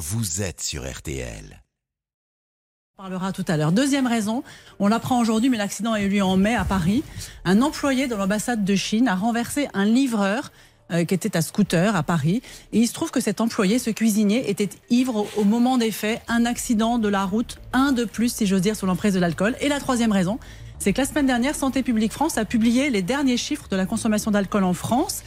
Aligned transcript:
vous 0.00 0.40
êtes 0.40 0.62
sur 0.62 0.90
RTL. 0.90 1.62
On 2.96 3.02
parlera 3.02 3.32
tout 3.32 3.44
à 3.48 3.58
l'heure. 3.58 3.70
Deuxième 3.70 4.06
raison, 4.06 4.42
on 4.78 4.88
l'apprend 4.88 5.20
aujourd'hui, 5.20 5.50
mais 5.50 5.58
l'accident 5.58 5.92
a 5.92 6.00
eu 6.00 6.08
lieu 6.08 6.22
en 6.22 6.38
mai 6.38 6.54
à 6.54 6.64
Paris. 6.64 7.04
Un 7.44 7.60
employé 7.60 8.08
de 8.08 8.14
l'ambassade 8.14 8.64
de 8.64 8.74
Chine 8.76 9.08
a 9.08 9.14
renversé 9.14 9.68
un 9.74 9.84
livreur 9.84 10.52
euh, 10.90 11.04
qui 11.04 11.12
était 11.12 11.36
à 11.36 11.42
scooter 11.42 11.94
à 11.94 12.02
Paris. 12.02 12.40
Et 12.72 12.78
il 12.78 12.88
se 12.88 12.94
trouve 12.94 13.10
que 13.10 13.20
cet 13.20 13.42
employé, 13.42 13.78
ce 13.78 13.90
cuisinier, 13.90 14.48
était 14.48 14.70
ivre 14.88 15.26
au, 15.36 15.44
moment 15.44 15.76
des 15.76 15.90
faits. 15.90 16.22
Un 16.28 16.46
accident 16.46 16.96
de 16.98 17.08
la 17.08 17.26
route, 17.26 17.58
un 17.74 17.92
de 17.92 18.06
plus, 18.06 18.32
si 18.32 18.46
j'ose 18.46 18.62
dire, 18.62 18.76
sous 18.76 18.86
l'emprise 18.86 19.12
de 19.12 19.20
l'alcool. 19.20 19.54
Et 19.60 19.68
la 19.68 19.80
troisième 19.80 20.12
raison, 20.12 20.38
c'est 20.78 20.94
que 20.94 21.00
la 21.02 21.06
semaine 21.06 21.26
dernière, 21.26 21.54
Santé 21.54 21.82
publique 21.82 22.12
France 22.14 22.38
a 22.38 22.46
publié 22.46 22.88
les 22.88 23.02
derniers 23.02 23.36
chiffres 23.36 23.68
de 23.68 23.76
la 23.76 23.84
consommation 23.84 24.30
d'alcool 24.30 24.64
en 24.64 24.72
France 24.72 25.22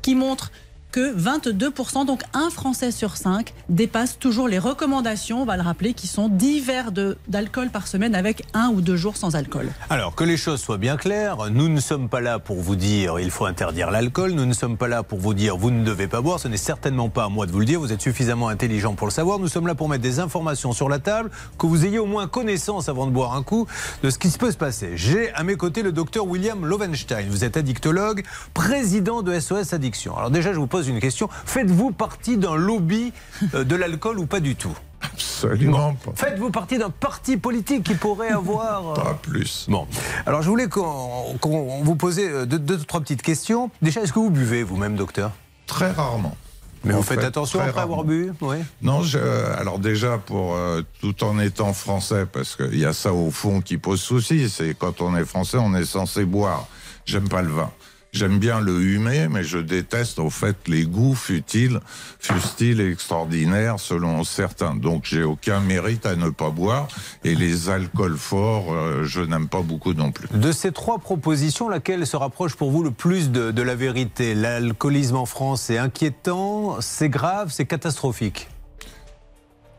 qui 0.00 0.14
montrent 0.14 0.50
que 0.94 1.12
22%, 1.12 2.06
donc 2.06 2.22
un 2.34 2.50
Français 2.50 2.92
sur 2.92 3.16
cinq, 3.16 3.52
dépasse 3.68 4.16
toujours 4.16 4.46
les 4.46 4.60
recommandations, 4.60 5.42
on 5.42 5.44
va 5.44 5.56
le 5.56 5.62
rappeler, 5.62 5.92
qui 5.92 6.06
sont 6.06 6.28
10 6.28 6.60
verres 6.60 6.92
d'alcool 7.26 7.70
par 7.70 7.88
semaine 7.88 8.14
avec 8.14 8.44
un 8.54 8.68
ou 8.68 8.80
deux 8.80 8.94
jours 8.94 9.16
sans 9.16 9.34
alcool. 9.34 9.72
Alors, 9.90 10.14
que 10.14 10.22
les 10.22 10.36
choses 10.36 10.60
soient 10.60 10.78
bien 10.78 10.96
claires, 10.96 11.50
nous 11.50 11.68
ne 11.68 11.80
sommes 11.80 12.08
pas 12.08 12.20
là 12.20 12.38
pour 12.38 12.60
vous 12.60 12.76
dire 12.76 13.18
il 13.18 13.32
faut 13.32 13.44
interdire 13.44 13.90
l'alcool, 13.90 14.34
nous 14.34 14.46
ne 14.46 14.52
sommes 14.52 14.76
pas 14.76 14.86
là 14.86 15.02
pour 15.02 15.18
vous 15.18 15.34
dire 15.34 15.56
vous 15.56 15.72
ne 15.72 15.82
devez 15.82 16.06
pas 16.06 16.20
boire, 16.20 16.38
ce 16.38 16.46
n'est 16.46 16.56
certainement 16.56 17.08
pas 17.08 17.24
à 17.24 17.28
moi 17.28 17.46
de 17.46 17.50
vous 17.50 17.58
le 17.58 17.66
dire, 17.66 17.80
vous 17.80 17.92
êtes 17.92 18.00
suffisamment 18.00 18.46
intelligent 18.46 18.94
pour 18.94 19.08
le 19.08 19.12
savoir, 19.12 19.40
nous 19.40 19.48
sommes 19.48 19.66
là 19.66 19.74
pour 19.74 19.88
mettre 19.88 20.02
des 20.04 20.20
informations 20.20 20.72
sur 20.72 20.88
la 20.88 21.00
table, 21.00 21.32
que 21.58 21.66
vous 21.66 21.84
ayez 21.84 21.98
au 21.98 22.06
moins 22.06 22.28
connaissance 22.28 22.88
avant 22.88 23.06
de 23.06 23.10
boire 23.10 23.34
un 23.34 23.42
coup 23.42 23.66
de 24.04 24.10
ce 24.10 24.18
qui 24.18 24.30
se 24.30 24.38
peut 24.38 24.52
se 24.52 24.56
passer. 24.56 24.92
J'ai 24.94 25.32
à 25.34 25.42
mes 25.42 25.56
côtés 25.56 25.82
le 25.82 25.90
docteur 25.90 26.24
William 26.28 26.64
Lovenstein, 26.64 27.26
vous 27.28 27.42
êtes 27.42 27.56
addictologue, 27.56 28.22
président 28.54 29.22
de 29.22 29.40
SOS 29.40 29.72
Addiction. 29.72 30.16
Alors 30.16 30.30
déjà, 30.30 30.52
je 30.52 30.60
vous 30.60 30.68
pose 30.68 30.83
une 30.88 31.00
question, 31.00 31.28
faites-vous 31.46 31.90
partie 31.92 32.36
d'un 32.36 32.56
lobby 32.56 33.12
euh, 33.54 33.64
de 33.64 33.76
l'alcool 33.76 34.18
ou 34.18 34.26
pas 34.26 34.40
du 34.40 34.56
tout? 34.56 34.76
Absolument 35.00 35.94
pas. 35.94 36.12
Faites-vous 36.14 36.50
partie 36.50 36.78
d'un 36.78 36.90
parti 36.90 37.36
politique 37.36 37.82
qui 37.84 37.94
pourrait 37.94 38.30
avoir... 38.30 38.92
euh, 38.92 38.94
Pas 38.94 39.14
plus. 39.20 39.66
Bon, 39.68 39.86
alors 40.24 40.42
je 40.42 40.48
voulais 40.48 40.68
qu'on 40.68 41.36
vous 41.82 41.96
posait 41.96 42.28
euh, 42.28 42.46
deux, 42.46 42.58
deux, 42.58 42.78
trois 42.78 43.00
petites 43.00 43.22
questions. 43.22 43.70
Déjà, 43.82 44.00
est-ce 44.02 44.12
que 44.12 44.18
vous 44.18 44.30
buvez 44.30 44.62
vous-même, 44.62 44.96
docteur? 44.96 45.32
Très 45.66 45.90
rarement. 45.90 46.36
Mais 46.84 46.92
vous 46.92 47.02
faites 47.02 47.20
fait, 47.20 47.26
attention 47.26 47.60
après 47.60 47.80
avoir 47.80 48.04
bu 48.04 48.32
Oui. 48.42 48.56
Non, 48.82 49.02
je, 49.02 49.18
alors 49.58 49.78
déjà 49.78 50.18
pour 50.18 50.54
euh, 50.54 50.82
tout 51.00 51.24
en 51.24 51.38
étant 51.38 51.72
français, 51.72 52.26
parce 52.30 52.56
qu'il 52.56 52.78
y 52.78 52.84
a 52.84 52.92
ça 52.92 53.12
au 53.14 53.30
fond 53.30 53.62
qui 53.62 53.78
pose 53.78 54.00
souci, 54.02 54.50
c'est 54.50 54.74
quand 54.74 55.00
on 55.00 55.16
est 55.16 55.24
français, 55.24 55.56
on 55.58 55.74
est 55.74 55.86
censé 55.86 56.26
boire. 56.26 56.66
J'aime 57.06 57.28
pas 57.28 57.40
le 57.42 57.48
vin. 57.52 57.70
J'aime 58.14 58.38
bien 58.38 58.60
le 58.60 58.80
humer, 58.80 59.26
mais 59.28 59.42
je 59.42 59.58
déteste 59.58 60.20
au 60.20 60.30
fait 60.30 60.56
les 60.68 60.84
goûts 60.84 61.16
futiles, 61.16 61.80
fustiles 62.20 62.80
et 62.80 62.88
extraordinaires 62.88 63.80
selon 63.80 64.22
certains. 64.22 64.76
Donc 64.76 65.04
j'ai 65.04 65.24
aucun 65.24 65.58
mérite 65.58 66.06
à 66.06 66.14
ne 66.14 66.30
pas 66.30 66.50
boire. 66.50 66.86
Et 67.24 67.34
les 67.34 67.70
alcools 67.70 68.16
forts, 68.16 68.72
euh, 68.72 69.02
je 69.02 69.20
n'aime 69.20 69.48
pas 69.48 69.62
beaucoup 69.62 69.94
non 69.94 70.12
plus. 70.12 70.28
De 70.32 70.52
ces 70.52 70.70
trois 70.70 71.00
propositions, 71.00 71.68
laquelle 71.68 72.06
se 72.06 72.16
rapproche 72.16 72.54
pour 72.54 72.70
vous 72.70 72.84
le 72.84 72.92
plus 72.92 73.32
de, 73.32 73.62
la 73.62 73.74
vérité? 73.74 74.36
L'alcoolisme 74.36 75.16
en 75.16 75.26
France, 75.26 75.62
c'est 75.62 75.78
inquiétant, 75.78 76.76
c'est 76.80 77.08
grave, 77.08 77.50
c'est 77.50 77.66
catastrophique? 77.66 78.48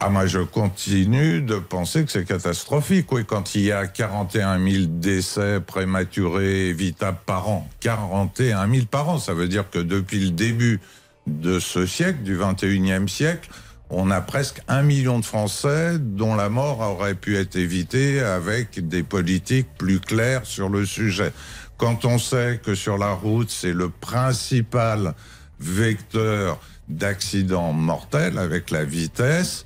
Ah, 0.02 0.10
moi, 0.10 0.26
je 0.26 0.40
continue 0.40 1.42
de 1.42 1.56
penser 1.56 2.04
que 2.04 2.12
c'est 2.12 2.26
catastrophique. 2.26 3.12
Oui, 3.12 3.24
quand 3.26 3.56
il 3.56 3.62
y 3.62 3.72
a 3.72 3.88
41 3.88 4.60
000 4.60 4.86
décès 4.88 5.62
prématurés 5.62 6.68
évitables 6.68 7.20
par 7.26 7.48
an, 7.50 7.68
41 7.80 8.70
000 8.70 8.86
par 8.88 9.08
an, 9.08 9.20
ça 9.20 9.34
veut 9.34 9.48
dire 9.48 9.70
que 9.70 9.80
depuis 9.80 10.20
le 10.20 10.32
début 10.32 10.82
de 11.28 11.60
ce 11.60 11.86
siècle, 11.86 12.24
du 12.24 12.38
21e 12.38 13.08
siècle, 13.08 13.50
on 13.90 14.12
a 14.12 14.20
presque 14.20 14.62
un 14.68 14.82
million 14.82 15.20
de 15.20 15.26
Français 15.26 15.98
dont 15.98 16.36
la 16.36 16.50
mort 16.50 16.82
aurait 16.82 17.16
pu 17.16 17.38
être 17.38 17.56
évitée 17.56 18.20
avec 18.20 18.86
des 18.88 19.04
politiques 19.04 19.68
plus 19.78 20.00
claires 20.00 20.46
sur 20.46 20.70
le 20.70 20.86
sujet. 20.86 21.32
Quand 21.78 22.04
on 22.04 22.18
sait 22.18 22.60
que 22.64 22.76
sur 22.76 22.98
la 22.98 23.14
route, 23.14 23.50
c'est 23.50 23.74
le 23.74 23.90
principal 23.90 25.14
vecteur 25.60 26.60
d'accidents 26.90 27.74
mortels 27.74 28.38
avec 28.38 28.72
la 28.72 28.84
vitesse, 28.84 29.66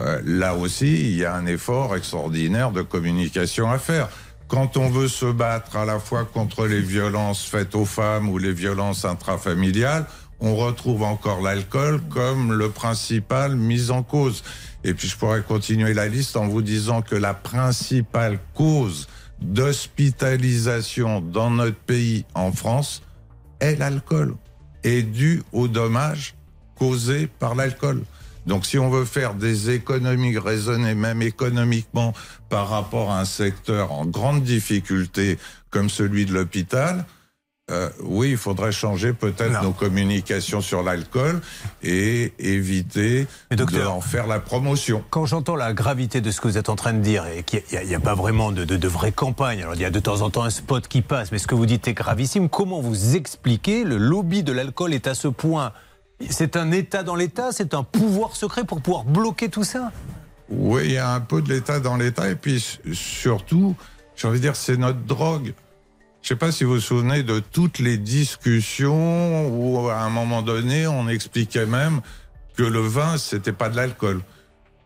euh, 0.00 0.20
là 0.24 0.54
aussi, 0.54 0.92
il 0.92 1.16
y 1.16 1.24
a 1.24 1.34
un 1.34 1.46
effort 1.46 1.96
extraordinaire 1.96 2.70
de 2.70 2.82
communication 2.82 3.70
à 3.70 3.78
faire. 3.78 4.08
Quand 4.48 4.76
on 4.76 4.90
veut 4.90 5.08
se 5.08 5.26
battre 5.26 5.76
à 5.76 5.84
la 5.84 5.98
fois 5.98 6.24
contre 6.24 6.66
les 6.66 6.80
violences 6.80 7.44
faites 7.44 7.74
aux 7.74 7.86
femmes 7.86 8.28
ou 8.28 8.38
les 8.38 8.52
violences 8.52 9.04
intrafamiliales, 9.04 10.06
on 10.40 10.56
retrouve 10.56 11.02
encore 11.02 11.40
l'alcool 11.40 12.00
comme 12.10 12.52
le 12.52 12.70
principal 12.70 13.56
mis 13.56 13.90
en 13.90 14.02
cause. 14.02 14.42
Et 14.84 14.92
puis 14.92 15.08
je 15.08 15.16
pourrais 15.16 15.42
continuer 15.42 15.94
la 15.94 16.08
liste 16.08 16.36
en 16.36 16.46
vous 16.46 16.62
disant 16.62 17.00
que 17.00 17.14
la 17.14 17.32
principale 17.32 18.38
cause 18.54 19.08
d'hospitalisation 19.40 21.20
dans 21.20 21.50
notre 21.50 21.78
pays, 21.78 22.26
en 22.34 22.52
France, 22.52 23.02
est 23.60 23.76
l'alcool, 23.76 24.34
est 24.82 25.02
due 25.02 25.42
aux 25.52 25.68
dommages 25.68 26.34
causés 26.78 27.26
par 27.26 27.54
l'alcool. 27.54 28.02
Donc 28.46 28.66
si 28.66 28.78
on 28.78 28.90
veut 28.90 29.04
faire 29.04 29.34
des 29.34 29.70
économies 29.70 30.38
raisonnées, 30.38 30.94
même 30.94 31.22
économiquement, 31.22 32.12
par 32.48 32.68
rapport 32.68 33.10
à 33.10 33.20
un 33.20 33.24
secteur 33.24 33.92
en 33.92 34.06
grande 34.06 34.42
difficulté 34.42 35.38
comme 35.70 35.88
celui 35.88 36.26
de 36.26 36.32
l'hôpital, 36.32 37.04
euh, 37.70 37.88
oui, 38.02 38.32
il 38.32 38.36
faudrait 38.36 38.72
changer 38.72 39.14
peut-être 39.14 39.62
nos 39.62 39.72
communications 39.72 40.60
sur 40.60 40.82
l'alcool 40.82 41.40
et 41.82 42.34
éviter 42.38 43.26
d'en 43.50 44.02
faire 44.02 44.26
la 44.26 44.38
promotion. 44.38 45.02
Quand 45.08 45.24
j'entends 45.24 45.56
la 45.56 45.72
gravité 45.72 46.20
de 46.20 46.30
ce 46.30 46.42
que 46.42 46.48
vous 46.48 46.58
êtes 46.58 46.68
en 46.68 46.76
train 46.76 46.92
de 46.92 46.98
dire 46.98 47.24
et 47.26 47.42
qu'il 47.42 47.62
n'y 47.86 47.94
a, 47.94 48.00
pas 48.00 48.14
vraiment 48.14 48.52
de, 48.52 48.66
de, 48.66 48.76
de 48.76 48.88
vraie 48.88 49.12
campagne, 49.12 49.62
alors 49.62 49.74
il 49.76 49.80
y 49.80 49.86
a 49.86 49.90
de 49.90 49.98
temps 49.98 50.20
en 50.20 50.28
temps 50.28 50.42
un 50.42 50.50
spot 50.50 50.86
qui 50.88 51.00
passe, 51.00 51.32
mais 51.32 51.38
ce 51.38 51.46
que 51.46 51.54
vous 51.54 51.64
dites 51.64 51.88
est 51.88 51.94
gravissime, 51.94 52.50
comment 52.50 52.82
vous 52.82 53.16
expliquez 53.16 53.84
le 53.84 53.96
lobby 53.96 54.42
de 54.42 54.52
l'alcool 54.52 54.92
est 54.92 55.06
à 55.06 55.14
ce 55.14 55.28
point 55.28 55.72
C'est 56.30 56.56
un 56.56 56.70
État 56.72 57.02
dans 57.02 57.16
l'État 57.16 57.52
C'est 57.52 57.74
un 57.74 57.82
pouvoir 57.82 58.36
secret 58.36 58.64
pour 58.64 58.80
pouvoir 58.80 59.04
bloquer 59.04 59.48
tout 59.48 59.64
ça 59.64 59.92
Oui, 60.48 60.82
il 60.84 60.92
y 60.92 60.98
a 60.98 61.12
un 61.12 61.20
peu 61.20 61.42
de 61.42 61.52
l'État 61.52 61.80
dans 61.80 61.96
l'État. 61.96 62.30
Et 62.30 62.36
puis 62.36 62.78
surtout, 62.92 63.76
j'ai 64.16 64.28
envie 64.28 64.38
de 64.38 64.42
dire, 64.42 64.56
c'est 64.56 64.76
notre 64.76 65.00
drogue. 65.00 65.54
Je 66.22 66.28
sais 66.28 66.36
pas 66.36 66.52
si 66.52 66.64
vous 66.64 66.74
vous 66.74 66.80
souvenez 66.80 67.22
de 67.22 67.38
toutes 67.38 67.78
les 67.78 67.98
discussions 67.98 69.48
où, 69.48 69.90
à 69.90 69.98
un 69.98 70.08
moment 70.08 70.40
donné, 70.40 70.86
on 70.86 71.06
expliquait 71.08 71.66
même 71.66 72.00
que 72.56 72.62
le 72.62 72.80
vin, 72.80 73.18
c'était 73.18 73.52
pas 73.52 73.68
de 73.68 73.76
l'alcool. 73.76 74.22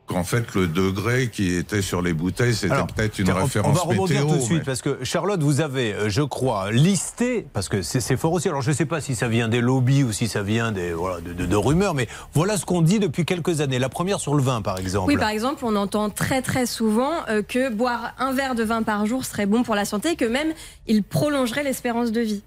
Qu'en 0.09 0.25
fait, 0.25 0.55
le 0.55 0.67
degré 0.67 1.29
qui 1.29 1.55
était 1.55 1.83
sur 1.83 2.01
les 2.01 2.15
bouteilles, 2.15 2.55
c'était 2.55 2.75
peut-être 2.97 3.19
une 3.19 3.31
on- 3.31 3.35
référence 3.35 3.71
On 3.71 3.75
va 3.75 3.83
rebondir 3.83 4.21
météo. 4.23 4.31
tout 4.35 4.41
de 4.41 4.43
suite 4.43 4.59
mais- 4.61 4.65
parce 4.65 4.81
que 4.81 5.05
Charlotte, 5.05 5.43
vous 5.43 5.61
avez, 5.61 5.93
euh, 5.93 6.09
je 6.09 6.23
crois, 6.23 6.73
listé 6.73 7.47
parce 7.53 7.69
que 7.69 7.83
c'est 7.83 8.01
c'est 8.01 8.17
fort 8.17 8.33
aussi. 8.33 8.49
Alors 8.49 8.63
je 8.63 8.71
ne 8.71 8.75
sais 8.75 8.87
pas 8.87 9.03
si 9.03 9.15
ça 9.15 9.29
vient 9.29 9.49
des 9.49 9.61
lobbies 9.61 10.05
ou 10.05 10.13
si 10.13 10.27
ça 10.27 10.43
vient 10.43 10.73
des 10.73 10.95
voilà, 10.95 11.21
de, 11.21 11.35
de- 11.35 11.45
de 11.45 11.57
rumeurs, 11.57 11.93
mais 11.93 12.09
voilà 12.33 12.57
ce 12.57 12.65
qu'on 12.65 12.81
dit 12.81 12.99
depuis 13.01 13.27
quelques 13.27 13.61
années. 13.61 13.79
La 13.79 13.91
première 13.91 14.19
sur 14.19 14.35
le 14.35 14.43
vin, 14.43 14.63
par 14.63 14.79
exemple. 14.79 15.09
Oui, 15.13 15.19
par 15.19 15.29
exemple, 15.29 15.63
on 15.67 15.77
entend 15.77 16.09
très 16.09 16.41
très 16.41 16.65
souvent 16.65 17.13
euh, 17.29 17.43
que 17.43 17.71
boire 17.71 18.15
un 18.19 18.33
verre 18.33 18.55
de 18.55 18.65
vin 18.65 18.83
par 18.83 19.05
jour 19.05 19.27
serait 19.27 19.45
bon 19.45 19.63
pour 19.63 19.75
la 19.75 19.85
santé, 19.85 20.17
que 20.17 20.25
même 20.25 20.55
il 20.87 21.03
prolongerait 21.03 21.65
l'espérance 21.65 22.13
de 22.13 22.23
vie. 22.23 22.43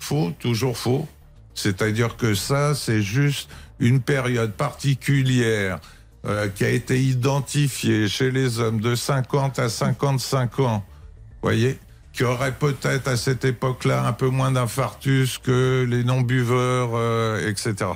Faux, 0.00 0.32
toujours 0.40 0.76
faux. 0.76 1.06
C'est-à-dire 1.54 2.16
que 2.16 2.34
ça, 2.34 2.74
c'est 2.74 3.02
juste 3.02 3.48
une 3.78 4.00
période 4.00 4.50
particulière 4.52 5.78
euh, 6.26 6.48
qui 6.48 6.64
a 6.64 6.70
été 6.70 7.00
identifiée 7.00 8.08
chez 8.08 8.30
les 8.30 8.58
hommes 8.58 8.80
de 8.80 8.94
50 8.94 9.58
à 9.58 9.68
55 9.68 10.60
ans, 10.60 10.84
voyez, 11.42 11.78
qui 12.12 12.24
auraient 12.24 12.52
peut-être 12.52 13.06
à 13.06 13.16
cette 13.16 13.44
époque-là 13.44 14.04
un 14.04 14.12
peu 14.12 14.28
moins 14.28 14.50
d'infarctus 14.50 15.38
que 15.38 15.86
les 15.88 16.02
non-buveurs, 16.02 16.90
euh, 16.94 17.48
etc. 17.48 17.92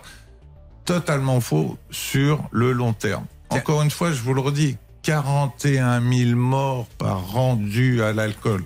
Totalement 0.84 1.40
faux 1.40 1.76
sur 1.90 2.44
le 2.52 2.72
long 2.72 2.92
terme. 2.92 3.26
Encore 3.50 3.82
une 3.82 3.90
fois, 3.90 4.12
je 4.12 4.22
vous 4.22 4.34
le 4.34 4.40
redis, 4.40 4.76
41 5.02 6.00
000 6.00 6.36
morts 6.36 6.86
par 6.98 7.36
an 7.36 7.56
dus 7.56 8.02
à 8.02 8.12
l'alcool. 8.12 8.62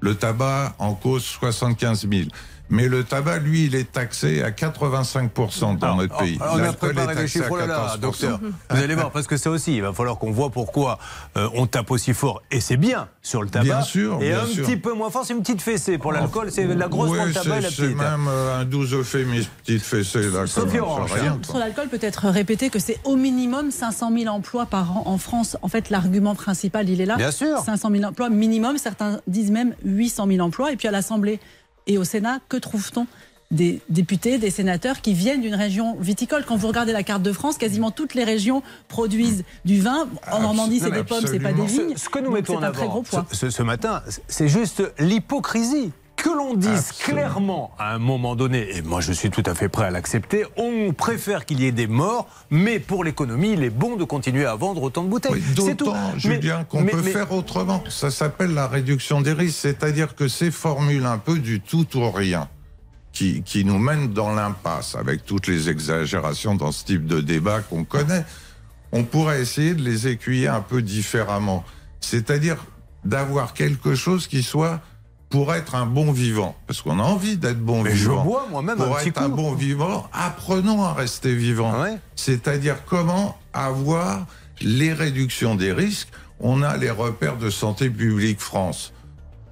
Le 0.00 0.14
tabac 0.14 0.74
en 0.78 0.94
cause 0.94 1.24
75 1.24 2.06
000. 2.08 2.28
Mais 2.68 2.88
le 2.88 3.04
tabac, 3.04 3.38
lui, 3.38 3.66
il 3.66 3.74
est 3.74 3.92
taxé 3.92 4.42
à 4.42 4.50
85% 4.50 5.78
dans 5.78 5.96
notre 5.96 6.16
pays. 6.16 6.38
alors, 6.40 6.56
on 6.56 6.62
a 6.64 6.72
préparé 6.72 7.06
est 7.06 7.08
les 7.10 7.14
taxé 7.22 7.38
à 7.40 7.42
chiffres. 7.42 7.48
Oh 7.52 7.56
là 7.56 7.66
là, 7.66 7.94
14%. 7.96 8.00
docteur. 8.00 8.40
Vous 8.70 8.82
allez 8.82 8.94
voir, 8.94 9.10
parce 9.12 9.26
que 9.26 9.36
ça 9.36 9.50
aussi, 9.50 9.76
il 9.76 9.82
va 9.82 9.92
falloir 9.92 10.18
qu'on 10.18 10.32
voit 10.32 10.50
pourquoi 10.50 10.98
euh, 11.36 11.48
on 11.54 11.66
tape 11.66 11.90
aussi 11.90 12.12
fort. 12.12 12.42
Et 12.50 12.60
c'est 12.60 12.76
bien 12.76 13.08
sur 13.22 13.42
le 13.42 13.48
tabac. 13.48 13.64
Bien 13.64 13.82
sûr, 13.82 14.18
Et 14.20 14.30
bien 14.30 14.42
un 14.42 14.46
sûr. 14.46 14.64
petit 14.66 14.76
peu 14.76 14.92
moins 14.94 15.10
fort, 15.10 15.24
c'est 15.24 15.32
une 15.34 15.42
petite 15.42 15.62
fessée. 15.62 15.98
Pour 15.98 16.12
l'alcool, 16.12 16.50
c'est 16.50 16.66
la 16.66 16.88
grosse 16.88 17.10
Oui, 17.10 17.16
pour 17.18 17.26
le 17.26 17.32
tabac 17.32 17.58
et 17.58 17.60
la 17.62 17.70
c'est 17.70 17.94
même 17.94 18.26
euh, 18.28 18.60
un 18.60 18.64
12 18.64 18.94
euphémisme, 18.94 19.50
petite 19.64 19.82
fessée, 19.82 20.30
là. 20.30 20.46
Sophie 20.46 20.72
comme- 20.78 20.80
Orange, 20.88 21.10
c'est 21.14 21.20
rien. 21.20 21.38
Sur 21.42 21.58
l'alcool, 21.58 21.88
peut-être 21.88 22.28
répéter 22.28 22.70
que 22.70 22.78
c'est 22.78 22.98
au 23.04 23.16
minimum 23.16 23.70
500 23.70 24.10
000 24.16 24.26
emplois 24.34 24.66
par 24.66 24.96
an 24.96 25.02
en 25.06 25.18
France. 25.18 25.56
En 25.62 25.68
fait, 25.68 25.90
l'argument 25.90 26.34
principal, 26.34 26.88
il 26.88 27.00
est 27.00 27.06
là. 27.06 27.16
Bien 27.16 27.30
sûr. 27.30 27.58
500 27.64 27.90
000 27.92 28.04
emplois 28.04 28.28
minimum. 28.28 28.76
Certains 28.78 29.20
disent 29.26 29.50
même 29.50 29.74
800 29.84 30.26
000 30.28 30.40
emplois. 30.40 30.72
Et 30.72 30.76
puis 30.76 30.88
à 30.88 30.90
l'Assemblée 30.90 31.38
et 31.86 31.98
au 31.98 32.04
Sénat, 32.04 32.38
que 32.48 32.56
trouve-t-on 32.56 33.06
des 33.52 33.80
députés, 33.88 34.38
des 34.38 34.50
sénateurs 34.50 35.00
qui 35.00 35.14
viennent 35.14 35.40
d'une 35.40 35.54
région 35.54 35.96
viticole? 36.00 36.44
Quand 36.44 36.56
vous 36.56 36.66
regardez 36.66 36.92
la 36.92 37.04
carte 37.04 37.22
de 37.22 37.32
France, 37.32 37.58
quasiment 37.58 37.90
toutes 37.92 38.14
les 38.14 38.24
régions 38.24 38.62
produisent 38.88 39.44
du 39.64 39.80
vin. 39.80 40.08
En 40.32 40.40
Normandie, 40.40 40.80
c'est 40.80 40.90
des 40.90 41.04
pommes, 41.04 41.24
c'est 41.26 41.38
pas 41.38 41.52
des 41.52 41.64
vignes. 41.64 41.94
Ce, 41.96 42.04
ce 42.04 42.08
que 42.08 42.18
nous 42.18 42.26
Donc, 42.26 42.34
mettons 42.34 42.56
en 42.56 42.60
c'est 42.60 42.66
un 42.66 42.72
très 42.72 42.82
avant 42.82 42.90
gros 42.90 43.02
poids. 43.02 43.26
ce, 43.30 43.50
ce 43.50 43.62
matin, 43.62 44.02
c'est 44.26 44.48
juste 44.48 44.82
l'hypocrisie. 44.98 45.92
Que 46.26 46.36
l'on 46.36 46.54
dise 46.54 46.70
Absolument. 46.90 46.96
clairement 47.22 47.70
à 47.78 47.94
un 47.94 47.98
moment 48.00 48.34
donné, 48.34 48.76
et 48.76 48.82
moi 48.82 49.00
je 49.00 49.12
suis 49.12 49.30
tout 49.30 49.44
à 49.46 49.54
fait 49.54 49.68
prêt 49.68 49.84
à 49.84 49.90
l'accepter, 49.90 50.44
on 50.56 50.92
préfère 50.92 51.46
qu'il 51.46 51.60
y 51.60 51.66
ait 51.66 51.72
des 51.72 51.86
morts, 51.86 52.26
mais 52.50 52.80
pour 52.80 53.04
l'économie, 53.04 53.52
il 53.52 53.62
est 53.62 53.70
bon 53.70 53.94
de 53.94 54.02
continuer 54.02 54.44
à 54.44 54.56
vendre 54.56 54.82
autant 54.82 55.04
de 55.04 55.08
bouteilles. 55.08 55.34
Oui, 55.34 55.42
c'est 55.56 55.76
tout. 55.76 55.84
D'autant, 55.84 56.18
Julien, 56.18 56.64
qu'on 56.64 56.84
peut 56.84 57.00
mais- 57.04 57.12
faire 57.12 57.30
autrement. 57.30 57.84
Ça 57.88 58.10
s'appelle 58.10 58.54
la 58.54 58.66
réduction 58.66 59.20
des 59.20 59.32
risques, 59.34 59.58
c'est-à-dire 59.60 60.16
que 60.16 60.26
ces 60.26 60.50
formules 60.50 61.06
un 61.06 61.18
peu 61.18 61.38
du 61.38 61.60
tout 61.60 61.86
ou 61.96 62.10
rien 62.10 62.48
qui, 63.12 63.42
qui 63.44 63.64
nous 63.64 63.78
mènent 63.78 64.12
dans 64.12 64.34
l'impasse, 64.34 64.96
avec 64.96 65.24
toutes 65.26 65.46
les 65.46 65.70
exagérations 65.70 66.56
dans 66.56 66.72
ce 66.72 66.84
type 66.84 67.06
de 67.06 67.20
débat 67.20 67.60
qu'on 67.60 67.84
connaît, 67.84 68.24
on 68.90 69.04
pourrait 69.04 69.40
essayer 69.42 69.74
de 69.74 69.82
les 69.84 70.08
écuyer 70.08 70.48
un 70.48 70.60
peu 70.60 70.82
différemment. 70.82 71.62
C'est-à-dire 72.00 72.56
d'avoir 73.04 73.54
quelque 73.54 73.94
chose 73.94 74.26
qui 74.26 74.42
soit 74.42 74.80
pour 75.28 75.52
être 75.54 75.74
un 75.74 75.86
bon 75.86 76.12
vivant. 76.12 76.54
Parce 76.66 76.82
qu'on 76.82 76.98
a 76.98 77.02
envie 77.02 77.36
d'être 77.36 77.60
bon 77.60 77.82
Mais 77.82 77.90
je 77.90 78.08
vivant. 78.08 78.24
bois 78.24 78.46
moi-même 78.50 78.76
Pour 78.76 78.96
un 78.96 79.00
petit 79.00 79.08
être 79.08 79.22
un 79.22 79.28
coup. 79.30 79.36
bon 79.36 79.54
vivant, 79.54 80.06
apprenons 80.12 80.82
à 80.84 80.92
rester 80.92 81.34
vivant. 81.34 81.80
Ouais. 81.82 81.98
C'est-à-dire 82.14 82.84
comment 82.86 83.36
avoir 83.52 84.26
les 84.60 84.92
réductions 84.92 85.54
des 85.54 85.72
risques. 85.72 86.08
On 86.40 86.62
a 86.62 86.76
les 86.76 86.90
repères 86.90 87.36
de 87.38 87.50
santé 87.50 87.90
publique 87.90 88.40
France 88.40 88.92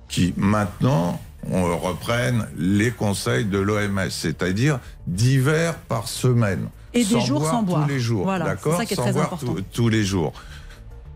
qui 0.08 0.32
maintenant 0.36 1.20
on 1.50 1.76
reprennent 1.78 2.46
les 2.56 2.90
conseils 2.90 3.44
de 3.44 3.58
l'OMS, 3.58 4.08
c'est-à-dire 4.10 4.78
divers 5.06 5.74
par 5.76 6.08
semaine. 6.08 6.68
Et 6.94 7.04
des 7.04 7.20
jours 7.20 7.44
sans 7.44 7.62
boire. 7.62 7.82
tous 7.82 7.88
les 7.88 7.98
jours, 8.00 8.24
Voilà, 8.24 8.44
c'est 8.44 8.50
d'accord 8.52 8.76
ça 8.78 8.86
qui 8.86 8.92
est 8.94 8.96
Sans 8.96 9.02
très 9.02 9.12
boire 9.12 9.24
important. 9.26 9.54
tous- 9.54 9.62
tous 9.72 9.88
les 9.88 10.04
jours. 10.04 10.32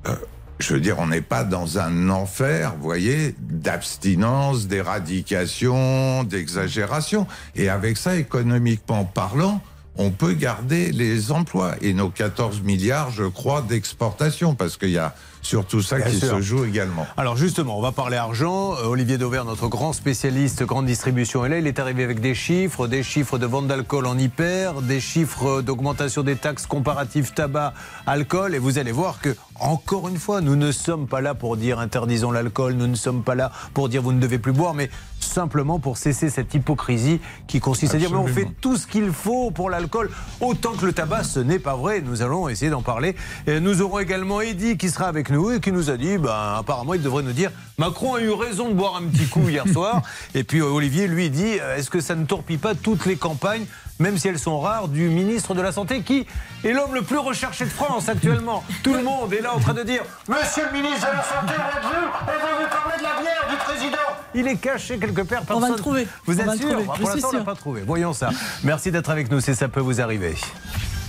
Euh, 0.06 0.14
je 0.58 0.74
veux 0.74 0.80
dire, 0.80 0.98
on 0.98 1.06
n'est 1.06 1.20
pas 1.20 1.44
dans 1.44 1.78
un 1.78 2.10
enfer, 2.10 2.74
vous 2.76 2.82
voyez, 2.84 3.34
d'abstinence, 3.38 4.66
d'éradication, 4.66 6.24
d'exagération. 6.24 7.26
Et 7.54 7.68
avec 7.68 7.96
ça, 7.96 8.16
économiquement 8.16 9.04
parlant, 9.04 9.60
on 9.96 10.10
peut 10.10 10.32
garder 10.32 10.92
les 10.92 11.32
emplois 11.32 11.74
et 11.82 11.92
nos 11.92 12.08
14 12.08 12.62
milliards, 12.62 13.10
je 13.10 13.24
crois, 13.24 13.62
d'exportation, 13.62 14.54
parce 14.54 14.76
qu'il 14.76 14.90
y 14.90 14.98
a 14.98 15.14
surtout 15.42 15.82
ça 15.82 15.96
Bien 15.96 16.06
qui 16.06 16.18
sûr. 16.18 16.36
se 16.36 16.40
joue 16.40 16.64
également. 16.64 17.06
Alors 17.16 17.36
justement, 17.36 17.78
on 17.78 17.82
va 17.82 17.90
parler 17.92 18.16
argent. 18.16 18.74
Euh, 18.74 18.86
Olivier 18.86 19.18
Dauvert, 19.18 19.44
notre 19.44 19.68
grand 19.68 19.92
spécialiste 19.92 20.62
grande 20.64 20.86
distribution, 20.86 21.44
est 21.44 21.48
là. 21.48 21.58
Il 21.58 21.66
est 21.66 21.78
arrivé 21.78 22.04
avec 22.04 22.20
des 22.20 22.34
chiffres, 22.34 22.86
des 22.86 23.02
chiffres 23.02 23.38
de 23.38 23.46
vente 23.46 23.66
d'alcool 23.66 24.06
en 24.06 24.18
hyper, 24.18 24.82
des 24.82 25.00
chiffres 25.00 25.62
d'augmentation 25.62 26.22
des 26.22 26.36
taxes 26.36 26.66
comparatives 26.66 27.32
tabac, 27.32 27.74
alcool. 28.06 28.54
Et 28.54 28.58
vous 28.58 28.78
allez 28.78 28.92
voir 28.92 29.20
que, 29.20 29.34
encore 29.60 30.08
une 30.08 30.18
fois, 30.18 30.40
nous 30.40 30.56
ne 30.56 30.72
sommes 30.72 31.06
pas 31.06 31.20
là 31.20 31.34
pour 31.34 31.56
dire 31.56 31.78
interdisons 31.78 32.30
l'alcool, 32.30 32.74
nous 32.74 32.86
ne 32.86 32.94
sommes 32.94 33.22
pas 33.22 33.34
là 33.34 33.50
pour 33.74 33.88
dire 33.88 34.02
vous 34.02 34.12
ne 34.12 34.20
devez 34.20 34.38
plus 34.38 34.52
boire, 34.52 34.74
mais 34.74 34.90
simplement 35.20 35.78
pour 35.78 35.96
cesser 35.96 36.30
cette 36.30 36.54
hypocrisie 36.54 37.20
qui 37.46 37.60
consiste 37.60 37.94
à 37.94 37.98
dire 37.98 38.10
mais 38.10 38.16
on 38.16 38.26
fait 38.26 38.48
tout 38.60 38.76
ce 38.76 38.86
qu'il 38.86 39.12
faut 39.12 39.50
pour 39.50 39.70
l'alcool, 39.70 40.10
autant 40.40 40.72
que 40.72 40.86
le 40.86 40.92
tabac, 40.92 41.24
ce 41.24 41.40
n'est 41.40 41.58
pas 41.58 41.76
vrai. 41.76 42.00
Nous 42.00 42.22
allons 42.22 42.48
essayer 42.48 42.70
d'en 42.70 42.82
parler. 42.82 43.16
Et 43.46 43.60
nous 43.60 43.82
aurons 43.82 43.98
également 43.98 44.40
Eddy 44.40 44.76
qui 44.76 44.90
sera 44.90 45.06
avec 45.06 45.30
nous 45.30 45.50
et 45.50 45.60
qui 45.60 45.72
nous 45.72 45.90
a 45.90 45.96
dit, 45.96 46.18
ben, 46.18 46.56
apparemment, 46.58 46.94
il 46.94 47.02
devrait 47.02 47.22
nous 47.22 47.32
dire, 47.32 47.50
Macron 47.78 48.14
a 48.14 48.20
eu 48.20 48.30
raison 48.30 48.68
de 48.68 48.74
boire 48.74 48.96
un 48.96 49.06
petit 49.08 49.26
coup 49.26 49.48
hier 49.48 49.64
soir. 49.72 50.02
Et 50.34 50.44
puis 50.44 50.60
euh, 50.60 50.66
Olivier, 50.66 51.06
lui, 51.08 51.30
dit, 51.30 51.58
euh, 51.60 51.76
est-ce 51.76 51.90
que 51.90 52.00
ça 52.00 52.14
ne 52.14 52.24
torpille 52.24 52.58
pas 52.58 52.74
toutes 52.74 53.06
les 53.06 53.16
campagnes, 53.16 53.66
même 53.98 54.16
si 54.18 54.28
elles 54.28 54.38
sont 54.38 54.60
rares, 54.60 54.88
du 54.88 55.08
ministre 55.08 55.54
de 55.54 55.62
la 55.62 55.72
Santé, 55.72 56.02
qui 56.02 56.26
est 56.64 56.72
l'homme 56.72 56.94
le 56.94 57.02
plus 57.02 57.18
recherché 57.18 57.64
de 57.64 57.70
France 57.70 58.08
actuellement 58.08 58.64
Tout 58.82 58.94
le 58.94 59.02
monde 59.02 59.32
est 59.32 59.40
là 59.40 59.54
en 59.54 59.58
train 59.60 59.74
de 59.74 59.82
dire, 59.82 60.02
Monsieur 60.28 60.64
le 60.72 60.78
ministre 60.80 61.06
de 61.10 61.16
la 61.16 61.22
Santé, 61.22 61.54
on 61.56 61.74
va 61.74 61.88
vous, 61.88 62.06
on 62.22 62.26
va 62.26 62.62
vous 62.62 62.68
parler 62.70 62.98
de 62.98 63.02
la 63.02 63.20
bière 63.20 63.46
du 63.50 63.56
président. 63.56 63.96
Il 64.34 64.46
est 64.46 64.56
caché 64.56 64.98
quelque 64.98 65.22
part. 65.22 65.42
On 65.50 65.54
va 65.54 65.68
le 65.68 65.74
personne- 65.74 65.76
trouver. 65.76 66.08
Vous 66.26 66.40
On 66.40 66.52
êtes 66.52 66.60
sûr? 66.60 66.68
trouver. 66.70 66.84
Pour 66.84 67.08
l'instant, 67.08 67.28
on 67.32 67.36
l'a 67.38 67.44
pas 67.44 67.54
trouvé. 67.54 67.82
Voyons 67.86 68.12
ça. 68.12 68.30
Merci 68.62 68.90
d'être 68.90 69.10
avec 69.10 69.30
nous, 69.30 69.40
c'est 69.40 69.54
ça 69.54 69.68
peut 69.68 69.80
vous 69.80 70.00
arriver. 70.00 70.36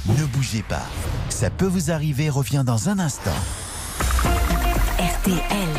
Ne 0.07 0.25
bougez 0.25 0.63
pas. 0.63 0.81
Ça 1.29 1.49
peut 1.49 1.67
vous 1.67 1.91
arriver 1.91 2.29
revient 2.29 2.63
dans 2.65 2.89
un 2.89 2.97
instant. 2.99 3.29
RTL. 4.97 5.78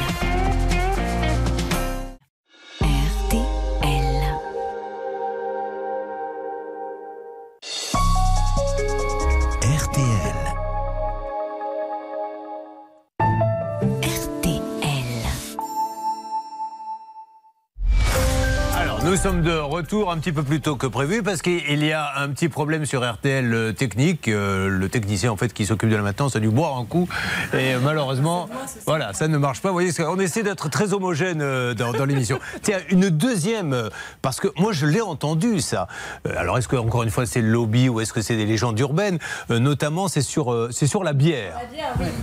Sommes 19.21 19.43
de 19.43 19.53
retour 19.53 20.11
un 20.11 20.17
petit 20.17 20.33
peu 20.33 20.43
plus 20.43 20.63
tôt 20.63 20.77
que 20.77 20.87
prévu 20.87 21.23
parce 21.23 21.43
qu'il 21.43 21.85
y 21.85 21.93
a 21.93 22.11
un 22.17 22.31
petit 22.31 22.49
problème 22.49 22.87
sur 22.87 23.07
RTL 23.07 23.53
euh, 23.53 23.73
technique. 23.73 24.29
Euh, 24.29 24.71
le 24.71 24.89
technicien, 24.89 25.31
en 25.31 25.37
fait, 25.37 25.53
qui 25.53 25.67
s'occupe 25.67 25.91
de 25.91 25.97
la 25.97 26.01
maintenance 26.01 26.37
a 26.37 26.41
dû 26.41 26.49
boire 26.49 26.79
un 26.79 26.87
coup. 26.87 27.07
Et 27.53 27.75
malheureusement, 27.85 28.49
voilà, 28.87 29.13
ça 29.13 29.29
ne 29.29 29.37
marche 29.37 29.61
pas. 29.61 29.69
Vous 29.69 29.75
voyez, 29.75 29.93
on 30.09 30.19
essaie 30.19 30.43
d'être 30.43 30.71
très 30.71 30.95
homogène 30.95 31.43
euh, 31.43 31.75
dans, 31.75 31.93
dans 31.93 32.07
l'émission. 32.07 32.39
Tiens, 32.63 32.79
une 32.89 33.11
deuxième, 33.11 33.91
parce 34.23 34.41
que 34.41 34.49
moi, 34.57 34.73
je 34.73 34.87
l'ai 34.87 35.03
entendu, 35.03 35.61
ça. 35.61 35.87
Alors, 36.35 36.57
est-ce 36.57 36.69
que, 36.69 36.77
encore 36.77 37.03
une 37.03 37.11
fois, 37.11 37.27
c'est 37.27 37.43
le 37.43 37.51
lobby 37.51 37.91
ou 37.91 38.01
est-ce 38.01 38.15
que 38.15 38.23
c'est 38.23 38.37
des 38.37 38.47
légendes 38.47 38.79
urbaines? 38.81 39.19
Notamment, 39.51 40.09
c'est 40.09 40.23
sur, 40.23 40.69
c'est 40.71 40.87
sur 40.87 41.05
la 41.05 41.13
bière. 41.13 41.59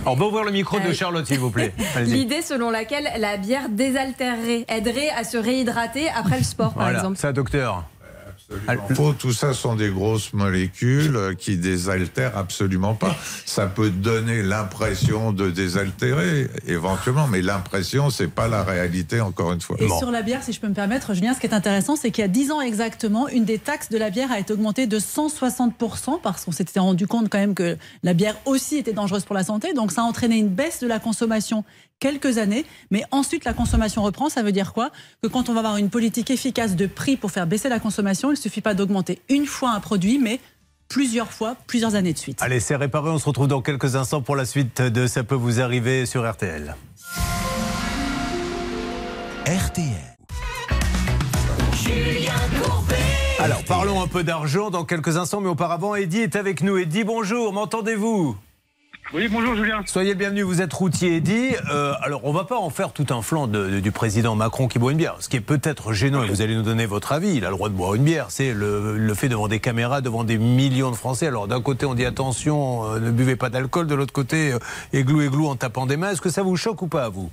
Alors, 0.02 0.14
on 0.14 0.16
va 0.16 0.26
ouvrir 0.26 0.44
le 0.44 0.50
micro 0.50 0.80
de 0.80 0.92
Charlotte, 0.92 1.26
s'il 1.26 1.38
vous 1.38 1.50
plaît. 1.50 1.74
L'idée 2.00 2.42
selon 2.42 2.70
laquelle 2.70 3.08
la 3.18 3.36
bière 3.36 3.68
désaltérerait, 3.68 4.64
aiderait 4.68 5.10
à 5.10 5.22
se 5.22 5.36
réhydrater 5.36 6.08
après 6.08 6.38
le 6.38 6.44
sport, 6.44 6.74
par 6.74 6.87
Voilà, 6.88 6.98
exemple. 6.98 7.18
ça, 7.18 7.32
docteur. 7.32 7.84
Faux, 8.94 9.12
tout 9.12 9.34
ça 9.34 9.52
sont 9.52 9.76
des 9.76 9.90
grosses 9.90 10.32
molécules 10.32 11.36
qui 11.38 11.58
désaltèrent 11.58 12.34
absolument 12.38 12.94
pas. 12.94 13.14
Ça 13.44 13.66
peut 13.66 13.90
donner 13.90 14.42
l'impression 14.42 15.32
de 15.32 15.50
désaltérer, 15.50 16.48
éventuellement, 16.66 17.26
mais 17.26 17.42
l'impression, 17.42 18.08
c'est 18.08 18.28
pas 18.30 18.48
la 18.48 18.64
réalité, 18.64 19.20
encore 19.20 19.52
une 19.52 19.60
fois. 19.60 19.76
Et 19.80 19.86
Bon. 19.86 19.98
sur 19.98 20.10
la 20.10 20.22
bière, 20.22 20.42
si 20.42 20.54
je 20.54 20.60
peux 20.60 20.68
me 20.68 20.72
permettre, 20.74 21.12
Julien, 21.12 21.34
ce 21.34 21.40
qui 21.40 21.46
est 21.46 21.52
intéressant, 21.52 21.94
c'est 21.94 22.10
qu'il 22.10 22.22
y 22.22 22.24
a 22.24 22.28
10 22.28 22.50
ans 22.52 22.62
exactement, 22.62 23.28
une 23.28 23.44
des 23.44 23.58
taxes 23.58 23.90
de 23.90 23.98
la 23.98 24.08
bière 24.08 24.32
a 24.32 24.38
été 24.38 24.54
augmentée 24.54 24.86
de 24.86 24.98
160% 24.98 26.18
parce 26.22 26.46
qu'on 26.46 26.52
s'était 26.52 26.80
rendu 26.80 27.06
compte 27.06 27.28
quand 27.28 27.38
même 27.38 27.54
que 27.54 27.76
la 28.02 28.14
bière 28.14 28.36
aussi 28.46 28.76
était 28.78 28.94
dangereuse 28.94 29.26
pour 29.26 29.34
la 29.34 29.44
santé. 29.44 29.74
Donc 29.74 29.92
ça 29.92 30.02
a 30.02 30.04
entraîné 30.04 30.38
une 30.38 30.48
baisse 30.48 30.80
de 30.80 30.86
la 30.86 30.98
consommation 30.98 31.64
quelques 32.00 32.38
années. 32.38 32.64
Mais 32.90 33.02
ensuite, 33.10 33.44
la 33.44 33.54
consommation 33.54 34.02
reprend. 34.02 34.28
Ça 34.28 34.42
veut 34.42 34.52
dire 34.52 34.72
quoi? 34.72 34.90
Que 35.22 35.28
quand 35.28 35.48
on 35.48 35.54
va 35.54 35.60
avoir 35.60 35.76
une 35.76 35.90
politique 35.90 36.30
efficace 36.30 36.76
de 36.76 36.86
prix 36.86 37.16
pour 37.16 37.30
faire 37.30 37.46
baisser 37.46 37.68
la 37.68 37.80
consommation, 37.80 38.28
il 38.30 38.34
ne 38.34 38.38
suffit 38.38 38.60
pas 38.60 38.74
d'augmenter 38.74 39.20
une 39.28 39.46
fois 39.46 39.70
un 39.70 39.80
produit, 39.80 40.18
mais 40.18 40.40
plusieurs 40.88 41.32
fois, 41.32 41.56
plusieurs 41.66 41.94
années 41.94 42.12
de 42.12 42.18
suite. 42.18 42.38
Allez, 42.42 42.60
c'est 42.60 42.76
réparé. 42.76 43.10
On 43.10 43.18
se 43.18 43.26
retrouve 43.26 43.48
dans 43.48 43.62
quelques 43.62 43.96
instants 43.96 44.22
pour 44.22 44.36
la 44.36 44.44
suite 44.44 44.80
de 44.82 45.06
Ça 45.06 45.24
peut 45.24 45.34
vous 45.34 45.60
arriver 45.60 46.06
sur 46.06 46.28
RTL. 46.28 46.74
RTL. 49.46 50.18
Alors, 53.38 53.64
parlons 53.64 54.02
un 54.02 54.08
peu 54.08 54.24
d'argent 54.24 54.70
dans 54.70 54.84
quelques 54.84 55.16
instants, 55.16 55.40
mais 55.40 55.48
auparavant, 55.48 55.94
Eddy 55.94 56.18
est 56.18 56.36
avec 56.36 56.60
nous. 56.60 56.76
Eddy, 56.76 57.04
bonjour, 57.04 57.52
m'entendez-vous? 57.52 58.36
Oui, 59.14 59.26
bonjour 59.28 59.54
Julien. 59.54 59.80
Soyez 59.86 60.10
le 60.10 60.18
bienvenu, 60.18 60.42
vous 60.42 60.60
êtes 60.60 60.72
routier, 60.74 61.16
Eddy. 61.16 61.54
Euh, 61.72 61.94
alors, 62.02 62.20
on 62.24 62.32
va 62.32 62.44
pas 62.44 62.58
en 62.58 62.68
faire 62.68 62.92
tout 62.92 63.06
un 63.08 63.22
flanc 63.22 63.46
du 63.46 63.90
président 63.90 64.34
Macron 64.34 64.68
qui 64.68 64.78
boit 64.78 64.92
une 64.92 64.98
bière. 64.98 65.16
Ce 65.20 65.30
qui 65.30 65.38
est 65.38 65.40
peut-être 65.40 65.94
gênant, 65.94 66.24
et 66.24 66.28
vous 66.28 66.42
allez 66.42 66.54
nous 66.54 66.62
donner 66.62 66.84
votre 66.84 67.12
avis, 67.12 67.34
il 67.36 67.46
a 67.46 67.48
le 67.48 67.56
droit 67.56 67.70
de 67.70 67.74
boire 67.74 67.94
une 67.94 68.04
bière, 68.04 68.26
c'est 68.28 68.52
le, 68.52 68.98
le 68.98 69.14
fait 69.14 69.30
devant 69.30 69.48
des 69.48 69.60
caméras, 69.60 70.02
devant 70.02 70.24
des 70.24 70.36
millions 70.36 70.90
de 70.90 70.96
Français. 70.96 71.26
Alors, 71.26 71.48
d'un 71.48 71.62
côté, 71.62 71.86
on 71.86 71.94
dit 71.94 72.04
attention, 72.04 72.84
euh, 72.84 73.00
ne 73.00 73.10
buvez 73.10 73.36
pas 73.36 73.48
d'alcool, 73.48 73.86
de 73.86 73.94
l'autre 73.94 74.12
côté, 74.12 74.52
euh, 74.52 74.58
églou, 74.92 75.22
églou 75.22 75.46
en 75.48 75.56
tapant 75.56 75.86
des 75.86 75.96
mains. 75.96 76.10
Est-ce 76.10 76.20
que 76.20 76.30
ça 76.30 76.42
vous 76.42 76.56
choque 76.56 76.82
ou 76.82 76.88
pas 76.88 77.04
à 77.04 77.08
vous? 77.08 77.30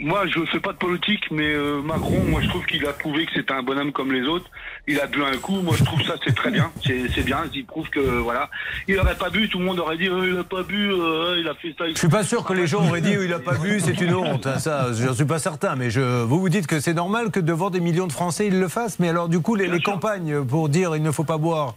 Moi, 0.00 0.26
je 0.26 0.44
fais 0.46 0.60
pas 0.60 0.72
de 0.72 0.78
politique, 0.78 1.24
mais 1.30 1.52
euh, 1.52 1.82
Macron, 1.82 2.22
moi, 2.26 2.40
je 2.40 2.48
trouve 2.48 2.64
qu'il 2.64 2.84
a 2.86 2.92
prouvé 2.92 3.26
que 3.26 3.32
c'était 3.34 3.52
un 3.52 3.62
bonhomme 3.62 3.92
comme 3.92 4.12
les 4.12 4.22
autres. 4.26 4.46
Il 4.88 4.98
a 4.98 5.06
bu 5.06 5.22
un 5.22 5.36
coup. 5.36 5.60
Moi, 5.60 5.74
je 5.78 5.84
trouve 5.84 6.02
ça, 6.02 6.14
c'est 6.24 6.34
très 6.34 6.50
bien. 6.50 6.72
C'est 6.84 7.22
bien. 7.22 7.40
Il 7.54 7.66
prouve 7.66 7.88
que, 7.90 8.00
voilà. 8.00 8.48
Il 8.88 8.98
aurait 8.98 9.14
pas 9.16 9.28
bu, 9.30 9.48
tout 9.48 9.58
le 9.58 9.64
monde 9.66 9.78
aurait 9.78 9.98
dit, 9.98 10.08
euh, 10.08 10.30
il 10.32 10.38
a 10.38 10.44
pas 10.44 10.62
bu, 10.62 10.90
euh, 10.90 11.36
il 11.38 11.46
a 11.46 11.54
fait 11.54 11.74
ça. 11.76 11.84
Je 11.88 11.98
suis 11.98 12.08
pas 12.08 12.24
sûr 12.24 12.44
que 12.44 12.52
les 12.54 12.66
gens 12.66 12.86
auraient 12.88 13.00
dit 13.02 13.12
il 13.12 13.32
a 13.32 13.38
pas 13.38 13.54
bu, 13.58 13.78
c'est 13.80 14.00
une 14.00 14.14
honte. 14.14 14.46
hein, 14.46 14.58
Ça, 14.58 14.88
j'en 14.94 15.12
suis 15.14 15.24
pas 15.26 15.38
certain. 15.38 15.76
Mais 15.76 15.90
je, 15.90 16.22
vous 16.22 16.40
vous 16.40 16.48
dites 16.48 16.66
que 16.66 16.80
c'est 16.80 16.94
normal 16.94 17.30
que 17.30 17.40
devant 17.40 17.68
des 17.70 17.80
millions 17.80 18.06
de 18.06 18.12
Français 18.12 18.46
ils 18.46 18.58
le 18.58 18.68
fassent. 18.68 18.98
Mais 19.00 19.08
alors 19.10 19.28
du 19.28 19.40
coup 19.40 19.54
les, 19.54 19.80
campagnes 19.82 20.44
pour 20.44 20.68
dire 20.70 20.96
il 20.96 21.02
ne 21.02 21.10
faut 21.10 21.24
pas 21.24 21.36
boire, 21.38 21.74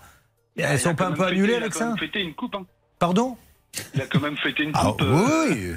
Il 0.56 0.64
elles 0.64 0.76
il 0.76 0.80
sont 0.80 0.96
pas 0.96 1.08
un 1.08 1.12
peu 1.12 1.24
même 1.24 1.30
fêté- 1.30 1.34
annulées 1.40 1.54
il 1.54 1.56
a 1.56 1.58
avec 1.58 1.74
quand 1.74 1.80
ça 1.80 1.86
même 1.88 1.98
fêté 1.98 2.22
une 2.22 2.34
coupe. 2.34 2.56
hein. 2.56 2.66
Pardon? 3.00 3.36
Il 3.96 4.02
a 4.02 4.06
quand 4.06 4.22
même 4.22 4.38
fêté 4.38 4.64
une 4.64 4.72
Ah 4.74 4.86
coupe. 4.88 5.02
euh, 5.02 5.48
oui. 5.50 5.72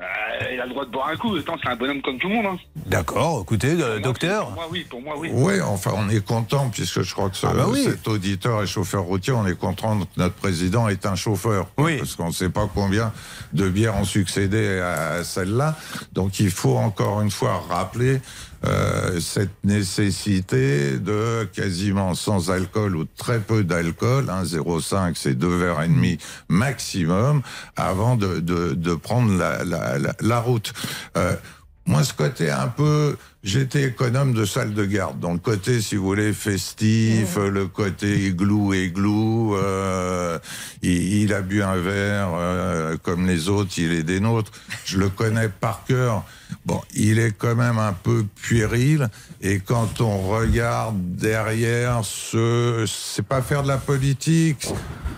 Euh, 0.00 0.04
il 0.52 0.60
a 0.60 0.64
le 0.64 0.70
droit 0.70 0.84
de 0.84 0.90
boire 0.90 1.08
un 1.08 1.16
coup. 1.16 1.34
Attends, 1.36 1.56
c'est 1.62 1.68
un 1.68 1.76
bonhomme 1.76 2.00
comme 2.02 2.18
tout 2.18 2.28
le 2.28 2.34
monde. 2.36 2.46
Hein. 2.46 2.58
D'accord, 2.86 3.40
écoutez, 3.42 3.72
euh, 3.72 3.94
Moi, 3.94 4.00
docteur. 4.00 4.44
Pour 4.46 4.54
moi, 4.54 4.66
oui. 4.70 4.86
Pour 4.88 5.02
moi, 5.02 5.14
oui. 5.18 5.30
Oui, 5.32 5.60
enfin, 5.60 5.92
on 5.96 6.08
est 6.08 6.24
content, 6.24 6.70
puisque 6.70 7.02
je 7.02 7.12
crois 7.14 7.28
que 7.30 7.36
ce- 7.36 7.46
Ah 7.46 7.52
bah 7.54 7.66
oui. 7.68 7.82
cet 7.84 8.06
auditeur 8.06 8.62
est 8.62 8.66
chauffeur 8.66 9.02
routier, 9.02 9.32
on 9.32 9.46
est 9.46 9.58
content 9.58 9.98
que 9.98 10.04
notre 10.16 10.34
président 10.36 10.88
est 10.88 11.04
un 11.04 11.16
chauffeur. 11.16 11.66
Oui. 11.78 11.98
Parce 11.98 12.14
qu'on 12.14 12.28
ne 12.28 12.32
sait 12.32 12.48
pas 12.50 12.68
combien 12.72 13.12
de 13.52 13.68
bières 13.68 13.96
ont 13.96 14.04
succédé 14.04 14.78
à 14.78 15.24
celle-là. 15.24 15.76
Donc 16.12 16.38
il 16.38 16.50
faut 16.50 16.76
encore 16.76 17.20
une 17.20 17.30
fois 17.32 17.62
rappeler 17.68 18.20
euh, 18.66 19.20
cette 19.20 19.64
nécessité 19.64 20.98
de 20.98 21.48
quasiment 21.52 22.14
sans 22.14 22.50
alcool 22.50 22.96
ou 22.96 23.04
très 23.04 23.38
peu 23.38 23.62
d'alcool, 23.62 24.30
hein, 24.30 24.42
0,5 24.42 25.12
c'est 25.14 25.34
deux 25.34 25.56
verres 25.56 25.82
et 25.82 25.88
demi 25.88 26.18
maximum, 26.48 27.42
avant 27.76 28.16
de, 28.16 28.40
de, 28.40 28.74
de 28.74 28.94
prendre 28.94 29.36
la, 29.36 29.64
la, 29.64 29.98
la, 29.98 30.14
la 30.20 30.40
route. 30.40 30.72
Euh, 31.16 31.36
moi, 31.86 32.04
ce 32.04 32.12
côté 32.12 32.50
un 32.50 32.68
peu, 32.68 33.16
j'étais 33.48 33.84
économe 33.84 34.34
de 34.34 34.44
salle 34.44 34.74
de 34.74 34.84
garde. 34.84 35.18
Donc, 35.20 35.34
le 35.46 35.52
côté, 35.52 35.80
si 35.80 35.96
vous 35.96 36.04
voulez, 36.04 36.32
festif, 36.32 37.36
le 37.36 37.66
côté 37.66 38.26
igloo, 38.26 38.74
igloo, 38.74 39.56
euh, 39.56 40.38
il, 40.82 41.22
il 41.22 41.32
a 41.32 41.40
bu 41.40 41.62
un 41.62 41.76
verre 41.76 42.28
euh, 42.34 42.96
comme 43.02 43.26
les 43.26 43.48
autres, 43.48 43.72
il 43.78 43.92
est 43.92 44.02
des 44.02 44.20
nôtres. 44.20 44.52
Je 44.84 44.98
le 44.98 45.08
connais 45.08 45.48
par 45.48 45.84
cœur. 45.86 46.24
Bon, 46.66 46.80
il 46.94 47.18
est 47.18 47.32
quand 47.32 47.54
même 47.54 47.78
un 47.78 47.94
peu 47.94 48.24
puéril. 48.42 49.08
Et 49.40 49.60
quand 49.60 50.00
on 50.00 50.28
regarde 50.28 50.96
derrière, 51.16 52.04
ce, 52.04 52.84
c'est 52.86 53.26
pas 53.26 53.40
faire 53.40 53.62
de 53.62 53.68
la 53.68 53.78
politique. 53.78 54.68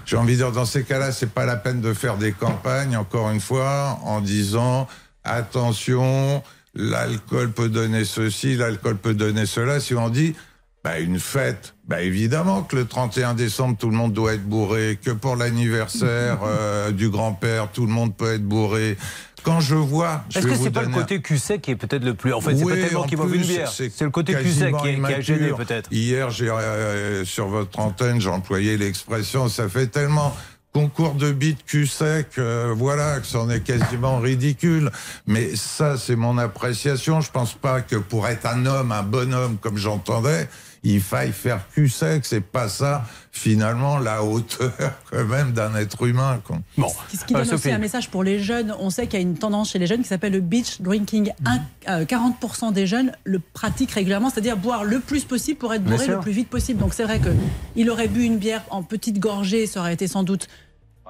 J'ai 0.07 0.17
envie 0.17 0.35
de 0.35 0.39
dire, 0.39 0.53
dans 0.53 0.65
ces 0.65 0.85
cas-là, 0.85 1.11
c'est 1.11 1.31
pas 1.31 1.47
la 1.47 1.57
peine 1.57 1.81
de 1.81 1.93
faire 1.93 2.17
des 2.17 2.33
campagnes, 2.33 2.97
encore 2.97 3.31
une 3.31 3.41
fois, 3.41 3.99
en 4.05 4.21
disant 4.21 4.87
attention, 5.25 6.43
l'alcool 6.75 7.53
peut 7.53 7.69
donner 7.69 8.05
ceci, 8.05 8.57
l'alcool 8.57 8.97
peut 8.97 9.15
donner 9.15 9.47
cela. 9.47 9.81
Si 9.81 9.95
on 9.95 10.09
dit 10.09 10.35
bah, 10.83 10.99
une 10.99 11.19
fête, 11.21 11.75
bah, 11.87 12.01
évidemment 12.01 12.63
que 12.63 12.75
le 12.77 12.87
31 12.87 13.35
décembre, 13.35 13.77
tout 13.79 13.91
le 13.91 13.97
monde 13.97 14.13
doit 14.15 14.35
être 14.35 14.49
bourré, 14.49 14.99
que 15.03 15.11
pour 15.11 15.37
l'anniversaire 15.37 16.39
euh, 16.45 16.91
du 16.91 17.11
grand-père, 17.11 17.71
tout 17.71 17.85
le 17.87 17.93
monde 17.93 18.17
peut 18.17 18.35
être 18.35 18.45
bourré. 18.45 18.97
Quand 19.43 19.61
je 19.61 19.75
vois, 19.75 20.25
Est-ce 20.35 20.47
que 20.47 20.55
c'est 20.55 20.71
pas 20.71 20.83
le 20.83 20.89
côté 20.89 21.21
cul-sec 21.23 21.63
qui 21.63 21.71
est 21.71 21.77
peut-être 21.77 22.05
le 22.05 22.15
plus. 22.15 22.33
En 22.35 22.43
fait, 22.43 22.57
c'est 22.57 22.65
pas 22.65 22.75
tellement 22.77 23.01
en 23.01 23.07
qu'ils 23.07 23.17
boivent 23.17 23.35
une 23.35 23.41
plus, 23.41 23.49
bière. 23.49 23.71
c'est 23.71 24.01
le 24.03 24.11
côté 24.11 24.33
quasiment 24.35 24.79
qui, 24.83 24.89
est- 24.89 24.97
qui 25.03 25.13
a 25.15 25.21
gêné 25.21 25.53
peut-être. 25.57 25.91
Hier, 25.91 26.31
j'ai 26.31 26.51
euh, 26.51 27.25
sur 27.25 27.49
votre 27.49 27.79
antenne, 27.79 28.21
j'ai 28.21 28.29
employé 28.29 28.77
l'expression, 28.77 29.49
ça 29.49 29.69
fait 29.69 29.87
tellement 29.87 30.37
concours 30.73 31.15
de 31.15 31.33
bites 31.33 31.65
cul-sec, 31.65 32.39
euh, 32.39 32.73
voilà, 32.77 33.21
que 33.21 33.27
c'en 33.27 33.51
est 33.51 33.61
quasiment 33.61 34.19
ridicule. 34.19 34.91
Mais 35.27 35.57
ça, 35.57 35.97
c'est 35.99 36.17
mon 36.17 36.39
appréciation. 36.39 37.21
Je 37.21 37.31
pense 37.31 37.55
pas 37.55 37.81
que 37.81 37.97
pour 37.97 38.29
être 38.29 38.47
un 38.47 38.67
homme, 38.67 38.93
un 38.93 39.03
bonhomme, 39.03 39.57
comme 39.59 39.77
j'entendais, 39.77 40.49
il 40.83 41.01
faille 41.01 41.33
faire 41.33 41.61
cul-sec. 41.75 42.25
C'est 42.25 42.41
pas 42.41 42.69
ça, 42.69 43.05
finalement, 43.33 43.99
la 43.99 44.23
hauteur 44.25 44.73
quand 45.11 45.25
même 45.25 45.53
d'un 45.53 45.75
être 45.75 46.07
humain. 46.07 46.41
Quoi. 46.45 46.59
Bon, 46.79 46.89
Ce 47.13 47.25
qui 47.25 47.35
Euh, 47.35 47.39
donne 47.39 47.41
aussi 47.43 47.51
Sophie. 47.51 47.71
un 47.73 47.79
message 47.79 48.09
pour 48.11 48.23
les 48.25 48.39
jeunes. 48.39 48.75
On 48.81 48.91
sait 48.91 49.07
qu'il 49.07 49.19
y 49.19 49.23
a 49.23 49.27
une 49.27 49.37
tendance 49.37 49.71
chez 49.71 49.79
les 49.79 49.87
jeunes 49.87 50.03
qui 50.03 50.09
s'appelle 50.09 50.33
le 50.33 50.41
beach 50.41 50.81
drinking. 50.81 51.33
Mm. 51.41 51.47
Un- 51.47 52.01
euh, 52.01 52.05
40% 52.05 52.73
des 52.73 52.87
jeunes 52.87 53.13
le 53.25 53.39
pratiquent 53.39 53.93
régulièrement, 53.93 54.31
c'est-à-dire 54.31 54.57
boire 54.57 54.85
le 54.85 55.01
plus 55.01 55.25
possible 55.25 55.59
pour 55.59 55.73
être 55.75 55.85
bourré 55.85 56.07
le 56.07 56.21
plus 56.21 56.33
vite 56.33 56.49
possible. 56.49 56.81
Donc 56.81 56.95
c'est 56.95 57.05
vrai 57.05 57.19
que 57.21 57.31
il 57.77 57.91
aurait 57.91 58.09
bu 58.09 58.23
une 58.25 58.39
bière 58.39 58.63
en 58.71 58.83
petite 58.83 59.19
gorgée, 59.19 59.67
ça 59.67 59.81
aurait 59.81 59.95
été 59.95 60.07
sans 60.09 60.23
doute 60.23 60.49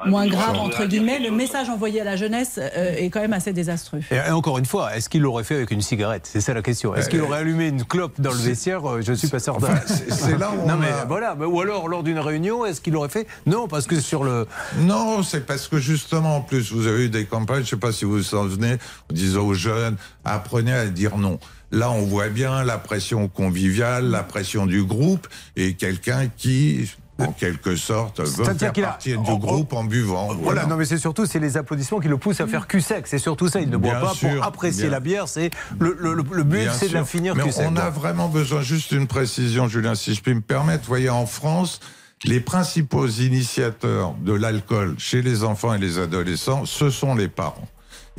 moins 0.07 0.25
mais 0.25 0.31
grave 0.31 0.57
entre 0.57 0.85
guillemets. 0.87 1.19
Le 1.19 1.31
message 1.31 1.69
envoyé 1.69 2.01
à 2.01 2.05
la 2.05 2.17
jeunesse 2.17 2.59
euh, 2.59 2.95
est 2.97 3.11
quand 3.11 3.21
même 3.21 3.33
assez 3.33 3.53
désastreux. 3.53 4.01
Et, 4.11 4.17
et 4.17 4.31
encore 4.31 4.59
une 4.59 4.67
fois, 4.67 4.97
est-ce 4.97 5.09
qu'il 5.09 5.23
l'aurait 5.23 5.45
fait 5.45 5.57
avec 5.57 5.71
une 5.71 5.81
cigarette? 5.83 6.29
C'est 6.31 6.41
ça 6.41 6.55
la 6.55 6.63
question. 6.63 6.95
Est-ce 6.95 7.09
qu'il 7.09 7.21
aurait 7.21 7.39
allumé 7.39 7.69
une 7.69 7.85
clope 7.85 8.21
dans 8.21 8.31
le 8.33 8.37
vestiaire? 8.39 8.89
Euh, 8.89 9.01
Je 9.03 9.13
suis 9.13 9.29
pas 9.29 9.39
certain. 9.39 9.67
Enfin, 9.69 9.81
c'est- 9.87 10.39
là 10.39 10.51
où 10.53 10.67
non 10.67 10.75
on 10.75 10.77
mais 10.79 10.89
a- 10.89 11.05
voilà. 11.07 11.35
Mais- 11.39 11.47
Ou 11.47 11.61
alors 11.61 11.89
lors 11.89 12.03
d'une 12.03 12.19
réunion, 12.19 12.65
est-ce 12.65 12.81
qu'il 12.81 12.93
l'aurait 12.93 13.09
fait? 13.09 13.27
Non, 13.47 13.69
parce 13.69 13.87
que 13.87 14.01
sur 14.01 14.25
le. 14.25 14.47
Non, 14.79 15.23
c'est 15.23 15.47
parce 15.47 15.69
que 15.69 15.79
justement, 15.79 16.37
en 16.37 16.41
plus, 16.41 16.73
vous 16.73 16.87
avez 16.87 17.07
eu 17.07 17.09
des 17.09 17.25
campagnes, 17.25 17.65
je 17.65 17.71
sais 17.71 17.77
pas 17.77 17.93
si 17.93 18.05
vous 18.05 18.13
vous 18.19 18.35
en 18.35 18.45
souvenez, 18.45 18.75
en 19.11 19.15
disant 19.15 19.43
aux 19.43 19.55
jeunes, 19.55 19.97
apprenez 20.25 20.73
à 20.73 20.87
dire 20.87 21.17
non. 21.19 21.39
Là, 21.73 21.91
on 21.91 22.03
voit 22.03 22.29
bien 22.29 22.65
la 22.65 22.79
pression 22.79 23.29
conviviale, 23.29 24.07
la 24.11 24.25
pression 24.25 24.67
du 24.67 24.83
groupe, 24.83 25.29
et 25.57 25.75
quelqu'un 25.75 26.29
qui, 26.37 26.91
en 27.23 27.33
quelque 27.33 27.77
sorte, 27.77 28.21
veut 28.21 28.45
faire 28.55 28.73
qu'il 28.73 28.85
a- 28.85 28.89
partie 28.89 29.15
en- 29.17 29.23
du 29.23 29.39
groupe 29.39 29.73
en 29.73 29.85
buvant. 29.85 30.35
Voilà, 30.41 30.67
non 30.67 30.77
mais 30.77 30.85
c'est 30.85 30.99
surtout 30.99 31.27
c'est 31.27 31.39
les 31.39 31.57
applaudissements 31.57 32.01
qui 32.01 32.09
le 32.09 32.17
poussent 32.19 32.41
à 32.41 32.47
faire 32.47 32.67
cul 32.67 32.81
sec. 32.81 33.07
C'est 33.07 33.19
surtout 33.19 33.49
ça. 33.49 33.61
Il 33.61 33.71
ne 33.71 33.77
boit 33.77 33.93
Bien 33.93 34.01
pas 34.01 34.15
sûr, 34.15 34.31
pour 34.37 34.45
apprécier 34.45 34.85
bien. 34.85 34.91
la 34.93 35.01
bière. 35.01 35.29
C'est 35.29 35.51
le, 35.79 35.97
le, 35.99 36.15
le- 36.15 36.25
le 36.33 36.43
but, 36.45 36.69
c'est 36.73 36.89
de 36.89 36.95
la 36.95 37.05
finir 37.05 37.35
Mais 37.37 37.43
cul 37.45 37.53
sec. 37.53 37.67
on 37.71 37.77
a 37.77 37.91
vraiment 37.91 38.29
besoin, 38.29 38.63
juste 38.63 38.93
une 38.93 39.07
précision, 39.07 39.69
Julien, 39.69 39.95
si 39.95 40.15
je 40.15 40.23
puis 40.23 40.35
me 40.35 40.41
permettre. 40.41 40.83
Vous 40.85 40.89
voyez, 40.89 41.11
en 41.11 41.27
France, 41.27 41.81
les 42.25 42.41
principaux 42.41 43.07
initiateurs 43.07 44.15
de 44.23 44.33
l'alcool 44.33 44.95
chez 44.99 45.23
les 45.23 45.45
enfants 45.45 45.73
et 45.75 45.79
les 45.79 45.99
adolescents, 45.99 46.65
ce 46.67 46.91
sont 46.91 47.15
les 47.15 47.29
parents. 47.29 47.69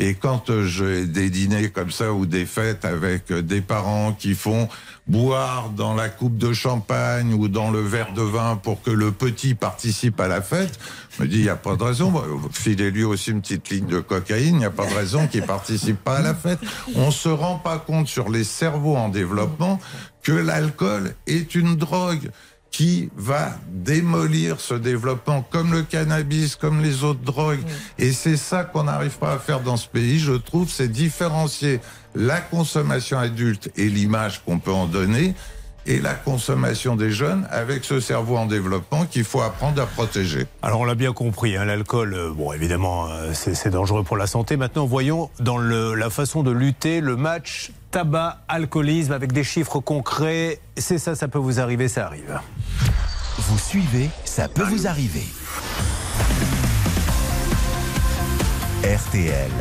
Et 0.03 0.15
quand 0.15 0.63
j'ai 0.63 1.05
des 1.05 1.29
dîners 1.29 1.69
comme 1.69 1.91
ça 1.91 2.11
ou 2.11 2.25
des 2.25 2.47
fêtes 2.47 2.85
avec 2.85 3.31
des 3.31 3.61
parents 3.61 4.13
qui 4.13 4.33
font 4.33 4.67
boire 5.05 5.69
dans 5.69 5.93
la 5.93 6.09
coupe 6.09 6.39
de 6.39 6.53
champagne 6.53 7.35
ou 7.35 7.47
dans 7.47 7.69
le 7.69 7.81
verre 7.81 8.11
de 8.13 8.23
vin 8.23 8.55
pour 8.55 8.81
que 8.81 8.89
le 8.89 9.11
petit 9.11 9.53
participe 9.53 10.19
à 10.19 10.27
la 10.27 10.41
fête, 10.41 10.79
je 11.11 11.21
me 11.21 11.27
dis, 11.27 11.37
il 11.37 11.43
n'y 11.43 11.49
a 11.49 11.55
pas 11.55 11.75
de 11.75 11.83
raison. 11.83 12.11
Filez-lui 12.51 13.03
aussi 13.03 13.29
une 13.29 13.41
petite 13.41 13.69
ligne 13.69 13.85
de 13.85 13.99
cocaïne, 13.99 14.55
il 14.55 14.57
n'y 14.57 14.65
a 14.65 14.71
pas 14.71 14.87
de 14.87 14.93
raison 14.95 15.27
qu'il 15.27 15.43
participe 15.43 16.03
pas 16.03 16.17
à 16.17 16.21
la 16.23 16.33
fête. 16.33 16.59
On 16.95 17.11
se 17.11 17.29
rend 17.29 17.59
pas 17.59 17.77
compte 17.77 18.07
sur 18.07 18.29
les 18.29 18.43
cerveaux 18.43 18.95
en 18.95 19.09
développement 19.09 19.79
que 20.23 20.31
l'alcool 20.31 21.13
est 21.27 21.53
une 21.53 21.75
drogue 21.75 22.31
qui 22.71 23.09
va 23.17 23.57
démolir 23.69 24.61
ce 24.61 24.73
développement, 24.73 25.45
comme 25.51 25.73
le 25.73 25.83
cannabis, 25.83 26.55
comme 26.55 26.81
les 26.81 27.03
autres 27.03 27.19
drogues. 27.19 27.59
Et 27.99 28.13
c'est 28.13 28.37
ça 28.37 28.63
qu'on 28.63 28.83
n'arrive 28.83 29.17
pas 29.17 29.33
à 29.33 29.39
faire 29.39 29.59
dans 29.59 29.75
ce 29.75 29.89
pays, 29.89 30.19
je 30.19 30.31
trouve, 30.31 30.69
c'est 30.69 30.87
différencier 30.87 31.81
la 32.15 32.39
consommation 32.39 33.19
adulte 33.19 33.69
et 33.75 33.89
l'image 33.89 34.41
qu'on 34.43 34.59
peut 34.59 34.71
en 34.71 34.85
donner, 34.85 35.33
et 35.85 35.99
la 35.99 36.13
consommation 36.13 36.95
des 36.95 37.11
jeunes 37.11 37.47
avec 37.51 37.83
ce 37.83 37.99
cerveau 37.99 38.37
en 38.37 38.45
développement 38.45 39.05
qu'il 39.05 39.23
faut 39.23 39.41
apprendre 39.41 39.81
à 39.81 39.85
protéger. 39.85 40.45
Alors 40.61 40.81
on 40.81 40.85
l'a 40.85 40.95
bien 40.95 41.13
compris, 41.13 41.57
hein, 41.57 41.65
l'alcool, 41.65 42.13
euh, 42.13 42.31
bon 42.31 42.53
évidemment 42.53 43.07
euh, 43.09 43.31
c'est 43.33 43.55
c'est 43.55 43.69
dangereux 43.71 44.03
pour 44.03 44.17
la 44.17 44.27
santé. 44.27 44.57
Maintenant 44.57 44.85
voyons 44.85 45.29
dans 45.39 45.57
le- 45.57 45.93
la 45.95 46.09
façon 46.09 46.43
de 46.43 46.51
lutter 46.51 47.01
le 47.01 47.15
match 47.15 47.71
tabac-alcoolisme 47.91 49.11
avec 49.11 49.31
des 49.33 49.43
chiffres 49.43 49.79
concrets. 49.79 50.59
C'est 50.77 50.97
ça, 50.99 51.15
ça 51.15 51.27
peut 51.27 51.39
vous 51.39 51.59
arriver, 51.59 51.87
ça 51.87 52.05
arrive. 52.05 52.39
Vous 53.37 53.57
suivez, 53.57 54.09
ça 54.23 54.47
peut 54.47 54.63
vous 54.63 54.87
arriver. 54.87 55.25
RTL. 58.83 59.51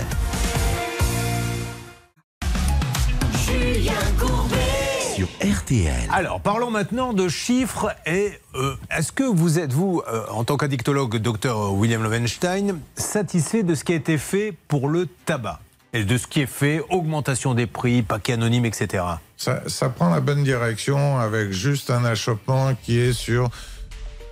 Sur 5.21 5.29
RTL. 5.47 6.09
Alors, 6.11 6.41
parlons 6.41 6.71
maintenant 6.71 7.12
de 7.12 7.29
chiffres. 7.29 7.95
Et 8.07 8.33
euh, 8.55 8.75
est-ce 8.97 9.12
que 9.12 9.23
vous 9.23 9.59
êtes, 9.59 9.71
vous, 9.71 10.00
euh, 10.09 10.25
en 10.31 10.45
tant 10.45 10.57
qu'addictologue, 10.57 11.19
docteur 11.19 11.75
William 11.75 12.03
Lovenstein, 12.03 12.79
satisfait 12.95 13.62
de 13.62 13.75
ce 13.75 13.85
qui 13.85 13.93
a 13.93 13.97
été 13.97 14.17
fait 14.17 14.55
pour 14.67 14.89
le 14.89 15.07
tabac 15.27 15.61
Et 15.93 16.05
de 16.05 16.17
ce 16.17 16.27
qui 16.27 16.41
est 16.41 16.47
fait, 16.47 16.83
augmentation 16.89 17.53
des 17.53 17.67
prix, 17.67 18.00
paquets 18.00 18.33
anonymes, 18.33 18.65
etc. 18.65 19.05
Ça, 19.37 19.61
ça 19.67 19.91
prend 19.91 20.09
la 20.09 20.21
bonne 20.21 20.43
direction 20.43 21.19
avec 21.19 21.50
juste 21.50 21.91
un 21.91 22.07
achoppement 22.07 22.75
qui 22.83 22.99
est 22.99 23.12
sur 23.12 23.50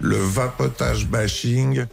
le 0.01 0.17
vapotage 0.17 1.07
bashing 1.07 1.85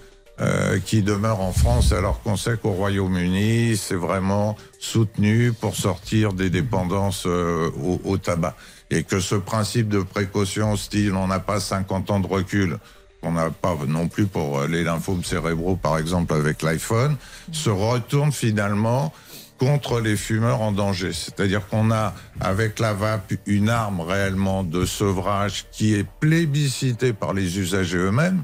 euh, 0.41 0.79
qui 0.79 1.01
demeure 1.01 1.39
en 1.39 1.53
France 1.53 1.93
alors 1.93 2.21
qu'on 2.21 2.35
sait 2.35 2.57
qu'au 2.57 2.71
Royaume-Uni, 2.71 3.77
c'est 3.77 3.95
vraiment 3.95 4.57
soutenu 4.79 5.53
pour 5.53 5.77
sortir 5.77 6.33
des 6.33 6.49
dépendances 6.49 7.23
euh, 7.25 7.71
au, 7.81 8.01
au 8.03 8.17
tabac. 8.17 8.53
Et 8.91 9.03
que 9.03 9.19
ce 9.19 9.35
principe 9.35 9.89
de 9.89 10.01
précaution, 10.01 10.75
style 10.75 11.13
on 11.13 11.27
n'a 11.27 11.39
pas 11.39 11.59
50 11.59 12.11
ans 12.11 12.19
de 12.19 12.27
recul, 12.27 12.77
on 13.21 13.31
n'a 13.31 13.49
pas 13.49 13.75
non 13.87 14.07
plus 14.07 14.27
pour 14.27 14.61
les 14.63 14.83
lymphomes 14.83 15.23
cérébraux 15.23 15.75
par 15.75 15.97
exemple 15.97 16.33
avec 16.33 16.61
l'iPhone, 16.61 17.17
se 17.51 17.69
retourne 17.69 18.31
finalement 18.31 19.11
contre 19.57 20.01
les 20.01 20.17
fumeurs 20.17 20.61
en 20.61 20.71
danger. 20.71 21.13
C'est-à-dire 21.13 21.67
qu'on 21.67 21.91
a, 21.91 22.13
avec 22.39 22.79
la 22.79 22.93
vape, 22.93 23.33
une 23.45 23.69
arme 23.69 24.01
réellement 24.01 24.63
de 24.63 24.85
sevrage 24.85 25.65
qui 25.71 25.95
est 25.95 26.05
plébiscitée 26.19 27.13
par 27.13 27.33
les 27.33 27.57
usagers 27.57 27.97
eux-mêmes, 27.97 28.43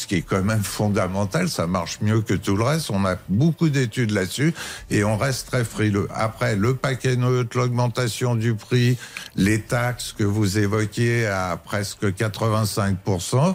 ce 0.00 0.06
qui 0.06 0.16
est 0.16 0.22
quand 0.22 0.42
même 0.42 0.62
fondamental, 0.62 1.48
ça 1.48 1.66
marche 1.66 1.98
mieux 2.00 2.22
que 2.22 2.34
tout 2.34 2.56
le 2.56 2.64
reste. 2.64 2.90
On 2.90 3.04
a 3.04 3.16
beaucoup 3.28 3.68
d'études 3.68 4.10
là-dessus 4.10 4.54
et 4.90 5.04
on 5.04 5.16
reste 5.16 5.48
très 5.48 5.64
frileux. 5.64 6.08
Après, 6.14 6.56
le 6.56 6.74
paquet 6.74 7.16
neutre, 7.16 7.56
l'augmentation 7.58 8.34
du 8.34 8.54
prix, 8.54 8.96
les 9.36 9.60
taxes 9.60 10.14
que 10.16 10.24
vous 10.24 10.58
évoquiez 10.58 11.26
à 11.26 11.58
presque 11.62 12.04
85%, 12.04 13.54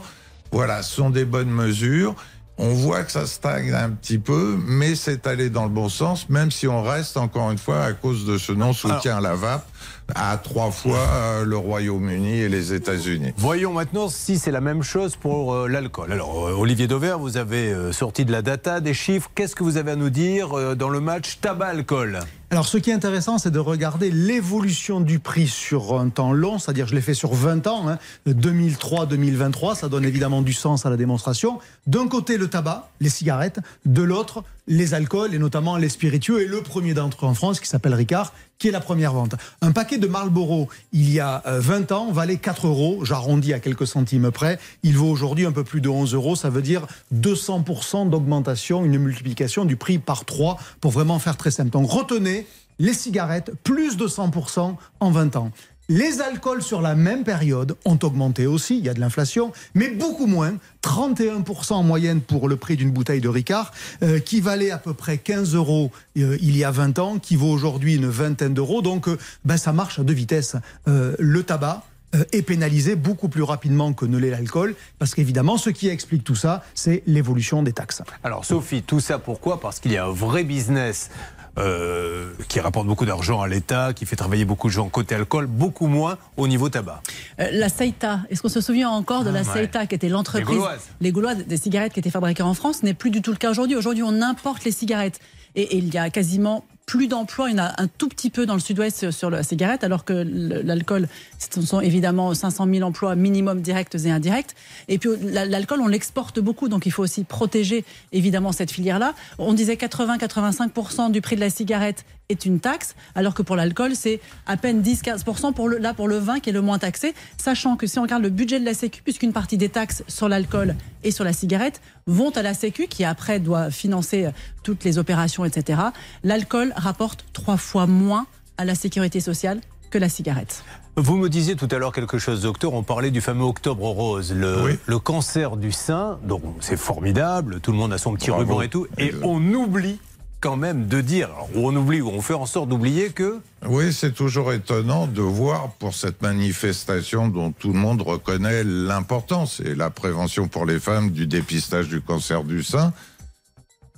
voilà, 0.51 0.83
sont 0.83 1.09
des 1.09 1.25
bonnes 1.25 1.51
mesures 1.51 2.15
on 2.57 2.69
voit 2.69 3.03
que 3.03 3.11
ça 3.11 3.27
stagne 3.27 3.73
un 3.73 3.89
petit 3.89 4.17
peu, 4.17 4.57
mais 4.65 4.95
c'est 4.95 5.27
allé 5.27 5.49
dans 5.49 5.63
le 5.63 5.69
bon 5.69 5.89
sens, 5.89 6.29
même 6.29 6.51
si 6.51 6.67
on 6.67 6.81
reste 6.81 7.17
encore 7.17 7.51
une 7.51 7.57
fois 7.57 7.83
à 7.83 7.91
cause 7.91 8.25
de 8.25 8.37
ce 8.37 8.53
non-soutien 8.53 9.17
à 9.17 9.21
la 9.21 9.35
vape 9.35 9.67
à 10.13 10.37
trois 10.37 10.71
fois 10.71 10.99
euh, 10.99 11.45
le 11.45 11.57
Royaume-Uni 11.57 12.39
et 12.39 12.49
les 12.49 12.73
États-Unis. 12.73 13.33
Voyons 13.37 13.73
maintenant 13.73 14.09
si 14.09 14.37
c'est 14.37 14.51
la 14.51 14.61
même 14.61 14.83
chose 14.83 15.15
pour 15.15 15.53
euh, 15.53 15.67
l'alcool. 15.67 16.11
Alors, 16.11 16.47
euh, 16.47 16.53
Olivier 16.53 16.87
Dauvert, 16.87 17.17
vous 17.17 17.37
avez 17.37 17.73
sorti 17.91 18.25
de 18.25 18.31
la 18.31 18.41
data, 18.41 18.79
des 18.79 18.93
chiffres. 18.93 19.31
Qu'est-ce 19.33 19.55
que 19.55 19.63
vous 19.63 19.77
avez 19.77 19.91
à 19.91 19.95
nous 19.95 20.09
dire 20.09 20.75
dans 20.75 20.89
le 20.89 20.99
match 20.99 21.39
tabac-alcool? 21.41 22.19
Alors, 22.51 22.67
ce 22.67 22.77
qui 22.77 22.91
est 22.91 22.93
intéressant, 22.93 23.37
c'est 23.37 23.49
de 23.49 23.59
regarder 23.59 24.11
l'évolution 24.11 25.01
du 25.01 25.19
prix 25.19 25.47
sur 25.47 25.99
un 25.99 26.09
temps 26.09 26.31
long, 26.31 26.59
c'est-à-dire 26.59 26.87
je 26.87 26.93
l'ai 26.93 27.01
fait 27.01 27.15
sur 27.15 27.33
20 27.33 27.65
ans, 27.67 27.97
2003-2023, 28.27 29.71
hein. 29.71 29.75
ça 29.75 29.89
donne 29.89 30.05
évidemment 30.05 30.43
du 30.43 30.53
sens 30.53 30.85
à 30.85 30.91
la 30.91 30.97
démonstration. 30.97 31.59
D'un 31.87 32.07
côté, 32.07 32.37
le 32.37 32.47
tabac, 32.47 32.89
les 33.01 33.09
cigarettes, 33.09 33.59
de 33.85 34.03
l'autre, 34.03 34.43
les 34.67 34.93
alcools 34.93 35.33
et 35.33 35.39
notamment 35.39 35.77
les 35.77 35.89
spiritueux, 35.89 36.41
et 36.41 36.47
le 36.47 36.61
premier 36.61 36.93
d'entre 36.93 37.25
eux 37.25 37.29
en 37.29 37.33
France 37.33 37.59
qui 37.59 37.67
s'appelle 37.67 37.93
Ricard, 37.93 38.33
qui 38.57 38.69
est 38.69 38.71
la 38.71 38.79
première 38.79 39.13
vente. 39.13 39.35
Un 39.61 39.71
paquet 39.71 39.97
de 39.97 40.07
Marlboro, 40.07 40.69
il 40.93 41.11
y 41.11 41.19
a 41.19 41.43
20 41.45 41.91
euh, 41.91 41.95
ans, 41.95 42.11
valait 42.11 42.37
4 42.37 42.67
euros, 42.67 43.03
j'arrondis 43.03 43.53
à 43.53 43.59
quelques 43.59 43.85
centimes 43.85 44.31
près. 44.31 44.59
Il 44.83 44.97
vaut 44.97 45.09
aujourd'hui 45.09 45.45
un 45.45 45.51
peu 45.51 45.63
plus 45.63 45.81
de 45.81 45.89
11 45.89 46.13
euros, 46.13 46.35
ça 46.35 46.49
veut 46.49 46.61
dire 46.61 46.87
200% 47.13 48.09
d'augmentation, 48.09 48.85
une 48.85 48.97
multiplication 48.97 49.65
du 49.65 49.75
prix 49.75 49.99
par 49.99 50.25
3 50.25 50.57
pour 50.79 50.91
vraiment 50.91 51.19
faire 51.19 51.37
très 51.37 51.51
simple. 51.51 51.71
Donc 51.71 51.89
retenez 51.89 52.44
les 52.79 52.93
cigarettes, 52.93 53.51
plus 53.63 53.97
de 53.97 54.07
100% 54.07 54.75
en 54.99 55.11
20 55.11 55.35
ans. 55.35 55.51
Les 55.87 56.19
alcools 56.19 56.63
sur 56.63 56.81
la 56.81 56.95
même 56.95 57.23
période 57.23 57.75
ont 57.85 57.99
augmenté 58.01 58.47
aussi, 58.47 58.79
il 58.79 58.85
y 58.85 58.89
a 58.89 58.95
de 58.95 58.99
l'inflation, 58.99 59.51
mais 59.75 59.89
beaucoup 59.89 60.25
moins, 60.25 60.55
31% 60.81 61.73
en 61.73 61.83
moyenne 61.83 62.21
pour 62.21 62.49
le 62.49 62.55
prix 62.55 62.75
d'une 62.75 62.89
bouteille 62.89 63.21
de 63.21 63.29
Ricard, 63.29 63.71
euh, 64.01 64.17
qui 64.17 64.41
valait 64.41 64.71
à 64.71 64.79
peu 64.79 64.95
près 64.95 65.19
15 65.19 65.53
euros 65.53 65.91
euh, 66.17 66.37
il 66.41 66.57
y 66.57 66.63
a 66.63 66.71
20 66.71 66.97
ans, 66.97 67.19
qui 67.19 67.35
vaut 67.35 67.51
aujourd'hui 67.51 67.95
une 67.95 68.07
vingtaine 68.07 68.55
d'euros. 68.55 68.81
Donc 68.81 69.07
euh, 69.07 69.19
ben, 69.43 69.57
ça 69.57 69.73
marche 69.73 69.99
à 69.99 70.03
deux 70.03 70.15
vitesses. 70.15 70.55
le 70.87 71.43
tabac, 71.43 71.83
est 72.31 72.41
pénalisé 72.41 72.95
beaucoup 72.95 73.29
plus 73.29 73.43
rapidement 73.43 73.93
que 73.93 74.05
ne 74.05 74.17
l'est 74.17 74.29
l'alcool, 74.29 74.75
parce 74.99 75.13
qu'évidemment, 75.13 75.57
ce 75.57 75.69
qui 75.69 75.89
explique 75.89 76.23
tout 76.23 76.35
ça, 76.35 76.63
c'est 76.73 77.03
l'évolution 77.05 77.63
des 77.63 77.73
taxes. 77.73 78.01
Alors 78.23 78.45
Sophie, 78.45 78.83
tout 78.83 78.99
ça 78.99 79.19
pourquoi? 79.19 79.59
Parce 79.59 79.79
qu'il 79.79 79.91
y 79.91 79.97
a 79.97 80.05
un 80.05 80.11
vrai 80.11 80.43
business 80.43 81.09
euh, 81.57 82.33
qui 82.49 82.59
rapporte 82.59 82.85
beaucoup 82.85 83.05
d'argent 83.05 83.41
à 83.41 83.47
l'État, 83.47 83.93
qui 83.93 84.05
fait 84.05 84.17
travailler 84.17 84.43
beaucoup 84.43 84.67
de 84.67 84.73
gens 84.73 84.89
côté 84.89 85.15
alcool, 85.15 85.47
beaucoup 85.47 85.87
moins 85.87 86.17
au 86.35 86.47
niveau 86.47 86.67
tabac. 86.67 87.01
Euh, 87.39 87.47
la 87.53 87.69
Seita, 87.69 88.19
est-ce 88.29 88.41
qu'on 88.41 88.49
se 88.49 88.59
souvient 88.59 88.89
encore 88.89 89.23
de 89.23 89.29
la 89.29 89.39
ah, 89.39 89.53
Seita, 89.53 89.85
qui 89.85 89.95
était 89.95 90.09
l'entreprise, 90.09 90.61
les 90.99 91.11
Gauloises, 91.13 91.45
des 91.47 91.57
cigarettes 91.57 91.93
qui 91.93 91.99
étaient 91.99 92.09
fabriquées 92.09 92.43
en 92.43 92.53
France, 92.53 92.83
n'est 92.83 92.93
plus 92.93 93.09
du 93.09 93.21
tout 93.21 93.31
le 93.31 93.37
cas 93.37 93.51
aujourd'hui. 93.51 93.77
Aujourd'hui, 93.77 94.03
on 94.03 94.21
importe 94.21 94.65
les 94.65 94.71
cigarettes. 94.71 95.19
et 95.55 95.77
il 95.77 95.93
y 95.93 95.97
a 95.97 96.09
quasiment 96.09 96.65
plus 96.85 97.07
d'emplois. 97.07 97.49
Il 97.49 97.57
y 97.57 97.59
en 97.59 97.63
a 97.63 97.81
un 97.81 97.87
tout 97.87 98.09
petit 98.09 98.29
peu 98.29 98.45
dans 98.45 98.53
le 98.53 98.59
sud-ouest 98.59 99.11
sur 99.11 99.29
la 99.29 99.43
cigarette, 99.43 99.83
alors 99.83 100.05
que 100.05 100.13
l'alcool, 100.13 101.07
ce 101.53 101.61
sont 101.61 101.81
évidemment 101.81 102.33
500 102.33 102.67
000 102.71 102.87
emplois 102.87 103.15
minimum 103.15 103.61
directs 103.61 103.95
et 103.95 104.11
indirects. 104.11 104.55
Et 104.87 104.97
puis 104.97 105.09
l'alcool, 105.21 105.81
on 105.81 105.87
l'exporte 105.87 106.39
beaucoup, 106.39 106.69
donc 106.69 106.85
il 106.85 106.91
faut 106.91 107.03
aussi 107.03 107.23
protéger 107.23 107.85
évidemment 108.11 108.51
cette 108.51 108.71
filière-là. 108.71 109.13
On 109.37 109.53
disait 109.53 109.75
80-85% 109.75 111.11
du 111.11 111.21
prix 111.21 111.35
de 111.35 111.41
la 111.41 111.49
cigarette 111.49 112.05
est 112.29 112.45
une 112.45 112.59
taxe, 112.59 112.95
alors 113.13 113.33
que 113.33 113.41
pour 113.41 113.55
l'alcool, 113.55 113.95
c'est 113.95 114.19
à 114.47 114.57
peine 114.57 114.81
10-15% 114.81 115.53
pour 115.53 115.69
le, 115.69 115.77
là 115.77 115.93
pour 115.93 116.07
le 116.07 116.17
vin 116.17 116.39
qui 116.39 116.49
est 116.49 116.53
le 116.53 116.61
moins 116.61 116.79
taxé, 116.79 117.13
sachant 117.37 117.75
que 117.75 117.87
si 117.87 117.99
on 117.99 118.01
regarde 118.01 118.23
le 118.23 118.29
budget 118.29 118.59
de 118.59 118.65
la 118.65 118.73
Sécu, 118.73 119.01
puisqu'une 119.03 119.33
partie 119.33 119.57
des 119.57 119.69
taxes 119.69 120.03
sur 120.07 120.27
l'alcool 120.27 120.75
et 121.03 121.11
sur 121.11 121.23
la 121.23 121.33
cigarette 121.33 121.81
vont 122.07 122.31
à 122.31 122.41
la 122.41 122.53
Sécu, 122.53 122.87
qui 122.87 123.03
après 123.03 123.39
doit 123.39 123.69
financer 123.69 124.25
euh, 124.25 124.31
toutes 124.63 124.83
les 124.83 124.97
opérations, 124.97 125.45
etc., 125.45 125.79
l'alcool 126.23 126.73
rapporte 126.75 127.25
trois 127.33 127.57
fois 127.57 127.85
moins 127.85 128.25
à 128.57 128.65
la 128.65 128.75
sécurité 128.75 129.19
sociale 129.19 129.61
que 129.91 129.97
la 129.97 130.09
cigarette. 130.09 130.63
Vous 130.97 131.17
me 131.17 131.27
disiez 131.27 131.55
tout 131.57 131.67
à 131.71 131.77
l'heure 131.77 131.91
quelque 131.91 132.17
chose, 132.17 132.41
docteur. 132.41 132.73
On 132.73 132.81
parlait 132.81 133.11
du 133.11 133.19
fameux 133.19 133.43
Octobre 133.43 133.89
Rose, 133.89 134.33
le, 134.33 134.79
le 134.85 134.99
cancer 134.99 135.57
du 135.57 135.73
sein. 135.73 136.17
Donc 136.23 136.41
c'est 136.61 136.77
formidable, 136.77 137.59
tout 137.59 137.71
le 137.71 137.77
monde 137.77 137.91
a 137.91 137.97
son 137.97 138.13
petit 138.13 138.31
ruban 138.31 138.61
et 138.61 138.69
tout. 138.69 138.87
Et 138.97 139.13
on 139.21 139.43
oublie 139.53 139.99
quand 140.39 140.55
même 140.55 140.87
de 140.87 141.01
dire, 141.01 141.29
ou 141.55 141.67
on 141.67 141.75
oublie, 141.75 142.01
ou 142.01 142.09
on 142.09 142.21
fait 142.21 142.35
en 142.35 142.45
sorte 142.45 142.69
d'oublier 142.69 143.09
que... 143.09 143.39
Oui, 143.67 143.91
c'est 143.91 144.13
toujours 144.13 144.53
étonnant 144.53 145.07
de 145.07 145.21
voir 145.21 145.71
pour 145.79 145.95
cette 145.95 146.21
manifestation 146.21 147.27
dont 147.27 147.51
tout 147.51 147.73
le 147.73 147.79
monde 147.79 148.01
reconnaît 148.01 148.63
l'importance 148.63 149.59
et 149.59 149.73
la 149.75 149.89
prévention 149.89 150.47
pour 150.47 150.65
les 150.65 150.79
femmes 150.79 151.09
du 151.09 151.25
dépistage 151.25 151.89
du 151.89 151.99
cancer 151.99 152.43
du 152.43 152.63
sein, 152.63 152.93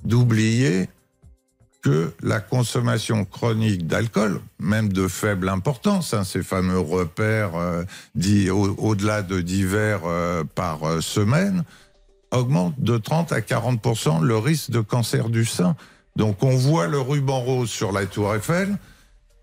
d'oublier 0.04 0.88
que 1.88 2.12
la 2.22 2.40
consommation 2.40 3.24
chronique 3.24 3.86
d'alcool, 3.86 4.42
même 4.58 4.92
de 4.92 5.08
faible 5.08 5.48
importance, 5.48 6.12
hein, 6.12 6.22
ces 6.22 6.42
fameux 6.42 6.78
repères 6.78 7.56
euh, 7.56 7.82
dits 8.14 8.50
au-delà 8.50 9.22
de 9.22 9.40
divers 9.40 10.02
euh, 10.04 10.44
par 10.54 10.86
euh, 10.86 11.00
semaine, 11.00 11.64
augmente 12.30 12.74
de 12.78 12.98
30 12.98 13.32
à 13.32 13.40
40% 13.40 14.22
le 14.22 14.36
risque 14.36 14.70
de 14.70 14.80
cancer 14.80 15.30
du 15.30 15.46
sein. 15.46 15.76
Donc 16.14 16.42
on 16.42 16.54
voit 16.56 16.88
le 16.88 17.00
ruban 17.00 17.40
rose 17.40 17.70
sur 17.70 17.90
la 17.90 18.04
tour 18.04 18.34
Eiffel, 18.34 18.76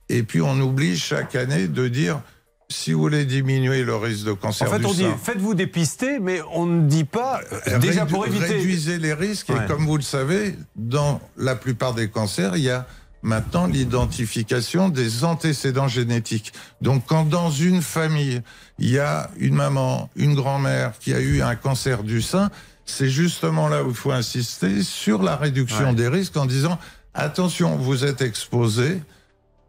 et 0.09 0.21
puis 0.21 0.41
on 0.41 0.59
oublie 0.59 0.99
chaque 0.99 1.33
année 1.33 1.67
de 1.67 1.87
dire 1.87 2.21
si 2.69 2.93
vous 2.93 2.99
voulez 2.99 3.25
diminuer 3.25 3.83
le 3.83 3.95
risque 3.95 4.25
de 4.25 4.33
cancer 4.33 4.67
en 4.67 4.71
fait, 4.71 4.85
on 4.85 4.93
dit 4.93 5.05
faites-vous 5.23 5.53
dépister, 5.53 6.19
mais 6.19 6.41
on 6.53 6.65
ne 6.65 6.87
dit 6.87 7.03
pas 7.03 7.41
euh, 7.67 7.79
déjà 7.79 8.05
pour 8.05 8.25
éviter. 8.25 8.45
Réduisez 8.45 8.97
les 8.97 9.13
risques 9.13 9.49
et 9.49 9.67
comme 9.67 9.85
vous 9.85 9.97
le 9.97 10.03
savez, 10.03 10.55
dans 10.75 11.21
la 11.37 11.55
plupart 11.55 11.93
des 11.93 12.09
cancers, 12.09 12.57
il 12.57 12.63
y 12.63 12.69
a 12.69 12.87
maintenant 13.21 13.65
l'identification 13.65 14.89
des 14.89 15.23
antécédents 15.23 15.87
génétiques. 15.87 16.53
Donc 16.81 17.03
quand 17.07 17.23
dans 17.23 17.49
une 17.49 17.81
famille, 17.81 18.41
il 18.79 18.89
y 18.89 18.99
a 18.99 19.29
une 19.37 19.55
maman, 19.55 20.09
une 20.15 20.35
grand-mère 20.35 20.93
qui 20.99 21.13
a 21.13 21.19
eu 21.19 21.41
un 21.41 21.55
cancer 21.55 22.03
du 22.03 22.21
sein, 22.21 22.51
c'est 22.85 23.09
justement 23.09 23.67
là 23.67 23.83
où 23.83 23.89
il 23.89 23.95
faut 23.95 24.11
insister 24.11 24.83
sur 24.83 25.23
la 25.23 25.35
réduction 25.35 25.93
des 25.93 26.07
risques 26.07 26.37
en 26.37 26.45
disant 26.45 26.77
attention, 27.13 27.77
vous 27.77 28.05
êtes 28.05 28.21
exposé, 28.21 29.01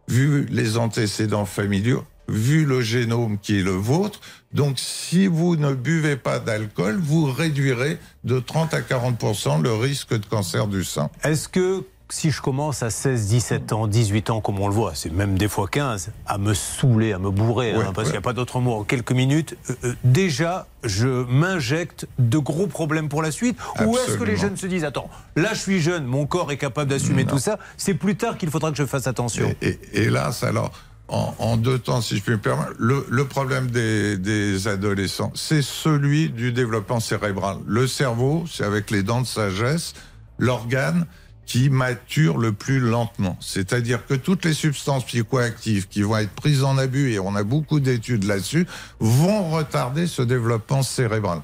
vu 0.09 0.46
les 0.50 0.76
antécédents 0.76 1.46
familiaux, 1.46 2.04
vu 2.29 2.65
le 2.65 2.81
génome 2.81 3.39
qui 3.39 3.61
est 3.61 3.62
le 3.62 3.73
vôtre. 3.73 4.21
Donc, 4.53 4.79
si 4.79 5.27
vous 5.27 5.57
ne 5.57 5.75
buvez 5.75 6.17
pas 6.17 6.39
d'alcool, 6.39 6.99
vous 7.01 7.31
réduirez 7.31 7.99
de 8.25 8.39
30 8.39 8.75
à 8.75 8.81
40% 8.81 9.62
le 9.62 9.73
risque 9.73 10.11
de 10.11 10.25
cancer 10.27 10.67
du 10.67 10.85
sein. 10.85 11.11
Est-ce 11.23 11.49
que 11.49 11.85
si 12.09 12.31
je 12.31 12.41
commence 12.41 12.83
à 12.83 12.91
16, 12.91 13.27
17 13.27 13.73
ans, 13.73 13.87
18 13.87 14.31
ans, 14.31 14.41
comme 14.41 14.61
on 14.61 14.69
le 14.69 14.75
voit, 14.75 14.93
c'est 14.95 15.12
même 15.12 15.37
des 15.37 15.49
fois 15.49 15.67
15, 15.69 16.11
à 16.27 16.39
me 16.39 16.55
saouler, 16.55 17.12
à 17.12 17.19
me 17.19 17.31
bourrer, 17.31 17.73
hein, 17.73 17.93
parce 17.95 18.09
qu'il 18.09 18.15
n'y 18.15 18.19
a 18.19 18.23
pas 18.23 18.33
d'autre 18.33 18.61
mot, 18.61 18.75
en 18.75 18.85
quelques 18.85 19.12
minutes, 19.12 19.57
euh, 19.71 19.75
euh, 19.85 19.95
déjà, 20.05 20.67
je 20.85 21.25
m'injecte 21.25 22.07
de 22.19 22.39
gros 22.39 22.67
problèmes 22.67 23.09
pour 23.09 23.23
la 23.23 23.31
suite 23.31 23.59
Ou 23.85 23.97
est-ce 23.97 24.17
que 24.17 24.25
les 24.25 24.37
jeunes 24.37 24.57
se 24.57 24.67
disent, 24.67 24.85
attends, 24.85 25.11
là 25.35 25.51
je 25.53 25.59
suis 25.59 25.81
jeune, 25.81 26.05
mon 26.05 26.27
corps 26.27 26.53
est 26.53 26.57
capable 26.57 26.91
d'assumer 26.91 27.25
tout 27.25 27.39
ça, 27.39 27.59
c'est 27.77 27.95
plus 27.95 28.17
tard 28.17 28.39
qu'il 28.39 28.51
faudra 28.51 28.71
que 28.71 28.77
je 28.77 28.87
fasse 28.87 29.07
attention 29.07 29.55
et, 29.62 29.79
Hélas, 29.93 30.45
alors, 30.45 30.71
en, 31.09 31.57
deux 31.57 31.79
temps, 31.79 32.01
si 32.01 32.16
je 32.16 32.23
puis 32.23 32.33
me 32.33 32.38
permettre, 32.38 32.75
le, 32.79 33.25
problème 33.25 33.71
des, 33.71 34.16
des 34.19 34.66
adolescents, 34.66 35.31
c'est 35.35 35.62
celui 35.62 36.31
du 36.31 36.53
développement 36.53 37.01
cérébral. 37.01 37.59
Le 37.66 37.87
cerveau, 37.87 38.45
c'est 38.51 38.64
avec 38.64 38.90
les 38.90 39.03
dents 39.03 39.21
de 39.21 39.27
sagesse, 39.27 39.95
l'organe, 40.38 41.07
qui 41.47 41.71
mature 41.71 42.38
le 42.38 42.53
plus 42.53 42.81
lentement. 42.81 43.38
C'est-à-dire 43.40 44.05
que 44.05 44.14
toutes 44.14 44.45
les 44.45 44.53
substances 44.53 45.05
psychoactives 45.05 45.87
qui 45.87 46.03
vont 46.03 46.16
être 46.19 46.33
prises 46.33 46.64
en 46.64 46.77
abus, 46.77 47.12
et 47.12 47.21
on 47.21 47.37
a 47.37 47.45
beaucoup 47.45 47.79
d'études 47.79 48.25
là-dessus, 48.25 48.66
vont 48.99 49.51
retarder 49.51 50.09
ce 50.09 50.23
développement 50.23 50.83
cérébral. 50.83 51.40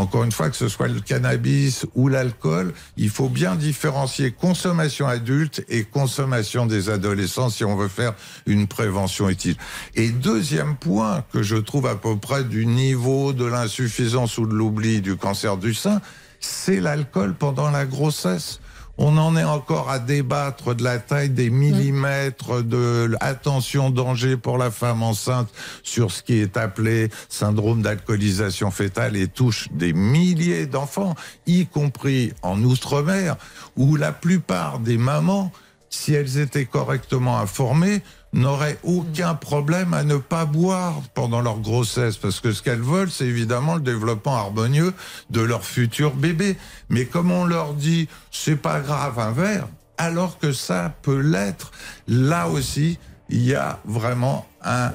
Encore 0.00 0.24
une 0.24 0.32
fois, 0.32 0.48
que 0.48 0.56
ce 0.56 0.68
soit 0.68 0.88
le 0.88 1.00
cannabis 1.00 1.84
ou 1.94 2.08
l'alcool, 2.08 2.72
il 2.96 3.10
faut 3.10 3.28
bien 3.28 3.54
différencier 3.54 4.30
consommation 4.30 5.06
adulte 5.06 5.62
et 5.68 5.84
consommation 5.84 6.64
des 6.64 6.88
adolescents 6.88 7.50
si 7.50 7.66
on 7.66 7.76
veut 7.76 7.88
faire 7.88 8.14
une 8.46 8.66
prévention 8.66 9.28
utile. 9.28 9.56
Et 9.96 10.08
deuxième 10.08 10.76
point 10.76 11.22
que 11.34 11.42
je 11.42 11.56
trouve 11.56 11.86
à 11.86 11.96
peu 11.96 12.16
près 12.16 12.44
du 12.44 12.64
niveau 12.64 13.34
de 13.34 13.44
l'insuffisance 13.44 14.38
ou 14.38 14.46
de 14.46 14.54
l'oubli 14.54 15.02
du 15.02 15.16
cancer 15.16 15.58
du 15.58 15.74
sein, 15.74 16.00
c'est 16.40 16.80
l'alcool 16.80 17.34
pendant 17.34 17.70
la 17.70 17.84
grossesse. 17.84 18.60
On 19.02 19.16
en 19.16 19.34
est 19.34 19.44
encore 19.44 19.88
à 19.88 19.98
débattre 19.98 20.74
de 20.74 20.84
la 20.84 20.98
taille 20.98 21.30
des 21.30 21.48
millimètres 21.48 22.62
de 22.62 23.16
attention 23.20 23.88
danger 23.88 24.36
pour 24.36 24.58
la 24.58 24.70
femme 24.70 25.02
enceinte 25.02 25.48
sur 25.82 26.10
ce 26.10 26.22
qui 26.22 26.34
est 26.34 26.58
appelé 26.58 27.08
syndrome 27.30 27.80
d'alcoolisation 27.80 28.70
fétale 28.70 29.16
et 29.16 29.26
touche 29.26 29.68
des 29.72 29.94
milliers 29.94 30.66
d'enfants, 30.66 31.14
y 31.46 31.64
compris 31.64 32.34
en 32.42 32.62
Outre-mer, 32.62 33.36
où 33.74 33.96
la 33.96 34.12
plupart 34.12 34.80
des 34.80 34.98
mamans, 34.98 35.50
si 35.88 36.12
elles 36.12 36.36
étaient 36.36 36.66
correctement 36.66 37.38
informées, 37.38 38.02
n'auraient 38.32 38.78
aucun 38.82 39.34
problème 39.34 39.94
à 39.94 40.04
ne 40.04 40.16
pas 40.16 40.44
boire 40.44 41.02
pendant 41.14 41.40
leur 41.40 41.60
grossesse, 41.60 42.16
parce 42.16 42.40
que 42.40 42.52
ce 42.52 42.62
qu'elles 42.62 42.80
veulent, 42.80 43.10
c'est 43.10 43.26
évidemment 43.26 43.74
le 43.74 43.80
développement 43.80 44.36
harmonieux 44.36 44.92
de 45.30 45.40
leur 45.40 45.64
futur 45.64 46.14
bébé. 46.14 46.56
Mais 46.88 47.06
comme 47.06 47.30
on 47.30 47.44
leur 47.44 47.74
dit, 47.74 48.08
c'est 48.30 48.56
pas 48.56 48.80
grave 48.80 49.18
un 49.18 49.32
verre, 49.32 49.68
alors 49.98 50.38
que 50.38 50.52
ça 50.52 50.94
peut 51.02 51.20
l'être, 51.20 51.72
là 52.06 52.48
aussi, 52.48 52.98
il 53.28 53.42
y 53.42 53.54
a 53.54 53.80
vraiment 53.84 54.46
un 54.64 54.92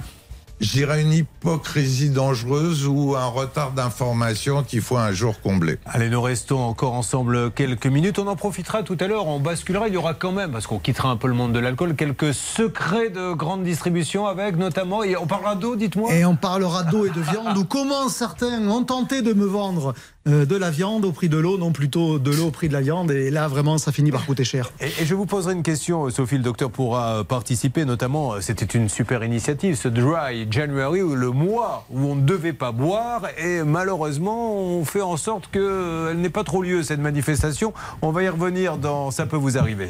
j'irais 0.59 1.01
une 1.01 1.13
hypocrisie 1.13 2.09
dangereuse 2.09 2.87
ou 2.87 3.15
un 3.15 3.25
retard 3.25 3.71
d'information 3.71 4.63
qu'il 4.63 4.81
faut 4.81 4.97
un 4.97 5.11
jour 5.11 5.39
combler. 5.41 5.77
Allez, 5.85 6.09
nous 6.09 6.21
restons 6.21 6.59
encore 6.59 6.93
ensemble 6.93 7.51
quelques 7.51 7.87
minutes. 7.87 8.19
On 8.19 8.27
en 8.27 8.35
profitera 8.35 8.83
tout 8.83 8.97
à 8.99 9.07
l'heure, 9.07 9.27
on 9.27 9.39
basculera. 9.39 9.87
Il 9.87 9.93
y 9.93 9.97
aura 9.97 10.13
quand 10.13 10.31
même, 10.31 10.51
parce 10.51 10.67
qu'on 10.67 10.79
quittera 10.79 11.09
un 11.09 11.17
peu 11.17 11.27
le 11.27 11.33
monde 11.33 11.53
de 11.53 11.59
l'alcool, 11.59 11.95
quelques 11.95 12.33
secrets 12.33 13.09
de 13.09 13.33
grande 13.33 13.63
distribution 13.63 14.27
avec 14.27 14.57
notamment, 14.57 15.03
et 15.03 15.15
on 15.17 15.27
parlera 15.27 15.55
d'eau, 15.55 15.75
dites-moi. 15.75 16.13
Et 16.13 16.25
on 16.25 16.35
parlera 16.35 16.83
d'eau 16.83 17.05
et 17.05 17.09
de 17.09 17.21
viande, 17.21 17.57
ou 17.57 17.65
comment 17.65 18.09
certains 18.09 18.67
ont 18.67 18.83
tenté 18.83 19.21
de 19.21 19.33
me 19.33 19.45
vendre 19.45 19.93
de 20.25 20.55
la 20.55 20.71
viande 20.71 21.05
au 21.05 21.11
prix 21.11 21.29
de 21.29 21.37
l'eau, 21.37 21.57
non 21.57 21.71
plutôt 21.71 22.17
de 22.17 22.31
l'eau 22.31 22.47
au 22.47 22.51
prix 22.51 22.67
de 22.67 22.73
la 22.73 22.81
viande. 22.81 23.11
Et 23.11 23.29
là, 23.29 23.47
vraiment, 23.47 23.77
ça 23.77 23.91
finit 23.91 24.11
par 24.11 24.25
coûter 24.25 24.43
cher. 24.43 24.71
Et, 24.81 24.87
et 25.01 25.05
je 25.05 25.13
vous 25.13 25.25
poserai 25.25 25.53
une 25.53 25.63
question, 25.63 26.09
Sophie, 26.09 26.37
le 26.37 26.43
docteur 26.43 26.71
pourra 26.71 27.23
participer, 27.23 27.85
notamment, 27.85 28.33
euh, 28.33 28.41
c'était 28.41 28.65
une 28.65 28.89
super 28.89 29.23
initiative, 29.23 29.75
ce 29.75 29.87
Dry 29.87 30.47
January, 30.49 31.01
où 31.01 31.15
le 31.15 31.31
mois 31.31 31.85
où 31.91 31.99
on 32.07 32.15
ne 32.15 32.21
devait 32.21 32.53
pas 32.53 32.71
boire, 32.71 33.23
et 33.37 33.63
malheureusement, 33.63 34.55
on 34.55 34.83
fait 34.85 35.01
en 35.01 35.17
sorte 35.17 35.49
qu'elle 35.51 36.17
n'ait 36.17 36.29
pas 36.29 36.43
trop 36.43 36.63
lieu, 36.63 36.83
cette 36.83 36.99
manifestation. 36.99 37.73
On 38.01 38.11
va 38.11 38.23
y 38.23 38.29
revenir 38.29 38.77
dans 38.77 39.11
Ça 39.11 39.25
peut 39.25 39.37
vous 39.37 39.57
arriver. 39.57 39.89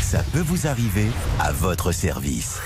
Ça 0.00 0.22
peut 0.32 0.40
vous 0.40 0.66
arriver 0.66 1.06
à 1.38 1.52
votre 1.52 1.92
service. 1.92 2.60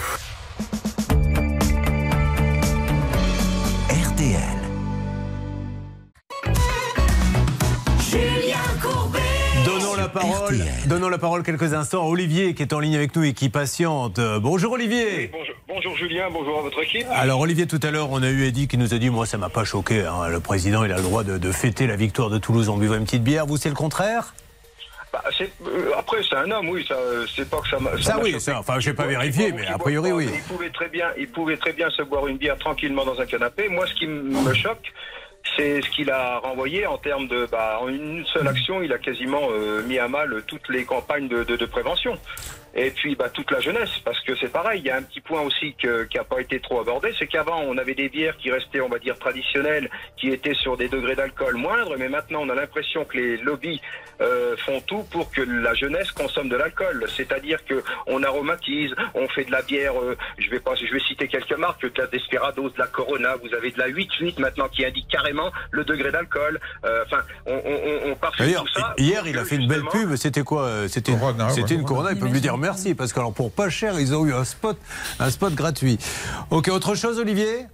Parole, 10.13 10.55
RTL. 10.55 10.89
donnons 10.89 11.09
la 11.09 11.19
parole 11.19 11.43
quelques 11.43 11.75
instants 11.75 12.03
à 12.05 12.09
Olivier 12.09 12.55
qui 12.55 12.63
est 12.63 12.73
en 12.73 12.81
ligne 12.81 12.97
avec 12.97 13.15
nous 13.17 13.25
et 13.25 13.33
qui 13.33 13.49
patiente. 13.49 14.21
Bonjour 14.41 14.73
Olivier. 14.73 15.31
Bonjour, 15.33 15.55
bonjour 15.69 15.97
Julien, 15.97 16.29
bonjour 16.31 16.59
à 16.59 16.63
votre 16.63 16.83
équipe. 16.83 17.07
Alors 17.11 17.41
Olivier, 17.41 17.67
tout 17.67 17.81
à 17.83 17.91
l'heure, 17.91 18.09
on 18.11 18.23
a 18.23 18.29
eu 18.29 18.45
Eddy 18.47 18.69
qui 18.69 18.79
nous 18.79 18.95
a 18.95 18.99
dit, 18.99 19.11
moi 19.11 19.27
ça 19.27 19.39
m'a 19.39 19.49
pas 19.49 19.65
choqué, 19.65 20.01
hein. 20.07 20.29
le 20.29 20.41
président 20.41 20.85
il 20.85 20.93
a 20.93 20.97
le 20.97 21.03
droit 21.03 21.25
de, 21.25 21.39
de 21.39 21.53
fêter 21.53 21.87
la 21.87 21.97
victoire 21.97 22.31
de 22.31 22.39
Toulouse 22.39 22.69
en 22.69 22.77
buvant 22.77 22.97
une 22.97 23.05
petite 23.05 23.25
bière. 23.25 23.47
Vous 23.47 23.57
c'est 23.57 23.69
le 23.71 23.75
contraire? 23.75 24.35
Bah, 25.13 25.23
euh, 25.43 25.91
après, 25.99 26.19
c'est 26.27 26.37
un 26.37 26.51
homme, 26.51 26.71
oui, 26.71 26.87
ça, 26.89 26.95
euh, 26.95 27.27
c'est 27.37 27.47
pas 27.47 27.59
que 27.61 27.69
ça 27.69 27.79
m'a. 27.79 27.91
Ça, 28.01 28.17
m'a 28.17 28.23
oui, 28.23 28.41
ça, 28.41 28.59
enfin, 28.59 28.81
j'ai 28.81 28.95
pas 28.95 29.03
Il 29.03 29.11
boit- 29.11 29.19
vérifié, 29.19 29.53
mais 29.53 29.67
a 29.67 29.77
priori, 29.77 30.09
pas, 30.09 30.17
oui. 30.17 30.27
Il 30.33 30.41
pouvait 30.41 30.71
très 30.71 30.89
bien, 30.89 31.05
il 31.19 31.29
pouvait 31.29 31.59
très 31.59 31.75
bien 31.75 31.91
se 31.91 32.01
boire 32.01 32.27
une 32.29 32.39
bière 32.39 32.57
tranquillement 32.57 33.05
dans 33.05 33.21
un 33.21 33.27
canapé. 33.27 33.69
Moi, 33.69 33.87
ce 33.87 33.93
qui 33.93 34.07
me 34.07 34.55
choque, 34.55 34.91
c'est 35.57 35.83
ce 35.83 35.91
qu'il 35.91 36.11
a 36.11 36.39
renvoyé 36.39 36.87
en 36.87 36.99
termes 36.99 37.29
de, 37.29 37.47
bah, 37.51 37.79
en 37.81 37.89
une 37.89 38.25
seule 38.27 38.49
action, 38.49 38.83
il 38.83 38.93
a 38.93 38.99
quasiment 38.99 39.49
euh, 39.51 39.83
mis 39.83 39.99
à 39.99 40.09
mal 40.09 40.43
toutes 40.47 40.69
les 40.69 40.85
campagnes 40.85 41.29
de, 41.29 41.45
de- 41.45 41.57
de 41.57 41.67
prévention. 41.67 42.17
Et 42.75 42.91
puis 42.91 43.15
bah, 43.17 43.29
toute 43.29 43.51
la 43.51 43.61
jeunesse, 43.61 43.91
parce 44.05 44.21
que 44.21 44.35
c'est 44.37 44.51
pareil, 44.51 44.81
il 44.81 44.87
y 44.87 44.91
a 44.91 44.97
un 44.97 45.03
petit 45.03 45.21
point 45.21 45.41
aussi 45.43 45.75
que- 45.75 46.05
qui 46.05 46.17
n'a 46.17 46.25
pas 46.25 46.41
été 46.41 46.59
trop 46.61 46.81
abordé, 46.81 47.13
c'est 47.19 47.27
qu'avant 47.27 47.61
on 47.67 47.77
avait 47.79 47.95
des 47.95 48.09
bières 48.09 48.37
qui 48.39 48.51
restaient, 48.51 48.81
on 48.81 48.89
va 48.89 48.99
dire, 48.99 49.19
traditionnelles, 49.19 49.91
qui 50.17 50.29
étaient 50.29 50.55
sur 50.55 50.77
des 50.77 50.89
degrés 50.89 51.15
d'alcool 51.15 51.57
moindres, 51.57 51.95
mais 51.99 52.09
maintenant 52.09 52.41
on 52.43 52.49
a 52.49 52.55
l'impression 52.55 53.05
que 53.05 53.17
les 53.19 53.37
lobbies 53.39 53.81
euh, 54.21 54.57
font 54.59 54.81
tout 54.87 55.03
pour 55.11 55.31
que 55.33 55.43
la 55.43 55.75
jeunesse 55.75 56.11
consomme 56.13 56.49
de 56.49 56.57
l'alcool. 56.57 57.05
C'est-à-dire 57.17 57.65
que 57.65 57.83
on 58.07 58.23
aromatise, 58.23 58.95
on 59.15 59.27
fait 59.29 59.45
de 59.45 59.51
la 59.51 59.63
bière, 59.63 60.01
euh, 60.01 60.17
je 60.39 60.49
vais 60.51 60.61
pas, 60.61 60.75
je 60.77 60.93
vais 60.93 61.01
citer 61.01 61.27
quelques 61.29 61.57
marques, 61.59 61.83
de 61.83 62.01
la 62.01 62.07
Desperados, 62.07 62.71
de 62.71 62.79
la 62.79 62.87
Corona, 62.87 63.35
vous 63.43 63.53
avez 63.55 63.71
de 63.71 63.79
la 63.79 63.89
8-8 63.89 64.39
maintenant 64.41 64.69
qui 64.69 64.85
indique 64.85 65.09
carrément 65.09 65.51
le 65.73 65.85
degré 65.85 66.11
d'alcool. 66.13 66.61
Euh, 66.85 67.05
Enfin, 67.07 67.23
on, 67.47 67.55
on, 67.55 68.13
on 68.13 68.15
parfume 68.15 68.47
D'ailleurs, 68.47 68.65
tout 68.65 68.81
ça. 68.81 68.95
hier 68.97 69.23
il 69.27 69.37
a 69.39 69.45
fait 69.45 69.57
une 69.57 69.67
belle 69.67 69.83
pub, 69.91 70.15
c'était 70.17 70.43
quoi 70.43 70.65
euh, 70.67 70.89
C'était 70.89 71.13
Corona, 71.13 71.49
c'était 71.51 71.75
ouais. 71.75 71.81
une 71.81 71.85
Corona, 71.85 72.13
ils 72.13 72.19
peuvent 72.19 72.33
lui 72.33 72.41
dire 72.41 72.57
merci, 72.63 72.95
parce 72.95 73.13
que 73.13 73.19
alors 73.21 73.35
pour 73.35 73.53
pas 73.53 73.69
cher, 73.69 74.01
ils 74.01 74.15
ont 74.15 74.25
eu 74.25 74.33
un 74.33 74.45
spot, 74.45 74.79
un 75.21 75.31
spot 75.31 75.55
gratuit. 75.55 75.99
Ok, 76.51 76.69
autre 76.69 76.95
chose 76.95 77.19
Olivier? 77.19 77.67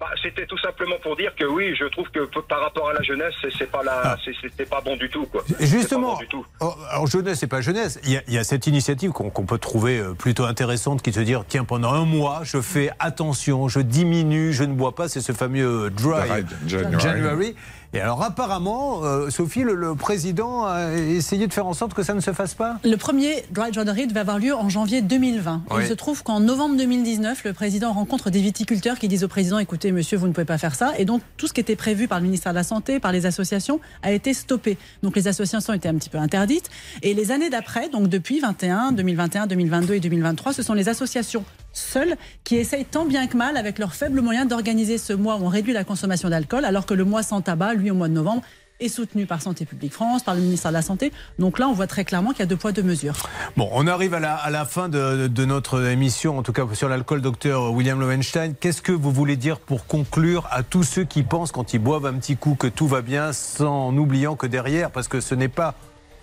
Bah, 0.00 0.06
C'était 0.22 0.46
tout 0.46 0.58
simplement 0.58 0.94
pour 1.02 1.16
dire 1.16 1.34
que 1.34 1.44
oui, 1.44 1.74
je 1.76 1.84
trouve 1.86 2.08
que 2.10 2.20
par 2.42 2.60
rapport 2.60 2.88
à 2.88 2.92
la 2.92 3.02
jeunesse, 3.02 3.34
c'est- 3.58 3.66
pas 3.68 3.82
la, 3.82 4.16
c'est- 4.24 4.30
c'était 4.40 4.64
pas 4.64 4.80
bon 4.80 4.96
du 4.96 5.08
tout, 5.10 5.26
quoi. 5.26 5.42
Justement, 5.58 6.12
bon 6.12 6.18
du 6.20 6.28
tout. 6.28 6.46
oh, 6.60 6.72
alors 6.92 7.08
jeunesse, 7.08 7.40
c'est 7.40 7.48
pas 7.48 7.60
jeunesse. 7.60 7.98
Il 8.04 8.12
y, 8.12 8.16
a, 8.16 8.22
il 8.28 8.34
y 8.34 8.38
a 8.38 8.44
cette 8.44 8.68
initiative 8.68 9.10
qu'on 9.10 9.30
peut 9.44 9.58
trouver 9.58 9.98
euh, 9.98 10.14
plutôt 10.14 10.44
intéressante 10.44 11.02
qui 11.02 11.12
se 11.12 11.18
dire 11.18 11.42
tiens, 11.48 11.64
pendant 11.64 11.92
un 11.92 12.04
mois, 12.04 12.42
je 12.44 12.60
fais 12.60 12.90
attention, 13.00 13.66
je 13.66 13.80
diminue, 13.80 14.52
je 14.52 14.62
ne 14.62 14.72
bois 14.72 14.94
pas. 14.94 15.08
C'est 15.08 15.20
ce 15.20 15.32
fameux 15.32 15.90
dry 15.90 16.28
Dry 16.28 16.44
January. 16.68 17.02
January. 17.02 17.56
Et 17.94 18.00
alors 18.00 18.22
apparemment, 18.22 19.02
euh, 19.02 19.30
Sophie, 19.30 19.62
le, 19.62 19.74
le 19.74 19.94
président 19.94 20.66
a 20.66 20.92
essayé 20.92 21.46
de 21.46 21.52
faire 21.52 21.66
en 21.66 21.72
sorte 21.72 21.94
que 21.94 22.02
ça 22.02 22.12
ne 22.12 22.20
se 22.20 22.32
fasse 22.32 22.52
pas? 22.54 22.78
Le 22.84 22.96
premier 22.96 23.44
Dry 23.50 23.72
January 23.72 24.06
devait 24.06 24.20
avoir 24.20 24.38
lieu 24.38 24.54
en 24.54 24.68
janvier 24.68 25.00
2020. 25.00 25.62
Oui. 25.70 25.82
Il 25.82 25.88
se 25.88 25.94
trouve 25.94 26.22
qu'en 26.22 26.40
novembre 26.40 26.76
2019, 26.76 27.44
le 27.44 27.52
président 27.54 27.92
rencontre 27.94 28.28
des 28.28 28.40
viticulteurs 28.40 28.98
qui 28.98 29.08
disent 29.08 29.24
au 29.24 29.28
président 29.28 29.58
écoutez, 29.58 29.90
monsieur, 29.90 30.18
vous 30.18 30.28
ne 30.28 30.32
pouvez 30.32 30.44
pas 30.44 30.58
faire 30.58 30.74
ça. 30.74 30.92
Et 30.98 31.06
donc, 31.06 31.22
tout 31.38 31.46
ce 31.46 31.54
qui 31.54 31.60
était 31.60 31.76
prévu 31.76 32.08
par 32.08 32.18
le 32.18 32.24
ministère 32.24 32.52
de 32.52 32.58
la 32.58 32.62
Santé, 32.64 33.00
par 33.00 33.12
les 33.12 33.24
associations, 33.24 33.80
a 34.02 34.12
été 34.12 34.34
stoppé. 34.34 34.76
Donc, 35.02 35.16
les 35.16 35.26
associations 35.26 35.72
étaient 35.72 35.88
un 35.88 35.94
petit 35.94 36.10
peu 36.10 36.18
interdites. 36.18 36.68
Et 37.02 37.14
les 37.14 37.30
années 37.32 37.48
d'après, 37.50 37.88
donc 37.88 38.08
depuis 38.08 38.40
21, 38.40 38.92
2021, 38.92 39.46
2022 39.46 39.94
et 39.94 40.00
2023, 40.00 40.52
ce 40.52 40.62
sont 40.62 40.74
les 40.74 40.90
associations 40.90 41.44
seules 41.78 42.16
qui 42.44 42.56
essayent 42.56 42.84
tant 42.84 43.04
bien 43.06 43.26
que 43.26 43.36
mal, 43.36 43.56
avec 43.56 43.78
leurs 43.78 43.94
faibles 43.94 44.20
moyens, 44.20 44.48
d'organiser 44.48 44.98
ce 44.98 45.12
mois 45.12 45.36
où 45.36 45.44
on 45.44 45.48
réduit 45.48 45.72
la 45.72 45.84
consommation 45.84 46.28
d'alcool, 46.28 46.64
alors 46.64 46.84
que 46.86 46.94
le 46.94 47.04
mois 47.04 47.22
sans 47.22 47.40
tabac, 47.40 47.74
lui, 47.74 47.90
au 47.90 47.94
mois 47.94 48.08
de 48.08 48.14
novembre, 48.14 48.42
est 48.80 48.88
soutenu 48.88 49.26
par 49.26 49.42
Santé 49.42 49.64
publique 49.64 49.92
France, 49.92 50.22
par 50.22 50.36
le 50.36 50.40
ministère 50.40 50.70
de 50.70 50.76
la 50.76 50.82
Santé. 50.82 51.10
Donc 51.40 51.58
là, 51.58 51.66
on 51.68 51.72
voit 51.72 51.88
très 51.88 52.04
clairement 52.04 52.30
qu'il 52.30 52.38
y 52.40 52.42
a 52.42 52.46
deux 52.46 52.54
poids, 52.56 52.70
deux 52.70 52.84
mesures. 52.84 53.16
Bon, 53.56 53.68
on 53.72 53.88
arrive 53.88 54.14
à 54.14 54.20
la, 54.20 54.34
à 54.36 54.50
la 54.50 54.64
fin 54.64 54.88
de, 54.88 55.26
de 55.26 55.44
notre 55.44 55.84
émission, 55.86 56.38
en 56.38 56.44
tout 56.44 56.52
cas 56.52 56.62
sur 56.74 56.88
l'alcool, 56.88 57.20
docteur 57.20 57.72
William 57.72 57.98
Lowenstein. 57.98 58.54
Qu'est-ce 58.54 58.80
que 58.80 58.92
vous 58.92 59.10
voulez 59.10 59.34
dire 59.34 59.58
pour 59.58 59.86
conclure 59.86 60.46
à 60.52 60.62
tous 60.62 60.84
ceux 60.84 61.02
qui 61.02 61.24
pensent, 61.24 61.50
quand 61.50 61.74
ils 61.74 61.80
boivent 61.80 62.06
un 62.06 62.14
petit 62.14 62.36
coup, 62.36 62.54
que 62.54 62.68
tout 62.68 62.86
va 62.86 63.02
bien, 63.02 63.32
sans 63.32 63.92
oubliant 63.96 64.36
que 64.36 64.46
derrière, 64.46 64.92
parce 64.92 65.08
que 65.08 65.20
ce 65.20 65.34
n'est 65.34 65.48
pas 65.48 65.74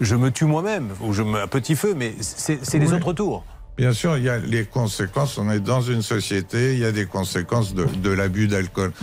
je 0.02 0.16
me 0.16 0.30
tue 0.32 0.46
moi-même, 0.46 0.90
ou 1.02 1.12
je 1.14 1.24
me 1.24 1.42
un 1.42 1.48
petit 1.48 1.76
feu, 1.76 1.94
mais 1.96 2.14
c'est 2.22 2.60
c'est 2.66 2.80
les 2.80 2.90
Oui. 2.90 2.96
autres 2.96 3.14
tours. 3.14 3.44
Bien 3.78 3.92
sûr, 3.92 4.18
il 4.18 4.24
y 4.24 4.30
a 4.30 4.38
les 4.38 4.66
conséquences. 4.66 5.38
On 5.38 5.52
est 5.52 5.60
dans 5.60 5.82
une 5.82 6.02
société, 6.02 6.74
il 6.74 6.80
y 6.80 6.86
a 6.86 6.94
des 6.94 7.06
conséquences 7.06 7.74
de, 7.74 7.84
de 7.84 8.10
l'abus 8.10 8.48
d'alcool. 8.48 8.94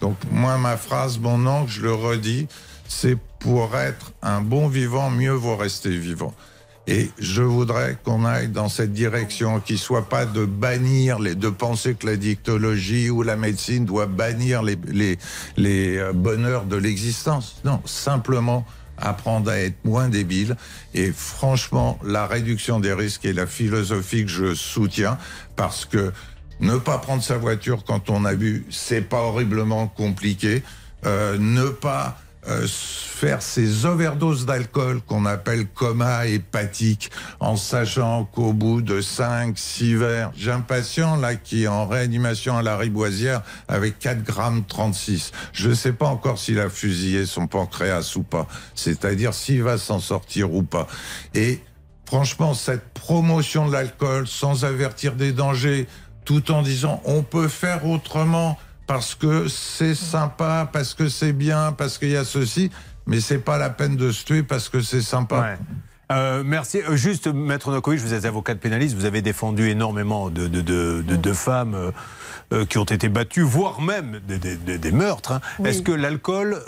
Donc, 0.00 0.16
moi, 0.30 0.56
ma 0.56 0.76
phrase, 0.76 1.18
mon 1.18 1.46
angle, 1.46 1.70
je 1.70 1.82
le 1.82 1.92
redis, 1.92 2.48
c'est 2.88 3.18
pour 3.38 3.76
être 3.76 4.12
un 4.22 4.40
bon 4.40 4.68
vivant, 4.68 5.10
mieux 5.10 5.32
vaut 5.32 5.56
rester 5.56 5.90
vivant. 5.90 6.34
Et 6.88 7.10
je 7.18 7.42
voudrais 7.42 7.96
qu'on 8.02 8.24
aille 8.24 8.48
dans 8.48 8.68
cette 8.68 8.92
direction, 8.92 9.60
qui 9.60 9.78
soit 9.78 10.08
pas 10.08 10.26
de 10.26 10.44
bannir, 10.44 11.20
les, 11.20 11.36
de 11.36 11.48
penser 11.48 11.94
que 11.94 12.06
la 12.06 12.16
dictologie 12.16 13.08
ou 13.10 13.22
la 13.22 13.36
médecine 13.36 13.84
doit 13.84 14.06
bannir 14.06 14.62
les, 14.62 14.76
les, 14.88 15.18
les 15.56 15.98
euh, 15.98 16.12
bonheurs 16.12 16.64
de 16.64 16.76
l'existence. 16.76 17.60
Non, 17.64 17.80
simplement 17.84 18.66
apprendre 19.02 19.50
à 19.50 19.58
être 19.58 19.84
moins 19.84 20.08
débile. 20.08 20.56
Et 20.94 21.12
franchement, 21.12 21.98
la 22.04 22.26
réduction 22.26 22.80
des 22.80 22.92
risques 22.92 23.24
est 23.24 23.32
la 23.32 23.46
philosophie 23.46 24.24
que 24.24 24.30
je 24.30 24.54
soutiens 24.54 25.18
parce 25.56 25.84
que 25.84 26.12
ne 26.60 26.76
pas 26.76 26.98
prendre 26.98 27.22
sa 27.22 27.36
voiture 27.36 27.84
quand 27.84 28.08
on 28.08 28.24
a 28.24 28.34
bu, 28.34 28.64
c'est 28.70 29.02
pas 29.02 29.20
horriblement 29.20 29.88
compliqué. 29.88 30.62
Euh, 31.04 31.36
ne 31.38 31.68
pas 31.68 32.21
euh, 32.48 32.66
faire 32.66 33.40
ces 33.40 33.86
overdoses 33.86 34.46
d'alcool 34.46 35.00
qu'on 35.00 35.26
appelle 35.26 35.66
coma 35.68 36.26
hépatique 36.26 37.12
en 37.38 37.56
sachant 37.56 38.24
qu'au 38.24 38.52
bout 38.52 38.82
de 38.82 39.00
5, 39.00 39.56
6 39.56 39.94
verres, 39.94 40.32
j'ai 40.36 40.50
un 40.50 40.60
patient 40.60 41.14
là 41.14 41.36
qui 41.36 41.62
est 41.64 41.68
en 41.68 41.86
réanimation 41.86 42.58
à 42.58 42.62
la 42.62 42.76
Riboisière 42.76 43.42
avec 43.68 44.00
4 44.00 44.24
grammes 44.24 44.64
36. 44.64 45.30
Je 45.52 45.68
ne 45.68 45.74
sais 45.74 45.92
pas 45.92 46.06
encore 46.06 46.36
s'il 46.36 46.58
a 46.58 46.68
fusillé 46.68 47.26
son 47.26 47.46
pancréas 47.46 48.14
ou 48.16 48.24
pas, 48.24 48.48
c'est-à-dire 48.74 49.34
s'il 49.34 49.62
va 49.62 49.78
s'en 49.78 50.00
sortir 50.00 50.52
ou 50.52 50.64
pas. 50.64 50.88
Et 51.34 51.60
franchement, 52.06 52.54
cette 52.54 52.88
promotion 52.92 53.68
de 53.68 53.72
l'alcool 53.72 54.26
sans 54.26 54.64
avertir 54.64 55.14
des 55.14 55.30
dangers, 55.30 55.86
tout 56.24 56.50
en 56.50 56.62
disant 56.62 57.00
on 57.04 57.22
peut 57.22 57.46
faire 57.48 57.86
autrement 57.86 58.58
parce 58.92 59.14
que 59.14 59.48
c'est 59.48 59.94
sympa, 59.94 60.68
parce 60.70 60.92
que 60.92 61.08
c'est 61.08 61.32
bien, 61.32 61.72
parce 61.72 61.96
qu'il 61.96 62.10
y 62.10 62.16
a 62.16 62.26
ceci, 62.26 62.70
mais 63.06 63.20
c'est 63.20 63.38
pas 63.38 63.56
la 63.56 63.70
peine 63.70 63.96
de 63.96 64.12
se 64.12 64.22
tuer 64.22 64.42
parce 64.42 64.68
que 64.68 64.82
c'est 64.82 65.00
sympa. 65.00 65.40
Ouais. 65.40 65.58
Euh, 66.14 66.42
merci. 66.44 66.82
Euh, 66.86 66.94
Juste, 66.94 67.26
Maître 67.26 67.70
Nokovic, 67.70 67.98
vous 68.00 68.12
êtes 68.12 68.26
avocat 68.26 68.52
de 68.52 68.58
pénaliste, 68.58 68.94
vous 68.94 69.06
avez 69.06 69.22
défendu 69.22 69.70
énormément 69.70 70.28
de, 70.28 70.46
de, 70.46 70.60
de, 70.60 71.02
de- 71.06 71.16
de 71.16 71.32
femmes 71.32 71.90
euh, 72.52 72.66
qui 72.66 72.76
ont 72.76 72.84
été 72.84 73.08
battues, 73.08 73.40
voire 73.40 73.80
même 73.80 74.20
des, 74.28 74.36
des- 74.36 74.56
des- 74.56 74.76
des 74.76 74.92
meurtres. 74.92 75.32
hein. 75.32 75.40
Oui. 75.58 75.70
Est-ce 75.70 75.80
que 75.80 75.92
l'alcool, 75.92 76.62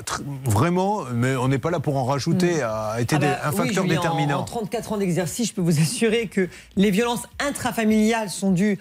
vraiment, 0.47 1.03
mais 1.15 1.37
on 1.37 1.49
n'est 1.49 1.59
pas 1.59 1.71
là 1.71 1.79
pour 1.79 1.99
en 1.99 2.07
rajouter, 2.07 2.63
a 2.63 2.97
été 3.01 3.17
Ah 3.17 3.19
des- 3.19 3.27
bah 3.27 3.39
un 3.45 3.51
oui, 3.51 3.57
facteur 3.59 3.85
Julien, 3.85 3.97
déterminant 3.97 4.41
En 4.41 4.45
34 4.45 4.93
ans 4.95 4.97
d'exercice, 4.97 5.49
je 5.49 5.53
peux 5.53 5.61
vous 5.61 5.79
assurer 5.79 6.29
que 6.29 6.49
les 6.77 6.91
violences 6.91 7.25
intrafamiliales 7.39 8.31
sont 8.31 8.51
dues 8.51 8.79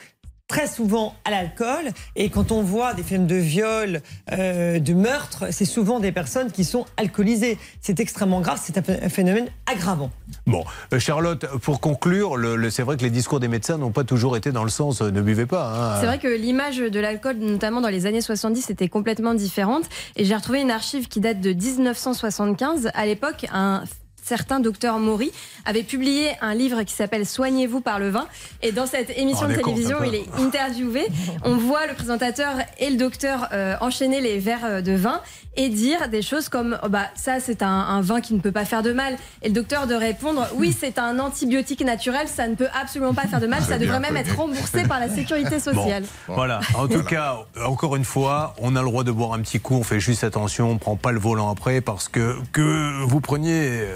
très 0.47 0.67
souvent 0.67 1.15
à 1.25 1.31
l'alcool. 1.31 1.91
Et 2.15 2.29
quand 2.29 2.51
on 2.51 2.61
voit 2.61 2.93
des 2.93 3.03
films 3.03 3.27
de 3.27 3.35
viol, 3.35 4.01
euh, 4.31 4.79
de 4.79 4.93
meurtre, 4.93 5.45
c'est 5.51 5.65
souvent 5.65 5.99
des 5.99 6.11
personnes 6.11 6.51
qui 6.51 6.63
sont 6.63 6.85
alcoolisées. 6.97 7.57
C'est 7.81 7.99
extrêmement 7.99 8.41
grave, 8.41 8.59
c'est 8.61 8.77
un 8.77 9.09
phénomène 9.09 9.47
aggravant. 9.71 10.11
Bon, 10.45 10.63
euh, 10.93 10.99
Charlotte, 10.99 11.45
pour 11.61 11.79
conclure, 11.79 12.35
le, 12.35 12.69
c'est 12.69 12.83
vrai 12.83 12.97
que 12.97 13.03
les 13.03 13.09
discours 13.09 13.39
des 13.39 13.47
médecins 13.47 13.77
n'ont 13.77 13.91
pas 13.91 14.03
toujours 14.03 14.37
été 14.37 14.51
dans 14.51 14.63
le 14.63 14.69
sens 14.69 15.01
euh, 15.01 15.11
ne 15.11 15.21
buvez 15.21 15.45
pas. 15.45 15.95
Hein. 15.95 15.99
C'est 15.99 16.05
vrai 16.05 16.19
que 16.19 16.27
l'image 16.27 16.77
de 16.77 16.99
l'alcool, 16.99 17.37
notamment 17.37 17.81
dans 17.81 17.89
les 17.89 18.05
années 18.05 18.21
70, 18.21 18.69
était 18.69 18.89
complètement 18.89 19.33
différente. 19.33 19.85
Et 20.15 20.25
j'ai 20.25 20.35
retrouvé 20.35 20.61
une 20.61 20.71
archive 20.71 21.07
qui 21.07 21.19
date 21.19 21.39
de 21.39 21.53
1975. 21.53 22.89
À 22.93 23.05
l'époque, 23.05 23.45
un 23.51 23.83
certain 24.23 24.59
docteur 24.59 24.99
Maury 24.99 25.31
avait 25.65 25.83
publié 25.83 26.31
un 26.41 26.55
livre 26.55 26.83
qui 26.83 26.93
s'appelle 26.93 27.25
Soignez-vous 27.25 27.81
par 27.81 27.99
le 27.99 28.09
vin. 28.09 28.27
Et 28.61 28.71
dans 28.71 28.85
cette 28.85 29.15
émission 29.17 29.47
de 29.47 29.55
télévision, 29.55 29.97
il 30.03 30.15
est 30.15 30.25
interviewé. 30.39 31.05
On 31.43 31.57
voit 31.57 31.85
le 31.87 31.93
présentateur 31.93 32.55
et 32.79 32.89
le 32.89 32.97
docteur 32.97 33.49
euh, 33.51 33.75
enchaîner 33.81 34.21
les 34.21 34.39
verres 34.39 34.65
euh, 34.65 34.81
de 34.81 34.93
vin 34.93 35.21
et 35.55 35.69
dire 35.69 36.09
des 36.09 36.21
choses 36.21 36.49
comme 36.49 36.77
oh 36.83 36.89
bah 36.89 37.07
ça 37.15 37.39
c'est 37.39 37.61
un, 37.61 38.01
vin 38.01 38.21
qui 38.21 38.33
ne 38.33 38.39
peut 38.39 38.51
pas 38.51 38.65
faire 38.65 38.83
de 38.83 38.91
mal. 38.91 39.15
Et 39.41 39.49
le 39.49 39.53
docteur 39.53 39.87
de 39.87 39.93
répondre 39.93 40.47
oui 40.55 40.75
c'est 40.77 40.97
un 40.97 41.19
antibiotique 41.19 41.83
naturel 41.83 42.27
ça 42.27 42.47
ne 42.47 42.55
peut 42.55 42.67
absolument 42.79 43.13
pas 43.13 43.27
faire 43.27 43.39
de 43.39 43.47
mal 43.47 43.61
ça 43.61 43.77
devrait 43.77 43.99
même 43.99 44.17
être 44.17 44.35
remboursé 44.35 44.83
par 44.83 44.99
la 44.99 45.09
sécurité 45.09 45.59
sociale. 45.59 46.03
Voilà. 46.27 46.59
En 46.75 46.87
tout 46.87 47.03
cas 47.03 47.37
encore 47.65 47.95
une 47.95 48.05
fois 48.05 48.55
on 48.59 48.75
a 48.75 48.81
le 48.81 48.87
droit 48.87 49.03
de 49.03 49.11
boire 49.11 49.33
un 49.33 49.39
petit 49.39 49.59
coup 49.59 49.75
on 49.75 49.83
fait 49.83 49.99
juste 49.99 50.23
attention 50.23 50.71
on 50.71 50.77
prend 50.77 50.95
pas 50.95 51.11
le 51.11 51.19
volant 51.19 51.49
après 51.49 51.81
parce 51.81 52.09
que 52.09 52.37
que 52.51 53.03
vous 53.03 53.21
preniez 53.21 53.81
euh, 53.81 53.95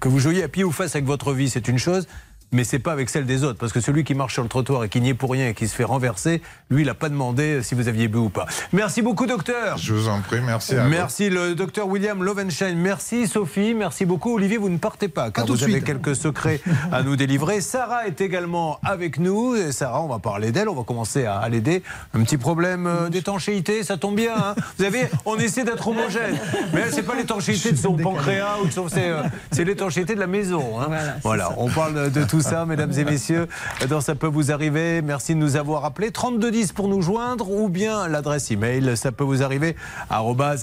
que 0.00 0.08
vous 0.08 0.18
jouiez 0.18 0.42
à 0.42 0.48
pied 0.48 0.64
ou 0.64 0.72
face 0.72 0.94
avec 0.94 1.06
votre 1.06 1.32
vie 1.32 1.48
c'est 1.48 1.68
une 1.68 1.78
chose 1.78 2.06
mais 2.52 2.64
c'est 2.64 2.78
pas 2.78 2.92
avec 2.92 3.10
celle 3.10 3.26
des 3.26 3.44
autres. 3.44 3.58
Parce 3.58 3.72
que 3.72 3.80
celui 3.80 4.04
qui 4.04 4.14
marche 4.14 4.34
sur 4.34 4.42
le 4.42 4.48
trottoir 4.48 4.84
et 4.84 4.88
qui 4.88 5.00
n'y 5.00 5.10
est 5.10 5.14
pour 5.14 5.30
rien 5.30 5.48
et 5.48 5.54
qui 5.54 5.68
se 5.68 5.74
fait 5.74 5.84
renverser, 5.84 6.42
lui, 6.70 6.82
il 6.82 6.86
n'a 6.86 6.94
pas 6.94 7.08
demandé 7.08 7.62
si 7.62 7.74
vous 7.74 7.88
aviez 7.88 8.08
bu 8.08 8.18
ou 8.18 8.28
pas. 8.28 8.46
Merci 8.72 9.02
beaucoup, 9.02 9.26
docteur. 9.26 9.76
Je 9.78 9.94
vous 9.94 10.08
en 10.08 10.20
prie, 10.20 10.40
merci 10.40 10.74
à 10.74 10.84
Merci, 10.84 11.30
le 11.30 11.54
docteur 11.54 11.88
William 11.88 12.22
Lovenstein. 12.22 12.76
Merci, 12.76 13.26
Sophie. 13.26 13.74
Merci 13.74 14.04
beaucoup. 14.04 14.34
Olivier, 14.34 14.56
vous 14.56 14.68
ne 14.68 14.78
partez 14.78 15.08
pas, 15.08 15.30
car 15.30 15.46
vous 15.46 15.62
avez 15.62 15.82
quelques 15.82 16.16
secrets 16.16 16.60
à 16.92 17.02
nous 17.02 17.16
délivrer. 17.16 17.60
Sarah 17.60 18.06
est 18.06 18.20
également 18.20 18.78
avec 18.82 19.18
nous. 19.18 19.54
Et 19.54 19.72
Sarah, 19.72 20.02
on 20.02 20.08
va 20.08 20.18
parler 20.18 20.52
d'elle. 20.52 20.68
On 20.68 20.74
va 20.74 20.84
commencer 20.84 21.26
à, 21.26 21.48
l'aider. 21.48 21.82
Un 22.14 22.22
petit 22.22 22.36
problème 22.36 22.86
euh, 22.86 23.08
d'étanchéité, 23.08 23.82
ça 23.82 23.96
tombe 23.96 24.16
bien. 24.16 24.34
Hein. 24.36 24.54
vous 24.76 24.84
savez, 24.84 25.08
on 25.24 25.36
essaie 25.36 25.64
d'être 25.64 25.88
homogène. 25.88 26.38
Mais 26.72 26.90
c'est 26.90 27.02
pas 27.02 27.14
l'étanchéité 27.14 27.72
de 27.72 27.76
son 27.76 27.94
pancréas 27.94 28.56
ou 28.62 28.66
de 28.66 28.72
son. 28.72 28.86
Euh, 28.96 29.22
c'est 29.50 29.64
l'étanchéité 29.64 30.14
de 30.14 30.20
la 30.20 30.26
maison. 30.26 30.80
Hein. 30.80 30.86
Voilà, 30.88 31.16
voilà 31.22 31.52
on 31.58 31.68
parle 31.68 32.10
de 32.10 32.24
tout 32.24 32.37
ça, 32.42 32.66
mesdames 32.66 32.92
et 32.96 33.04
messieurs, 33.04 33.48
dans 33.88 34.00
Ça 34.00 34.14
peut 34.14 34.26
vous 34.26 34.52
arriver. 34.52 35.02
Merci 35.02 35.34
de 35.34 35.40
nous 35.40 35.56
avoir 35.56 35.84
appelés. 35.84 36.10
3210 36.10 36.72
pour 36.72 36.88
nous 36.88 37.02
joindre 37.02 37.50
ou 37.50 37.68
bien 37.68 38.08
l'adresse 38.08 38.50
email 38.50 38.96
ça 38.96 39.12
peut 39.12 39.24
vous 39.24 39.42
arriver 39.42 39.76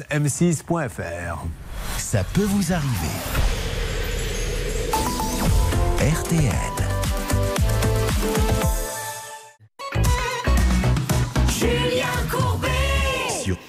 m6.fr. 0.09 1.45
Ça 1.97 2.23
peut 2.33 2.43
vous 2.43 2.73
arriver. 2.73 3.15
RTL. 5.99 6.84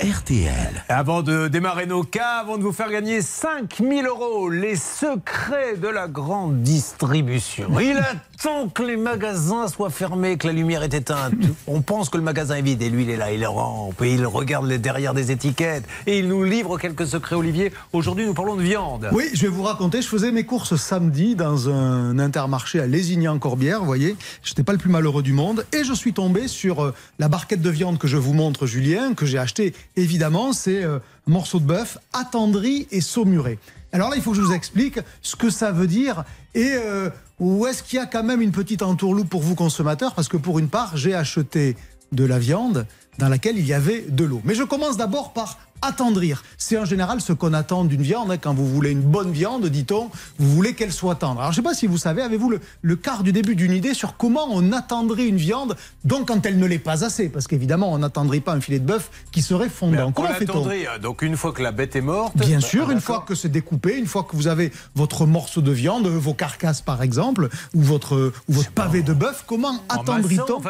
RTL. 0.01 0.85
Avant 0.89 1.23
de 1.23 1.49
démarrer 1.49 1.87
nos 1.87 2.03
cas, 2.03 2.41
avant 2.41 2.59
de 2.59 2.63
vous 2.63 2.73
faire 2.73 2.91
gagner 2.91 3.23
5000 3.23 4.07
euros, 4.07 4.49
les 4.49 4.77
secrets 4.77 5.77
de 5.77 5.89
la 5.89 6.09
grande 6.09 6.63
distribution. 6.63 7.69
Il 7.81 7.99
attend 7.99 8.69
que 8.69 8.83
les 8.83 8.97
magasins 8.97 9.69
soient 9.69 9.91
fermés, 9.91 10.37
que 10.37 10.47
la 10.47 10.53
lumière 10.53 10.83
est 10.83 10.95
éteinte. 10.95 11.35
On 11.67 11.81
pense 11.81 12.09
que 12.09 12.17
le 12.17 12.23
magasin 12.23 12.57
est 12.57 12.63
vide 12.63 12.83
et 12.83 12.91
lui 12.91 13.05
il 13.05 13.11
est 13.11 13.17
là, 13.17 13.33
il 13.33 13.47
rampe 13.47 14.03
et 14.03 14.13
il 14.13 14.27
regarde 14.27 14.71
derrière 14.73 15.15
des 15.15 15.31
étiquettes 15.31 15.85
et 16.07 16.19
il 16.19 16.29
nous 16.29 16.45
livre 16.45 16.79
quelques 16.79 17.07
secrets, 17.07 17.37
Olivier. 17.37 17.73
Aujourd'hui, 17.93 18.27
nous 18.27 18.35
parlons 18.35 18.57
de 18.57 18.63
viande. 18.63 19.09
Oui, 19.13 19.31
je 19.35 19.43
vais 19.43 19.49
vous 19.49 19.63
raconter. 19.63 20.03
Je 20.03 20.09
faisais 20.09 20.33
mes 20.33 20.45
courses 20.45 20.77
samedi 20.77 21.35
dans 21.35 21.69
un 21.71 22.19
intermarché 22.19 22.81
à 22.81 22.87
Lézignan-Corbière, 22.87 23.81
vous 23.81 23.87
voyez. 23.87 24.17
J'étais 24.43 24.63
pas 24.63 24.73
le 24.73 24.79
plus 24.79 24.91
malheureux 24.91 25.23
du 25.23 25.33
monde 25.33 25.65
et 25.73 25.85
je 25.85 25.93
suis 25.93 26.13
tombé 26.13 26.49
sur 26.49 26.85
euh, 26.85 26.95
la 27.19 27.29
barquette 27.29 27.63
de 27.63 27.71
viande 27.71 27.99
que 27.99 28.09
je 28.09 28.17
vous 28.17 28.35
montre, 28.35 28.67
Julien, 28.67 29.15
que 29.15 29.27
j'ai 29.27 29.39
acheté 29.39 29.73
évidemment, 29.97 30.53
c'est 30.53 30.83
euh, 30.83 30.99
morceau 31.27 31.61
de 31.61 31.67
bœuf 31.67 31.99
attendri 32.13 32.87
et 32.91 33.01
saumuré. 33.01 33.59
Alors 33.93 34.11
là, 34.11 34.17
il 34.17 34.23
faut 34.23 34.33
que 34.33 34.37
je 34.37 34.43
vous 34.43 34.53
explique 34.53 34.99
ce 35.23 35.37
que 35.37 35.51
ça 35.51 35.73
veut 35.73 35.87
dire 35.87 36.25
et 36.55 36.73
euh, 36.75 37.11
où 37.39 37.67
est-ce 37.67 37.83
qu'il 37.83 37.99
y 37.99 38.03
a 38.03 38.07
quand 38.07 38.25
même 38.25 38.43
une 38.43 38.53
petite 38.53 38.83
entourloupe 38.83 39.29
pour 39.29 39.43
vous 39.43 39.55
consommateurs, 39.55 40.15
parce 40.15 40.29
que 40.29 40.37
pour 40.37 40.59
une 40.59 40.69
part, 40.69 40.97
j'ai 40.97 41.15
acheté 41.15 41.77
de 42.13 42.25
la 42.25 42.39
viande 42.39 42.87
dans 43.19 43.29
laquelle 43.29 43.59
il 43.59 43.67
y 43.67 43.73
avait 43.73 44.03
de 44.03 44.25
l'eau. 44.25 44.41
Mais 44.45 44.55
je 44.55 44.63
commence 44.63 44.97
d'abord 44.97 45.33
par 45.33 45.59
attendrir. 45.83 46.43
C'est 46.59 46.79
en 46.79 46.85
général 46.85 47.21
ce 47.21 47.33
qu'on 47.33 47.53
attend 47.53 47.85
d'une 47.85 48.03
viande. 48.03 48.31
Hein. 48.31 48.39
Quand 48.39 48.55
vous 48.55 48.67
voulez 48.67 48.91
une 48.91 49.03
bonne 49.03 49.33
viande, 49.33 49.67
dit-on, 49.67 50.11
vous 50.39 50.51
voulez 50.51 50.75
qu'elle 50.75 50.93
soit 50.93 51.17
tendre. 51.17 51.41
Alors 51.41 51.53
je 51.53 51.61
ne 51.61 51.65
sais 51.65 51.69
pas 51.71 51.75
si 51.75 51.87
vous 51.87 51.99
savez, 51.99 52.23
avez-vous 52.23 52.53
le, 52.83 52.97
quart 52.97 53.23
du 53.23 53.33
début 53.33 53.55
d'une 53.57 53.73
idée 53.73 53.95
sur 53.95 54.17
comment 54.17 54.47
on 54.51 54.73
attendrait 54.73 55.27
une 55.27 55.37
viande, 55.37 55.77
donc 56.05 56.29
quand 56.29 56.45
elle 56.47 56.59
ne 56.59 56.67
l'est 56.67 56.79
pas 56.79 57.05
assez? 57.05 57.29
Parce 57.29 57.47
qu'évidemment, 57.47 57.93
on 57.93 57.99
n'attendrait 57.99 58.41
pas 58.41 58.53
un 58.53 58.61
filet 58.61 58.79
de 58.79 58.87
bœuf 58.87 59.11
qui 59.33 59.43
serait 59.43 59.69
fondant. 59.69 60.13
comment 60.13 60.29
fait-on? 60.29 60.69
euh, 60.69 60.99
Donc 60.99 61.23
une 61.23 61.37
fois 61.37 61.53
que 61.53 61.63
la 61.63 61.73
bête 61.73 61.97
est 61.97 62.01
morte 62.01 62.37
Bien 62.37 62.61
sûr, 62.61 62.91
une 62.91 63.01
fois 63.01 63.25
que 63.27 63.35
c'est 63.35 63.49
découpé, 63.49 63.97
une 63.99 64.07
fois 64.07 64.25
que 64.25 64.37
vous 64.37 64.47
avez 64.49 64.73
votre 64.95 65.27
morceau 65.27 65.61
de 65.61 65.73
viande, 65.73 66.07
vos 66.07 66.35
carcasses 66.35 66.81
par 66.81 67.03
exemple, 67.03 67.49
ou 67.75 67.83
votre, 67.83 68.33
ou 68.49 68.53
votre 68.53 68.71
pavé 68.71 69.03
de 69.03 69.13
bœuf, 69.13 69.45
comment 69.47 69.83
attendrit-on? 69.89 70.61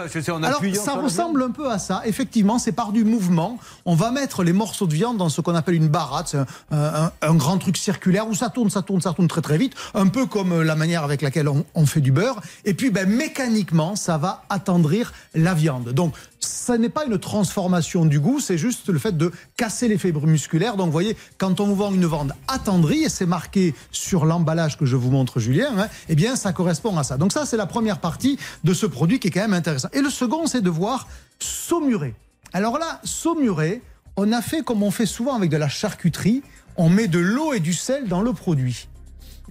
Alors 0.42 0.62
ça 0.74 0.94
ressemble 0.94 1.42
un 1.42 1.50
peu 1.50 1.70
à 1.70 1.78
ça. 1.78 2.02
Effectivement, 2.06 2.58
c'est 2.58 2.72
par 2.72 2.92
du 2.92 3.04
mouvement. 3.04 3.58
On 3.84 3.94
va 3.94 4.10
mettre 4.10 4.42
les 4.42 4.52
morceaux 4.52 4.86
de 4.86 4.95
dans 4.96 5.28
ce 5.28 5.40
qu'on 5.40 5.54
appelle 5.54 5.74
une 5.74 5.88
baratte, 5.88 6.36
un, 6.70 7.10
un, 7.22 7.34
grand 7.34 7.58
truc 7.58 7.76
circulaire 7.76 8.28
où 8.28 8.34
ça 8.34 8.50
tourne, 8.50 8.70
ça 8.70 8.82
tourne, 8.82 9.00
ça 9.00 9.12
tourne 9.12 9.28
très 9.28 9.42
très 9.42 9.58
vite, 9.58 9.74
un 9.94 10.06
peu 10.08 10.26
comme 10.26 10.62
la 10.62 10.74
manière 10.74 11.04
avec 11.04 11.22
laquelle 11.22 11.48
on, 11.48 11.86
fait 11.86 12.00
du 12.00 12.12
beurre. 12.12 12.40
Et 12.64 12.74
puis 12.74 12.90
ben, 12.90 13.08
mécaniquement, 13.08 13.96
ça 13.96 14.18
va 14.18 14.44
attendrir 14.48 15.12
la 15.34 15.54
viande. 15.54 15.90
Donc 15.90 16.14
ça 16.40 16.78
n'est 16.78 16.88
pas 16.88 17.04
une 17.04 17.18
transformation 17.18 18.04
du 18.06 18.20
goût, 18.20 18.40
c'est 18.40 18.58
juste 18.58 18.88
le 18.88 18.98
fait 18.98 19.16
de 19.16 19.32
casser 19.56 19.88
les 19.88 19.98
fibres 19.98 20.26
musculaires. 20.26 20.76
Donc 20.76 20.86
vous 20.86 20.92
voyez, 20.92 21.16
quand 21.38 21.60
on 21.60 21.66
vous 21.66 21.76
vend 21.76 21.92
une 21.92 22.06
viande 22.06 22.32
attendrie, 22.48 23.04
et 23.04 23.08
c'est 23.08 23.26
marqué 23.26 23.74
sur 23.90 24.24
l'emballage 24.24 24.76
que 24.76 24.86
je 24.86 24.96
vous 24.96 25.10
montre, 25.10 25.40
Julien, 25.40 25.70
hein, 25.78 25.88
eh 26.08 26.14
bien 26.14 26.36
ça 26.36 26.52
correspond 26.52 26.96
à 26.98 27.04
ça. 27.04 27.16
Donc 27.16 27.32
ça, 27.32 27.46
c'est 27.46 27.56
la 27.56 27.66
première 27.66 27.98
partie 27.98 28.38
de 28.64 28.74
ce 28.74 28.86
produit 28.86 29.18
qui 29.18 29.28
est 29.28 29.30
quand 29.30 29.40
même 29.40 29.54
intéressant. 29.54 29.88
Et 29.92 30.00
le 30.00 30.10
second, 30.10 30.46
c'est 30.46 30.62
de 30.62 30.70
voir 30.70 31.06
saumurer. 31.38 32.14
Alors 32.52 32.78
là, 32.78 33.00
saumurer, 33.04 33.82
on 34.16 34.32
a 34.32 34.42
fait 34.42 34.62
comme 34.62 34.82
on 34.82 34.90
fait 34.90 35.06
souvent 35.06 35.34
avec 35.34 35.50
de 35.50 35.56
la 35.56 35.68
charcuterie, 35.68 36.42
on 36.76 36.88
met 36.88 37.08
de 37.08 37.18
l'eau 37.18 37.52
et 37.52 37.60
du 37.60 37.72
sel 37.72 38.08
dans 38.08 38.22
le 38.22 38.32
produit. 38.32 38.88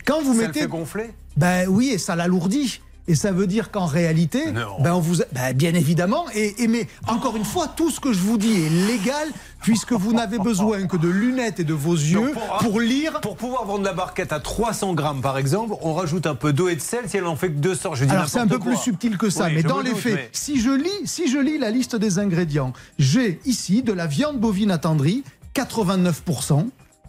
Quand 0.06 0.21
vous 0.21 0.34
ça 0.34 0.47
mettez. 0.47 0.62
Le 0.62 0.65
fait 0.65 0.71
gonfler? 0.71 1.13
Ben 1.38 1.67
oui, 1.67 1.89
et 1.89 1.97
ça 1.97 2.15
l'alourdit. 2.15 2.82
Et 3.08 3.13
ça 3.13 3.32
veut 3.32 3.46
dire 3.46 3.70
qu'en 3.70 3.86
réalité, 3.86 4.52
ben 4.52 4.94
on 4.94 5.00
vous, 5.00 5.18
ben 5.32 5.54
bien 5.54 5.76
évidemment, 5.76 6.26
et, 6.34 6.68
mais 6.68 6.88
encore 7.08 7.36
une 7.36 7.46
fois, 7.46 7.68
tout 7.68 7.91
ce 7.91 8.00
que 8.00 8.13
je 8.13 8.20
vous 8.20 8.38
dis 8.38 8.65
est 8.65 8.88
légal 8.88 9.28
puisque 9.62 9.94
vous 9.94 10.13
n'avez 10.13 10.39
besoin 10.39 10.88
que 10.88 10.98
de 10.98 11.08
lunettes 11.08 11.60
et 11.60 11.63
de 11.63 11.74
vos 11.74 11.94
yeux 11.94 12.34
pour, 12.60 12.80
lire. 12.80 13.22
Pour 13.22 13.36
pouvoir 13.36 13.65
vendre 13.65 13.84
la 13.84 13.94
barquette 13.94 14.32
à 14.32 14.39
300 14.39 14.94
grammes, 14.94 15.22
par 15.22 15.38
exemple, 15.38 15.76
on 15.82 15.94
rajoute 15.94 16.26
un 16.26 16.36
peu 16.36 16.54
d'eau 16.54 16.68
et 16.68 16.76
de 16.76 16.82
sel 16.82 17.08
si 17.08 17.18
elle 17.18 17.26
en 17.26 17.36
fait 17.36 17.50
que 17.50 17.60
200. 17.60 17.96
Je 17.96 18.06
dis 18.06 18.12
Alors 18.12 18.28
c'est 18.28 18.39
un 18.39 18.48
peu 18.48 18.60
plus 18.60 18.78
subtil 18.78 19.18
que 19.18 19.30
ça, 19.30 19.50
mais 19.50 19.63
dans 19.63 19.82
les 19.82 19.94
faits, 19.94 20.30
si 20.32 20.60
je 20.60 20.72
lis, 20.72 20.89
si 21.06 21.30
je 21.30 21.38
lis 21.38 21.58
la 21.58 21.70
liste 21.70 21.96
des 21.96 22.18
ingrédients, 22.20 22.74
j'ai 22.98 23.39
ici 23.46 23.84
de 23.84 23.94
la 23.94 24.08
viande 24.08 24.39
bovine 24.39 24.72
attendrie, 24.72 25.24
89 25.54 26.24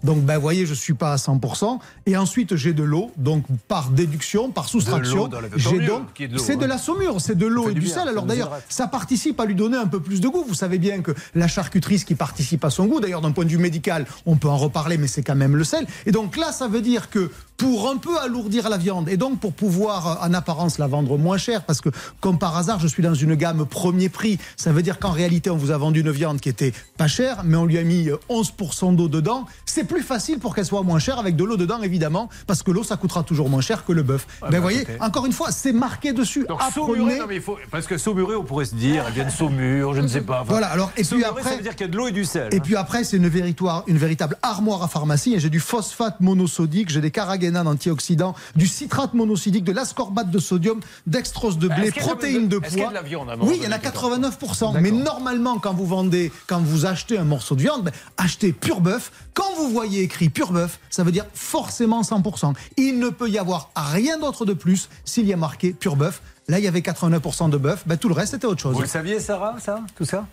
donc, 0.06 0.22
ben, 0.22 0.38
voyez, 0.38 0.66
je 0.66 0.72
suis 0.72 0.94
pas 0.94 1.12
à 1.12 1.16
100%. 1.16 1.80
Et 2.06 2.16
ensuite, 2.16 2.54
j'ai 2.54 2.72
de 2.72 2.84
l'eau. 2.84 3.10
Donc, 3.16 3.44
par 3.66 3.90
déduction, 3.90 4.52
par 4.52 4.68
soustraction, 4.68 5.28
j'ai 5.56 5.80
donc. 5.80 6.02
C'est 6.36 6.56
de 6.56 6.64
hein. 6.64 6.68
la 6.68 6.78
saumure, 6.78 7.20
c'est 7.20 7.36
de 7.36 7.46
l'eau 7.46 7.68
et 7.68 7.74
du, 7.74 7.88
sel. 7.88 8.08
Alors, 8.08 8.24
d'ailleurs, 8.24 8.56
ça 8.68 8.86
participe 8.86 9.40
à 9.40 9.44
lui 9.44 9.56
donner 9.56 9.76
un 9.76 9.88
peu 9.88 10.00
plus 10.00 10.20
de 10.20 10.28
goût. 10.28 10.44
Vous 10.46 10.54
savez 10.54 10.78
bien 10.78 11.02
que 11.02 11.10
la 11.34 11.48
charcuterie, 11.48 11.98
ce 11.98 12.04
qui 12.04 12.14
participe 12.14 12.64
à 12.64 12.70
son 12.70 12.86
goût, 12.86 13.00
d'ailleurs, 13.00 13.20
d'un 13.20 13.32
point 13.32 13.44
de 13.44 13.50
vue 13.50 13.58
médical, 13.58 14.06
on 14.26 14.36
peut 14.36 14.48
en 14.48 14.56
reparler, 14.56 14.96
mais 14.96 15.08
c'est 15.08 15.24
quand 15.24 15.34
même 15.34 15.56
le 15.56 15.64
sel. 15.64 15.86
Et 16.06 16.12
donc 16.12 16.36
là, 16.36 16.52
ça 16.52 16.68
veut 16.68 16.80
dire 16.80 17.10
que 17.10 17.30
pour 17.56 17.88
un 17.88 17.96
peu 17.96 18.18
alourdir 18.18 18.68
la 18.68 18.76
viande 18.76 19.08
et 19.08 19.16
donc 19.16 19.40
pour 19.40 19.52
pouvoir 19.52 20.22
en 20.22 20.34
apparence 20.34 20.78
la 20.78 20.86
vendre 20.86 21.16
moins 21.16 21.38
cher 21.38 21.64
parce 21.64 21.80
que 21.80 21.88
comme 22.20 22.38
par 22.38 22.56
hasard 22.56 22.80
je 22.80 22.86
suis 22.86 23.02
dans 23.02 23.14
une 23.14 23.34
gamme 23.34 23.66
premier 23.66 24.08
prix 24.08 24.38
ça 24.56 24.72
veut 24.72 24.82
dire 24.82 24.98
qu'en 24.98 25.10
réalité 25.10 25.50
on 25.50 25.56
vous 25.56 25.70
a 25.70 25.78
vendu 25.78 26.00
une 26.00 26.10
viande 26.10 26.40
qui 26.40 26.48
était 26.48 26.72
pas 26.98 27.08
chère 27.08 27.44
mais 27.44 27.56
on 27.56 27.64
lui 27.64 27.78
a 27.78 27.82
mis 27.82 28.08
11% 28.28 28.96
d'eau 28.96 29.08
dedans 29.08 29.46
c'est 29.64 29.84
plus 29.84 29.95
plus 29.96 30.02
facile 30.02 30.38
pour 30.38 30.54
qu'elle 30.54 30.66
soit 30.66 30.82
moins 30.82 30.98
chère 30.98 31.18
avec 31.18 31.36
de 31.36 31.44
l'eau 31.44 31.56
dedans, 31.56 31.80
évidemment, 31.80 32.28
parce 32.46 32.62
que 32.62 32.70
l'eau, 32.70 32.84
ça 32.84 32.98
coûtera 32.98 33.22
toujours 33.22 33.48
moins 33.48 33.62
cher 33.62 33.82
que 33.86 33.92
le 33.92 34.02
bœuf. 34.02 34.26
Ouais, 34.42 34.48
ben, 34.48 34.50
bah, 34.50 34.56
vous 34.58 34.62
voyez, 34.62 34.82
écoutez. 34.82 35.00
encore 35.00 35.24
une 35.24 35.32
fois, 35.32 35.50
c'est 35.50 35.72
marqué 35.72 36.12
dessus. 36.12 36.44
Donc, 36.46 36.60
Apprenez. 36.60 36.86
Saumuré, 36.98 37.18
non, 37.18 37.24
mais 37.26 37.36
il 37.36 37.40
faut, 37.40 37.56
parce 37.70 37.86
que 37.86 37.96
Saumuré, 37.96 38.36
on 38.36 38.44
pourrait 38.44 38.66
se 38.66 38.74
dire, 38.74 39.04
elle 39.06 39.14
vient 39.14 39.24
de 39.24 39.30
Saumur, 39.30 39.94
je 39.94 40.02
ne 40.02 40.06
sais 40.06 40.20
pas. 40.20 40.42
Enfin, 40.42 40.50
Voilà, 40.50 40.66
alors, 40.66 40.92
et 40.98 41.02
puis 41.02 41.24
après- 41.24 41.42
ça 41.42 41.56
veut 41.56 41.62
dire 41.62 41.74
qu'il 41.74 41.86
y 41.86 41.88
a 41.88 41.92
de 41.92 41.96
l'eau 41.96 42.08
et 42.08 42.12
du 42.12 42.26
sel. 42.26 42.52
Et 42.52 42.60
puis 42.60 42.76
après, 42.76 43.04
c'est 43.04 43.16
une, 43.16 43.26
véritable 43.26 44.36
armoire 44.42 44.82
à 44.82 44.88
pharmacie. 44.88 45.34
J'ai 45.38 45.48
du 45.48 45.60
phosphate 45.60 46.20
monosodique, 46.20 46.90
j'ai 46.90 47.00
des 47.00 47.10
carragénanes 47.10 47.66
antioxydants, 47.66 48.34
du 48.54 48.66
citrate 48.66 49.14
monosodique, 49.14 49.64
de 49.64 49.72
l'ascorbate 49.72 50.30
de 50.30 50.38
sodium, 50.38 50.78
dextrose 51.06 51.56
de 51.56 51.68
blé, 51.68 51.88
a 51.88 51.90
de- 51.90 51.98
protéines 52.00 52.48
de 52.48 52.58
pois. 52.58 52.88
de 52.88 52.92
la 52.94 53.00
viande 53.00 53.30
Oui, 53.40 53.54
il 53.56 53.62
y 53.64 53.66
en 53.66 53.72
a 53.72 53.78
donné, 53.78 53.90
89%. 53.90 54.74
Mais 54.78 54.90
normalement, 54.90 55.58
quand 55.58 55.72
vous 55.72 55.86
vendez, 55.86 56.30
quand 56.46 56.60
vous 56.60 56.84
achetez 56.84 57.16
un 57.16 57.24
morceau 57.24 57.54
de 57.54 57.62
viande, 57.62 57.84
ben, 57.84 57.92
achetez 58.18 58.52
pur 58.52 58.82
bœuf. 58.82 59.10
Quand 59.32 59.54
vous 59.56 59.70
voyez 59.76 60.02
écrit 60.02 60.28
pur 60.30 60.52
bœuf, 60.52 60.80
ça 60.90 61.04
veut 61.04 61.12
dire 61.12 61.26
forcément 61.34 62.02
100%. 62.02 62.54
Il 62.76 62.98
ne 62.98 63.10
peut 63.10 63.28
y 63.28 63.38
avoir 63.38 63.70
rien 63.76 64.18
d'autre 64.18 64.44
de 64.46 64.54
plus 64.54 64.88
s'il 65.04 65.26
y 65.26 65.32
a 65.32 65.36
marqué 65.36 65.72
pur 65.72 65.96
bœuf. 65.96 66.22
Là, 66.48 66.58
il 66.58 66.64
y 66.64 66.68
avait 66.68 66.80
89% 66.80 67.50
de 67.50 67.56
bœuf. 67.58 67.82
Ben, 67.86 67.96
tout 67.98 68.08
le 68.08 68.14
reste, 68.14 68.32
c'était 68.32 68.46
autre 68.46 68.60
chose. 68.62 68.74
Vous 68.74 68.80
le 68.80 68.86
saviez, 68.86 69.20
Sarah, 69.20 69.56
ça 69.60 69.80
Tout 69.96 70.04
ça? 70.04 70.26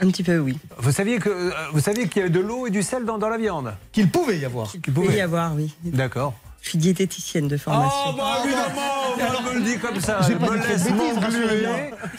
Un 0.00 0.10
petit 0.10 0.22
peu, 0.22 0.38
oui. 0.38 0.58
Vous 0.78 0.92
saviez 0.92 1.18
que 1.18 1.28
euh, 1.28 1.50
vous 1.72 1.80
saviez 1.80 2.08
qu'il 2.08 2.18
y 2.18 2.20
avait 2.22 2.30
de 2.30 2.40
l'eau 2.40 2.66
et 2.66 2.70
du 2.70 2.82
sel 2.82 3.04
dans, 3.04 3.18
dans 3.18 3.28
la 3.28 3.38
viande? 3.38 3.74
Qu'il 3.92 4.10
pouvait 4.10 4.38
y 4.38 4.44
avoir. 4.44 4.70
Qu'il 4.70 4.80
pouvait. 4.80 5.16
y 5.16 5.20
avoir, 5.20 5.54
oui. 5.54 5.74
D'accord. 5.84 6.34
Je 6.62 6.68
suis 6.68 6.78
diététicienne 6.78 7.48
de 7.48 7.56
formation. 7.56 7.96
Oh, 8.08 8.12
bah 8.18 8.42
évidemment, 8.44 9.16
elle 9.18 9.44
me 9.54 9.58
le 9.58 9.64
dit 9.64 9.78
comme 9.78 9.98
ça. 9.98 10.20
Elle 10.28 10.38
me 10.38 10.56
laisse 10.68 10.90
m'engluer. 10.90 11.66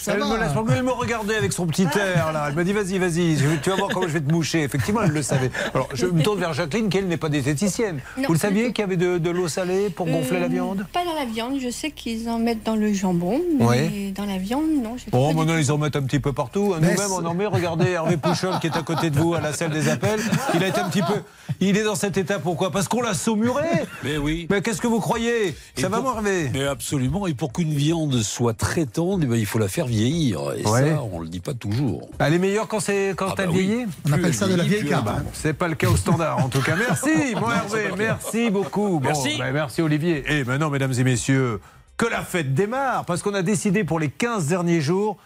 Elle 0.07 0.19
me 0.19 0.39
laisse 0.39 0.55
m'engluer. 0.55 0.77
Elle 0.77 0.83
me 0.83 0.91
regardait 0.91 1.35
avec 1.35 1.53
son 1.53 1.67
petit 1.67 1.83
air 1.95 2.31
là. 2.33 2.45
Elle 2.49 2.55
me 2.55 2.63
dit 2.63 2.73
vas-y, 2.73 2.97
vas-y, 2.97 3.37
tu 3.61 3.69
vas 3.69 3.75
voir 3.75 3.89
comment 3.93 4.07
je 4.07 4.13
vais 4.13 4.19
te 4.21 4.31
moucher. 4.31 4.63
Effectivement, 4.63 5.03
elle 5.03 5.11
le 5.11 5.21
savait. 5.21 5.51
Alors, 5.75 5.89
je 5.93 6.07
me 6.07 6.23
tourne 6.23 6.39
vers 6.39 6.53
Jacqueline, 6.53 6.89
qui 6.89 6.97
elle 6.97 7.07
n'est 7.07 7.17
pas 7.17 7.29
diététicienne. 7.29 8.01
Non, 8.17 8.23
Vous 8.27 8.33
le 8.33 8.39
saviez 8.39 8.73
qu'il 8.73 8.81
y 8.81 8.85
avait 8.87 8.97
de, 8.97 9.19
de 9.19 9.29
l'eau 9.29 9.47
salée 9.47 9.91
pour 9.91 10.07
gonfler 10.07 10.39
la 10.39 10.47
Euh, 10.47 10.49
viande? 10.49 10.87
Pas 10.91 11.05
dans 11.05 11.13
la 11.13 11.25
viande, 11.25 11.59
je 11.61 11.69
sais 11.69 11.91
qu'ils 11.91 12.27
en 12.27 12.39
mettent 12.39 12.63
dans 12.65 12.75
le 12.75 12.91
jambon, 12.93 13.39
mais 13.59 13.65
Ouais. 13.65 14.13
dans 14.15 14.25
la 14.25 14.37
viande, 14.39 14.65
non. 14.83 14.95
je 14.97 15.03
sais 15.03 15.11
Bon, 15.11 15.33
maintenant, 15.35 15.57
ils 15.57 15.71
en 15.71 15.77
mettent 15.77 15.95
un 15.95 16.03
petit 16.03 16.19
peu 16.19 16.33
partout. 16.33 16.73
Mais 16.81 16.93
Nous-mêmes, 16.93 17.11
on 17.11 17.23
en 17.25 17.33
met. 17.35 17.45
Regardez 17.45 17.91
Hervé 17.91 18.17
Pouchol, 18.17 18.55
qui 18.59 18.67
est 18.67 18.75
à 18.75 18.81
côté 18.81 19.11
de 19.11 19.19
vous, 19.19 19.35
à 19.35 19.39
la 19.39 19.53
salle 19.53 19.69
des 19.69 19.87
appels. 19.87 20.19
Il 20.55 20.63
a 20.63 20.67
été 20.67 20.79
un 20.79 20.89
petit 20.89 21.03
peu. 21.03 21.21
Il 21.59 21.77
est 21.77 21.83
dans 21.83 21.95
cet 21.95 22.17
état, 22.17 22.39
pourquoi? 22.39 22.71
Parce 22.71 22.87
qu'on 22.87 23.01
l'a 23.03 23.13
saumuré. 23.13 23.65
Mais 24.03 24.17
oui. 24.17 24.30
Mais 24.49 24.61
qu'est-ce 24.61 24.81
que 24.81 24.87
vous 24.87 24.99
croyez? 24.99 25.47
Et 25.49 25.55
Ça 25.81 25.89
va, 25.89 25.97
pour- 26.01 26.11
mon 26.11 26.15
Hervé 26.17 26.49
Mais 26.53 26.65
absolument. 26.65 27.27
Et 27.27 27.33
pour 27.33 27.53
qu'une 27.53 27.73
viande 27.73 28.21
soit 28.21 28.53
très 28.53 28.85
tendre, 28.85 29.19
eh 29.23 29.27
ben, 29.27 29.35
il 29.35 29.45
faut 29.45 29.59
la 29.59 29.67
faire 29.67 29.85
vieillir. 29.87 30.39
Et 30.57 30.65
Ouais. 30.67 30.89
ça, 30.91 31.03
on 31.11 31.19
le 31.19 31.27
dit 31.27 31.39
pas 31.39 31.53
toujours. 31.53 32.09
Elle 32.19 32.33
est 32.33 32.39
meilleure 32.39 32.67
quand, 32.67 32.79
c'est, 32.79 33.13
quand 33.15 33.27
Ah 33.29 33.35
elle 33.39 33.45
bah 33.47 33.51
oui. 33.55 33.65
vieillit 33.67 33.85
On 34.07 34.11
appelle 34.13 34.33
ça 34.33 34.45
elle 34.45 34.51
de 34.53 34.57
la 34.57 34.63
vieille 34.63 34.79
elle 34.85 34.87
est 34.93 35.01
bonne. 35.01 35.25
C'est 35.33 35.53
pas 35.53 35.67
le 35.67 35.75
cas 35.75 35.89
au 35.89 35.97
standard, 35.97 36.37
en 36.43 36.49
tout 36.49 36.61
cas. 36.61 36.75
Merci, 36.75 37.09
mon 37.39 37.51
Hervé. 37.51 37.89
Merci 37.97 38.49
beaucoup. 38.49 38.99
Bon, 38.99 39.07
Merci. 39.09 39.37
bah, 39.37 39.51
merci, 39.51 39.81
Olivier. 39.81 40.23
Et 40.27 40.43
maintenant, 40.43 40.69
mesdames 40.69 40.93
et 40.97 41.03
messieurs, 41.03 41.59
que 41.97 42.05
la 42.05 42.21
fête 42.23 42.53
démarre, 42.53 43.05
parce 43.05 43.21
qu'on 43.21 43.33
a 43.33 43.41
décidé 43.43 43.83
pour 43.83 43.99
les 43.99 44.09
15 44.09 44.47
derniers 44.47 44.81
jours 44.81 45.17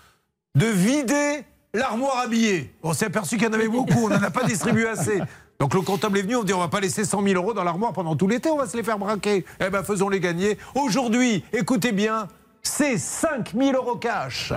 de 0.55 0.65
vider 0.65 1.43
l'armoire 1.73 2.19
à 2.19 2.27
billets. 2.27 2.71
On 2.83 2.93
s'est 2.93 3.05
aperçu 3.05 3.35
qu'il 3.37 3.45
y 3.45 3.49
en 3.49 3.53
avait 3.53 3.67
beaucoup, 3.67 4.05
on 4.05 4.09
n'en 4.09 4.21
a 4.23 4.29
pas 4.29 4.43
distribué 4.45 4.87
assez. 4.87 5.19
Donc 5.59 5.73
le 5.73 5.81
comptable 5.81 6.17
est 6.17 6.21
venu, 6.21 6.35
on 6.35 6.43
dit 6.43 6.53
on 6.53 6.59
va 6.59 6.67
pas 6.67 6.81
laisser 6.81 7.05
100 7.05 7.23
000 7.23 7.35
euros 7.35 7.53
dans 7.53 7.63
l'armoire 7.63 7.93
pendant 7.93 8.15
tout 8.15 8.27
l'été, 8.27 8.49
on 8.49 8.57
va 8.57 8.67
se 8.67 8.75
les 8.75 8.83
faire 8.83 8.99
braquer. 8.99 9.45
Eh 9.65 9.69
ben 9.69 9.83
faisons-les 9.83 10.19
gagner. 10.19 10.57
Aujourd'hui, 10.75 11.43
écoutez 11.53 11.91
bien, 11.93 12.27
c'est 12.61 12.97
5 12.97 13.53
000 13.57 13.71
euros 13.73 13.95
cash. 13.95 14.51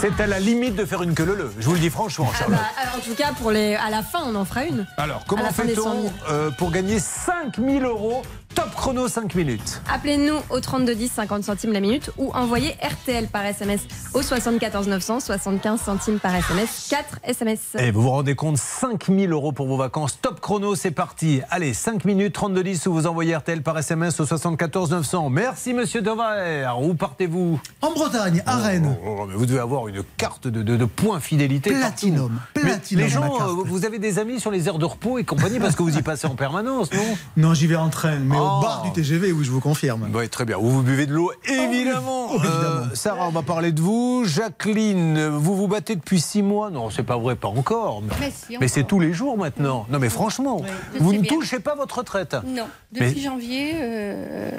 C'est 0.00 0.20
à 0.20 0.26
la 0.26 0.40
limite 0.40 0.74
de 0.74 0.84
faire 0.84 1.02
une 1.04 1.14
queue 1.14 1.24
leu. 1.24 1.52
Je 1.60 1.64
vous 1.64 1.74
le 1.74 1.78
dis 1.78 1.88
franchement, 1.90 2.28
Ah 2.40 2.44
bah, 2.48 2.56
alors, 2.82 2.96
en 2.96 2.98
tout 2.98 3.14
cas, 3.14 3.32
pour 3.40 3.52
les, 3.52 3.76
à 3.76 3.88
la 3.88 4.02
fin, 4.02 4.18
on 4.26 4.34
en 4.34 4.44
fera 4.44 4.64
une. 4.64 4.84
Alors, 4.96 5.22
comment 5.28 5.44
la 5.44 5.52
fin 5.52 5.64
des 5.64 5.76
100 5.76 5.82
fait-on 5.82 6.02
000. 6.02 6.12
euh, 6.28 6.50
pour 6.50 6.72
gagner 6.72 6.98
5000 6.98 7.84
euros 7.84 8.22
Top 8.54 8.74
chrono 8.76 9.08
5 9.08 9.34
minutes. 9.34 9.80
Appelez-nous 9.92 10.34
au 10.50 10.60
3210 10.60 11.10
50 11.12 11.44
centimes 11.44 11.72
la 11.72 11.80
minute 11.80 12.10
ou 12.18 12.30
envoyez 12.34 12.76
RTL 12.82 13.26
par 13.28 13.44
SMS 13.46 13.80
au 14.12 14.20
74 14.20 14.88
900 14.88 15.20
75 15.20 15.80
centimes 15.80 16.18
par 16.18 16.34
SMS 16.34 16.88
4 16.90 17.20
SMS. 17.24 17.58
Et 17.78 17.90
vous 17.90 18.02
vous 18.02 18.10
rendez 18.10 18.34
compte, 18.34 18.58
5000 18.58 19.32
euros 19.32 19.52
pour 19.52 19.66
vos 19.68 19.76
vacances. 19.78 20.18
Top 20.20 20.40
chrono, 20.40 20.74
c'est 20.74 20.90
parti. 20.90 21.40
Allez, 21.50 21.72
5 21.72 22.04
minutes, 22.04 22.34
32 22.34 22.62
10 22.62 22.86
ou 22.88 22.92
vous 22.92 23.06
envoyez 23.06 23.34
RTL 23.36 23.62
par 23.62 23.78
SMS 23.78 24.20
au 24.20 24.26
74 24.26 24.90
900. 24.90 25.30
Merci, 25.30 25.72
monsieur 25.72 26.02
Dever. 26.02 26.66
Où 26.82 26.92
partez-vous? 26.94 27.58
En 27.80 27.92
Bretagne, 27.92 28.42
à 28.44 28.56
Rennes. 28.58 28.96
Oh, 29.04 29.18
oh, 29.22 29.26
mais 29.28 29.34
Vous 29.34 29.46
devez 29.46 29.60
avoir 29.60 29.88
une 29.88 30.02
carte 30.18 30.46
de, 30.46 30.62
de, 30.62 30.76
de 30.76 30.84
points 30.84 31.20
fidélité. 31.20 31.70
Platinum. 31.70 32.38
Platinum, 32.52 33.02
les 33.04 33.08
gens, 33.10 33.40
euh, 33.40 33.62
vous 33.64 33.86
avez 33.86 33.98
des 33.98 34.18
amis 34.18 34.40
sur 34.40 34.50
les 34.50 34.66
aires 34.68 34.78
de 34.78 34.84
repos 34.84 35.18
et 35.18 35.24
compagnie 35.24 35.58
parce 35.58 35.74
que 35.74 35.82
vous 35.82 35.96
y 35.96 36.02
passez 36.02 36.26
en 36.26 36.34
permanence, 36.34 36.92
non? 36.92 37.16
Non, 37.38 37.54
j'y 37.54 37.66
vais 37.66 37.76
en 37.76 37.88
train, 37.88 38.16
mais 38.18 38.36
Oh. 38.41 38.41
Au 38.42 38.60
bar 38.62 38.82
du 38.82 38.92
TGV, 38.92 39.32
oui, 39.32 39.44
je 39.44 39.50
vous 39.50 39.60
confirme. 39.60 40.08
Oui, 40.14 40.28
très 40.28 40.44
bien. 40.44 40.56
Vous, 40.58 40.70
vous 40.70 40.82
buvez 40.82 41.06
de 41.06 41.12
l'eau, 41.14 41.32
évidemment. 41.46 42.28
Oh, 42.30 42.36
évidemment. 42.36 42.54
Euh, 42.64 42.94
Sarah, 42.94 43.26
on 43.28 43.30
va 43.32 43.42
parler 43.42 43.72
de 43.72 43.80
vous. 43.80 44.24
Jacqueline, 44.26 45.28
vous 45.28 45.56
vous 45.56 45.68
battez 45.68 45.96
depuis 45.96 46.20
six 46.20 46.42
mois. 46.42 46.70
Non, 46.70 46.90
c'est 46.90 47.02
pas 47.02 47.16
vrai, 47.16 47.36
pas 47.36 47.48
encore. 47.48 48.02
Mais, 48.02 48.14
Mais 48.20 48.30
si, 48.30 48.56
mais 48.60 48.68
c'est 48.68 48.84
tous 48.84 49.00
les 49.00 49.12
jours 49.12 49.36
maintenant. 49.38 49.86
Non, 49.90 49.98
mais 49.98 50.08
franchement, 50.08 50.62
vous 50.98 51.12
ne 51.12 51.18
bien. 51.20 51.30
touchez 51.32 51.60
pas 51.60 51.74
votre 51.74 51.98
retraite. 51.98 52.36
Non, 52.46 52.64
depuis 52.92 53.14
Mais- 53.16 53.20
janvier, 53.22 53.72
euh, 53.74 54.50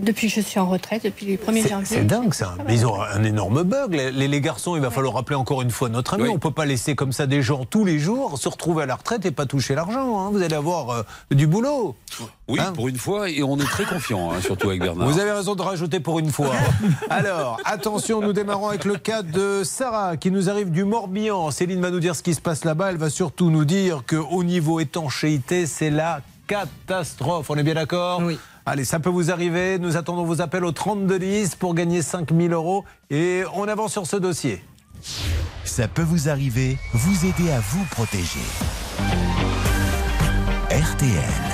depuis 0.00 0.28
que 0.28 0.34
je 0.34 0.40
suis 0.40 0.60
en 0.60 0.66
retraite, 0.66 1.04
depuis 1.04 1.26
le 1.26 1.36
1er 1.36 1.62
C'est- 1.62 1.68
janvier. 1.68 1.86
C'est 1.98 2.04
dingue 2.06 2.34
ça. 2.34 2.54
Mais 2.66 2.74
ils 2.74 2.86
ont 2.86 3.00
un 3.00 3.22
énorme 3.24 3.62
bug. 3.62 3.94
Les, 3.94 4.10
les- 4.12 4.28
les 4.28 4.40
garçons, 4.40 4.76
il 4.76 4.82
va 4.82 4.90
falloir 4.90 5.14
rappeler 5.14 5.36
encore 5.36 5.62
une 5.62 5.70
fois 5.70 5.88
notre 5.88 6.14
ami. 6.14 6.24
Oui. 6.24 6.28
On 6.32 6.38
peut 6.38 6.50
pas 6.50 6.66
laisser 6.66 6.94
comme 6.94 7.12
ça 7.12 7.26
des 7.26 7.42
gens 7.42 7.64
tous 7.64 7.84
les 7.84 7.98
jours 7.98 8.38
se 8.38 8.48
retrouver 8.48 8.82
à 8.84 8.86
la 8.86 8.94
retraite 8.96 9.24
et 9.26 9.30
pas 9.30 9.46
toucher 9.46 9.74
l'argent. 9.74 10.20
hein. 10.20 10.30
Vous 10.32 10.42
allez 10.42 10.54
avoir 10.54 10.90
euh, 10.90 11.02
du 11.30 11.46
boulot. 11.46 11.94
Oui, 12.50 12.58
Hein 12.60 12.72
pour 12.72 12.88
une 12.88 12.98
fois, 12.98 13.30
et 13.30 13.44
on 13.44 13.56
est 13.58 13.64
très 13.64 13.84
confiant, 13.84 14.32
hein, 14.32 14.40
surtout 14.40 14.70
avec 14.70 14.82
Bernard. 14.82 15.08
Vous 15.08 15.20
avez 15.20 15.30
raison 15.30 15.54
de 15.54 15.62
rajouter 15.62 16.00
pour 16.00 16.18
une 16.18 16.30
fois. 16.30 16.50
Alors, 17.10 17.60
attention, 17.64 18.20
nous 18.20 18.32
démarrons 18.32 18.68
avec 18.68 18.84
le 18.84 18.96
cas 18.96 19.22
de 19.22 19.62
Sarah 19.62 20.16
qui 20.16 20.32
nous 20.32 20.50
arrive 20.50 20.72
du 20.72 20.84
Morbihan. 20.84 21.52
Céline 21.52 21.80
va 21.80 21.90
nous 21.90 22.00
dire 22.00 22.16
ce 22.16 22.24
qui 22.24 22.34
se 22.34 22.40
passe 22.40 22.64
là-bas. 22.64 22.90
Elle 22.90 22.96
va 22.96 23.08
surtout 23.08 23.50
nous 23.50 23.64
dire 23.64 24.02
qu'au 24.04 24.42
niveau 24.42 24.80
étanchéité, 24.80 25.66
c'est 25.66 25.90
la 25.90 26.22
catastrophe. 26.48 27.50
On 27.50 27.56
est 27.56 27.62
bien 27.62 27.74
d'accord 27.74 28.20
Oui. 28.24 28.36
Allez, 28.66 28.84
ça 28.84 28.98
peut 28.98 29.10
vous 29.10 29.30
arriver. 29.30 29.78
Nous 29.78 29.96
attendons 29.96 30.24
vos 30.24 30.40
appels 30.40 30.64
au 30.64 30.72
3210 30.72 31.54
pour 31.54 31.74
gagner 31.74 32.02
5000 32.02 32.52
euros. 32.52 32.84
Et 33.10 33.44
on 33.54 33.68
avance 33.68 33.92
sur 33.92 34.06
ce 34.08 34.16
dossier. 34.16 34.62
Ça 35.64 35.86
peut 35.86 36.02
vous 36.02 36.28
arriver, 36.28 36.78
vous 36.92 37.26
aider 37.26 37.52
à 37.52 37.60
vous 37.60 37.84
protéger. 37.92 38.40
RTL. 40.70 41.49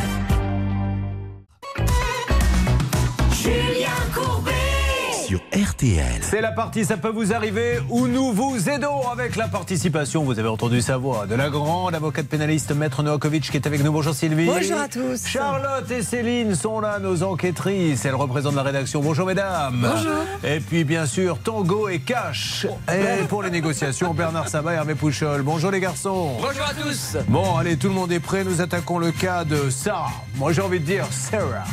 Sur 5.27 5.41
RTL. 5.53 6.21
C'est 6.21 6.41
la 6.41 6.53
partie 6.53 6.85
Ça 6.85 6.97
peut 6.97 7.09
vous 7.09 7.33
arriver 7.33 7.81
où 7.89 8.07
nous 8.07 8.33
vous 8.33 8.69
aidons 8.69 9.09
avec 9.11 9.35
la 9.35 9.49
participation, 9.49 10.23
vous 10.23 10.39
avez 10.39 10.47
entendu 10.47 10.81
sa 10.81 10.99
voix, 10.99 11.27
de 11.27 11.35
la 11.35 11.51
grande 11.51 11.97
avocate 11.97 12.29
pénaliste 12.29 12.71
Maître 12.71 13.03
Novakovic 13.03 13.51
qui 13.51 13.57
est 13.57 13.67
avec 13.67 13.83
nous. 13.83 13.91
Bonjour 13.91 14.15
Sylvie. 14.15 14.47
Bonjour 14.47 14.79
à 14.79 14.87
tous. 14.87 15.27
Charlotte 15.27 15.91
et 15.91 16.03
Céline 16.03 16.55
sont 16.55 16.79
là, 16.79 17.01
nos 17.01 17.25
enquêtrices. 17.25 18.05
Elles 18.05 18.15
représentent 18.15 18.55
la 18.55 18.63
rédaction. 18.63 19.01
Bonjour 19.01 19.27
mesdames. 19.27 19.85
Bonjour. 19.93 20.23
Et 20.45 20.61
puis 20.61 20.85
bien 20.85 21.07
sûr, 21.07 21.39
Tango 21.39 21.89
et 21.89 21.99
Cash. 21.99 22.69
Et 22.89 23.25
pour 23.25 23.43
les 23.43 23.51
négociations, 23.51 24.15
Bernard 24.15 24.49
Sabat 24.49 24.75
et 24.75 24.77
Hervé 24.77 24.95
Pouchol. 24.95 25.43
Bonjour 25.43 25.73
les 25.73 25.81
garçons. 25.81 26.37
Bonjour 26.41 26.65
à 26.65 26.73
tous 26.73 27.17
Bon, 27.27 27.57
allez, 27.57 27.77
tout 27.77 27.89
le 27.89 27.95
monde 27.95 28.13
est 28.13 28.21
prêt. 28.21 28.45
Nous 28.45 28.61
attaquons 28.61 28.99
le 28.99 29.11
cas 29.11 29.43
de 29.43 29.71
Sarah. 29.71 30.13
Moi, 30.37 30.53
j'ai 30.53 30.63
envie 30.63 30.79
de 30.79 30.85
dire 30.85 31.07
Sarah. 31.11 31.65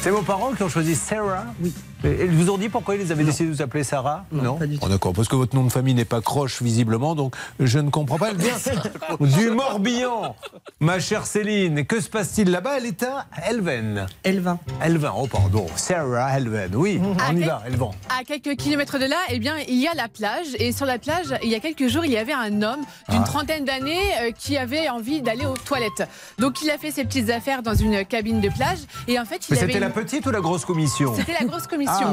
C'est 0.00 0.10
vos 0.10 0.22
parents 0.22 0.52
qui 0.52 0.62
ont 0.62 0.68
choisi 0.68 0.94
Sarah? 0.94 1.46
Oui. 1.60 1.74
Ils 2.04 2.30
vous 2.30 2.50
ont 2.50 2.58
dit 2.58 2.68
pourquoi 2.68 2.94
ils 2.96 3.10
avaient 3.10 3.24
décidé 3.24 3.48
de 3.50 3.54
vous 3.54 3.62
appeler 3.62 3.82
Sarah 3.84 4.24
Non, 4.30 4.56
pas 4.56 4.66
du 4.66 4.78
tout. 4.78 4.82
Oh, 4.84 4.88
D'accord, 4.88 5.12
parce 5.12 5.28
que 5.28 5.36
votre 5.36 5.54
nom 5.56 5.64
de 5.64 5.72
famille 5.72 5.94
n'est 5.94 6.04
pas 6.04 6.20
croche, 6.20 6.62
visiblement, 6.62 7.14
donc 7.14 7.34
je 7.58 7.78
ne 7.78 7.90
comprends 7.90 8.18
pas. 8.18 8.30
Elle 8.30 8.36
vient 8.36 8.54
du 9.20 9.50
Morbihan, 9.50 10.36
ma 10.80 11.00
chère 11.00 11.26
Céline. 11.26 11.84
Que 11.86 12.00
se 12.00 12.08
passe-t-il 12.08 12.50
là-bas? 12.50 12.78
Elle 12.78 12.86
est 12.86 13.02
à 13.02 13.26
Elven. 13.48 14.06
Elvin. 14.24 14.58
Elven, 14.82 15.10
oh 15.16 15.26
pardon, 15.26 15.66
Sarah 15.76 16.36
Elven. 16.36 16.74
Oui, 16.76 17.00
on 17.02 17.36
y 17.36 17.42
va, 17.44 17.62
Elven. 17.66 17.88
À 18.18 18.24
quelques 18.24 18.56
kilomètres 18.56 18.98
de 18.98 19.06
là, 19.06 19.16
eh 19.30 19.38
bien, 19.38 19.54
il 19.68 19.76
y 19.80 19.88
a 19.88 19.94
la 19.94 20.08
plage. 20.08 20.46
Et 20.58 20.72
sur 20.72 20.86
la 20.86 20.98
plage, 20.98 21.34
il 21.42 21.48
y 21.48 21.54
a 21.54 21.60
quelques 21.60 21.88
jours, 21.88 22.04
il 22.04 22.12
y 22.12 22.18
avait 22.18 22.32
un 22.34 22.62
homme 22.62 22.80
d'une 23.08 23.22
Ah. 23.22 23.26
trentaine 23.26 23.64
d'années 23.64 23.98
euh, 24.22 24.30
qui 24.38 24.56
avait 24.58 24.88
envie 24.88 25.22
d'aller 25.22 25.46
aux 25.46 25.56
toilettes. 25.56 26.08
Donc, 26.38 26.62
il 26.62 26.70
a 26.70 26.78
fait 26.78 26.90
ses 26.90 27.04
petites 27.04 27.30
affaires 27.30 27.62
dans 27.62 27.74
une 27.74 28.04
cabine 28.04 28.40
de 28.40 28.48
plage. 28.48 28.78
Et 29.08 29.18
en 29.18 29.24
fait, 29.24 29.36
il 29.48 29.52
Mais 29.54 29.58
avait 29.58 29.66
c'était 29.72 29.80
la 29.80 29.90
petite 29.90 30.26
ou 30.26 30.30
la 30.30 30.40
grosse 30.40 30.64
commission? 30.64 31.14
C'était 31.16 31.32
la 31.32 31.46
grosse 31.46 31.66
commission. 31.66 31.85
Ah. 31.86 32.12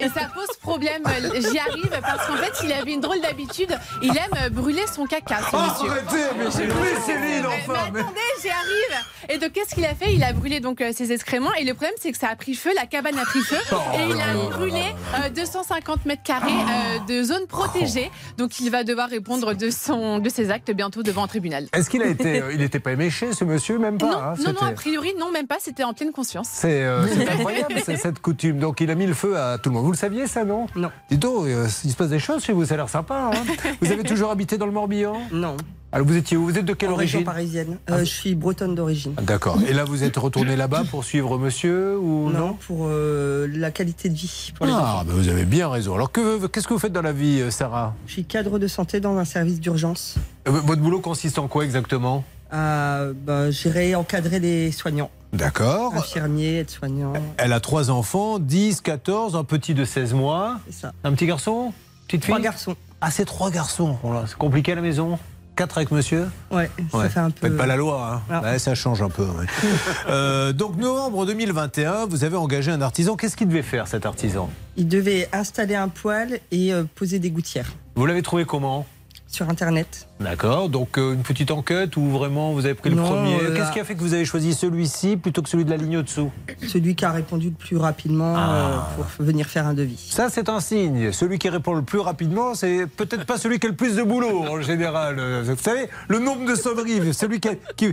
Et 0.00 0.08
ça 0.08 0.22
pose 0.34 0.56
problème. 0.60 1.02
J'y 1.34 1.58
arrive 1.58 1.88
parce 2.02 2.26
qu'en 2.26 2.36
fait, 2.36 2.52
il 2.64 2.72
avait 2.72 2.92
une 2.92 3.00
drôle 3.00 3.20
d'habitude. 3.20 3.76
Il 4.02 4.10
aime 4.10 4.34
euh, 4.42 4.48
brûler 4.50 4.84
son 4.92 5.06
caca, 5.06 5.38
ce 5.38 5.44
Oh, 5.52 5.58
monsieur. 5.58 5.90
arrêtez, 5.90 6.24
mais 6.38 6.50
c'est 6.50 6.64
lui, 6.64 6.72
Céline, 7.04 7.46
enfin, 7.46 7.80
Mais 7.86 7.90
mais- 7.92 8.00
attendez, 8.00 8.20
j'y 8.42 8.48
arrive. 8.50 9.04
Et 9.28 9.38
donc, 9.38 9.52
qu'est-ce 9.52 9.74
qu'il 9.74 9.84
a 9.84 9.94
fait? 9.94 10.12
Il 10.14 10.22
a 10.24 10.32
brûlé 10.32 10.60
donc 10.60 10.80
euh, 10.80 10.92
ses 10.94 11.12
excréments. 11.12 11.52
Et 11.54 11.64
le 11.64 11.74
problème, 11.74 11.94
c'est 12.00 12.12
que 12.12 12.18
ça 12.18 12.28
a 12.28 12.36
pris 12.36 12.54
feu. 12.54 12.70
La 12.76 12.86
cabane 12.86 13.18
a 13.18 13.24
pris 13.24 13.40
feu. 13.40 13.56
Oh 13.72 13.76
et 13.98 14.04
il 14.10 14.20
a 14.20 14.34
brûlé 14.56 14.82
euh, 15.24 15.28
250 15.30 16.06
mètres 16.06 16.22
carrés 16.22 16.50
euh, 16.50 16.98
de 17.06 17.22
zone 17.22 17.46
protégée. 17.46 18.10
Donc, 18.38 18.60
il 18.60 18.70
va 18.70 18.84
devoir 18.84 19.08
répondre 19.08 19.54
de, 19.54 19.70
son, 19.70 20.18
de 20.18 20.28
ses 20.28 20.50
actes 20.50 20.70
bientôt 20.72 21.02
devant 21.02 21.24
un 21.24 21.28
tribunal. 21.28 21.66
Est-ce 21.72 21.88
qu'il 21.90 22.02
a 22.02 22.06
été. 22.06 22.42
euh, 22.42 22.52
il 22.52 22.58
n'était 22.58 22.80
pas 22.80 22.92
éméché, 22.92 23.32
ce 23.32 23.44
monsieur, 23.44 23.78
même 23.78 23.98
pas 23.98 24.06
Non, 24.06 24.18
hein, 24.18 24.34
non, 24.60 24.66
a 24.66 24.72
priori, 24.72 25.14
non, 25.18 25.30
même 25.30 25.46
pas. 25.46 25.56
C'était 25.60 25.84
en 25.84 25.92
pleine 25.94 26.12
conscience. 26.12 26.48
C'est 26.52 26.82
euh, 26.82 27.04
incroyable 27.32 27.74
c'est 27.84 27.96
cette 27.96 28.20
coutume. 28.20 28.58
Donc 28.58 28.80
il 28.80 28.90
a 28.92 28.94
mis 28.94 29.06
le 29.06 29.14
feu 29.14 29.36
à 29.38 29.58
tout 29.58 29.70
le 29.70 29.74
monde. 29.74 29.84
Vous 29.84 29.92
le 29.92 29.96
saviez 29.96 30.26
ça, 30.26 30.44
non 30.44 30.66
Non. 30.76 30.90
Dis 31.10 31.18
donc, 31.18 31.46
euh, 31.46 31.66
il 31.84 31.90
se 31.90 31.96
passe 31.96 32.08
des 32.10 32.18
choses 32.18 32.44
chez 32.44 32.52
vous, 32.52 32.64
ça 32.64 32.74
a 32.74 32.76
l'air 32.76 32.88
sympa. 32.88 33.30
hein 33.34 33.42
vous 33.80 33.90
avez 33.92 34.02
toujours 34.04 34.30
habité 34.30 34.58
dans 34.58 34.66
le 34.66 34.72
Morbihan 34.72 35.16
Non. 35.32 35.56
Alors 35.94 36.06
vous 36.06 36.16
étiez 36.16 36.38
où 36.38 36.44
Vous 36.44 36.56
êtes 36.56 36.64
de 36.64 36.72
quelle 36.72 36.88
en 36.90 36.94
région 36.96 37.18
origine 37.18 37.24
parisienne. 37.26 37.78
Euh, 37.90 37.98
Je 37.98 38.04
suis 38.04 38.34
bretonne 38.34 38.74
d'origine. 38.74 39.12
Ah, 39.18 39.22
D'accord. 39.22 39.58
Et 39.68 39.74
là, 39.74 39.84
vous 39.84 40.04
êtes 40.04 40.16
retourné 40.16 40.56
là-bas 40.56 40.84
pour 40.90 41.04
suivre 41.04 41.36
monsieur 41.38 41.98
ou 41.98 42.30
non, 42.30 42.38
Non, 42.38 42.52
pour 42.66 42.86
euh, 42.88 43.46
la 43.52 43.70
qualité 43.70 44.08
de 44.08 44.14
vie 44.14 44.52
pour 44.56 44.66
Ah, 44.70 45.02
ben 45.06 45.12
vous 45.12 45.28
avez 45.28 45.44
bien 45.44 45.68
raison. 45.68 45.94
Alors 45.94 46.10
que- 46.10 46.46
qu'est-ce 46.46 46.66
que 46.66 46.72
vous 46.72 46.78
faites 46.80 46.92
dans 46.94 47.02
la 47.02 47.12
vie, 47.12 47.42
Sarah 47.50 47.94
Je 48.06 48.12
suis 48.12 48.24
cadre 48.24 48.58
de 48.58 48.66
santé 48.68 49.00
dans 49.00 49.18
un 49.18 49.26
service 49.26 49.60
d'urgence. 49.60 50.14
Votre 50.46 50.80
boulot 50.80 51.00
consiste 51.00 51.38
en 51.38 51.46
quoi 51.46 51.64
exactement 51.64 52.24
À 52.52 53.06
bah, 53.14 53.50
gérer, 53.50 53.94
encadrer 53.94 54.38
les 54.38 54.70
soignants. 54.72 55.10
D'accord. 55.32 55.94
Infirmiers, 55.94 56.58
aides-soignants. 56.58 57.14
Elle 57.38 57.54
a 57.54 57.60
trois 57.60 57.90
enfants, 57.90 58.38
10, 58.38 58.82
14, 58.82 59.34
un 59.36 59.44
petit 59.44 59.72
de 59.72 59.84
16 59.86 60.12
mois. 60.12 60.60
C'est 60.66 60.80
ça. 60.82 60.92
Un 61.04 61.12
petit 61.12 61.26
garçon 61.26 61.72
Petite 62.06 62.24
fille 62.26 62.32
Trois 62.34 62.40
garçons. 62.42 62.76
Ah, 63.00 63.10
c'est 63.10 63.24
trois 63.24 63.50
garçons. 63.50 63.96
Voilà, 64.02 64.26
C'est 64.26 64.36
compliqué 64.36 64.72
à 64.72 64.74
la 64.74 64.82
maison 64.82 65.18
Quatre 65.56 65.78
avec 65.78 65.90
monsieur 65.90 66.28
Ouais, 66.50 66.70
ça 66.90 66.98
Ouais. 66.98 67.08
fait 67.10 67.20
un 67.20 67.30
peu. 67.30 67.48
Faites 67.48 67.56
pas 67.58 67.66
la 67.66 67.76
loi, 67.76 68.14
hein. 68.14 68.22
Ah. 68.30 68.40
Ouais, 68.42 68.58
ça 68.58 68.74
change 68.74 69.00
un 69.02 69.08
peu. 69.10 69.24
ouais. 69.24 69.46
Euh, 70.08 70.52
donc 70.52 70.76
novembre 70.76 71.24
2021, 71.26 72.06
vous 72.06 72.24
avez 72.24 72.36
engagé 72.36 72.70
un 72.70 72.80
artisan. 72.82 73.16
Qu'est-ce 73.16 73.36
qu'il 73.36 73.48
devait 73.48 73.62
faire 73.62 73.86
cet 73.88 74.04
artisan? 74.06 74.50
Il 74.76 74.88
devait 74.88 75.28
installer 75.32 75.74
un 75.74 75.88
poêle 75.88 76.40
et 76.50 76.72
euh, 76.72 76.84
poser 76.94 77.18
des 77.18 77.30
gouttières 77.30 77.72
Vous 77.96 78.04
l'avez 78.06 78.22
trouvé 78.22 78.44
comment? 78.44 78.86
Sur 79.32 79.48
Internet. 79.48 80.06
D'accord. 80.20 80.68
Donc 80.68 80.98
euh, 80.98 81.14
une 81.14 81.22
petite 81.22 81.50
enquête 81.50 81.96
ou 81.96 82.08
vraiment 82.10 82.52
vous 82.52 82.64
avez 82.66 82.74
pris 82.74 82.90
le 82.90 82.96
premier 82.96 83.34
euh, 83.42 83.56
Qu'est-ce 83.56 83.72
qui 83.72 83.80
a 83.80 83.84
fait 83.84 83.94
que 83.94 84.00
vous 84.00 84.12
avez 84.14 84.26
choisi 84.26 84.52
celui-ci 84.54 85.16
plutôt 85.16 85.42
que 85.42 85.48
celui 85.48 85.64
de 85.64 85.70
la 85.70 85.78
ligne 85.78 85.96
au-dessous 85.96 86.30
Celui 86.68 86.94
qui 86.94 87.04
a 87.06 87.10
répondu 87.10 87.48
le 87.48 87.54
plus 87.54 87.78
rapidement 87.78 88.36
euh, 88.36 88.76
Ah. 88.78 88.88
pour 88.94 89.06
venir 89.26 89.46
faire 89.46 89.66
un 89.66 89.72
devis. 89.74 90.06
Ça, 90.10 90.28
c'est 90.28 90.48
un 90.50 90.60
signe. 90.60 91.10
Celui 91.12 91.38
qui 91.38 91.48
répond 91.48 91.72
le 91.74 91.82
plus 91.82 91.98
rapidement, 91.98 92.54
c'est 92.54 92.86
peut-être 92.86 93.24
pas 93.24 93.38
celui 93.38 93.58
qui 93.58 93.66
a 93.66 93.70
le 93.70 93.76
plus 93.76 93.96
de 93.96 94.02
boulot 94.02 94.44
en 94.44 94.60
général. 94.60 95.16
Euh, 95.18 95.42
Vous 95.44 95.56
savez, 95.56 95.88
le 96.08 96.18
nombre 96.18 96.44
de 96.48 96.54
sonneries, 96.54 97.12
celui 97.14 97.40
qui. 97.40 97.48
qui 97.76 97.86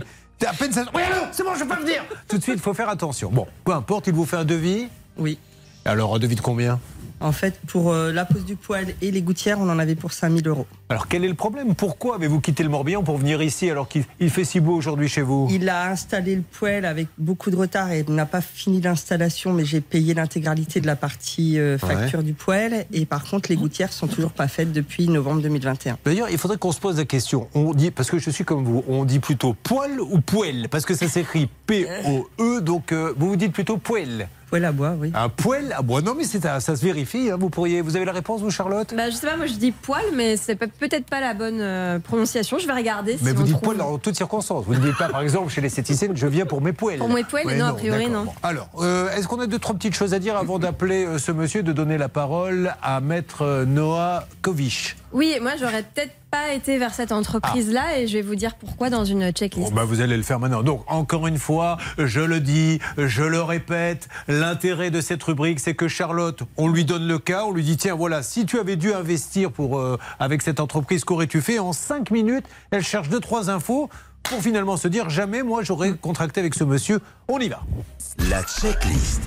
à 0.46 0.52
peine 0.54 0.72
ça. 0.72 0.84
Oui, 0.94 1.02
allô, 1.02 1.22
c'est 1.32 1.42
bon, 1.42 1.50
je 1.54 1.64
peux 1.64 1.76
venir 1.80 2.02
Tout 2.28 2.38
de 2.38 2.42
suite, 2.42 2.56
il 2.56 2.62
faut 2.62 2.72
faire 2.74 2.88
attention. 2.88 3.30
Bon, 3.30 3.46
peu 3.64 3.72
importe, 3.72 4.06
il 4.06 4.14
vous 4.14 4.24
fait 4.24 4.36
un 4.38 4.44
devis. 4.44 4.88
Oui. 5.18 5.38
Alors, 5.84 6.14
un 6.14 6.18
devis 6.18 6.34
de 6.36 6.40
combien? 6.40 6.78
En 7.20 7.32
fait, 7.32 7.60
pour 7.66 7.92
euh, 7.92 8.12
la 8.12 8.24
pose 8.24 8.44
du 8.44 8.56
poêle 8.56 8.94
et 9.02 9.10
les 9.10 9.22
gouttières, 9.22 9.60
on 9.60 9.68
en 9.68 9.78
avait 9.78 9.94
pour 9.94 10.12
5000 10.12 10.48
euros. 10.48 10.66
Alors, 10.88 11.06
quel 11.06 11.24
est 11.24 11.28
le 11.28 11.34
problème? 11.34 11.74
Pourquoi 11.74 12.16
avez-vous 12.16 12.40
quitté 12.40 12.62
le 12.62 12.68
Morbihan 12.68 13.02
pour 13.02 13.18
venir 13.18 13.42
ici 13.42 13.70
alors 13.70 13.88
qu'il 13.88 14.04
il 14.18 14.30
fait 14.30 14.44
si 14.44 14.58
beau 14.58 14.74
aujourd'hui 14.74 15.08
chez 15.08 15.22
vous? 15.22 15.46
Il 15.50 15.68
a 15.68 15.90
installé 15.90 16.34
le 16.34 16.42
poêle 16.42 16.84
avec 16.84 17.08
beaucoup 17.18 17.50
de 17.50 17.56
retard 17.56 17.92
et 17.92 18.04
n'a 18.08 18.26
pas 18.26 18.40
fini 18.40 18.80
l'installation, 18.80 19.52
mais 19.52 19.64
j'ai 19.64 19.80
payé 19.80 20.14
l'intégralité 20.14 20.80
de 20.80 20.86
la 20.86 20.96
partie 20.96 21.58
euh, 21.58 21.78
facture 21.78 22.22
du 22.22 22.32
poêle. 22.32 22.86
Et 22.92 23.04
par 23.04 23.24
contre, 23.24 23.50
les 23.50 23.56
gouttières 23.56 23.92
sont 23.92 24.08
toujours 24.08 24.32
pas 24.32 24.48
faites 24.48 24.72
depuis 24.72 25.08
novembre 25.08 25.42
2021. 25.42 25.98
D'ailleurs, 26.04 26.30
il 26.30 26.38
faudrait 26.38 26.58
qu'on 26.58 26.72
se 26.72 26.80
pose 26.80 26.96
la 26.96 27.04
question. 27.04 27.48
On 27.54 27.74
dit, 27.74 27.90
parce 27.90 28.10
que 28.10 28.18
je 28.18 28.30
suis 28.30 28.44
comme 28.44 28.64
vous, 28.64 28.82
on 28.88 29.04
dit 29.04 29.18
plutôt 29.18 29.54
poil 29.54 30.00
ou 30.00 30.20
poêle? 30.20 30.68
Parce 30.70 30.86
que 30.86 30.94
ça 30.94 31.06
s'écrit 31.06 31.48
P-O-E, 31.66 32.60
donc 32.60 32.92
euh, 32.92 33.14
vous 33.16 33.28
vous 33.28 33.36
dites 33.36 33.52
plutôt 33.52 33.76
poêle. 33.76 34.28
Poêle 34.50 34.64
à 34.64 34.72
bois, 34.72 34.94
oui. 34.98 35.12
Un 35.14 35.28
poêle 35.28 35.72
à 35.78 35.82
bois. 35.82 36.02
Non, 36.02 36.14
mais 36.16 36.24
c'est 36.24 36.44
un- 36.44 36.58
ça 36.58 36.74
se 36.74 36.82
vérifie. 36.84 37.30
hein. 37.30 37.36
Vous 37.38 37.50
pourriez, 37.50 37.82
vous 37.82 37.94
avez 37.94 38.04
la 38.04 38.10
réponse, 38.12 38.40
vous, 38.40 38.50
Charlotte? 38.50 38.92
Bah, 38.96 39.08
je 39.08 39.14
sais 39.14 39.26
pas, 39.26 39.36
moi 39.36 39.46
je 39.46 39.52
dis 39.54 39.70
poil, 39.70 40.02
mais 40.14 40.36
c'est 40.36 40.56
pe- 40.56 40.66
peut-être 40.66 41.06
pas 41.06 41.20
la 41.20 41.34
bonne 41.34 41.60
euh, 41.60 42.00
prononciation. 42.00 42.58
Je 42.58 42.66
vais 42.66 42.72
regarder 42.72 43.16
si 43.16 43.22
Mais 43.24 43.32
vous 43.32 43.42
on 43.42 43.44
dites 43.44 43.52
trouve. 43.54 43.64
poêle 43.64 43.76
dans 43.78 43.96
toutes 43.98 44.16
circonstances. 44.16 44.64
Vous 44.66 44.74
ne 44.74 44.80
dites 44.80 44.98
pas, 44.98 45.08
par 45.08 45.20
exemple, 45.22 45.52
chez 45.52 45.60
l'esthéticienne, 45.60 46.16
je 46.16 46.26
viens 46.26 46.46
pour 46.46 46.60
mes 46.60 46.72
poêles. 46.72 46.98
Pour 46.98 47.08
mes 47.08 47.22
poêles, 47.22 47.56
non, 47.58 47.66
a 47.66 47.72
priori, 47.74 48.08
non. 48.10 48.24
Bon. 48.24 48.32
Alors, 48.42 48.68
euh, 48.80 49.08
est-ce 49.12 49.28
qu'on 49.28 49.38
a 49.38 49.46
deux, 49.46 49.60
trois 49.60 49.76
petites 49.76 49.94
choses 49.94 50.14
à 50.14 50.18
dire 50.18 50.36
avant 50.36 50.58
d'appeler 50.58 51.06
euh, 51.06 51.18
ce 51.18 51.30
monsieur, 51.30 51.62
de 51.62 51.72
donner 51.72 51.96
la 51.96 52.08
parole 52.08 52.74
à 52.82 53.00
maître 53.00 53.64
Noah 53.68 54.26
Kovich 54.42 54.96
Oui, 55.12 55.36
moi 55.40 55.52
j'aurais 55.60 55.84
peut-être 55.84 56.12
pas 56.30 56.52
été 56.52 56.78
vers 56.78 56.94
cette 56.94 57.12
entreprise-là 57.12 57.98
et 57.98 58.06
je 58.06 58.14
vais 58.14 58.22
vous 58.22 58.34
dire 58.34 58.54
pourquoi 58.54 58.90
dans 58.90 59.04
une 59.04 59.30
checklist. 59.32 59.70
Bon, 59.70 59.74
bah, 59.74 59.84
vous 59.84 60.00
allez 60.00 60.16
le 60.16 60.22
faire 60.22 60.38
maintenant. 60.38 60.62
Donc, 60.62 60.84
encore 60.86 61.26
une 61.26 61.38
fois, 61.38 61.76
je 61.98 62.20
le 62.20 62.40
dis, 62.40 62.78
je 62.96 63.22
le 63.22 63.42
répète, 63.42 64.08
l'intérêt 64.28 64.90
de 64.90 65.00
cette 65.00 65.22
rubrique, 65.22 65.60
c'est 65.60 65.74
que 65.74 65.88
Charlotte, 65.88 66.42
on 66.56 66.68
lui 66.68 66.84
donne 66.84 67.06
le 67.06 67.18
cas, 67.18 67.44
on 67.44 67.52
lui 67.52 67.64
dit 67.64 67.76
tiens, 67.76 67.94
voilà, 67.94 68.22
si 68.22 68.46
tu 68.46 68.58
avais 68.58 68.76
dû 68.76 68.92
investir 68.92 69.50
pour, 69.50 69.78
euh, 69.78 69.98
avec 70.18 70.42
cette 70.42 70.60
entreprise, 70.60 71.04
qu'aurais-tu 71.04 71.40
fait 71.40 71.58
En 71.58 71.72
cinq 71.72 72.10
minutes, 72.10 72.46
elle 72.70 72.84
cherche 72.84 73.08
deux, 73.08 73.20
trois 73.20 73.50
infos 73.50 73.88
pour 74.22 74.40
finalement 74.40 74.76
se 74.76 74.88
dire 74.88 75.10
jamais, 75.10 75.42
moi, 75.42 75.62
j'aurais 75.62 75.92
contracté 75.94 76.40
avec 76.40 76.54
ce 76.54 76.64
monsieur. 76.64 77.00
On 77.28 77.38
y 77.38 77.48
va. 77.48 77.62
La 78.28 78.42
checklist. 78.42 79.22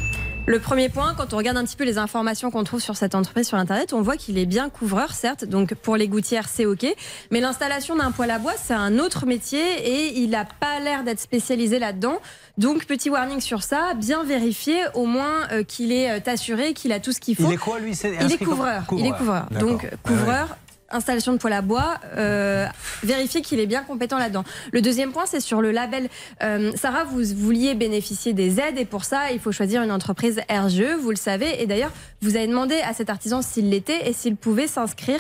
Le 0.46 0.60
premier 0.60 0.90
point, 0.90 1.14
quand 1.16 1.34
on 1.34 1.38
regarde 1.38 1.56
un 1.56 1.64
petit 1.64 1.78
peu 1.78 1.86
les 1.86 1.98
informations 1.98 2.52
qu'on 2.52 2.66
trouve 2.66 2.82
sur 2.82 2.98
cette 2.98 3.16
entreprise 3.16 3.48
sur 3.48 3.58
Internet, 3.58 3.94
on 3.94 4.02
voit 4.02 4.18
qu'il 4.18 4.38
est 4.38 4.46
bien 4.46 4.70
couvreur, 4.70 5.14
certes. 5.14 5.46
Donc 5.46 5.74
pour 5.74 5.96
les 5.96 6.10
gouttières, 6.10 6.50
c'est 6.50 6.66
OK. 6.66 6.86
Mais 7.32 7.40
l'installation 7.40 7.96
d'un 7.96 8.12
poêle 8.12 8.30
à 8.32 8.40
bois, 8.40 8.52
c'est 8.62 8.74
un 8.74 9.00
autre 9.00 9.26
métier 9.26 9.62
et 9.62 10.20
il 10.20 10.32
n'a 10.32 10.44
pas 10.44 10.82
l'air 10.82 11.06
d'être 11.06 11.22
spécialisé 11.22 11.80
là-dedans. 11.80 12.20
Donc 12.58 12.86
petit 12.86 13.10
warning 13.10 13.40
sur 13.40 13.64
ça, 13.64 13.94
bien 13.96 14.26
vérifier 14.26 14.82
au 14.96 15.06
moins 15.06 15.48
euh, 15.54 15.64
qu'il 15.64 15.94
est 15.94 16.12
euh, 16.12 16.20
assuré, 16.32 16.74
qu'il 16.74 16.92
a 16.92 17.00
tout 17.00 17.14
ce 17.14 17.22
qu'il 17.22 17.38
faut. 17.38 17.44
Il 17.48 17.54
est 17.54 17.58
quoi, 17.58 17.80
lui 17.80 17.94
Il 18.04 18.32
est 18.34 18.38
comme- 18.38 18.48
couvreur. 18.50 18.84
Il 18.98 19.06
est 19.06 19.12
couvreur. 19.12 19.48
Donc 19.62 19.88
couvreur. 20.04 20.58
Installation 20.94 21.34
de 21.34 21.38
poêle 21.38 21.54
à 21.54 21.62
bois, 21.62 21.96
euh, 22.18 22.66
vérifier 23.04 23.42
qu'il 23.42 23.60
est 23.60 23.66
bien 23.66 23.84
compétent 23.84 24.18
là-dedans. 24.18 24.44
Le 24.72 24.82
deuxième 24.82 25.12
point, 25.12 25.26
c'est 25.26 25.40
sur 25.40 25.62
le 25.62 25.72
label. 25.72 26.10
Euh, 26.44 26.72
Sarah, 26.76 27.04
vous 27.04 27.22
vouliez 27.36 27.74
bénéficier 27.74 28.34
des 28.34 28.60
aides 28.60 28.78
et 28.78 28.86
pour 28.86 29.04
ça, 29.04 29.32
il 29.32 29.40
faut 29.40 29.52
choisir 29.52 29.84
une 29.84 29.92
entreprise 29.92 30.42
RGE, 30.50 30.96
vous 31.00 31.10
le 31.10 31.16
savez. 31.16 31.62
Et 31.62 31.66
d'ailleurs, 31.66 31.92
vous 32.22 32.36
avez 32.36 32.48
demandé 32.48 32.76
à 32.76 32.94
cet 32.94 33.10
artisan 33.10 33.42
s'il 33.42 33.70
l'était 33.70 34.08
et 34.08 34.14
s'il 34.14 34.36
pouvait 34.36 34.68
s'inscrire. 34.68 35.20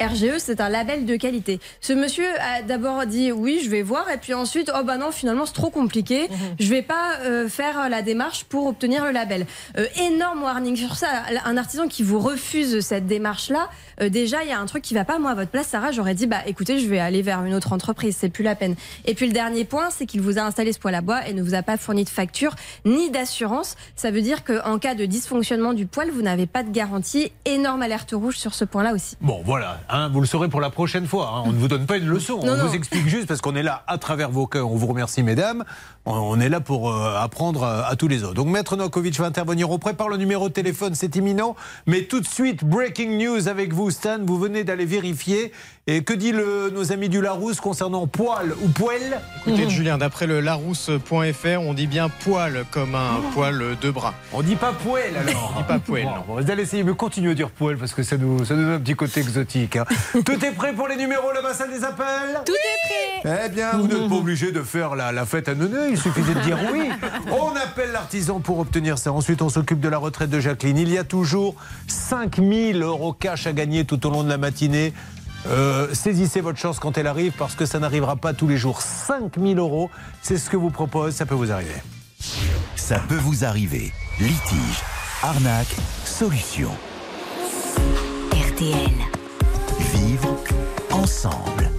RGE, 0.00 0.38
c'est 0.38 0.60
un 0.60 0.68
label 0.68 1.04
de 1.04 1.16
qualité. 1.16 1.60
Ce 1.80 1.92
monsieur 1.92 2.28
a 2.40 2.62
d'abord 2.62 3.06
dit 3.06 3.32
oui, 3.32 3.60
je 3.64 3.70
vais 3.70 3.82
voir, 3.82 4.10
et 4.10 4.18
puis 4.18 4.34
ensuite, 4.34 4.70
oh 4.74 4.84
bah 4.84 4.96
non, 4.96 5.10
finalement, 5.10 5.46
c'est 5.46 5.52
trop 5.52 5.70
compliqué. 5.70 6.28
Je 6.58 6.68
vais 6.68 6.82
pas 6.82 7.18
euh, 7.22 7.48
faire 7.48 7.88
la 7.88 8.02
démarche 8.02 8.44
pour 8.44 8.66
obtenir 8.66 9.04
le 9.04 9.10
label. 9.10 9.46
Euh, 9.78 9.86
énorme 10.00 10.42
warning 10.42 10.76
sur 10.76 10.96
ça. 10.96 11.08
Un 11.44 11.56
artisan 11.56 11.88
qui 11.88 12.02
vous 12.02 12.18
refuse 12.18 12.80
cette 12.80 13.06
démarche-là, 13.06 13.68
euh, 14.00 14.08
déjà, 14.08 14.42
il 14.42 14.48
y 14.48 14.52
a 14.52 14.58
un 14.58 14.66
truc 14.66 14.82
qui 14.82 14.94
va 14.94 15.04
pas. 15.06 15.18
Moi, 15.18 15.30
à 15.30 15.34
votre 15.34 15.50
place, 15.50 15.68
Sarah, 15.68 15.92
j'aurais 15.92 16.14
dit, 16.14 16.26
bah 16.26 16.38
écoutez, 16.46 16.78
je 16.78 16.86
vais 16.88 16.98
aller 16.98 17.22
vers 17.22 17.42
une 17.44 17.54
autre 17.54 17.72
entreprise, 17.72 18.16
c'est 18.18 18.28
plus 18.28 18.44
la 18.44 18.54
peine. 18.54 18.74
Et 19.06 19.14
puis 19.14 19.26
le 19.26 19.32
dernier 19.32 19.64
point, 19.64 19.88
c'est 19.90 20.04
qu'il 20.04 20.20
vous 20.20 20.38
a 20.38 20.42
installé 20.42 20.72
ce 20.72 20.78
poêle 20.78 20.94
à 20.94 21.00
bois 21.00 21.26
et 21.26 21.32
ne 21.32 21.42
vous 21.42 21.54
a 21.54 21.62
pas 21.62 21.76
fourni 21.78 22.04
de 22.04 22.08
facture 22.10 22.54
ni 22.84 23.10
d'assurance. 23.10 23.76
Ça 23.96 24.10
veut 24.10 24.20
dire 24.22 24.44
qu'en 24.44 24.78
cas 24.78 24.94
de 24.94 25.06
dysfonctionnement 25.06 25.72
du 25.72 25.86
poêle, 25.86 26.10
vous 26.10 26.22
n'avez 26.22 26.46
pas 26.46 26.62
de 26.62 26.70
garantie. 26.70 27.32
Énorme 27.44 27.82
alerte 27.82 28.10
rouge 28.12 28.36
sur 28.36 28.52
ce 28.54 28.64
point-là 28.64 28.92
aussi. 28.92 29.16
Bon, 29.20 29.40
voilà, 29.44 29.80
hein, 29.88 30.08
vous 30.12 30.20
le 30.20 30.26
saurez 30.26 30.48
pour 30.48 30.60
la 30.60 30.70
prochaine 30.70 31.06
fois. 31.06 31.32
hein. 31.36 31.42
On 31.46 31.52
ne 31.52 31.58
vous 31.58 31.68
donne 31.68 31.86
pas 31.86 31.96
une 31.96 32.06
leçon, 32.08 32.40
Non, 32.44 32.52
on 32.52 32.56
non. 32.56 32.66
vous 32.66 32.74
explique 32.74 33.06
juste 33.08 33.26
parce 33.26 33.40
qu'on 33.40 33.54
est 33.56 33.62
là 33.62 33.84
à 33.86 33.98
travers 33.98 34.30
vos 34.30 34.46
cœurs. 34.46 34.70
On 34.70 34.76
vous 34.76 34.86
remercie, 34.88 35.22
mesdames. 35.22 35.64
On- 36.04 36.38
est 36.40 36.48
là 36.48 36.60
pour 36.60 36.92
euh, 36.92 37.16
apprendre 37.16 37.64
à, 37.64 37.86
à 37.88 37.96
tous 37.96 38.08
les 38.08 38.22
autres. 38.22 38.34
Donc, 38.34 38.48
Maître 38.48 38.76
Nokovic 38.76 39.18
va 39.18 39.26
intervenir. 39.26 39.70
On 39.70 39.78
prépare 39.78 40.08
le 40.08 40.16
numéro 40.16 40.48
de 40.48 40.52
téléphone, 40.52 40.94
c'est 40.94 41.16
imminent. 41.16 41.56
Mais 41.86 42.02
tout 42.02 42.20
de 42.20 42.26
suite, 42.26 42.62
breaking 42.64 43.16
news 43.18 43.48
avec 43.48 43.72
vous, 43.72 43.90
Stan. 43.90 44.18
Vous 44.22 44.38
venez 44.38 44.62
d'aller 44.64 44.84
vérifier. 45.00 45.52
Et 45.88 46.02
que 46.02 46.12
dit 46.12 46.32
le, 46.32 46.70
nos 46.74 46.90
amis 46.90 47.08
du 47.08 47.20
Larousse 47.20 47.60
concernant 47.60 48.08
poil 48.08 48.52
ou 48.60 48.68
poêle 48.70 49.20
Écoutez, 49.46 49.70
Julien, 49.70 49.98
d'après 49.98 50.26
le 50.26 50.40
larousse.fr, 50.40 51.60
on 51.60 51.74
dit 51.74 51.86
bien 51.86 52.08
poil 52.08 52.64
comme 52.72 52.96
un 52.96 53.20
poil 53.32 53.62
de 53.80 53.90
bras. 53.92 54.12
On 54.32 54.42
dit 54.42 54.56
pas 54.56 54.72
poêle 54.72 55.16
alors 55.16 55.52
On 55.54 55.60
dit 55.60 55.66
pas 55.68 55.78
poêle. 55.78 56.04
Bon, 56.06 56.10
non. 56.10 56.24
bon, 56.26 56.42
vous 56.42 56.50
allez 56.50 56.64
essayer, 56.64 56.82
mais 56.82 56.92
continuez 56.96 57.30
à 57.30 57.34
dire 57.34 57.50
poêle 57.50 57.76
parce 57.76 57.94
que 57.94 58.02
ça 58.02 58.16
nous, 58.16 58.44
ça 58.44 58.54
nous 58.56 58.62
donne 58.64 58.72
un 58.72 58.80
petit 58.80 58.96
côté 58.96 59.20
exotique. 59.20 59.76
hein. 59.76 59.84
Tout 60.24 60.44
est 60.44 60.50
prêt 60.50 60.72
pour 60.72 60.88
les 60.88 60.96
numéros, 60.96 61.28
la 61.40 61.54
salle 61.54 61.70
des 61.70 61.84
appels? 61.84 62.40
Tout 62.44 62.52
est 62.52 63.22
prêt 63.22 63.42
Eh 63.46 63.48
bien, 63.50 63.70
vous 63.74 63.86
n'êtes 63.86 64.08
pas 64.08 64.16
obligé 64.16 64.50
de 64.50 64.62
faire 64.62 64.96
la, 64.96 65.12
la 65.12 65.24
fête 65.24 65.48
à 65.48 65.54
Neuneu, 65.54 65.90
il 65.92 65.96
suffisait 65.98 66.34
de 66.34 66.40
dire 66.40 66.58
oui. 66.72 66.88
On 67.30 67.54
appelle 67.54 67.92
l'artisan 67.92 68.40
pour 68.40 68.58
obtenir 68.58 68.98
ça. 68.98 69.12
Ensuite, 69.12 69.40
on 69.40 69.50
s'occupe 69.50 69.78
de 69.78 69.88
la 69.88 69.98
retraite 69.98 70.30
de 70.30 70.40
Jacqueline. 70.40 70.78
Il 70.78 70.90
y 70.92 70.98
a 70.98 71.04
toujours 71.04 71.54
5000 71.86 72.82
euros 72.82 73.12
cash 73.12 73.46
à 73.46 73.52
gagner 73.52 73.84
tout 73.84 74.04
au 74.04 74.10
long 74.10 74.24
de 74.24 74.28
la 74.28 74.36
matinée. 74.38 74.92
Euh, 75.48 75.94
saisissez 75.94 76.40
votre 76.40 76.58
chance 76.58 76.78
quand 76.78 76.98
elle 76.98 77.06
arrive 77.06 77.32
parce 77.38 77.54
que 77.54 77.66
ça 77.66 77.78
n'arrivera 77.78 78.16
pas 78.16 78.34
tous 78.34 78.48
les 78.48 78.56
jours. 78.56 78.82
5000 78.82 79.58
euros, 79.58 79.90
c'est 80.22 80.38
ce 80.38 80.50
que 80.50 80.56
vous 80.56 80.70
propose, 80.70 81.14
ça 81.14 81.26
peut 81.26 81.34
vous 81.34 81.52
arriver. 81.52 81.82
Ça 82.74 82.98
peut 82.98 83.16
vous 83.16 83.44
arriver. 83.44 83.92
Litige, 84.18 84.82
Arnaque, 85.22 85.74
solution. 86.04 86.70
RTL. 88.32 88.92
Vivre 89.92 90.36
ensemble. 90.90 91.70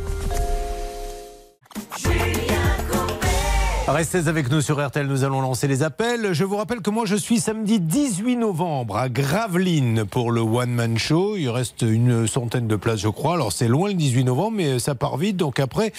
Restez 3.87 4.27
avec 4.27 4.51
nous 4.51 4.59
sur 4.59 4.85
RTL, 4.85 5.07
nous 5.07 5.23
allons 5.23 5.39
lancer 5.39 5.65
les 5.65 5.81
appels. 5.81 6.33
Je 6.33 6.43
vous 6.43 6.57
rappelle 6.57 6.81
que 6.81 6.89
moi 6.89 7.05
je 7.05 7.15
suis 7.15 7.39
samedi 7.39 7.79
18 7.79 8.35
novembre 8.35 8.97
à 8.97 9.07
Gravelines 9.07 10.03
pour 10.03 10.31
le 10.31 10.41
One 10.41 10.71
Man 10.71 10.97
Show. 10.97 11.37
Il 11.37 11.49
reste 11.49 11.83
une 11.83 12.27
centaine 12.27 12.67
de 12.67 12.75
places 12.75 12.99
je 12.99 13.07
crois. 13.07 13.35
Alors 13.35 13.53
c'est 13.53 13.69
loin 13.69 13.87
le 13.87 13.93
18 13.93 14.25
novembre 14.25 14.57
mais 14.57 14.79
ça 14.79 14.93
part 14.93 15.15
vite. 15.15 15.37
Donc 15.37 15.61
après 15.61 15.93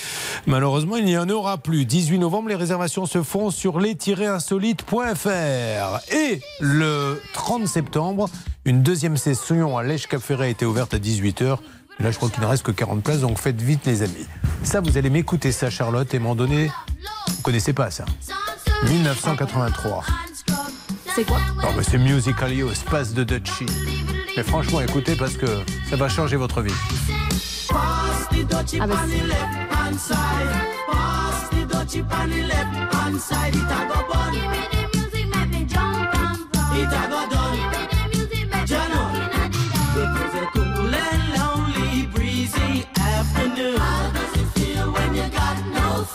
malheureusement 0.46 0.98
il 0.98 1.06
n'y 1.06 1.16
en 1.16 1.30
aura 1.30 1.56
plus. 1.56 1.86
18 1.86 2.18
novembre 2.18 2.50
les 2.50 2.56
réservations 2.56 3.06
se 3.06 3.22
font 3.22 3.50
sur 3.50 3.80
les-insolites.fr. 3.80 6.14
Et 6.14 6.40
le 6.60 7.22
30 7.32 7.66
septembre 7.66 8.28
une 8.66 8.82
deuxième 8.82 9.16
session 9.16 9.78
à 9.78 9.82
Lèche 9.82 10.08
Cap 10.08 10.20
a 10.38 10.46
été 10.46 10.66
ouverte 10.66 10.92
à 10.92 10.98
18h. 10.98 11.56
Là, 12.00 12.12
je 12.12 12.16
crois 12.16 12.28
qu'il 12.28 12.42
ne 12.42 12.46
reste 12.46 12.62
que 12.62 12.70
40 12.70 13.02
places, 13.02 13.20
donc 13.20 13.38
faites 13.38 13.60
vite, 13.60 13.80
les 13.86 14.02
amis. 14.02 14.26
Ça, 14.62 14.80
vous 14.80 14.98
allez 14.98 15.10
m'écouter, 15.10 15.50
ça, 15.50 15.68
Charlotte, 15.68 16.14
et 16.14 16.20
m'en 16.20 16.36
donner. 16.36 16.70
Vous 17.38 17.42
connaissez 17.42 17.72
pas 17.72 17.88
ça 17.88 18.04
1983. 18.88 20.04
C'est 21.14 21.24
quoi 21.24 21.38
Oh, 21.62 21.66
bah, 21.76 21.82
c'est 21.88 21.98
Musical 21.98 22.52
You, 22.52 22.74
Space 22.74 23.14
de 23.14 23.22
Dutchy. 23.22 23.66
Mais 24.36 24.42
franchement, 24.42 24.80
écoutez 24.80 25.14
parce 25.14 25.36
que 25.36 25.46
ça 25.88 25.94
va 25.94 26.08
changer 26.08 26.34
votre 26.34 26.62
vie. 26.62 26.74
Ah 28.80 28.86
bah 28.86 28.96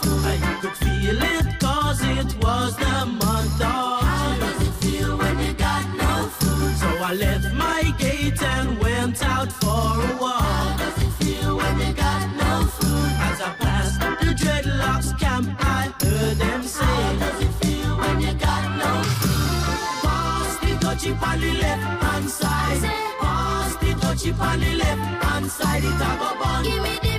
I 0.02 0.58
could 0.60 0.76
feel 0.76 1.22
it 1.22 1.60
cause 1.60 2.00
it 2.02 2.30
was 2.42 2.76
the 2.76 3.06
month 3.06 3.60
of 3.60 4.00
How 4.02 4.36
does 4.40 4.68
it 4.68 4.74
feel 4.82 5.16
when 5.16 5.38
you 5.38 5.52
got 5.54 5.84
no 5.96 6.28
food? 6.38 6.76
So 6.76 6.88
I 7.02 7.14
left 7.14 7.54
my 7.54 7.94
gate 7.98 8.42
and 8.42 8.78
went 8.78 9.22
out 9.24 9.52
for 9.52 9.68
a 9.70 10.16
walk. 10.20 10.42
How 10.42 10.76
does 10.78 10.98
it 11.02 11.12
feel 11.22 11.56
when 11.56 11.80
you 11.80 11.92
got 11.94 12.22
no 12.42 12.66
food? 12.76 13.10
As 13.28 13.40
I 13.40 13.50
passed 13.60 14.00
the 14.00 14.32
dreadlocks 14.40 15.18
camp, 15.18 15.48
I 15.60 15.92
heard 16.02 16.36
them 16.38 16.62
say, 16.62 16.84
How 16.84 17.18
does 17.18 17.40
it 17.42 17.52
feel 17.64 17.96
when 17.98 18.20
you 18.20 18.34
got 18.34 18.64
no 18.82 18.92
food? 19.20 20.04
Pass 20.04 20.58
the 20.58 20.72
dutchie 20.82 21.22
on 21.22 21.40
the 21.40 21.52
left 21.62 22.02
hand 22.02 22.30
side. 22.30 22.82
Pass 23.20 23.76
the 23.76 24.34
on 24.40 24.60
the 24.60 24.74
left 24.74 25.24
hand 25.24 25.50
side. 25.50 25.84
It 25.84 25.94
a 25.94 26.10
go 26.18 26.38
bun. 26.40 26.64
Give 26.64 26.82
me 26.82 26.98
the 27.02 27.13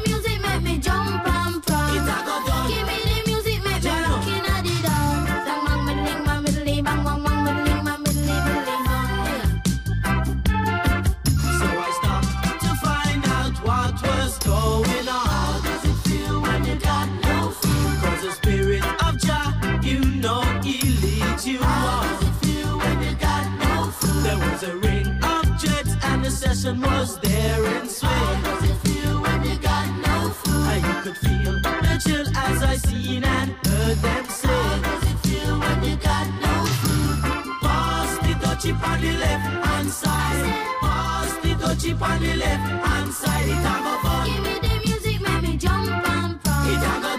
was 24.55 24.69
a 24.69 24.77
ring 24.77 25.07
of 25.21 25.43
jets 25.59 25.95
and 26.03 26.23
the 26.23 26.31
session 26.31 26.79
was 26.79 27.19
there 27.19 27.65
in 27.75 27.89
swing. 27.89 28.09
How 28.09 28.41
does 28.43 28.69
it 28.69 28.77
feel 28.87 29.21
when 29.21 29.43
you 29.43 29.57
got 29.59 29.87
no 30.07 30.29
food? 30.29 30.67
And 30.73 30.85
you 30.87 30.95
could 31.03 31.17
feel 31.17 31.53
the 31.61 32.01
chill 32.05 32.27
as 32.37 32.63
I 32.63 32.75
seen 32.77 33.23
and 33.25 33.51
heard 33.67 33.97
them 33.97 34.25
say. 34.29 34.47
How 34.47 34.81
does 34.81 35.03
it 35.11 35.19
feel 35.27 35.59
when 35.59 35.83
you 35.83 35.95
got 35.97 36.27
no 36.45 36.55
food? 36.81 37.19
Pass 37.63 38.17
the 38.19 38.33
dutchie 38.43 38.73
on 38.89 39.01
the 39.01 39.11
left 39.23 39.65
hand 39.65 39.89
side. 39.89 40.45
Pass 40.79 41.33
the 41.43 41.51
dutchie 41.61 42.01
on 42.01 42.21
the 42.21 42.35
left 42.35 42.85
hand 42.85 43.13
side. 43.13 43.49
It 43.53 43.67
a 43.71 43.75
go 43.85 43.93
fun. 44.03 44.25
Give 44.27 44.43
me 44.45 44.53
the 44.65 44.73
music, 44.85 45.21
make 45.21 45.41
me 45.41 45.57
jump 45.57 45.89
and 45.89 46.41
prance. 46.41 46.69
It 46.71 47.11
a 47.11 47.14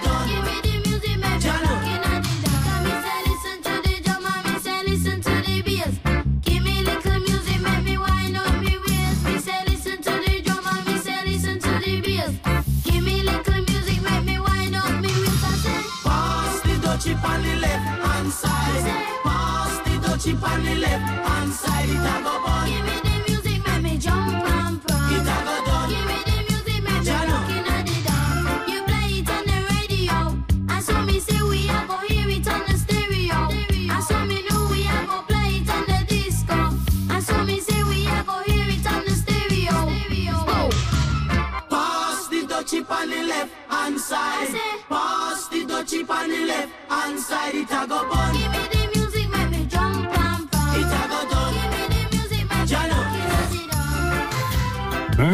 dutchie 20.47 20.53
on 20.53 20.65
the 20.65 20.75
left 20.77 21.26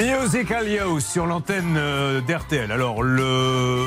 Musical 0.03 0.68
You 0.68 0.98
sur 0.98 1.26
l'antenne 1.26 1.76
euh, 1.76 2.20
d'RTL. 2.22 2.72
Alors, 2.72 3.05
le 3.05 3.86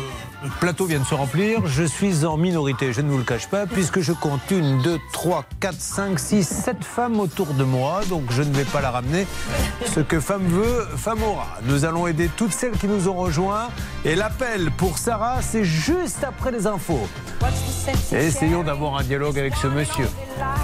plateau 0.61 0.85
vient 0.85 0.99
de 0.99 1.05
se 1.05 1.13
remplir. 1.13 1.67
Je 1.67 1.83
suis 1.83 2.23
en 2.23 2.37
minorité, 2.37 2.93
je 2.93 3.01
ne 3.01 3.09
vous 3.11 3.17
le 3.17 3.25
cache 3.25 3.49
pas, 3.49 3.65
puisque 3.65 3.99
je 3.99 4.13
compte 4.13 4.49
une, 4.49 4.81
deux, 4.81 4.97
trois, 5.11 5.43
quatre, 5.59 5.81
cinq, 5.81 6.17
six, 6.17 6.47
sept 6.47 6.85
femmes 6.85 7.19
autour 7.19 7.53
de 7.53 7.65
moi. 7.65 7.99
Donc, 8.07 8.23
je 8.29 8.43
ne 8.43 8.53
vais 8.53 8.63
pas 8.63 8.79
la 8.79 8.91
ramener. 8.91 9.27
Ce 9.93 9.99
que 9.99 10.21
femme 10.21 10.47
veut, 10.47 10.85
femme 10.95 11.21
aura. 11.21 11.57
Nous 11.63 11.83
allons 11.83 12.07
aider 12.07 12.29
toutes 12.37 12.53
celles 12.53 12.77
qui 12.77 12.87
nous 12.87 13.09
ont 13.09 13.15
rejoints. 13.15 13.67
Et 14.05 14.15
l'appel 14.15 14.71
pour 14.71 14.97
Sarah, 14.97 15.41
c'est 15.41 15.65
juste 15.65 16.23
après 16.23 16.51
les 16.51 16.65
infos. 16.65 17.09
Essayons 18.13 18.63
d'avoir 18.63 18.95
un 18.95 19.03
dialogue 19.03 19.37
avec 19.37 19.55
ce 19.55 19.67
monsieur. 19.67 20.07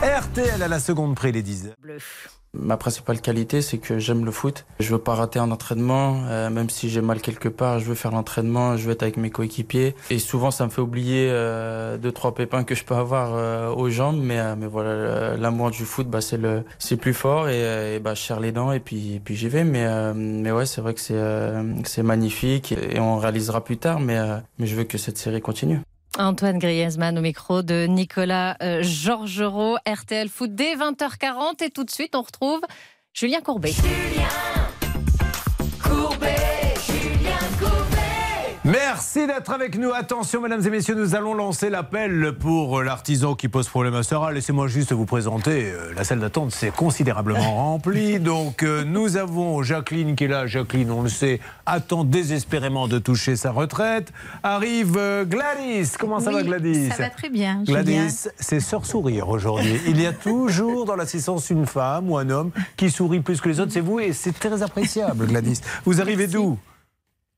RTL 0.02 0.64
à 0.64 0.68
la 0.70 0.80
seconde 0.80 1.16
près, 1.16 1.34
les 1.34 1.44
10 1.44 1.72
Ma 2.54 2.76
principale 2.76 3.22
qualité, 3.22 3.62
c'est 3.62 3.78
que 3.78 3.98
j'aime 3.98 4.26
le 4.26 4.32
foot. 4.32 4.66
Je 4.82 4.92
veux 4.92 5.00
pas 5.00 5.16
rater 5.16 5.40
un 5.40 5.52
entraînement, 5.52 6.24
euh, 6.28 6.50
même 6.50 6.70
si 6.70 6.90
j'ai 6.90 7.00
mal 7.00 7.22
quelque 7.22 7.48
part, 7.48 7.80
je 7.80 7.86
veux 7.86 7.96
faire 7.96 8.12
l'entraînement, 8.12 8.76
je 8.76 8.86
veux 8.86 8.92
être 8.92 9.04
avec 9.04 9.16
mes 9.16 9.30
coéquipiers. 9.30 9.96
Et 10.10 10.20
souvent, 10.20 10.52
ça 10.52 10.66
me 10.66 10.70
fait 10.70 10.82
oublier 10.82 11.30
euh, 11.32 11.98
deux 11.98 12.12
trois 12.12 12.36
pépins 12.36 12.66
que 12.66 12.76
je 12.76 12.84
peux 12.84 12.96
avoir 12.96 13.36
euh, 13.36 13.70
aux 13.70 13.90
jambes, 13.90 14.20
mais 14.22 14.38
euh, 14.40 14.56
mais 14.58 14.68
voilà, 14.68 14.90
euh, 14.90 15.38
l'amour 15.38 15.72
du 15.72 15.86
foot, 15.86 16.10
bah 16.10 16.20
c'est 16.20 16.36
le 16.36 16.66
c'est 16.78 16.98
plus 16.98 17.14
fort 17.14 17.48
et, 17.48 17.64
euh, 17.64 17.96
et 17.96 18.00
bah 18.00 18.16
je 18.16 18.22
serre 18.22 18.42
les 18.42 18.52
dents 18.52 18.74
et 18.74 18.82
puis 18.82 19.16
et 19.16 19.20
puis 19.22 19.36
j'y 19.38 19.48
vais. 19.48 19.64
Mais 19.64 20.14
mais 20.14 20.52
ouais, 20.52 20.66
c'est 20.66 20.82
vrai 20.82 20.94
que 20.94 21.00
c'est 21.00 21.22
c'est 21.86 22.04
magnifique 22.04 22.74
et 22.74 23.00
on 23.00 23.18
réalisera 23.18 23.64
plus 23.64 23.78
tard, 23.78 24.02
mais 24.02 24.20
mais 24.60 24.68
je 24.68 24.76
veux 24.76 24.84
que 24.84 24.98
cette 24.98 25.18
série 25.18 25.40
continue. 25.42 25.80
Antoine 26.18 26.60
Griezmann 26.60 27.18
au 27.18 27.22
micro 27.22 27.62
de 27.62 27.86
Nicolas 27.88 28.58
euh, 28.62 28.84
Georgerot, 28.84 29.78
RTL 29.88 30.30
Foot 30.30 30.54
dès 30.54 30.76
20h40. 30.76 31.64
Et 31.64 31.70
tout 31.70 31.84
de 31.84 31.92
suite, 31.92 32.16
on 32.16 32.22
retrouve 32.22 32.62
Julien 33.14 33.42
Courbet. 33.42 33.74
Merci 38.72 39.28
d'être 39.28 39.52
avec 39.52 39.78
nous. 39.78 39.92
Attention, 39.92 40.40
mesdames 40.40 40.66
et 40.66 40.70
messieurs, 40.70 40.96
nous 40.96 41.14
allons 41.14 41.34
lancer 41.34 41.70
l'appel 41.70 42.34
pour 42.40 42.82
l'artisan 42.82 43.36
qui 43.36 43.50
pose 43.50 43.68
problème 43.68 43.96
à 43.96 44.04
Sarah. 44.04 44.32
Laissez-moi 44.32 44.68
juste 44.70 44.94
vous 44.94 45.06
présenter. 45.06 45.66
Euh, 45.74 45.92
La 45.94 46.06
salle 46.06 46.22
d'attente, 46.22 46.52
c'est 46.52 46.72
considérablement 46.74 47.56
rempli. 47.56 48.22
Donc, 48.22 48.64
euh, 48.64 48.86
nous 48.86 49.18
avons 49.18 49.62
Jacqueline 49.62 50.16
qui 50.16 50.24
est 50.24 50.28
là. 50.30 50.48
Jacqueline, 50.48 50.90
on 50.90 51.02
le 51.02 51.10
sait, 51.10 51.42
attend 51.66 52.06
désespérément 52.06 52.88
de 52.88 52.98
toucher 52.98 53.36
sa 53.36 53.52
retraite. 53.52 54.14
Arrive 54.42 54.96
euh, 54.98 55.26
Gladys. 55.26 55.92
Comment 56.00 56.22
ça 56.22 56.30
Oui, 56.30 56.36
va, 56.36 56.44
Gladys 56.44 56.92
Ça 56.92 57.04
va 57.04 57.10
très 57.10 57.30
bien. 57.30 57.64
Julien. 57.66 57.84
Gladys, 57.84 58.30
c'est 58.40 58.62
sœur 58.62 58.86
sourire 58.86 59.28
aujourd'hui. 59.28 59.82
Il 59.86 60.00
y 60.00 60.06
a 60.06 60.14
toujours 60.14 60.86
dans 60.86 60.96
l'assistance 60.96 61.50
une 61.50 61.66
femme 61.66 62.10
ou 62.10 62.18
un 62.18 62.30
homme 62.30 62.52
qui 62.78 62.90
sourit 62.90 63.20
plus 63.20 63.42
que 63.42 63.50
les 63.50 63.60
autres. 63.60 63.74
C'est 63.74 63.82
vous 63.82 64.00
et 64.00 64.14
c'est 64.14 64.32
très 64.32 64.64
appréciable, 64.64 65.26
Gladys. 65.28 65.60
Vous 65.84 66.00
arrivez 66.00 66.28
d'où 66.28 66.58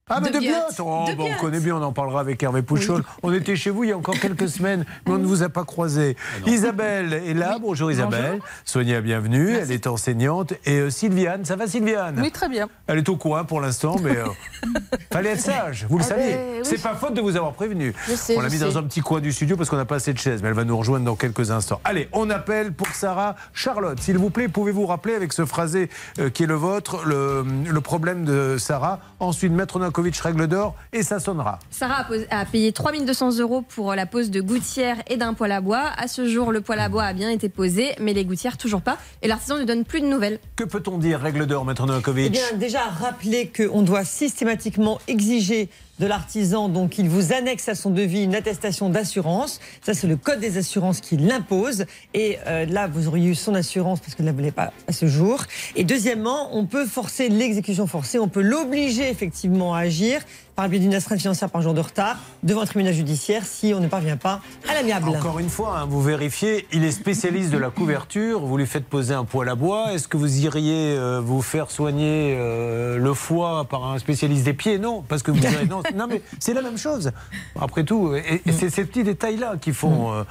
Ah, 0.10 0.20
mais 0.22 0.32
De 0.32 0.34
de, 0.34 0.40
Biot. 0.40 0.54
Oh, 0.80 1.06
De 1.08 1.16
bah, 1.16 1.24
On 1.30 1.40
connaît 1.42 1.62
bien, 1.62 1.78
on 1.78 1.82
en 1.82 1.94
parlera 1.94 2.20
avec 2.20 2.44
Hervé 2.44 2.62
Pouchol. 2.62 3.04
On 3.24 3.32
était 3.32 3.56
chez 3.56 3.70
vous 3.70 3.86
il 3.86 3.92
y 3.92 3.94
a 3.94 3.98
encore 3.98 4.20
quelques 4.20 4.50
semaines, 4.50 4.84
mais 5.06 5.14
on 5.14 5.18
ne 5.18 5.26
vous 5.26 5.44
a 5.44 5.50
pas 5.50 5.64
croisé. 5.64 6.18
Isabelle 6.46 7.14
est 7.14 7.34
là. 7.34 7.58
Bonjour 7.62 7.90
Isabelle. 7.90 8.40
Sonia, 8.66 9.00
bienvenue. 9.00 9.52
Elle 9.52 9.72
est 9.72 9.88
enseignante. 9.88 10.54
Et 10.66 10.80
euh, 10.80 10.90
Sylviane, 10.90 11.46
ça 11.46 11.56
va 11.56 11.68
Sylviane? 11.68 12.20
Oui, 12.22 12.32
très 12.32 12.50
bien. 12.50 12.68
Elle 12.88 12.98
est 12.98 13.08
au 13.08 13.16
coin 13.16 13.46
pour 13.46 13.62
l'instant, 13.62 13.96
mais 14.04 14.18
euh, 14.18 14.26
fallait 15.14 15.30
être 15.32 15.40
sage, 15.40 15.86
vous 15.90 15.98
le 16.00 16.04
Ah 16.04 16.08
savez. 16.10 16.34
ben, 16.34 16.40
oui. 16.58 16.60
C'est 16.64 16.82
pas 16.82 16.96
faute 16.96 17.14
de 17.14 17.22
vous 17.22 17.38
avoir 17.38 17.54
prévenu. 17.54 17.94
Sais, 18.14 18.36
on 18.36 18.42
l'a 18.42 18.50
je 18.50 18.54
mis 18.56 18.60
sais. 18.60 18.66
dans 18.66 18.78
un 18.78 18.84
petit 18.84 19.00
coin 19.00 19.22
du 19.22 19.32
studio 19.32 19.56
parce 19.56 19.70
qu'on 19.70 19.78
n'a 19.78 19.86
pas 19.86 19.96
assez 19.96 20.12
de 20.12 20.20
chaises, 20.20 20.42
mais 20.44 20.50
elle 20.50 20.54
va 20.54 20.66
nous 20.66 20.78
rejoindre 20.78 21.06
dans 21.06 21.16
quelques 21.16 21.50
instants. 21.52 21.80
Allez, 21.86 22.10
on 22.12 22.30
appelle 22.30 22.74
pour 22.74 22.88
Sarah 22.90 23.38
Charlotte. 23.54 24.02
S'il 24.02 24.18
vous 24.18 24.32
plaît, 24.32 24.50
pouvez-vous 24.50 24.86
rappeler 24.86 25.16
avec 25.16 25.32
ce 25.32 25.46
phrasé 25.46 25.90
euh, 26.20 26.30
qui 26.30 26.44
est 26.44 26.48
le 26.48 26.56
vôtre, 26.56 27.06
le, 27.06 27.46
le 27.72 27.82
problème 27.82 28.26
de 28.26 28.58
Sarah? 28.58 29.00
Ensuite, 29.22 29.54
Maître 29.54 29.80
Règle 29.96 30.48
d'or 30.48 30.76
et 30.92 31.04
ça 31.04 31.20
sonnera. 31.20 31.60
Sarah 31.72 32.06
a, 32.30 32.46
payé 32.46 32.72
3200 32.72 33.40
euros 33.40 33.62
pour 33.62 33.96
la 33.96 34.06
pose 34.06 34.32
de 34.32 34.42
gouttière 34.42 34.98
et 35.08 35.18
d'un 35.18 35.34
poêle 35.34 35.52
à 35.52 35.62
bois. 35.62 35.92
À 35.98 36.08
ce 36.08 36.28
jour, 36.28 36.52
le 36.52 36.62
poêle 36.62 36.80
à 36.80 36.90
bois 36.90 37.04
a 37.04 37.14
bien 37.14 37.30
été 37.30 37.50
posé, 37.50 37.92
mais 38.00 38.14
les 38.14 38.26
gouttières 38.26 38.58
toujours 38.58 38.82
pas. 38.82 38.98
Et 39.22 39.28
l'artisan 39.28 39.58
ne 39.58 39.64
donne 39.64 39.84
plus 39.86 40.02
de 40.02 40.08
nouvelles. 40.08 40.40
Que 40.56 40.64
peut-on 40.64 40.98
dire, 40.98 41.20
règle 41.20 41.46
d'or, 41.46 41.66
Maître 41.66 41.86
Nankovic 41.86 42.28
Eh 42.28 42.30
bien, 42.30 42.58
déjà, 42.58 42.82
rappeler 42.84 43.52
qu'on 43.56 43.82
doit 43.82 44.06
systématiquement 44.06 45.00
exiger 45.08 45.70
de 46.00 46.08
l'artisan, 46.08 46.70
donc 46.70 46.98
il 46.98 47.08
vous 47.08 47.34
annexe 47.34 47.70
à 47.70 47.76
son 47.76 47.92
devis 47.92 48.24
une 48.24 48.34
attestation 48.34 48.90
d'assurance. 48.90 49.60
Ça, 49.82 49.94
c'est 49.94 50.08
le 50.08 50.18
code 50.18 50.40
des 50.40 50.58
assurances 50.58 51.02
qui 51.02 51.18
l'impose. 51.18 51.86
Et 52.14 52.38
euh, 52.48 52.66
là, 52.66 52.88
vous 52.88 53.08
auriez 53.08 53.30
eu 53.30 53.36
son 53.36 53.54
assurance 53.54 54.00
parce 54.00 54.16
que 54.16 54.24
ne 54.24 54.28
la 54.28 54.34
voulez 54.34 54.52
pas 54.52 54.74
à 54.88 54.92
ce 54.92 55.06
jour. 55.06 55.44
Et 55.76 55.84
deuxièmement, 55.84 56.56
on 56.58 56.66
peut 56.66 56.86
forcer 56.86 57.30
l'exécution 57.30 57.86
forcée, 57.86 58.18
on 58.18 58.28
peut 58.28 58.42
l'obliger 58.42 59.08
effectivement 59.08 59.76
à 59.76 59.82
agir 59.82 60.22
par 60.56 60.66
le 60.66 60.72
biais 60.72 60.80
d'une 60.80 60.94
astreinte 60.94 61.20
financière 61.20 61.50
par 61.50 61.62
jour 61.62 61.74
de 61.74 61.82
retard 61.82 62.18
devant 62.44 62.62
un 62.62 62.66
tribunal 62.66 62.94
judiciaire 62.94 63.46
si 63.46 63.74
on 63.74 63.80
ne 63.80 63.88
parvient 63.88 64.18
pas 64.18 64.42
à 64.70 64.74
l'amiable. 64.74 65.10
Encore 65.10 65.40
une 65.40 65.50
fois, 65.50 65.80
hein, 65.80 65.86
vous 65.86 66.02
vérifiez, 66.02 66.68
il 66.72 66.84
est 66.84 66.92
spécialiste 66.92 67.50
de 67.52 67.58
la 67.58 67.70
couverture, 67.70 68.42
vous 68.42 68.58
lui 68.58 68.68
faites 68.68 68.86
poser 68.86 69.14
un 69.14 69.26
poêle 69.26 69.50
à 69.50 69.56
bois. 69.56 69.94
Est-ce 69.94 70.08
que 70.08 70.18
vous 70.18 70.42
iriez 70.42 70.96
euh, 70.98 71.22
vous 71.24 71.42
faire 71.42 71.72
soigner 71.72 72.36
euh, 72.38 72.98
le 72.98 73.14
foie 73.14 73.66
par 73.66 73.86
un 73.86 73.98
spécialiste 73.98 74.44
des 74.44 74.54
pieds? 74.54 74.78
Non, 74.78 75.04
parce 75.08 75.24
que 75.24 75.32
vous 75.32 75.40
direz 75.40 75.66
non, 75.70 75.82
non 75.96 76.08
mais 76.08 76.22
c'est 76.40 76.54
la 76.54 76.62
même 76.62 76.78
chose. 76.78 77.12
Après 77.60 77.84
tout, 77.84 78.14
et, 78.16 78.42
et 78.46 78.52
c'est 78.52 78.70
ces 78.70 78.86
petits 78.86 79.04
détails-là 79.04 79.56
qui 79.60 79.74
font, 79.74 80.14
euh, 80.14 80.24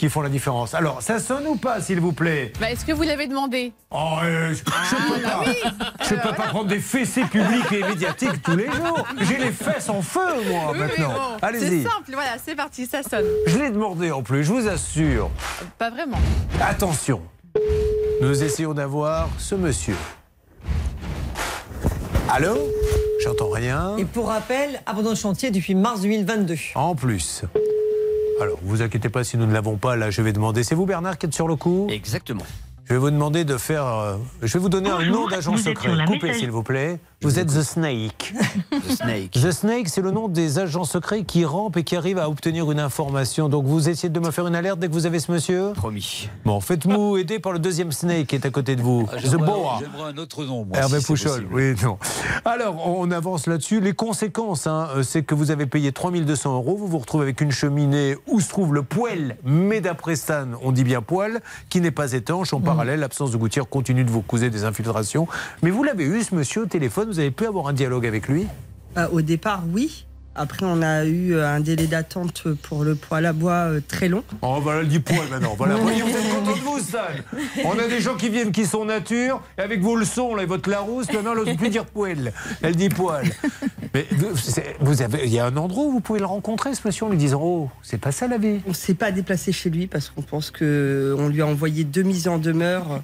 qui 0.00 0.08
font 0.08 0.22
la 0.22 0.30
différence. 0.30 0.72
Alors, 0.72 1.02
ça 1.02 1.18
sonne 1.18 1.46
ou 1.46 1.56
pas, 1.56 1.78
s'il 1.82 2.00
vous 2.00 2.12
plaît? 2.14 2.54
Bah, 2.58 2.70
Est-ce 2.70 2.86
que 2.86 2.92
vous 2.92 3.02
l'avez 3.02 3.26
demandé? 3.26 3.74
Oh, 3.90 4.14
euh, 4.24 4.48
je 4.48 4.54
je 4.54 4.62
peux 4.64 5.22
bah 5.22 5.28
pas, 5.28 5.40
oui. 5.46 5.56
je 6.08 6.14
peux 6.14 6.34
pas 6.34 6.46
prendre 6.48 6.68
des 6.68 6.78
fessées 6.78 7.24
publiques 7.24 7.70
et 7.70 7.82
médiatiques 7.82 8.40
tous 8.42 8.56
les 8.56 8.64
jours. 8.72 9.06
J'ai 9.20 9.36
les 9.36 9.52
fesses 9.52 9.90
en 9.90 10.00
feu, 10.00 10.20
moi, 10.50 10.70
Oui, 10.72 10.78
maintenant. 10.78 11.12
bon, 11.12 11.36
Allez-y. 11.42 11.82
C'est 11.82 11.88
simple, 11.90 12.12
voilà, 12.14 12.36
c'est 12.42 12.54
parti, 12.54 12.86
ça 12.86 13.02
sonne. 13.02 13.26
Je 13.46 13.58
l'ai 13.58 13.68
demandé 13.68 14.10
en 14.10 14.22
plus, 14.22 14.42
je 14.42 14.50
vous 14.54 14.66
assure. 14.68 15.28
Pas 15.76 15.90
vraiment. 15.90 16.16
Attention, 16.62 17.20
nous 18.22 18.42
essayons 18.42 18.72
d'avoir 18.72 19.28
ce 19.36 19.54
monsieur. 19.54 19.96
Allô? 22.30 22.56
J'entends 23.22 23.50
rien. 23.50 23.98
Et 23.98 24.06
pour 24.06 24.28
rappel, 24.28 24.80
abandon 24.86 25.10
de 25.10 25.14
chantier 25.16 25.50
depuis 25.50 25.74
mars 25.74 26.00
2022. 26.00 26.54
En 26.74 26.94
plus. 26.94 27.42
Alors, 28.40 28.58
vous 28.62 28.80
inquiétez 28.80 29.10
pas 29.10 29.22
si 29.22 29.36
nous 29.36 29.46
ne 29.46 29.52
l'avons 29.52 29.76
pas, 29.76 29.96
là, 29.96 30.10
je 30.10 30.22
vais 30.22 30.32
demander. 30.32 30.64
C'est 30.64 30.74
vous, 30.74 30.86
Bernard, 30.86 31.18
qui 31.18 31.26
êtes 31.26 31.34
sur 31.34 31.46
le 31.46 31.56
coup? 31.56 31.88
Exactement. 31.90 32.44
Je 32.90 32.94
vais 32.96 33.00
vous 33.02 33.12
demander 33.12 33.44
de 33.44 33.56
faire. 33.56 33.86
euh, 33.86 34.16
je 34.42 34.52
vais 34.52 34.58
vous 34.58 34.68
donner 34.68 34.90
un 34.90 34.96
Bonjour, 34.96 35.12
nom 35.20 35.28
d'agent 35.28 35.52
vous 35.52 35.58
êtes 35.60 35.64
secret. 35.64 35.90
sur 35.90 35.94
la 35.96 36.06
Coupez, 36.06 36.34
s'il 36.34 36.50
vous 36.50 36.64
plaît. 36.64 36.98
Vous 37.22 37.38
êtes 37.38 37.46
The 37.46 37.62
Snake. 37.62 38.34
The 38.72 38.90
Snake. 38.96 39.30
The 39.30 39.52
Snake, 39.52 39.88
c'est 39.88 40.00
le 40.00 40.10
nom 40.10 40.26
des 40.26 40.58
agents 40.58 40.82
secrets 40.82 41.22
qui 41.22 41.44
rampent 41.44 41.76
et 41.76 41.84
qui 41.84 41.94
arrivent 41.94 42.18
à 42.18 42.28
obtenir 42.28 42.68
une 42.72 42.80
information. 42.80 43.48
Donc, 43.48 43.64
vous 43.64 43.88
essayez 43.88 44.08
de 44.08 44.18
me 44.18 44.32
faire 44.32 44.44
une 44.48 44.56
alerte 44.56 44.80
dès 44.80 44.88
que 44.88 44.92
vous 44.92 45.06
avez 45.06 45.20
ce 45.20 45.30
monsieur 45.30 45.70
Promis. 45.76 46.28
Bon, 46.44 46.58
faites-vous 46.60 47.16
aider 47.18 47.38
par 47.38 47.52
le 47.52 47.60
deuxième 47.60 47.92
Snake 47.92 48.26
qui 48.26 48.34
est 48.34 48.44
à 48.44 48.50
côté 48.50 48.74
de 48.74 48.82
vous. 48.82 49.06
Ah, 49.12 49.18
The 49.22 49.36
Boa. 49.36 49.78
j'aimerais 49.78 50.10
un 50.10 50.16
autre 50.18 50.44
nom, 50.44 50.64
moi. 50.64 50.76
Hervé 50.76 50.96
si 50.98 51.02
c'est 51.02 51.06
Pouchol, 51.06 51.30
possible. 51.46 51.54
oui, 51.54 51.74
non. 51.84 51.96
Alors, 52.44 52.84
on 52.88 53.08
avance 53.12 53.46
là-dessus. 53.46 53.80
Les 53.80 53.92
conséquences, 53.92 54.66
hein, 54.66 54.88
euh, 54.96 55.02
c'est 55.04 55.22
que 55.22 55.36
vous 55.36 55.52
avez 55.52 55.66
payé 55.66 55.92
3200 55.92 56.54
euros. 56.56 56.76
Vous 56.76 56.88
vous 56.88 56.98
retrouvez 56.98 57.22
avec 57.22 57.40
une 57.40 57.52
cheminée 57.52 58.16
où 58.26 58.40
se 58.40 58.48
trouve 58.48 58.74
le 58.74 58.82
poêle, 58.82 59.36
mais 59.44 59.80
d'après 59.80 60.16
Stan, 60.16 60.46
on 60.64 60.72
dit 60.72 60.82
bien 60.82 61.02
poêle, 61.02 61.40
qui 61.68 61.80
n'est 61.80 61.92
pas 61.92 62.14
étanche. 62.14 62.52
L'absence 62.84 63.30
de 63.30 63.36
gouttière 63.36 63.68
continue 63.68 64.04
de 64.04 64.10
vous 64.10 64.22
causer 64.22 64.50
des 64.50 64.64
infiltrations. 64.64 65.26
Mais 65.62 65.70
vous 65.70 65.82
l'avez 65.82 66.04
eu, 66.04 66.22
ce 66.22 66.34
monsieur, 66.34 66.62
au 66.62 66.66
téléphone. 66.66 67.08
Vous 67.08 67.18
avez 67.18 67.30
pu 67.30 67.46
avoir 67.46 67.68
un 67.68 67.72
dialogue 67.72 68.06
avec 68.06 68.28
lui? 68.28 68.46
Bah, 68.94 69.08
au 69.12 69.20
départ, 69.20 69.62
oui. 69.72 70.06
Après, 70.36 70.64
on 70.64 70.80
a 70.80 71.04
eu 71.04 71.34
euh, 71.34 71.48
un 71.48 71.58
délai 71.58 71.88
d'attente 71.88 72.44
pour 72.62 72.84
le 72.84 72.94
poêle 72.94 73.26
à 73.26 73.32
bois 73.32 73.52
euh, 73.52 73.80
très 73.86 74.08
long. 74.08 74.22
Oh, 74.42 74.58
voilà, 74.62 74.80
elle 74.80 74.88
dit 74.88 75.00
poêle 75.00 75.28
maintenant. 75.28 75.54
Voilà, 75.56 75.74
voyez, 75.76 76.02
vous 76.02 76.08
êtes 76.08 76.34
content 76.34 76.56
de 76.56 76.60
vous, 76.60 76.78
Stan. 76.78 76.98
On 77.64 77.78
a 77.78 77.88
des 77.88 78.00
gens 78.00 78.16
qui 78.16 78.28
viennent 78.28 78.52
qui 78.52 78.64
sont 78.64 78.84
nature, 78.84 79.42
et 79.58 79.62
avec 79.62 79.80
vos 79.80 79.96
leçons 79.96 80.36
là, 80.36 80.44
et 80.44 80.46
votre 80.46 80.70
Larousse, 80.70 81.12
maintenant, 81.12 81.32
elle 81.32 81.44
n'ose 81.44 81.56
plus 81.56 81.68
dire 81.68 81.84
poêle. 81.84 82.32
Elle 82.62 82.76
dit 82.76 82.88
poêle. 82.88 83.30
Mais 83.92 84.06
vous, 84.80 85.02
avez, 85.02 85.24
il 85.24 85.32
y 85.32 85.40
a 85.40 85.46
un 85.46 85.56
endroit 85.56 85.84
où 85.84 85.90
vous 85.90 86.00
pouvez 86.00 86.20
le 86.20 86.26
rencontrer, 86.26 86.74
ce 86.74 86.82
monsieur, 86.86 87.06
en 87.06 87.08
lui 87.08 87.18
disant 87.18 87.40
Oh, 87.42 87.68
c'est 87.82 87.98
pas 87.98 88.12
ça 88.12 88.28
la 88.28 88.38
vie. 88.38 88.60
On 88.66 88.70
ne 88.70 88.74
s'est 88.74 88.94
pas 88.94 89.10
déplacé 89.10 89.50
chez 89.50 89.68
lui 89.68 89.88
parce 89.88 90.10
qu'on 90.10 90.22
pense 90.22 90.52
qu'on 90.52 91.28
lui 91.28 91.42
a 91.42 91.46
envoyé 91.46 91.82
deux 91.82 92.02
mises 92.02 92.28
en 92.28 92.38
demeure 92.38 93.02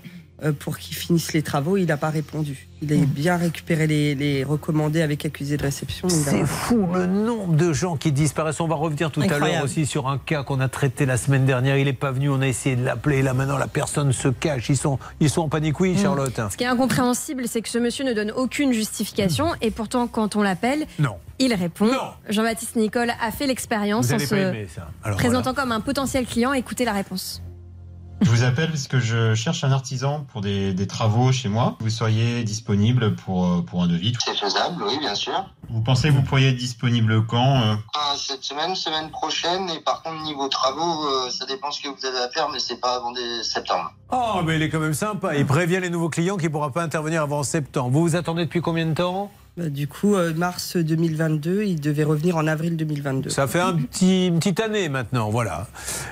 pour 0.58 0.78
qu'il 0.78 0.94
finisse 0.96 1.32
les 1.32 1.42
travaux. 1.42 1.76
Il 1.76 1.86
n'a 1.86 1.96
pas 1.96 2.10
répondu. 2.10 2.68
Il 2.82 2.92
a 2.92 2.96
bien 2.96 3.38
récupéré 3.38 3.86
les, 3.86 4.14
les 4.14 4.44
recommandés 4.44 5.00
avec 5.00 5.24
accusé 5.24 5.56
de 5.56 5.62
réception. 5.62 6.08
C'est 6.10 6.44
fou 6.44 6.86
le 6.92 7.06
nombre 7.06 7.54
de 7.54 7.72
gens 7.72 7.96
qui 7.96 8.12
disparaissent. 8.12 8.60
On 8.60 8.68
va 8.68 8.74
revenir 8.74 9.10
tout 9.10 9.22
à 9.22 9.38
l'heure 9.38 9.64
aussi 9.64 9.86
sur 9.86 10.08
un 10.08 10.18
cas 10.18 10.42
qu'on 10.42 10.60
a 10.60 10.68
traité 10.68 11.06
la 11.06 11.16
semaine 11.16 11.46
dernière. 11.46 11.78
Il 11.78 11.86
n'est 11.86 11.94
pas 11.94 12.10
venu, 12.12 12.28
on 12.28 12.42
a 12.42 12.46
essayé 12.46 12.76
de 12.76 12.84
l'appeler. 12.84 13.22
Là 13.22 13.32
maintenant, 13.32 13.56
la 13.56 13.66
personne 13.66 14.12
se 14.12 14.28
cache. 14.28 14.68
Ils 14.68 14.76
sont, 14.76 14.98
ils 15.20 15.30
sont 15.30 15.40
en 15.42 15.48
panique, 15.48 15.80
oui, 15.80 15.96
Charlotte. 15.96 16.38
Ce 16.50 16.56
qui 16.56 16.64
est 16.64 16.68
incompréhensible, 16.68 17.44
c'est 17.48 17.62
que 17.62 17.68
ce 17.70 17.78
monsieur 17.78 18.04
ne 18.04 18.12
donne 18.12 18.30
aucune 18.30 18.72
justification. 18.74 19.52
Et 19.62 19.70
pourtant, 19.70 20.06
quand 20.06 20.36
on 20.36 20.42
l'appelle, 20.42 20.84
Non. 20.98 21.16
il 21.38 21.54
répond. 21.54 21.90
Jean-Baptiste 22.28 22.76
Nicole 22.76 23.10
a 23.22 23.30
fait 23.30 23.46
l'expérience 23.46 24.12
en 24.12 24.18
se 24.18 24.54
présentant 25.16 25.54
comme 25.54 25.72
un 25.72 25.80
potentiel 25.80 26.26
client. 26.26 26.52
Écoutez 26.52 26.84
la 26.84 26.92
réponse. 26.92 27.40
Je 28.22 28.30
vous 28.30 28.44
appelle 28.44 28.70
parce 28.70 28.88
que 28.88 28.98
je 28.98 29.34
cherche 29.34 29.62
un 29.62 29.72
artisan 29.72 30.24
pour 30.32 30.40
des, 30.40 30.72
des 30.72 30.86
travaux 30.86 31.32
chez 31.32 31.48
moi. 31.48 31.76
Vous 31.80 31.90
seriez 31.90 32.42
disponible 32.44 33.14
pour, 33.14 33.44
euh, 33.46 33.62
pour 33.62 33.82
un 33.82 33.86
devis. 33.86 34.14
C'est 34.24 34.34
faisable, 34.36 34.82
oui, 34.86 34.98
bien 34.98 35.14
sûr. 35.14 35.44
Vous 35.68 35.82
pensez 35.82 36.08
que 36.08 36.14
vous 36.14 36.22
pourriez 36.22 36.48
être 36.48 36.56
disponible 36.56 37.26
quand 37.26 37.60
euh 37.62 37.74
Pas 37.92 38.16
cette 38.16 38.42
semaine, 38.42 38.74
semaine 38.74 39.10
prochaine. 39.10 39.68
Et 39.70 39.80
par 39.80 40.02
contre, 40.02 40.22
niveau 40.22 40.48
travaux, 40.48 41.04
euh, 41.06 41.30
ça 41.30 41.44
dépend 41.44 41.70
ce 41.70 41.82
que 41.82 41.88
vous 41.88 42.06
avez 42.06 42.18
à 42.18 42.28
faire, 42.30 42.48
mais 42.50 42.58
c'est 42.58 42.80
pas 42.80 42.96
avant 42.96 43.12
des- 43.12 43.42
septembre. 43.44 43.92
Oh, 44.10 44.40
mais 44.44 44.56
il 44.56 44.62
est 44.62 44.70
quand 44.70 44.80
même 44.80 44.94
sympa. 44.94 45.36
Il 45.36 45.44
prévient 45.46 45.78
les 45.80 45.90
nouveaux 45.90 46.08
clients 46.08 46.36
qu'il 46.36 46.46
ne 46.48 46.52
pourra 46.52 46.70
pas 46.70 46.82
intervenir 46.82 47.22
avant 47.22 47.42
septembre. 47.42 47.90
Vous 47.90 48.00
vous 48.02 48.16
attendez 48.16 48.44
depuis 48.46 48.60
combien 48.62 48.86
de 48.86 48.94
temps? 48.94 49.30
Bah, 49.56 49.70
du 49.70 49.88
coup, 49.88 50.16
euh, 50.16 50.34
mars 50.34 50.76
2022, 50.76 51.62
il 51.62 51.80
devait 51.80 52.04
revenir 52.04 52.36
en 52.36 52.46
avril 52.46 52.76
2022. 52.76 53.30
Ça 53.30 53.46
fait 53.46 53.60
un 53.60 53.72
petit, 53.72 54.26
une 54.26 54.38
petite 54.38 54.60
année 54.60 54.90
maintenant, 54.90 55.30
voilà. 55.30 55.66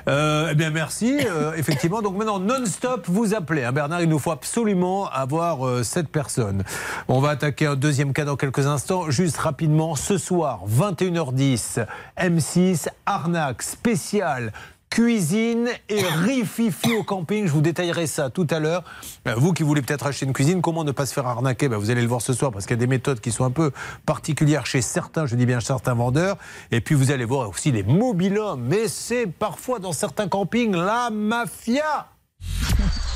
Euh, 0.08 0.48
eh 0.52 0.54
bien, 0.54 0.70
merci. 0.70 1.18
euh, 1.28 1.52
effectivement, 1.58 2.00
donc 2.00 2.16
maintenant, 2.16 2.38
non-stop, 2.38 3.04
vous 3.06 3.34
appelez. 3.34 3.64
hein, 3.64 3.72
Bernard, 3.72 4.00
il 4.00 4.08
nous 4.08 4.18
faut 4.18 4.30
absolument 4.30 5.10
avoir 5.10 5.84
cette 5.84 6.08
personne. 6.08 6.64
On 7.08 7.20
va 7.20 7.30
attaquer 7.30 7.66
un 7.66 7.76
deuxième 7.76 8.14
cas 8.14 8.24
dans 8.24 8.36
quelques 8.36 8.66
instants. 8.66 9.10
Juste 9.10 9.36
rapidement, 9.36 9.94
ce 9.94 10.16
soir, 10.16 10.62
21h10, 10.66 11.84
M6, 12.18 12.88
arnaque 13.04 13.62
spéciale. 13.62 14.52
Cuisine 14.94 15.70
et 15.88 16.04
riz 16.04 16.44
fifi 16.44 16.92
au 16.92 17.02
camping. 17.02 17.48
Je 17.48 17.50
vous 17.50 17.60
détaillerai 17.60 18.06
ça 18.06 18.30
tout 18.30 18.46
à 18.48 18.60
l'heure. 18.60 18.84
Euh, 19.26 19.34
Vous 19.36 19.52
qui 19.52 19.64
voulez 19.64 19.82
peut-être 19.82 20.06
acheter 20.06 20.24
une 20.24 20.32
cuisine, 20.32 20.62
comment 20.62 20.84
ne 20.84 20.92
pas 20.92 21.04
se 21.04 21.12
faire 21.12 21.26
arnaquer? 21.26 21.68
Ben, 21.68 21.78
Vous 21.78 21.90
allez 21.90 22.00
le 22.00 22.06
voir 22.06 22.20
ce 22.22 22.32
soir 22.32 22.52
parce 22.52 22.64
qu'il 22.64 22.76
y 22.76 22.78
a 22.78 22.80
des 22.80 22.86
méthodes 22.86 23.18
qui 23.18 23.32
sont 23.32 23.44
un 23.44 23.50
peu 23.50 23.72
particulières 24.06 24.66
chez 24.66 24.82
certains, 24.82 25.26
je 25.26 25.34
dis 25.34 25.46
bien 25.46 25.58
certains 25.58 25.94
vendeurs. 25.94 26.36
Et 26.70 26.80
puis 26.80 26.94
vous 26.94 27.10
allez 27.10 27.24
voir 27.24 27.48
aussi 27.48 27.72
les 27.72 27.82
mobilhommes. 27.82 28.62
Mais 28.68 28.86
c'est 28.86 29.26
parfois 29.26 29.80
dans 29.80 29.92
certains 29.92 30.28
campings 30.28 30.76
la 30.76 31.10
mafia. 31.10 32.06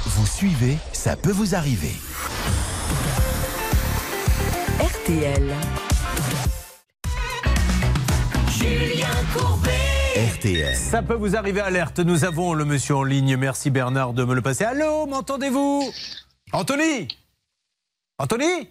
Vous 0.05 0.27
suivez, 0.27 0.79
ça 0.93 1.15
peut 1.15 1.31
vous 1.31 1.55
arriver. 1.55 1.93
RTL. 4.81 5.55
Julien 8.51 9.07
Courbet. 9.33 9.78
RTL. 10.29 10.77
Ça 10.77 11.03
peut 11.03 11.15
vous 11.15 11.37
arriver, 11.37 11.61
alerte. 11.61 12.01
Nous 12.01 12.25
avons 12.25 12.53
le 12.53 12.67
monsieur 12.67 12.97
en 12.97 13.03
ligne. 13.03 13.37
Merci 13.37 13.71
Bernard 13.71 14.13
de 14.13 14.25
me 14.25 14.35
le 14.35 14.43
passer. 14.43 14.65
Allô, 14.65 15.07
m'entendez-vous? 15.07 15.91
Anthony? 16.53 17.09
Anthony? 18.19 18.69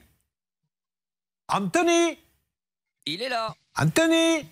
Anthony? 1.48 2.18
Il 3.08 3.24
est 3.24 3.30
là. 3.30 3.56
Anthony? 3.76 4.46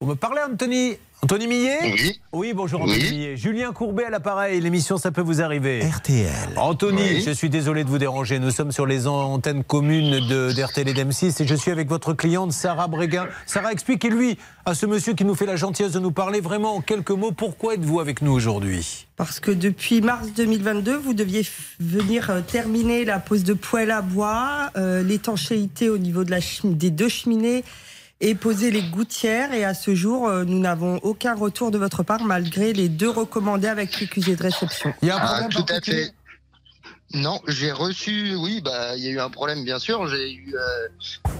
Vous 0.00 0.08
me 0.08 0.14
parlez, 0.14 0.40
Anthony? 0.42 0.96
Anthony 1.22 1.46
Millet 1.48 1.78
Oui. 1.92 2.20
Oui, 2.32 2.52
bonjour 2.54 2.80
Oui. 2.82 2.92
Anthony 2.92 3.10
Millet. 3.10 3.36
Julien 3.36 3.72
Courbet 3.72 4.04
à 4.04 4.10
l'appareil, 4.10 4.58
l'émission 4.60 4.96
Ça 4.96 5.10
peut 5.10 5.20
vous 5.20 5.42
arriver. 5.42 5.80
RTL. 5.80 6.30
Anthony, 6.56 7.02
Oui. 7.02 7.22
je 7.26 7.30
suis 7.30 7.50
désolé 7.50 7.84
de 7.84 7.90
vous 7.90 7.98
déranger. 7.98 8.38
Nous 8.38 8.50
sommes 8.50 8.72
sur 8.72 8.86
les 8.86 9.06
antennes 9.06 9.62
communes 9.62 10.26
de 10.26 10.52
d'RTL 10.52 10.88
et 10.88 10.94
d'M6 10.94 11.42
et 11.42 11.46
je 11.46 11.54
suis 11.54 11.70
avec 11.70 11.88
votre 11.88 12.14
cliente 12.14 12.52
Sarah 12.52 12.88
Bréguin. 12.88 13.26
Sarah, 13.44 13.70
expliquez-lui 13.72 14.38
à 14.64 14.74
ce 14.74 14.86
monsieur 14.86 15.12
qui 15.12 15.26
nous 15.26 15.34
fait 15.34 15.44
la 15.46 15.56
gentillesse 15.56 15.92
de 15.92 16.00
nous 16.00 16.10
parler 16.10 16.40
vraiment 16.40 16.76
en 16.76 16.80
quelques 16.80 17.10
mots 17.10 17.32
pourquoi 17.32 17.74
êtes-vous 17.74 18.00
avec 18.00 18.22
nous 18.22 18.32
aujourd'hui? 18.32 19.06
Parce 19.16 19.40
que 19.40 19.50
depuis 19.50 20.00
mars 20.00 20.28
2022, 20.34 20.96
vous 20.96 21.12
deviez 21.12 21.46
venir 21.80 22.30
euh, 22.30 22.40
terminer 22.40 23.04
la 23.04 23.18
pose 23.18 23.44
de 23.44 23.52
poêle 23.52 23.90
à 23.90 24.00
bois, 24.00 24.70
euh, 24.78 25.02
l'étanchéité 25.02 25.90
au 25.90 25.98
niveau 25.98 26.24
de 26.24 26.30
la 26.30 26.38
des 26.64 26.90
deux 26.90 27.08
cheminées 27.10 27.62
et 28.20 28.34
poser 28.34 28.70
les 28.70 28.82
gouttières. 28.82 29.52
Et 29.52 29.64
à 29.64 29.74
ce 29.74 29.94
jour, 29.94 30.28
euh, 30.28 30.44
nous 30.44 30.58
n'avons 30.58 30.98
aucun 30.98 31.34
retour 31.34 31.70
de 31.70 31.78
votre 31.78 32.02
part 32.02 32.22
malgré 32.24 32.72
les 32.72 32.88
deux 32.88 33.10
recommandés 33.10 33.68
avec 33.68 34.00
l'accusé 34.00 34.36
de 34.36 34.42
réception. 34.42 34.92
Il 35.02 35.08
y 35.08 35.10
a 35.10 35.16
un 35.16 35.20
Ah, 35.20 35.26
problème 35.26 35.50
tout 35.50 35.72
à 35.72 35.80
fait. 35.80 36.12
Non, 37.12 37.40
j'ai 37.48 37.72
reçu, 37.72 38.36
oui, 38.36 38.60
bah, 38.60 38.96
il 38.96 39.02
y 39.02 39.08
a 39.08 39.10
eu 39.10 39.18
un 39.18 39.30
problème, 39.30 39.64
bien 39.64 39.80
sûr. 39.80 40.06
J'ai 40.06 40.32
eu 40.32 40.54
euh, 40.54 40.88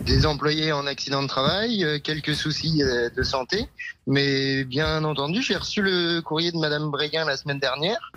des 0.04 0.26
employés 0.26 0.72
en 0.72 0.84
accident 0.84 1.22
de 1.22 1.28
travail, 1.28 1.84
euh, 1.84 2.00
quelques 2.02 2.34
soucis 2.34 2.82
euh, 2.82 3.08
de 3.16 3.22
santé. 3.22 3.68
Mais 4.08 4.64
bien 4.64 5.04
entendu, 5.04 5.42
j'ai 5.42 5.54
reçu 5.54 5.80
le 5.80 6.22
courrier 6.22 6.50
de 6.50 6.58
Madame 6.58 6.90
Bréguin 6.90 7.24
la 7.24 7.36
semaine 7.36 7.60
dernière. 7.60 8.10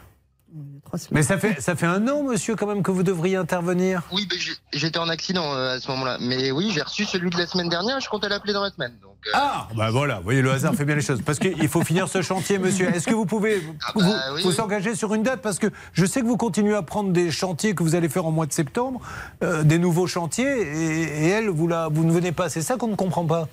Mais 1.11 1.23
ça 1.23 1.37
fait, 1.37 1.59
ça 1.59 1.75
fait 1.75 1.85
un 1.87 2.07
an, 2.07 2.23
monsieur, 2.23 2.55
quand 2.55 2.67
même, 2.67 2.83
que 2.83 2.91
vous 2.91 3.01
devriez 3.03 3.35
intervenir. 3.35 4.03
Oui, 4.11 4.27
j'ai- 4.37 4.53
j'étais 4.73 4.99
en 4.99 5.09
accident 5.09 5.53
euh, 5.55 5.75
à 5.75 5.79
ce 5.79 5.89
moment-là. 5.91 6.17
Mais 6.21 6.51
oui, 6.51 6.71
j'ai 6.73 6.81
reçu 6.81 7.05
celui 7.05 7.29
de 7.31 7.37
la 7.37 7.47
semaine 7.47 7.69
dernière. 7.69 7.99
Je 7.99 8.07
comptais 8.09 8.29
l'appeler 8.29 8.53
dans 8.53 8.61
la 8.63 8.69
semaine. 8.69 8.93
Donc, 9.01 9.15
euh, 9.27 9.31
Ah, 9.33 9.67
bah 9.75 9.89
voilà, 9.89 10.17
vous 10.17 10.23
voyez, 10.25 10.41
le 10.41 10.51
hasard 10.51 10.75
fait 10.75 10.85
bien 10.85 10.95
les 10.95 11.01
choses. 11.01 11.21
Parce 11.23 11.39
qu'il 11.39 11.67
faut 11.67 11.83
finir 11.83 12.07
ce 12.07 12.21
chantier, 12.21 12.59
monsieur. 12.59 12.89
Est-ce 12.93 13.07
que 13.07 13.13
vous 13.15 13.25
pouvez 13.25 13.57
vous, 13.59 13.73
bah 13.95 14.13
oui, 14.35 14.43
vous 14.43 14.49
oui. 14.51 14.59
engager 14.61 14.93
sur 14.95 15.13
une 15.15 15.23
date? 15.23 15.41
Parce 15.41 15.57
que 15.59 15.67
je 15.93 16.05
sais 16.05 16.21
que 16.21 16.27
vous 16.27 16.37
continuez 16.37 16.75
à 16.75 16.83
prendre 16.83 17.11
des 17.11 17.31
chantiers 17.31 17.73
que 17.73 17.81
vous 17.81 17.95
allez 17.95 18.09
faire 18.09 18.25
en 18.25 18.31
mois 18.31 18.45
de 18.45 18.53
septembre, 18.53 19.01
euh, 19.43 19.63
des 19.63 19.79
nouveaux 19.79 20.07
chantiers, 20.07 20.45
et, 20.61 21.01
et 21.25 21.29
elle, 21.29 21.49
vous, 21.49 21.67
la, 21.67 21.87
vous 21.87 22.03
ne 22.03 22.11
venez 22.11 22.31
pas. 22.31 22.49
C'est 22.49 22.61
ça 22.61 22.75
qu'on 22.75 22.87
ne 22.89 22.95
comprend 22.95 23.25
pas. 23.25 23.47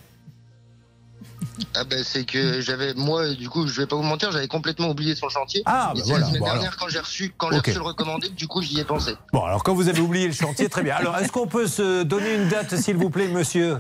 Ah 1.75 1.85
ben 1.85 2.03
c'est 2.05 2.25
que 2.25 2.61
j'avais 2.61 2.95
moi 2.95 3.29
du 3.35 3.49
coup 3.49 3.67
je 3.67 3.81
vais 3.81 3.87
pas 3.87 3.97
vous 3.97 4.03
mentir 4.03 4.33
j'avais 4.33 4.49
complètement 4.49 4.89
oublié 4.89 5.15
son 5.15 5.29
chantier. 5.29 5.63
Ah, 5.67 5.93
bah 5.95 6.01
c'est 6.03 6.09
voilà, 6.11 6.21
la 6.21 6.27
semaine 6.29 6.41
bon, 6.41 6.47
dernière 6.47 6.63
alors. 6.71 6.77
quand 6.79 6.89
j'ai 6.89 6.99
reçu 7.01 7.35
quand 7.37 7.51
j'ai 7.53 7.59
reçu 7.59 7.75
le 7.75 7.83
recommandé 7.83 8.29
du 8.31 8.47
coup 8.49 8.63
j'y 8.63 8.81
ai 8.81 8.85
pensé. 8.85 9.15
Bon, 9.33 9.45
alors 9.45 9.63
quand 9.63 9.75
vous 9.75 9.89
avez 9.89 10.01
oublié 10.01 10.27
le 10.27 10.33
chantier, 10.33 10.69
très 10.69 10.83
bien. 10.83 10.97
Alors, 10.97 11.17
est-ce 11.19 11.31
qu'on 11.33 11.47
peut 11.47 11.67
se 11.67 12.03
donner 12.03 12.35
une 12.35 12.49
date, 12.49 12.77
s'il 12.77 12.97
vous 12.97 13.11
plaît, 13.11 13.29
monsieur? 13.29 13.79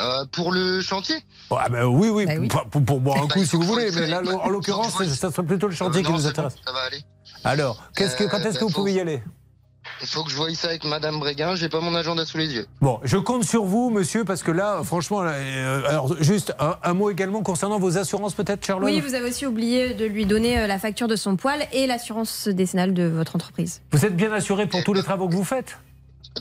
Euh, 0.00 0.24
pour 0.32 0.50
le 0.52 0.80
chantier? 0.80 1.16
Ah 1.50 1.68
ben 1.68 1.84
oui, 1.84 2.08
oui, 2.08 2.26
Bah 2.26 2.32
oui. 2.38 2.48
Pour, 2.48 2.64
pour- 2.66 2.84
pour 2.84 3.00
boire 3.00 3.18
un 3.18 3.26
Bah, 3.26 3.34
coup 3.34 3.44
si 3.44 3.54
vous 3.56 3.62
voulez, 3.62 3.90
mais 3.92 4.06
là, 4.08 4.22
en 4.42 4.48
l'occurrence, 4.48 4.92
ça 5.04 5.30
serait 5.30 5.44
plutôt 5.46 5.68
le 5.68 5.74
chantier 5.74 6.00
Euh, 6.00 6.04
qui 6.04 6.10
non, 6.10 6.18
nous 6.18 6.26
intéresse. 6.26 6.54
bon, 6.54 6.60
ça 6.66 6.72
va 6.72 6.80
aller. 6.80 7.00
Alors, 7.44 7.80
qu'est-ce 7.94 8.16
que, 8.16 8.24
quand 8.24 8.38
est-ce 8.38 8.54
que 8.58 8.60
bah, 8.60 8.60
vous 8.66 8.68
faut- 8.70 8.80
pouvez 8.80 8.94
y 8.94 9.00
aller? 9.00 9.22
Il 10.04 10.10
faut 10.10 10.22
que 10.22 10.30
je 10.30 10.36
voie 10.36 10.52
ça 10.54 10.68
avec 10.68 10.84
Madame 10.84 11.18
Bréguin, 11.18 11.54
j'ai 11.54 11.70
pas 11.70 11.80
mon 11.80 11.94
agenda 11.94 12.26
sous 12.26 12.36
les 12.36 12.52
yeux. 12.52 12.66
Bon, 12.82 13.00
je 13.04 13.16
compte 13.16 13.42
sur 13.44 13.64
vous, 13.64 13.88
monsieur, 13.88 14.22
parce 14.22 14.42
que 14.42 14.50
là, 14.50 14.82
franchement, 14.84 15.22
là, 15.22 15.32
euh, 15.32 15.88
alors 15.88 16.14
juste 16.22 16.54
un, 16.58 16.76
un 16.82 16.92
mot 16.92 17.08
également 17.10 17.42
concernant 17.42 17.78
vos 17.78 17.96
assurances, 17.96 18.34
peut-être, 18.34 18.66
Charlotte 18.66 18.84
Oui, 18.84 19.00
vous 19.00 19.14
avez 19.14 19.30
aussi 19.30 19.46
oublié 19.46 19.94
de 19.94 20.04
lui 20.04 20.26
donner 20.26 20.58
euh, 20.58 20.66
la 20.66 20.78
facture 20.78 21.08
de 21.08 21.16
son 21.16 21.36
poil 21.36 21.66
et 21.72 21.86
l'assurance 21.86 22.48
décennale 22.48 22.92
de 22.92 23.04
votre 23.04 23.34
entreprise. 23.34 23.80
Vous 23.92 24.04
êtes 24.04 24.14
bien 24.14 24.30
assuré 24.30 24.66
pour 24.66 24.84
tous 24.84 24.92
les 24.92 25.02
travaux 25.02 25.26
que 25.26 25.34
vous 25.34 25.42
faites 25.42 25.78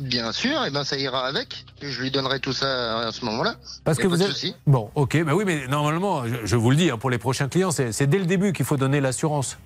Bien 0.01 0.33
sûr, 0.33 0.65
et 0.65 0.69
ben 0.71 0.83
ça 0.83 0.97
ira 0.97 1.25
avec. 1.25 1.65
Je 1.81 2.01
lui 2.01 2.11
donnerai 2.11 2.41
tout 2.41 2.51
ça 2.51 2.99
à 3.07 3.11
ce 3.13 3.23
moment-là. 3.23 3.55
Parce 3.85 3.97
que 3.97 4.07
vous 4.07 4.21
êtes. 4.21 4.27
souci. 4.27 4.55
Bon, 4.67 4.89
ok, 4.95 5.23
bah 5.23 5.35
oui, 5.35 5.43
mais 5.45 5.67
normalement, 5.67 6.27
je, 6.27 6.35
je 6.45 6.55
vous 6.57 6.71
le 6.71 6.75
dis, 6.75 6.89
hein, 6.89 6.97
pour 6.97 7.11
les 7.11 7.17
prochains 7.17 7.47
clients, 7.47 7.71
c'est 7.71 8.07
dès 8.07 8.17
le 8.17 8.25
début 8.25 8.51
qu'il 8.51 8.65
faut 8.65 8.75
donner 8.75 8.99
l'assurance. 8.99 9.57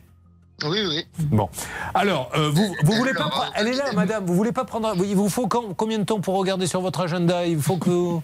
Oui, 0.64 0.80
oui. 0.88 1.05
Bon, 1.20 1.49
alors, 1.93 2.32
euh, 2.36 2.49
vous, 2.49 2.76
vous 2.84 2.93
voulez 2.93 3.14
pas. 3.14 3.30
Elle 3.55 3.68
est 3.68 3.74
là, 3.74 3.91
madame, 3.93 4.26
vous 4.26 4.34
voulez 4.34 4.51
pas 4.51 4.66
prendre. 4.66 4.95
Il 5.05 5.16
vous 5.16 5.30
faut 5.30 5.47
quand- 5.47 5.76
combien 5.76 5.99
de 5.99 6.03
temps 6.03 6.20
pour 6.20 6.36
regarder 6.36 6.66
sur 6.66 6.82
votre 6.82 6.99
agenda? 7.01 7.45
Il 7.45 7.62
faut 7.62 7.78
que. 7.78 8.18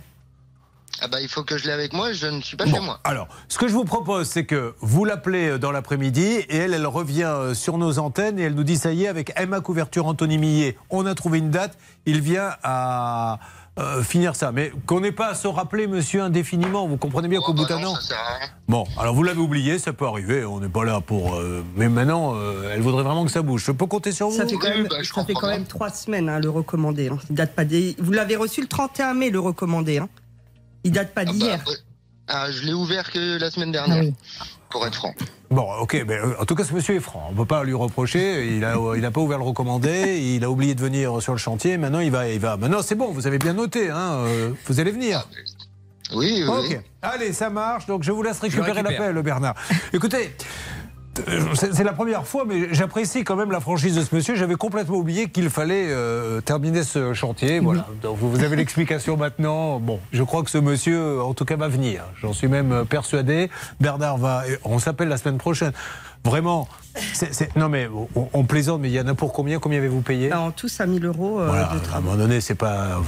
Ah 1.02 1.08
bah 1.08 1.20
il 1.22 1.28
faut 1.28 1.44
que 1.44 1.58
je 1.58 1.66
l'ai 1.66 1.72
avec 1.74 1.92
moi, 1.92 2.14
je 2.14 2.28
ne 2.28 2.40
suis 2.42 2.56
pas 2.56 2.66
Bon, 2.66 2.72
chez 2.76 2.80
moi. 2.80 3.00
Alors, 3.04 3.28
ce 3.50 3.58
que 3.58 3.68
je 3.68 3.74
vous 3.74 3.84
propose, 3.84 4.30
c'est 4.30 4.46
que 4.46 4.74
vous 4.80 5.06
l'appelez 5.06 5.50
euh, 5.50 5.58
dans 5.60 5.72
l'après-midi 5.72 6.24
et 6.24 6.56
elle, 6.56 6.74
elle 6.74 6.86
revient 6.88 7.24
euh, 7.24 7.54
sur 7.54 7.78
nos 7.78 8.00
antennes 8.00 8.40
et 8.40 8.44
elle 8.44 8.54
nous 8.54 8.64
dit 8.64 8.78
ça 8.78 8.94
y 8.94 9.04
est, 9.04 9.08
avec 9.08 9.34
Emma 9.36 9.60
Couverture, 9.60 10.06
Anthony 10.06 10.38
Millet, 10.38 10.78
on 10.92 11.06
a 11.06 11.14
trouvé 11.16 11.40
une 11.40 11.50
date. 11.50 11.78
Il 12.06 12.22
vient 12.22 12.52
à 12.64 13.40
euh, 13.80 14.04
finir 14.04 14.36
ça. 14.36 14.52
Mais 14.52 14.72
qu'on 14.86 15.00
n'ait 15.00 15.12
pas 15.12 15.30
à 15.30 15.36
se 15.36 15.48
rappeler, 15.48 15.88
monsieur, 15.88 16.22
indéfiniment. 16.22 16.88
Vous 16.88 16.98
comprenez 16.98 17.28
bien 17.28 17.40
qu'au 17.40 17.54
bout 17.54 17.66
d'un 17.66 17.84
an. 17.84 17.96
Bon, 18.68 18.84
alors 19.00 19.16
vous 19.16 19.24
l'avez 19.24 19.40
oublié, 19.40 19.80
ça 19.80 19.94
peut 19.94 20.06
arriver. 20.06 20.46
On 20.46 20.60
n'est 20.60 20.70
pas 20.70 20.84
là 20.86 21.02
pour. 21.02 21.36
euh, 21.36 21.64
mais 21.76 21.90
maintenant, 21.90 22.36
euh, 22.36 22.72
elle 22.74 22.82
voudrait 22.82 23.04
vraiment 23.04 23.26
que 23.26 23.32
ça 23.32 23.42
bouge. 23.42 23.64
Je 23.66 23.72
peux 23.72 23.86
compter 23.88 24.12
sur 24.12 24.30
vous 24.30 24.38
Ça 24.38 24.46
fait 24.48 24.58
quand 24.58 24.70
même, 24.70 24.88
ça 24.90 25.26
fait 25.26 25.34
quand 25.34 25.48
même 25.48 25.66
trois 25.66 25.90
semaines, 25.90 26.30
hein, 26.30 26.40
le 26.40 26.50
recommandé. 26.50 27.10
hein. 27.10 27.18
Il 27.30 27.36
date 27.36 27.54
pas 27.56 27.66
des... 27.66 27.96
Vous 28.00 28.12
l'avez 28.12 28.36
reçu 28.36 28.62
le 28.62 28.68
31 28.68 29.14
mai, 29.16 29.30
le 29.30 29.40
recommandé. 29.40 29.98
Hein. 29.98 30.10
Il 30.84 30.92
date 30.92 31.14
pas 31.14 31.26
d'hier. 31.26 31.64
Ah, 32.28 32.50
je 32.52 32.62
l'ai 32.66 32.74
ouvert 32.74 33.12
que 33.12 33.38
la 33.40 33.52
semaine 33.52 33.72
dernière, 33.74 34.04
pour 34.74 34.86
être 34.86 34.96
franc. 34.96 35.14
Bon, 35.50 35.68
ok, 35.80 36.04
mais 36.06 36.16
euh, 36.16 36.42
en 36.42 36.46
tout 36.46 36.56
cas, 36.56 36.66
ce 36.66 36.74
monsieur 36.74 36.96
est 36.96 37.00
franc. 37.00 37.28
On 37.30 37.32
ne 37.32 37.38
peut 37.38 37.46
pas 37.46 37.64
lui 37.64 37.74
reprocher. 37.74 38.48
Il 38.48 38.60
n'a 38.60 38.74
il 38.98 39.06
a 39.06 39.12
pas 39.12 39.22
ouvert 39.22 39.38
le 39.38 39.46
recommandé. 39.46 40.20
Il 40.20 40.44
a 40.44 40.50
oublié 40.50 40.76
de 40.76 40.82
venir 40.82 41.22
sur 41.22 41.32
le 41.32 41.38
chantier. 41.38 41.78
Maintenant, 41.78 42.00
il 42.00 42.12
va. 42.12 42.28
Il 42.28 42.40
va. 42.40 42.58
Maintenant, 42.58 42.82
c'est 42.82 42.96
bon, 42.96 43.12
vous 43.12 43.28
avez 43.28 43.38
bien 43.38 43.54
noté. 43.54 43.90
Hein, 43.90 44.26
euh, 44.26 44.52
vous 44.66 44.80
allez 44.82 44.92
venir. 44.92 45.26
Oui, 46.14 46.44
oui. 46.44 46.76
Ok. 46.76 46.80
Allez, 47.02 47.34
ça 47.34 47.50
marche. 47.50 47.86
Donc, 47.86 48.04
je 48.04 48.12
vous 48.12 48.24
laisse 48.24 48.40
récupérer 48.40 48.72
récupère. 48.72 49.00
l'appel, 49.00 49.22
Bernard. 49.22 49.56
Écoutez. 49.94 50.36
Euh, 51.28 51.54
C'est 51.54 51.84
la 51.84 51.94
première 51.94 52.26
fois, 52.26 52.44
mais 52.46 52.74
j'apprécie 52.74 53.24
quand 53.24 53.36
même 53.36 53.52
la 53.52 53.60
franchise 53.60 53.96
de 53.96 54.02
ce 54.02 54.16
monsieur. 54.16 54.36
J'avais 54.36 54.56
complètement 54.56 54.98
oublié 54.98 55.30
qu'il 55.30 55.50
fallait 55.50 55.88
euh, 55.90 56.42
terminer 56.42 56.84
ce 56.84 57.14
chantier. 57.14 57.60
Voilà. 57.60 57.88
Donc 58.02 58.18
vous 58.20 58.44
avez 58.44 58.56
l'explication 58.56 59.18
maintenant. 59.18 59.80
Bon, 59.80 60.00
je 60.12 60.24
crois 60.24 60.44
que 60.44 60.50
ce 60.50 60.58
monsieur, 60.58 61.22
en 61.22 61.34
tout 61.34 61.46
cas, 61.46 61.56
va 61.56 61.68
venir. 61.68 62.04
J'en 62.22 62.34
suis 62.34 62.48
même 62.48 62.72
euh, 62.72 62.84
persuadé. 62.84 63.50
Bernard 63.80 64.18
va. 64.18 64.44
On 64.64 64.80
s'appelle 64.80 65.08
la 65.08 65.18
semaine 65.18 65.38
prochaine. 65.38 65.74
Vraiment. 66.24 66.68
Non 67.56 67.70
mais 67.70 67.88
on, 68.16 68.28
on 68.34 68.44
plaisante, 68.44 68.82
mais 68.82 68.90
il 68.90 68.94
y 68.94 69.00
en 69.00 69.08
a 69.08 69.14
pour 69.16 69.34
combien? 69.34 69.60
Combien 69.60 69.80
avez-vous 69.80 70.02
payé? 70.02 70.34
En 70.34 70.52
tout, 70.52 70.68
5000 70.68 71.06
euros 71.06 71.40
euh, 71.40 71.48
voilà, 71.48 71.72
de 71.74 71.94
à 71.94 71.98
un 71.98 72.02
moment 72.02 72.16
donné, 72.18 72.42
c'est 72.42 72.56
pas, 72.56 73.02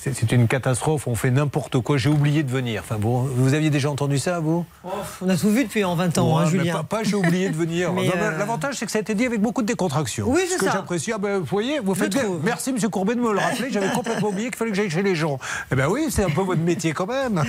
c'est 0.00 0.30
une 0.32 0.46
catastrophe. 0.46 1.06
On 1.06 1.14
fait 1.14 1.30
n'importe 1.30 1.80
quoi. 1.80 1.96
J'ai 1.98 2.08
oublié 2.08 2.42
de 2.42 2.50
venir. 2.50 2.82
Enfin 2.84 2.96
bon, 2.98 3.20
vous 3.22 3.54
aviez 3.54 3.70
déjà 3.70 3.90
entendu 3.90 4.18
ça, 4.18 4.38
vous? 4.40 4.64
On 5.22 5.28
a 5.28 5.36
tout 5.36 5.50
vu 5.50 5.64
depuis 5.64 5.84
en 5.84 5.94
20 5.96 6.18
ans, 6.18 6.36
Ouais, 6.36 6.42
hein, 6.42 6.44
mais 6.44 6.50
Julien. 6.58 6.74
Pas, 6.74 6.82
pas 6.98 7.02
j'ai 7.02 7.16
oublié 7.16 7.48
de 7.50 7.56
venir. 7.56 7.90
Euh, 8.16 8.38
L'avantage, 8.38 8.76
c'est 8.76 8.86
que 8.86 8.92
ça 8.92 8.98
a 8.98 9.00
été 9.00 9.14
dit 9.14 9.26
avec 9.26 9.40
beaucoup 9.40 9.62
de 9.62 9.66
décontraction. 9.66 10.26
Oui, 10.28 10.42
Ce 10.46 10.52
c'est 10.52 10.58
que 10.58 10.64
ça. 10.66 10.72
j'apprécie. 10.72 11.12
Ah 11.12 11.18
ben, 11.18 11.38
vous 11.38 11.44
voyez, 11.44 11.80
vous 11.80 11.94
faites 11.94 12.12
bien. 12.12 12.22
Merci, 12.44 12.72
Monsieur 12.72 12.88
Courbet, 12.88 13.14
de 13.14 13.20
me 13.20 13.32
le 13.32 13.38
rappeler. 13.38 13.68
J'avais 13.70 13.88
complètement 13.90 14.28
oublié 14.28 14.48
qu'il 14.48 14.56
fallait 14.56 14.70
que 14.70 14.76
j'aille 14.76 14.90
chez 14.90 15.02
les 15.02 15.14
gens. 15.14 15.38
Eh 15.72 15.74
ben 15.74 15.88
oui, 15.88 16.06
c'est 16.10 16.22
un 16.24 16.30
peu 16.30 16.42
votre 16.42 16.60
métier 16.60 16.92
quand 16.92 17.06
même. 17.06 17.42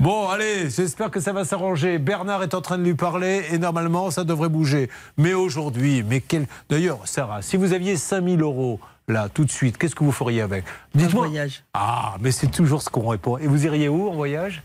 Bon, 0.00 0.28
allez, 0.28 0.70
j'espère 0.70 1.10
que 1.10 1.20
ça 1.20 1.32
va 1.32 1.44
s'arranger. 1.44 1.98
Bernard 1.98 2.42
est 2.42 2.54
en 2.54 2.60
train 2.60 2.78
de 2.78 2.84
lui 2.84 2.94
parler 2.94 3.42
et 3.52 3.58
normalement, 3.58 4.10
ça 4.10 4.24
devrait 4.24 4.48
bouger. 4.48 4.88
Mais 5.16 5.34
aujourd'hui, 5.34 6.02
mais 6.02 6.20
quel. 6.20 6.46
D'ailleurs, 6.68 7.00
Sarah, 7.04 7.42
si 7.42 7.56
vous 7.56 7.72
aviez 7.72 7.96
5000 7.96 8.42
euros. 8.42 8.80
Là, 9.10 9.30
tout 9.32 9.46
de 9.46 9.50
suite, 9.50 9.78
qu'est-ce 9.78 9.94
que 9.94 10.04
vous 10.04 10.12
feriez 10.12 10.42
avec? 10.42 10.66
Dites-moi. 10.94 11.28
voyage. 11.28 11.64
Ah, 11.72 12.16
mais 12.20 12.30
c'est 12.30 12.48
toujours 12.48 12.82
ce 12.82 12.90
qu'on 12.90 13.08
répond. 13.08 13.38
Et 13.38 13.46
vous 13.46 13.64
iriez 13.64 13.88
où 13.88 14.06
en 14.06 14.14
voyage? 14.14 14.62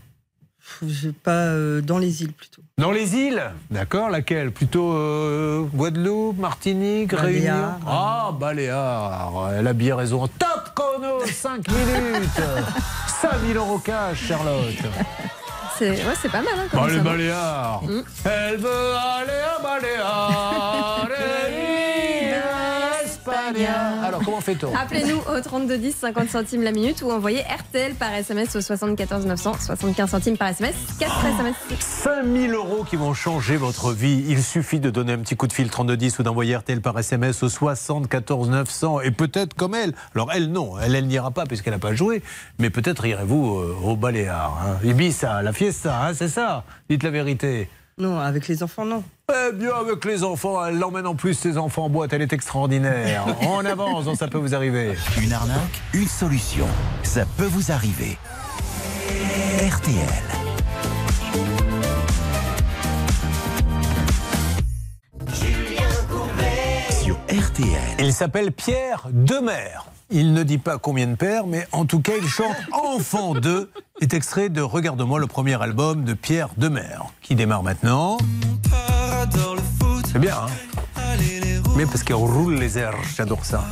Je 0.86 1.08
pas 1.08 1.30
euh, 1.30 1.80
dans 1.80 1.96
les 1.96 2.22
îles 2.22 2.32
plutôt. 2.34 2.60
Dans 2.76 2.90
les 2.90 3.16
îles? 3.16 3.42
D'accord, 3.70 4.10
laquelle? 4.10 4.50
Plutôt 4.50 4.92
euh, 4.92 5.62
Guadeloupe, 5.74 6.38
Martinique. 6.38 7.12
Réunion? 7.12 7.72
Ah, 7.86 8.32
Baléares, 8.38 9.52
elle 9.56 9.66
a 9.66 9.72
bien 9.72 9.96
raison. 9.96 10.26
Top 10.26 10.72
chrono, 10.74 11.20
5 11.24 11.66
minutes 11.68 12.40
5000 13.22 13.56
euros 13.56 13.78
cash, 13.78 14.26
Charlotte 14.26 14.74
C'est 15.78 15.90
ouais, 15.90 16.14
c'est 16.20 16.30
pas 16.30 16.42
mal. 16.42 16.54
Hein, 16.56 16.68
comme 16.70 16.88
ça. 16.88 16.98
Baléares 16.98 17.82
Mm. 17.84 18.02
Elle 18.24 18.56
veut 18.58 18.94
aller 18.94 19.40
à 19.56 19.62
Baléares 19.62 21.08
Espagne 23.48 23.66
Alors, 24.02 24.22
comment 24.24 24.40
fait-on? 24.40 24.74
Appelez-nous 24.74 25.18
au 25.18 25.40
3210 25.40 25.94
50 25.94 26.28
centimes 26.28 26.62
la 26.62 26.72
minute 26.72 27.02
ou 27.02 27.10
envoyez 27.10 27.42
RTL 27.42 27.94
par 27.94 28.12
SMS 28.14 28.54
au 28.56 28.60
74 28.60 29.26
900 29.26 29.54
75 29.60 30.10
centimes 30.10 30.36
par 30.36 30.48
SMS 30.48 30.74
4 30.98 31.26
SMS. 31.26 31.54
5000 31.78 32.52
euros 32.52 32.84
qui 32.84 32.96
vont 32.96 33.14
changer 33.14 33.56
votre 33.56 33.92
vie. 33.92 34.24
Il 34.28 34.42
suffit 34.42 34.80
de 34.80 34.90
donner 34.90 35.12
un 35.12 35.18
petit 35.18 35.36
coup 35.36 35.46
de 35.46 35.52
fil 35.52 35.68
3210 35.68 36.18
ou 36.18 36.22
d'envoyer 36.22 36.56
RTL 36.56 36.80
par 36.80 36.98
SMS 36.98 37.42
au 37.42 37.48
74 37.48 38.48
900 38.50 39.00
et 39.00 39.10
peut-être 39.10 39.54
comme 39.54 39.74
elle. 39.74 39.94
Alors 40.14 40.32
elle 40.32 40.50
non, 40.50 40.78
elle, 40.80 40.94
elle 40.94 41.06
n'ira 41.06 41.30
pas 41.30 41.44
puisqu'elle 41.46 41.74
n'a 41.74 41.78
pas 41.78 41.94
joué, 41.94 42.22
mais 42.58 42.70
peut-être 42.70 43.04
irez-vous 43.04 43.58
euh, 43.58 43.76
au 43.82 43.96
Baléares. 43.96 44.58
Hein. 44.66 44.78
Ibiza, 44.84 45.42
la 45.42 45.52
fiesta, 45.52 46.06
hein, 46.06 46.14
c'est 46.14 46.28
ça? 46.28 46.64
Dites 46.88 47.02
la 47.02 47.10
vérité. 47.10 47.68
Non, 47.98 48.18
avec 48.18 48.48
les 48.48 48.62
enfants, 48.62 48.84
non. 48.84 49.04
Eh 49.32 49.52
bien, 49.54 49.70
avec 49.74 50.04
les 50.04 50.22
enfants, 50.22 50.62
elle 50.66 50.78
l'emmène 50.78 51.06
en 51.06 51.14
plus 51.14 51.32
ses 51.32 51.56
enfants 51.56 51.84
en 51.84 51.88
boîte. 51.88 52.12
Elle 52.12 52.20
est 52.20 52.34
extraordinaire. 52.34 53.24
On 53.48 53.64
avance, 53.64 54.12
ça 54.18 54.28
peut 54.28 54.36
vous 54.36 54.54
arriver. 54.54 54.94
Une 55.22 55.32
arnaque, 55.32 55.80
une 55.94 56.06
solution. 56.06 56.66
Ça 57.02 57.24
peut 57.38 57.46
vous 57.46 57.72
arriver. 57.72 58.18
RTL. 59.66 59.94
Sur 67.02 67.16
RTL. 67.30 67.66
Il 68.00 68.12
s'appelle 68.12 68.52
Pierre 68.52 69.08
Demer. 69.10 69.70
Il 70.10 70.34
ne 70.34 70.42
dit 70.42 70.58
pas 70.58 70.76
combien 70.76 71.06
de 71.06 71.14
pères, 71.14 71.46
mais 71.46 71.66
en 71.72 71.86
tout 71.86 72.00
cas, 72.00 72.12
il 72.20 72.28
chante 72.28 72.56
Enfant 72.72 73.32
2, 73.32 73.70
est 74.02 74.12
extrait 74.12 74.50
de 74.50 74.60
Regarde-moi, 74.60 75.18
le 75.18 75.26
premier 75.26 75.60
album 75.62 76.04
de 76.04 76.12
Pierre 76.12 76.50
Demer, 76.58 76.98
qui 77.22 77.34
démarre 77.34 77.62
maintenant. 77.62 78.18
C'est 80.14 80.20
bien, 80.20 80.36
hein 80.36 81.16
Mais 81.76 81.86
parce 81.86 82.04
qu'elle 82.04 82.14
roule 82.14 82.54
les 82.54 82.78
airs, 82.78 82.94
j'adore 83.16 83.44
ça. 83.44 83.64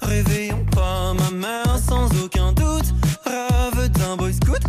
Réveillons 0.00 0.64
pas 0.74 1.12
ma 1.12 1.30
mère 1.30 1.78
sans 1.78 2.08
aucun 2.24 2.52
doute. 2.52 2.94
Rêve 3.26 3.90
d'un 3.90 4.16
boy 4.16 4.32
scout, 4.32 4.62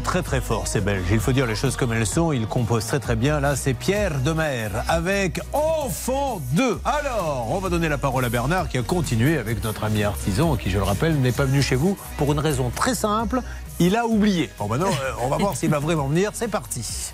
sont 0.00 0.10
très 0.10 0.22
très 0.22 0.40
forts, 0.40 0.66
ces 0.66 0.80
Belges. 0.80 1.06
Il 1.10 1.20
faut 1.20 1.32
dire 1.32 1.46
les 1.46 1.54
choses 1.54 1.76
comme 1.76 1.92
elles 1.92 2.06
sont. 2.06 2.32
Ils 2.32 2.46
composent 2.46 2.86
très 2.86 3.00
très 3.00 3.16
bien. 3.16 3.40
Là, 3.40 3.56
c'est 3.56 3.74
Pierre 3.74 4.20
Demer 4.20 4.68
avec 4.88 5.40
Enfant 5.52 6.40
2. 6.52 6.80
Alors, 6.84 7.48
on 7.50 7.58
va 7.58 7.68
donner 7.68 7.88
la 7.88 7.98
parole 7.98 8.24
à 8.24 8.28
Bernard 8.28 8.68
qui 8.68 8.78
a 8.78 8.82
continué 8.82 9.38
avec 9.38 9.62
notre 9.64 9.84
ami 9.84 10.02
artisan 10.02 10.56
qui, 10.56 10.70
je 10.70 10.78
le 10.78 10.84
rappelle, 10.84 11.20
n'est 11.20 11.32
pas 11.32 11.44
venu 11.44 11.62
chez 11.62 11.76
vous 11.76 11.96
pour 12.16 12.32
une 12.32 12.38
raison 12.38 12.70
très 12.74 12.94
simple. 12.94 13.40
Il 13.78 13.96
a 13.96 14.06
oublié. 14.06 14.50
Bon, 14.58 14.68
maintenant, 14.68 14.88
euh, 14.88 15.12
on 15.22 15.28
va 15.28 15.36
voir 15.38 15.56
s'il 15.56 15.70
va 15.70 15.78
vraiment 15.78 16.06
venir. 16.06 16.30
C'est 16.34 16.48
parti. 16.48 17.12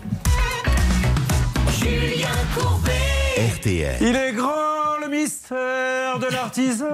Julien 1.78 2.28
Courbet. 2.55 2.93
RTL. 3.57 3.97
Il 4.01 4.16
est 4.16 4.32
grand 4.32 4.99
le 5.03 5.09
mystère 5.09 6.18
de 6.18 6.26
l'artisan. 6.26 6.84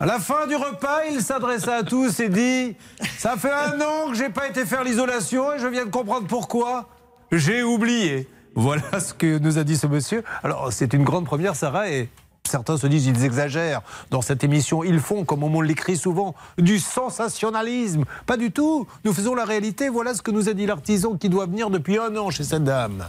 À 0.00 0.06
la 0.06 0.18
fin 0.18 0.48
du 0.48 0.56
repas, 0.56 1.04
il 1.10 1.22
s'adressa 1.22 1.76
à 1.76 1.82
tous 1.84 2.18
et 2.18 2.28
dit 2.28 2.76
Ça 3.16 3.36
fait 3.36 3.52
un 3.52 3.80
an 3.80 4.10
que 4.10 4.14
j'ai 4.16 4.28
pas 4.28 4.48
été 4.48 4.66
faire 4.66 4.82
l'isolation 4.82 5.52
et 5.52 5.60
je 5.60 5.68
viens 5.68 5.86
de 5.86 5.90
comprendre 5.90 6.26
pourquoi. 6.26 6.88
J'ai 7.30 7.62
oublié. 7.62 8.28
Voilà 8.56 8.98
ce 8.98 9.14
que 9.14 9.38
nous 9.38 9.56
a 9.56 9.64
dit 9.64 9.76
ce 9.76 9.86
monsieur. 9.86 10.24
Alors, 10.42 10.72
c'est 10.72 10.94
une 10.94 11.04
grande 11.04 11.26
première, 11.26 11.54
Sarah, 11.54 11.88
et 11.90 12.08
certains 12.50 12.76
se 12.76 12.86
disent 12.86 13.06
ils 13.06 13.24
exagèrent 13.24 13.82
dans 14.10 14.22
cette 14.22 14.44
émission. 14.44 14.84
Ils 14.84 15.00
font, 15.00 15.24
comme 15.24 15.42
on 15.42 15.60
l'écrit 15.60 15.96
souvent, 15.96 16.34
du 16.58 16.78
sensationnalisme. 16.78 18.04
Pas 18.26 18.36
du 18.36 18.52
tout. 18.52 18.86
Nous 19.04 19.12
faisons 19.12 19.34
la 19.34 19.44
réalité. 19.44 19.88
Voilà 19.88 20.14
ce 20.14 20.22
que 20.22 20.30
nous 20.30 20.48
a 20.48 20.52
dit 20.52 20.66
l'artisan 20.66 21.14
qui 21.14 21.28
doit 21.28 21.46
venir 21.46 21.70
depuis 21.70 21.98
un 21.98 22.14
an 22.16 22.30
chez 22.30 22.44
cette 22.44 22.64
dame. 22.64 23.04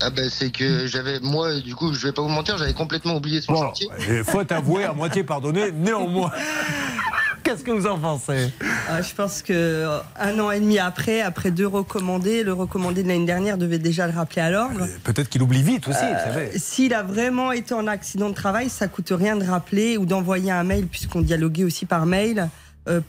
Ah 0.00 0.10
ben 0.10 0.28
c'est 0.30 0.50
que 0.50 0.86
j'avais, 0.86 1.20
moi, 1.20 1.60
du 1.60 1.74
coup, 1.74 1.92
je 1.92 2.06
vais 2.06 2.12
pas 2.12 2.22
vous 2.22 2.28
mentir, 2.28 2.58
j'avais 2.58 2.74
complètement 2.74 3.16
oublié 3.16 3.40
son 3.40 3.54
chantier. 3.54 3.88
Et 4.08 4.24
faute 4.24 4.50
avouée, 4.50 4.84
à 4.84 4.92
moitié 4.92 5.22
pardonnée, 5.22 5.70
néanmoins. 5.72 6.32
Qu'est-ce 7.42 7.62
que 7.64 7.70
vous 7.70 7.86
en 7.86 7.98
pensez 7.98 8.52
Ah, 8.88 9.02
je 9.02 9.14
pense 9.14 9.42
que 9.42 9.52
euh, 9.52 9.98
un 10.18 10.38
an 10.38 10.50
et 10.50 10.60
demi 10.60 10.78
après, 10.78 11.20
après 11.20 11.50
deux 11.50 11.66
recommandés, 11.66 12.42
le 12.42 12.52
recommandé 12.52 13.02
de 13.02 13.08
l'année 13.08 13.26
dernière 13.26 13.58
devait 13.58 13.78
déjà 13.78 14.06
le 14.06 14.12
rappeler 14.12 14.42
à 14.42 14.50
l'ordre. 14.50 14.86
Peut-être 15.04 15.28
qu'il 15.28 15.42
oublie 15.42 15.62
vite 15.62 15.88
aussi, 15.88 15.98
Euh, 16.02 16.12
vous 16.26 16.32
savez. 16.32 16.58
S'il 16.58 16.94
a 16.94 17.02
vraiment 17.02 17.52
été 17.52 17.74
en 17.74 17.86
accident 17.86 18.28
de 18.28 18.34
travail, 18.34 18.68
ça 18.68 18.88
coûte 18.88 19.12
rien 19.12 19.36
de 19.36 19.44
rappeler 19.44 19.96
ou 19.96 20.06
d'envoyer 20.06 20.50
un 20.50 20.64
mail, 20.64 20.86
puisqu'on 20.86 21.20
dialoguait 21.22 21.64
aussi 21.64 21.86
par 21.86 22.06
mail, 22.06 22.40
euh, 22.40 22.46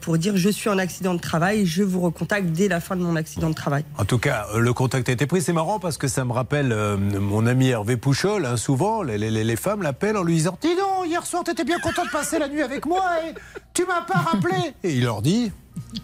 pour 0.00 0.18
dire 0.18 0.36
je 0.36 0.48
suis 0.50 0.68
en 0.68 0.78
accident 0.78 1.14
de 1.14 1.20
travail, 1.20 1.66
je 1.66 1.82
vous 1.82 2.00
recontacte 2.00 2.46
dès 2.48 2.68
la 2.68 2.80
fin 2.80 2.96
de 2.96 3.02
mon 3.02 3.16
accident 3.16 3.48
de 3.50 3.54
travail. 3.54 3.84
En 3.98 4.04
tout 4.04 4.18
cas, 4.18 4.46
euh, 4.54 4.58
le 4.58 4.72
contact 4.72 5.08
a 5.08 5.12
été 5.12 5.26
pris. 5.26 5.40
C'est 5.42 5.52
marrant 5.52 5.78
parce 5.78 5.96
que 5.98 6.08
ça 6.08 6.24
me 6.24 6.32
rappelle 6.32 6.72
euh, 6.72 6.96
mon 6.96 7.46
ami 7.46 7.68
Hervé 7.68 7.96
Pouchol. 7.96 8.44
hein, 8.46 8.56
souvent, 8.56 9.02
les, 9.02 9.16
les- 9.18 9.30
les 9.44 9.56
femmes 9.56 9.82
l'appellent 9.82 10.16
en 10.16 10.22
lui 10.22 10.34
disant 10.34 10.56
Dis 10.60 10.76
donc, 10.76 11.06
hier 11.06 11.24
soir, 11.26 11.44
t'étais 11.44 11.64
bien 11.64 11.78
content 11.80 12.04
de 12.04 12.10
passer 12.10 12.38
la 12.38 12.48
nuit 12.48 12.62
avec 12.62 12.86
moi 12.86 13.02
et 13.28 13.34
tu 13.74 13.84
m'as 13.86 14.02
pas 14.02 14.18
rappelé. 14.20 14.54
Et 14.84 14.92
il 14.94 15.04
leur 15.04 15.22
dit 15.22 15.50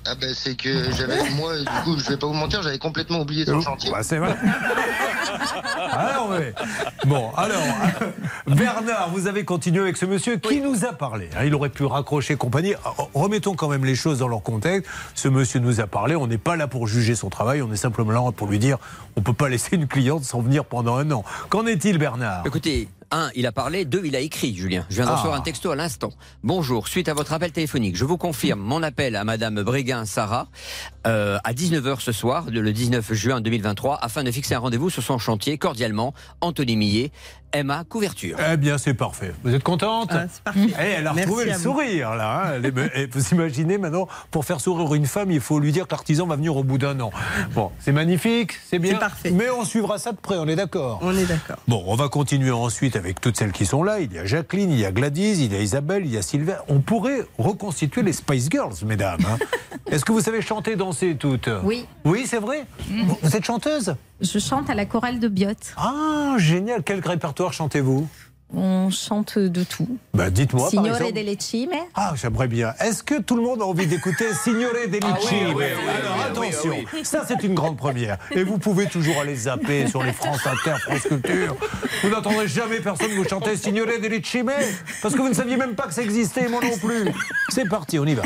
Ah 0.05 0.15
ben 0.21 0.33
c'est 0.35 0.57
que 0.57 0.91
j'avais, 0.93 1.31
moi, 1.31 1.59
du 1.59 1.65
coup, 1.85 1.99
je 1.99 2.09
vais 2.09 2.17
pas 2.17 2.27
vous 2.27 2.33
mentir, 2.33 2.63
j'avais 2.63 2.79
complètement 2.79 3.21
oublié 3.21 3.45
son 3.45 3.61
chantier. 3.61 3.91
Bah, 3.91 4.03
c'est 4.03 4.19
vrai. 4.19 4.37
Alors, 5.93 6.31
oui. 6.31 6.47
Bon, 7.05 7.31
alors, 7.37 7.63
Bernard, 8.47 9.11
vous 9.11 9.27
avez 9.27 9.45
continué 9.45 9.81
avec 9.83 9.97
ce 9.97 10.07
monsieur 10.07 10.37
qui 10.37 10.61
nous 10.61 10.85
a 10.85 10.93
parlé. 10.93 11.29
hein. 11.37 11.45
Il 11.45 11.55
aurait 11.55 11.69
pu 11.69 11.85
raccrocher 11.85 12.37
compagnie. 12.37 12.75
Remettons 13.15 13.55
quand 13.55 13.69
même 13.69 13.85
les 13.85 13.95
choses 13.95 14.19
dans 14.19 14.29
leur 14.29 14.43
contexte. 14.43 14.91
Ce 15.15 15.29
monsieur 15.29 15.61
nous 15.61 15.81
a 15.81 15.87
parlé. 15.87 16.17
On 16.17 16.27
n'est 16.27 16.39
pas 16.39 16.57
là 16.57 16.67
pour 16.69 16.87
juger 16.87 17.15
son 17.15 17.29
travail. 17.29 17.63
On 17.63 17.73
est 17.73 17.77
simplement 17.77 18.11
là 18.13 18.33
pour 18.33 18.49
lui 18.49 18.59
dire 18.59 18.79
on 19.17 19.21
ne 19.21 19.25
peut 19.25 19.33
pas 19.33 19.49
laisser 19.49 19.77
une 19.77 19.87
cliente 19.87 20.25
sans 20.25 20.41
venir 20.41 20.65
pendant 20.65 20.97
un 20.97 21.11
an. 21.11 21.25
Qu'en 21.49 21.67
est-il, 21.67 21.99
Bernard? 21.99 22.43
Écoutez, 22.47 22.89
un, 23.11 23.31
il 23.35 23.47
a 23.47 23.53
parlé, 23.53 23.85
deux, 23.85 24.03
il 24.05 24.17
a 24.17 24.21
écrit, 24.21 24.55
Julien. 24.55 24.85
Je 24.91 24.97
viens 24.97 25.05
de 25.05 25.11
Ah. 25.11 25.15
recevoir 25.15 25.37
un 25.39 25.41
texto 25.43 25.71
à 25.71 25.77
l'instant. 25.77 26.13
Bonjour, 26.43 26.89
suite 26.89 27.09
à 27.09 27.15
votre 27.15 27.33
appel 27.33 27.53
téléphonique, 27.53 27.97
je 27.97 28.05
vous 28.05 28.17
confirme 28.19 28.61
mon 28.61 28.83
appel 28.83 29.15
à 29.17 29.25
Madame 29.25 29.63
Bréguin 29.63 30.05
Sarah 30.05 30.49
euh, 31.07 31.39
à 31.45 31.53
19h 31.53 32.01
ce 32.01 32.13
soir, 32.13 32.47
le 32.51 32.73
19 32.73 33.13
juin 33.15 33.41
2023, 33.41 33.99
afin 34.03 34.25
de 34.25 34.31
fixer 34.31 34.55
un 34.55 34.59
rendez-vous 34.59 34.91
sur 34.91 35.03
son 35.03 35.19
chantier. 35.19 35.57
Cordialement, 35.59 36.15
Anthony 36.41 36.77
Millet, 36.77 37.13
Emma 37.53 37.85
Couverture. 37.89 38.37
Eh 38.53 38.57
bien, 38.57 38.77
c'est 38.79 38.95
parfait. 38.95 39.33
Vous 39.43 39.55
êtes 39.55 39.63
contente 39.63 40.11
Ah, 40.13 40.25
c'est 40.31 40.43
parfait. 40.43 40.61
Eh, 40.79 40.83
elle 40.99 41.07
a 41.07 41.13
Merci 41.13 41.23
retrouvé 41.31 41.45
le 41.47 41.53
vous. 41.57 41.63
sourire, 41.63 42.15
là. 42.15 42.53
hein. 42.57 42.63
Et 42.95 43.07
vous 43.07 43.29
imaginez 43.33 43.79
maintenant, 43.79 44.09
pour 44.31 44.45
faire 44.45 44.61
sourire 44.61 44.95
une 44.95 45.07
femme, 45.07 45.31
il 45.31 45.41
faut 45.41 45.59
lui 45.59 45.73
dire 45.73 45.87
que 45.87 45.93
l'artisan 45.95 46.27
va 46.27 46.37
venir 46.37 46.57
au 46.57 46.65
bout 46.65 46.79
d'un 46.79 46.99
an. 47.01 47.11
Bon, 47.55 47.71
c'est 47.79 47.93
magnifique, 47.93 48.53
c'est 48.69 48.79
bien. 48.79 48.93
C'est 48.95 48.99
parfait. 48.99 49.31
Mais 49.31 49.49
on 49.51 49.65
suivra 49.65 49.99
ça 49.99 50.13
de 50.13 50.17
près, 50.19 50.37
on 50.37 50.47
est 50.49 50.57
d'accord 50.57 50.99
On 51.03 51.17
est 51.17 51.25
d'accord. 51.27 51.57
Bon, 51.69 51.83
on 51.87 51.95
va 51.97 52.09
continuer 52.09 52.51
ensuite 52.51 52.97
avec 52.97 53.21
toutes 53.21 53.37
celles 53.37 53.53
qui 53.53 53.65
sont 53.67 53.83
là. 53.83 54.01
Il 54.01 54.13
y 54.13 54.19
a 54.19 54.25
Jacqueline, 54.25 54.71
il 54.71 54.79
y 54.81 54.85
a 54.85 54.93
Gladys, 54.93 55.45
il 55.45 55.53
y 55.53 55.57
a 55.57 55.61
Isabelle, 55.61 56.03
il 56.05 56.13
y 56.13 56.19
a 56.19 56.23
Sylvain. 56.23 56.57
On 56.69 56.81
pourrait 56.81 57.27
reconstituer 57.39 58.03
les 58.03 58.13
Spice 58.13 58.49
Girls, 58.51 58.75
mesdames. 58.85 59.21
hein. 59.27 59.39
Est-ce 59.91 60.05
que 60.05 60.13
vous 60.13 60.21
savez 60.21 60.43
chanter, 60.43 60.75
danser 60.77 61.17
toutes? 61.17 61.49
Oui. 61.63 61.87
Oui, 62.05 62.25
c'est 62.27 62.41
vrai? 62.41 62.67
Vous- 62.91 63.19
Vous 63.23 63.37
êtes 63.37 63.45
chanteuse? 63.45 63.95
Je 64.21 64.39
chante 64.39 64.71
à 64.71 64.75
la 64.75 64.87
chorale 64.87 65.21
de 65.21 65.29
Biot. 65.29 65.51
Ah, 65.77 66.37
génial. 66.39 66.83
Quel 66.83 67.01
répertoire 67.01 67.53
chantez-vous? 67.53 68.09
On 68.55 68.91
chante 68.91 69.39
de 69.41 69.65
tout. 69.65 69.99
Bah, 70.15 70.31
dites-moi, 70.31 70.63
par 70.63 70.71
Signore 70.71 70.97
exemple. 70.97 71.13
delle 71.15 71.37
cime. 71.41 71.71
Ah, 71.97 72.15
j'aimerais 72.15 72.47
bien. 72.47 72.73
Est-ce 72.79 73.03
que 73.03 73.21
tout 73.21 73.35
le 73.37 73.43
monde 73.43 73.61
a 73.61 73.65
envie 73.65 73.89
d'écouter 73.89 74.25
Signore 74.45 74.71
delle 74.89 75.01
Ah 75.03 75.17
oui, 75.21 75.27
Cime? 75.27 75.49
oui, 75.49 75.55
oui, 75.57 75.65
Alors 76.01 76.17
oui, 76.17 76.25
attention, 76.31 76.71
oui, 76.71 76.87
oui. 76.95 77.05
ça 77.05 77.25
c'est 77.27 77.43
une 77.43 77.55
grande 77.55 77.77
première. 77.77 78.19
Et 78.31 78.45
vous 78.45 78.59
pouvez 78.59 78.87
toujours 78.87 79.21
aller 79.21 79.35
zapper 79.35 79.89
sur 79.89 80.03
les 80.05 80.13
France 80.13 80.47
Inter, 80.47 80.77
France 80.81 81.01
Culture. 81.03 81.57
Vous 82.05 82.09
n'entendrez 82.09 82.47
jamais 82.47 82.79
personne 82.81 83.11
vous 83.17 83.25
chanter 83.29 83.57
Signore 83.57 83.87
delle 84.01 84.25
Cime 84.25 84.53
parce 85.03 85.15
que 85.15 85.21
vous 85.21 85.29
ne 85.29 85.35
saviez 85.35 85.57
même 85.57 85.75
pas 85.75 85.89
que 85.89 85.95
ça 85.95 86.03
existait, 86.03 86.49
moi 86.49 86.61
non 86.63 86.79
plus. 86.79 87.11
C'est 87.49 87.69
parti, 87.69 87.99
on 87.99 88.07
y 88.07 88.15
va. 88.15 88.23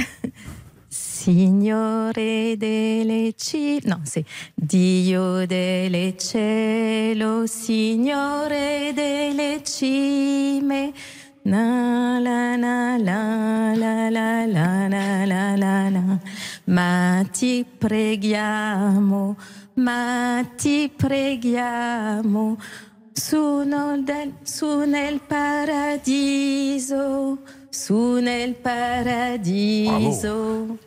Signore 1.20 2.56
delle 2.56 3.34
cime. 3.36 3.82
Non, 3.84 4.00
c'est 4.04 4.24
Dio 4.54 5.44
delle 5.44 6.16
cielo, 6.16 7.46
Signore 7.46 8.92
delle 8.94 9.62
cime. 9.62 10.94
Na 11.42 12.18
la 12.20 12.56
la 12.56 12.96
la 12.96 13.74
la 13.74 14.08
la 14.08 14.46
la 14.46 14.88
la 14.88 15.26
la 15.26 15.56
la 15.56 15.90
la. 15.90 16.18
Ma 16.64 17.22
ti 17.30 17.66
preghiamo, 17.66 19.36
ma 19.74 20.42
ti 20.56 20.90
preghiamo. 20.96 22.56
Su 23.12 23.62
nel, 23.62 24.32
su 24.42 24.84
nel 24.86 25.20
paradiso, 25.20 27.40
su 27.70 28.20
nel 28.20 28.54
paradiso. 28.54 30.16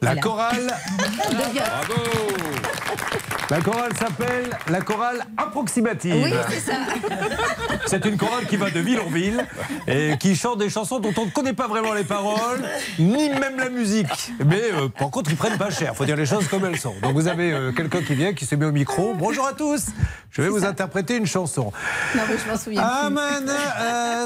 La 0.02 0.14
Voilà. 0.14 0.22
chorale. 0.22 0.68
De 1.30 1.52
Viol. 1.52 1.64
La 3.50 3.60
chorale 3.62 3.92
s'appelle 3.98 4.50
la 4.70 4.82
chorale 4.82 5.26
approximative. 5.38 6.16
Oui, 6.24 6.34
c'est 6.50 6.60
ça. 6.72 6.78
C'est 7.86 8.06
une 8.06 8.18
chorale 8.18 8.46
qui 8.48 8.56
va 8.56 8.70
de 8.72 8.80
ville 8.80 9.00
en 9.02 9.10
ville 9.10 9.46
et 9.88 10.18
qui 10.18 10.36
chante 10.36 10.58
des 10.60 10.70
chansons 10.70 11.00
dont 11.00 11.14
on 11.18 11.26
ne 11.26 11.30
connaît 11.32 11.54
pas 11.54 11.68
vraiment 11.68 11.94
les 11.94 12.06
paroles, 12.06 12.64
ni 12.98 13.30
même 13.30 13.58
la 13.58 13.70
musique. 13.70 14.32
Mais 14.46 14.62
euh, 14.74 14.88
par 14.88 15.10
contre, 15.12 15.30
ils 15.30 15.36
prennent 15.36 15.58
pas 15.58 15.70
cher. 15.70 15.94
faut 15.96 16.06
dire 16.06 16.16
les 16.16 16.26
choses 16.26 16.48
comme 16.48 16.66
elles 16.66 16.80
sont. 16.80 16.96
Donc 17.04 17.14
vous 17.14 17.28
avez 17.28 17.52
euh, 17.52 17.72
quelqu'un 17.74 18.02
qui 18.02 18.16
vient, 18.16 18.34
qui 18.34 18.46
se 18.46 18.56
met 18.56 18.66
au 18.66 18.72
micro. 18.72 19.14
Bonjour 19.14 19.46
à 19.46 19.54
tous. 19.54 19.88
Je 20.32 20.42
vais 20.42 20.50
vous 20.50 20.66
interpréter 20.66 21.18
une 21.18 21.28
chanson. 21.28 21.72
Non, 22.16 22.22
mais 22.28 22.36
je 22.44 22.50
m'en 22.52 22.58
souviens. 22.58 22.82
Amen, 22.82 23.48
euh. 23.48 24.26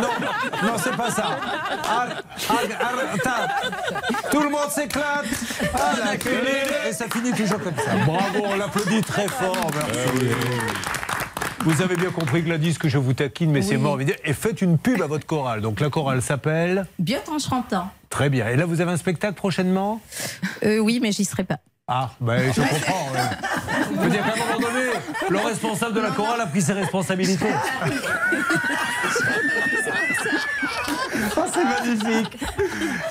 Non, 0.00 0.08
non, 0.64 0.72
c'est 0.82 0.96
pas 0.96 1.05
ça. 1.10 1.24
Ar- 1.84 2.22
ar- 2.50 2.80
ar- 2.80 3.18
ta. 3.22 3.48
Tout 4.30 4.40
le 4.42 4.50
monde 4.50 4.70
s'éclate. 4.70 5.26
Télé. 6.18 6.88
Et 6.88 6.92
ça 6.92 7.06
finit 7.12 7.32
toujours 7.32 7.60
comme 7.60 7.76
ça. 7.76 7.92
Bravo, 8.04 8.44
on 8.46 8.56
l'applaudit 8.56 9.02
très 9.02 9.28
fort. 9.28 9.70
Merci. 9.74 10.28
Vous 11.64 11.82
avez 11.82 11.96
bien 11.96 12.10
compris, 12.10 12.42
Gladys, 12.42 12.74
que 12.78 12.88
je 12.88 12.96
vous 12.98 13.12
taquine, 13.12 13.50
mais 13.50 13.62
c'est 13.62 13.76
mort. 13.76 13.98
Et 14.24 14.32
faites 14.32 14.62
une 14.62 14.78
pub 14.78 15.02
à 15.02 15.06
votre 15.06 15.26
chorale. 15.26 15.60
Donc 15.62 15.80
la 15.80 15.90
chorale 15.90 16.22
s'appelle. 16.22 16.86
Bien. 16.98 17.18
Très 18.08 18.30
bien. 18.30 18.48
Et 18.48 18.56
là, 18.56 18.66
vous 18.66 18.80
avez 18.80 18.92
un 18.92 18.96
spectacle 18.96 19.34
prochainement? 19.34 20.00
Euh, 20.64 20.78
oui, 20.78 21.00
mais 21.02 21.10
j'y 21.12 21.24
serai 21.24 21.42
pas. 21.44 21.56
Ah, 21.88 22.10
ben 22.20 22.52
je 22.52 22.60
comprends. 22.60 23.06
Je 23.94 24.00
veux 24.00 24.10
dire 24.10 24.24
qu'à 24.24 24.32
un 24.32 24.36
moment 24.46 24.58
donné, 24.60 24.86
le 25.30 25.38
responsable 25.38 25.94
de 25.94 26.00
la 26.00 26.10
chorale 26.10 26.40
a 26.40 26.46
pris 26.46 26.60
ses 26.62 26.72
responsabilités. 26.72 27.46
Ah, 31.56 31.76
c'est 31.82 32.04
magnifique. 32.04 32.38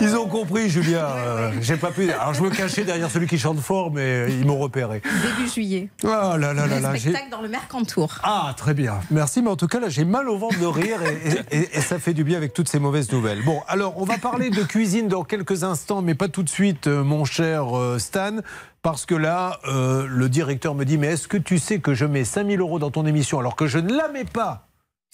Ils 0.02 0.16
ont 0.16 0.28
compris, 0.28 0.70
Julien. 0.70 1.06
Euh, 1.06 1.52
J'ai 1.62 1.78
pas 1.78 1.92
pu. 1.92 2.12
Alors, 2.12 2.34
je 2.34 2.42
me 2.44 2.50
cachais 2.50 2.84
derrière 2.84 3.10
celui 3.10 3.28
qui 3.28 3.38
chante 3.38 3.60
fort, 3.60 3.92
mais 3.92 4.02
euh, 4.02 4.30
ils 4.30 4.46
m'ont 4.46 4.58
repéré. 4.58 5.02
Début 5.02 5.50
juillet. 5.50 5.90
Oh 6.04 6.08
là 6.08 6.38
là 6.38 6.54
là 6.54 6.80
là. 6.80 6.94
j'ai- 6.96 7.10
spectacle 7.12 7.30
dans 7.32 7.42
le 7.42 7.48
Mercantour. 7.50 8.16
Ah, 8.24 8.54
très 8.58 8.74
bien. 8.74 9.00
Merci, 9.12 9.42
mais 9.42 9.50
en 9.50 9.56
tout 9.56 9.68
cas, 9.68 9.80
là, 9.80 9.90
j'ai 9.90 10.06
mal 10.06 10.30
au 10.30 10.38
ventre 10.38 10.60
de 10.60 10.66
rire 10.66 11.00
et, 11.04 11.58
et- 11.58 11.78
et 11.78 11.82
ça 11.82 12.00
fait 12.00 12.14
du 12.14 12.24
bien 12.24 12.38
avec 12.38 12.54
toutes 12.54 12.70
ces 12.70 12.80
mauvaises 12.80 13.12
nouvelles. 13.12 13.44
Bon, 13.44 13.62
alors, 13.68 13.94
on 14.02 14.06
va 14.06 14.18
parler 14.18 14.50
de 14.50 14.64
cuisine 14.64 15.08
dans 15.08 15.24
quelques 15.24 15.64
instants, 15.64 16.02
mais 16.02 16.16
pas 16.16 16.28
tout 16.28 16.44
de 16.44 16.50
suite, 16.50 16.88
euh, 16.88 17.04
mon 17.04 17.26
cher 17.26 17.66
Stan. 17.98 18.38
Parce 18.82 19.08
que 19.08 19.16
là, 19.16 19.60
euh, 19.68 20.06
le 20.08 20.30
directeur 20.30 20.76
me 20.76 20.86
dit 20.86 21.00
Mais 21.00 21.08
est-ce 21.08 21.28
que 21.28 21.38
tu 21.38 21.58
sais 21.58 21.80
que 21.80 21.96
je 21.96 22.06
mets 22.06 22.24
5000 22.24 22.60
euros 22.60 22.78
dans 22.78 22.92
ton 22.92 23.08
émission 23.08 23.40
alors 23.40 23.56
que 23.56 23.66
je 23.66 23.80
ne 23.80 23.92
la 23.92 24.10
mets 24.10 24.26
pas, 24.26 24.65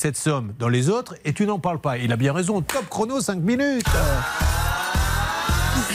cette 0.02 0.18
somme, 0.18 0.54
dans 0.58 0.68
les 0.68 0.90
autres 0.90 1.14
et 1.26 1.32
tu 1.32 1.46
n'en 1.46 1.60
parles 1.60 1.80
pas 1.80 2.00
Il 2.00 2.12
a 2.12 2.16
bien 2.16 2.34
raison. 2.34 2.62
Top 2.62 2.90
chrono, 2.90 3.22
5 3.22 3.36
minutes. 3.36 3.86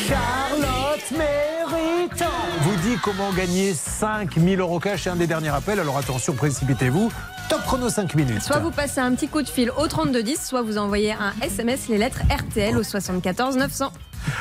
Charlotte 0.06 1.10
Méritant 1.10 2.26
vous 2.60 2.76
dit 2.88 2.96
comment 3.02 3.32
gagner 3.32 3.74
5000 3.74 4.60
euros 4.60 4.78
cash. 4.78 5.02
C'est 5.02 5.10
un 5.10 5.16
des 5.16 5.26
derniers 5.26 5.48
appels. 5.48 5.80
Alors 5.80 5.98
attention, 5.98 6.34
précipitez-vous. 6.34 7.10
Top 7.48 7.62
chrono 7.62 7.88
5 7.88 8.14
minutes. 8.14 8.42
Soit 8.42 8.60
vous 8.60 8.70
passez 8.70 9.00
un 9.00 9.12
petit 9.12 9.26
coup 9.26 9.42
de 9.42 9.48
fil 9.48 9.72
au 9.76 9.88
3210, 9.88 10.40
soit 10.40 10.62
vous 10.62 10.78
envoyez 10.78 11.10
un 11.10 11.32
SMS, 11.42 11.88
les 11.88 11.98
lettres 11.98 12.20
RTL 12.30 12.76
au 12.76 12.84
74 12.84 13.56
900. 13.56 13.90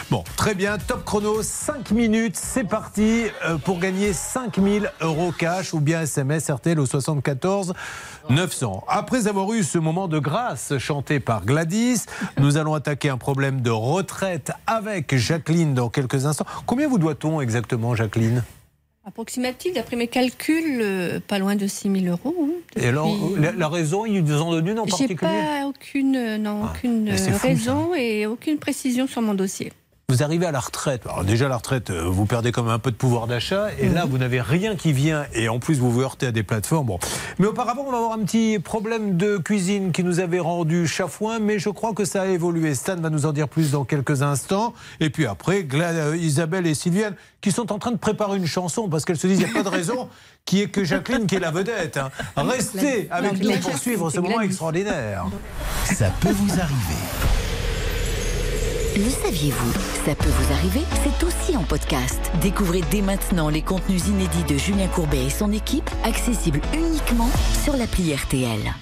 Bon, 0.09 0.23
très 0.35 0.55
bien. 0.55 0.77
Top 0.77 1.03
chrono 1.03 1.41
5 1.41 1.91
minutes. 1.91 2.35
C'est 2.35 2.63
parti 2.63 3.25
euh, 3.45 3.57
pour 3.57 3.79
gagner 3.79 4.13
5000 4.13 4.91
euros 5.01 5.31
cash 5.31 5.73
ou 5.73 5.79
bien 5.79 6.01
SMS 6.01 6.49
RTL 6.49 6.79
au 6.79 6.85
74 6.85 7.73
900. 8.29 8.83
Après 8.87 9.27
avoir 9.27 9.51
eu 9.53 9.63
ce 9.63 9.77
moment 9.77 10.07
de 10.07 10.19
grâce 10.19 10.77
chanté 10.77 11.19
par 11.19 11.45
Gladys, 11.45 12.05
nous 12.37 12.57
allons 12.57 12.73
attaquer 12.73 13.09
un 13.09 13.17
problème 13.17 13.61
de 13.61 13.69
retraite 13.69 14.51
avec 14.67 15.15
Jacqueline 15.15 15.73
dans 15.73 15.89
quelques 15.89 16.25
instants. 16.25 16.45
Combien 16.65 16.87
vous 16.87 16.97
doit-on 16.97 17.41
exactement, 17.41 17.95
Jacqueline? 17.95 18.43
Approximatif, 19.07 19.73
d'après 19.73 19.95
mes 19.97 20.07
calculs, 20.07 20.79
euh, 20.81 21.19
pas 21.19 21.37
loin 21.37 21.55
de 21.55 21.67
6 21.67 21.91
000 22.01 22.05
euros. 22.05 22.35
hein, 22.41 22.49
Et 22.81 22.87
alors, 22.87 23.15
depuis- 23.15 23.39
la, 23.41 23.51
la 23.51 23.67
raison, 23.67 24.03
ils 24.07 24.23
nous 24.23 24.41
en 24.41 24.49
donnent 24.51 24.67
une 24.67 24.79
en 24.79 24.85
J'ai 24.85 24.89
particulier? 24.89 25.15
pas 25.17 25.67
aucune, 25.67 26.15
euh, 26.15 26.63
aucune 26.63 27.09
euh, 27.09 27.15
fou, 27.17 27.47
raison 27.47 27.93
et 27.93 28.25
aucune 28.25 28.57
précision 28.57 29.05
sur 29.05 29.21
mon 29.21 29.35
dossier. 29.35 29.71
Vous 30.07 30.21
arrivez 30.21 30.45
à 30.45 30.51
la 30.51 30.59
retraite. 30.59 31.01
Alors 31.07 31.23
déjà, 31.23 31.47
la 31.47 31.57
retraite, 31.57 31.89
euh, 31.89 32.03
vous 32.07 32.27
perdez 32.27 32.51
quand 32.51 32.61
même 32.61 32.71
un 32.73 32.77
peu 32.79 32.91
de 32.91 32.95
pouvoir 32.95 33.25
d'achat. 33.25 33.69
Et 33.79 33.89
là, 33.89 34.05
vous 34.05 34.19
n'avez 34.19 34.39
rien 34.39 34.75
qui 34.75 34.93
vient. 34.93 35.25
Et 35.33 35.49
en 35.49 35.57
plus, 35.57 35.79
vous 35.79 35.89
vous 35.91 36.01
heurtez 36.01 36.27
à 36.27 36.31
des 36.31 36.43
plateformes. 36.43 36.85
Bon. 36.85 36.99
Mais 37.39 37.47
auparavant, 37.47 37.85
on 37.87 37.91
va 37.91 37.97
avoir 37.97 38.13
un 38.13 38.19
petit 38.23 38.59
problème 38.59 39.17
de 39.17 39.37
cuisine 39.37 39.91
qui 39.91 40.03
nous 40.03 40.19
avait 40.19 40.39
rendu 40.39 40.85
chafouin. 40.85 41.39
Mais 41.39 41.57
je 41.57 41.69
crois 41.69 41.93
que 41.93 42.05
ça 42.05 42.21
a 42.21 42.25
évolué. 42.27 42.75
Stan 42.75 42.97
va 42.97 43.09
nous 43.09 43.25
en 43.25 43.31
dire 43.33 43.47
plus 43.47 43.71
dans 43.71 43.83
quelques 43.83 44.21
instants. 44.21 44.75
Et 44.99 45.09
puis 45.09 45.25
après, 45.25 45.63
Gla- 45.63 45.93
euh, 45.95 46.15
Isabelle 46.17 46.67
et 46.67 46.75
Sylviane 46.75 47.15
qui 47.41 47.51
sont 47.51 47.71
en 47.71 47.79
train 47.79 47.91
de 47.91 47.97
préparer 47.97 48.37
une 48.37 48.45
chanson 48.47 48.87
parce 48.89 49.05
qu'elles 49.05 49.17
se 49.17 49.25
disent 49.25 49.39
il 49.41 49.45
n'y 49.45 49.51
a 49.51 49.53
pas 49.55 49.63
de 49.63 49.75
raison 49.75 50.07
qui 50.45 50.61
est 50.61 50.67
que 50.67 50.83
Jacqueline 50.83 51.25
qui 51.25 51.35
est 51.35 51.39
la 51.39 51.49
vedette. 51.51 51.97
hein. 51.97 52.11
Restez 52.37 53.07
avec 53.09 53.39
nous 53.43 53.57
pour 53.57 53.75
suivre 53.77 54.11
ce 54.11 54.19
moment 54.19 54.41
extraordinaire. 54.41 55.25
Ça 55.85 56.11
peut 56.21 56.29
vous 56.31 56.59
arriver. 56.59 57.34
Le 58.95 59.09
saviez-vous 59.09 59.73
Ça 60.05 60.15
peut 60.15 60.29
vous 60.29 60.53
arriver, 60.53 60.79
c'est 61.03 61.25
aussi 61.25 61.57
en 61.57 61.63
podcast. 61.63 62.31
Découvrez 62.41 62.79
dès 62.91 63.01
maintenant 63.01 63.49
les 63.49 63.61
contenus 63.61 64.07
inédits 64.07 64.45
de 64.45 64.57
Julien 64.57 64.87
Courbet 64.87 65.25
et 65.25 65.29
son 65.29 65.51
équipe, 65.51 65.89
accessibles 66.05 66.61
uniquement 66.73 67.29
sur 67.61 67.75
l'appli 67.75 68.15
RTL. 68.15 68.73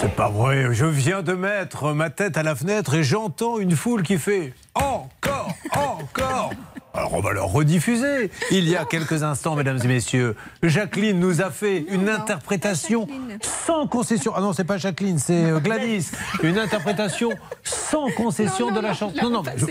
C'est 0.00 0.16
pas 0.16 0.30
vrai, 0.30 0.74
je 0.74 0.86
viens 0.86 1.22
de 1.22 1.34
mettre 1.34 1.92
ma 1.92 2.10
tête 2.10 2.36
à 2.36 2.42
la 2.42 2.56
fenêtre 2.56 2.94
et 2.94 3.04
j'entends 3.04 3.60
une 3.60 3.76
foule 3.76 4.02
qui 4.02 4.18
fait 4.18 4.52
encore, 4.74 5.54
encore. 5.70 6.50
Alors 6.94 7.14
on 7.14 7.20
va 7.20 7.32
le 7.32 7.42
rediffuser. 7.42 8.30
Il 8.50 8.68
y 8.68 8.74
a 8.74 8.84
quelques 8.84 9.22
instants, 9.22 9.54
mesdames 9.54 9.78
et 9.84 9.86
messieurs, 9.86 10.34
Jacqueline 10.62 11.20
nous 11.20 11.40
a 11.42 11.50
fait 11.50 11.84
une 11.90 12.08
interprétation 12.08 13.06
sans 13.42 13.86
concession. 13.86 14.32
Ah 14.34 14.40
non, 14.40 14.52
c'est 14.52 14.64
pas 14.64 14.78
Jacqueline, 14.78 15.18
c'est 15.18 15.44
euh, 15.44 15.60
Gladys. 15.60 16.10
Une 16.42 16.58
interprétation 16.58 17.30
sans 17.62 18.08
concession 18.16 18.70
de 18.72 18.80
la 18.80 18.94
chanson. 18.94 19.14
Non, 19.22 19.30
non, 19.30 19.42
mais 19.44 19.52
je- 19.56 19.66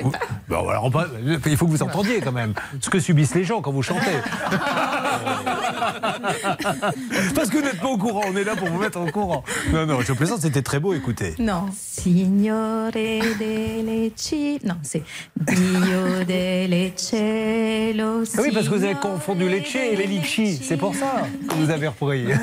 Bon, 0.47 0.70
alors, 0.70 0.86
on 0.86 0.89
va- 0.89 1.07
il 1.45 1.57
faut 1.57 1.65
que 1.65 1.72
vous 1.72 1.84
entendiez 1.84 2.22
quand 2.22 2.32
même 2.32 2.53
ce 2.80 2.89
que 2.89 2.99
subissent 2.99 3.36
les 3.36 3.43
gens 3.43 3.61
quand 3.61 3.72
vous 3.72 3.84
chantez. 3.84 4.05
Parce 7.36 7.49
que 7.49 7.57
vous 7.57 7.63
n'êtes 7.63 7.80
pas 7.82 7.88
au 7.89 7.97
courant, 7.97 8.22
on 8.32 8.36
est 8.38 8.43
là 8.43 8.55
pour 8.55 8.68
vous 8.70 8.80
mettre 8.80 8.99
au 8.99 9.11
courant. 9.11 9.43
Non, 9.74 9.86
non, 9.86 9.99
je 10.01 10.13
plaisante, 10.13 10.41
c'était 10.41 10.61
très 10.61 10.80
beau, 10.80 10.93
écoutez. 10.93 11.34
Non. 11.39 11.65
Signore 11.76 12.91
delle. 12.91 14.11
Non, 14.63 14.76
c'est 14.84 15.03
Dio 15.36 16.24
delle 16.26 16.74
cielo. 17.08 18.24
Ah 18.38 18.41
oui, 18.41 18.51
parce 18.53 18.68
que 18.68 18.74
vous 18.76 18.84
avez 18.84 18.95
confondu 18.95 19.47
les 19.47 19.58
et 19.76 19.95
les 19.95 20.08
litchis. 20.08 20.60
C'est 20.62 20.78
pour 20.78 20.95
ça 20.95 21.28
que 21.47 21.53
vous 21.55 21.70
avez 21.70 21.88
repris. 21.88 22.26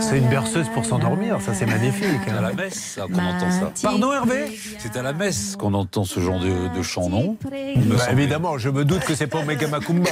C'est 0.00 0.18
une 0.18 0.28
berceuse 0.28 0.68
pour 0.74 0.84
s'endormir, 0.84 1.40
ça 1.40 1.54
c'est 1.54 1.66
magnifique. 1.66 2.20
C'est 2.26 2.32
à 2.32 2.40
la 2.40 2.52
messe 2.52 2.98
qu'on 3.00 3.18
entend 3.18 3.50
ça. 3.50 3.72
Pardon 3.82 4.12
Hervé 4.12 4.58
C'est 4.78 4.96
à 4.96 5.02
la 5.02 5.12
messe 5.12 5.56
qu'on 5.56 5.72
entend 5.74 6.04
ce 6.04 6.20
genre 6.20 6.40
de, 6.40 6.76
de 6.76 6.82
chant, 6.82 7.08
non 7.08 7.36
Bah, 7.44 7.96
évidemment, 8.10 8.58
je 8.58 8.70
me 8.70 8.84
doute 8.84 9.04
que 9.04 9.14
c'est 9.14 9.26
pas 9.26 9.38
Omega 9.38 9.68
Macumba. 9.68 10.10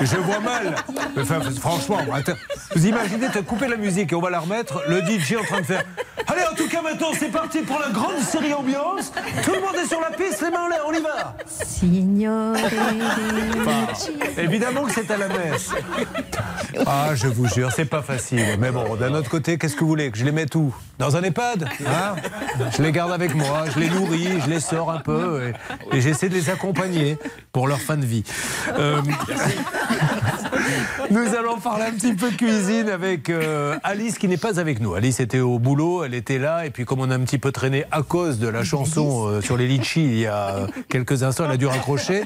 Je, 0.00 0.06
je 0.06 0.16
vois 0.16 0.40
mal. 0.40 0.74
Enfin, 1.18 1.40
franchement, 1.60 1.98
attends, 2.12 2.32
vous 2.74 2.86
imaginez, 2.86 3.26
tu 3.30 3.38
as 3.38 3.42
coupé 3.42 3.68
la 3.68 3.76
musique 3.76 4.12
et 4.12 4.14
on 4.14 4.20
va 4.20 4.30
la 4.30 4.40
remettre. 4.40 4.82
Le 4.88 5.00
DJ 5.00 5.32
est 5.32 5.36
en 5.36 5.44
train 5.44 5.60
de 5.60 5.66
faire. 5.66 5.84
Allez, 6.26 6.42
en 6.50 6.54
tout 6.54 6.68
cas, 6.68 6.82
maintenant, 6.82 7.10
c'est 7.18 7.30
parti 7.30 7.60
pour 7.60 7.78
la 7.80 7.90
grande 7.90 8.18
série 8.18 8.52
ambiance. 8.52 9.12
Tout 9.44 9.52
le 9.52 9.60
monde 9.60 9.74
est 9.82 9.88
sur 9.88 10.00
la 10.00 10.10
piste, 10.10 10.42
les 10.42 10.50
mains 10.50 10.64
en 10.64 10.68
l'air, 10.68 10.84
on 10.86 10.92
y 10.92 10.99
va. 11.00 11.36
Enfin, 13.60 13.86
évidemment 14.38 14.84
que 14.84 14.92
c'est 14.92 15.10
à 15.10 15.16
la 15.16 15.28
messe. 15.28 15.70
Ah, 16.86 17.10
je 17.14 17.28
vous 17.28 17.48
jure, 17.48 17.70
c'est 17.72 17.84
pas 17.84 18.02
facile. 18.02 18.44
Mais 18.58 18.70
bon, 18.70 18.96
d'un 18.96 19.14
autre 19.14 19.30
côté, 19.30 19.58
qu'est-ce 19.58 19.74
que 19.74 19.80
vous 19.80 19.88
voulez 19.88 20.10
Que 20.10 20.18
je 20.18 20.24
les 20.24 20.32
mette 20.32 20.54
où? 20.54 20.74
Dans 20.98 21.16
un 21.16 21.22
EHPAD? 21.22 21.68
Hein? 21.86 22.16
Je 22.76 22.82
les 22.82 22.92
garde 22.92 23.12
avec 23.12 23.34
moi, 23.34 23.64
je 23.74 23.80
les 23.80 23.88
nourris, 23.90 24.40
je 24.44 24.50
les 24.50 24.60
sors 24.60 24.90
un 24.90 24.98
peu 24.98 25.52
et, 25.92 25.96
et 25.96 26.00
j'essaie 26.00 26.28
de 26.28 26.34
les 26.34 26.50
accompagner 26.50 27.18
pour 27.52 27.66
leur 27.66 27.80
fin 27.80 27.96
de 27.96 28.04
vie. 28.04 28.24
Euh, 28.78 29.00
nous 31.10 31.34
allons 31.34 31.58
parler 31.58 31.84
un 31.84 31.92
petit 31.92 32.12
peu 32.14 32.30
cuisine 32.30 32.88
avec 32.88 33.30
euh, 33.30 33.78
Alice 33.82 34.18
qui 34.18 34.28
n'est 34.28 34.36
pas 34.36 34.60
avec 34.60 34.80
nous. 34.80 34.94
Alice 34.94 35.20
était 35.20 35.40
au 35.40 35.58
boulot, 35.58 36.04
elle 36.04 36.14
était 36.14 36.38
là 36.38 36.66
et 36.66 36.70
puis 36.70 36.84
comme 36.84 37.00
on 37.00 37.10
a 37.10 37.14
un 37.14 37.20
petit 37.20 37.38
peu 37.38 37.52
traîné 37.52 37.84
à 37.90 38.02
cause 38.02 38.38
de 38.38 38.48
la 38.48 38.62
chanson 38.62 39.26
euh, 39.26 39.40
sur 39.40 39.56
les 39.56 39.66
litchis 39.66 40.04
il 40.04 40.18
y 40.18 40.26
a 40.26 40.66
quelques 40.90 41.22
instants, 41.22 41.44
elle 41.46 41.52
a 41.52 41.56
dû 41.56 41.66
raccrocher. 41.66 42.24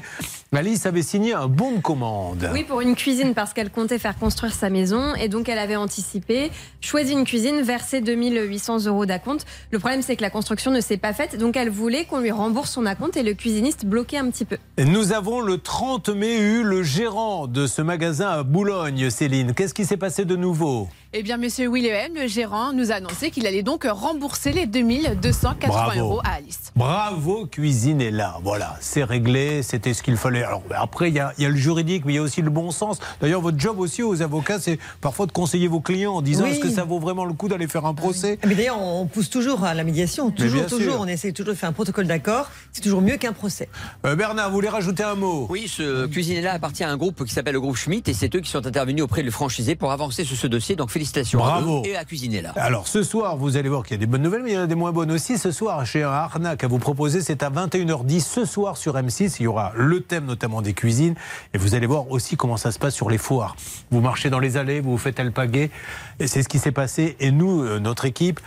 Alice 0.55 0.85
avait 0.85 1.01
signé 1.01 1.33
un 1.33 1.47
bon 1.47 1.73
de 1.73 1.79
commande. 1.81 2.49
Oui, 2.53 2.63
pour 2.63 2.81
une 2.81 2.95
cuisine 2.95 3.33
parce 3.33 3.53
qu'elle 3.53 3.69
comptait 3.69 3.99
faire 3.99 4.17
construire 4.17 4.53
sa 4.53 4.69
maison 4.69 5.13
et 5.15 5.27
donc 5.27 5.49
elle 5.49 5.59
avait 5.59 5.75
anticipé, 5.75 6.51
choisi 6.81 7.13
une 7.13 7.25
cuisine, 7.25 7.61
versé 7.61 8.01
2800 8.01 8.85
euros 8.85 9.05
d'acompte. 9.05 9.45
Le 9.71 9.79
problème 9.79 10.01
c'est 10.01 10.15
que 10.15 10.21
la 10.21 10.29
construction 10.29 10.71
ne 10.71 10.81
s'est 10.81 10.97
pas 10.97 11.13
faite, 11.13 11.37
donc 11.37 11.57
elle 11.57 11.69
voulait 11.69 12.05
qu'on 12.05 12.19
lui 12.19 12.31
rembourse 12.31 12.71
son 12.71 12.85
acompte 12.85 13.17
et 13.17 13.23
le 13.23 13.33
cuisiniste 13.33 13.85
bloquait 13.85 14.17
un 14.17 14.29
petit 14.29 14.45
peu. 14.45 14.57
Et 14.77 14.85
Nous 14.85 15.11
avons 15.13 15.41
le 15.41 15.57
30 15.57 16.09
mai 16.09 16.37
eu 16.39 16.63
le 16.63 16.83
gérant 16.83 17.47
de 17.47 17.67
ce 17.67 17.81
magasin 17.81 18.29
à 18.29 18.43
Boulogne, 18.43 19.09
Céline. 19.09 19.53
Qu'est-ce 19.53 19.73
qui 19.73 19.85
s'est 19.85 19.97
passé 19.97 20.25
de 20.25 20.35
nouveau? 20.35 20.87
Eh 21.17 21.23
bien, 21.23 21.37
monsieur 21.37 21.69
Willem, 21.71 22.13
le 22.15 22.27
gérant, 22.27 22.73
nous 22.73 22.91
a 22.91 22.95
annoncé 22.95 23.31
qu'il 23.31 23.47
allait 23.47 23.63
donc 23.63 23.87
rembourser 23.89 24.51
les 24.51 24.65
2280 24.65 25.69
Bravo. 25.71 25.99
euros 25.99 26.21
à 26.25 26.33
Alice. 26.35 26.73
Bravo, 26.75 27.45
cuisine 27.45 28.01
est 28.01 28.11
là. 28.11 28.37
Voilà, 28.43 28.75
c'est 28.81 29.05
réglé, 29.05 29.63
c'était 29.63 29.93
ce 29.93 30.03
qu'il 30.03 30.17
fallait. 30.17 30.44
Alors 30.45 30.61
ben, 30.69 30.77
après, 30.79 31.09
il 31.09 31.15
y, 31.15 31.19
a- 31.19 31.33
il 31.37 31.43
y 31.43 31.45
a 31.45 31.49
le 31.49 31.55
juridique, 31.55 32.03
mais 32.05 32.13
il 32.13 32.15
y 32.17 32.19
a 32.19 32.21
aussi 32.21 32.41
le 32.41 32.49
bon 32.49 32.71
sens. 32.71 32.99
D'ailleurs, 33.21 33.41
votre 33.41 33.59
job 33.59 33.79
aussi 33.79 34.03
aux 34.03 34.21
avocats, 34.21 34.59
c'est 34.59 34.79
parfois 35.01 35.25
de 35.25 35.31
conseiller 35.31 35.67
vos 35.67 35.79
clients 35.81 36.13
en 36.13 36.21
disant 36.21 36.43
Oui. 36.43 36.51
est-ce 36.51 36.59
que 36.59 36.69
ça 36.69 36.83
vaut 36.83 36.99
vraiment 36.99 37.25
le 37.25 37.33
coup 37.33 37.47
d'aller 37.47 37.67
faire 37.67 37.85
un 37.85 37.93
procès 37.93 38.37
Mais 38.47 38.55
d'ailleurs, 38.55 38.81
on 38.81 39.05
pousse 39.07 39.29
toujours 39.29 39.63
à 39.63 39.73
la 39.73 39.83
médiation. 39.83 40.31
Toujours, 40.31 40.65
toujours. 40.65 40.97
On 40.99 41.07
essaie 41.07 41.31
toujours 41.31 41.53
de 41.53 41.57
faire 41.57 41.69
un 41.69 41.73
protocole 41.73 42.07
d'accord. 42.07 42.49
C'est 42.71 42.81
toujours 42.81 43.01
mieux 43.01 43.17
qu'un 43.17 43.33
procès. 43.33 43.69
Euh, 44.05 44.15
Bernard, 44.15 44.49
vous 44.49 44.55
voulez 44.55 44.69
rajouter 44.69 45.03
un 45.03 45.15
mot? 45.15 45.47
Oui, 45.49 45.67
ce 45.67 46.05
cuisinier-là 46.07 46.53
appartient 46.53 46.83
à 46.83 46.89
un 46.89 46.97
groupe 46.97 47.23
qui 47.25 47.33
s'appelle 47.33 47.53
le 47.53 47.61
groupe 47.61 47.75
Schmitt 47.77 48.07
et 48.07 48.13
c'est 48.13 48.33
eux 48.35 48.39
qui 48.39 48.49
sont 48.49 48.65
intervenus 48.65 49.03
auprès 49.03 49.23
du 49.23 49.31
franchisé 49.31 49.75
pour 49.75 49.91
avancer 49.91 50.23
sur 50.23 50.35
ce 50.37 50.47
dossier. 50.47 50.75
Donc 50.75 50.89
félicitations 50.91 51.39
Bravo. 51.39 51.77
à 51.77 51.81
eux 51.81 51.89
et 51.91 51.95
à 51.97 52.05
Cuisinier-là. 52.05 52.53
Alors 52.55 52.87
ce 52.87 53.03
soir, 53.03 53.37
vous 53.37 53.57
allez 53.57 53.69
voir 53.69 53.83
qu'il 53.83 53.91
y 53.93 53.95
a 53.95 53.99
des 53.99 54.05
bonnes 54.05 54.21
nouvelles, 54.21 54.43
mais 54.43 54.51
il 54.51 54.55
y 54.55 54.57
en 54.57 54.61
a 54.63 54.67
des 54.67 54.75
moins 54.75 54.91
bonnes 54.91 55.11
aussi. 55.11 55.37
Ce 55.37 55.51
soir, 55.51 55.85
chez 55.85 56.03
un 56.03 56.09
arnaque 56.11 56.63
à 56.63 56.67
vous 56.67 56.79
proposer, 56.79 57.21
c'est 57.21 57.41
à 57.43 57.49
21h10 57.49 58.19
ce 58.21 58.45
soir 58.45 58.77
sur 58.77 58.95
M6. 58.95 59.37
Il 59.39 59.43
y 59.43 59.47
aura 59.47 59.71
le 59.75 60.01
thème 60.01 60.34
notamment 60.35 60.61
des 60.61 60.73
cuisines. 60.73 61.15
Et 61.53 61.57
vous 61.57 61.75
allez 61.75 61.87
voir 61.87 62.11
aussi 62.11 62.35
comment 62.35 62.57
ça 62.57 62.71
se 62.71 62.79
passe 62.79 62.93
sur 62.93 63.09
les 63.09 63.17
foires. 63.17 63.55
Vous 63.89 64.01
marchez 64.01 64.29
dans 64.29 64.39
les 64.39 64.57
allées, 64.57 64.81
vous 64.81 64.91
vous 64.91 64.97
faites 64.97 65.19
alpaguer. 65.19 65.71
Et 66.19 66.27
c'est 66.27 66.43
ce 66.43 66.49
qui 66.49 66.59
s'est 66.59 66.73
passé. 66.73 67.15
Et 67.19 67.31
nous, 67.31 67.63
euh, 67.63 67.79
notre 67.79 68.05
équipe, 68.05 68.39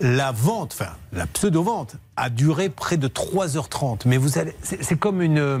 la 0.00 0.32
vente, 0.32 0.76
enfin 0.78 0.92
la 1.12 1.26
pseudo-vente, 1.26 1.96
a 2.16 2.28
duré 2.28 2.68
près 2.68 2.96
de 2.96 3.08
3h30. 3.08 4.02
Mais 4.04 4.18
vous 4.18 4.38
allez, 4.38 4.54
c'est 4.62 4.98
comme 4.98 5.22
une, 5.22 5.38
euh, 5.38 5.58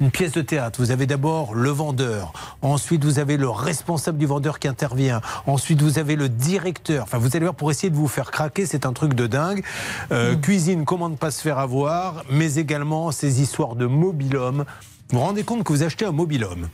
une 0.00 0.10
pièce 0.10 0.32
de 0.32 0.42
théâtre. 0.42 0.80
Vous 0.80 0.90
avez 0.90 1.06
d'abord 1.06 1.54
le 1.54 1.70
vendeur, 1.70 2.32
ensuite 2.62 3.04
vous 3.04 3.18
avez 3.18 3.36
le 3.36 3.48
responsable 3.48 4.18
du 4.18 4.26
vendeur 4.26 4.58
qui 4.58 4.66
intervient, 4.66 5.20
ensuite 5.46 5.80
vous 5.80 5.98
avez 5.98 6.16
le 6.16 6.28
directeur. 6.28 7.04
Enfin, 7.04 7.18
vous 7.18 7.36
allez 7.36 7.44
voir 7.44 7.54
pour 7.54 7.70
essayer 7.70 7.90
de 7.90 7.96
vous 7.96 8.08
faire 8.08 8.30
craquer, 8.30 8.66
c'est 8.66 8.84
un 8.84 8.92
truc 8.92 9.14
de 9.14 9.26
dingue. 9.26 9.62
Euh, 10.10 10.34
Cuisine, 10.36 10.84
comment 10.84 11.08
ne 11.08 11.16
pas 11.16 11.30
se 11.30 11.40
faire 11.40 11.58
avoir, 11.58 12.24
mais 12.30 12.54
également 12.54 13.12
ces 13.12 13.40
histoires 13.40 13.76
de 13.76 13.86
mobilhome. 13.86 14.64
Vous 15.12 15.18
vous 15.18 15.24
rendez 15.26 15.42
compte 15.42 15.62
que 15.62 15.70
vous 15.74 15.82
achetez 15.82 16.06
un 16.06 16.12
mobilhome, 16.12 16.70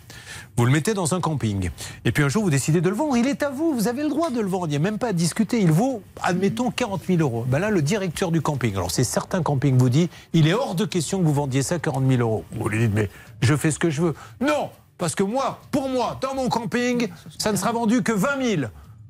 vous 0.57 0.65
le 0.65 0.71
mettez 0.71 0.95
dans 0.95 1.13
un 1.13 1.21
camping, 1.21 1.71
et 2.05 2.13
puis 2.13 2.23
un 2.23 2.29
jour 2.29 2.45
vous 2.45 2.51
décidez 2.51 2.81
de 2.81 2.89
le 2.89 2.95
vendre. 2.95 3.17
Il 3.17 3.27
est 3.27 3.43
à 3.43 3.51
vous, 3.51 3.75
vous 3.75 3.89
avez 3.89 4.05
le 4.05 4.09
droit 4.09 4.31
de 4.31 4.39
le 4.41 4.47
vendre, 4.47 4.67
il 4.69 4.71
n'y 4.71 4.77
a 4.77 4.79
même 4.79 4.99
pas 4.99 5.09
à 5.09 5.13
discuter. 5.13 5.61
Il 5.61 5.73
vaut, 5.73 6.03
admettons, 6.23 6.71
40 6.71 7.03
000 7.09 7.19
euros. 7.21 7.45
Ben 7.49 7.59
là, 7.59 7.71
le 7.71 7.83
directeur 7.83 8.31
du 8.31 8.41
camping, 8.41 8.75
alors 8.75 8.93
c'est 8.93 9.03
certains 9.03 9.43
campings 9.43 9.77
vous 9.77 9.89
dit, 9.89 10.09
il 10.35 10.47
est 10.47 10.55
hors 10.55 10.77
de 10.77 10.85
question 10.85 11.19
que 11.19 11.25
vous 11.25 11.35
vendiez 11.35 11.65
ça 11.65 11.81
40 11.81 12.07
000 12.09 12.21
euros. 12.21 12.45
Vous 12.53 12.69
lui 12.69 12.79
dites, 12.79 12.95
mais 12.95 13.11
je 13.41 13.57
fais 13.57 13.73
ce 13.73 13.81
que 13.81 13.91
je 13.91 14.03
veux. 14.03 14.15
Non, 14.41 14.71
parce 14.99 15.17
que 15.17 15.25
moi, 15.25 15.59
pour 15.73 15.89
moi, 15.89 16.17
dans 16.21 16.37
mon 16.37 16.49
camping, 16.49 17.09
ça 17.39 17.51
ne 17.51 17.57
sera 17.57 17.73
vendu 17.73 18.05
que 18.05 18.13
20 18.13 18.29
000. 18.41 18.63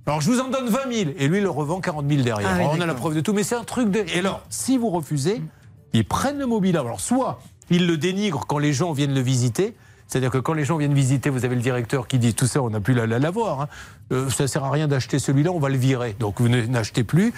Alors 0.07 0.23
je 0.23 0.31
vous 0.31 0.41
en 0.41 0.49
donne 0.49 0.71
20 0.71 0.79
000 0.91 1.11
et 1.19 1.29
lui 1.29 1.37
il 1.37 1.43
le 1.43 1.51
revend 1.51 1.81
40 1.81 2.09
000 2.09 2.23
derrière. 2.23 2.49
Ah 2.51 2.55
oui, 2.57 2.61
Alors, 2.61 2.77
on 2.79 2.81
a 2.81 2.87
la 2.87 2.95
preuve 2.95 3.15
de 3.15 3.21
tout, 3.21 3.35
mais 3.35 3.43
c'est 3.43 3.57
un 3.57 3.65
truc 3.65 3.91
de. 3.91 4.07
Et 4.15 4.21
alors, 4.21 4.41
si 4.49 4.79
vous 4.79 4.89
refusez, 4.89 5.43
ils 5.93 6.07
prennent 6.07 6.39
le 6.39 6.47
mobile. 6.47 6.79
Alors 6.79 6.99
soit 6.99 7.41
ils 7.71 7.87
le 7.87 7.97
dénigrent 7.97 8.47
quand 8.47 8.59
les 8.59 8.73
gens 8.73 8.93
viennent 8.93 9.15
le 9.15 9.21
visiter. 9.21 9.75
C'est-à-dire 10.09 10.31
que 10.31 10.39
quand 10.39 10.55
les 10.55 10.65
gens 10.65 10.77
viennent 10.79 10.95
visiter, 10.95 11.31
vous 11.31 11.45
avez 11.45 11.55
le 11.55 11.61
directeur 11.61 12.09
qui 12.09 12.19
dit 12.19 12.35
tout 12.35 12.47
ça, 12.47 12.63
on 12.63 12.71
n'a 12.71 12.81
plus 12.81 12.95
la, 12.95 13.07
la, 13.07 13.19
la 13.19 13.31
voir. 13.31 13.61
hein. 13.63 13.69
Euh, 14.11 14.31
ça 14.31 14.49
sert 14.49 14.65
à 14.65 14.71
rien 14.71 14.89
d'acheter 14.89 15.19
celui-là, 15.19 15.51
on 15.53 15.59
va 15.59 15.69
le 15.69 15.77
virer. 15.77 16.17
Donc 16.19 16.41
vous 16.41 16.49
ne- 16.49 16.63
n'achetez 16.65 17.05
plus. 17.05 17.35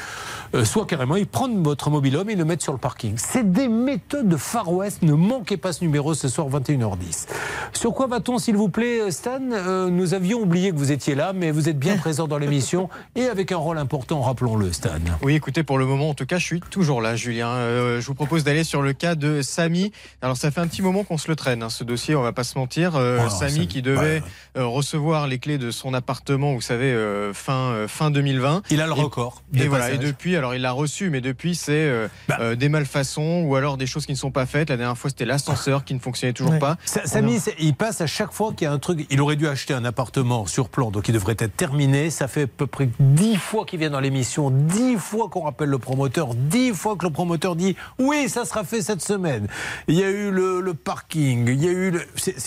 Euh, 0.54 0.64
soit 0.64 0.86
carrément, 0.86 1.16
ils 1.16 1.26
prennent 1.26 1.64
votre 1.64 1.90
mobilhome 1.90 2.30
et 2.30 2.36
le 2.36 2.44
mettent 2.44 2.62
sur 2.62 2.72
le 2.72 2.78
parking. 2.78 3.14
C'est 3.16 3.50
des 3.50 3.66
méthodes 3.66 4.28
de 4.28 4.36
Far 4.36 4.70
West. 4.72 5.02
Ne 5.02 5.14
manquez 5.14 5.56
pas 5.56 5.72
ce 5.72 5.82
numéro 5.82 6.14
ce 6.14 6.28
soir 6.28 6.46
21h10. 6.48 7.26
Sur 7.72 7.92
quoi 7.92 8.06
va-t-on, 8.06 8.38
s'il 8.38 8.56
vous 8.56 8.68
plaît, 8.68 9.10
Stan? 9.10 9.40
Euh, 9.50 9.90
Nous 9.90 10.14
avions 10.14 10.38
oublié 10.42 10.70
que 10.70 10.76
vous 10.76 10.92
étiez 10.92 11.16
là, 11.16 11.32
mais 11.32 11.50
vous 11.50 11.68
êtes 11.68 11.78
bien 11.78 11.96
présent 11.98 12.28
dans 12.28 12.38
l'émission 12.38 12.88
et 13.16 13.24
avec 13.24 13.50
un 13.50 13.56
rôle 13.56 13.78
important, 13.78 14.20
rappelons-le, 14.20 14.72
Stan. 14.72 14.90
Oui, 15.22 15.34
écoutez, 15.34 15.64
pour 15.64 15.76
le 15.78 15.86
moment, 15.86 16.10
en 16.10 16.14
tout 16.14 16.26
cas, 16.26 16.38
je 16.38 16.44
suis 16.46 16.60
toujours 16.60 17.00
là, 17.02 17.16
Julien. 17.16 17.48
Euh, 17.48 18.00
je 18.00 18.06
vous 18.06 18.14
propose 18.14 18.44
d'aller 18.44 18.62
sur 18.62 18.80
le 18.82 18.92
cas 18.92 19.16
de 19.16 19.42
Samy. 19.42 19.90
Alors, 20.22 20.36
ça 20.36 20.52
fait 20.52 20.60
un 20.60 20.68
petit 20.68 20.82
moment 20.82 21.02
qu'on 21.02 21.18
se 21.18 21.26
le 21.28 21.34
traîne, 21.34 21.64
hein, 21.64 21.68
ce 21.68 21.82
dossier, 21.82 22.14
on 22.14 22.22
va 22.22 22.32
pas 22.32 22.44
se 22.44 22.56
mentir. 22.60 22.96
Euh, 22.96 23.18
Oh, 23.26 23.28
Samy 23.30 23.66
qui 23.68 23.82
devait 23.82 24.22
euh, 24.56 24.64
recevoir 24.66 25.26
les 25.26 25.38
clés 25.38 25.58
de 25.58 25.70
son 25.70 25.94
appartement, 25.94 26.54
vous 26.54 26.60
savez, 26.60 26.92
euh, 26.92 27.32
fin, 27.32 27.72
euh, 27.72 27.88
fin 27.88 28.10
2020. 28.10 28.62
Il 28.70 28.80
a 28.80 28.86
le 28.86 28.92
Et- 28.92 29.02
record. 29.02 29.42
Et, 29.54 29.68
voilà, 29.68 29.90
et 29.92 29.98
depuis, 29.98 30.36
alors 30.36 30.54
il 30.54 30.62
l'a 30.62 30.72
reçu, 30.72 31.10
mais 31.10 31.20
depuis, 31.20 31.54
c'est 31.54 31.72
euh, 31.72 32.08
Bah. 32.28 32.38
euh, 32.40 32.54
des 32.56 32.68
malfaçons 32.68 33.42
ou 33.46 33.56
alors 33.56 33.76
des 33.76 33.86
choses 33.86 34.06
qui 34.06 34.12
ne 34.12 34.16
sont 34.16 34.30
pas 34.30 34.46
faites. 34.46 34.70
La 34.70 34.76
dernière 34.76 34.96
fois, 34.98 35.10
c'était 35.10 35.24
l'ascenseur 35.24 35.84
qui 35.84 35.94
ne 35.94 35.98
fonctionnait 36.00 36.32
toujours 36.32 36.58
pas. 36.58 36.76
Sa- 36.84 37.06
Samy, 37.06 37.38
il 37.58 37.74
passe 37.74 38.00
à 38.00 38.06
chaque 38.06 38.32
fois 38.32 38.52
qu'il 38.52 38.64
y 38.64 38.68
a 38.68 38.72
un 38.72 38.78
truc. 38.78 39.06
Il 39.10 39.20
aurait 39.20 39.36
dû 39.36 39.46
acheter 39.48 39.74
un 39.74 39.84
appartement 39.84 40.46
sur 40.46 40.68
plan, 40.68 40.90
donc 40.90 41.08
il 41.08 41.12
devrait 41.12 41.36
être 41.38 41.56
terminé. 41.56 42.10
Ça 42.10 42.28
fait 42.28 42.42
à 42.42 42.46
peu 42.46 42.66
près 42.66 42.88
dix 42.98 43.36
fois 43.36 43.64
qu'il 43.64 43.78
vient 43.78 43.90
dans 43.90 44.00
l'émission, 44.00 44.50
dix 44.50 44.96
fois 44.96 45.28
qu'on 45.28 45.42
rappelle 45.44 45.68
le 45.68 45.78
promoteur, 45.78 46.34
dix 46.34 46.72
fois 46.72 46.96
que 46.96 47.04
le 47.06 47.12
promoteur 47.12 47.56
dit 47.56 47.76
oui, 47.98 48.28
ça 48.28 48.44
sera 48.44 48.64
fait 48.64 48.82
cette 48.82 49.02
semaine. 49.02 49.46
Il 49.88 49.94
y 49.96 50.02
a 50.04 50.10
eu 50.10 50.30
le, 50.30 50.60
le 50.60 50.74
parking, 50.74 51.48
il 51.48 51.62
y 51.64 51.68
a 51.68 51.72
eu 51.72 51.90
le. 51.90 52.00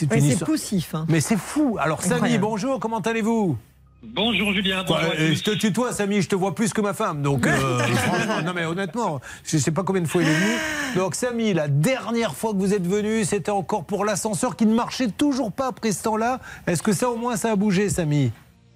C'est 0.04 0.12
Ouais, 0.12 0.18
une 0.20 0.24
c'est 0.26 0.32
histoire- 0.34 0.50
poussif. 0.52 0.96
hein. 0.96 1.06
Mais 1.10 1.20
c'est 1.22 1.38
fou. 1.38 1.78
Alors 1.80 2.02
Samy, 2.02 2.14
Incroyable. 2.16 2.42
bonjour, 2.42 2.80
comment 2.80 3.00
allez-vous? 3.00 3.58
Bonjour 4.06 4.52
Julien. 4.52 4.84
Quoi, 4.84 5.00
bonjour 5.02 5.34
je 5.36 5.44
te 5.44 5.52
tutoie, 5.52 5.94
Samy, 5.94 6.22
je 6.22 6.28
te 6.28 6.36
vois 6.36 6.54
plus 6.54 6.74
que 6.74 6.82
ma 6.82 6.94
femme. 6.94 7.22
Donc, 7.22 7.48
euh, 7.48 7.80
franchement, 7.96 8.42
non 8.46 8.52
mais 8.54 8.66
honnêtement, 8.66 9.22
je 9.46 9.58
sais 9.58 9.72
pas 9.72 9.84
combien 9.84 10.02
de 10.02 10.08
fois 10.10 10.22
il 10.22 10.28
est 10.28 10.34
venu. 10.34 10.56
Donc, 10.98 11.16
Samy, 11.16 11.54
la 11.54 11.70
dernière 11.70 12.36
fois 12.36 12.52
que 12.52 12.58
vous 12.58 12.74
êtes 12.74 12.86
venu, 12.86 13.24
c'était 13.24 13.50
encore 13.52 13.86
pour 13.86 14.04
l'ascenseur 14.04 14.58
qui 14.58 14.66
ne 14.66 14.74
marchait 14.76 15.08
toujours 15.08 15.54
pas 15.54 15.68
après 15.68 15.94
ce 15.94 16.04
temps-là. 16.04 16.40
Est-ce 16.68 16.84
que 16.84 16.92
ça, 16.92 17.10
au 17.10 17.16
moins, 17.16 17.38
ça 17.38 17.52
a 17.52 17.56
bougé, 17.56 17.88
Samy? 17.90 18.32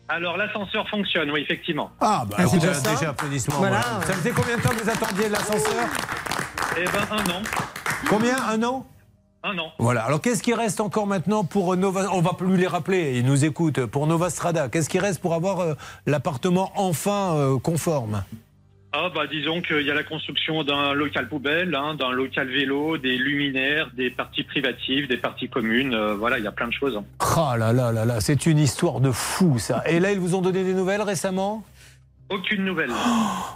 Alors 0.09 0.37
l'ascenseur 0.37 0.87
fonctionne, 0.87 1.29
oui, 1.31 1.41
effectivement. 1.41 1.91
Ah, 1.99 2.23
bah, 2.29 2.37
Ah, 2.39 2.45
déjà 2.45 2.73
ça 2.73 2.93
déjà 2.93 3.09
applaudissements. 3.09 3.57
Voilà. 3.57 3.81
voilà. 3.81 4.05
Ça 4.07 4.13
faisait 4.13 4.31
combien 4.31 4.55
de 4.55 4.61
temps 4.61 4.69
que 4.69 4.81
vous 4.81 4.89
attendiez 4.89 5.27
l'ascenseur? 5.27 5.89
Eh 6.77 6.85
ben 6.85 7.07
un 7.11 7.29
an. 7.31 7.41
Combien? 8.09 8.37
Un 8.49 8.63
an? 8.63 8.85
Un 9.43 9.57
an. 9.59 9.71
Voilà. 9.79 10.03
Alors, 10.03 10.21
qu'est-ce 10.21 10.41
qui 10.43 10.53
reste 10.53 10.81
encore 10.81 11.07
maintenant 11.07 11.43
pour 11.43 11.75
Nova 11.77 12.07
On 12.11 12.21
va 12.21 12.33
plus 12.33 12.57
les 12.57 12.67
rappeler. 12.67 13.17
Ils 13.17 13.25
nous 13.25 13.45
écoutent. 13.45 13.85
Pour 13.85 14.07
Nova 14.07 14.29
Strada, 14.29 14.67
qu'est-ce 14.67 14.89
qui 14.89 14.99
reste 14.99 15.21
pour 15.21 15.33
avoir 15.33 15.59
euh, 15.59 15.73
l'appartement 16.05 16.71
enfin 16.75 17.35
euh, 17.35 17.59
conforme? 17.59 18.23
Ah 18.93 19.09
bah 19.13 19.27
disons 19.27 19.61
qu'il 19.61 19.81
y 19.81 19.91
a 19.91 19.93
la 19.93 20.03
construction 20.03 20.63
d'un 20.63 20.93
local 20.93 21.27
poubelle, 21.27 21.75
hein, 21.75 21.93
d'un 21.95 22.09
local 22.09 22.47
vélo, 22.47 22.97
des 22.97 23.17
luminaires, 23.17 23.91
des 23.95 24.09
parties 24.09 24.43
privatives, 24.43 25.07
des 25.07 25.17
parties 25.17 25.49
communes. 25.49 25.93
euh, 25.93 26.15
voilà, 26.15 26.39
il 26.39 26.43
y 26.45 26.47
a 26.47 26.51
plein 26.51 26.67
de 26.67 26.73
choses. 26.73 26.99
Ah 27.19 27.55
là 27.59 27.73
là 27.73 27.91
là 27.91 28.05
là, 28.05 28.21
c'est 28.21 28.45
une 28.45 28.57
histoire 28.57 29.01
de 29.01 29.11
fou 29.11 29.59
ça. 29.59 29.83
Et 29.87 29.99
là, 29.99 30.13
ils 30.13 30.19
vous 30.19 30.35
ont 30.35 30.41
donné 30.41 30.63
des 30.63 30.73
nouvelles 30.73 31.01
récemment? 31.01 31.63
Aucune 32.29 32.65
nouvelle. 32.65 32.91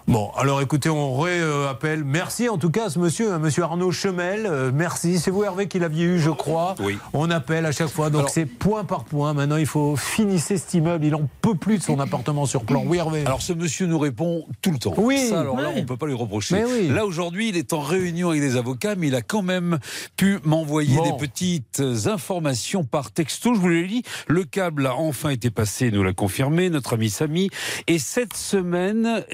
Bon, 0.08 0.32
alors 0.38 0.62
écoutez, 0.62 0.90
on 0.90 1.20
réappelle. 1.20 2.06
Merci 2.06 2.48
en 2.48 2.58
tout 2.58 2.70
cas 2.70 2.86
à 2.86 2.90
ce 2.90 3.00
monsieur, 3.00 3.34
hein, 3.34 3.38
monsieur 3.40 3.64
Arnaud 3.64 3.92
Chemel. 3.92 4.46
Euh, 4.46 4.72
merci. 4.74 5.20
C'est 5.20 5.30
vous, 5.30 5.44
Hervé, 5.44 5.68
qui 5.68 5.78
l'aviez 5.78 6.06
eu, 6.06 6.20
je 6.20 6.30
crois. 6.30 6.76
Oui. 6.80 6.98
On 7.12 7.30
appelle 7.32 7.66
à 7.66 7.74
chaque 7.74 7.90
fois. 7.90 8.10
Donc 8.10 8.30
c'est 8.30 8.46
point 8.46 8.86
par 8.86 9.04
point. 9.04 9.34
Maintenant, 9.34 9.58
il 9.58 9.66
faut 9.66 9.98
finir 9.98 10.40
cet 10.40 10.74
immeuble. 10.74 11.04
Il 11.04 11.16
en 11.16 11.28
peut 11.42 11.56
plus 11.56 11.80
de 11.80 11.84
son 11.84 12.00
appartement 12.00 12.46
sur 12.46 12.64
plan. 12.64 12.84
Oui, 12.86 12.98
Hervé. 12.98 13.26
Alors 13.26 13.42
ce 13.42 13.52
monsieur 13.52 13.88
nous 13.88 14.00
répond 14.00 14.46
tout 14.62 14.72
le 14.72 14.78
temps. 14.80 14.94
Oui. 14.96 15.18
Ça, 15.28 15.42
alors 15.42 15.60
là, 15.60 15.70
on 15.76 15.80
ne 15.80 15.86
peut 15.86 15.98
pas 15.98 16.08
lui 16.08 16.14
reprocher. 16.14 16.56
Mais 16.56 16.64
oui. 16.64 16.88
Là, 16.88 17.06
aujourd'hui, 17.06 17.50
il 17.50 17.58
est 17.58 17.74
en 17.74 17.82
réunion 17.82 18.30
avec 18.30 18.40
des 18.42 18.56
avocats, 18.56 18.96
mais 18.96 19.08
il 19.08 19.16
a 19.16 19.22
quand 19.22 19.42
même 19.44 19.80
pu 20.16 20.40
m'envoyer 20.46 20.96
Bon. 20.96 21.04
des 21.12 21.18
petites 21.28 21.84
informations 22.06 22.86
par 22.86 23.12
texto. 23.12 23.54
Je 23.54 23.60
vous 23.60 23.68
l'ai 23.68 23.86
dit, 23.86 24.04
le 24.28 24.46
câble 24.46 24.88
a 24.88 24.96
enfin 24.96 25.30
été 25.30 25.50
passé, 25.52 25.92
nous 25.92 26.04
l'a 26.04 26.14
confirmé, 26.14 26.70
notre 26.70 26.94
ami 26.94 27.10
Samy. 27.10 27.50
Et 27.88 28.00
cette 28.00 28.38
semaine, 28.38 28.61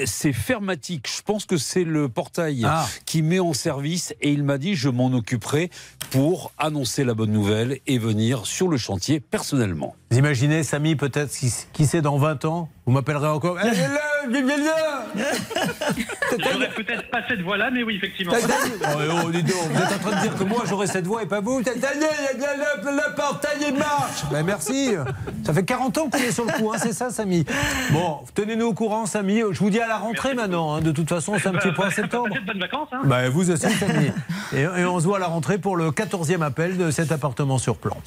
c'est 0.05 0.33
Fermatic. 0.33 1.07
Je 1.17 1.21
pense 1.21 1.45
que 1.45 1.57
c'est 1.57 1.83
le 1.83 2.09
portail 2.09 2.63
Ah. 2.65 2.85
qui 3.05 3.21
met 3.21 3.39
en 3.39 3.53
service 3.53 4.13
et 4.21 4.31
il 4.31 4.43
m'a 4.43 4.57
dit 4.57 4.75
je 4.75 4.89
m'en 4.89 5.07
occuperai 5.13 5.69
pour 6.11 6.51
annoncer 6.57 7.03
la 7.03 7.13
bonne 7.13 7.31
nouvelle 7.31 7.79
et 7.87 7.97
venir 7.97 8.45
sur 8.45 8.67
le 8.67 8.77
chantier 8.77 9.19
personnellement. 9.19 9.95
Vous 10.11 10.17
imaginez, 10.17 10.63
Samy, 10.63 10.95
peut-être, 10.95 11.31
qui, 11.31 11.53
qui 11.73 11.85
sait, 11.85 12.01
dans 12.01 12.17
20 12.17 12.45
ans, 12.45 12.69
vous 12.85 12.93
m'appellerez 12.93 13.27
encore. 13.27 13.57
Eh. 16.31 16.43
J'aurais 16.51 16.69
peut-être 16.69 17.09
pas 17.09 17.19
cette 17.27 17.41
voix-là, 17.41 17.69
mais 17.71 17.83
oui, 17.83 17.95
effectivement. 17.97 18.33
Oh, 18.35 18.99
oh, 19.25 19.31
dis 19.31 19.43
donc, 19.43 19.55
vous 19.71 19.81
êtes 19.81 19.91
en 19.93 20.09
train 20.09 20.15
de 20.17 20.21
dire 20.21 20.35
que 20.37 20.43
moi 20.43 20.63
j'aurais 20.67 20.87
cette 20.87 21.05
voix 21.07 21.23
et 21.23 21.25
pas 21.25 21.39
vous. 21.39 21.59
Le 21.59 23.15
portail 23.15 23.57
il 23.67 23.75
marche. 23.75 24.23
Ben 24.31 24.43
merci. 24.43 24.91
Ça 25.45 25.53
fait 25.53 25.63
40 25.63 25.97
ans 25.97 26.09
qu'on 26.09 26.17
est 26.19 26.31
sur 26.31 26.45
le 26.45 26.51
coup, 26.53 26.71
hein, 26.73 26.77
c'est 26.81 26.93
ça, 26.93 27.09
Samy? 27.09 27.45
Bon, 27.91 28.19
tenez-nous 28.35 28.67
au 28.67 28.73
courant, 28.73 29.05
Samy. 29.05 29.41
Je 29.51 29.59
vous 29.59 29.69
dis 29.69 29.79
à 29.79 29.87
la 29.87 29.97
rentrée 29.97 30.33
maintenant. 30.33 30.75
hein. 30.75 30.81
De 30.81 30.91
toute 30.91 31.09
façon, 31.09 31.35
c'est 31.41 31.47
un 31.47 31.53
petit 31.53 31.71
point 31.71 31.89
septembre. 31.89 32.29
Passez 32.29 32.41
de 32.41 32.45
bonnes 32.45 32.59
vacances. 32.59 32.89
Hein. 32.91 33.01
Bah, 33.05 33.29
vous 33.29 33.49
aussi, 33.51 33.69
Samy. 33.73 34.11
Et, 34.55 34.61
et 34.61 34.85
on 34.85 34.99
se 34.99 35.05
voit 35.05 35.17
à 35.17 35.19
la 35.19 35.27
rentrée 35.27 35.57
pour 35.57 35.75
le 35.77 35.91
14e 35.91 36.41
appel 36.41 36.77
de 36.77 36.91
cet 36.91 37.11
appartement 37.11 37.57
sur 37.57 37.77
plan. 37.77 37.97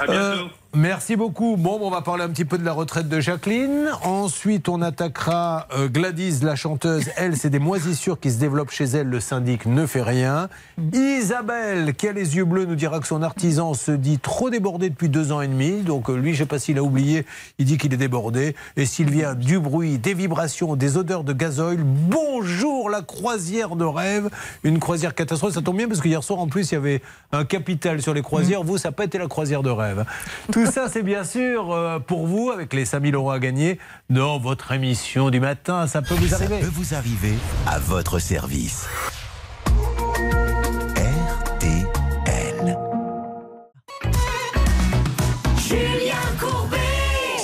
À 0.00 0.06
bientôt. 0.06 0.18
Euh, 0.20 0.44
merci 0.76 1.16
beaucoup. 1.16 1.56
Bon, 1.56 1.78
on 1.80 1.90
va 1.90 2.02
parler 2.02 2.22
un 2.22 2.28
petit 2.28 2.44
peu 2.44 2.58
de 2.58 2.64
la 2.64 2.72
retraite 2.72 3.08
de 3.08 3.18
Jacqueline. 3.18 3.88
Ensuite, 4.02 4.68
on 4.68 4.82
attaquera 4.82 5.66
euh, 5.76 5.88
Gladys, 5.88 6.40
la 6.42 6.54
chanteuse. 6.54 7.06
Elle, 7.16 7.36
c'est 7.36 7.50
des 7.50 7.58
moisissures 7.58 8.20
qui 8.20 8.30
se 8.30 8.38
développent 8.38 8.70
chez 8.70 8.84
elle. 8.84 9.08
Le 9.08 9.20
syndic 9.20 9.66
ne 9.66 9.86
fait 9.86 10.02
rien. 10.02 10.48
Isabelle, 10.92 11.94
qui 11.94 12.08
a 12.08 12.12
les 12.12 12.36
yeux 12.36 12.44
bleus, 12.44 12.66
nous 12.66 12.74
dira 12.74 13.00
que 13.00 13.06
son 13.06 13.22
artisan 13.22 13.74
se 13.74 13.90
dit 13.90 14.18
trop 14.18 14.50
débordé 14.50 14.90
depuis 14.90 15.08
deux 15.08 15.32
ans 15.32 15.40
et 15.40 15.48
demi. 15.48 15.82
Donc, 15.82 16.10
euh, 16.10 16.16
lui, 16.16 16.34
je 16.34 16.42
ne 16.42 16.44
sais 16.44 16.48
pas 16.48 16.58
s'il 16.58 16.78
a 16.78 16.82
oublié, 16.82 17.24
il 17.58 17.64
dit 17.64 17.78
qu'il 17.78 17.92
est 17.94 17.98
débordé. 17.98 18.54
Et 18.76 18.86
Sylvia, 18.86 19.34
du 19.34 19.58
bruit, 19.58 19.98
des 19.98 20.14
vibrations, 20.14 20.76
des 20.76 20.96
odeurs 20.96 21.24
de 21.24 21.32
gazoil. 21.32 21.78
Bonjour, 21.78 22.90
la 22.90 23.02
croisière 23.02 23.76
de 23.76 23.84
rêve. 23.84 24.28
Une 24.62 24.78
croisière 24.78 25.14
catastrophe. 25.14 25.54
Ça 25.54 25.62
tombe 25.62 25.78
bien 25.78 25.88
parce 25.88 26.00
que 26.00 26.08
hier 26.08 26.22
soir, 26.22 26.38
en 26.38 26.48
plus, 26.48 26.70
il 26.70 26.74
y 26.74 26.78
avait 26.78 27.02
un 27.32 27.44
capital 27.44 28.02
sur 28.02 28.12
les 28.12 28.22
croisières. 28.22 28.62
Vous, 28.62 28.78
ça 28.78 28.88
n'a 28.88 28.92
pas 28.92 29.04
été 29.04 29.18
la 29.18 29.26
croisière 29.26 29.62
de 29.62 29.70
rêve. 29.70 30.04
Tout 30.52 30.65
ça, 30.66 30.88
c'est 30.88 31.02
bien 31.02 31.24
sûr 31.24 31.72
euh, 31.72 31.98
pour 31.98 32.26
vous, 32.26 32.50
avec 32.50 32.72
les 32.74 32.84
5000 32.84 33.14
euros 33.14 33.30
à 33.30 33.38
gagner 33.38 33.78
dans 34.10 34.38
votre 34.38 34.72
émission 34.72 35.30
du 35.30 35.40
matin. 35.40 35.86
Ça 35.86 36.02
peut 36.02 36.14
vous 36.14 36.28
Ça 36.28 36.36
arriver. 36.36 36.60
peut 36.60 36.70
vous 36.72 36.94
arriver 36.94 37.34
à 37.66 37.78
votre 37.78 38.18
service. 38.18 38.86
RTL. 41.46 42.76
Julien 45.68 46.14
Courbet. 46.40 46.76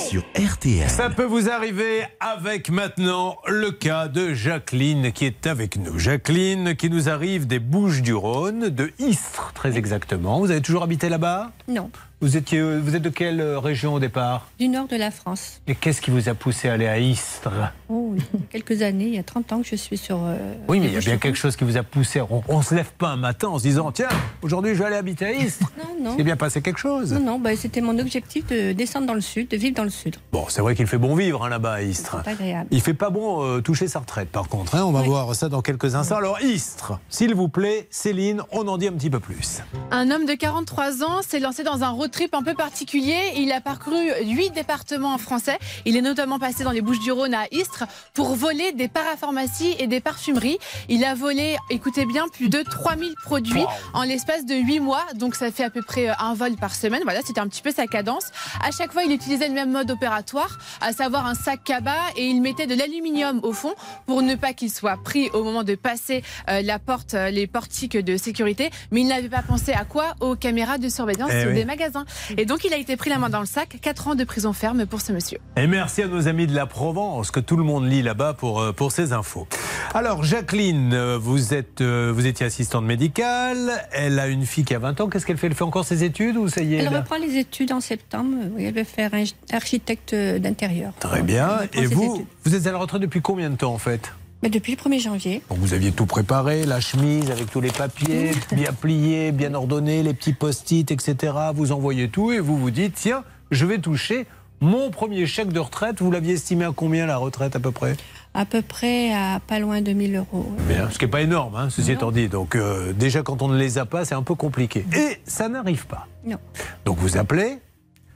Sur 0.09 0.23
RTL. 0.35 0.89
Ça 0.89 1.09
peut 1.09 1.23
vous 1.25 1.49
arriver 1.49 2.03
avec 2.19 2.69
maintenant 2.69 3.37
le 3.47 3.71
cas 3.71 4.07
de 4.07 4.33
Jacqueline 4.33 5.11
qui 5.11 5.25
est 5.25 5.47
avec 5.47 5.77
nous. 5.77 5.97
Jacqueline 5.99 6.75
qui 6.75 6.89
nous 6.89 7.09
arrive 7.09 7.47
des 7.47 7.59
Bouches 7.59 8.01
du 8.01 8.13
Rhône, 8.13 8.69
de 8.69 8.91
Istres 8.99 9.51
très 9.53 9.77
exactement. 9.77 10.39
Vous 10.39 10.51
avez 10.51 10.61
toujours 10.61 10.83
habité 10.83 11.09
là-bas? 11.09 11.51
Non, 11.67 11.89
vous, 12.23 12.37
étiez, 12.37 12.61
vous 12.79 12.95
êtes 12.95 13.01
de 13.01 13.09
quelle 13.09 13.41
euh, 13.41 13.59
région 13.59 13.93
au 13.95 13.99
départ 13.99 14.47
du 14.57 14.69
nord 14.69 14.87
de 14.87 14.95
la 14.95 15.11
France. 15.11 15.59
Et 15.67 15.75
qu'est-ce 15.75 16.01
qui 16.01 16.09
vous 16.09 16.29
a 16.29 16.33
poussé 16.33 16.69
à 16.69 16.73
aller 16.73 16.87
à 16.87 16.97
Istres 16.97 17.51
Oh, 17.89 18.13
il 18.15 18.21
y 18.21 18.23
a 18.23 18.47
quelques 18.49 18.81
années, 18.81 19.05
il 19.07 19.15
y 19.15 19.19
a 19.19 19.23
30 19.23 19.51
ans 19.51 19.61
que 19.61 19.67
je 19.67 19.75
suis 19.75 19.97
sur. 19.97 20.17
euh, 20.23 20.37
Oui, 20.69 20.79
mais 20.79 20.87
il 20.87 20.93
y 20.93 20.97
a 20.97 20.99
bien 21.01 21.17
quelque 21.17 21.35
chose 21.37 21.55
qui 21.57 21.63
vous 21.65 21.75
a 21.77 21.83
poussé. 21.83 22.21
On, 22.47 22.57
ne 22.59 22.63
se 22.63 22.73
lève 22.75 22.91
pas 22.97 23.09
un 23.09 23.17
matin 23.17 23.49
en 23.49 23.57
se 23.59 23.63
disant 23.63 23.91
tiens, 23.91 24.07
aujourd'hui 24.41 24.73
je 24.73 24.79
vais 24.79 24.85
aller 24.85 24.95
habiter 24.95 25.25
à 25.25 25.31
Istres. 25.33 25.69
Non, 25.77 26.09
non. 26.11 26.15
Il 26.17 26.21
est 26.21 26.23
bien 26.23 26.37
passé 26.37 26.61
quelque 26.61 26.79
chose. 26.79 27.11
Non, 27.11 27.19
non, 27.19 27.39
bah, 27.39 27.55
c'était 27.57 27.81
mon 27.81 27.99
objectif 27.99 28.47
de 28.47 28.71
descendre 28.71 29.05
dans 29.07 29.13
le 29.13 29.21
sud, 29.21 29.49
de 29.49 29.57
vivre 29.57 29.75
dans 29.75 29.83
le 29.83 29.89
sud. 29.89 30.15
Bon, 30.31 30.45
c'est 30.47 30.61
vrai 30.61 30.75
qu'il 30.75 30.87
fait 30.87 30.97
bon 30.97 31.15
vivre 31.15 31.43
hein, 31.43 31.49
là-bas 31.49 31.73
à 31.73 31.81
Istres. 31.81 32.17
C'est 32.23 32.31
agréable. 32.31 32.67
Il 32.71 32.81
fait 32.81 32.93
pas 32.93 33.09
bon 33.09 33.43
euh, 33.43 33.59
toucher 33.61 33.87
sa 33.89 33.99
retraite, 33.99 34.29
par 34.29 34.47
contre. 34.47 34.75
hein. 34.75 34.83
on 34.85 34.91
va 34.91 35.01
voir 35.01 35.35
ça 35.35 35.49
dans 35.49 35.61
quelques 35.61 35.93
instants. 35.95 36.15
Alors, 36.17 36.39
Istres, 36.41 36.99
s'il 37.09 37.35
vous 37.35 37.49
plaît, 37.49 37.87
Céline, 37.91 38.41
on 38.51 38.67
en 38.69 38.77
dit 38.77 38.87
un 38.87 38.93
petit 38.93 39.09
peu 39.09 39.19
plus. 39.19 39.61
Un 39.91 40.09
homme 40.09 40.25
de 40.25 40.33
43 40.33 41.03
ans 41.03 41.21
s'est 41.21 41.39
lancé 41.39 41.63
dans 41.63 41.83
un 41.83 41.89
road 41.89 42.11
trip 42.13 42.33
un 42.35 42.43
peu 42.43 42.53
particulier. 42.53 43.17
Il 43.37 43.51
a 43.51 43.59
parcouru 43.59 43.97
huit 44.21 44.51
départements 44.51 45.17
français. 45.17 45.57
Il 45.85 45.97
est 45.97 46.01
notamment 46.01 46.39
passé 46.39 46.63
dans 46.63 46.71
les 46.71 46.81
Bouches-du-Rhône 46.81 47.33
à 47.33 47.45
Istres 47.51 47.83
pour 48.13 48.35
voler 48.35 48.71
des 48.71 48.87
parapharmacies 48.87 49.75
et 49.79 49.87
des 49.87 49.99
parfumeries. 49.99 50.59
Il 50.89 51.03
a 51.03 51.15
volé, 51.15 51.57
écoutez 51.69 52.05
bien, 52.05 52.27
plus 52.29 52.49
de 52.49 52.61
3000 52.61 53.13
produits 53.23 53.65
en 53.93 54.03
l'espace 54.03 54.45
de 54.45 54.55
8 54.55 54.79
mois. 54.79 55.03
Donc 55.15 55.35
ça 55.35 55.51
fait 55.51 55.63
à 55.63 55.69
peu 55.69 55.81
près 55.81 56.09
euh, 56.09 56.13
un 56.19 56.33
vol 56.35 56.55
par 56.55 56.75
semaine. 56.75 57.01
Voilà, 57.03 57.19
c'était 57.25 57.39
un 57.41 57.47
petit 57.47 57.61
peu 57.63 57.71
sa 57.71 57.87
cadence. 57.87 58.27
À 58.63 58.69
chaque 58.71 58.93
fois, 58.93 59.03
il 59.03 59.11
utilisait 59.11 59.47
le 59.47 59.53
même 59.55 59.71
mode 59.71 59.89
opératoire, 59.89 60.59
à 60.81 60.93
savoir 60.93 61.25
un 61.25 61.33
sac 61.35 61.63
cabas 61.63 61.91
et 62.15 62.27
il 62.27 62.41
mettait 62.41 62.67
de 62.67 62.75
l'aluminium 62.75 63.39
au 63.43 63.53
fond 63.53 63.73
pour 64.05 64.21
ne 64.21 64.35
pas 64.35 64.53
qu'il 64.53 64.71
soit 64.71 64.97
pris 65.03 65.29
au 65.33 65.43
moment 65.43 65.63
de 65.63 65.73
passer 65.75 66.23
euh, 66.49 66.61
la 66.61 66.77
porte, 66.77 67.15
euh, 67.15 67.31
les 67.31 67.47
portiques 67.47 67.97
de 67.97 68.17
sécurité. 68.17 68.69
Mais 68.91 69.01
il 69.01 69.07
n'avait 69.07 69.29
pas 69.29 69.41
pensé 69.41 69.73
à 69.73 69.83
quoi? 69.83 70.13
Aux 70.19 70.35
caméras 70.35 70.77
de 70.77 70.89
surveillance 70.89 71.31
Eh 71.33 71.47
oui. 71.47 71.53
des 71.55 71.65
magasins. 71.65 71.92
Et 72.37 72.45
donc 72.45 72.63
il 72.63 72.73
a 72.73 72.77
été 72.77 72.97
pris 72.97 73.09
la 73.09 73.17
main 73.17 73.29
dans 73.29 73.39
le 73.39 73.45
sac. 73.45 73.77
4 73.81 74.07
ans 74.07 74.15
de 74.15 74.23
prison 74.23 74.53
ferme 74.53 74.85
pour 74.85 75.01
ce 75.01 75.11
monsieur. 75.11 75.39
Et 75.57 75.67
merci 75.67 76.01
à 76.01 76.07
nos 76.07 76.27
amis 76.27 76.47
de 76.47 76.55
la 76.55 76.65
Provence, 76.65 77.31
que 77.31 77.39
tout 77.39 77.57
le 77.57 77.63
monde 77.63 77.89
lit 77.89 78.01
là-bas 78.01 78.33
pour, 78.33 78.61
euh, 78.61 78.71
pour 78.71 78.91
ces 78.91 79.13
infos. 79.13 79.47
Alors, 79.93 80.23
Jacqueline, 80.23 80.93
euh, 80.93 81.17
vous, 81.17 81.53
êtes, 81.53 81.81
euh, 81.81 82.11
vous 82.13 82.25
étiez 82.25 82.45
assistante 82.45 82.85
médicale. 82.85 83.71
Elle 83.91 84.19
a 84.19 84.27
une 84.27 84.45
fille 84.45 84.63
qui 84.63 84.73
a 84.73 84.79
20 84.79 85.01
ans. 85.01 85.09
Qu'est-ce 85.09 85.25
qu'elle 85.25 85.37
fait? 85.37 85.47
Elle 85.47 85.55
fait 85.55 85.63
encore 85.63 85.85
ses 85.85 86.03
études 86.03 86.37
ou 86.37 86.47
ça 86.47 86.61
y 86.61 86.75
est 86.75 86.77
Elle 86.77 86.95
reprend 86.95 87.17
les 87.17 87.37
études 87.37 87.71
en 87.71 87.81
septembre. 87.81 88.35
Oui, 88.55 88.65
elle 88.65 88.73
veut 88.73 88.83
faire 88.83 89.11
architecte 89.51 90.15
d'intérieur. 90.15 90.93
Très 90.99 91.21
bien. 91.21 91.59
Et 91.73 91.85
vous, 91.85 92.15
études. 92.15 92.27
vous 92.43 92.55
êtes 92.55 92.67
à 92.67 92.71
la 92.71 92.77
retraite 92.77 93.01
depuis 93.01 93.21
combien 93.21 93.49
de 93.49 93.55
temps 93.55 93.73
en 93.73 93.77
fait? 93.77 94.13
Mais 94.43 94.49
depuis 94.49 94.75
le 94.75 94.77
1er 94.77 94.99
janvier. 94.99 95.41
Bon, 95.49 95.55
vous 95.57 95.73
aviez 95.73 95.93
tout 95.93 96.05
préparé, 96.05 96.65
la 96.65 96.81
chemise 96.81 97.31
avec 97.31 97.49
tous 97.49 97.61
les 97.61 97.71
papiers, 97.71 98.31
bien 98.51 98.73
plié, 98.73 99.31
bien 99.31 99.53
ordonné, 99.53 100.03
les 100.03 100.13
petits 100.13 100.33
post-it, 100.33 100.91
etc. 100.91 101.33
Vous 101.55 101.71
envoyez 101.71 102.09
tout 102.09 102.33
et 102.33 102.41
vous 102.41 102.57
vous 102.57 102.69
dites, 102.69 102.93
tiens, 102.93 103.23
je 103.51 103.65
vais 103.65 103.77
toucher 103.77 104.25
mon 104.59 104.91
premier 104.91 105.25
chèque 105.27 105.53
de 105.53 105.61
retraite. 105.61 106.01
Vous 106.01 106.11
l'aviez 106.11 106.33
estimé 106.33 106.65
à 106.65 106.73
combien 106.75 107.05
la 107.05 107.15
retraite 107.15 107.55
à 107.55 107.61
peu 107.61 107.71
près? 107.71 107.95
À 108.33 108.43
peu 108.45 108.61
près 108.61 109.13
à 109.13 109.39
pas 109.47 109.59
loin 109.59 109.79
de 109.79 109.93
1000 109.93 110.17
euros. 110.17 110.51
Bien, 110.67 110.89
ce 110.89 110.99
qui 110.99 111.05
n'est 111.05 111.11
pas 111.11 111.21
énorme, 111.21 111.55
hein, 111.55 111.69
ceci 111.69 111.93
étant 111.93 112.11
dit. 112.11 112.27
Donc 112.27 112.57
euh, 112.57 112.91
déjà, 112.91 113.21
quand 113.21 113.41
on 113.41 113.47
ne 113.47 113.57
les 113.57 113.77
a 113.77 113.85
pas, 113.85 114.03
c'est 114.03 114.15
un 114.15 114.23
peu 114.23 114.35
compliqué. 114.35 114.85
Et 114.93 115.19
ça 115.23 115.47
n'arrive 115.47 115.87
pas. 115.87 116.09
Non. 116.25 116.37
Donc 116.83 116.97
vous 116.97 117.15
appelez 117.15 117.59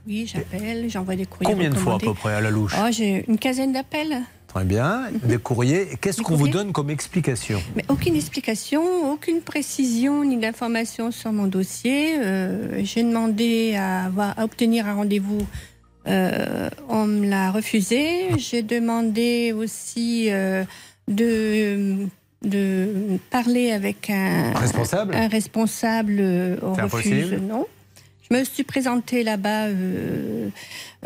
Oui, 0.06 0.30
j'appelle, 0.30 0.90
j'envoie 0.90 1.16
des 1.16 1.24
courriers. 1.24 1.50
combien 1.54 1.70
de 1.70 1.76
fois 1.76 1.94
à 1.94 1.98
peu 1.98 2.12
près 2.12 2.34
à 2.34 2.42
la 2.42 2.50
louche? 2.50 2.74
Oh, 2.78 2.88
j'ai 2.90 3.24
une 3.26 3.38
quinzaine 3.38 3.72
d'appels. 3.72 4.24
Très 4.48 4.64
bien. 4.64 5.02
Des 5.24 5.36
courriers. 5.38 5.88
Qu'est-ce 6.00 6.22
qu'on 6.22 6.34
vous 6.36 6.48
donne 6.48 6.72
comme 6.72 6.90
explication 6.90 7.60
Mais 7.76 7.84
aucune 7.88 8.16
explication, 8.16 9.12
aucune 9.12 9.42
précision 9.42 10.24
ni 10.24 10.38
d'information 10.38 11.10
sur 11.10 11.32
mon 11.32 11.46
dossier. 11.46 12.16
Euh, 12.18 12.80
J'ai 12.82 13.02
demandé 13.02 13.74
à, 13.76 14.06
avoir, 14.06 14.38
à 14.38 14.44
obtenir 14.44 14.86
un 14.88 14.94
rendez-vous. 14.94 15.46
Euh, 16.06 16.70
on 16.88 17.04
me 17.06 17.28
l'a 17.28 17.50
refusé. 17.50 18.30
J'ai 18.38 18.62
demandé 18.62 19.52
aussi 19.52 20.28
euh, 20.30 20.64
de, 21.08 22.06
de 22.42 22.88
parler 23.30 23.72
avec 23.72 24.08
un 24.08 24.54
Responsable 24.54 25.14
Un 25.14 25.28
responsable. 25.28 26.22
On 26.62 26.74
C'est 26.74 26.82
refuse. 26.82 27.12
impossible 27.12 27.42
Non. 27.46 27.66
Je 28.30 28.36
me 28.36 28.44
suis 28.44 28.64
présentée 28.64 29.22
là-bas. 29.22 29.66
euh, 29.68 30.48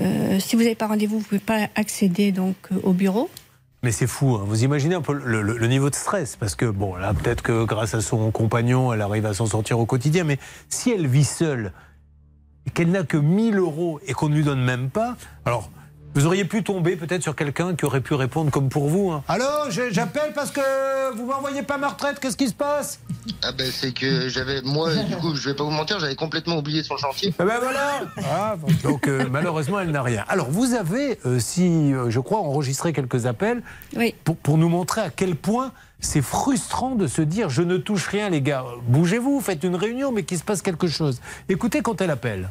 euh, 0.00 0.40
si 0.40 0.56
vous 0.56 0.62
n'avez 0.62 0.74
pas 0.74 0.86
rendez-vous, 0.88 1.18
vous 1.18 1.24
ne 1.24 1.28
pouvez 1.28 1.40
pas 1.40 1.68
accéder 1.74 2.32
donc 2.32 2.56
euh, 2.72 2.80
au 2.82 2.92
bureau. 2.92 3.30
Mais 3.84 3.90
c'est 3.92 4.06
fou, 4.06 4.36
hein. 4.36 4.44
vous 4.46 4.62
imaginez 4.64 4.94
un 4.94 5.00
peu 5.02 5.12
le, 5.12 5.42
le- 5.42 5.66
niveau 5.66 5.90
de 5.90 5.94
stress, 5.96 6.36
parce 6.36 6.54
que 6.54 6.66
bon, 6.66 6.94
là, 6.94 7.12
peut-être 7.14 7.42
que 7.42 7.64
grâce 7.64 7.94
à 7.94 8.00
son 8.00 8.30
compagnon, 8.30 8.92
elle 8.92 9.00
arrive 9.00 9.26
à 9.26 9.34
s'en 9.34 9.46
sortir 9.46 9.80
au 9.80 9.86
quotidien, 9.86 10.22
mais 10.22 10.38
si 10.68 10.90
elle 10.92 11.08
vit 11.08 11.24
seule, 11.24 11.72
qu'elle 12.74 12.92
n'a 12.92 13.02
que 13.02 13.16
1000 13.16 13.56
euros 13.58 13.98
et 14.06 14.12
qu'on 14.12 14.28
ne 14.28 14.36
lui 14.36 14.44
donne 14.44 14.62
même 14.62 14.88
pas, 14.88 15.16
alors 15.44 15.68
Vous 16.14 16.26
auriez 16.26 16.44
pu 16.44 16.62
tomber 16.62 16.96
peut-être 16.96 17.22
sur 17.22 17.34
quelqu'un 17.34 17.74
qui 17.74 17.86
aurait 17.86 18.02
pu 18.02 18.12
répondre 18.12 18.50
comme 18.50 18.68
pour 18.68 18.88
vous. 18.88 19.10
hein. 19.12 19.22
Allô, 19.28 19.44
j'appelle 19.70 20.32
parce 20.34 20.50
que 20.50 20.60
vous 21.16 21.24
m'envoyez 21.24 21.62
pas 21.62 21.78
ma 21.78 21.88
retraite, 21.88 22.20
qu'est-ce 22.20 22.36
qui 22.36 22.48
se 22.48 22.54
passe? 22.54 23.00
Ah 23.42 23.52
ben 23.52 23.66
c'est 23.72 23.92
que 23.92 24.28
j'avais, 24.28 24.60
moi 24.62 24.94
du 24.94 25.16
coup, 25.16 25.34
je 25.34 25.48
vais 25.48 25.54
pas 25.56 25.64
vous 25.64 25.70
mentir, 25.70 25.98
j'avais 26.00 26.14
complètement 26.14 26.58
oublié 26.58 26.82
son 26.82 26.98
chantier. 26.98 27.32
Ah 27.38 27.44
ben 27.44 27.58
voilà 27.60 28.00
Ah, 28.30 28.56
bon. 28.58 28.68
Donc 28.82 29.08
euh, 29.08 29.26
malheureusement, 29.30 29.80
elle 29.80 29.90
n'a 29.90 30.02
rien. 30.02 30.24
Alors 30.28 30.50
vous 30.50 30.74
avez, 30.74 31.18
euh, 31.24 31.38
si 31.38 31.94
euh, 31.94 32.10
je 32.10 32.20
crois, 32.20 32.40
enregistré 32.40 32.92
quelques 32.92 33.24
appels 33.24 33.62
pour, 34.24 34.36
pour 34.36 34.58
nous 34.58 34.68
montrer 34.68 35.00
à 35.00 35.08
quel 35.10 35.34
point 35.34 35.72
c'est 35.98 36.20
frustrant 36.22 36.94
de 36.94 37.06
se 37.06 37.22
dire 37.22 37.48
je 37.48 37.62
ne 37.62 37.78
touche 37.78 38.08
rien 38.08 38.28
les 38.28 38.42
gars. 38.42 38.64
Bougez-vous, 38.86 39.40
faites 39.40 39.64
une 39.64 39.76
réunion, 39.76 40.12
mais 40.12 40.24
qu'il 40.24 40.36
se 40.36 40.44
passe 40.44 40.60
quelque 40.60 40.88
chose. 40.88 41.20
Écoutez 41.48 41.80
quand 41.80 42.00
elle 42.02 42.10
appelle. 42.10 42.50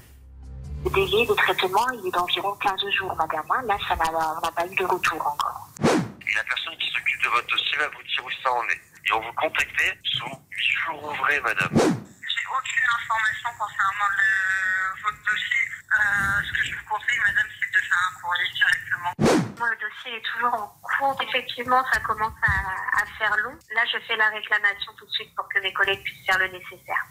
Le 0.84 0.90
délai 0.90 1.26
de 1.28 1.34
traitement, 1.34 1.86
il 1.94 2.08
est 2.08 2.12
d'environ 2.12 2.54
15 2.56 2.80
jours, 2.98 3.16
madame. 3.16 3.44
hein. 3.52 3.62
Là, 3.68 3.78
ça 3.88 3.96
on 4.00 4.42
n'a 4.42 4.52
pas 4.52 4.66
eu 4.66 4.76
de 4.76 4.84
retour 4.86 5.22
encore. 5.22 5.68
Et 5.82 6.34
la 6.36 6.44
personne 6.44 6.76
qui 6.78 6.90
s'occupe 6.92 7.24
de 7.24 7.30
votre 7.30 7.48
dossier 7.48 7.78
va 7.78 7.88
vous 7.90 8.02
dire 8.04 8.26
où 8.26 8.32
ça 8.44 8.52
en 8.52 8.64
est. 8.64 8.82
Et 9.08 9.14
on 9.14 9.20
vous 9.22 9.34
contacter 9.34 9.92
sous 10.04 10.26
8 10.26 10.32
jours 10.86 11.04
ouvrés, 11.12 11.40
madame. 11.42 11.70
Aucune 12.52 12.88
information 13.00 13.50
concernant 13.58 14.10
le, 14.20 14.30
votre 15.04 15.22
dossier. 15.24 15.64
Euh, 15.92 16.44
ce 16.44 16.52
que 16.52 16.62
je 16.68 16.72
vous 16.76 16.86
conseille, 16.90 17.20
madame, 17.26 17.48
c'est 17.56 17.72
de 17.72 17.82
faire 17.88 18.02
un 18.04 18.14
courrier 18.20 18.50
directement. 18.52 19.12
Moi, 19.58 19.68
le 19.72 19.78
dossier 19.80 20.12
est 20.20 20.26
toujours 20.36 20.54
en 20.60 20.68
cours. 20.84 21.16
Effectivement, 21.24 21.82
ça 21.94 22.00
commence 22.02 22.36
à, 22.44 23.02
à 23.02 23.06
faire 23.18 23.36
long. 23.44 23.56
Là, 23.76 23.82
je 23.88 23.98
fais 24.08 24.18
la 24.18 24.30
réclamation 24.30 24.92
tout 24.98 25.06
de 25.06 25.12
suite 25.12 25.34
pour 25.36 25.48
que 25.48 25.60
mes 25.64 25.72
collègues 25.74 26.04
puissent 26.04 26.26
faire 26.26 26.40
le 26.40 26.48
nécessaire. 26.52 27.04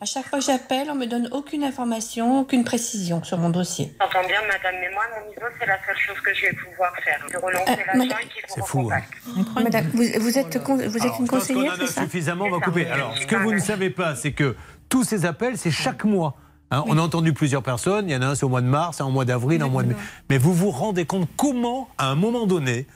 À 0.00 0.06
chaque 0.06 0.26
fois 0.26 0.38
que 0.38 0.44
j'appelle, 0.44 0.90
on 0.90 0.96
me 0.96 1.06
donne 1.06 1.28
aucune 1.32 1.64
information, 1.64 2.40
aucune 2.40 2.62
précision 2.64 3.22
sur 3.24 3.38
mon 3.38 3.48
dossier. 3.48 3.96
J'entends 4.00 4.26
bien, 4.26 4.40
madame, 4.42 4.74
mais 4.80 4.90
moi, 4.92 5.04
mon 5.18 5.28
niveau, 5.30 5.46
c'est 5.58 5.64
la 5.64 5.78
seule 5.86 5.96
chose 5.96 6.20
que 6.20 6.34
je 6.34 6.42
vais 6.42 6.52
pouvoir 6.52 6.92
faire. 7.02 7.24
De 7.30 7.36
relancer 7.38 7.72
Euh, 7.72 7.76
l'agent 7.86 7.98
madame- 7.98 8.18
et 8.20 8.26
qu'il 8.28 8.42
vous 8.46 8.54
C'est 8.54 8.66
fou. 8.66 8.90
hein. 8.92 9.62
Madame, 9.62 9.86
vous, 9.94 10.02
vous 10.20 10.38
êtes, 10.38 10.56
vous 10.56 10.96
êtes 10.98 11.04
Alors, 11.06 11.20
une 11.20 11.28
conseillère, 11.28 11.72
en 11.72 11.76
c'est 11.76 11.82
a 11.84 11.86
ça? 11.86 12.02
suffisamment, 12.02 12.44
on 12.46 12.50
va 12.58 12.60
couper. 12.64 12.86
Alors, 12.90 13.16
ce 13.16 13.26
que 13.26 13.36
vous 13.36 13.52
ne 13.52 13.58
savez 13.60 13.88
pas, 13.88 14.14
c'est 14.14 14.32
que 14.32 14.54
tous 14.94 15.02
ces 15.02 15.24
appels, 15.26 15.58
c'est 15.58 15.72
chaque 15.72 16.04
mois. 16.04 16.36
Hein, 16.70 16.84
On 16.86 16.96
a 16.98 17.00
entendu 17.00 17.32
plusieurs 17.32 17.64
personnes. 17.64 18.08
Il 18.08 18.12
y 18.12 18.16
en 18.16 18.22
a 18.22 18.26
un, 18.26 18.34
c'est 18.36 18.44
au 18.44 18.48
mois 18.48 18.60
de 18.60 18.68
mars, 18.68 19.00
un 19.00 19.06
au 19.06 19.10
mois 19.10 19.24
d'avril, 19.24 19.60
un 19.60 19.66
au 19.66 19.70
mois 19.70 19.82
de 19.82 19.88
mai. 19.88 19.96
Mais 20.30 20.38
vous 20.38 20.54
vous 20.54 20.70
rendez 20.70 21.04
compte 21.04 21.28
comment, 21.36 21.88
à 21.98 22.12
un 22.12 22.14
moment 22.14 22.46
donné, 22.46 22.86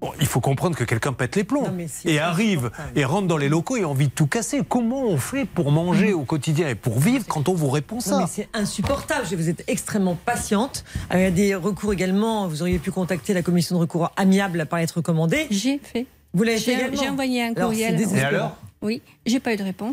bon, 0.00 0.10
il 0.22 0.26
faut 0.26 0.40
comprendre 0.40 0.74
que 0.74 0.84
quelqu'un 0.84 1.12
pète 1.12 1.36
les 1.36 1.44
plombs 1.44 1.70
et 2.06 2.18
arrive 2.18 2.70
et 2.96 3.04
rentre 3.04 3.26
dans 3.26 3.36
les 3.36 3.50
locaux 3.50 3.76
et 3.76 3.82
a 3.82 3.88
envie 3.88 4.06
de 4.08 4.12
tout 4.12 4.26
casser. 4.26 4.62
Comment 4.66 5.02
on 5.02 5.18
fait 5.18 5.44
pour 5.44 5.70
manger 5.70 6.14
au 6.14 6.22
quotidien 6.22 6.66
et 6.66 6.74
pour 6.74 6.98
vivre 6.98 7.26
quand 7.28 7.50
on 7.50 7.54
vous 7.54 7.68
répond 7.68 8.00
ça 8.00 8.20
mais 8.20 8.26
c'est 8.26 8.48
insupportable. 8.54 9.26
Vous 9.36 9.50
êtes 9.50 9.64
extrêmement 9.68 10.14
patiente. 10.14 10.82
Euh, 11.12 11.18
Il 11.18 11.22
y 11.24 11.26
a 11.26 11.30
des 11.30 11.54
recours 11.54 11.92
également. 11.92 12.48
Vous 12.48 12.62
auriez 12.62 12.78
pu 12.78 12.90
contacter 12.90 13.34
la 13.34 13.42
commission 13.42 13.76
de 13.76 13.82
recours 13.82 14.12
amiable 14.16 14.64
par 14.64 14.78
lettre 14.78 14.96
recommandée. 14.96 15.46
J'ai 15.50 15.78
fait. 15.78 16.06
Vous 16.32 16.42
l'avez 16.42 16.58
fait 16.58 16.90
J'ai 16.94 17.10
envoyé 17.10 17.42
un 17.42 17.52
courriel. 17.52 18.00
Et 18.00 18.20
alors 18.22 18.56
Oui, 18.80 19.02
j'ai 19.26 19.40
pas 19.40 19.52
eu 19.52 19.56
de 19.56 19.64
réponse. 19.64 19.92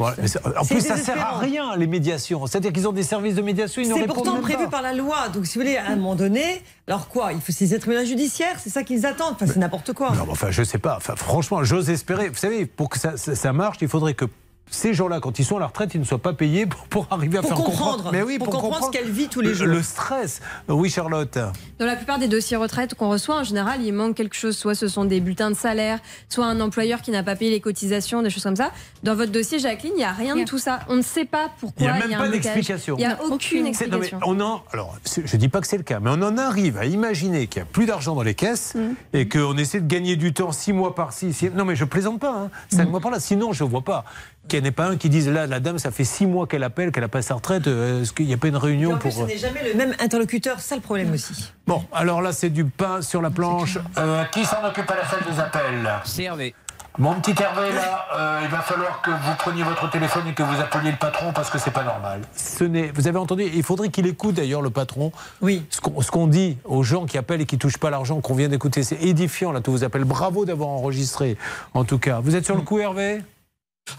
En 0.57 0.63
plus, 0.65 0.81
ça 0.81 0.95
sert 0.97 1.19
à 1.19 1.39
rien, 1.39 1.75
les 1.75 1.87
médiations. 1.87 2.45
C'est-à-dire 2.45 2.71
qu'ils 2.71 2.87
ont 2.87 2.91
des 2.91 3.01
services 3.03 3.33
de 3.35 3.41
médiation, 3.41 3.81
ils 3.81 3.87
C'est 3.91 4.05
pourtant 4.05 4.33
même 4.33 4.41
prévu 4.43 4.65
pas. 4.65 4.69
par 4.69 4.81
la 4.83 4.93
loi. 4.93 5.29
Donc, 5.29 5.47
si 5.47 5.57
vous 5.57 5.63
voulez, 5.63 5.77
à 5.77 5.87
un 5.87 5.95
moment 5.95 6.13
donné, 6.15 6.61
alors 6.87 7.07
quoi 7.07 7.33
Il 7.33 7.41
faut 7.41 7.51
saisir 7.51 7.77
le 7.77 7.81
tribunal 7.81 8.05
judiciaire 8.05 8.59
C'est 8.59 8.69
ça 8.69 8.83
qu'ils 8.83 9.05
attendent 9.07 9.33
Enfin, 9.33 9.47
c'est 9.47 9.57
n'importe 9.57 9.93
quoi. 9.93 10.11
Non, 10.11 10.25
mais 10.25 10.31
enfin, 10.33 10.51
je 10.51 10.61
sais 10.61 10.77
pas. 10.77 10.97
Enfin, 10.97 11.15
franchement, 11.15 11.63
j'ose 11.63 11.89
espérer. 11.89 12.29
Vous 12.29 12.35
savez, 12.35 12.67
pour 12.67 12.89
que 12.89 12.99
ça 12.99 13.53
marche, 13.53 13.77
il 13.81 13.87
faudrait 13.87 14.13
que 14.13 14.25
ces 14.69 14.93
gens-là, 14.93 15.19
quand 15.19 15.39
ils 15.39 15.45
sont 15.45 15.57
à 15.57 15.59
la 15.59 15.67
retraite, 15.67 15.93
ils 15.93 15.99
ne 15.99 16.05
soient 16.05 16.17
pas 16.17 16.33
payés 16.33 16.65
pour, 16.65 16.87
pour 16.87 17.07
arriver 17.11 17.37
à 17.37 17.41
Pour 17.41 17.49
faire 17.51 17.57
comprendre. 17.63 18.09
Mais 18.11 18.23
oui, 18.23 18.37
Pour 18.37 18.49
pour, 18.49 18.61
comprendre 18.61 18.87
ce 18.87 18.91
qu'elle 18.91 19.09
vit 19.09 19.27
tous 19.27 19.41
les 19.41 19.49
le- 19.49 19.53
jours. 19.53 19.67
Le 19.67 19.81
stress. 19.83 20.41
Oui, 20.67 20.89
Charlotte. 20.89 21.37
Dans 21.79 21.85
la 21.85 21.95
plupart 21.95 22.19
des 22.19 22.27
dossiers 22.27 22.57
retraite 22.57 22.95
qu'on 22.95 23.09
reçoit, 23.09 23.35
en 23.37 23.43
général, 23.43 23.81
il 23.83 23.93
manque 23.93 24.15
quelque 24.15 24.35
chose. 24.35 24.57
Soit 24.57 24.75
ce 24.75 24.87
sont 24.87 25.05
des 25.05 25.19
bulletins 25.21 25.51
de 25.51 25.55
salaire, 25.55 25.99
soit 26.29 26.45
un 26.45 26.59
employeur 26.59 27.01
qui 27.01 27.11
n'a 27.11 27.23
pas 27.23 27.35
payé 27.35 27.51
les 27.51 27.61
cotisations, 27.61 28.21
des 28.21 28.29
choses 28.29 28.43
comme 28.43 28.55
ça. 28.55 28.71
Dans 29.03 29.15
votre 29.15 29.31
dossier, 29.31 29.59
Jacqueline, 29.59 29.93
il 29.95 29.99
n'y 29.99 30.03
a 30.03 30.11
rien 30.11 30.35
de 30.35 30.43
tout 30.43 30.57
ça. 30.57 30.79
On 30.89 30.95
ne 30.95 31.01
sait 31.01 31.25
pas 31.25 31.49
pourquoi 31.59 31.85
Il 31.87 31.91
n'y 31.93 32.03
a 32.03 32.07
même 32.07 32.17
pas 32.17 32.29
d'explication. 32.29 32.95
Il 32.97 33.05
n'y 33.05 33.05
a 33.05 33.19
aucune 33.23 33.73
C'est- 33.73 33.87
non, 33.87 33.97
mais 33.99 34.05
explication. 34.07 34.19
on 34.25 34.39
en, 34.41 34.63
alors, 34.73 34.95
je 35.23 35.37
dis 35.37 35.47
pas 35.49 35.61
que 35.61 35.67
c'est 35.67 35.77
le 35.77 35.83
cas, 35.83 35.99
mais 35.99 36.09
on 36.11 36.21
en 36.21 36.37
arrive 36.37 36.77
à 36.77 36.85
imaginer 36.85 37.47
qu'il 37.47 37.61
n'y 37.61 37.67
a 37.69 37.71
plus 37.71 37.85
d'argent 37.85 38.15
dans 38.15 38.23
les 38.23 38.33
caisses 38.35 38.73
Mm. 38.75 38.93
et 39.13 39.27
qu'on 39.29 39.55
essaie 39.57 39.79
de 39.79 39.87
gagner 39.87 40.15
du 40.15 40.33
temps 40.33 40.51
six 40.51 40.73
mois 40.73 40.95
par-ci. 40.95 41.33
six- 41.33 41.49
Non, 41.51 41.65
mais 41.65 41.75
je 41.75 41.85
plaisante 41.85 42.19
pas, 42.19 42.33
hein, 42.35 42.49
cinq 42.69 42.89
mois 42.89 42.99
par-là. 42.99 43.19
Sinon, 43.19 43.53
je 43.53 43.63
vois 43.63 43.81
pas 43.81 44.05
qu'il 44.47 44.59
n'y 44.61 44.65
en 44.65 44.69
ait 44.69 44.71
pas 44.71 44.85
un 44.85 44.97
qui 44.97 45.09
dise 45.09 45.27
là, 45.29 45.47
la 45.47 45.59
dame, 45.59 45.77
ça 45.79 45.91
fait 45.91 46.03
six 46.03 46.25
mois 46.25 46.47
qu'elle 46.47 46.63
appelle, 46.63 46.91
qu'elle 46.91 47.03
n'a 47.03 47.07
pas 47.09 47.21
sa 47.21 47.35
retraite. 47.35 47.67
euh, 47.67 48.01
Est-ce 48.01 48.13
qu'il 48.13 48.25
n'y 48.27 48.33
a 48.33 48.37
pas 48.37 48.47
une 48.47 48.57
réunion 48.57 48.93
en 48.93 48.97
plus, 48.97 49.09
pour. 49.13 49.23
ce 49.23 49.27
n'est 49.27 49.37
jamais 49.37 49.63
le 49.63 49.73
même 49.75 49.93
interlocuteur. 49.99 50.59
C'est 50.59 50.69
ça 50.69 50.75
le 50.75 50.81
problème 50.81 51.11
aussi. 51.13 51.51
Bon, 51.67 51.83
alors 51.93 52.21
là, 52.21 52.31
c'est 52.31 52.49
du 52.49 52.65
pain 52.65 53.01
sur 53.01 53.21
la 53.21 53.29
planche. 53.29 53.77
Euh, 53.97 54.23
qui 54.25 54.45
s'en 54.45 54.63
occupe 54.65 54.89
à 54.89 54.95
la 54.95 55.05
salle 55.07 55.21
des 55.29 55.39
appels 55.39 55.89
C'est 56.03 56.23
Hervé. 56.23 56.53
Mon 56.97 57.13
petit 57.15 57.35
Hervé, 57.43 57.73
là, 57.73 58.05
euh, 58.15 58.39
il 58.43 58.49
va 58.49 58.59
falloir 58.61 59.01
que 59.01 59.11
vous 59.11 59.35
preniez 59.37 59.63
votre 59.63 59.89
téléphone 59.89 60.27
et 60.29 60.33
que 60.33 60.43
vous 60.43 60.61
appeliez 60.61 60.91
le 60.91 60.97
patron 60.97 61.33
parce 61.33 61.49
que 61.49 61.57
c'est 61.57 61.71
pas 61.71 61.83
normal. 61.83 62.21
Ce 62.37 62.63
n'est, 62.63 62.89
vous 62.95 63.07
avez 63.09 63.17
entendu, 63.17 63.43
il 63.53 63.63
faudrait 63.63 63.89
qu'il 63.89 64.07
écoute 64.07 64.35
d'ailleurs 64.35 64.61
le 64.61 64.69
patron. 64.69 65.11
Oui. 65.41 65.65
Ce 65.69 65.81
qu'on, 65.81 66.01
ce 66.01 66.09
qu'on 66.09 66.27
dit 66.27 66.57
aux 66.63 66.83
gens 66.83 67.05
qui 67.05 67.17
appellent 67.17 67.41
et 67.41 67.45
qui 67.45 67.57
touchent 67.57 67.79
pas 67.79 67.89
l'argent 67.89 68.21
qu'on 68.21 68.33
vient 68.33 68.47
d'écouter, 68.47 68.81
c'est 68.83 69.01
édifiant 69.01 69.51
là. 69.51 69.59
Tout 69.59 69.71
vous 69.73 69.83
appelle. 69.83 70.05
Bravo 70.05 70.45
d'avoir 70.45 70.69
enregistré. 70.69 71.35
En 71.73 71.83
tout 71.83 71.99
cas, 71.99 72.21
vous 72.21 72.33
êtes 72.37 72.45
sur 72.45 72.55
le 72.55 72.61
coup, 72.61 72.79
Hervé? 72.79 73.21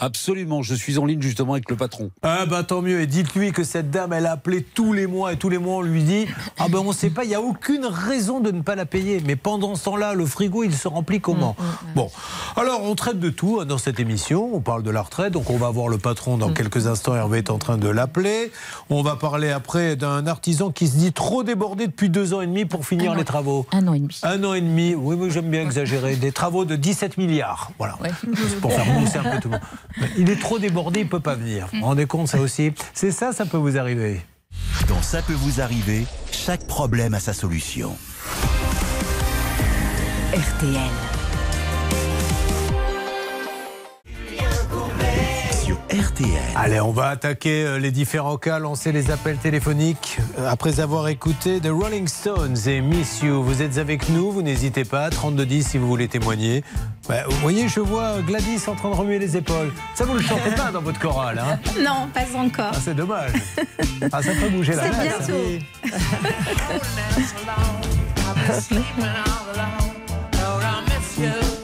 Absolument, 0.00 0.62
je 0.62 0.74
suis 0.74 0.98
en 0.98 1.06
ligne 1.06 1.22
justement 1.22 1.54
avec 1.54 1.70
le 1.70 1.76
patron. 1.76 2.10
Ah 2.22 2.44
bah 2.46 2.62
tant 2.64 2.82
mieux. 2.82 3.00
Et 3.00 3.06
dites-lui 3.06 3.52
que 3.52 3.64
cette 3.64 3.90
dame, 3.90 4.12
elle 4.12 4.26
a 4.26 4.32
appelé 4.32 4.62
tous 4.62 4.92
les 4.92 5.06
mois 5.06 5.32
et 5.32 5.36
tous 5.36 5.48
les 5.48 5.58
mois 5.58 5.76
on 5.76 5.82
lui 5.82 6.02
dit 6.02 6.26
ah 6.58 6.66
ben 6.68 6.78
on 6.78 6.92
sait 6.92 7.10
pas, 7.10 7.24
il 7.24 7.30
y 7.30 7.34
a 7.34 7.40
aucune 7.40 7.86
raison 7.86 8.40
de 8.40 8.50
ne 8.50 8.60
pas 8.60 8.74
la 8.74 8.84
payer. 8.84 9.22
Mais 9.24 9.36
pendant 9.36 9.74
ce 9.74 9.84
temps-là, 9.84 10.14
le 10.14 10.26
frigo 10.26 10.64
il 10.64 10.74
se 10.74 10.86
remplit 10.88 11.20
comment? 11.20 11.56
Bon, 11.94 12.10
alors 12.56 12.82
on 12.82 12.94
traite 12.94 13.18
de 13.18 13.30
tout 13.30 13.58
hein, 13.60 13.64
dans 13.64 13.78
cette 13.78 13.98
émission. 13.98 14.50
On 14.52 14.60
parle 14.60 14.82
de 14.82 14.90
la 14.90 15.02
retraite, 15.02 15.32
donc 15.32 15.50
on 15.50 15.56
va 15.56 15.70
voir 15.70 15.88
le 15.88 15.98
patron 15.98 16.36
dans 16.36 16.52
quelques 16.52 16.86
instants. 16.86 17.14
Hervé 17.14 17.38
est 17.38 17.50
en 17.50 17.58
train 17.58 17.78
de 17.78 17.88
l'appeler. 17.88 18.52
On 18.90 19.02
va 19.02 19.16
parler 19.16 19.50
après 19.50 19.96
d'un 19.96 20.26
artisan 20.26 20.70
qui 20.70 20.88
se 20.88 20.96
dit 20.96 21.12
trop 21.12 21.42
débordé 21.42 21.86
depuis 21.86 22.10
deux 22.10 22.34
ans 22.34 22.42
et 22.42 22.46
demi 22.46 22.64
pour 22.66 22.86
finir 22.86 23.14
les 23.14 23.24
travaux. 23.24 23.66
Un 23.72 23.86
an 23.88 23.94
et 23.94 24.00
demi. 24.00 24.20
Un 24.22 24.44
an 24.44 24.52
et 24.52 24.60
demi. 24.60 24.94
Oui, 24.94 25.16
mais 25.18 25.30
j'aime 25.30 25.48
bien 25.50 25.62
exagérer. 25.62 26.16
Des 26.16 26.32
travaux 26.32 26.64
de 26.64 26.76
17 26.76 27.16
milliards. 27.16 27.70
Voilà. 27.78 27.96
C'est 28.48 28.60
pour 28.60 28.72
faire 28.72 28.86
mousser 28.86 29.18
un 29.18 29.22
peu 29.22 29.40
tout 29.40 29.48
le 29.48 29.52
monde. 29.52 29.60
Il 30.18 30.30
est 30.30 30.40
trop 30.40 30.58
débordé, 30.58 31.00
il 31.00 31.08
peut 31.08 31.20
pas 31.20 31.34
venir. 31.34 31.68
Vous 31.72 31.78
vous 31.80 31.84
rendez 31.84 32.06
compte, 32.06 32.28
ça 32.28 32.38
aussi 32.38 32.72
C'est 32.94 33.12
ça, 33.12 33.32
ça 33.32 33.46
peut 33.46 33.56
vous 33.56 33.78
arriver. 33.78 34.20
Dans 34.88 35.02
Ça 35.02 35.22
peut 35.22 35.34
vous 35.34 35.60
arriver, 35.60 36.06
chaque 36.32 36.66
problème 36.66 37.14
a 37.14 37.20
sa 37.20 37.32
solution. 37.32 37.96
RTL. 40.32 41.15
RTL. 45.96 46.28
Allez, 46.54 46.80
on 46.80 46.92
va 46.92 47.08
attaquer 47.08 47.64
euh, 47.64 47.78
les 47.78 47.90
différents 47.90 48.36
cas, 48.36 48.58
lancer 48.58 48.92
les 48.92 49.10
appels 49.10 49.38
téléphoniques. 49.38 50.18
Euh, 50.38 50.50
Après 50.50 50.80
avoir 50.80 51.08
écouté 51.08 51.58
The 51.60 51.70
Rolling 51.70 52.06
Stones 52.06 52.56
et 52.66 52.82
Miss 52.82 53.22
You, 53.22 53.42
vous 53.42 53.62
êtes 53.62 53.78
avec 53.78 54.10
nous, 54.10 54.30
vous 54.30 54.42
n'hésitez 54.42 54.84
pas, 54.84 55.08
3210 55.08 55.66
si 55.66 55.78
vous 55.78 55.86
voulez 55.86 56.08
témoigner. 56.08 56.62
Bah, 57.08 57.22
vous 57.28 57.36
voyez, 57.38 57.68
je 57.68 57.80
vois 57.80 58.20
Gladys 58.20 58.68
en 58.68 58.74
train 58.74 58.90
de 58.90 58.94
remuer 58.94 59.18
les 59.18 59.38
épaules. 59.38 59.72
Ça, 59.94 60.04
vous 60.04 60.12
ne 60.14 60.18
le 60.18 60.24
chantez 60.24 60.50
pas 60.50 60.70
dans 60.70 60.82
votre 60.82 61.00
chorale, 61.00 61.38
hein 61.38 61.58
Non, 61.82 62.08
pas 62.12 62.26
encore. 62.36 62.72
Ah, 62.74 62.78
c'est 62.84 62.94
dommage. 62.94 63.32
Ah, 64.12 64.22
ça 64.22 64.32
peut 64.32 64.50
bouger 64.50 64.74
la 64.74 64.82
C'est 64.82 64.92
ça. 65.22 65.32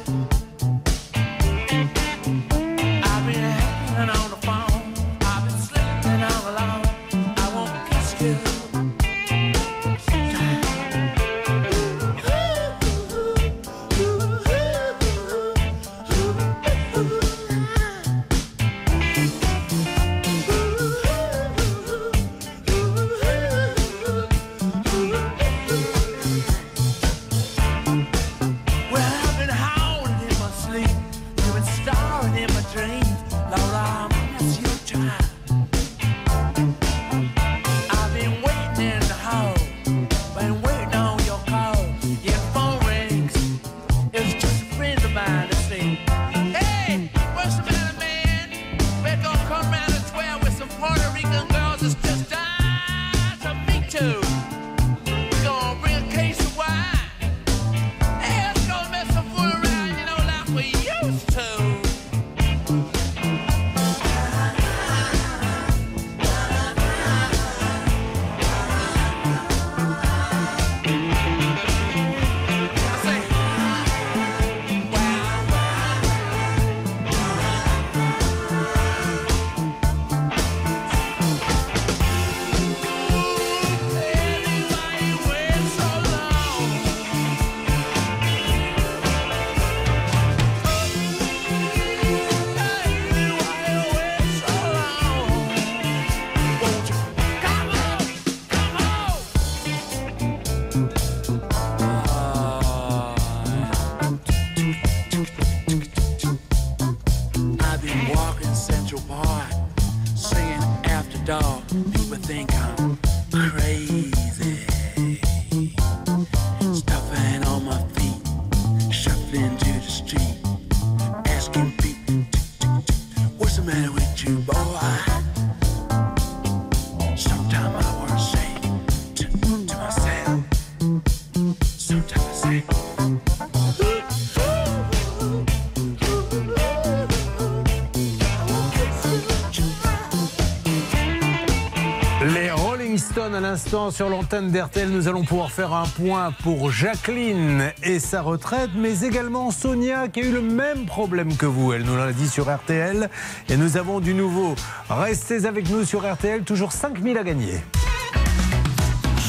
Sur 143.72 144.10
l'antenne 144.10 144.50
d'RTL. 144.50 144.90
Nous 144.90 145.08
allons 145.08 145.24
pouvoir 145.24 145.50
faire 145.50 145.72
un 145.72 145.86
point 145.86 146.30
pour 146.42 146.70
Jacqueline 146.70 147.72
et 147.82 148.00
sa 148.00 148.20
retraite, 148.20 148.68
mais 148.76 149.00
également 149.00 149.50
Sonia 149.50 150.08
qui 150.08 150.20
a 150.20 150.24
eu 150.24 150.30
le 150.30 150.42
même 150.42 150.84
problème 150.84 151.34
que 151.38 151.46
vous. 151.46 151.72
Elle 151.72 151.84
nous 151.84 151.96
l'a 151.96 152.12
dit 152.12 152.28
sur 152.28 152.54
RTL. 152.54 153.08
Et 153.48 153.56
nous 153.56 153.78
avons 153.78 154.00
du 154.00 154.12
nouveau. 154.12 154.56
Restez 154.90 155.46
avec 155.46 155.70
nous 155.70 155.86
sur 155.86 156.00
RTL, 156.00 156.42
toujours 156.42 156.70
5000 156.70 157.16
à 157.16 157.24
gagner. 157.24 157.62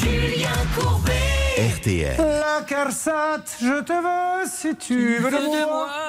Julien 0.02 0.50
Courbet. 0.78 1.12
RTL. 1.78 2.16
La 2.18 2.66
Carsat, 2.66 3.44
je 3.62 3.82
te 3.82 3.92
veux 3.94 4.46
si 4.46 4.76
tu 4.76 5.20
veux 5.20 5.30
de 5.30 5.66
moi? 5.66 6.03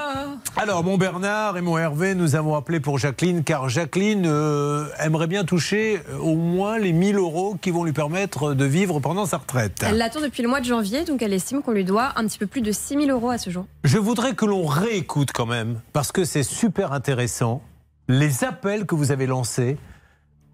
Alors, 0.58 0.86
mon 0.86 0.98
Bernard 0.98 1.58
et 1.58 1.62
mon 1.62 1.78
Hervé, 1.78 2.16
nous 2.16 2.36
avons 2.36 2.56
appelé 2.56 2.80
pour 2.80 2.98
Jacqueline, 2.98 3.44
car 3.44 3.68
Jacqueline 3.68 4.26
euh, 4.26 4.88
aimerait 5.00 5.28
bien 5.28 5.44
toucher 5.44 6.00
euh, 6.10 6.18
au 6.20 6.36
moins 6.36 6.78
les 6.80 6.94
1000 6.94 7.18
euros 7.18 7.58
qui 7.60 7.72
vont 7.72 7.84
lui 7.84 7.92
permettre 7.92 8.54
de 8.54 8.64
vivre 8.64 9.02
pendant 9.02 9.26
sa 9.26 9.38
retraite. 9.38 9.84
Elle 9.86 9.98
l'attend 9.98 10.22
depuis 10.22 10.44
le 10.44 10.48
mois 10.48 10.62
de 10.62 10.66
janvier, 10.66 11.04
donc 11.04 11.22
elle 11.22 11.34
estime 11.34 11.62
qu'on 11.62 11.74
lui 11.74 11.84
doit 11.84 12.14
un 12.16 12.26
petit 12.26 12.40
peu 12.40 12.48
plus 12.48 12.62
de 12.62 12.72
6 12.72 12.96
000 12.96 13.08
euros 13.10 13.32
à 13.32 13.38
ce 13.38 13.50
jour. 13.50 13.66
Je 13.84 13.98
voudrais 13.98 14.34
que 14.34 14.46
l'on 14.46 14.66
réécoute 14.66 15.34
quand 15.34 15.46
même, 15.46 15.82
parce 15.92 16.14
que 16.14 16.24
c'est 16.24 16.44
super 16.44 16.94
intéressant, 16.94 17.62
les 18.08 18.46
appels 18.46 18.86
que 18.86 18.96
vous 18.96 19.12
avez 19.12 19.28
lancés 19.28 19.78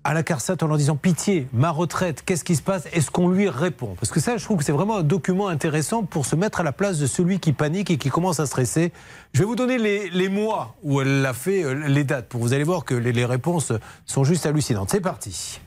à 0.03 0.13
la 0.15 0.23
CARSAT 0.23 0.55
en 0.63 0.67
leur 0.67 0.77
disant 0.77 0.95
pitié, 0.95 1.47
ma 1.53 1.69
retraite, 1.69 2.23
qu'est-ce 2.25 2.43
qui 2.43 2.55
se 2.55 2.61
passe? 2.63 2.87
Est-ce 2.91 3.11
qu'on 3.11 3.29
lui 3.29 3.49
répond? 3.49 3.95
Parce 3.99 4.09
que 4.11 4.19
ça, 4.19 4.37
je 4.37 4.43
trouve 4.43 4.57
que 4.57 4.63
c'est 4.63 4.71
vraiment 4.71 4.97
un 4.97 5.03
document 5.03 5.47
intéressant 5.47 6.03
pour 6.03 6.25
se 6.25 6.35
mettre 6.35 6.59
à 6.59 6.63
la 6.63 6.71
place 6.71 6.97
de 6.97 7.05
celui 7.05 7.39
qui 7.39 7.53
panique 7.53 7.91
et 7.91 7.97
qui 7.97 8.09
commence 8.09 8.39
à 8.39 8.45
stresser. 8.47 8.91
Je 9.33 9.39
vais 9.39 9.45
vous 9.45 9.55
donner 9.55 9.77
les, 9.77 10.09
les 10.09 10.27
mois 10.29 10.75
où 10.83 11.01
elle 11.01 11.21
l'a 11.21 11.33
fait, 11.33 11.63
euh, 11.63 11.73
les 11.87 12.03
dates, 12.03 12.29
pour 12.29 12.41
vous 12.41 12.53
allez 12.53 12.63
voir 12.63 12.83
que 12.83 12.95
les, 12.95 13.11
les 13.11 13.25
réponses 13.25 13.73
sont 14.07 14.23
juste 14.23 14.45
hallucinantes. 14.47 14.89
C'est 14.89 15.01
parti. 15.01 15.61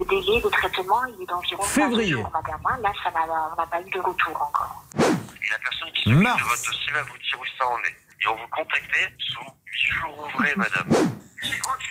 Le 0.00 0.06
délai 0.06 0.42
de 0.42 0.48
traitement, 0.50 1.04
il 1.16 1.22
est 1.22 1.26
d'environ 1.26 1.62
Février. 1.62 2.10
15 2.14 2.20
jours, 2.20 2.32
madame. 2.34 2.60
hein. 2.66 2.78
Là, 2.82 2.92
ça 3.02 3.10
n'a- 3.12 3.50
on 3.56 3.60
n'a 3.60 3.66
pas 3.66 3.80
eu 3.80 3.90
de 3.90 3.98
retour 3.98 4.34
encore. 4.34 4.84
Et 4.98 5.00
la 5.00 5.58
personne 5.62 5.88
qui 5.94 6.02
s'occupe 6.02 6.22
Mars. 6.22 6.42
de 6.42 6.48
votre 6.48 6.66
dossier 6.66 6.92
va 6.92 7.02
vous 7.02 7.16
dire 7.16 7.38
où 7.40 7.46
ça 7.58 7.64
en 7.68 7.78
est. 7.78 8.05
Et 8.26 8.28
on 8.28 8.34
vous 8.34 8.48
contacter 8.48 9.06
sous 9.18 9.38
8 9.44 9.92
jours 9.92 10.18
ouvrés, 10.34 10.54
madame. 10.56 10.88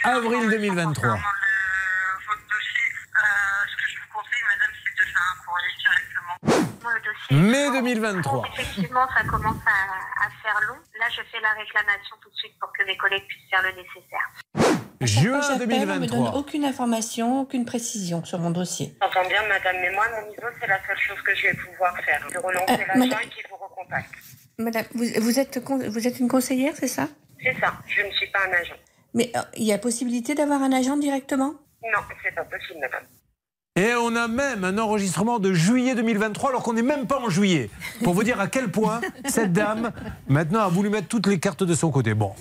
Avril 0.04 0.50
2023. 0.50 1.18
Mai 7.32 7.70
2023. 7.72 8.48
Effectivement, 8.54 9.08
ça 9.18 9.24
commence 9.28 9.56
à, 9.66 10.26
à 10.26 10.30
faire 10.42 10.60
long. 10.68 10.76
Là, 11.00 11.06
je 11.10 11.22
fais 11.32 11.40
la 11.42 11.50
réclamation 11.54 12.16
tout 12.22 12.30
de 12.30 12.36
suite 12.36 12.54
pour 12.60 12.72
que 12.74 12.84
mes 12.86 12.96
collègues 12.98 13.26
puissent 13.28 13.50
faire 13.50 13.64
le 13.64 13.70
nécessaire. 13.72 14.30
Juin 15.02 15.42
Chaque 15.42 15.58
fois, 15.58 15.58
j'appelle, 15.60 15.76
On 15.76 15.82
me 15.82 15.86
donne 15.86 16.08
2023. 16.08 16.36
aucune 16.40 16.66
information, 16.66 17.42
aucune 17.42 17.66
précision 17.66 18.24
sur 18.26 18.40
mon 18.40 18.52
dossier. 18.52 18.96
J'entends 19.02 19.28
bien, 19.28 19.42
madame, 19.48 19.76
mais 19.82 19.92
moi, 19.92 20.06
mon 20.10 20.30
niveau, 20.30 20.48
c'est 20.60 20.68
la 20.68 20.80
seule 20.86 20.98
chose 21.00 21.22
que 21.24 21.36
je 21.36 21.44
vais 21.48 21.54
pouvoir 21.56 21.96
faire. 22.02 22.22
De 22.32 22.38
relancer 22.38 22.74
Euh, 22.74 22.78
l'agent 22.88 23.00
madame- 23.00 23.20
et 23.24 23.30
qu'il 23.30 23.44
vous 23.50 23.58
recontacte. 23.58 24.12
Madame, 24.58 24.86
vous, 24.94 25.06
vous 25.22 25.40
êtes, 25.40 25.58
vous 25.58 26.08
êtes 26.08 26.20
une 26.20 26.28
conseillère, 26.28 26.74
c'est 26.76 26.88
ça? 26.88 27.10
C'est 27.44 27.60
ça, 27.60 27.74
je 27.88 28.02
ne 28.02 28.12
suis 28.12 28.28
pas 28.28 28.40
un 28.48 28.54
agent. 28.54 28.76
Mais 29.14 29.32
euh, 29.36 29.42
il 29.56 29.66
y 29.66 29.74
a 29.74 29.78
possibilité 29.78 30.36
d'avoir 30.36 30.62
un 30.62 30.72
agent 30.72 30.98
directement? 30.98 31.56
Non, 31.84 32.00
c'est 32.24 32.34
pas 32.34 32.44
possible, 32.46 32.80
madame. 32.80 33.04
Et 33.78 33.92
on 33.94 34.16
a 34.16 34.30
même 34.30 34.64
un 34.64 34.78
enregistrement 34.78 35.38
de 35.38 35.52
juillet 35.52 35.96
2023 35.96 36.52
alors 36.52 36.64
qu'on 36.64 36.72
n'est 36.72 36.82
même 36.82 37.08
pas 37.08 37.20
en 37.20 37.30
juillet. 37.30 37.70
Pour 38.06 38.14
vous 38.14 38.24
dire 38.24 38.40
à 38.40 38.48
quel 38.48 38.72
point 38.72 39.02
cette 39.28 39.52
dame 39.52 39.92
maintenant 40.30 40.62
a 40.62 40.70
voulu 40.70 40.90
mettre 40.90 41.10
toutes 41.10 41.28
les 41.28 41.40
cartes 41.42 41.62
de 41.64 41.76
son 41.76 41.92
côté. 41.92 42.14
Bon, 42.14 42.32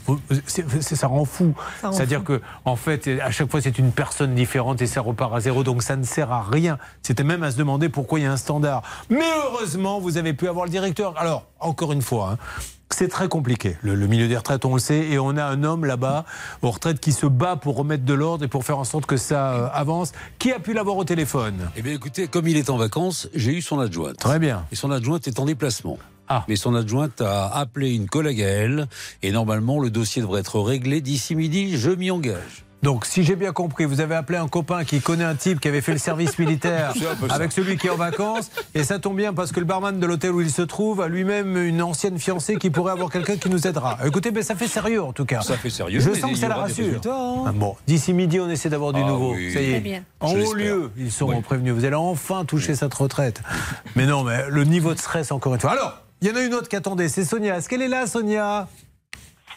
c'est- 0.46 0.94
ça 0.94 1.08
rend 1.08 1.24
fou. 1.24 1.52
C'est-à-dire 1.90 2.22
que 2.22 2.40
en 2.64 2.76
fait, 2.76 3.08
à 3.20 3.32
chaque 3.32 3.50
fois 3.50 3.60
c'est 3.60 3.78
une 3.80 3.90
personne 3.90 4.36
différente 4.36 4.80
et 4.80 4.86
ça 4.86 5.00
repart 5.00 5.34
à 5.34 5.40
zéro. 5.40 5.64
Donc 5.64 5.82
ça 5.82 5.96
ne 5.96 6.04
sert 6.04 6.30
à 6.30 6.40
rien. 6.48 6.78
C'était 7.02 7.24
même 7.24 7.42
à 7.42 7.50
se 7.50 7.56
demander 7.56 7.88
pourquoi 7.88 8.20
il 8.20 8.22
y 8.22 8.26
a 8.26 8.30
un 8.32 8.36
standard. 8.36 8.82
Mais 9.10 9.24
heureusement, 9.44 9.98
vous 9.98 10.16
avez 10.18 10.34
pu 10.34 10.46
avoir 10.46 10.66
le 10.66 10.70
directeur. 10.70 11.14
Alors, 11.18 11.46
encore 11.58 11.90
une 11.92 12.02
fois. 12.02 12.30
hein, 12.34 12.38
c'est 12.94 13.08
très 13.08 13.28
compliqué. 13.28 13.76
Le, 13.82 13.94
le 13.94 14.06
milieu 14.06 14.28
des 14.28 14.36
retraites, 14.36 14.64
on 14.64 14.74
le 14.74 14.80
sait, 14.80 15.08
et 15.10 15.18
on 15.18 15.36
a 15.36 15.44
un 15.44 15.64
homme 15.64 15.84
là-bas 15.84 16.24
aux 16.62 16.70
retraites 16.70 17.00
qui 17.00 17.12
se 17.12 17.26
bat 17.26 17.56
pour 17.56 17.76
remettre 17.76 18.04
de 18.04 18.14
l'ordre 18.14 18.44
et 18.44 18.48
pour 18.48 18.64
faire 18.64 18.78
en 18.78 18.84
sorte 18.84 19.06
que 19.06 19.16
ça 19.16 19.52
euh, 19.52 19.68
avance. 19.72 20.12
Qui 20.38 20.52
a 20.52 20.58
pu 20.58 20.72
l'avoir 20.72 20.96
au 20.96 21.04
téléphone? 21.04 21.70
Eh 21.76 21.82
bien, 21.82 21.92
écoutez, 21.92 22.28
comme 22.28 22.48
il 22.48 22.56
est 22.56 22.70
en 22.70 22.76
vacances, 22.76 23.28
j'ai 23.34 23.52
eu 23.52 23.62
son 23.62 23.78
adjointe. 23.80 24.16
Très 24.16 24.38
bien. 24.38 24.64
Et 24.72 24.76
son 24.76 24.90
adjointe 24.90 25.26
est 25.28 25.38
en 25.38 25.44
déplacement. 25.44 25.98
Ah. 26.28 26.44
Mais 26.48 26.56
son 26.56 26.74
adjointe 26.74 27.20
a 27.20 27.48
appelé 27.48 27.94
une 27.94 28.08
collègue 28.08 28.40
à 28.42 28.48
elle, 28.48 28.88
et 29.22 29.30
normalement, 29.30 29.78
le 29.78 29.90
dossier 29.90 30.22
devrait 30.22 30.40
être 30.40 30.58
réglé 30.58 31.02
d'ici 31.02 31.34
midi. 31.34 31.76
Je 31.76 31.90
m'y 31.90 32.10
engage. 32.10 32.63
Donc, 32.84 33.06
si 33.06 33.24
j'ai 33.24 33.34
bien 33.34 33.52
compris, 33.52 33.86
vous 33.86 34.02
avez 34.02 34.14
appelé 34.14 34.36
un 34.38 34.46
copain 34.46 34.84
qui 34.84 35.00
connaît 35.00 35.24
un 35.24 35.34
type 35.34 35.58
qui 35.58 35.68
avait 35.68 35.80
fait 35.80 35.92
le 35.92 35.98
service 35.98 36.38
militaire 36.38 36.92
avec 37.30 37.50
celui 37.50 37.78
qui 37.78 37.86
est 37.86 37.90
en 37.90 37.96
vacances. 37.96 38.50
Et 38.74 38.84
ça 38.84 38.98
tombe 38.98 39.16
bien 39.16 39.32
parce 39.32 39.52
que 39.52 39.60
le 39.60 39.64
barman 39.64 39.98
de 39.98 40.04
l'hôtel 40.06 40.32
où 40.32 40.42
il 40.42 40.50
se 40.50 40.60
trouve 40.60 41.00
a 41.00 41.08
lui-même 41.08 41.56
une 41.56 41.80
ancienne 41.80 42.18
fiancée 42.18 42.56
qui 42.56 42.68
pourrait 42.68 42.92
avoir 42.92 43.08
quelqu'un 43.10 43.36
qui 43.38 43.48
nous 43.48 43.66
aidera. 43.66 43.96
Écoutez, 44.04 44.32
ben, 44.32 44.42
ça 44.42 44.54
fait 44.54 44.68
sérieux 44.68 45.02
en 45.02 45.14
tout 45.14 45.24
cas. 45.24 45.40
Ça 45.40 45.56
fait 45.56 45.70
sérieux, 45.70 45.98
Je 45.98 46.12
sens 46.12 46.32
que 46.32 46.36
ça 46.36 46.48
la 46.48 46.56
rassure. 46.56 47.00
hein. 47.06 47.44
Ah 47.46 47.52
bon, 47.54 47.74
d'ici 47.86 48.12
midi, 48.12 48.38
on 48.38 48.50
essaie 48.50 48.68
d'avoir 48.68 48.92
du 48.92 49.00
Ah 49.02 49.08
nouveau. 49.08 49.32
oui. 49.32 49.50
Ça 49.54 49.62
y 49.62 49.70
est. 49.72 49.80
bien. 49.80 50.02
En 50.20 50.28
Je 50.36 50.40
haut 50.44 50.52
lieu, 50.52 50.90
ils 50.98 51.10
seront 51.10 51.40
prévenus. 51.40 51.72
Vous 51.72 51.86
allez 51.86 51.96
enfin 51.96 52.44
toucher 52.44 52.74
cette 52.74 52.92
retraite. 52.92 53.40
Mais 53.96 54.04
non, 54.04 54.24
mais 54.24 54.44
le 54.50 54.64
niveau 54.64 54.92
de 54.92 54.98
stress, 54.98 55.32
encore 55.32 55.54
une 55.54 55.60
fois. 55.60 55.70
Alors, 55.72 56.02
il 56.20 56.28
y 56.28 56.30
en 56.30 56.36
a 56.36 56.42
une 56.42 56.52
autre 56.52 56.68
qui 56.68 56.76
attendait, 56.76 57.08
c'est 57.08 57.24
Sonia. 57.24 57.56
Est-ce 57.56 57.68
qu'elle 57.70 57.80
est 57.82 57.88
là, 57.88 58.06
Sonia? 58.06 58.68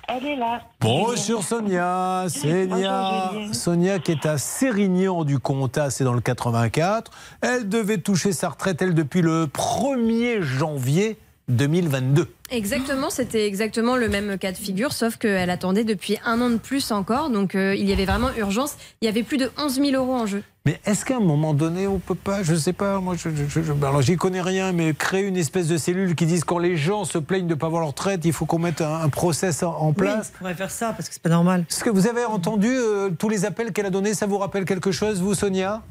Elle 0.10 0.26
est 0.26 0.36
là. 0.38 0.62
Bonjour 0.80 1.44
Sonia, 1.44 2.28
Sonia. 2.30 3.32
Sonia 3.52 4.00
qui 4.00 4.12
est 4.14 4.26
à 4.26 4.38
Sérignan 4.38 5.26
du 5.26 5.38
Comtat, 5.38 5.90
c'est 5.90 6.06
dans 6.06 6.14
le 6.14 6.22
84. 6.22 7.12
Elle 7.42 7.68
devait 7.68 7.98
toucher 7.98 8.32
sa 8.32 8.48
retraite, 8.48 8.82
elle, 8.82 8.94
depuis 8.94 9.22
le 9.22 9.48
1er 9.48 10.42
janvier 10.42 11.20
2022. 11.50 12.28
Exactement, 12.50 13.10
c'était 13.10 13.46
exactement 13.48 13.96
le 13.96 14.10
même 14.10 14.38
cas 14.38 14.52
de 14.52 14.58
figure, 14.58 14.94
sauf 14.94 15.18
qu'elle 15.18 15.50
attendait 15.50 15.84
depuis 15.84 16.18
un 16.26 16.40
an 16.42 16.50
de 16.50 16.58
plus 16.58 16.92
encore, 16.92 17.30
donc 17.30 17.56
euh, 17.56 17.76
il 17.76 17.90
y 17.90 17.94
avait 17.94 18.06
vraiment 18.06 18.30
urgence. 18.38 18.76
Il 19.02 19.06
y 19.06 19.08
avait 19.08 19.24
plus 19.24 19.38
de 19.38 19.52
11 19.58 19.76
000 19.76 19.92
euros 19.92 20.16
en 20.16 20.26
jeu. 20.26 20.44
Mais 20.66 20.80
est-ce 20.86 21.06
qu'à 21.06 21.16
un 21.18 21.22
moment 21.22 21.54
donné, 21.54 21.88
on 21.88 22.00
peut 22.00 22.16
pas, 22.16 22.44
je 22.44 22.54
sais 22.56 22.74
pas, 22.74 23.00
moi, 23.00 23.16
je, 23.18 23.30
je, 23.48 23.62
je- 23.62 23.72
alors 23.86 24.02
j'y 24.02 24.18
connais 24.18 24.42
rien, 24.42 24.74
mais 24.74 24.94
créer 24.94 25.24
une 25.26 25.38
espèce 25.38 25.68
de 25.68 25.78
cellule 25.78 26.16
qui 26.16 26.26
dise 26.26 26.44
quand 26.44 26.58
les 26.60 26.76
gens 26.76 27.06
se 27.06 27.18
plaignent 27.18 27.48
de 27.48 27.54
ne 27.54 27.60
pas 27.60 27.68
avoir 27.68 27.82
leur 27.82 27.90
retraite, 27.92 28.22
il 28.26 28.34
faut 28.34 28.46
qu'on 28.46 28.60
mette 28.60 28.82
un, 28.82 28.96
un 29.02 29.10
process 29.10 29.64
en, 29.64 29.74
en 29.78 29.94
place? 29.94 30.32
on 30.36 30.38
pourrait 30.40 30.56
faire 30.56 30.72
ça 30.72 30.92
parce 30.94 31.08
que 31.08 31.14
c'est 31.14 31.22
pas 31.24 31.30
normal. 31.30 31.64
Est-ce 31.70 31.84
que 31.84 31.90
vous 31.90 32.08
avez 32.08 32.26
entendu 32.26 32.70
euh, 32.70 33.10
tous 33.18 33.30
les 33.30 33.46
appels 33.46 33.72
qu'elle 33.72 33.86
a 33.86 33.90
donnés 33.90 34.14
Ça 34.14 34.26
vous 34.26 34.38
rappelle 34.38 34.66
quelque 34.66 34.92
chose, 34.92 35.22
vous, 35.22 35.34
Sonia? 35.36 35.82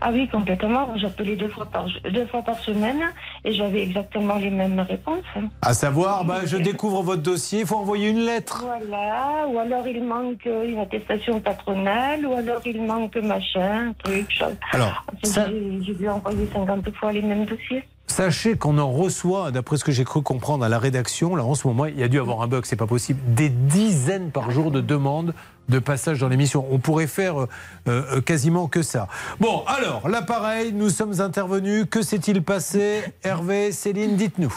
Ah 0.00 0.10
oui, 0.12 0.28
complètement. 0.28 0.96
J'appelais 0.96 1.36
deux 1.36 1.48
fois 1.48 1.66
par, 1.66 1.86
deux 2.10 2.26
fois 2.26 2.42
par 2.42 2.58
semaine 2.58 3.00
et 3.44 3.52
j'avais 3.52 3.82
exactement 3.82 4.36
les 4.36 4.50
mêmes 4.50 4.80
réponses. 4.80 5.24
À 5.62 5.74
savoir, 5.74 6.24
bah, 6.24 6.40
je 6.44 6.56
découvre 6.56 7.02
votre 7.02 7.22
dossier, 7.22 7.60
il 7.60 7.66
faut 7.66 7.76
envoyer 7.76 8.08
une 8.10 8.20
lettre. 8.20 8.64
Voilà, 8.64 9.46
ou 9.48 9.58
alors 9.58 9.86
il 9.86 10.02
manque 10.04 10.44
une 10.46 10.78
attestation 10.78 11.40
patronale, 11.40 12.26
ou 12.26 12.32
alors 12.34 12.60
il 12.66 12.82
manque 12.82 13.16
machin, 13.16 13.92
truc, 14.04 14.26
chose. 14.30 14.54
Alors, 14.72 15.04
ça- 15.22 15.48
J'ai 15.48 15.78
j'ai 15.82 15.94
dû 15.94 16.08
envoyer 16.08 16.48
50 16.52 16.90
fois 16.96 17.12
les 17.12 17.22
mêmes 17.22 17.46
dossiers. 17.46 17.84
Sachez 18.08 18.56
qu'on 18.56 18.78
en 18.78 18.90
reçoit, 18.92 19.50
d'après 19.50 19.76
ce 19.76 19.84
que 19.84 19.90
j'ai 19.92 20.04
cru 20.04 20.22
comprendre 20.22 20.64
à 20.64 20.68
la 20.68 20.78
rédaction, 20.78 21.34
là 21.34 21.44
en 21.44 21.54
ce 21.54 21.66
moment, 21.66 21.86
il 21.86 21.98
y 21.98 22.02
a 22.04 22.08
dû 22.08 22.20
avoir 22.20 22.40
un 22.42 22.46
bug, 22.46 22.64
c'est 22.64 22.76
pas 22.76 22.86
possible, 22.86 23.18
des 23.34 23.48
dizaines 23.48 24.30
par 24.30 24.50
jour 24.52 24.70
de 24.70 24.80
demandes 24.80 25.34
de 25.68 25.78
passage 25.78 26.20
dans 26.20 26.28
l'émission. 26.28 26.66
On 26.70 26.78
pourrait 26.78 27.06
faire 27.06 27.42
euh, 27.42 27.48
euh, 27.88 28.20
quasiment 28.20 28.68
que 28.68 28.82
ça. 28.82 29.08
Bon, 29.40 29.62
alors, 29.66 30.08
l'appareil, 30.08 30.72
nous 30.72 30.90
sommes 30.90 31.20
intervenus. 31.20 31.86
Que 31.90 32.02
s'est-il 32.02 32.42
passé? 32.42 33.02
Hervé, 33.22 33.72
Céline, 33.72 34.16
dites-nous. 34.16 34.54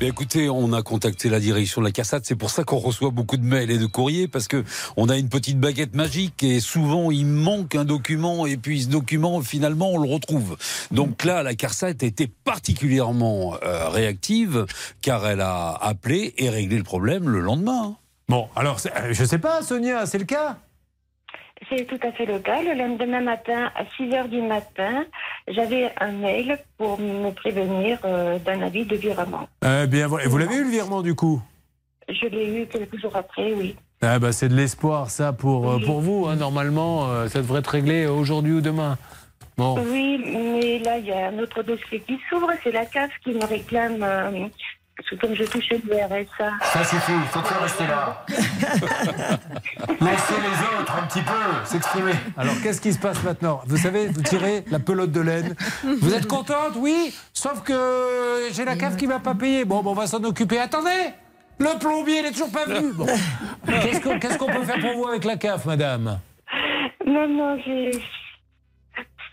Écoutez, 0.00 0.48
on 0.48 0.72
a 0.72 0.82
contacté 0.82 1.28
la 1.28 1.40
direction 1.40 1.80
de 1.80 1.86
la 1.86 1.92
CARSAT. 1.92 2.20
C'est 2.24 2.36
pour 2.36 2.50
ça 2.50 2.64
qu'on 2.64 2.78
reçoit 2.78 3.10
beaucoup 3.10 3.36
de 3.36 3.44
mails 3.44 3.70
et 3.70 3.78
de 3.78 3.86
courriers 3.86 4.28
parce 4.28 4.48
que 4.48 4.64
on 4.96 5.08
a 5.08 5.16
une 5.16 5.28
petite 5.28 5.58
baguette 5.58 5.94
magique 5.94 6.42
et 6.42 6.60
souvent 6.60 7.10
il 7.10 7.26
manque 7.26 7.74
un 7.74 7.84
document 7.84 8.46
et 8.46 8.56
puis 8.56 8.82
ce 8.82 8.88
document 8.88 9.40
finalement 9.42 9.92
on 9.92 9.98
le 9.98 10.08
retrouve. 10.12 10.56
Donc 10.90 11.24
là, 11.24 11.42
la 11.42 11.54
CARSAT 11.54 11.90
été 11.90 12.26
particulièrement 12.44 13.56
euh, 13.62 13.88
réactive 13.88 14.66
car 15.02 15.26
elle 15.26 15.40
a 15.40 15.72
appelé 15.80 16.34
et 16.38 16.50
réglé 16.50 16.76
le 16.76 16.84
problème 16.84 17.28
le 17.28 17.40
lendemain. 17.40 17.96
Bon, 18.30 18.48
alors, 18.54 18.76
euh, 18.86 19.08
je 19.10 19.24
sais 19.24 19.38
pas, 19.40 19.60
Sonia, 19.60 20.06
c'est 20.06 20.18
le 20.18 20.24
cas? 20.24 20.56
C'est 21.68 21.84
tout 21.84 21.98
à 22.06 22.12
fait 22.12 22.26
le 22.26 22.38
cas. 22.38 22.62
Le 22.62 22.74
lendemain 22.78 23.20
matin, 23.20 23.72
à 23.74 23.82
6 23.96 24.14
heures 24.14 24.28
du 24.28 24.40
matin, 24.40 25.04
j'avais 25.48 25.90
un 26.00 26.12
mail 26.12 26.56
pour 26.78 27.00
me 27.00 27.32
prévenir 27.32 27.98
euh, 28.04 28.38
d'un 28.38 28.62
avis 28.62 28.84
de 28.84 28.94
virement. 28.94 29.48
Eh 29.66 29.88
bien, 29.88 30.06
vous 30.06 30.38
l'avez 30.38 30.54
eu 30.54 30.62
le 30.64 30.70
virement 30.70 31.02
du 31.02 31.16
coup? 31.16 31.42
Je 32.08 32.26
l'ai 32.26 32.62
eu 32.62 32.66
quelques 32.68 33.00
jours 33.00 33.16
après, 33.16 33.52
oui. 33.52 33.74
Ah 34.00 34.20
bah, 34.20 34.30
C'est 34.30 34.48
de 34.48 34.54
l'espoir 34.54 35.10
ça 35.10 35.32
pour, 35.32 35.68
euh, 35.68 35.80
pour 35.84 36.00
vous. 36.00 36.26
hein. 36.28 36.36
Normalement, 36.36 37.08
euh, 37.10 37.26
ça 37.26 37.40
devrait 37.40 37.58
être 37.58 37.66
réglé 37.72 38.06
aujourd'hui 38.06 38.52
ou 38.52 38.60
demain. 38.60 38.96
Bon. 39.58 39.76
Oui, 39.90 40.18
mais 40.24 40.78
là, 40.78 40.98
il 40.98 41.06
y 41.06 41.12
a 41.12 41.26
un 41.30 41.38
autre 41.40 41.64
dossier 41.64 41.98
qui 42.06 42.16
s'ouvre. 42.30 42.50
C'est 42.62 42.70
la 42.72 42.86
CAF 42.86 43.10
qui 43.24 43.30
me 43.32 43.44
réclame, 43.44 44.02
euh, 44.04 44.46
comme 45.20 45.34
je 45.34 45.44
touchais 45.44 45.80
le 45.88 45.96
RSA. 45.96 46.50
Ça 46.62 46.84
suffit, 46.84 47.12
faites-le 47.30 47.62
rester 47.62 47.86
là. 47.86 48.24
Laissez 50.00 50.34
les 50.40 50.80
autres 50.80 50.96
un 50.96 51.06
petit 51.06 51.22
peu 51.22 51.64
s'exprimer. 51.64 52.12
Alors 52.36 52.54
qu'est-ce 52.62 52.80
qui 52.80 52.92
se 52.92 52.98
passe 52.98 53.22
maintenant? 53.22 53.60
Vous 53.66 53.76
savez, 53.76 54.06
vous 54.08 54.22
tirez 54.22 54.64
la 54.70 54.78
pelote 54.78 55.12
de 55.12 55.20
laine. 55.20 55.54
Vous 56.00 56.14
êtes 56.14 56.26
contente? 56.26 56.74
Oui, 56.76 57.14
sauf 57.32 57.62
que 57.62 58.48
j'ai 58.52 58.64
la 58.64 58.76
cave 58.76 58.96
qui 58.96 59.06
m'a 59.06 59.20
pas 59.20 59.34
payé. 59.34 59.64
Bon, 59.64 59.82
bon, 59.82 59.92
on 59.92 59.94
va 59.94 60.06
s'en 60.06 60.22
occuper. 60.24 60.58
Attendez 60.58 61.12
Le 61.58 61.78
plombier, 61.78 62.20
il 62.20 62.26
est 62.26 62.32
toujours 62.32 62.52
pas 62.52 62.64
venu. 62.64 62.92
Bon. 62.92 63.06
Qu'est-ce 63.66 64.00
qu'on 64.00 64.18
qu'est-ce 64.18 64.38
qu'on 64.38 64.46
peut 64.46 64.64
faire 64.64 64.80
pour 64.80 64.92
vous 64.94 65.06
avec 65.06 65.24
la 65.24 65.36
CAF, 65.36 65.64
madame? 65.66 66.20
Non, 67.06 67.28
non, 67.28 67.58
j'ai. 67.64 67.90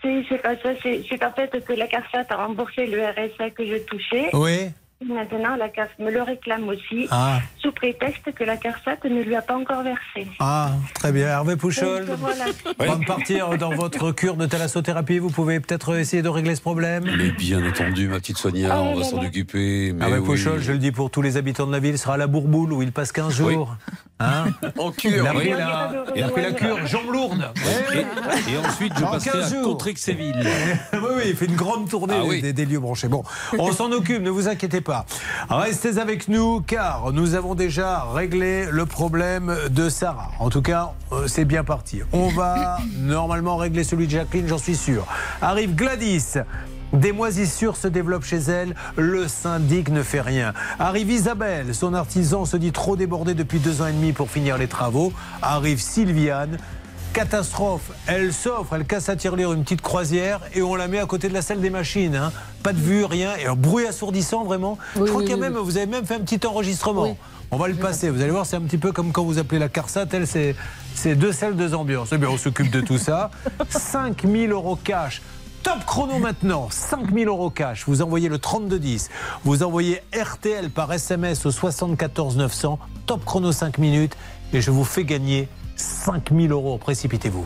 C'est 0.01 0.23
c'est 0.29 0.41
pas 0.41 0.55
ça. 0.57 0.69
C'est 0.81 1.03
c'est 1.09 1.23
en 1.23 1.31
fait 1.31 1.63
que 1.65 1.73
la 1.73 1.87
CARSAT 1.87 2.25
a 2.29 2.35
remboursé 2.35 2.85
le 2.85 3.03
RSA 3.03 3.49
que 3.51 3.65
je 3.65 3.77
touchais. 3.85 4.29
Oui. 4.33 4.69
Maintenant, 5.05 5.55
la 5.55 5.69
CAF 5.69 5.89
me 5.99 6.09
le 6.09 6.23
réclame 6.23 6.67
aussi, 6.69 7.07
Ah. 7.11 7.39
sous 7.61 7.71
prétexte 7.71 8.33
que 8.33 8.43
la 8.43 8.57
CARSAT 8.57 8.97
ne 9.07 9.21
lui 9.21 9.35
a 9.35 9.43
pas 9.43 9.55
encore 9.55 9.83
versé. 9.83 10.27
Ah, 10.39 10.71
très 10.95 11.11
bien. 11.11 11.27
Hervé 11.27 11.55
Pouchol, 11.55 12.05
voilà. 12.17 12.45
avant 12.79 12.97
de 12.97 13.05
partir 13.05 13.57
dans 13.59 13.69
votre 13.75 14.11
cure 14.11 14.37
de 14.37 14.47
thalassothérapie, 14.47 15.19
vous 15.19 15.29
pouvez 15.29 15.59
peut-être 15.59 15.95
essayer 15.99 16.23
de 16.23 16.29
régler 16.29 16.55
ce 16.55 16.61
problème 16.61 17.03
Mais 17.15 17.29
bien 17.29 17.63
entendu, 17.67 18.07
ma 18.07 18.15
petite 18.19 18.37
Sonia, 18.39 18.75
Oh 18.75 18.85
on 18.93 18.95
va 18.95 19.03
s'en 19.03 19.23
occuper. 19.23 19.93
Mais 19.93 20.03
Hervé 20.05 20.17
oui. 20.17 20.25
Pouchol, 20.25 20.61
je 20.61 20.71
le 20.71 20.79
dis 20.79 20.91
pour 20.91 21.11
tous 21.11 21.21
les 21.21 21.37
habitants 21.37 21.67
de 21.67 21.71
la 21.73 21.79
ville, 21.79 21.99
sera 21.99 22.15
à 22.15 22.17
la 22.17 22.25
Bourboule 22.27 22.73
où 22.73 22.81
il 22.81 22.91
passe 22.91 23.11
15 23.11 23.35
jours. 23.35 23.77
Hein 24.19 24.45
En 24.79 24.89
cure, 24.91 25.11
Il 25.15 25.27
a 25.27 25.31
pris 25.31 25.49
la, 25.51 26.05
il 26.15 26.23
a 26.23 26.29
pris 26.29 26.41
la 26.41 26.51
cure, 26.53 26.87
jambes 26.87 27.11
lourdes. 27.13 27.51
Et, 27.93 28.51
et 28.51 28.57
ensuite, 28.57 28.93
je 28.95 29.01
Dans 29.01 29.11
passerai 29.11 29.39
15 29.41 29.53
à 29.53 29.55
jours. 29.55 29.63
Contrexéville. 29.73 30.35
oui, 30.93 30.99
oui, 31.17 31.21
il 31.27 31.35
fait 31.35 31.45
une 31.45 31.55
grande 31.55 31.87
tournée 31.87 32.15
Ah 32.17 32.25
oui. 32.25 32.41
des, 32.41 32.51
des 32.51 32.65
lieux 32.65 32.79
branchés. 32.79 33.07
Bon, 33.09 33.23
on 33.59 33.71
s'en 33.71 33.91
occupe, 33.91 34.23
ne 34.23 34.31
vous 34.31 34.47
inquiétez 34.47 34.81
pas. 34.81 34.86
Restez 35.49 35.97
avec 35.97 36.27
nous 36.27 36.61
car 36.61 37.11
nous 37.13 37.35
avons 37.35 37.55
déjà 37.55 38.03
réglé 38.03 38.67
le 38.71 38.85
problème 38.85 39.55
de 39.69 39.89
Sarah. 39.89 40.31
En 40.39 40.49
tout 40.49 40.61
cas, 40.61 40.93
euh, 41.11 41.27
c'est 41.27 41.45
bien 41.45 41.63
parti. 41.63 42.01
On 42.11 42.29
va 42.29 42.77
normalement 42.97 43.57
régler 43.57 43.83
celui 43.83 44.07
de 44.07 44.11
Jacqueline, 44.11 44.47
j'en 44.47 44.57
suis 44.57 44.75
sûr. 44.75 45.05
Arrive 45.41 45.75
Gladys. 45.75 46.39
Des 46.93 47.11
moisissures 47.11 47.75
se 47.75 47.89
développent 47.89 48.23
chez 48.23 48.37
elle, 48.37 48.73
le 48.95 49.27
syndic 49.27 49.89
ne 49.89 50.03
fait 50.03 50.21
rien. 50.21 50.53
Arrive 50.79 51.11
Isabelle, 51.11 51.75
son 51.75 51.93
artisan 51.93 52.45
se 52.45 52.55
dit 52.55 52.71
trop 52.71 52.95
débordé 52.95 53.33
depuis 53.33 53.59
deux 53.59 53.81
ans 53.81 53.87
et 53.87 53.91
demi 53.91 54.13
pour 54.13 54.31
finir 54.31 54.57
les 54.57 54.69
travaux. 54.69 55.11
Arrive 55.41 55.81
Sylviane, 55.81 56.57
catastrophe, 57.17 57.89
elle 58.05 58.31
s'offre, 58.31 58.75
elle 58.75 58.85
casse 58.85 59.09
à 59.09 59.15
tirelire 59.15 59.51
une 59.51 59.63
petite 59.63 59.81
croisière 59.81 60.39
et 60.53 60.61
on 60.61 60.75
la 60.75 60.87
met 60.87 60.99
à 60.99 61.07
côté 61.07 61.29
de 61.29 61.33
la 61.33 61.41
salle 61.41 61.61
des 61.61 61.71
machines. 61.71 62.15
hein. 62.15 62.31
Pas 62.61 62.73
de 62.73 62.77
vue, 62.77 63.05
rien, 63.05 63.35
et 63.37 63.47
un 63.47 63.55
bruit 63.55 63.87
assourdissant 63.87 64.43
vraiment. 64.43 64.77
Je 64.95 65.01
crois 65.01 65.15
oui, 65.15 65.23
qu'il 65.23 65.31
y 65.31 65.33
a 65.33 65.35
oui, 65.37 65.41
même, 65.41 65.57
vous 65.57 65.77
avez 65.77 65.87
même 65.87 66.05
fait 66.05 66.13
un 66.13 66.19
petit 66.19 66.45
enregistrement. 66.45 67.17
On 67.49 67.57
va 67.57 67.69
le 67.69 67.73
passer, 67.73 68.11
vous 68.11 68.21
allez 68.21 68.29
voir, 68.29 68.45
c'est 68.45 68.55
un 68.57 68.61
petit 68.61 68.77
peu 68.77 68.91
comme 68.91 69.11
quand 69.11 69.23
vous 69.23 69.39
appelez 69.39 69.57
la 69.57 69.67
CARSAT, 69.67 70.05
elle, 70.11 70.27
c'est 70.27 70.55
c'est 70.93 71.15
deux 71.15 71.31
salles, 71.31 71.55
deux 71.55 71.73
ambiances. 71.73 72.09
Eh 72.11 72.19
bien, 72.19 72.29
on 72.29 72.37
s'occupe 72.37 72.69
de 72.69 72.81
tout 72.81 72.99
ça. 72.99 73.31
5000 73.69 74.51
euros 74.51 74.75
cash. 74.75 75.23
Top 75.63 75.85
chrono 75.87 76.19
maintenant, 76.19 76.67
5000 76.69 77.27
euros 77.27 77.49
cash. 77.49 77.85
Vous 77.87 78.03
envoyez 78.03 78.29
le 78.29 78.37
3210. 78.37 79.09
Vous 79.43 79.63
envoyez 79.63 80.01
RTL 80.15 80.69
par 80.69 80.93
SMS 80.93 81.47
au 81.47 81.51
74 81.51 82.37
900. 82.37 82.77
Top 83.07 83.25
chrono 83.25 83.51
5 83.51 83.79
minutes. 83.79 84.15
Et 84.53 84.61
je 84.61 84.69
vous 84.71 84.85
fais 84.85 85.03
gagner 85.03 85.49
5000 85.77 86.51
euros. 86.51 86.77
Précipitez-vous. 86.77 87.45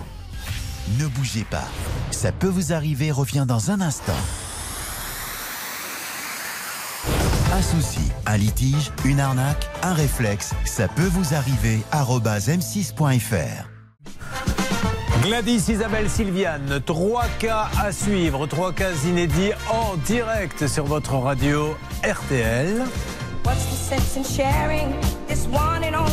Ne 0.99 1.07
bougez 1.07 1.43
pas. 1.43 1.67
Ça 2.11 2.31
peut 2.31 2.47
vous 2.47 2.73
arriver 2.73 3.11
revient 3.11 3.45
dans 3.47 3.71
un 3.71 3.81
instant. 3.81 4.13
Un 7.53 7.61
souci, 7.61 8.11
un 8.25 8.37
litige, 8.37 8.91
une 9.05 9.19
arnaque, 9.19 9.69
un 9.83 9.93
réflexe, 9.93 10.53
ça 10.65 10.87
peut 10.87 11.09
vous 11.11 11.33
arriver. 11.33 11.81
arobase 11.91 12.49
m6.fr. 12.49 13.67
Gladys, 15.21 15.65
Isabelle, 15.69 16.09
Sylviane, 16.09 16.81
trois 16.85 17.27
cas 17.39 17.69
à 17.79 17.91
suivre, 17.91 18.47
trois 18.47 18.73
cas 18.73 18.93
inédits 19.05 19.51
en 19.69 19.95
direct 19.97 20.67
sur 20.67 20.85
votre 20.85 21.13
radio 21.15 21.75
RTL. 22.03 22.83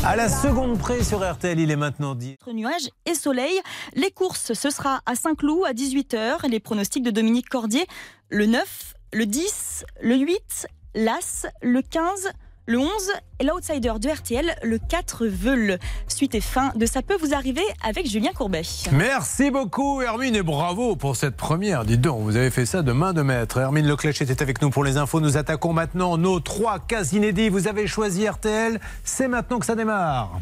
À 0.04 0.16
la 0.16 0.28
seconde 0.28 0.78
près 0.78 1.02
sur 1.04 1.20
RTL, 1.30 1.58
il 1.60 1.70
est 1.70 1.76
maintenant 1.76 2.14
dit. 2.14 2.36
Entre 2.40 2.52
nuages 2.52 2.88
et 3.06 3.14
soleil. 3.14 3.60
Les 3.94 4.10
courses, 4.10 4.52
ce 4.54 4.70
sera 4.70 5.00
à 5.06 5.14
Saint-Cloud 5.14 5.64
à 5.66 5.72
18h. 5.72 6.48
Les 6.48 6.60
pronostics 6.60 7.02
de 7.02 7.10
Dominique 7.10 7.48
Cordier, 7.48 7.86
le 8.30 8.46
9, 8.46 8.94
le 9.12 9.26
10, 9.26 9.84
le 10.00 10.16
8, 10.16 10.66
l'As, 10.94 11.46
le 11.62 11.82
15, 11.82 12.30
le 12.68 12.78
11 12.78 12.86
et 13.40 13.44
l'outsider 13.44 13.94
de 13.98 14.10
RTL, 14.10 14.54
le 14.62 14.78
4 14.78 15.26
Veule. 15.26 15.78
Suite 16.06 16.34
et 16.34 16.42
fin 16.42 16.70
de 16.76 16.84
Ça 16.84 17.00
peut 17.00 17.16
vous 17.18 17.32
arriver 17.32 17.62
avec 17.82 18.06
Julien 18.06 18.30
Courbet. 18.36 18.60
Merci 18.92 19.50
beaucoup 19.50 20.02
Hermine 20.02 20.36
et 20.36 20.42
bravo 20.42 20.94
pour 20.94 21.16
cette 21.16 21.34
première. 21.34 21.86
Dites 21.86 22.02
donc, 22.02 22.20
vous 22.20 22.36
avez 22.36 22.50
fait 22.50 22.66
ça 22.66 22.82
de 22.82 22.92
main 22.92 23.14
de 23.14 23.22
maître. 23.22 23.56
Hermine 23.56 23.86
Leclèche 23.86 24.20
était 24.20 24.42
avec 24.42 24.60
nous 24.60 24.68
pour 24.68 24.84
les 24.84 24.98
infos. 24.98 25.20
Nous 25.20 25.38
attaquons 25.38 25.72
maintenant 25.72 26.18
nos 26.18 26.40
trois 26.40 26.78
cas 26.78 27.04
inédits. 27.04 27.48
Vous 27.48 27.68
avez 27.68 27.86
choisi 27.86 28.28
RTL. 28.28 28.78
C'est 29.02 29.28
maintenant 29.28 29.58
que 29.58 29.66
ça 29.66 29.74
démarre. 29.74 30.38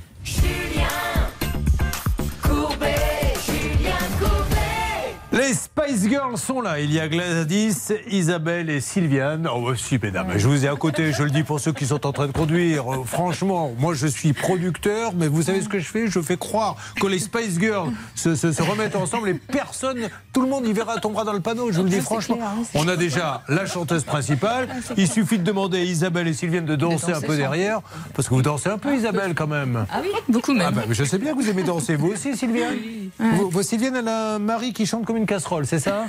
Les 5.47 5.55
Spice 5.55 6.09
Girls 6.09 6.39
sont 6.39 6.60
là. 6.60 6.81
Il 6.81 6.93
y 6.93 6.98
a 6.98 7.06
Gladys, 7.09 7.77
Isabelle 8.10 8.68
et 8.68 8.81
Sylviane. 8.81 9.48
Oh, 9.52 9.60
bah, 9.64 9.74
si, 9.77 9.97
mesdames, 10.02 10.32
je 10.36 10.48
vous 10.48 10.64
ai 10.64 10.68
à 10.68 10.74
côté. 10.74 11.12
Je 11.12 11.23
le 11.23 11.31
dis 11.31 11.44
pour 11.44 11.60
ceux 11.60 11.73
qui 11.73 11.86
sont 11.86 12.05
en 12.05 12.12
train 12.12 12.27
de 12.27 12.32
conduire. 12.32 12.93
Euh, 12.93 13.05
franchement, 13.05 13.70
moi, 13.78 13.94
je 13.94 14.09
suis 14.09 14.32
producteur, 14.32 15.12
mais 15.14 15.28
vous 15.28 15.43
savez 15.43 15.60
ce 15.62 15.68
que 15.68 15.78
je 15.78 15.86
fais? 15.89 16.09
Je 16.09 16.20
fais 16.20 16.36
croire 16.36 16.77
que 17.01 17.06
les 17.06 17.20
Spice 17.20 17.60
Girls 17.60 17.90
se, 18.16 18.35
se- 18.35 18.51
se 18.51 18.62
remettent 18.62 18.97
ensemble 18.97 19.28
et 19.28 19.35
personne, 19.35 20.09
tout 20.32 20.43
le 20.43 20.48
monde 20.48 20.66
y 20.66 20.73
verra 20.73 20.98
tombera 20.98 21.24
dans 21.24 21.32
le 21.32 21.40
panneau. 21.40 21.70
Je 21.70 21.77
vous 21.78 21.85
le 21.85 21.90
dis 21.90 22.01
franchement. 22.01 22.39
On 22.74 22.89
a 22.89 22.97
déjà 22.97 23.43
la 23.48 23.66
chanteuse 23.66 24.02
principale. 24.05 24.68
Il 24.97 25.09
suffit 25.09 25.39
de 25.39 25.44
demander 25.44 25.78
à 25.78 25.82
Isabelle 25.85 26.27
et 26.27 26.35
Sylviane 26.35 26.66
de 26.66 26.74
danser 26.77 27.12
un 27.12 27.20
peu 27.20 27.36
derrière. 27.36 27.82
Parce 28.14 28.28
que 28.28 28.35
vous 28.35 28.43
dansez 28.43 28.68
un 28.70 28.78
peu, 28.78 28.94
Isabelle, 28.97 29.35
quand 29.35 29.47
même. 29.47 29.86
Ah 29.93 29.98
oui, 30.02 30.09
beaucoup 30.28 30.55
même. 30.55 30.66
Ah 30.66 30.70
bah, 30.73 30.82
je 30.90 31.05
sais 31.05 31.18
bien 31.18 31.35
que 31.36 31.40
vous 31.40 31.48
aimez 31.48 31.62
danser. 31.62 31.94
Vous 31.94 32.09
aussi, 32.09 32.36
Sylviane? 32.36 32.74
Vous- 33.20 33.48
vous, 33.51 33.62
Sylviane, 33.62 33.94
elle 33.97 34.09
a 34.09 34.35
un 34.35 34.39
mari 34.40 34.73
qui 34.73 34.86
chante 34.86 35.05
comme 35.05 35.16
une 35.16 35.27
casserole, 35.36 35.66
c'est 35.66 35.78
ça 35.78 36.06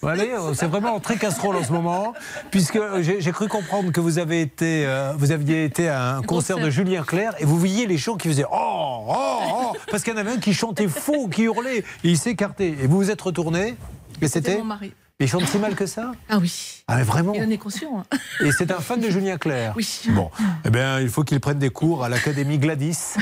Voilà, 0.00 0.24
c'est 0.54 0.66
vraiment 0.66 0.98
très 1.00 1.16
casserole 1.16 1.56
en 1.56 1.64
ce 1.64 1.72
moment, 1.72 2.14
puisque 2.50 2.78
j'ai 3.02 3.20
j'ai 3.20 3.32
cru 3.32 3.46
comprendre 3.48 3.92
que 3.92 4.00
vous 4.00 4.18
avez 4.18 4.40
été, 4.40 4.86
euh, 4.86 5.12
vous 5.18 5.32
aviez 5.32 5.64
été 5.64 5.88
à 5.88 6.16
un 6.16 6.22
concert 6.22 6.58
de 6.58 6.70
Julien 6.70 7.02
Clerc 7.02 7.34
et 7.38 7.44
vous 7.44 7.58
voyez 7.58 7.86
les 7.86 7.98
gens 7.98 8.16
qui 8.16 8.28
faisaient 8.28 8.46
oh 8.50 9.04
oh 9.08 9.40
oh 9.52 9.76
parce 9.90 10.02
qu'il 10.02 10.14
y 10.14 10.16
en 10.16 10.20
avait 10.20 10.32
un 10.32 10.38
qui 10.38 10.54
chantait 10.54 10.88
faux, 10.88 11.28
qui 11.28 11.42
hurlait, 11.42 11.78
et 11.78 11.84
il 12.04 12.16
s'écartait. 12.18 12.74
Et 12.82 12.86
vous 12.86 12.96
vous 12.96 13.10
êtes 13.10 13.20
retourné 13.20 13.76
et 14.22 14.28
c'était 14.28 14.56
mon 14.56 14.64
mari. 14.64 14.92
Il 15.20 15.28
chante 15.28 15.46
si 15.46 15.58
mal 15.58 15.74
que 15.74 15.86
ça 15.86 16.12
Ah 16.28 16.38
oui. 16.38 16.82
Ah 16.88 16.96
mais 16.96 17.02
vraiment 17.02 17.32
Il 17.34 17.42
en 17.42 17.50
est 17.50 17.58
conscient. 17.58 17.98
hein. 18.12 18.16
Et 18.40 18.52
c'est 18.52 18.70
un 18.70 18.80
fan 18.80 19.00
de 19.00 19.08
Julien 19.10 19.36
Clerc 19.38 19.72
Oui. 19.76 20.02
Bon, 20.10 20.30
eh 20.64 20.70
bien, 20.70 21.00
il 21.00 21.08
faut 21.08 21.22
qu'il 21.24 21.40
prenne 21.40 21.58
des 21.58 21.70
cours 21.70 22.04
à 22.04 22.08
l'Académie 22.10 22.58
Gladys, 22.58 23.14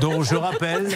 dont 0.00 0.22
je 0.22 0.34
rappelle 0.34 0.88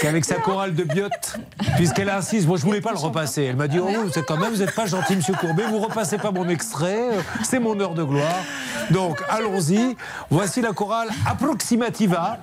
qu'avec 0.00 0.24
sa 0.24 0.36
chorale 0.36 0.74
de 0.74 0.84
biote, 0.84 1.36
puisqu'elle 1.76 2.08
insiste, 2.08 2.46
moi 2.46 2.56
je 2.56 2.62
voulais 2.62 2.80
pas 2.80 2.92
le 2.92 2.98
repasser. 2.98 3.44
Elle 3.44 3.56
m'a 3.56 3.68
dit, 3.68 3.78
oh, 3.78 3.88
c'est 4.12 4.24
quand 4.24 4.36
même, 4.36 4.52
vous 4.52 4.58
n'êtes 4.58 4.74
pas 4.74 4.86
gentil, 4.86 5.16
monsieur 5.16 5.34
Courbet, 5.34 5.64
vous 5.68 5.78
repassez 5.78 6.18
pas 6.18 6.30
mon 6.30 6.48
extrait, 6.48 7.10
euh, 7.12 7.20
c'est 7.42 7.58
mon 7.58 7.78
heure 7.80 7.94
de 7.94 8.02
gloire. 8.02 8.42
Donc, 8.90 9.22
allons-y. 9.28 9.96
Voici 10.30 10.60
la 10.60 10.72
chorale 10.72 11.08
Approximativa. 11.26 12.38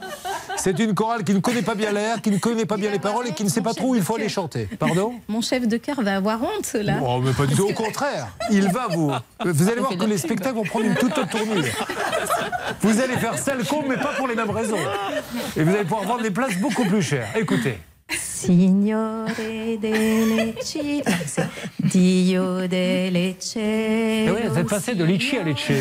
C'est 0.56 0.80
une 0.80 0.94
chorale 0.94 1.24
qui 1.24 1.34
ne 1.34 1.40
connaît 1.40 1.62
pas 1.62 1.76
bien 1.76 1.92
l'air, 1.92 2.22
qui 2.22 2.32
ne 2.32 2.38
connaît 2.38 2.66
pas 2.66 2.78
bien 2.78 2.90
les 2.90 3.00
paroles 3.00 3.28
et 3.28 3.34
qui 3.34 3.44
ne 3.44 3.50
sait 3.50 3.62
pas 3.62 3.74
trop 3.74 3.90
où 3.90 3.96
il 3.96 4.02
faut 4.02 4.16
aller 4.16 4.30
chanter. 4.30 4.68
Pardon? 4.80 5.14
Mon 5.28 5.42
chef 5.42 5.68
de 5.68 5.78
cœur 5.78 6.02
va 6.02 6.16
avoir 6.16 6.42
honte, 6.42 6.74
là. 6.74 7.00
Oh, 7.02 7.20
mais 7.22 7.32
pas 7.34 7.46
du 7.46 7.56
tout, 7.56 7.68
au 7.68 7.74
contraire. 7.74 8.28
Il 8.52 8.70
va 8.70 8.88
vous. 8.90 9.12
Vous 9.46 9.70
allez 9.70 9.82
voir 9.82 9.98
que 9.98 10.06
les 10.06 10.18
spectacles 10.18 10.56
vont 10.56 10.64
prendre 10.64 10.86
une 10.86 10.96
toute 10.96 11.18
autre 11.18 11.30
tournure. 11.30 11.64
Vous 12.82 13.00
allez 13.02 13.18
faire 13.18 13.38
sale 13.38 13.66
con, 13.66 13.84
mais 13.88 13.98
pas 13.98 14.14
pour 14.18 14.28
les 14.28 14.36
mêmes 14.36 14.50
raisons. 14.50 14.78
Et 15.56 15.64
vous 15.64 15.72
allez 15.72 15.84
pouvoir 15.84 16.04
vendre 16.04 16.22
des 16.22 16.32
places 16.32 16.56
beaucoup 16.58 16.86
plus 16.86 17.02
chères. 17.02 17.28
Écoutez. 17.50 17.78
Signore 18.38 19.26
de 19.82 20.36
Lecce. 20.36 20.78
Non, 20.78 21.16
c'est 21.26 21.48
Dio 21.80 22.68
de 22.68 23.10
Lecce. 23.10 23.56
Eh 23.58 24.30
oui, 24.30 24.48
vous 24.48 24.60
êtes 24.60 24.70
passé 24.70 24.94
de 24.94 25.04
litchi 25.04 25.38
à 25.38 25.44
litchi. 25.44 25.74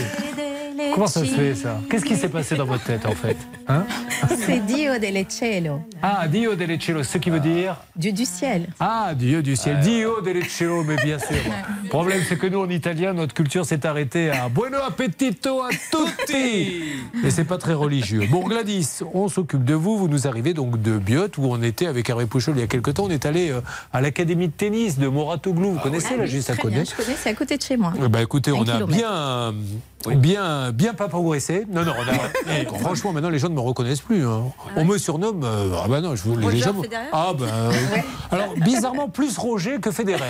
Comment 0.95 1.07
ça 1.07 1.21
se 1.21 1.27
fait 1.27 1.55
ça 1.55 1.81
Qu'est-ce 1.91 2.05
qui 2.05 2.17
s'est 2.17 2.29
passé 2.29 2.57
dans 2.57 2.65
votre 2.65 2.85
tête 2.85 3.05
en 3.05 3.13
fait 3.13 3.37
Hein 3.69 3.85
C'est 4.39 4.65
Dio 4.65 4.99
del 4.99 5.25
cielo. 5.29 5.81
Ah, 6.03 6.27
Dio 6.29 6.55
del 6.55 6.81
cielo, 6.81 7.03
ce 7.03 7.19
qui 7.19 7.31
veut 7.31 7.41
dire 7.41 7.77
Dieu 7.95 8.13
du 8.13 8.25
ciel. 8.25 8.69
Ah, 8.79 9.13
Dieu 9.15 9.43
du 9.43 9.57
ciel. 9.57 9.81
Dio 9.81 10.21
del 10.21 10.45
cielo, 10.49 10.85
mais 10.85 10.97
bien 10.97 11.19
sûr. 11.19 11.37
Le 11.83 11.89
problème, 11.89 12.23
c'est 12.29 12.37
que 12.37 12.47
nous, 12.47 12.61
en 12.61 12.69
italien, 12.69 13.13
notre 13.13 13.35
culture 13.35 13.65
s'est 13.65 13.87
arrêtée 13.87 14.31
à 14.31 14.49
Bueno 14.49 14.79
appetito 14.87 15.63
a 15.63 15.71
tutti. 15.71 16.83
Et 17.25 17.31
c'est 17.31 17.45
pas 17.45 17.59
très 17.59 17.75
religieux. 17.75 18.23
Bon, 18.31 18.47
Gladys, 18.47 19.03
on 19.15 19.29
s'occupe 19.29 19.65
de 19.65 19.75
vous. 19.75 19.97
Vous 19.97 20.09
nous 20.09 20.27
arrivez 20.27 20.53
donc 20.53 20.81
de 20.83 20.99
Biot, 20.99 21.29
où 21.39 21.53
on 21.53 21.63
était 21.63 21.87
avec 21.87 22.09
Hervé 22.09 22.27
Il 22.55 22.61
y 22.61 22.63
a 22.63 22.67
quelques 22.67 22.95
temps. 22.95 23.05
On 23.05 23.11
est 23.11 23.27
allé 23.27 23.51
euh, 23.51 23.61
à 23.93 24.01
l'académie 24.01 24.49
de 24.49 24.53
tennis 24.53 24.99
de 24.99 25.09
Moratoglou. 25.09 25.73
Vous 25.73 25.79
connaissez, 25.79 26.09
Ah 26.13 26.17
là, 26.19 26.23
oui, 26.25 26.29
juste 26.31 26.51
à 26.51 26.57
côté 26.57 26.75
bien, 26.75 26.85
je 26.85 26.95
connais, 26.95 27.17
c'est 27.21 27.31
à 27.31 27.35
côté 27.35 27.57
de 27.57 27.63
chez 27.63 27.77
moi. 27.77 27.93
Eh 28.03 28.09
ben, 28.09 28.21
écoutez, 28.21 28.53
on 28.53 28.63
a 28.63 28.75
kilomètre. 28.75 29.55
Bien, 30.05 30.15
bien, 30.17 30.73
bien 30.73 30.95
pas 30.95 31.09
progressé. 31.09 31.67
Non, 31.71 31.85
non, 31.85 31.93
on 31.99 32.03
a- 32.03 32.53
eh, 32.61 32.67
franchement, 32.81 33.13
maintenant 33.13 33.31
les 33.31 33.39
gens 33.39 33.49
ne 33.49 33.55
me 33.55 33.61
reconnaissent 33.61 34.01
plus. 34.01 34.27
hein. 34.27 34.45
On 34.77 34.85
me 34.85 34.99
surnomme. 34.99 35.43
euh, 35.45 35.71
ah 35.83 35.87
ben 35.89 36.01
non, 36.01 36.15
je 36.17 36.23
vous 36.23 36.37
les 36.49 36.59
gens. 36.59 36.75
Ah 37.13 37.33
ben. 37.39 37.45
euh, 37.47 37.73
Alors 38.31 38.55
bizarrement 38.57 39.09
plus 39.09 39.37
Roger 39.39 39.79
que 39.81 39.91
Federer. 39.91 40.21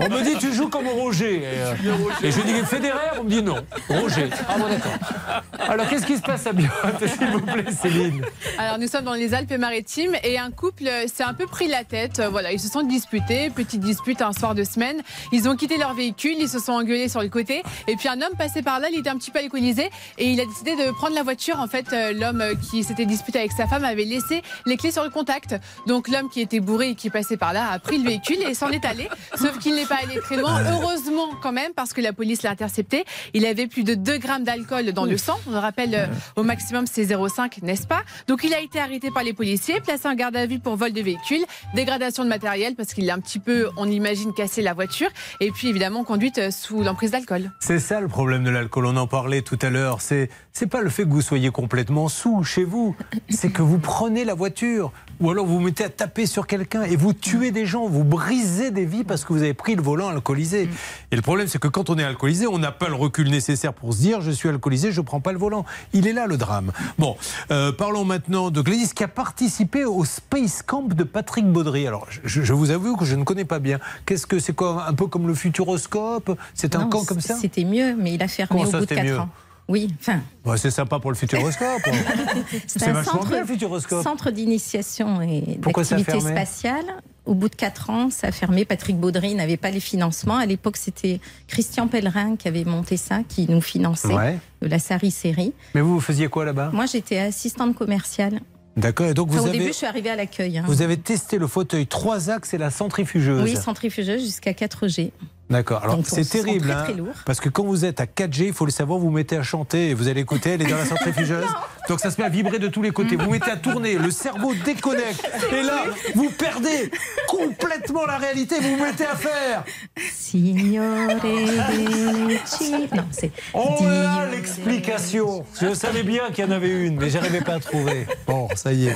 On 0.00 0.08
me 0.10 0.22
dit 0.22 0.36
tu 0.38 0.52
joues 0.52 0.68
comme 0.68 0.86
Roger. 0.88 1.36
Et, 1.36 1.42
euh, 1.46 1.74
et 2.22 2.30
je 2.30 2.40
dis 2.42 2.52
Federer, 2.66 3.18
on 3.20 3.24
me 3.24 3.30
dit 3.30 3.42
non. 3.42 3.56
Roger. 3.88 4.28
Ah 4.48 4.58
bon 4.58 4.68
d'accord. 4.68 5.68
Alors 5.68 5.88
qu'est-ce 5.88 6.04
qui 6.06 6.16
se 6.16 6.22
passe 6.22 6.46
à 6.46 6.52
Biot, 6.52 6.68
s'il 7.06 7.26
vous 7.28 7.40
plaît, 7.40 7.64
Céline? 7.72 8.22
Alors 8.58 8.78
nous 8.78 8.88
sommes 8.88 9.04
dans 9.04 9.14
les 9.14 9.32
Alpes-Maritimes 9.32 10.16
et 10.22 10.38
un 10.38 10.50
couple 10.50 10.86
euh, 10.86 11.06
s'est 11.06 11.22
un 11.22 11.34
peu 11.34 11.46
pris 11.46 11.68
la 11.68 11.84
tête. 11.84 12.18
Euh, 12.20 12.28
Voilà, 12.28 12.52
ils 12.52 12.60
se 12.60 12.68
sont 12.68 12.82
disputés, 12.82 13.48
petite 13.50 13.80
dispute 13.80 14.20
un 14.22 14.32
soir 14.32 14.54
de 14.54 14.64
semaine. 14.64 15.00
Ils 15.32 15.48
ont 15.48 15.56
quitté 15.56 15.78
leur 15.78 15.94
véhicule, 15.94 16.34
ils 16.38 16.48
se 16.48 16.58
sont 16.58 16.72
engueulés 16.72 17.08
sur 17.08 17.22
le 17.22 17.28
côté. 17.28 17.45
Et 17.88 17.96
puis 17.96 18.08
un 18.08 18.20
homme 18.20 18.36
passait 18.36 18.62
par 18.62 18.80
là, 18.80 18.88
il 18.92 18.98
était 18.98 19.10
un 19.10 19.16
petit 19.16 19.30
peu 19.30 19.38
alcoolisé 19.38 19.90
et 20.18 20.30
il 20.30 20.40
a 20.40 20.46
décidé 20.46 20.76
de 20.76 20.90
prendre 20.92 21.14
la 21.14 21.22
voiture. 21.22 21.60
En 21.60 21.66
fait, 21.66 21.92
euh, 21.92 22.12
l'homme 22.12 22.40
euh, 22.40 22.54
qui 22.54 22.84
s'était 22.84 23.06
disputé 23.06 23.38
avec 23.38 23.52
sa 23.52 23.66
femme 23.66 23.84
avait 23.84 24.04
laissé 24.04 24.42
les 24.66 24.76
clés 24.76 24.90
sur 24.92 25.04
le 25.04 25.10
contact. 25.10 25.56
Donc 25.86 26.08
l'homme 26.08 26.28
qui 26.28 26.40
était 26.40 26.60
bourré 26.60 26.90
et 26.90 26.94
qui 26.94 27.10
passait 27.10 27.36
par 27.36 27.52
là 27.52 27.70
a 27.70 27.78
pris 27.78 27.98
le 27.98 28.04
véhicule 28.04 28.42
et 28.42 28.54
s'en 28.54 28.70
est 28.70 28.84
allé. 28.84 29.08
Sauf 29.36 29.58
qu'il 29.58 29.74
n'est 29.74 29.86
pas 29.86 29.98
allé 30.02 30.18
très 30.20 30.36
loin. 30.36 30.60
Heureusement 30.70 31.28
quand 31.42 31.52
même 31.52 31.72
parce 31.74 31.92
que 31.92 32.00
la 32.00 32.12
police 32.12 32.42
l'a 32.42 32.50
intercepté. 32.50 33.04
Il 33.34 33.46
avait 33.46 33.66
plus 33.66 33.84
de 33.84 33.94
2 33.94 34.18
grammes 34.18 34.44
d'alcool 34.44 34.92
dans 34.92 35.04
le 35.04 35.16
sang. 35.18 35.38
On 35.46 35.52
le 35.52 35.58
rappelle, 35.58 35.94
euh, 35.94 36.06
au 36.36 36.42
maximum 36.42 36.86
c'est 36.86 37.04
0,5, 37.04 37.62
n'est-ce 37.62 37.86
pas? 37.86 38.02
Donc 38.26 38.44
il 38.44 38.54
a 38.54 38.60
été 38.60 38.78
arrêté 38.78 39.10
par 39.10 39.22
les 39.22 39.32
policiers, 39.32 39.80
placé 39.80 40.08
en 40.08 40.14
garde 40.14 40.36
à 40.36 40.46
vue 40.46 40.58
pour 40.58 40.76
vol 40.76 40.92
de 40.92 41.00
véhicule, 41.00 41.44
dégradation 41.74 42.24
de 42.24 42.28
matériel 42.28 42.74
parce 42.74 42.94
qu'il 42.94 43.08
a 43.10 43.14
un 43.14 43.20
petit 43.20 43.38
peu, 43.38 43.68
on 43.76 43.90
imagine, 43.90 44.32
cassé 44.32 44.62
la 44.62 44.74
voiture. 44.74 45.08
Et 45.40 45.50
puis 45.50 45.68
évidemment 45.68 46.04
conduite 46.04 46.50
sous 46.50 46.82
l'emprise 46.82 47.10
d'alcool. 47.10 47.35
C'est 47.58 47.78
ça 47.78 48.00
le 48.00 48.08
problème 48.08 48.44
de 48.44 48.50
l'alcool, 48.50 48.86
on 48.86 48.96
en 48.96 49.06
parlait 49.06 49.42
tout 49.42 49.58
à 49.62 49.70
l'heure. 49.70 50.00
C'est 50.00 50.30
c'est 50.58 50.66
pas 50.66 50.80
le 50.80 50.88
fait 50.88 51.02
que 51.04 51.10
vous 51.10 51.20
soyez 51.20 51.50
complètement 51.50 52.08
sous 52.08 52.42
chez 52.42 52.64
vous, 52.64 52.96
c'est 53.28 53.50
que 53.50 53.60
vous 53.60 53.76
prenez 53.78 54.24
la 54.24 54.32
voiture 54.32 54.90
ou 55.20 55.30
alors 55.30 55.44
vous 55.44 55.56
vous 55.56 55.60
mettez 55.60 55.84
à 55.84 55.90
taper 55.90 56.24
sur 56.24 56.46
quelqu'un 56.46 56.82
et 56.84 56.96
vous 56.96 57.12
tuez 57.12 57.50
des 57.50 57.66
gens, 57.66 57.86
vous 57.88 58.04
brisez 58.04 58.70
des 58.70 58.86
vies 58.86 59.04
parce 59.04 59.26
que 59.26 59.34
vous 59.34 59.42
avez 59.42 59.52
pris 59.52 59.74
le 59.74 59.82
volant 59.82 60.08
alcoolisé. 60.08 60.70
Et 61.10 61.16
le 61.16 61.20
problème 61.20 61.46
c'est 61.46 61.58
que 61.58 61.68
quand 61.68 61.90
on 61.90 61.98
est 61.98 62.02
alcoolisé, 62.04 62.46
on 62.46 62.58
n'a 62.58 62.72
pas 62.72 62.88
le 62.88 62.94
recul 62.94 63.28
nécessaire 63.30 63.74
pour 63.74 63.92
se 63.92 63.98
dire 63.98 64.22
je 64.22 64.30
suis 64.30 64.48
alcoolisé, 64.48 64.92
je 64.92 65.02
prends 65.02 65.20
pas 65.20 65.32
le 65.32 65.38
volant. 65.38 65.66
Il 65.92 66.06
est 66.06 66.14
là 66.14 66.26
le 66.26 66.38
drame. 66.38 66.72
Bon, 66.98 67.18
euh, 67.50 67.70
parlons 67.72 68.06
maintenant 68.06 68.50
de 68.50 68.62
Gladys 68.62 68.94
qui 68.94 69.04
a 69.04 69.08
participé 69.08 69.84
au 69.84 70.06
Space 70.06 70.62
Camp 70.62 70.88
de 70.88 71.04
Patrick 71.04 71.44
Baudry. 71.52 71.86
Alors 71.86 72.06
je, 72.24 72.40
je 72.42 72.52
vous 72.54 72.70
avoue 72.70 72.96
que 72.96 73.04
je 73.04 73.14
ne 73.16 73.24
connais 73.24 73.44
pas 73.44 73.58
bien. 73.58 73.78
Qu'est-ce 74.06 74.26
que 74.26 74.38
c'est 74.38 74.54
quoi 74.54 74.86
un 74.88 74.94
peu 74.94 75.06
comme 75.06 75.26
le 75.28 75.34
Futuroscope? 75.34 76.34
C'est 76.54 76.74
un 76.76 76.80
Non, 76.84 76.88
camp 76.88 77.04
comme 77.04 77.20
ça? 77.20 77.34
C'était 77.34 77.64
mieux, 77.64 77.94
mais 77.94 78.14
il 78.14 78.22
a 78.22 78.28
fermé 78.28 78.48
Comment 78.48 78.62
au 78.62 78.70
ça, 78.70 78.78
bout 78.78 78.84
de 78.86 78.88
c'était 78.88 79.02
4 79.02 79.04
mieux? 79.04 79.18
ans. 79.20 79.28
Oui, 79.68 79.88
enfin, 80.00 80.20
Ouais, 80.44 80.56
c'est 80.58 80.70
sympa 80.70 81.00
pour 81.00 81.10
le 81.10 81.16
futuroscope. 81.16 81.82
c'est 82.68 82.84
un 82.88 82.92
vachement 82.92 83.12
centre, 83.14 83.28
bien 83.30 83.40
le 83.40 83.46
futuroscope. 83.46 84.02
centre 84.02 84.30
d'initiation 84.30 85.20
et 85.22 85.58
d'activité 85.60 86.20
spatiale. 86.20 86.84
Au 87.24 87.34
bout 87.34 87.48
de 87.48 87.56
4 87.56 87.90
ans, 87.90 88.10
ça 88.10 88.28
a 88.28 88.32
fermé. 88.32 88.64
Patrick 88.64 88.96
Baudry 88.96 89.34
n'avait 89.34 89.56
pas 89.56 89.72
les 89.72 89.80
financements. 89.80 90.36
À 90.36 90.46
l'époque, 90.46 90.76
c'était 90.76 91.18
Christian 91.48 91.88
Pellerin 91.88 92.36
qui 92.36 92.46
avait 92.46 92.64
monté 92.64 92.96
ça, 92.96 93.20
qui 93.28 93.50
nous 93.50 93.60
finançait 93.60 94.14
Ouais. 94.14 94.38
de 94.62 94.68
la 94.68 94.78
Sari 94.78 95.10
série. 95.10 95.52
Mais 95.74 95.80
vous, 95.80 95.94
vous 95.94 96.00
faisiez 96.00 96.28
quoi 96.28 96.44
là-bas? 96.44 96.70
Moi, 96.72 96.86
j'étais 96.86 97.18
assistante 97.18 97.74
commerciale. 97.74 98.40
D'accord. 98.76 99.12
Donc 99.14 99.30
Enfin, 99.30 99.38
vous 99.38 99.44
au 99.46 99.48
avez, 99.48 99.58
début, 99.58 99.70
je 99.72 99.76
suis 99.78 99.86
arrivée 99.86 100.10
à 100.10 100.16
l'accueil. 100.16 100.58
hein. 100.58 100.64
vous 100.68 100.82
avez 100.82 100.98
testé 100.98 101.38
le 101.38 101.48
fauteuil 101.48 101.86
trois 101.88 102.30
axes 102.30 102.54
et 102.54 102.58
la 102.58 102.70
centrifugeuse. 102.70 103.42
Oui, 103.42 103.56
centrifugeuse 103.56 104.22
jusqu'à 104.22 104.52
4G. 104.52 105.10
D'accord. 105.48 105.84
Alors 105.84 106.00
c'est 106.04 106.28
terrible, 106.28 106.68
très, 106.68 106.72
hein, 106.72 106.84
très 106.84 106.94
parce 107.24 107.38
que 107.38 107.48
quand 107.48 107.64
vous 107.64 107.84
êtes 107.84 108.00
à 108.00 108.06
4G, 108.06 108.46
il 108.46 108.52
faut 108.52 108.64
le 108.64 108.72
savoir, 108.72 108.98
vous 108.98 109.10
mettez 109.10 109.36
à 109.36 109.44
chanter 109.44 109.90
et 109.90 109.94
vous 109.94 110.08
allez 110.08 110.22
écouter, 110.22 110.50
elle 110.50 110.62
est 110.62 110.66
dans 110.66 110.76
la 110.76 110.86
centrifugeuse. 110.86 111.46
donc 111.88 112.00
ça 112.00 112.10
se 112.10 112.20
met 112.20 112.26
à 112.26 112.28
vibrer 112.28 112.58
de 112.58 112.66
tous 112.66 112.82
les 112.82 112.90
côtés. 112.90 113.14
Vous 113.14 113.30
mettez 113.30 113.52
à 113.52 113.56
tourner, 113.56 113.94
le 113.94 114.10
cerveau 114.10 114.54
déconnecte. 114.64 115.30
Et 115.52 115.62
là, 115.62 115.84
vous 116.16 116.30
perdez 116.30 116.90
complètement 117.28 118.06
la 118.06 118.16
réalité. 118.16 118.56
Vous 118.60 118.76
vous 118.76 118.84
mettez 118.84 119.06
à 119.06 119.14
faire. 119.14 119.64
Signore 120.12 121.10
Non, 122.96 123.04
c'est. 123.10 123.30
Oh 123.54 123.76
là, 123.82 124.26
l'explication. 124.30 125.44
Je 125.60 125.74
savais 125.74 126.02
bien 126.02 126.30
qu'il 126.32 126.44
y 126.44 126.48
en 126.48 126.50
avait 126.50 126.86
une, 126.86 126.96
mais 126.96 127.08
j'arrivais 127.08 127.40
pas 127.40 127.54
à 127.54 127.60
trouver. 127.60 128.06
Bon, 128.26 128.48
ça 128.56 128.72
y 128.72 128.88
est. 128.88 128.94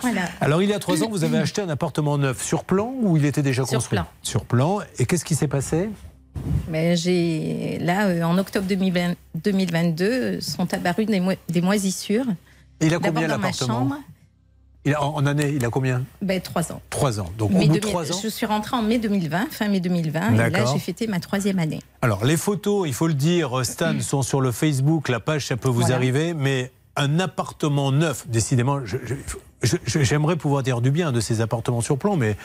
Voilà. 0.00 0.22
Alors, 0.40 0.62
il 0.62 0.70
y 0.70 0.72
a 0.72 0.78
trois 0.78 1.02
ans, 1.02 1.08
vous 1.10 1.24
avez 1.24 1.38
acheté 1.38 1.60
un 1.60 1.68
appartement 1.68 2.16
neuf 2.16 2.42
sur 2.42 2.64
plan 2.64 2.94
ou 3.02 3.18
il 3.18 3.26
était 3.26 3.42
déjà 3.42 3.64
Sur 3.64 3.76
construit 3.76 3.98
plan. 3.98 4.06
Sur 4.22 4.44
plan. 4.46 4.80
Et 4.98 5.04
qu'est-ce 5.04 5.24
qui 5.24 5.34
s'est 5.34 5.48
passé 5.48 5.81
Mais 6.68 6.96
j'ai 6.96 7.78
là 7.80 8.06
euh, 8.06 8.22
en 8.22 8.38
octobre 8.38 8.66
2020 8.66 9.14
2022 9.34 10.04
euh, 10.04 10.40
sont 10.40 10.72
apparues 10.72 11.04
des, 11.04 11.20
mo- 11.20 11.32
des 11.48 11.60
moisissures. 11.60 12.24
Il 12.80 12.92
a 12.94 12.98
combien 12.98 13.28
l'appartement 13.28 13.90
il 14.84 14.94
a, 14.94 15.00
en, 15.04 15.24
année, 15.26 15.52
il 15.54 15.64
a 15.64 15.68
combien? 15.70 16.02
Ben, 16.22 16.40
trois 16.40 16.72
ans. 16.72 16.82
Trois 16.90 17.20
ans. 17.20 17.30
Donc, 17.38 17.52
Mai 17.52 17.66
au 17.66 17.68
bout 17.68 17.74
de 17.74 17.78
2000 17.78 17.80
trois 17.82 18.10
ans. 18.12 18.18
Je 18.20 18.26
suis 18.26 18.46
rentrée 18.46 18.76
en 18.76 18.82
mai 18.82 18.98
2020, 18.98 19.46
fin 19.52 19.68
mai 19.68 19.78
2020, 19.78 20.34
et 20.34 20.50
là 20.50 20.64
j'ai 20.72 20.80
fêté 20.80 21.06
ma 21.06 21.20
troisième 21.20 21.60
année. 21.60 21.78
Alors, 22.00 22.24
les 22.24 22.36
photos, 22.36 22.88
il 22.88 22.92
faut 22.92 23.06
le 23.06 23.14
dire, 23.14 23.64
Stan, 23.64 24.00
sont 24.00 24.22
sur 24.22 24.40
le 24.40 24.50
Facebook. 24.50 25.08
La 25.08 25.20
page, 25.20 25.46
ça 25.46 25.56
peut 25.56 25.68
vous 25.68 25.82
Voilà. 25.82 25.94
arriver. 25.94 26.34
Mais 26.34 26.72
un 26.96 27.20
appartement 27.20 27.92
neuf, 27.92 28.26
décidément, 28.26 28.84
je- 28.84 28.96
je- 29.06 29.14
j'aimerais 29.86 30.36
pouvoir 30.36 30.62
dire 30.62 30.80
du 30.80 30.90
bien 30.90 31.12
de 31.12 31.20
ces 31.20 31.40
appartements 31.40 31.80
sur 31.80 31.98
plan, 31.98 32.16
mais 32.16 32.36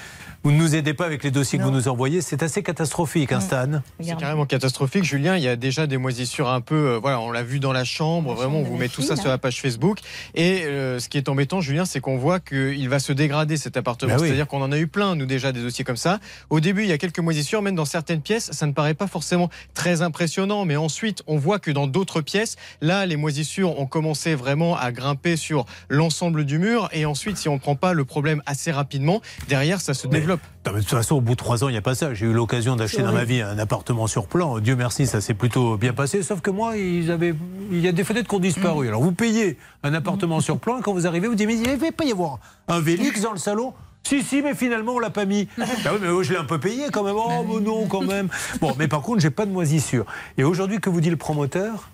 vous 0.43 0.51
ne 0.51 0.57
nous 0.57 0.75
aidez 0.75 0.93
pas 0.93 1.05
avec 1.05 1.23
les 1.23 1.31
dossiers 1.31 1.57
que 1.59 1.63
vous 1.63 1.71
nous 1.71 1.87
envoyez. 1.87 2.21
C'est 2.21 2.43
assez 2.43 2.63
catastrophique, 2.63 3.31
hein, 3.31 3.41
Stan 3.41 3.81
C'est 3.99 4.17
carrément 4.17 4.45
catastrophique, 4.45 5.03
Julien. 5.03 5.35
Il 5.35 5.43
y 5.43 5.47
a 5.47 5.55
déjà 5.55 5.87
des 5.87 5.97
moisissures 5.97 6.49
un 6.49 6.61
peu. 6.61 6.75
euh, 6.75 6.99
voilà, 6.99 7.19
on 7.19 7.31
l'a 7.31 7.43
vu 7.43 7.59
dans 7.59 7.73
la 7.73 7.83
chambre. 7.83 8.33
Vraiment, 8.33 8.59
on 8.59 8.63
vous 8.63 8.77
met 8.77 8.87
tout 8.87 9.01
ça 9.01 9.15
sur 9.15 9.29
la 9.29 9.37
page 9.37 9.61
Facebook. 9.61 9.99
Et 10.35 10.63
euh, 10.65 10.99
ce 10.99 11.09
qui 11.09 11.17
est 11.17 11.27
embêtant, 11.27 11.59
Julien, 11.61 11.85
c'est 11.85 11.99
qu'on 11.99 12.17
voit 12.17 12.39
qu'il 12.39 12.87
va 12.87 12.99
se 12.99 13.11
dégrader 13.13 13.57
cet 13.57 13.77
appartement. 13.77 14.15
Oui. 14.15 14.27
C'est-à-dire 14.27 14.47
qu'on 14.47 14.61
en 14.61 14.71
a 14.71 14.77
eu 14.77 14.87
plein, 14.87 15.15
nous 15.15 15.25
déjà, 15.25 15.51
des 15.51 15.61
dossiers 15.61 15.83
comme 15.83 15.97
ça. 15.97 16.19
Au 16.49 16.59
début, 16.59 16.83
il 16.83 16.89
y 16.89 16.93
a 16.93 16.97
quelques 16.97 17.19
moisissures, 17.19 17.61
même 17.61 17.75
dans 17.75 17.85
certaines 17.85 18.21
pièces, 18.21 18.51
ça 18.51 18.67
ne 18.67 18.73
paraît 18.73 18.93
pas 18.93 19.07
forcément 19.07 19.49
très 19.73 20.01
impressionnant. 20.01 20.65
Mais 20.65 20.75
ensuite, 20.75 21.23
on 21.27 21.37
voit 21.37 21.59
que 21.59 21.71
dans 21.71 21.87
d'autres 21.87 22.21
pièces, 22.21 22.57
là, 22.81 23.05
les 23.05 23.15
moisissures 23.15 23.79
ont 23.79 23.87
commencé 23.87 24.35
vraiment 24.35 24.77
à 24.77 24.91
grimper 24.91 25.35
sur 25.35 25.65
l'ensemble 25.89 26.45
du 26.45 26.59
mur. 26.59 26.89
Et 26.91 27.06
ensuite, 27.07 27.37
si 27.37 27.49
on 27.49 27.55
ne 27.55 27.59
prend 27.59 27.75
pas 27.75 27.93
le 27.93 28.05
problème 28.05 28.41
assez 28.45 28.71
rapidement, 28.71 29.21
derrière, 29.47 29.81
ça 29.81 29.93
se 29.93 30.07
développe. 30.07 30.41
Non, 30.65 30.73
mais 30.73 30.79
de 30.79 30.83
toute 30.85 30.97
façon, 30.97 31.15
au 31.15 31.21
bout 31.21 31.33
de 31.33 31.37
trois 31.37 31.63
ans, 31.63 31.69
il 31.69 31.73
n'y 31.73 31.77
a 31.77 31.81
pas 31.81 31.95
ça. 31.95 32.13
J'ai 32.13 32.25
eu 32.25 32.33
l'occasion 32.33 32.75
d'acheter 32.75 33.01
dans 33.01 33.13
ma 33.13 33.23
vie 33.23 33.41
un 33.41 33.57
appartement 33.57 34.07
sur 34.07 34.27
plan. 34.27 34.59
Dieu 34.59 34.75
merci, 34.75 35.07
ça 35.07 35.21
s'est 35.21 35.33
plutôt 35.33 35.77
bien 35.77 35.93
passé. 35.93 36.23
Sauf 36.23 36.41
que 36.41 36.51
moi, 36.51 36.77
ils 36.77 37.09
avaient... 37.11 37.33
il 37.71 37.79
y 37.79 37.87
a 37.87 37.91
des 37.91 38.03
fenêtres 38.03 38.29
qui 38.29 38.35
ont 38.35 38.39
disparu. 38.39 38.85
Mm. 38.85 38.89
Alors, 38.89 39.01
vous 39.01 39.13
payez 39.13 39.57
un 39.83 39.93
appartement 39.93 40.41
sur 40.41 40.59
plan, 40.59 40.79
et 40.79 40.81
quand 40.81 40.93
vous 40.93 41.07
arrivez, 41.07 41.27
vous 41.27 41.35
dites, 41.35 41.47
mais 41.47 41.55
il 41.55 41.61
ne 41.61 41.75
va 41.75 41.91
pas 41.91 42.05
y 42.05 42.11
avoir 42.11 42.39
un 42.67 42.79
Vélix 42.79 43.21
dans 43.21 43.31
le 43.31 43.39
salon 43.39 43.73
si, 44.07 44.23
si, 44.23 44.41
mais 44.41 44.55
finalement, 44.55 44.93
on 44.93 44.99
l'a 44.99 45.09
pas 45.09 45.25
mis. 45.25 45.49
Bah 45.57 45.91
oui, 45.91 45.99
mais 46.01 46.07
oh, 46.07 46.23
je 46.23 46.31
l'ai 46.31 46.39
un 46.39 46.45
peu 46.45 46.59
payé 46.59 46.85
quand 46.93 47.03
même. 47.03 47.17
Oh, 47.17 47.45
mais 47.45 47.59
non, 47.59 47.87
quand 47.87 48.03
même. 48.03 48.29
Bon, 48.61 48.73
mais 48.79 48.87
par 48.87 49.01
contre, 49.01 49.19
j'ai 49.19 49.29
pas 49.29 49.45
de 49.45 49.51
moisissure. 49.51 50.05
Et 50.37 50.45
aujourd'hui, 50.45 50.79
que 50.79 50.89
vous 50.89 51.01
dit 51.01 51.09
le 51.09 51.17
promoteur? 51.17 51.89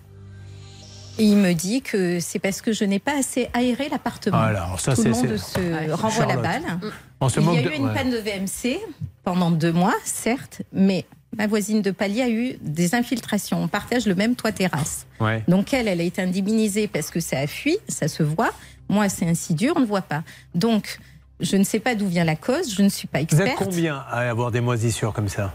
Et 1.20 1.26
il 1.26 1.38
me 1.38 1.54
dit 1.54 1.82
que 1.82 2.20
c'est 2.20 2.40
parce 2.40 2.62
que 2.62 2.72
je 2.74 2.84
n'ai 2.86 3.00
pas 3.00 3.18
assez 3.20 3.48
aéré 3.54 3.88
l'appartement. 3.90 4.38
Ah, 4.40 4.46
alors, 4.48 4.80
ça, 4.80 4.96
Tout 4.96 5.04
le 5.04 5.10
monde 5.12 5.38
se 5.38 5.92
Ah, 5.92 5.96
renvoie 5.96 6.26
la 6.26 6.38
balle. 6.38 6.64
On 7.22 7.30
se 7.30 7.40
il 7.40 7.46
y 7.54 7.58
a 7.60 7.62
de- 7.62 7.70
eu 7.70 7.74
une 7.76 7.86
ouais. 7.88 7.94
panne 7.94 8.10
de 8.10 8.18
VMC 8.18 8.80
pendant 9.24 9.52
deux 9.52 9.72
mois, 9.72 9.94
certes, 10.04 10.64
mais 10.74 11.06
ma 11.38 11.46
voisine 11.48 11.82
de 11.84 11.92
palier 11.92 12.22
a 12.24 12.30
eu 12.30 12.58
des 12.62 12.96
infiltrations. 12.96 13.62
On 13.62 13.68
partage 13.68 14.08
le 14.08 14.16
même 14.16 14.36
toit 14.36 14.52
terrasse. 14.52 15.06
Ouais. 15.20 15.44
Donc 15.48 15.74
elle, 15.74 15.88
elle 15.88 16.02
a 16.02 16.04
été 16.04 16.22
indemnisée 16.22 16.88
parce 16.88 17.12
que 17.12 17.20
ça 17.20 17.40
a 17.40 17.48
fui, 17.48 17.78
ça 17.88 18.08
se 18.08 18.24
voit. 18.24 18.52
Moi, 18.90 19.08
c'est 19.08 19.26
insidieux, 19.28 19.72
on 19.76 19.80
ne 19.80 19.86
voit 19.86 20.02
pas. 20.02 20.24
Donc, 20.56 20.98
je 21.40 21.56
ne 21.58 21.64
sais 21.64 21.80
pas 21.80 21.94
d'où 21.96 22.08
vient 22.08 22.26
la 22.26 22.36
cause, 22.36 22.74
je 22.74 22.82
ne 22.82 22.90
suis 22.90 23.08
pas 23.08 23.20
Vous 23.20 23.24
êtes 23.40 23.48
experte. 23.48 23.58
combien 23.70 23.98
à 24.10 24.30
avoir 24.30 24.52
des 24.52 24.62
moisissures 24.62 25.14
comme 25.14 25.30
ça? 25.30 25.54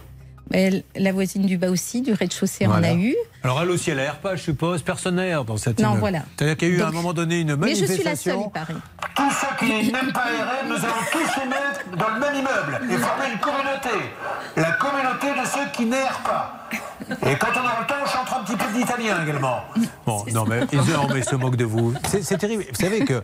La 0.52 1.12
voisine 1.12 1.46
du 1.46 1.58
bas 1.58 1.70
aussi, 1.70 2.02
du 2.02 2.12
rez-de-chaussée, 2.12 2.66
Voilà. 2.66 2.88
en 2.88 2.90
a 2.92 2.94
eu. 2.94 3.14
Alors 3.42 3.60
elle 3.62 3.70
aussi, 3.70 3.90
elle 3.90 4.00
aère 4.00 4.16
pas, 4.18 4.34
je 4.36 4.42
suppose. 4.42 4.82
Personne 4.82 5.16
n'aère 5.16 5.44
dans 5.44 5.56
cette 5.56 5.78
Non, 5.78 5.88
immeuble. 5.88 6.00
voilà. 6.00 6.22
C'est-à-dire 6.36 6.56
qu'il 6.56 6.68
y 6.68 6.72
a 6.72 6.74
eu 6.76 6.82
à 6.82 6.88
un 6.88 6.92
moment 6.92 7.12
donné 7.12 7.40
une 7.40 7.54
Mais 7.56 7.74
je 7.74 7.80
manifestation. 7.82 7.94
suis 7.94 8.04
la 8.04 8.16
seule, 8.16 8.38
il 8.46 8.50
paraît. 8.50 8.74
Tous 9.14 9.30
ceux 9.30 9.66
qui 9.66 9.92
n'aiment 9.92 10.12
pas 10.12 10.24
aérer, 10.24 10.68
nous 10.68 10.74
allons 10.76 11.04
tous 11.12 11.18
les 11.40 11.48
mettre 11.48 11.96
dans 11.96 12.14
le 12.14 12.20
même 12.20 12.34
immeuble 12.34 12.92
et 12.92 12.96
former 12.96 13.32
une 13.32 13.38
communauté. 13.40 14.04
La 14.56 14.72
communauté 14.72 15.26
de 15.40 15.46
ceux 15.46 15.70
qui 15.76 15.84
n'aèrent 15.86 16.20
pas. 16.24 16.68
Et 17.10 17.36
quand 17.36 17.48
on 17.56 17.60
aura 17.60 17.80
le 17.80 17.86
temps, 17.86 17.94
on 18.02 18.06
chantera 18.06 18.40
un 18.40 18.44
petit 18.44 18.56
peu 18.56 18.72
de 18.72 18.78
d'Italiens 18.78 19.22
également. 19.22 19.60
Bon, 20.06 20.24
non 20.32 20.44
mais, 20.46 20.60
ils, 20.72 20.78
non, 20.78 21.08
mais 21.12 21.18
ils 21.18 21.24
se 21.24 21.36
moquent 21.36 21.56
de 21.56 21.64
vous. 21.64 21.94
C'est 22.22 22.38
terrible. 22.38 22.64
Vous 22.68 22.80
savez 22.80 23.04
que, 23.04 23.22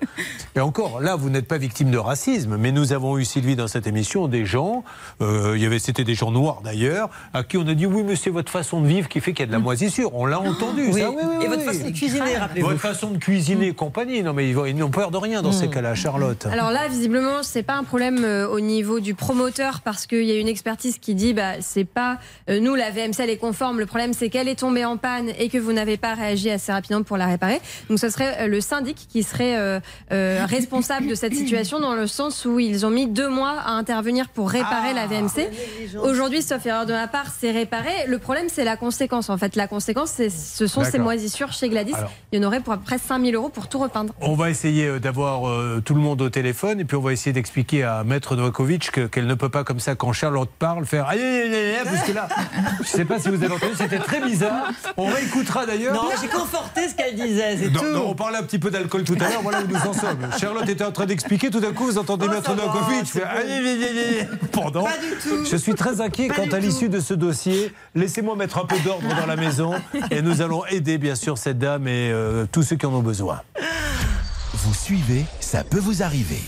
et 0.56 0.60
encore, 0.60 1.00
là, 1.00 1.16
vous 1.16 1.30
n'êtes 1.30 1.48
pas 1.48 1.58
victime 1.58 1.90
de 1.90 1.98
racisme, 1.98 2.56
mais 2.56 2.72
nous 2.72 2.92
avons 2.92 3.18
eu, 3.18 3.24
Sylvie, 3.24 3.56
dans 3.56 3.68
cette 3.68 3.86
émission, 3.86 4.28
des 4.28 4.44
gens, 4.44 4.84
euh, 5.20 5.54
il 5.56 5.62
y 5.62 5.66
avait, 5.66 5.78
c'était 5.78 6.04
des 6.04 6.14
gens 6.14 6.30
noirs 6.30 6.60
d'ailleurs, 6.62 7.10
à 7.32 7.42
qui 7.42 7.56
on 7.56 7.66
a 7.66 7.74
dit, 7.74 7.86
oui, 7.86 8.02
mais 8.04 8.16
c'est 8.16 8.30
votre 8.30 8.50
façon 8.50 8.80
de 8.80 8.86
vivre 8.86 9.08
qui 9.08 9.20
fait 9.20 9.32
qu'il 9.32 9.40
y 9.40 9.44
a 9.44 9.46
de 9.46 9.52
la 9.52 9.58
moisissure. 9.58 10.14
On 10.14 10.26
l'a 10.26 10.40
entendu, 10.40 10.88
Oui. 10.92 11.00
ça, 11.00 11.10
oui, 11.10 11.16
oui, 11.22 11.44
Et 11.44 11.48
votre 11.48 11.62
façon 11.62 11.84
de 11.84 11.90
cuisiner, 11.90 12.36
rappelez-vous. 12.36 12.68
Votre 12.68 12.80
façon 12.80 13.10
de 13.10 13.18
cuisiner 13.18 13.68
et 13.68 13.74
compagnie. 13.74 14.22
Non, 14.22 14.32
mais 14.32 14.48
ils, 14.50 14.76
n'ont 14.76 14.90
peur 14.90 15.10
de 15.10 15.16
rien 15.16 15.42
dans 15.42 15.52
ces 15.52 15.68
cas-là, 15.68 15.94
Charlotte. 15.94 16.46
Alors 16.46 16.70
là, 16.70 16.88
visiblement, 16.88 17.42
c'est 17.42 17.62
pas 17.62 17.74
un 17.74 17.84
problème 17.84 18.24
euh, 18.24 18.48
au 18.48 18.60
niveau 18.60 19.00
du 19.00 19.14
promoteur 19.14 19.80
parce 19.80 20.06
qu'il 20.06 20.24
y 20.24 20.32
a 20.32 20.38
une 20.38 20.48
expertise 20.48 20.98
qui 20.98 21.14
dit 21.14 21.34
bah 21.34 21.60
c'est 21.60 21.84
pas 21.84 22.18
euh, 22.48 22.60
nous 22.60 22.74
la 22.74 22.90
VMC 22.90 23.20
elle 23.20 23.30
est 23.30 23.36
conforme. 23.36 23.73
Le 23.80 23.86
problème 23.86 24.12
c'est 24.12 24.28
qu'elle 24.30 24.48
est 24.48 24.58
tombée 24.58 24.84
en 24.84 24.96
panne 24.96 25.30
et 25.38 25.48
que 25.48 25.58
vous 25.58 25.72
n'avez 25.72 25.96
pas 25.96 26.14
réagi 26.14 26.50
assez 26.50 26.72
rapidement 26.72 27.02
pour 27.02 27.16
la 27.16 27.26
réparer. 27.26 27.60
Donc 27.88 27.98
ce 27.98 28.08
serait 28.08 28.36
euh, 28.40 28.46
le 28.46 28.60
syndic 28.60 29.06
qui 29.10 29.22
serait 29.22 29.56
euh, 29.56 29.80
euh, 30.12 30.44
responsable 30.48 31.06
de 31.08 31.14
cette 31.14 31.34
situation 31.34 31.80
dans 31.80 31.94
le 31.94 32.06
sens 32.06 32.44
où 32.44 32.58
ils 32.58 32.84
ont 32.86 32.90
mis 32.90 33.06
deux 33.06 33.28
mois 33.28 33.54
à 33.64 33.70
intervenir 33.72 34.28
pour 34.28 34.50
réparer 34.50 34.92
la 34.94 35.06
VMC. 35.06 35.48
Aujourd'hui, 36.02 36.42
sauf 36.42 36.64
erreur 36.66 36.86
de 36.86 36.92
ma 36.92 37.06
part, 37.08 37.26
c'est 37.38 37.50
réparé. 37.50 37.90
Le 38.08 38.18
problème 38.18 38.46
c'est 38.48 38.64
la 38.64 38.76
conséquence. 38.76 39.30
En 39.30 39.38
fait, 39.38 39.56
la 39.56 39.66
conséquence 39.66 40.10
c'est 40.14 40.30
ce 40.30 40.66
sont 40.66 40.84
ces 40.84 40.98
moisissures 40.98 41.52
chez 41.52 41.68
Gladys. 41.68 41.94
Alors. 41.94 42.10
Il 42.32 42.40
y 42.40 42.44
en 42.44 42.46
aurait 42.46 42.60
pour 42.60 42.72
à 42.72 42.76
peu 42.76 42.84
près 42.84 42.98
5000 42.98 43.34
euros 43.34 43.48
pour 43.48 43.68
tout 43.68 43.78
repeindre. 43.78 44.14
On 44.20 44.34
va 44.34 44.50
essayer 44.50 44.98
d'avoir 45.00 45.48
euh, 45.48 45.80
tout 45.84 45.94
le 45.94 46.00
monde 46.00 46.20
au 46.22 46.30
téléphone 46.30 46.80
et 46.80 46.84
puis 46.84 46.96
on 46.96 47.00
va 47.00 47.12
essayer 47.12 47.32
d'expliquer 47.32 47.84
à 47.84 48.04
Maître 48.04 48.36
Novakovic 48.36 48.90
que- 48.90 49.06
qu'elle 49.06 49.26
ne 49.26 49.34
peut 49.34 49.48
pas 49.48 49.64
comme 49.64 49.80
ça 49.80 49.94
quand 49.94 50.12
Charlotte 50.12 50.50
parle 50.58 50.84
faire 50.86 51.06
aïe 51.08 51.20
aïe 51.22 51.54
aïe 51.54 51.54
aïe 51.54 51.76
parce 51.84 52.02
que 52.06 52.12
là 52.12 52.28
je 52.78 52.82
ne 52.82 52.86
sais 52.86 53.04
pas 53.04 53.18
si 53.18 53.28
vous 53.28 53.42
avez 53.42 53.52
entendu 53.54 53.63
c'était 53.76 53.98
très 53.98 54.20
bizarre 54.20 54.68
on 54.96 55.06
réécoutera 55.06 55.66
d'ailleurs 55.66 55.94
Non, 55.94 56.08
j'ai 56.20 56.28
conforté 56.28 56.88
ce 56.88 56.94
qu'elle 56.94 57.14
disait, 57.16 57.56
c'est 57.58 57.70
Non, 57.70 57.80
tout. 57.80 57.86
non, 57.88 58.04
on 58.10 58.14
parlait 58.14 58.38
un 58.38 58.42
petit 58.42 58.58
peu 58.58 58.70
d'alcool 58.70 59.04
tout 59.04 59.16
à 59.20 59.28
l'heure, 59.28 59.42
voilà 59.42 59.62
où 59.62 59.66
nous 59.66 59.76
en 59.76 59.92
sommes. 59.92 60.28
Charlotte 60.38 60.68
était 60.68 60.84
en 60.84 60.92
train 60.92 61.06
d'expliquer, 61.06 61.50
tout 61.50 61.60
d'un 61.60 61.72
coup, 61.72 61.84
vous 61.84 61.98
entendez 61.98 62.28
Maître 62.28 62.50
Oh, 62.52 62.56
Novakovic 62.56 63.14
bon. 63.14 64.46
Pendant, 64.52 64.84
Pas 64.84 64.98
du 64.98 65.10
tout. 65.22 65.44
je 65.50 65.56
suis 65.56 65.74
très 65.74 66.00
inquiet 66.00 66.28
Pas 66.28 66.34
quant 66.34 66.48
à 66.52 66.58
l'issue 66.58 66.88
de 66.88 67.00
ce 67.00 67.14
dossier. 67.14 67.72
Laissez-moi 67.94 68.36
mettre 68.36 68.58
un 68.58 68.64
peu 68.66 68.78
d'ordre 68.80 69.08
dans 69.14 69.26
la 69.26 69.36
maison 69.36 69.72
et 70.10 70.22
nous 70.22 70.42
allons 70.42 70.64
aider, 70.66 70.98
bien 70.98 71.14
sûr, 71.14 71.38
cette 71.38 71.58
dame 71.58 71.86
et 71.88 72.10
euh, 72.12 72.46
tous 72.50 72.62
ceux 72.62 72.76
qui 72.76 72.86
en 72.86 72.92
ont 72.94 73.02
besoin. 73.02 73.40
Vous 74.54 74.74
suivez, 74.74 75.24
ça 75.40 75.64
peut 75.64 75.78
vous 75.80 76.02
arriver. 76.02 76.40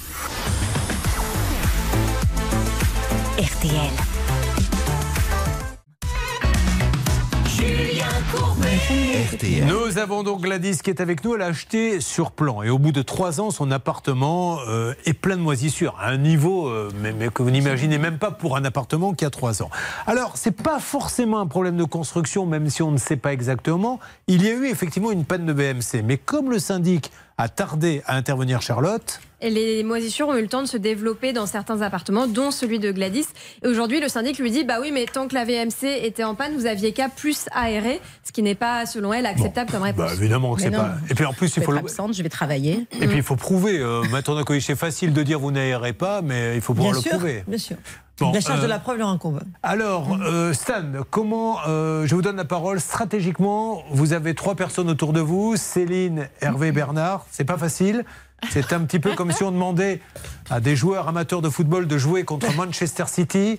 RTL. 3.39 4.16
Nous 9.67 9.99
avons 9.99 10.23
donc 10.23 10.41
Gladys 10.41 10.79
qui 10.83 10.91
est 10.91 11.01
avec 11.01 11.25
nous. 11.25 11.35
Elle 11.35 11.43
a 11.43 11.47
acheté 11.47 12.01
sur 12.01 12.31
plan 12.31 12.63
et 12.63 12.71
au 12.71 12.79
bout 12.79 12.93
de 12.93 13.03
trois 13.03 13.41
ans, 13.41 13.51
son 13.51 13.71
appartement 13.71 14.59
euh, 14.69 14.95
est 15.05 15.13
plein 15.13 15.37
de 15.37 15.43
moisissures 15.43 15.97
à 16.01 16.09
un 16.09 16.17
niveau 16.17 16.69
euh, 16.69 16.91
mais 17.03 17.29
que 17.29 17.43
vous 17.43 17.51
n'imaginez 17.51 17.99
même 17.99 18.19
pas 18.19 18.31
pour 18.31 18.57
un 18.57 18.65
appartement 18.65 19.13
qui 19.15 19.25
a 19.25 19.31
trois 19.31 19.63
ans. 19.63 19.71
Alors, 20.07 20.37
c'est 20.37 20.57
pas 20.57 20.79
forcément 20.79 21.41
un 21.41 21.47
problème 21.47 21.77
de 21.77 21.85
construction, 21.85 22.47
même 22.47 22.71
si 22.71 22.83
on 22.83 22.91
ne 22.91 22.99
sait 22.99 23.17
pas 23.17 23.33
exactement. 23.33 24.01
Il 24.27 24.43
y 24.43 24.49
a 24.49 24.53
eu 24.53 24.67
effectivement 24.67 25.11
une 25.11 25.25
panne 25.25 25.47
de 25.47 25.53
BMC, 25.53 26.03
mais 26.05 26.17
comme 26.17 26.51
le 26.51 26.59
syndic 26.59 27.11
a 27.39 27.49
tardé 27.49 28.03
à 28.07 28.17
intervenir, 28.17 28.63
Charlotte. 28.63 29.21
Et 29.43 29.51
les 29.51 29.83
moisissures 29.83 30.29
ont 30.29 30.35
eu 30.37 30.41
le 30.41 30.49
temps 30.49 30.63
de 30.63 30.67
se 30.67 30.79
développer 30.79 31.35
dans 31.35 31.45
certains 31.45 31.83
appartements, 31.83 32.27
dont 32.27 32.51
celui 32.51 32.79
de 32.79 32.91
Gladys. 32.91 33.27
Et 33.63 33.69
aujourd'hui, 33.69 34.01
le 34.01 34.09
syndic 34.09 34.39
lui 34.39 34.51
dit 34.51 34.65
Bah 34.65 34.79
oui, 34.81 34.91
mais 34.93 35.05
tant 35.05 35.29
que 35.29 35.35
la 35.35 35.45
VMC 35.45 35.85
était 36.03 36.25
en 36.25 36.35
panne, 36.35 36.55
vous 36.57 36.65
aviez 36.65 36.93
qu'à 36.93 37.11
plus 37.11 37.45
aérer, 37.53 38.01
ce 38.25 38.33
qui 38.33 38.43
n'est 38.43 38.55
pas, 38.55 38.87
selon 38.87 39.13
elle, 39.13 39.27
acceptable 39.27 39.71
comme 39.71 39.83
réponse. 39.83 40.11
Bah, 40.11 40.15
évidemment 40.15 40.55
que 40.55 40.63
c'est 40.63 40.71
pas. 40.71 40.95
Et 41.11 41.15
puis 41.15 41.27
en 41.27 41.35
plus, 41.35 41.49
Je 41.55 41.61
il 41.61 41.65
faut 41.65 41.73
être 41.73 41.83
le. 41.83 41.85
absente, 41.91 42.15
je 42.15 42.23
vais 42.23 42.31
travailler. 42.31 42.87
Et 42.99 43.07
puis 43.07 43.19
il 43.19 43.23
faut 43.23 43.37
prouver. 43.37 43.79
Euh, 43.79 44.03
maintenant, 44.11 44.43
c'est 44.59 44.75
facile 44.75 45.13
de 45.13 45.23
dire 45.23 45.39
vous 45.39 45.51
n'aérez 45.51 45.93
pas, 45.93 46.23
mais 46.23 46.55
il 46.55 46.63
faut 46.63 46.73
pouvoir 46.73 46.93
Bien 46.93 47.01
le 47.01 47.03
sûr, 47.03 47.19
prouver. 47.19 47.45
bien 47.47 47.59
sûr. 47.59 47.77
Bon, 48.19 48.33
la 48.33 48.41
charge 48.41 48.61
euh, 48.61 48.63
de 48.63 48.69
la 48.69 48.79
preuve 48.79 48.99
leur 48.99 49.09
incombe. 49.09 49.41
Alors, 49.63 50.17
euh, 50.23 50.55
Stan, 50.55 50.83
comment, 51.11 51.59
euh, 51.69 52.07
je 52.07 52.15
vous 52.15 52.23
donne 52.23 52.37
la 52.37 52.47
parole, 52.47 52.81
stratégiquement, 52.81 53.83
vous 53.91 54.15
avez 54.15 54.35
trois 54.35 54.55
personnes 54.55 54.89
autour 54.89 55.13
de 55.13 55.21
vous, 55.21 55.57
Céline, 55.57 56.29
Hervé, 56.41 56.73
Bernard, 56.73 57.27
c'est 57.31 57.45
pas 57.45 57.59
facile. 57.59 58.05
C'est 58.51 58.73
un 58.73 58.81
petit 58.81 59.01
peu 59.01 59.15
comme 59.15 59.33
si 59.33 59.43
on 59.43 59.51
demandait 59.51 60.01
à 60.51 60.61
des 60.61 60.77
joueurs 60.77 61.09
amateurs 61.09 61.43
de 61.43 61.49
football 61.49 61.87
de 61.87 61.99
jouer 61.99 62.25
contre 62.25 62.53
Manchester 62.57 63.05
City. 63.07 63.59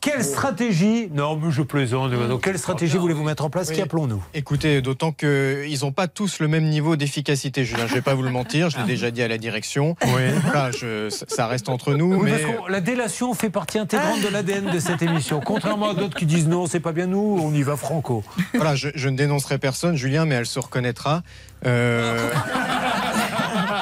Quelle 0.00 0.24
stratégie 0.24 1.08
Non, 1.12 1.36
mais 1.36 1.50
je 1.50 1.62
plaisante. 1.62 2.10
Donc, 2.12 2.42
quelle 2.42 2.58
stratégie 2.58 2.96
voulez-vous 2.96 3.22
mettre 3.24 3.44
en 3.44 3.50
place 3.50 3.68
Oui. 3.68 3.74
Qui 3.76 3.82
appelons-nous 3.82 4.22
Écoutez, 4.34 4.82
d'autant 4.82 5.12
qu'ils 5.12 5.78
n'ont 5.82 5.92
pas 5.92 6.08
tous 6.08 6.40
le 6.40 6.48
même 6.48 6.64
niveau 6.68 6.96
d'efficacité, 6.96 7.64
Julien. 7.64 7.86
Je 7.86 7.92
ne 7.92 7.96
vais 7.96 8.02
pas 8.02 8.14
vous 8.14 8.22
le 8.22 8.30
mentir, 8.30 8.70
je 8.70 8.78
l'ai 8.78 8.84
déjà 8.84 9.10
dit 9.10 9.22
à 9.22 9.28
la 9.28 9.38
direction. 9.38 9.96
Voilà, 10.02 10.70
je- 10.70 11.08
ça- 11.10 11.46
reste 11.46 11.68
entre 11.68 11.94
nous. 11.94 12.14
Oui, 12.14 12.30
mais... 12.30 12.38
parce 12.38 12.68
la 12.70 12.80
délation 12.80 13.34
fait 13.34 13.50
partie 13.50 13.78
intégrante 13.78 14.20
de 14.22 14.28
l'ADN 14.28 14.70
de 14.72 14.78
cette 14.78 15.02
émission. 15.02 15.40
Contrairement 15.44 15.90
à 15.90 15.94
d'autres 15.94 16.16
qui 16.16 16.26
disent 16.26 16.48
non, 16.48 16.66
c'est 16.66 16.80
pas 16.80 16.92
bien 16.92 17.06
nous, 17.06 17.38
on 17.42 17.52
y 17.52 17.62
va 17.62 17.76
franco. 17.76 18.22
Voilà, 18.54 18.74
je, 18.74 18.88
je 18.94 19.08
ne 19.08 19.16
dénoncerai 19.16 19.58
personne, 19.58 19.96
Julien, 19.96 20.24
mais 20.24 20.36
elle 20.36 20.46
se 20.46 20.58
reconnaîtra. 20.58 21.22
Euh, 21.66 22.30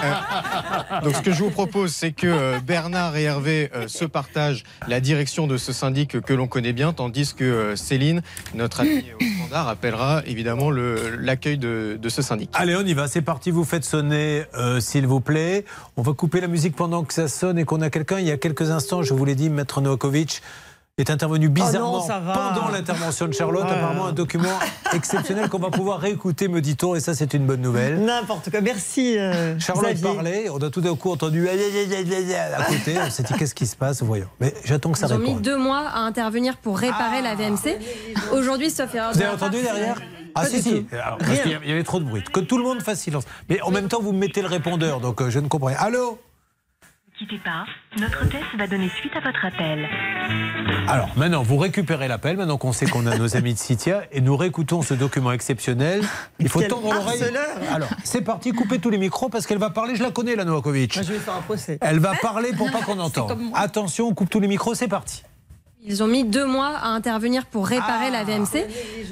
euh, 0.05 0.13
Donc, 1.03 1.17
ce 1.17 1.23
que 1.23 1.33
je 1.33 1.43
vous 1.43 1.51
propose, 1.51 1.93
c'est 1.93 2.13
que 2.13 2.27
euh, 2.27 2.59
Bernard 2.61 3.17
et 3.17 3.25
Hervé 3.25 3.71
euh, 3.75 3.89
se 3.89 4.05
partagent 4.05 4.65
la 4.89 5.01
direction 5.01 5.47
de 5.47 5.57
ce 5.57 5.73
syndic 5.73 6.21
que 6.21 6.33
l'on 6.33 6.47
connaît 6.47 6.73
bien, 6.73 6.93
tandis 6.93 7.35
que 7.35 7.45
euh, 7.45 7.77
Céline, 7.77 8.23
notre 8.55 8.81
amie 8.81 9.05
au 9.21 9.25
standard, 9.39 9.69
appellera 9.69 10.23
évidemment 10.27 10.71
l'accueil 10.71 11.59
de, 11.59 11.99
ce 12.09 12.23
syndic. 12.23 12.51
Allez, 12.55 12.77
on 12.77 12.85
y 12.85 12.95
va, 12.95 13.09
c'est 13.09 13.23
parti, 13.23 13.51
vous 13.51 13.65
faites 13.65 13.85
sonner, 13.85 14.45
s'il 14.81 15.07
vous 15.07 15.21
plaît. 15.21 15.65
On 15.97 16.03
va 16.03 16.13
couper 16.13 16.41
la 16.41 16.49
musique 16.49 16.75
pendant 16.75 17.05
que 17.05 17.15
ça 17.15 17.29
sonne 17.29 17.59
et 17.59 17.65
qu'on 17.65 17.81
a 17.81 17.91
quelqu'un. 17.91 18.19
Il 18.19 18.27
y 18.27 18.33
a 18.33 18.37
quelques 18.37 18.71
instants, 18.71 19.03
je 19.03 19.15
vous 19.15 19.25
l'ai 19.25 19.35
dit, 19.35 19.51
Maître 19.51 19.81
Novakovic 19.81 20.43
est 21.01 21.11
intervenu 21.11 21.49
bizarrement 21.49 22.05
Oh 22.05 22.09
non, 22.11 22.33
pendant 22.33 22.69
l'intervention 22.69 23.27
de 23.29 23.33
Charlotte. 23.33 23.65
Ouais. 23.65 23.71
Apparemment, 23.71 24.07
un 24.07 24.13
document 24.13 24.49
exceptionnel 24.93 25.49
qu'on 25.49 25.59
va 25.59 25.71
pouvoir 25.71 25.99
réécouter, 26.01 26.49
me 26.49 26.61
dit-on, 26.61 26.95
et 26.95 27.01
ça, 27.01 27.15
c'est 27.15 27.35
une 27.35 27.47
bonne 27.47 27.61
nouvelle. 27.61 28.01
N'importe 28.05 28.51
quoi. 28.51 28.61
Merci. 28.61 29.17
euh, 29.19 29.59
Charlotte 29.59 29.93
Xavier. 29.95 30.15
parlait, 30.15 30.49
on 30.51 30.59
a 30.59 30.71
tout 30.71 30.81
d'un 30.81 30.95
coup 30.97 31.11
entendu 31.11 31.49
aïe, 31.49 31.59
aïe, 31.61 31.79
aïe, 31.79 31.95
aïe, 31.95 32.15
aïe, 32.15 32.35
aïe 32.35 32.55
à 32.57 32.63
côté. 32.65 32.97
On 33.07 33.11
s'est 33.11 33.23
dit, 33.23 33.35
qu'est-ce 33.35 33.55
qui 33.55 33.67
se 33.67 33.77
passe 33.77 34.03
Voyons. 34.03 34.27
Mais 34.41 34.55
j'attends 34.65 34.93
que 34.93 34.99
ça 34.99 35.07
Ils 35.09 35.15
ont 35.15 35.19
mis 35.19 35.27
réponde. 35.29 35.43
deux 35.43 35.57
mois 35.57 35.85
à 35.93 36.01
intervenir 36.01 36.57
pour 36.57 36.79
réparer 36.79 37.23
la 37.23 37.35
VMC. 37.35 37.79
Aujourd'hui, 38.33 38.71
sauf 38.71 38.95
erreur 38.95 39.13
Vous 39.13 39.21
avez 39.23 39.35
entendu 39.35 39.63
derrière 39.63 39.97
Ah 40.35 40.47
si, 40.47 40.63
si. 40.63 40.87
Alors, 40.93 41.19
parce 41.19 41.41
qu'il 41.41 41.51
y 41.51 41.55
avait- 41.55 41.65
il 41.65 41.71
y 41.71 41.73
avait 41.73 41.83
trop 41.85 41.99
de 41.99 42.05
bruit. 42.05 42.23
Que 42.33 42.41
tout 42.41 42.57
le 42.59 42.65
monde 42.65 42.83
fasse 42.83 43.01
silence. 43.01 43.25
Mais 43.49 43.61
en 43.63 43.71
même 43.71 43.89
temps, 43.89 44.01
vous 44.01 44.13
me 44.13 44.19
mettez 44.19 44.43
le 44.43 44.49
répondeur, 44.49 45.01
donc 45.01 45.21
euh, 45.23 45.31
je 45.31 45.39
ne 45.41 45.49
comprends 45.49 45.69
rien. 45.69 45.77
Allô? 45.81 46.19
Quittez 47.21 47.39
pas, 47.45 47.67
notre 47.99 48.25
hôtesse 48.25 48.41
va 48.57 48.67
donner 48.67 48.89
suite 48.99 49.13
à 49.15 49.21
votre 49.21 49.45
appel. 49.45 49.87
Alors 50.89 51.11
maintenant, 51.19 51.43
vous 51.43 51.59
récupérez 51.59 52.09
l'appel, 52.09 52.39
maintenant 52.39 52.57
qu'on 52.57 52.73
sait 52.73 52.87
qu'on 52.87 53.07
a 53.07 53.19
nos 53.19 53.37
amis 53.37 53.53
de 53.53 53.59
Citia, 53.59 54.05
et 54.11 54.23
nous 54.23 54.35
réécoutons 54.39 54.81
ce 54.81 54.95
document 54.95 55.31
exceptionnel. 55.31 56.03
Il 56.39 56.49
faut 56.49 56.61
Quel 56.61 56.71
tendre 56.71 56.95
l'oreille. 56.95 57.23
Alors, 57.71 57.91
c'est 58.05 58.23
parti, 58.23 58.53
coupez 58.53 58.79
tous 58.79 58.89
les 58.89 58.97
micros 58.97 59.29
parce 59.29 59.47
qu'elle 59.47 59.59
va 59.59 59.69
parler, 59.69 59.97
je 59.97 60.03
la 60.03 60.11
connais, 60.11 60.35
la 60.35 60.47
Novakovic. 60.47 60.97
Moi, 60.97 61.05
je 61.05 61.13
vais 61.13 61.19
faire 61.19 61.35
un 61.35 61.43
procès. 61.43 61.77
Elle 61.83 61.99
va 61.99 62.15
parler 62.15 62.55
pour 62.55 62.71
pas 62.71 62.81
qu'on 62.81 62.99
entende. 62.99 63.39
Attention, 63.53 64.09
on 64.09 64.15
coupe 64.15 64.31
tous 64.31 64.41
les 64.41 64.49
micros, 64.49 64.75
c'est 64.75 64.89
parti. 64.89 65.23
Ils 65.83 66.03
ont 66.03 66.07
mis 66.07 66.25
deux 66.25 66.45
mois 66.45 66.73
à 66.77 66.89
intervenir 66.89 67.47
pour 67.47 67.67
réparer 67.67 68.11
la 68.11 68.23
VMC. 68.23 68.67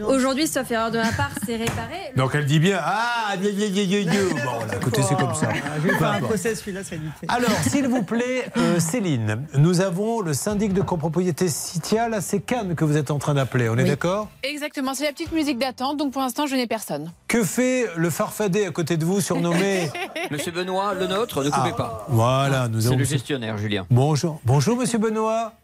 Aujourd'hui, 0.07 0.47
sauf 0.47 0.71
erreur 0.71 0.91
de 0.91 0.99
ma 0.99 1.11
part, 1.13 1.31
c'est 1.47 1.57
réparé. 1.57 2.13
Donc 2.15 2.33
elle 2.35 2.45
dit 2.45 2.59
bien 2.61 2.79
Ah, 2.83 3.35
gna, 3.41 3.51
gna, 3.51 3.69
gna. 4.05 4.13
Bon, 4.45 4.77
écoutez, 4.77 5.01
c'est 5.03 5.17
comme 5.17 5.35
ça. 5.35 5.49
Je 5.77 5.81
vais 5.81 5.89
Peu 5.89 5.95
faire 5.97 6.09
un 6.09 6.15
importe. 6.17 6.29
procès, 6.33 6.55
celui-là, 6.55 6.85
ça 6.85 6.97
va 6.97 7.03
vite 7.03 7.13
fait. 7.21 7.27
Alors, 7.31 7.51
s'il 7.67 7.89
vous 7.89 8.03
plaît, 8.03 8.51
euh, 8.59 8.79
Céline, 8.81 9.47
nous 9.55 9.81
avons 9.81 10.21
le 10.21 10.35
syndic 10.35 10.75
de 10.75 10.83
copropriété 10.83 11.49
Citia. 11.49 12.11
Là, 12.11 12.21
c'est 12.21 12.41
Cannes 12.41 12.75
que 12.75 12.85
vous 12.85 12.99
êtes 12.99 13.11
en 13.11 13.19
train 13.19 13.33
d'appeler. 13.33 13.71
On 13.71 13.79
est 13.79 13.85
d'accord? 13.85 14.29
Exactement, 14.43 14.93
c'est 14.93 15.05
la 15.05 15.13
petite 15.13 15.33
musique 15.33 15.59
d'attente, 15.59 15.97
donc 15.97 16.13
pour 16.13 16.21
l'instant, 16.21 16.47
je 16.47 16.55
n'ai 16.55 16.67
personne. 16.67 17.11
Que 17.29 17.45
fait 17.45 17.87
le 17.97 18.11
farfadet 18.11 18.67
à 18.67 18.71
côté 18.73 18.99
de 18.99 19.07
vous, 19.07 19.23
surnommé 19.23 19.89
Monsieur 20.31 20.53
Benoît, 20.53 20.93
le 20.93 21.07
nôtre, 21.07 21.43
ne 21.43 21.49
coupez 21.49 21.73
pas. 21.73 22.05
Voilà, 22.11 22.69
nous 22.69 22.83
C'est 22.83 22.89
avons. 22.89 22.99
le 22.99 23.05
gestionnaire, 23.05 23.57
Julien. 23.57 23.87
Bonjour, 23.91 24.39
bonjour, 24.45 24.77
Monsieur 24.77 24.99
Benoît. 24.99 25.55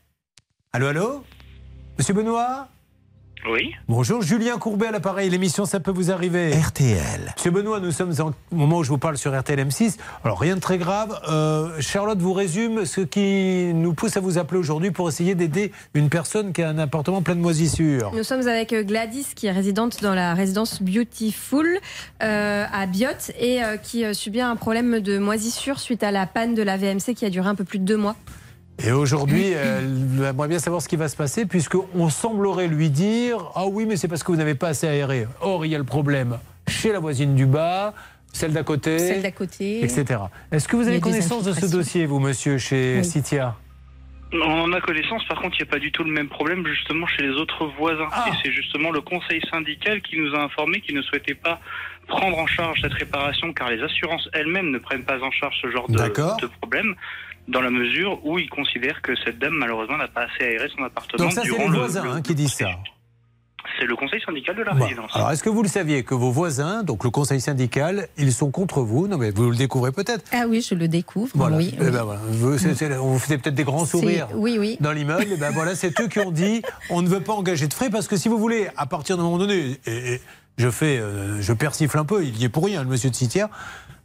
Allô, 0.75 0.89
allô, 0.89 1.25
Monsieur 1.99 2.15
Benoît. 2.15 2.67
Oui. 3.49 3.73
Bonjour, 3.89 4.23
Julien 4.23 4.59
Courbet 4.59 4.87
à 4.89 4.91
l'appareil. 4.91 5.31
L'émission, 5.31 5.67
ça 5.67 5.79
peut 5.79 5.93
vous 5.93 6.11
arriver. 6.11 6.51
RTL. 6.53 7.33
Monsieur 7.37 7.53
Benoît, 7.53 7.79
nous 7.79 7.93
sommes 7.93 8.13
en- 8.21 8.31
au 8.51 8.57
moment 8.57 8.79
où 8.79 8.83
je 8.83 8.89
vous 8.89 8.99
parle 8.99 9.17
sur 9.17 9.39
RTL 9.39 9.61
M6. 9.61 9.99
Alors, 10.25 10.41
rien 10.41 10.57
de 10.57 10.61
très 10.61 10.79
grave. 10.79 11.17
Euh, 11.29 11.81
Charlotte 11.81 12.19
vous 12.19 12.33
résume 12.33 12.87
ce 12.87 13.03
qui 13.03 13.73
nous 13.73 13.95
pousse 13.95 14.17
à 14.17 14.21
vous 14.21 14.37
appeler 14.39 14.59
aujourd'hui 14.59 14.91
pour 14.91 15.09
essayer 15.09 15.37
d'aider 15.37 15.71
une 15.95 16.09
personne 16.09 16.53
qui 16.53 16.61
a 16.63 16.71
un 16.71 16.79
appartement 16.79 17.23
plein 17.23 17.37
de 17.37 17.41
moisissures. 17.41 18.11
Nous 18.13 18.25
sommes 18.25 18.49
avec 18.49 18.73
euh, 18.73 18.83
Gladys, 18.83 19.27
qui 19.37 19.47
est 19.47 19.53
résidente 19.53 20.03
dans 20.03 20.15
la 20.15 20.35
résidence 20.35 20.83
Beautiful 20.83 21.69
euh, 22.23 22.65
à 22.73 22.87
Biot 22.87 23.31
et 23.39 23.63
euh, 23.63 23.77
qui 23.77 24.13
subit 24.13 24.41
un 24.41 24.57
problème 24.57 24.99
de 24.99 25.19
moisissure 25.19 25.79
suite 25.79 26.03
à 26.03 26.11
la 26.11 26.27
panne 26.27 26.55
de 26.57 26.63
la 26.63 26.77
VMC 26.79 27.15
qui 27.15 27.25
a 27.27 27.31
duré 27.31 27.47
un 27.49 27.55
peu 27.55 27.65
plus 27.65 27.79
de 27.79 27.85
deux 27.85 27.99
mois. 27.99 28.17
Et 28.83 28.91
aujourd'hui, 28.93 29.51
elle 29.51 30.25
aimerait 30.25 30.49
bien 30.49 30.59
savoir 30.59 30.83
ce 30.83 30.89
qui 30.89 30.97
va 30.97 31.09
se 31.09 31.17
passer, 31.17 31.47
puisqu'on 31.47 32.09
semblerait 32.11 32.67
lui 32.69 32.91
dire 32.91 33.39
Ah 33.55 33.67
oui, 33.67 33.87
mais 33.87 33.97
c'est 33.97 34.09
parce 34.09 34.23
que 34.23 34.33
vous 34.33 34.39
n'avez 34.39 34.55
pas 34.55 34.69
assez 34.69 34.87
aéré. 34.89 35.27
Or, 35.41 35.65
il 35.65 35.71
y 35.73 35.75
a 35.75 35.79
le 35.79 35.85
problème 35.85 36.39
chez 36.67 36.93
la 36.93 36.99
voisine 36.99 37.35
du 37.35 37.47
bas, 37.47 37.95
celle 38.33 38.53
d'à 38.53 38.63
côté, 38.63 38.99
Celle 38.99 39.23
d'à 39.23 39.31
côté. 39.31 39.85
etc. 39.85 40.21
Est-ce 40.51 40.67
que 40.67 40.77
vous 40.77 40.89
avez 40.89 41.01
connaissance 41.01 41.45
de 41.45 41.53
ce 41.53 41.71
dossier, 41.71 42.07
vous, 42.07 42.19
monsieur, 42.19 42.59
chez 42.59 42.97
Oui. 42.99 43.05
Citia? 43.05 43.55
On 44.33 44.63
en 44.63 44.73
a 44.73 44.81
connaissance, 44.81 45.25
par 45.27 45.41
contre, 45.41 45.57
il 45.61 45.63
n'y 45.63 45.69
a 45.69 45.73
pas 45.73 45.79
du 45.79 45.93
tout 45.93 46.03
le 46.03 46.11
même 46.11 46.29
problème 46.29 46.67
justement 46.67 47.07
chez 47.07 47.23
les 47.23 47.31
autres 47.35 47.67
voisins. 47.79 48.09
Ah. 48.11 48.27
Et 48.29 48.33
c'est 48.43 48.51
justement 48.51 48.91
le 48.91 49.01
conseil 49.01 49.41
syndical 49.49 50.03
qui 50.03 50.19
nous 50.19 50.35
a 50.35 50.41
informé 50.43 50.81
qu'il 50.81 50.97
ne 50.97 51.03
souhaitait 51.03 51.35
pas 51.35 51.61
prendre 52.09 52.37
en 52.39 52.47
charge 52.47 52.81
cette 52.83 52.95
réparation 52.95 53.53
car 53.53 53.71
les 53.71 53.81
assurances 53.81 54.29
elles-mêmes 54.33 54.71
ne 54.71 54.79
prennent 54.79 55.05
pas 55.05 55.23
en 55.23 55.31
charge 55.31 55.55
ce 55.63 55.71
genre 55.71 55.89
de 55.89 56.47
problème 56.61 56.97
dans 57.49 57.61
la 57.61 57.71
mesure 57.71 58.25
où 58.25 58.39
ils 58.39 58.49
considèrent 58.49 59.03
que 59.03 59.13
cette 59.25 59.39
dame 59.39 59.55
malheureusement 59.55 59.97
n'a 59.99 60.09
pas 60.09 60.23
assez 60.23 60.45
aéré 60.45 60.69
son 60.77 60.83
appartement 60.85 61.25
Donc 61.25 61.33
ça, 61.33 61.43
c'est 61.45 61.51
les 61.59 61.69
le- 61.69 61.77
voisins 61.79 62.05
le- 62.05 62.11
hein, 62.11 62.23
qui 62.23 62.35
disent 62.35 62.55
ça. 62.55 62.67
C'est 63.81 63.87
le 63.87 63.97
conseil 63.97 64.21
syndical 64.25 64.55
de 64.57 64.63
la 64.63 64.73
Bon. 64.75 64.85
résidence. 64.85 65.11
Alors, 65.15 65.31
est-ce 65.33 65.43
que 65.43 65.49
vous 65.49 65.63
le 65.63 65.69
saviez 65.69 66.05
que 66.05 66.15
vos 66.15 66.31
voisins, 66.31 66.83
donc 66.85 67.03
le 67.03 67.11
conseil 67.11 67.41
syndical, 67.41 68.09
ils 68.19 68.33
sont 68.33 68.51
contre 68.51 68.83
vous? 68.83 69.09
Non, 69.09 69.17
mais 69.19 69.31
vous 69.31 69.51
le 69.51 69.57
découvrez 69.57 69.91
peut-être. 69.91 70.25
Ah 70.33 70.45
oui, 70.49 70.61
je 70.67 70.75
le 70.75 70.87
découvre. 70.87 71.33
Voilà. 71.35 71.57
Oui, 71.57 71.75
Eh 71.79 71.83
oui. 71.83 71.91
ben 71.91 72.03
voilà. 72.05 72.21
Vous, 72.29 72.57
c'est- 72.59 72.75
c'est- 72.75 72.95
on 72.99 73.13
vous 73.13 73.19
faisait 73.19 73.39
peut-être 73.39 73.55
des 73.55 73.65
grands 73.65 73.85
sourires 73.87 74.29
oui, 74.35 74.59
oui. 74.61 74.77
dans 74.81 74.93
l'immeuble. 74.93 75.25
Et 75.33 75.37
ben 75.37 75.51
voilà, 75.51 75.75
c'est 75.75 75.99
eux 76.01 76.09
qui 76.09 76.21
ont 76.21 76.31
dit 76.31 76.63
on 76.91 77.01
ne 77.03 77.09
veut 77.09 77.21
pas 77.21 77.33
engager 77.33 77.67
de 77.67 77.75
frais 77.75 77.91
parce 77.91 78.07
que 78.07 78.17
si 78.17 78.29
vous 78.29 78.39
voulez, 78.39 78.69
à 78.77 78.87
partir 78.87 79.17
d'un 79.17 79.23
moment 79.25 79.39
donné, 79.39 79.79
et, 79.87 80.15
et 80.15 80.21
je 80.59 80.71
fais, 80.71 80.99
euh, 80.99 81.41
je 81.41 81.53
persifle 81.53 81.99
un 81.99 82.05
peu, 82.05 82.23
il 82.23 82.37
y 82.39 82.45
est 82.45 82.49
pour 82.51 82.67
rien, 82.67 82.83
le 82.83 82.89
monsieur 82.89 83.11
de 83.11 83.17
Citière. 83.17 83.49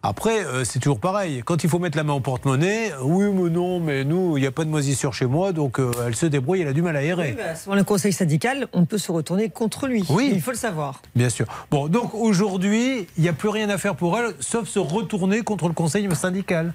Après, 0.01 0.45
euh, 0.45 0.63
c'est 0.63 0.79
toujours 0.79 1.01
pareil. 1.01 1.41
Quand 1.43 1.63
il 1.65 1.69
faut 1.69 1.77
mettre 1.77 1.97
la 1.97 2.05
main 2.05 2.13
au 2.13 2.21
porte-monnaie, 2.21 2.93
oui, 3.01 3.25
mais 3.33 3.49
non, 3.49 3.81
mais 3.81 4.05
nous, 4.05 4.37
il 4.37 4.41
n'y 4.41 4.47
a 4.47 4.51
pas 4.51 4.63
de 4.63 4.69
moisissure 4.69 5.13
chez 5.13 5.25
moi, 5.25 5.51
donc 5.51 5.77
euh, 5.77 5.91
elle 6.07 6.15
se 6.15 6.25
débrouille, 6.25 6.61
elle 6.61 6.69
a 6.69 6.73
du 6.73 6.81
mal 6.81 6.95
à 6.95 6.99
aérer. 6.99 7.31
Oui, 7.31 7.37
bah, 7.37 7.55
selon 7.55 7.75
le 7.75 7.83
conseil 7.83 8.13
syndical, 8.13 8.67
on 8.71 8.85
peut 8.85 8.97
se 8.97 9.11
retourner 9.11 9.49
contre 9.49 9.87
lui. 9.87 10.05
Oui. 10.09 10.31
Il 10.33 10.41
faut 10.41 10.51
le 10.51 10.57
savoir. 10.57 11.01
Bien 11.15 11.29
sûr. 11.29 11.47
Bon, 11.69 11.89
donc 11.89 12.15
aujourd'hui, 12.15 13.07
il 13.17 13.23
n'y 13.23 13.27
a 13.27 13.33
plus 13.33 13.49
rien 13.49 13.69
à 13.69 13.77
faire 13.77 13.95
pour 13.95 14.17
elle, 14.17 14.33
sauf 14.39 14.69
se 14.69 14.79
retourner 14.79 15.41
contre 15.41 15.67
le 15.67 15.73
conseil 15.73 16.07
syndical. 16.15 16.73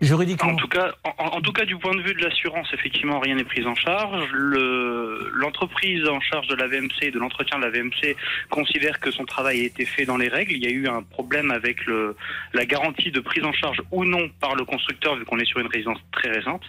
Juridiquement. 0.00 0.52
En 0.52 0.56
tout 0.56 0.68
cas, 0.68 0.92
en, 1.18 1.24
en 1.36 1.40
tout 1.40 1.52
cas, 1.52 1.64
du 1.64 1.76
point 1.76 1.94
de 1.94 2.00
vue 2.02 2.14
de 2.14 2.22
l'assurance, 2.22 2.68
effectivement, 2.72 3.20
rien 3.20 3.34
n'est 3.34 3.44
pris 3.44 3.64
en 3.66 3.74
charge. 3.74 4.28
Le- 4.32 5.30
L'entreprise 5.34 6.06
en 6.08 6.20
charge 6.20 6.46
de 6.48 6.54
la 6.54 6.66
VMC 6.66 7.02
et 7.02 7.10
de 7.10 7.18
l'entretien 7.18 7.58
de 7.58 7.64
la 7.64 7.70
VMC 7.70 8.16
considère 8.50 9.00
que 9.00 9.10
son 9.10 9.24
travail 9.24 9.60
a 9.60 9.64
été 9.64 9.84
fait 9.86 10.04
dans 10.04 10.16
les 10.16 10.28
règles. 10.28 10.52
Il 10.52 10.62
y 10.62 10.66
a 10.66 10.70
eu 10.70 10.86
un 10.88 11.02
problème 11.02 11.50
avec 11.50 11.84
le, 11.86 12.16
la 12.52 12.64
garantie 12.66 13.10
de 13.10 13.20
prise 13.20 13.44
en 13.44 13.52
charge 13.52 13.80
ou 13.90 14.04
non 14.04 14.28
par 14.40 14.54
le 14.54 14.64
constructeur, 14.64 15.16
vu 15.16 15.24
qu'on 15.24 15.38
est 15.38 15.44
sur 15.46 15.58
une 15.60 15.66
résidence 15.68 15.98
très 16.12 16.30
récente. 16.30 16.62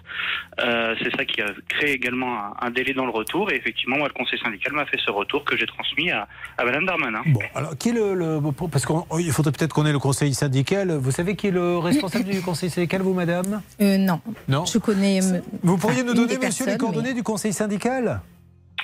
Euh, 0.60 0.96
C'est 1.04 1.16
ça 1.16 1.26
qui 1.26 1.42
a 1.42 1.48
créé 1.70 1.92
également 1.94 2.38
un, 2.38 2.54
un 2.62 2.70
délai 2.72 2.94
dans 2.94 3.06
le 3.06 3.12
retour. 3.12 3.52
Et 3.52 3.56
effectivement, 3.56 3.98
moi, 3.98 4.08
le 4.08 4.14
conseil 4.14 4.40
syndical 4.40 4.74
m'a 4.74 4.86
fait 4.86 5.00
ce 5.06 5.12
retour 5.12 5.44
que 5.44 5.58
j'ai 5.58 5.66
transmis 5.66 6.12
à, 6.12 6.28
à 6.58 6.66
Madame 6.66 6.86
Darmanin. 6.86 7.22
Bon, 7.28 7.42
alors 7.56 7.78
qui 7.78 7.90
est 7.90 7.94
le, 7.94 8.14
le- 8.14 8.40
parce 8.72 8.86
qu'il 8.86 9.32
faudrait 9.32 9.52
peut-être 9.52 9.74
qu'on 9.74 9.86
ait 9.86 9.92
le 9.92 10.00
conseil 10.00 10.34
syndical. 10.34 10.92
Vous 10.92 11.12
savez 11.12 11.36
qui 11.36 11.48
est 11.48 11.52
le 11.52 11.78
responsable 11.78 12.26
du 12.26 12.42
conseil 12.42 12.70
syndical, 12.70 13.02
vous, 13.02 13.14
madame 13.26 13.62
Euh, 13.82 13.98
non. 13.98 14.20
Non. 14.48 14.66
Je 14.66 14.78
connais. 14.80 15.24
euh, 15.24 15.40
Vous 15.64 15.78
pourriez 15.78 16.04
nous 16.04 16.14
donner, 16.14 16.38
monsieur, 16.38 16.66
les 16.66 16.78
coordonnées 16.78 17.10
mais- 17.10 17.14
du 17.16 17.24
conseil 17.24 17.54
syndical 17.54 18.22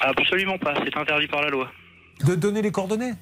Absolument 0.01 0.57
pas. 0.59 0.73
C'est 0.85 0.95
interdit 0.97 1.27
par 1.27 1.41
la 1.41 1.49
loi. 1.49 1.69
De 2.25 2.35
donner 2.35 2.61
les 2.61 2.71
coordonnées 2.71 3.13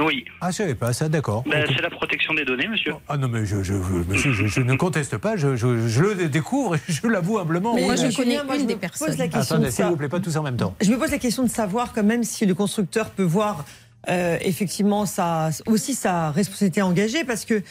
Oui. 0.00 0.24
Ah, 0.40 0.50
je 0.50 0.56
savais 0.56 0.74
pas 0.74 0.92
ça, 0.92 1.08
d'accord. 1.08 1.42
Ben. 1.50 1.64
C'est 1.74 1.82
la 1.82 1.90
protection 1.90 2.34
des 2.34 2.44
données, 2.44 2.68
monsieur. 2.68 2.94
Ah 3.08 3.16
non, 3.16 3.28
mais 3.28 3.44
je, 3.46 3.62
je, 3.62 3.72
monsieur, 3.74 4.32
je, 4.32 4.46
je 4.46 4.60
ne 4.60 4.74
conteste 4.76 5.16
pas, 5.18 5.36
je, 5.36 5.56
je- 5.56 5.88
je 5.88 6.02
le 6.04 6.28
découvre 6.28 6.76
et 6.76 6.80
je 6.88 7.06
l'avoue 7.08 7.38
humblement. 7.38 7.74
Mais 7.74 7.84
moi, 7.86 7.96
je 7.96 8.14
connais 8.16 8.42
moi, 8.44 8.54
une 8.56 8.62
je 8.62 8.66
des 8.66 8.74
me 8.74 8.80
personnes. 8.80 9.08
pose 9.08 9.18
la 9.18 9.28
question 9.28 9.56
Attendez, 9.56 9.66
de 9.70 9.74
s'il 9.74 9.84
ça. 9.84 9.90
vous 9.90 9.96
plaît, 9.96 10.08
pas 10.08 10.20
tous 10.20 10.36
en 10.36 10.42
même 10.42 10.56
temps. 10.56 10.74
Je 10.80 10.90
me 10.90 10.98
pose 10.98 11.10
la 11.10 11.18
question 11.18 11.42
de 11.44 11.48
savoir 11.50 11.92
quand 11.92 12.04
même 12.04 12.22
si 12.24 12.46
le 12.46 12.54
constructeur 12.54 13.10
peut 13.10 13.22
voir 13.24 13.64
euh, 14.08 14.38
effectivement 14.42 15.06
sa, 15.06 15.50
aussi 15.66 15.94
sa 15.94 16.30
responsabilité 16.30 16.80
engagée 16.82 17.24
parce 17.24 17.44
que 17.44 17.62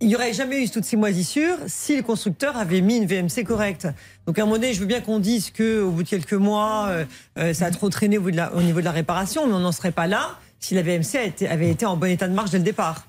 il 0.00 0.08
n'y 0.08 0.16
aurait 0.16 0.32
jamais 0.32 0.62
eu 0.62 0.68
toutes 0.68 0.84
ces 0.84 0.96
moisissures 0.96 1.56
si 1.66 1.96
le 1.96 2.02
constructeur 2.02 2.56
avait 2.56 2.80
mis 2.80 2.96
une 2.98 3.06
VMC 3.06 3.44
correcte. 3.46 3.88
Donc 4.26 4.38
à 4.38 4.42
un 4.42 4.44
moment 4.44 4.56
donné, 4.58 4.74
je 4.74 4.80
veux 4.80 4.86
bien 4.86 5.00
qu'on 5.00 5.18
dise 5.18 5.50
que 5.50 5.82
au 5.82 5.90
bout 5.90 6.02
de 6.02 6.08
quelques 6.08 6.32
mois, 6.34 6.86
euh, 6.88 7.04
euh, 7.38 7.54
ça 7.54 7.66
a 7.66 7.70
trop 7.70 7.88
traîné 7.88 8.18
au, 8.18 8.22
bout 8.22 8.30
de 8.30 8.36
la- 8.36 8.52
au 8.54 8.60
niveau 8.60 8.80
de 8.80 8.84
la 8.84 8.90
réparation, 8.92 9.46
mais 9.46 9.54
on 9.54 9.60
n'en 9.60 9.72
serait 9.72 9.92
pas 9.92 10.06
là 10.06 10.38
si 10.60 10.74
la 10.74 10.82
VMC 10.82 11.16
a 11.18 11.22
été- 11.24 11.48
avait 11.48 11.70
été 11.70 11.86
en 11.86 11.96
bon 11.96 12.10
état 12.10 12.28
de 12.28 12.34
marche 12.34 12.50
dès 12.50 12.58
le 12.58 12.64
départ. 12.64 13.06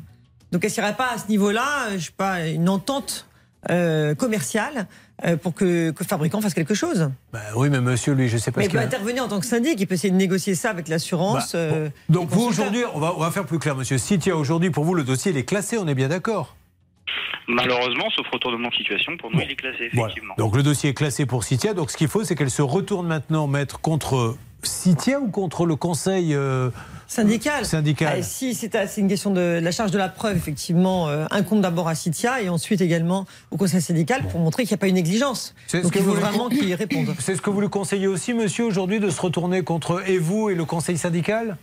Donc 0.51 0.63
est-ce 0.63 0.75
qu'il 0.75 0.83
n'y 0.83 0.87
aurait 0.89 0.97
pas 0.97 1.11
à 1.13 1.17
ce 1.17 1.27
niveau-là, 1.27 1.87
euh, 1.89 1.97
je 1.97 2.05
sais 2.05 2.11
pas, 2.15 2.45
une 2.47 2.69
entente 2.69 3.25
euh, 3.71 4.13
commerciale 4.13 4.85
euh, 5.25 5.37
pour 5.37 5.55
que, 5.55 5.89
que 5.89 6.03
le 6.03 6.07
fabricant 6.07 6.39
fasse 6.39 6.53
quelque 6.53 6.75
chose 6.75 7.09
Bah 7.33 7.39
oui, 7.55 7.69
mais 7.69 7.81
monsieur, 7.81 8.13
lui, 8.13 8.29
je 8.29 8.37
sais 8.37 8.51
pas 8.51 8.59
mais 8.59 8.65
ce 8.65 8.69
il 8.69 8.73
peut 8.73 8.77
qu'il 8.77 8.83
a- 8.83 8.87
intervenir 8.87 9.23
en 9.23 9.27
tant 9.27 9.39
que 9.39 9.45
syndic, 9.47 9.79
il 9.81 9.87
peut 9.87 9.95
essayer 9.95 10.11
de 10.11 10.17
négocier 10.17 10.53
ça 10.53 10.69
avec 10.69 10.87
l'assurance. 10.87 11.53
Bah, 11.53 11.57
euh, 11.59 11.89
Donc 12.09 12.29
vous, 12.29 12.43
aujourd'hui, 12.43 12.83
on 12.93 12.99
va, 12.99 13.13
on 13.15 13.19
va 13.19 13.31
faire 13.31 13.45
plus 13.45 13.57
clair, 13.57 13.75
monsieur. 13.75 13.97
Si 13.97 14.19
aujourd'hui, 14.31 14.69
pour 14.69 14.83
vous, 14.83 14.93
le 14.93 15.03
dossier, 15.03 15.31
il 15.31 15.37
est 15.37 15.45
classé, 15.45 15.77
on 15.79 15.87
est 15.87 15.95
bien 15.95 16.09
d'accord 16.09 16.55
Malheureusement, 17.47 18.09
sauf 18.15 18.27
retournement 18.31 18.69
de 18.69 18.73
situation, 18.75 19.15
pour 19.17 19.31
nous, 19.31 19.39
il 19.41 19.51
est 19.51 19.55
classé, 19.55 19.89
Voilà. 19.93 20.07
effectivement. 20.11 20.33
Donc 20.37 20.55
le 20.55 20.63
dossier 20.63 20.89
est 20.89 20.93
classé 20.93 21.25
pour 21.25 21.43
Citia. 21.43 21.73
Donc 21.73 21.91
ce 21.91 21.97
qu'il 21.97 22.07
faut, 22.07 22.23
c'est 22.23 22.35
qu'elle 22.35 22.49
se 22.51 22.61
retourne 22.61 23.07
maintenant, 23.07 23.47
maître, 23.47 23.79
contre 23.79 24.35
Citia 24.63 25.19
ou 25.19 25.29
contre 25.29 25.67
le 25.67 25.75
conseil 25.75 26.33
euh, 26.33 26.71
syndical. 27.05 27.63
syndical 27.65 28.15
Ah, 28.17 28.23
si 28.23 28.55
c'est 28.55 28.73
une 28.97 29.07
question 29.07 29.29
de 29.29 29.59
la 29.61 29.71
charge 29.71 29.91
de 29.91 29.99
la 29.99 30.09
preuve, 30.09 30.35
effectivement, 30.37 31.07
euh, 31.07 31.25
incombe 31.29 31.61
d'abord 31.61 31.87
à 31.87 31.93
Citia 31.93 32.41
et 32.41 32.49
ensuite 32.49 32.81
également 32.81 33.27
au 33.51 33.57
conseil 33.57 33.81
syndical 33.81 34.23
pour 34.27 34.39
montrer 34.39 34.63
qu'il 34.63 34.71
n'y 34.71 34.79
a 34.79 34.81
pas 34.81 34.87
une 34.87 34.95
négligence. 34.95 35.53
C'est 35.67 35.83
ce 35.83 35.89
que 35.91 35.99
il 35.99 36.03
faut 36.03 36.13
vous- 36.13 36.19
vraiment 36.19 36.49
qu'il 36.49 36.73
réponde. 36.73 37.13
C'est 37.19 37.35
ce 37.35 37.41
que 37.43 37.51
vous 37.51 37.61
lui 37.61 37.69
conseillez 37.69 38.07
aussi, 38.07 38.33
monsieur, 38.33 38.65
aujourd'hui, 38.65 38.99
de 38.99 39.11
se 39.11 39.21
retourner 39.21 39.61
contre 39.63 40.01
et 40.09 40.17
vous 40.17 40.49
et 40.49 40.55
le 40.55 40.65
conseil 40.65 40.97
syndical? 40.97 41.57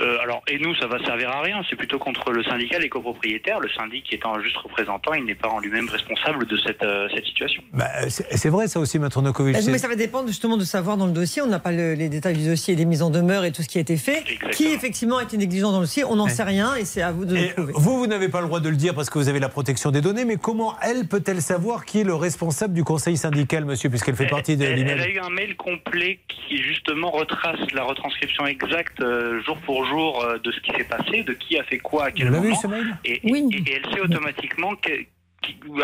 Euh, 0.00 0.18
alors, 0.22 0.42
et 0.48 0.58
nous, 0.58 0.74
ça 0.76 0.86
va 0.86 0.98
servir 1.04 1.30
à 1.30 1.40
rien. 1.42 1.62
C'est 1.70 1.76
plutôt 1.76 1.98
contre 1.98 2.32
le 2.32 2.42
syndicat, 2.44 2.78
les 2.78 2.88
copropriétaires. 2.88 3.60
Le 3.60 3.68
syndic 3.70 4.12
étant 4.12 4.34
un 4.34 4.42
juste 4.42 4.56
représentant, 4.56 5.14
il 5.14 5.24
n'est 5.24 5.34
pas 5.34 5.48
en 5.48 5.60
lui-même 5.60 5.88
responsable 5.88 6.46
de 6.46 6.56
cette, 6.56 6.82
euh, 6.82 7.08
cette 7.14 7.24
situation. 7.26 7.62
Bah, 7.72 7.86
c'est 8.08 8.26
c'est 8.36 8.48
vrai, 8.48 8.66
ça 8.68 8.80
aussi, 8.80 8.98
maître 8.98 9.22
Nokovic. 9.22 9.54
Bah, 9.54 9.60
Mais 9.66 9.78
ça 9.78 9.88
va 9.88 9.94
dépendre 9.96 10.26
justement 10.28 10.56
de 10.56 10.64
savoir 10.64 10.96
dans 10.96 11.06
le 11.06 11.12
dossier. 11.12 11.42
On 11.42 11.46
n'a 11.46 11.58
pas 11.60 11.70
le- 11.72 11.94
les 11.94 12.08
détails 12.08 12.36
du 12.36 12.44
dossier, 12.44 12.74
des 12.76 12.84
mises 12.84 13.02
en 13.02 13.10
demeure 13.10 13.44
et 13.44 13.52
tout 13.52 13.62
ce 13.62 13.68
qui 13.68 13.78
a 13.78 13.80
été 13.80 13.96
fait. 13.96 14.24
Qui 14.52 14.66
effectivement 14.66 15.18
a 15.18 15.22
été 15.22 15.36
négligent 15.36 15.62
dans 15.62 15.72
le 15.78 15.84
dossier, 15.84 16.04
on 16.04 16.16
n'en 16.16 16.24
Ouais. 16.24 16.30
sait 16.30 16.42
rien 16.42 16.74
et 16.74 16.84
c'est 16.84 17.02
à 17.02 17.12
vous 17.12 17.24
de 17.24 17.34
le 17.36 17.52
prouver. 17.54 17.72
vous, 17.76 17.98
vous 17.98 18.06
n'avez 18.06 18.28
pas 18.28 18.40
le 18.40 18.46
droit 18.48 18.60
de 18.60 18.68
le 18.68 18.76
dire 18.76 18.94
parce 18.94 19.10
que 19.10 19.18
vous 19.18 19.28
avez 19.28 19.38
la 19.40 19.48
protection 19.48 19.90
des 19.90 20.00
données, 20.00 20.24
mais 20.24 20.36
comment 20.36 20.74
elle 20.82 21.06
peut-elle 21.06 21.40
savoir 21.40 21.84
qui 21.84 22.00
est 22.00 22.04
le 22.04 22.14
responsable 22.14 22.74
du 22.74 22.82
conseil 22.84 23.16
syndical, 23.16 23.64
monsieur, 23.64 23.88
puisqu'elle 23.90 24.16
fait 24.16 24.26
partie 24.26 24.56
de 24.56 24.64
Elle, 24.64 24.88
elle 24.88 25.00
a 25.00 25.08
eu 25.08 25.18
un 25.20 25.30
mail 25.30 25.54
complet 25.56 26.18
qui 26.28 26.56
justement 26.62 27.10
retrace 27.10 27.60
la 27.72 27.84
retranscription 27.84 28.46
exacte 28.46 29.00
euh, 29.00 29.40
jour 29.44 29.56
pour 29.64 29.76
jour 29.76 29.83
euh, 30.24 30.38
de 30.38 30.50
ce 30.52 30.60
qui 30.60 30.72
s'est 30.72 30.84
passé, 30.84 31.22
de 31.22 31.32
qui 31.34 31.58
a 31.58 31.64
fait 31.64 31.78
quoi 31.78 32.06
à 32.06 32.10
quel 32.10 32.30
moment. 32.30 32.44
eu, 32.44 32.54
ce 32.54 32.66
mail 32.66 32.96
et, 33.04 33.20
et- 33.26 33.30
et 33.66 33.72
elle 33.76 33.92
sait 33.94 34.00
automatiquement 34.00 34.74
que- 34.76 34.90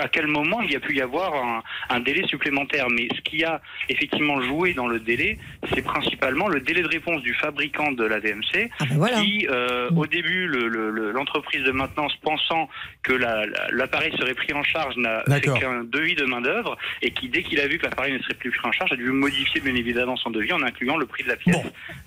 à 0.02 0.08
quel 0.08 0.26
moment 0.26 0.60
il 0.62 0.70
y 0.72 0.76
a 0.76 0.80
pu 0.80 0.94
y 0.96 1.00
avoir 1.00 1.34
un, 1.34 1.62
un 1.88 2.00
délai 2.00 2.26
supplémentaire. 2.26 2.86
Mais 2.90 3.08
ce 3.14 3.20
qui 3.22 3.44
a 3.44 3.60
effectivement 3.88 4.40
joué 4.42 4.74
dans 4.74 4.86
le 4.86 5.00
délai, 5.00 5.38
c'est 5.74 5.82
principalement 5.82 6.48
le 6.48 6.60
délai 6.60 6.82
de 6.82 6.88
réponse 6.88 7.22
du 7.22 7.34
fabricant 7.34 7.92
de 7.92 8.04
la 8.04 8.18
VMC, 8.18 8.70
qui, 9.22 9.46
euh, 9.50 9.90
au 9.96 10.06
début, 10.06 10.46
le- 10.46 10.68
le- 10.68 10.90
le- 10.90 11.10
l'entreprise 11.12 11.62
de 11.64 11.70
maintenance 11.72 12.12
pensant 12.22 12.68
que 13.02 13.12
la- 13.12 13.46
la- 13.46 13.68
l'appareil 13.72 14.12
serait 14.18 14.34
pris 14.34 14.52
en 14.52 14.62
charge 14.62 14.96
n'a 14.96 15.22
fait 15.24 15.40
qu'un 15.60 15.84
devis 15.84 16.14
de 16.14 16.24
main 16.24 16.40
d'œuvre 16.40 16.76
et 17.02 17.10
qui, 17.12 17.28
dès 17.28 17.42
qu'il 17.42 17.60
a 17.60 17.66
vu 17.66 17.78
que 17.78 17.84
l'appareil 17.84 18.12
ne 18.14 18.18
serait 18.20 18.34
plus 18.34 18.50
pris 18.50 18.68
en 18.68 18.72
charge, 18.72 18.92
a 18.92 18.96
dû 18.96 19.10
modifier 19.10 19.60
bien 19.60 19.74
évidemment 19.74 20.16
son 20.16 20.30
devis 20.30 20.52
en 20.52 20.62
incluant 20.62 20.96
le 20.96 21.06
prix 21.06 21.22
de 21.24 21.28
la 21.28 21.36
pièce 21.36 21.56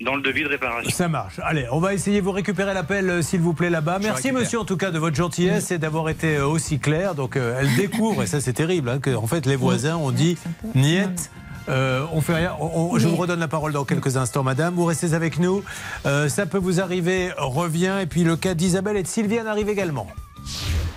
dans 0.00 0.14
le 0.16 0.22
devis 0.22 0.42
de 0.42 0.48
réparation. 0.48 0.90
Ça 0.90 1.08
marche. 1.08 1.34
Allez, 1.42 1.66
on 1.72 1.80
va 1.80 1.94
essayer 1.94 2.20
de 2.20 2.24
vous 2.24 2.32
récupérer 2.32 2.74
l'appel, 2.74 3.08
euh, 3.10 3.22
s'il 3.22 3.40
vous 3.40 3.54
plaît, 3.54 3.70
là-bas. 3.70 3.98
Merci, 4.00 4.32
monsieur, 4.32 4.58
en 4.60 4.64
tout 4.64 4.76
cas, 4.76 4.90
de 4.90 4.98
votre 4.98 5.16
gentillesse 5.16 5.70
et 5.70 5.78
d'avoir 5.78 6.08
été 6.08 6.36
euh, 6.36 6.46
aussi 6.46 6.78
clair. 6.78 7.14
Donc, 7.14 7.36
euh, 7.44 7.58
elle 7.60 7.74
découvre, 7.76 8.22
et 8.22 8.26
ça, 8.26 8.40
c'est 8.40 8.52
terrible, 8.52 8.88
hein, 8.88 8.98
que, 8.98 9.14
en 9.14 9.26
fait, 9.26 9.46
les 9.46 9.56
voisins 9.56 9.96
ont 9.96 10.10
dit 10.10 10.36
Niette. 10.74 11.30
euh, 11.68 12.04
on 12.12 12.20
fait 12.20 12.34
rien. 12.34 12.52
On- 12.60 12.92
on- 12.94 12.98
je 12.98 13.08
vous 13.08 13.16
redonne 13.16 13.40
la 13.40 13.48
parole 13.48 13.72
dans 13.72 13.84
quelques 13.84 14.16
instants, 14.16 14.42
madame. 14.42 14.74
Vous 14.74 14.84
restez 14.84 15.14
avec 15.14 15.38
nous. 15.38 15.62
Euh, 16.06 16.28
ça 16.28 16.44
peut 16.46 16.58
vous 16.58 16.80
arriver, 16.80 17.30
revient. 17.38 17.94
Et 18.02 18.06
puis 18.06 18.22
le 18.24 18.36
cas 18.36 18.54
d'Isabelle 18.54 18.96
et 18.98 19.02
de 19.02 19.08
Sylviane 19.08 19.46
arrive 19.46 19.68
également. 19.68 20.06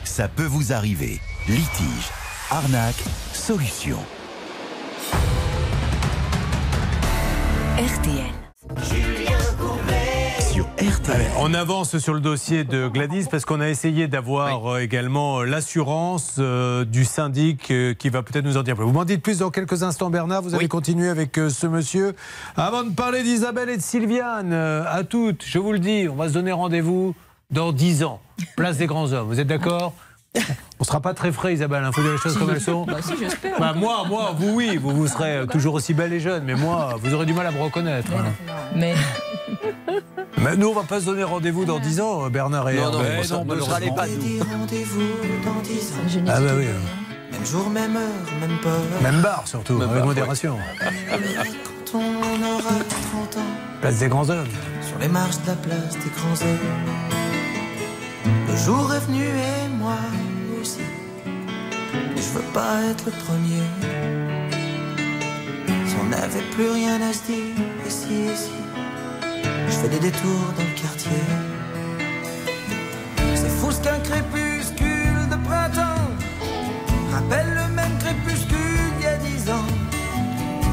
Ça 0.03 0.27
peut 0.27 0.43
vous 0.45 0.73
arriver. 0.73 1.21
Litige, 1.47 2.09
arnaque, 2.51 3.01
solution. 3.33 3.97
RTL. 7.77 8.36
Allez, 11.17 11.25
on 11.39 11.51
avance 11.55 11.97
sur 11.97 12.13
le 12.13 12.19
dossier 12.19 12.63
de 12.63 12.87
Gladys 12.87 13.25
parce 13.31 13.43
qu'on 13.43 13.59
a 13.59 13.69
essayé 13.69 14.07
d'avoir 14.07 14.73
euh, 14.73 14.81
également 14.81 15.39
euh, 15.39 15.45
l'assurance 15.45 16.35
euh, 16.37 16.85
du 16.85 17.05
syndic 17.05 17.73
qui 17.97 18.09
va 18.09 18.21
peut-être 18.21 18.45
nous 18.45 18.57
en 18.57 18.61
dire 18.61 18.75
plus. 18.75 18.85
Vous 18.85 18.91
m'en 18.91 19.03
dites 19.03 19.23
plus 19.23 19.39
dans 19.39 19.49
quelques 19.49 19.81
instants, 19.81 20.11
Bernard. 20.11 20.43
Vous 20.43 20.53
allez 20.53 20.67
continuer 20.67 21.09
avec 21.09 21.35
ce 21.49 21.65
monsieur. 21.65 22.15
Avant 22.55 22.83
de 22.83 22.91
parler 22.91 23.23
d'Isabelle 23.23 23.69
et 23.69 23.77
de 23.77 23.81
Sylviane, 23.81 24.53
à 24.53 25.03
toutes, 25.03 25.43
je 25.43 25.57
vous 25.57 25.71
le 25.71 25.79
dis, 25.79 26.07
on 26.07 26.15
va 26.15 26.27
se 26.29 26.33
donner 26.33 26.51
rendez-vous 26.51 27.15
dans 27.49 27.71
10 27.71 28.03
ans. 28.03 28.21
Place 28.55 28.77
des 28.77 28.85
grands 28.85 29.11
hommes. 29.11 29.27
Vous 29.27 29.39
êtes 29.39 29.47
d'accord? 29.47 29.93
On 30.79 30.83
sera 30.83 31.01
pas 31.01 31.15
très 31.15 31.31
frais, 31.31 31.55
Isabelle, 31.55 31.83
il 31.87 31.93
faut 31.95 32.03
dire 32.03 32.11
les 32.11 32.19
choses 32.19 32.37
comme 32.37 32.51
elles 32.51 32.61
sont. 32.61 32.85
Bah 32.85 32.97
si. 33.01 33.13
Bah, 33.57 33.73
moi, 33.75 34.03
moi, 34.07 34.35
vous, 34.37 34.53
oui, 34.53 34.77
vous, 34.77 34.91
vous 34.91 35.07
serez 35.07 35.47
toujours 35.47 35.73
aussi 35.73 35.95
belle 35.95 36.13
et 36.13 36.19
jeune, 36.19 36.43
mais 36.43 36.53
moi, 36.53 36.93
vous 37.01 37.11
aurez 37.15 37.25
du 37.25 37.33
mal 37.33 37.47
à 37.47 37.51
me 37.51 37.59
reconnaître. 37.59 38.11
hein. 38.15 38.53
Mais 38.75 38.93
Mais 40.37 40.55
nous, 40.55 40.67
on 40.69 40.73
va 40.73 40.83
pas 40.83 40.99
se 40.99 41.05
donner 41.05 41.23
rendez-vous 41.23 41.65
dans 41.65 41.79
10 41.79 42.01
ans, 42.01 42.29
Bernard 42.29 42.69
et 42.69 42.75
Non, 42.75 42.91
non, 42.91 42.99
mais 42.99 43.23
ça, 43.23 43.41
malheureusement. 43.45 43.95
pas 43.95 44.01
Rendez-vous 44.03 45.03
dans 45.45 45.61
10 45.63 46.17
ans. 46.17 46.21
Ah 46.27 46.39
bah 46.41 46.51
oui. 46.57 46.65
Même 47.31 47.45
jour, 47.45 47.69
même 47.69 47.95
heure, 47.95 48.39
même 48.41 48.57
peur. 48.61 48.79
Même 49.01 49.21
bar 49.21 49.47
surtout, 49.47 49.81
avec 49.81 50.03
modération. 50.03 50.57
Quand 50.79 51.99
on 51.99 52.43
aura 52.55 52.73
30 53.11 53.37
ans, 53.37 53.39
Place 53.81 53.99
des 53.99 54.07
grands 54.07 54.29
hommes. 54.29 54.47
sur 54.81 54.97
les 54.99 55.07
marches 55.07 55.37
de 55.43 55.47
la 55.47 55.55
place 55.55 55.93
des 55.93 56.09
grands 56.15 56.41
hommes. 56.45 56.67
Le 58.49 58.55
jour 58.57 58.93
est 58.93 58.99
venu 59.01 59.23
et 59.23 59.67
moi 59.77 59.95
aussi. 60.61 60.79
Je 62.15 62.21
veux 62.37 62.53
pas 62.53 62.81
être 62.91 63.05
le 63.05 63.11
premier. 63.11 63.63
Si 65.85 65.95
on 66.01 66.05
n'avait 66.09 66.41
plus 66.55 66.69
rien 66.71 66.99
à 67.01 67.13
se 67.13 67.23
dire, 67.31 67.55
ici, 67.87 68.33
ici. 68.33 68.51
Je 69.69 69.75
fais 69.75 69.89
des 69.89 69.99
détours 69.99 70.53
dans 70.57 70.63
le 70.63 70.81
quartier. 70.81 71.23
C'est 73.35 73.49
fou 73.49 73.71
ce 73.71 73.81
qu'un 73.81 73.99
crépuscule 73.99 75.27
de 75.29 75.35
printemps 75.47 76.07
rappelle 77.11 77.53
le 77.53 77.73
même 77.73 77.97
crépuscule 77.99 78.57
il 78.99 79.03
y 79.03 79.07
a 79.07 79.17
dix 79.17 79.49
ans. 79.49 79.67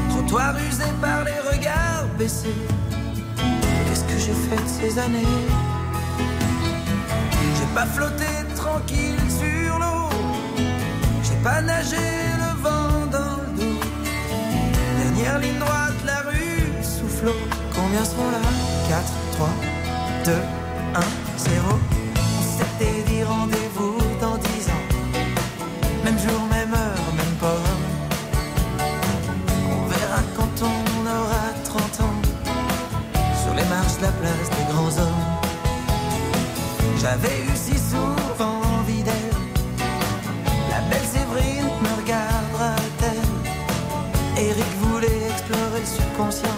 Trottoir 0.09 0.55
usé 0.69 0.85
par 1.01 1.23
les 1.25 1.39
regards 1.51 2.07
baissés. 2.17 2.61
Qu'est-ce 3.37 4.03
que 4.05 4.17
j'ai 4.17 4.33
fait 4.47 4.63
de 4.63 4.69
ces 4.79 4.99
années? 4.99 5.43
J'ai 7.57 7.75
pas 7.75 7.85
flotté 7.85 8.31
tranquille 8.55 9.19
sur 9.29 9.77
l'eau. 9.77 10.09
J'ai 11.23 11.39
pas 11.43 11.61
nagé 11.61 11.97
le 12.37 12.61
vent 12.61 13.05
dans 13.11 13.37
le 13.41 13.57
dos. 13.57 13.79
Dernière 14.97 15.39
ligne 15.39 15.59
droite, 15.59 15.99
la 16.05 16.19
rue 16.29 16.71
souffle. 16.81 17.33
Combien 17.85 18.03
seront 18.03 18.31
là? 18.31 18.39
4, 18.89 19.03
3, 19.33 19.47
2, 20.25 20.31
1, 20.31 21.01
0. 21.37 21.79
On 22.17 22.43
s'était 22.57 23.03
dit 23.03 23.23
rendez-vous 23.23 23.97
dans 24.19 24.37
10 24.37 24.69
ans. 24.73 24.85
Même 26.03 26.17
jour, 26.17 26.41
même 26.49 26.73
heure, 26.73 27.13
même 27.15 27.35
pas. 27.39 27.61
On 29.69 29.85
verra 29.85 30.21
quand 30.35 30.55
on 30.63 31.05
aura 31.05 31.45
30 31.63 32.01
ans. 32.01 32.19
Sur 33.43 33.53
les 33.53 33.65
marches 33.65 33.97
de 33.97 34.01
la 34.01 34.13
place 34.13 34.49
des 34.57 34.73
grands 34.73 34.95
hommes. 35.03 35.25
J'avais 36.99 37.37
eu 37.43 37.55
si 37.55 37.77
souvent 37.77 38.61
envie 38.79 39.03
d'elle. 39.03 39.37
La 40.71 40.81
belle 40.89 41.05
Séverine 41.05 41.69
me 41.83 42.01
regardera-t-elle? 42.01 43.29
Eric 44.43 44.71
voulait 44.81 45.21
explorer 45.29 45.81
le 45.81 45.85
subconscient. 45.85 46.54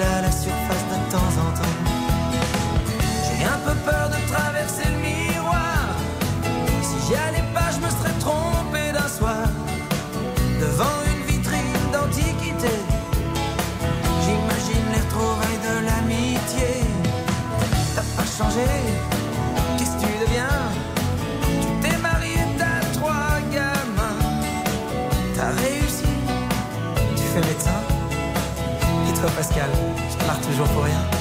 À 0.00 0.22
la 0.22 0.30
surface 0.30 0.84
de 0.92 1.10
temps 1.10 1.18
en 1.18 1.50
temps 1.56 1.76
J'ai 3.24 3.44
un 3.44 3.58
peu 3.66 3.74
peur 3.84 4.08
de 4.08 4.32
traverser 4.32 4.84
le 4.92 4.98
miroir. 4.98 5.88
Si 6.82 7.08
j'y 7.08 7.16
allais 7.16 7.42
pas, 7.52 7.72
je 7.72 7.80
me 7.84 7.90
serais 7.90 8.16
trompé 8.20 8.92
d'un 8.92 9.08
soir. 9.08 9.48
Devant 10.60 11.02
une 11.04 11.26
vitrine 11.26 11.90
d'antiquité. 11.92 12.74
J'imagine 14.22 14.86
les 14.92 15.00
retrouvailles 15.00 15.62
de 15.68 15.86
l'amitié. 15.86 16.84
T'as 17.96 18.02
pas 18.16 18.28
changé, 18.38 18.68
Pascal, 29.36 29.70
je 30.10 30.26
marre 30.26 30.40
toujours 30.40 30.66
pour 30.68 30.84
rien. 30.84 31.17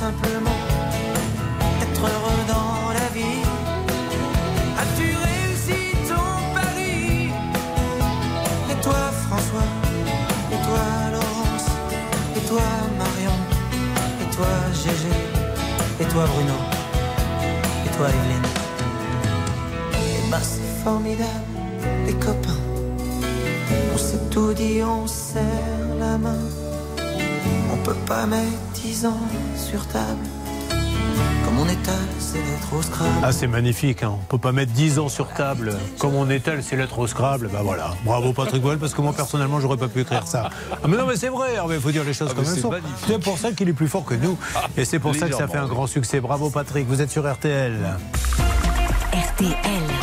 Simplement 0.00 0.60
être 1.82 2.04
heureux 2.12 2.42
dans 2.48 2.92
la 2.98 3.08
vie. 3.16 3.42
As-tu 4.82 5.06
réussi 5.26 5.80
ton 6.10 6.26
pari? 6.54 7.30
Et 8.70 8.78
toi, 8.82 9.02
François? 9.26 9.70
Et 10.54 10.60
toi, 10.66 10.84
Laurence? 11.14 11.68
Et 12.36 12.44
toi, 12.50 12.66
Marion? 12.98 13.36
Et 14.22 14.28
toi, 14.34 14.52
Gégé? 14.72 15.14
Et 16.00 16.06
toi, 16.12 16.24
Bruno? 16.32 16.58
Et 17.86 17.90
toi, 17.96 18.08
Evelyne? 18.08 18.48
Et 19.92 20.30
ben, 20.30 20.40
c'est 20.42 20.72
formidable, 20.84 21.54
les 22.06 22.14
copains. 22.14 22.62
On 23.94 23.98
s'est 23.98 24.24
tout 24.30 24.52
dit, 24.54 24.82
on 24.82 25.06
serre 25.06 25.90
la 26.00 26.18
main. 26.18 26.42
On 27.72 27.76
peut 27.84 28.02
pas 28.06 28.26
mettre 28.26 28.64
dix 28.74 29.06
ans 29.06 29.26
sur 29.74 29.88
table. 29.88 30.22
Comme 31.44 31.58
on 31.58 31.64
étale 31.64 31.94
ses 32.20 32.38
lettres 32.38 32.74
au 32.78 32.80
Scrabble. 32.80 33.10
Ah, 33.24 33.32
c'est 33.32 33.48
magnifique. 33.48 34.04
Hein. 34.04 34.12
On 34.12 34.24
peut 34.26 34.38
pas 34.38 34.52
mettre 34.52 34.70
10 34.70 35.00
ans 35.00 35.08
sur 35.08 35.26
table. 35.30 35.74
Comme 35.98 36.14
on 36.14 36.30
étale 36.30 36.62
ses 36.62 36.76
lettres 36.76 37.00
au 37.00 37.08
Scrabble, 37.08 37.48
bah 37.52 37.62
voilà. 37.64 37.92
Bravo 38.04 38.32
Patrick 38.32 38.62
Boel, 38.62 38.78
parce 38.78 38.94
que 38.94 39.00
moi 39.00 39.12
personnellement, 39.12 39.58
j'aurais 39.58 39.76
pas 39.76 39.88
pu 39.88 40.02
écrire 40.02 40.28
ça. 40.28 40.48
Ah, 40.70 40.86
mais 40.86 40.96
non, 40.96 41.06
mais 41.08 41.16
c'est 41.16 41.28
vrai, 41.28 41.56
il 41.68 41.80
faut 41.80 41.90
dire 41.90 42.04
les 42.04 42.14
choses 42.14 42.28
Ah, 42.30 42.34
comme 42.36 42.44
elles 42.44 42.54
c'est 42.54 42.60
sont. 42.60 42.70
C'est 43.08 43.18
pour 43.18 43.36
ça 43.36 43.50
qu'il 43.50 43.68
est 43.68 43.72
plus 43.72 43.88
fort 43.88 44.04
que 44.04 44.14
nous. 44.14 44.38
Et 44.76 44.84
c'est 44.84 45.00
pour 45.00 45.16
ça 45.16 45.28
que 45.28 45.34
ça 45.34 45.48
fait 45.48 45.58
un 45.58 45.66
grand 45.66 45.88
succès. 45.88 46.20
Bravo 46.20 46.50
Patrick, 46.50 46.86
vous 46.86 47.00
êtes 47.02 47.10
sur 47.10 47.28
RTL. 47.28 47.74
RTL. 49.12 49.93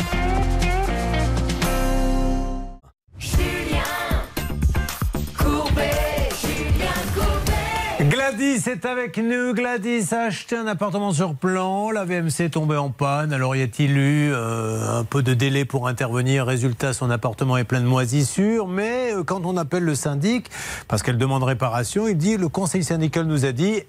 Gladys 8.42 8.68
est 8.68 8.86
avec 8.86 9.18
nous. 9.18 9.54
Gladys 9.54 10.12
a 10.12 10.22
acheté 10.22 10.56
un 10.56 10.66
appartement 10.66 11.12
sur 11.12 11.36
plan. 11.36 11.92
La 11.92 12.04
VMC 12.04 12.40
est 12.40 12.54
tombée 12.54 12.76
en 12.76 12.90
panne. 12.90 13.32
Alors 13.32 13.54
y 13.54 13.62
a-t-il 13.62 13.96
eu 13.96 14.32
euh, 14.32 14.98
un 14.98 15.04
peu 15.04 15.22
de 15.22 15.32
délai 15.32 15.64
pour 15.64 15.86
intervenir? 15.86 16.44
Résultat, 16.44 16.92
son 16.92 17.08
appartement 17.08 17.56
est 17.56 17.62
plein 17.62 17.80
de 17.80 17.86
moisissures. 17.86 18.66
Mais 18.66 19.14
euh, 19.14 19.22
quand 19.22 19.42
on 19.44 19.56
appelle 19.56 19.84
le 19.84 19.94
syndic, 19.94 20.50
parce 20.88 21.04
qu'elle 21.04 21.18
demande 21.18 21.44
réparation, 21.44 22.08
il 22.08 22.18
dit 22.18 22.36
le 22.36 22.48
conseil 22.48 22.82
syndical 22.82 23.26
nous 23.26 23.44
a 23.44 23.52
dit. 23.52 23.82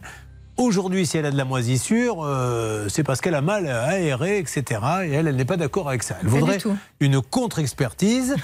Aujourd'hui, 0.58 1.08
si 1.08 1.18
elle 1.18 1.26
a 1.26 1.32
de 1.32 1.38
la 1.38 1.46
moisissure, 1.46 2.24
euh, 2.24 2.88
c'est 2.88 3.04
parce 3.04 3.22
qu'elle 3.22 3.34
a 3.34 3.42
mal 3.42 3.68
aéré, 3.68 4.38
etc. 4.38 4.64
Et 5.06 5.12
elle, 5.12 5.28
elle 5.28 5.36
n'est 5.36 5.46
pas 5.46 5.58
d'accord 5.58 5.90
avec 5.90 6.04
ça. 6.04 6.16
Elle 6.22 6.28
voudrait 6.28 6.60
une 7.00 7.22
contre-expertise. 7.22 8.36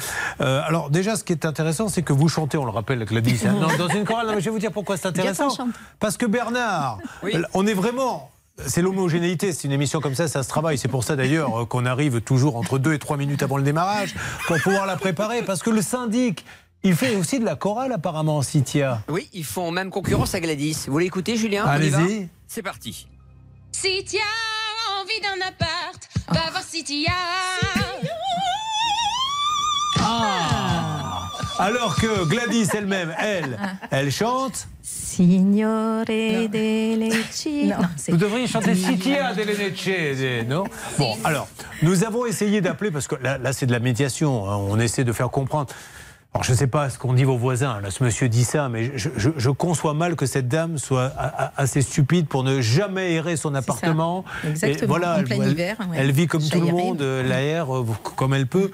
Euh, 0.41 0.61
alors 0.65 0.89
déjà, 0.89 1.15
ce 1.15 1.23
qui 1.23 1.33
est 1.33 1.45
intéressant, 1.45 1.87
c'est 1.87 2.01
que 2.01 2.13
vous 2.13 2.27
chantez, 2.27 2.57
on 2.57 2.65
le 2.65 2.71
rappelle, 2.71 3.05
Gladys, 3.05 3.41
hein, 3.45 3.55
dans, 3.77 3.87
dans 3.87 3.93
une 3.93 4.05
chorale. 4.05 4.27
Non, 4.27 4.33
mais 4.35 4.41
je 4.41 4.45
vais 4.45 4.51
vous 4.51 4.59
dire 4.59 4.71
pourquoi 4.71 4.97
c'est 4.97 5.07
intéressant. 5.07 5.49
chante. 5.49 5.69
Parce 5.99 6.17
que 6.17 6.25
Bernard, 6.25 6.99
on 7.53 7.67
est 7.67 7.73
vraiment... 7.73 8.31
C'est 8.65 8.81
l'homogénéité, 8.81 9.53
c'est 9.53 9.69
une 9.69 9.71
émission 9.71 10.01
comme 10.01 10.15
ça, 10.15 10.27
ça 10.27 10.43
se 10.43 10.49
travaille. 10.49 10.77
C'est 10.77 10.89
pour 10.89 11.05
ça 11.05 11.15
d'ailleurs 11.15 11.61
euh, 11.61 11.65
qu'on 11.65 11.85
arrive 11.85 12.19
toujours 12.19 12.57
entre 12.57 12.77
deux 12.77 12.91
et 12.91 12.99
trois 12.99 13.15
minutes 13.15 13.41
avant 13.41 13.55
le 13.55 13.63
démarrage 13.63 14.15
pour 14.47 14.57
pouvoir 14.61 14.85
la 14.85 14.97
préparer. 14.97 15.43
Parce 15.43 15.63
que 15.63 15.69
le 15.69 15.81
syndic, 15.81 16.43
il 16.83 16.95
fait 16.95 17.15
aussi 17.15 17.39
de 17.39 17.45
la 17.45 17.55
chorale 17.55 17.91
apparemment, 17.91 18.41
Citia. 18.41 19.01
Oui, 19.09 19.29
ils 19.33 19.43
font 19.45 19.71
même 19.71 19.89
concurrence 19.89 20.33
à 20.35 20.39
Gladys. 20.39 20.83
Vous 20.87 20.93
voulez 20.93 21.05
écouter, 21.07 21.35
Julien 21.35 21.65
Allez-y. 21.65 22.29
C'est 22.47 22.63
parti. 22.63 23.07
As 23.83 25.01
envie 25.01 25.21
d'un 25.21 25.45
appart, 25.47 26.09
va 26.29 26.51
voir 26.51 26.63
si 26.63 26.83
tu 26.83 27.05
as. 27.07 27.11
Alors 31.59 31.95
que 31.97 32.23
Gladys 32.25 32.67
elle-même, 32.73 33.13
elle, 33.19 33.59
elle 33.91 34.11
chante. 34.11 34.67
Signore 34.81 36.05
de 36.05 36.95
Lecce. 36.95 37.47
Non, 37.65 37.75
c'est- 37.97 38.11
Vous 38.13 38.17
devriez 38.17 38.47
chanter 38.47 38.75
Citia 38.75 39.33
delle 39.33 39.49
Lecce, 39.57 40.47
non 40.47 40.63
Bon, 40.97 41.17
alors, 41.25 41.47
nous 41.81 42.03
avons 42.05 42.25
essayé 42.25 42.61
d'appeler, 42.61 42.91
parce 42.91 43.07
que 43.07 43.15
là, 43.15 43.37
là, 43.37 43.51
c'est 43.51 43.65
de 43.65 43.71
la 43.73 43.79
médiation, 43.79 44.49
hein, 44.49 44.55
on 44.55 44.79
essaie 44.79 45.03
de 45.03 45.11
faire 45.11 45.29
comprendre. 45.29 45.67
Alors 46.35 46.43
je 46.43 46.51
ne 46.51 46.57
sais 46.57 46.67
pas 46.67 46.91
ce 46.91 46.99
qu'ont 46.99 47.13
dit 47.13 47.23
vos 47.23 47.37
voisins, 47.37 47.81
là 47.81 47.89
ce 47.89 48.03
monsieur 48.03 48.29
dit 48.29 48.43
ça, 48.43 48.69
mais 48.69 48.95
je, 48.95 49.09
je- 49.17 49.31
je 49.35 49.49
conçois 49.49 49.95
mal 49.95 50.15
que 50.15 50.27
cette 50.27 50.47
dame 50.47 50.77
soit 50.77 51.05
a- 51.17 51.45
a- 51.45 51.51
assez 51.57 51.81
stupide 51.81 52.27
pour 52.27 52.43
ne 52.43 52.61
jamais 52.61 53.01
aérer 53.01 53.35
son 53.35 53.55
appartement. 53.55 54.23
Exactement, 54.47 54.83
Et 54.83 54.85
voilà, 54.85 55.15
en 55.15 55.17
elle, 55.17 55.23
plein 55.23 55.41
elle- 55.41 55.51
hiver, 55.51 55.77
ouais. 55.79 55.97
elle 55.97 56.11
vit 56.11 56.27
comme 56.27 56.41
Ça 56.41 56.55
tout 56.55 56.61
le 56.63 56.71
monde, 56.71 57.01
euh, 57.01 57.23
l'aère 57.23 57.75
euh, 57.75 57.83
comme 58.15 58.35
elle 58.35 58.45
peut. 58.45 58.69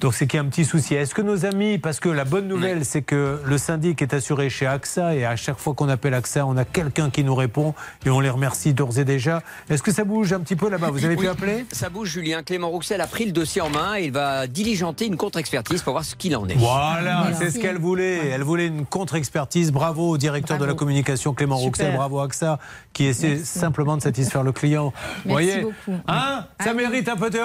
Donc 0.00 0.14
c'est 0.14 0.26
qu'il 0.26 0.38
y 0.38 0.42
a 0.42 0.46
un 0.46 0.48
petit 0.48 0.64
souci. 0.64 0.94
Est-ce 0.94 1.14
que 1.14 1.20
nos 1.20 1.44
amis, 1.44 1.76
parce 1.76 2.00
que 2.00 2.08
la 2.08 2.24
bonne 2.24 2.48
nouvelle 2.48 2.86
c'est 2.86 3.02
que 3.02 3.38
le 3.44 3.58
syndic 3.58 4.00
est 4.00 4.14
assuré 4.14 4.48
chez 4.48 4.66
AXA 4.66 5.14
et 5.14 5.26
à 5.26 5.36
chaque 5.36 5.58
fois 5.58 5.74
qu'on 5.74 5.90
appelle 5.90 6.14
AXA, 6.14 6.46
on 6.46 6.56
a 6.56 6.64
quelqu'un 6.64 7.10
qui 7.10 7.22
nous 7.22 7.34
répond 7.34 7.74
et 8.06 8.10
on 8.10 8.20
les 8.20 8.30
remercie 8.30 8.72
d'ores 8.72 8.98
et 8.98 9.04
déjà. 9.04 9.42
Est-ce 9.68 9.82
que 9.82 9.92
ça 9.92 10.04
bouge 10.04 10.32
un 10.32 10.40
petit 10.40 10.56
peu 10.56 10.70
là-bas? 10.70 10.88
Vous 10.90 11.04
avez 11.04 11.16
pu 11.16 11.28
appeler? 11.28 11.66
Ça 11.70 11.90
bouge, 11.90 12.08
Julien. 12.08 12.42
Clément 12.42 12.70
Rouxel 12.70 13.02
a 13.02 13.06
pris 13.06 13.26
le 13.26 13.32
dossier 13.32 13.60
en 13.60 13.68
main 13.68 13.96
et 13.98 14.06
il 14.06 14.12
va 14.12 14.46
diligenter 14.46 15.04
une 15.04 15.18
contre-expertise 15.18 15.82
pour 15.82 15.92
voir 15.92 16.04
ce 16.06 16.14
qu'il 16.14 16.34
en 16.34 16.48
est. 16.48 16.54
Voilà, 16.94 17.32
c'est 17.34 17.50
ce 17.50 17.58
qu'elle 17.58 17.78
voulait. 17.78 18.28
Elle 18.28 18.42
voulait 18.42 18.66
une 18.66 18.86
contre-expertise. 18.86 19.72
Bravo 19.72 20.10
au 20.10 20.16
directeur 20.16 20.58
de 20.58 20.64
la 20.64 20.74
communication 20.74 21.34
Clément 21.34 21.56
Super. 21.56 21.66
Rouxel, 21.66 21.96
bravo 21.96 22.20
AXA, 22.20 22.58
qui 22.92 23.06
essaie 23.06 23.38
simplement 23.38 23.96
de 23.96 24.02
satisfaire 24.02 24.42
le 24.42 24.52
client. 24.52 24.92
Vous 25.24 25.30
voyez 25.32 25.62
beaucoup. 25.62 25.98
Hein 26.08 26.46
Ça 26.60 26.74
mérite 26.74 27.08
un 27.08 27.16
peu 27.16 27.30
de 27.30 27.38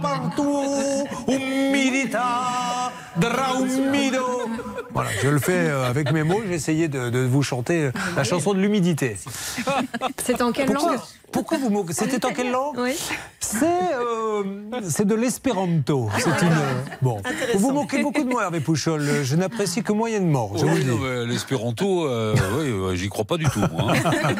partout, 0.00 1.06
umidità, 1.28 2.92
draumido. 3.16 4.48
Voilà, 4.92 5.10
je 5.22 5.28
le 5.28 5.38
fais 5.38 5.52
euh, 5.68 5.88
avec 5.88 6.12
mes 6.12 6.22
mots. 6.24 6.40
J'ai 6.48 6.54
essayé 6.54 6.88
de, 6.88 7.10
de 7.10 7.20
vous 7.20 7.42
chanter 7.42 7.84
euh, 7.84 7.92
la 8.16 8.24
chanson 8.24 8.54
de 8.54 8.58
l'humidité. 8.60 9.16
C'est 10.22 10.40
en 10.42 10.52
quelle 10.52 10.66
Pourquoi- 10.66 10.92
langue 10.92 11.00
Pourquoi 11.32 11.58
vous 11.58 11.70
moquez 11.70 11.92
C'était 11.92 12.24
en 12.26 12.32
quelle 12.32 12.50
langue 12.50 12.76
Oui. 12.78 12.96
C'est 13.38 13.66
euh, 13.66 14.42
c'est 14.88 15.06
de 15.06 15.14
l'espéranto. 15.14 16.08
C'est 16.18 16.42
une 16.44 16.52
bon. 17.02 17.22
Vous 17.54 17.60
vous 17.60 17.72
moquez 17.72 18.02
beaucoup 18.02 18.22
de 18.24 18.28
moi, 18.28 18.42
Hervé 18.44 18.60
Pouchol. 18.60 19.02
Je 19.22 19.36
n'apprécie 19.36 19.82
que 19.82 19.92
moyennement. 19.92 20.50
Je 20.56 20.64
vous 20.66 20.76
le 20.76 20.92
Oui, 21.24 21.28
L'espéranto, 21.28 22.06
euh, 22.06 22.34
oui, 22.90 22.96
j'y 22.96 23.08
crois 23.08 23.24
pas 23.24 23.36
du 23.36 23.44
tout. 23.44 23.60
moi, 23.72 23.92
hein. 24.04 24.34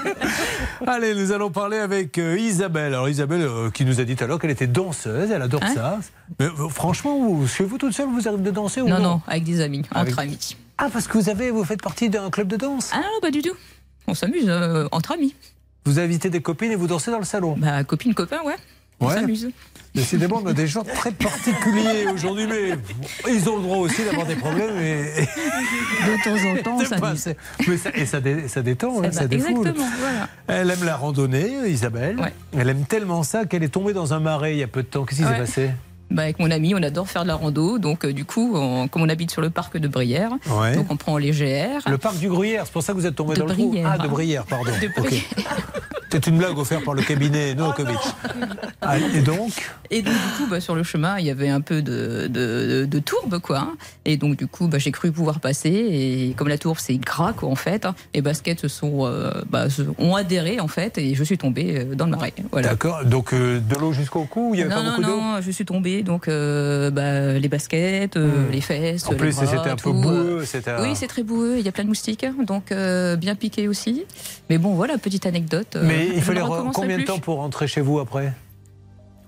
Allez, 0.87 1.15
nous 1.15 1.31
allons 1.33 1.51
parler 1.51 1.79
avec 1.79 2.17
Isabelle. 2.17 2.95
Alors 2.95 3.09
Isabelle, 3.09 3.43
euh, 3.43 3.71
qui 3.71 3.85
nous 3.85 4.01
a 4.01 4.05
dit 4.05 4.17
tout 4.17 4.25
à 4.25 4.27
l'heure 4.27 4.39
qu'elle 4.41 4.51
était 4.51 4.67
danseuse, 4.67 5.31
elle 5.31 5.43
adore 5.43 5.63
Hein 5.63 5.75
ça. 5.75 5.99
Mais 6.39 6.47
euh, 6.47 6.69
franchement, 6.69 7.19
vous, 7.19 7.47
chez 7.47 7.65
vous 7.65 7.79
toute 7.79 7.93
seule, 7.93 8.09
vous 8.09 8.29
arrivez 8.29 8.43
de 8.43 8.51
danser 8.51 8.81
ou 8.81 8.89
Non, 8.89 8.97
non 8.99 9.03
non, 9.03 9.21
avec 9.27 9.45
des 9.45 9.61
amis, 9.61 9.83
Avec- 9.93 10.13
entre 10.13 10.21
amis. 10.21 10.57
Ah, 10.79 10.89
parce 10.93 11.07
que 11.09 11.19
vous 11.19 11.29
avez, 11.29 11.51
vous 11.51 11.65
faites 11.65 11.83
partie 11.83 12.09
d'un 12.09 12.31
club 12.31 12.49
de 12.49 12.57
danse? 12.57 12.91
Ah 12.95 12.99
non, 12.99 13.21
pas 13.21 13.31
du 13.31 13.43
tout. 13.43 13.55
On 14.07 14.15
s'amuse 14.15 14.45
euh, 14.49 14.89
entre 14.93 15.13
amis. 15.13 15.35
Vous 15.85 15.99
invitez 15.99 16.31
des 16.31 16.41
copines 16.41 16.71
et 16.73 16.77
vous 16.77 16.87
dansez 16.87 17.11
dans 17.11 17.19
le 17.19 17.25
salon? 17.25 17.57
Bah, 17.59 17.85
copine, 17.85 18.15
copain, 18.15 18.39
ouais. 18.45 18.55
On 19.01 19.09
Ouais. 19.09 19.15
s'amuse. 19.15 19.51
Décidément, 19.95 20.41
on 20.45 20.47
a 20.47 20.53
des 20.53 20.67
gens 20.67 20.85
très 20.85 21.11
particuliers 21.11 22.07
aujourd'hui, 22.15 22.47
mais 22.47 22.79
ils 23.29 23.49
ont 23.49 23.57
le 23.57 23.63
droit 23.63 23.79
aussi 23.79 24.05
d'avoir 24.05 24.27
des 24.27 24.37
problèmes. 24.37 24.77
Et... 24.79 25.05
De 25.27 26.23
temps 26.23 26.49
en 26.51 26.63
temps, 26.63 26.85
C'est 26.87 27.01
pas- 27.01 27.15
mais 27.67 27.77
ça, 27.77 27.91
et 27.95 28.07
ça, 28.07 28.21
dé- 28.21 28.47
ça 28.49 28.63
détend, 28.63 29.01
hein, 29.03 29.11
Ça 29.11 29.23
ça 29.23 29.27
défoule. 29.27 29.73
voilà. 29.75 30.29
Elle 30.47 30.71
aime 30.71 30.85
la 30.85 30.97
randonnée, 30.97 31.51
Isabelle. 31.69 32.17
Elle 32.57 32.69
aime 32.69 32.85
tellement 32.85 33.23
ça 33.23 33.47
qu'elle 33.47 33.63
est 33.65 33.69
tombée 33.71 33.93
dans 33.95 34.13
un 34.15 34.21
marais 34.21 34.55
il 34.55 34.59
y 34.59 34.63
a 34.63 34.69
peu 34.69 34.83
de 34.83 34.89
temps. 34.89 35.05
Qu'est-ce 35.05 35.21
qui 35.23 35.27
Ouais. 35.27 35.33
s'est 35.33 35.39
passé? 35.39 35.71
Bah, 36.11 36.23
avec 36.23 36.39
mon 36.41 36.51
ami, 36.51 36.75
on 36.75 36.83
adore 36.83 37.09
faire 37.09 37.23
de 37.23 37.29
la 37.29 37.37
rando. 37.37 37.79
Donc, 37.79 38.05
euh, 38.05 38.13
du 38.13 38.25
coup, 38.25 38.53
on- 38.57 38.89
comme 38.89 39.03
on 39.03 39.09
habite 39.09 39.31
sur 39.31 39.41
le 39.43 39.51
parc 39.51 39.77
de 39.79 39.87
Brière, 39.87 40.33
Ouais. 40.51 40.75
donc 40.75 40.87
on 40.91 40.97
prend 40.97 41.17
les 41.19 41.31
GR. 41.31 41.89
Le 41.89 41.99
parc 41.99 42.19
du 42.19 42.29
Gruyère, 42.29 42.63
c'est 42.67 42.73
pour 42.73 42.83
ça 42.83 42.93
que 42.93 42.99
vous 42.99 43.07
êtes 43.07 43.15
tombé 43.15 43.35
De 43.35 43.41
dans 43.41 43.47
le 43.47 43.55
trou. 43.55 43.75
Ah, 43.85 43.97
de 43.99 44.09
Brière, 44.09 44.45
pardon. 44.45 44.71
De. 44.81 44.89
C'est 46.11 46.27
une 46.27 46.39
blague 46.39 46.59
offerte 46.59 46.85
par 46.85 46.95
le 46.95 47.03
cabinet 47.03 47.55
Novakovic. 47.55 47.99
Ah, 48.83 48.99
et 48.99 49.21
donc 49.21 49.53
Et 49.91 50.03
donc, 50.03 50.15
du 50.15 50.21
coup, 50.37 50.47
bah, 50.51 50.61
sur 50.61 50.75
le 50.75 50.83
chemin, 50.83 51.19
il 51.19 51.27
y 51.27 51.31
avait 51.31 51.49
un 51.49 51.61
peu 51.61 51.83
de, 51.83 52.27
de, 52.29 52.87
de 52.91 52.99
tourbe, 52.99 53.39
quoi. 53.39 53.59
hein. 53.59 53.73
Et 54.05 54.17
donc, 54.17 54.37
du 54.37 54.47
coup, 54.47 54.69
bah, 54.69 54.79
j'ai 54.79 54.91
cru 54.93 55.13
pouvoir 55.13 55.41
passer. 55.41 55.69
Et 55.71 56.35
comme 56.37 56.49
la 56.49 56.59
tourbe, 56.59 56.79
c'est 56.81 56.97
gras, 56.97 57.33
quoi, 57.33 57.49
en 57.49 57.55
fait, 57.55 57.87
hein, 57.87 57.95
les 58.15 58.23
baskets 58.23 58.61
se 58.61 58.69
sont, 58.69 59.07
euh, 59.07 59.31
bah, 59.49 59.67
ont 59.99 60.15
adhéré, 60.17 60.61
en 60.61 60.69
fait, 60.69 60.99
et 60.99 61.15
je 61.15 61.25
suis 61.25 61.39
tombée 61.39 61.79
euh, 61.79 61.95
dans 61.95 62.05
le 62.07 62.13
marais. 62.13 62.33
Voilà. 62.51 62.69
D'accord. 62.71 63.05
Donc 63.05 63.33
euh, 63.33 63.61
de 63.61 63.75
l'eau 63.77 63.93
jusqu'au 63.93 64.25
cou, 64.25 64.51
il 64.55 64.61
y 64.61 64.63
avait 64.63 64.71
non, 64.71 64.77
pas 64.77 64.83
non, 64.83 64.91
beaucoup 64.97 65.03
d'eau 65.11 65.21
non, 65.21 65.41
je 65.41 65.51
suis 65.51 65.65
tombée, 65.65 66.03
donc 66.03 66.29
euh, 66.29 66.91
bah, 66.91 67.39
les 67.39 67.49
baskets, 67.49 68.17
Hmm. 68.17 68.51
les 68.53 68.61
fesses. 68.61 69.07
En 69.09 69.15
plus, 69.15 69.33
c'était 69.33 69.57
un 69.71 69.77
peu 69.77 69.93
boueux, 69.93 70.43
un- 70.67 70.83
Oui, 70.83 70.91
c'est 70.95 71.07
très 71.07 71.23
boueux, 71.23 71.57
il 71.59 71.65
y 71.65 71.69
a 71.69 71.73
plein 71.73 71.85
de 71.85 71.89
moustiques, 71.89 72.25
donc 72.47 72.73
euh, 72.73 73.17
bien 73.17 73.35
piqué 73.35 73.69
aussi. 73.69 74.05
Mais 74.49 74.59
bon, 74.59 74.75
voilà, 74.75 74.99
petite 74.99 75.27
anecdote. 75.27 75.77
Mais 75.83 76.00
il 76.07 76.23
fallait 76.23 76.43
combien 76.75 76.99
de 76.99 77.05
temps 77.05 77.19
pour 77.19 77.37
rentrer 77.37 77.67
chez 77.69 77.81
vous 77.81 77.99
après 77.99 78.33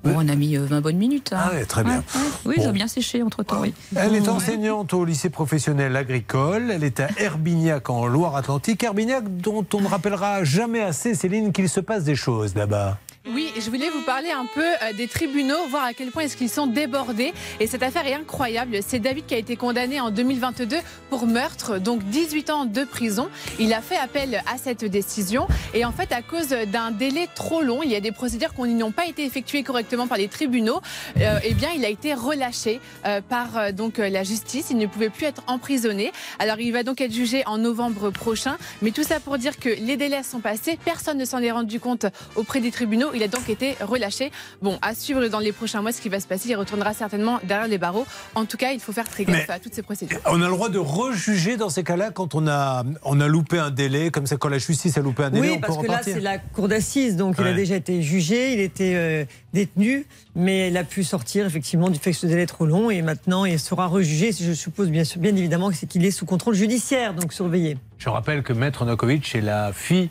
Bon, 0.05 0.15
on 0.16 0.28
a 0.28 0.35
mis 0.35 0.57
euh, 0.57 0.65
20 0.66 0.81
bonnes 0.81 0.97
minutes. 0.97 1.32
hein. 1.32 1.39
Ah 1.44 1.53
ouais, 1.55 1.65
très 1.65 1.85
bien. 1.85 1.99
Ouais, 1.99 1.99
ouais. 1.99 2.20
Oui, 2.44 2.55
Bon. 2.57 2.62
ils 2.65 2.69
ont 2.70 2.73
bien 2.73 2.89
séché 2.89 3.23
entre 3.23 3.44
temps, 3.44 3.61
oui. 3.61 3.73
Elle 3.94 4.16
est 4.16 4.28
enseignante 4.28 4.93
au 4.94 5.05
lycée 5.05 5.31
professionnel 5.31 5.94
agricole. 5.97 6.73
Elle 6.73 6.82
est 6.82 6.99
à 6.99 7.07
Herbignac 7.19 7.89
en 7.89 8.07
Loire-Atlantique. 8.07 8.82
Herbignac 8.82 9.23
dont 9.36 9.65
on 9.74 9.81
ne 9.81 9.86
rappellera 9.86 10.43
jamais 10.43 10.81
assez, 10.82 11.15
Céline, 11.15 11.53
qu'il 11.53 11.69
se 11.69 11.78
passe 11.78 12.03
des 12.03 12.16
choses 12.16 12.57
là-bas. 12.57 12.99
Oui, 13.31 13.53
je 13.55 13.70
voulais 13.70 13.89
vous 13.89 14.03
parler 14.03 14.32
un 14.32 14.47
peu 14.53 14.65
euh, 14.65 14.93
des 14.97 15.07
tribunaux, 15.07 15.69
voir 15.69 15.85
à 15.85 15.94
quel 15.94 16.11
point 16.11 16.24
est-ce 16.24 16.36
qu'ils 16.36 16.51
sont 16.51 16.66
débordés. 16.66 17.32
Et 17.61 17.69
cette 17.69 17.85
affaire 17.85 18.05
est 18.05 18.15
incroyable. 18.15 18.78
C'est 18.85 18.99
David 18.99 19.27
qui 19.27 19.35
a 19.35 19.39
été 19.39 19.55
condamné 19.55 20.01
en 20.01 20.11
2022 20.11 20.78
pour 21.09 21.28
meurtre, 21.28 21.78
donc 21.78 22.03
18 22.03 22.51
ans 22.51 22.65
de 22.65 22.82
prison. 22.82 23.28
Il 23.61 23.74
a 23.74 23.81
fait 23.81 23.97
appel 23.97 24.43
à 24.53 24.59
cette 24.59 24.85
décision. 24.85 25.47
Et 25.73 25.85
en 25.85 25.93
fait, 25.93 26.11
à 26.11 26.20
cause 26.20 26.49
d'un 26.49 26.90
délai 26.90 27.28
trop 27.32 27.62
long, 27.62 27.85
il 27.85 27.93
y 27.93 27.94
a 27.94 28.01
des 28.01 28.11
procédures 28.11 28.55
qui 28.55 28.62
n'ont 28.62 28.90
pas 28.90 29.07
été 29.07 29.24
effectuées 29.24 29.62
correctement 29.62 30.09
par 30.09 30.19
les 30.19 30.27
tribunaux. 30.27 30.81
euh, 31.19 31.39
eh 31.44 31.55
bien, 31.55 31.69
il 31.77 31.85
a 31.85 31.90
été 31.90 32.15
relâché 32.15 32.81
euh, 33.07 33.20
par 33.20 33.73
donc 33.73 33.99
la 33.99 34.24
justice. 34.24 34.66
Il 34.70 34.78
ne 34.78 34.86
pouvait 34.86 35.11
plus 35.11 35.27
être 35.27 35.44
emprisonné. 35.47 36.11
Alors, 36.40 36.59
il 36.59 36.73
va 36.73 36.82
donc 36.82 37.01
être 37.01 37.12
jugé 37.12 37.44
en 37.47 37.59
novembre 37.59 38.11
prochain. 38.11 38.57
Mais 38.82 38.90
tout 38.90 39.05
ça 39.05 39.20
pour 39.20 39.39
dire 39.39 39.61
que 39.61 39.69
les 39.69 39.97
délais 39.97 40.24
sont 40.24 40.40
passés. 40.40 40.77
Personne 40.85 41.19
ne 41.19 41.24
s'en 41.24 41.39
est 41.39 41.53
rendu 41.53 41.78
compte 41.78 42.07
auprès 42.35 42.59
des 42.59 42.73
tribunaux. 42.73 43.11
Il 43.14 43.22
a 43.22 43.28
donc 43.28 43.48
été 43.48 43.76
relâché. 43.80 44.30
Bon, 44.60 44.78
à 44.82 44.94
suivre 44.94 45.26
dans 45.28 45.39
les 45.39 45.52
prochains 45.52 45.82
mois 45.82 45.93
ce 45.93 46.01
qui 46.01 46.09
va 46.09 46.20
se 46.20 46.26
passer. 46.26 46.48
Il 46.51 46.56
retournera 46.56 46.94
certainement 46.94 47.40
derrière 47.44 47.68
les 47.68 47.78
barreaux. 47.78 48.06
En 48.34 48.44
tout 48.44 48.56
cas, 48.56 48.72
il 48.72 48.80
faut 48.80 48.93
faire 48.93 49.09
très 49.09 49.24
gaffe 49.24 49.51
à 49.51 49.59
toutes 49.59 49.74
ces 49.74 49.82
procédures. 49.82 50.18
On 50.26 50.40
a 50.43 50.47
le 50.47 50.52
droit 50.52 50.68
de 50.68 50.78
rejuger 50.78 51.56
dans 51.56 51.68
ces 51.68 51.84
cas-là 51.84 52.10
quand 52.10 52.34
on 52.34 52.47
a, 52.47 52.84
on 53.05 53.20
a 53.20 53.26
loupé 53.28 53.59
un 53.59 53.70
délai, 53.70 54.10
comme 54.10 54.26
ça 54.26 54.36
quand 54.36 54.48
la 54.48 54.59
justice 54.59 54.97
a 54.98 55.01
loupé 55.01 55.24
un 55.24 55.30
délai, 55.30 55.48
Oui, 55.51 55.55
on 55.56 55.60
peut 55.60 55.66
parce 55.66 55.78
que 55.82 55.86
là, 55.90 56.01
c'est 56.02 56.20
la 56.20 56.39
cour 56.39 56.68
d'assises, 56.68 57.16
donc 57.16 57.36
il 57.39 57.47
a 57.47 57.52
déjà 57.52 57.76
été 57.76 58.02
jugé, 58.02 58.52
il 58.55 58.60
était 58.60 58.93
euh, 58.94 59.24
détenu, 59.52 60.06
mais 60.34 60.68
il 60.68 60.76
a 60.76 60.84
pu 60.84 61.05
sortir 61.05 61.47
effectivement 61.47 61.90
du 61.90 61.98
fait 61.98 62.12
que 62.12 62.16
ce 62.16 62.26
délai 62.26 62.43
est 62.43 62.47
trop 62.47 62.66
long, 62.66 62.90
et 62.90 63.02
maintenant 63.02 63.44
il 63.44 63.59
sera 63.59 63.86
rejugé. 63.86 64.30
Je 64.32 64.52
suppose 64.52 64.90
bien, 64.90 65.05
sûr- 65.05 65.20
bien 65.20 65.34
évidemment 65.36 65.70
que 65.70 65.76
c'est 65.76 65.86
qu'il 65.86 66.05
est 66.05 66.10
sous 66.10 66.26
contrôle 66.26 66.55
judiciaire, 66.55 67.14
donc 67.14 67.32
surveillé. 67.32 67.76
Je 67.98 68.09
rappelle 68.09 68.43
que 68.43 68.52
Maître 68.52 68.84
Nokovic 68.84 69.34
est 69.34 69.40
la 69.40 69.72
fille, 69.72 70.10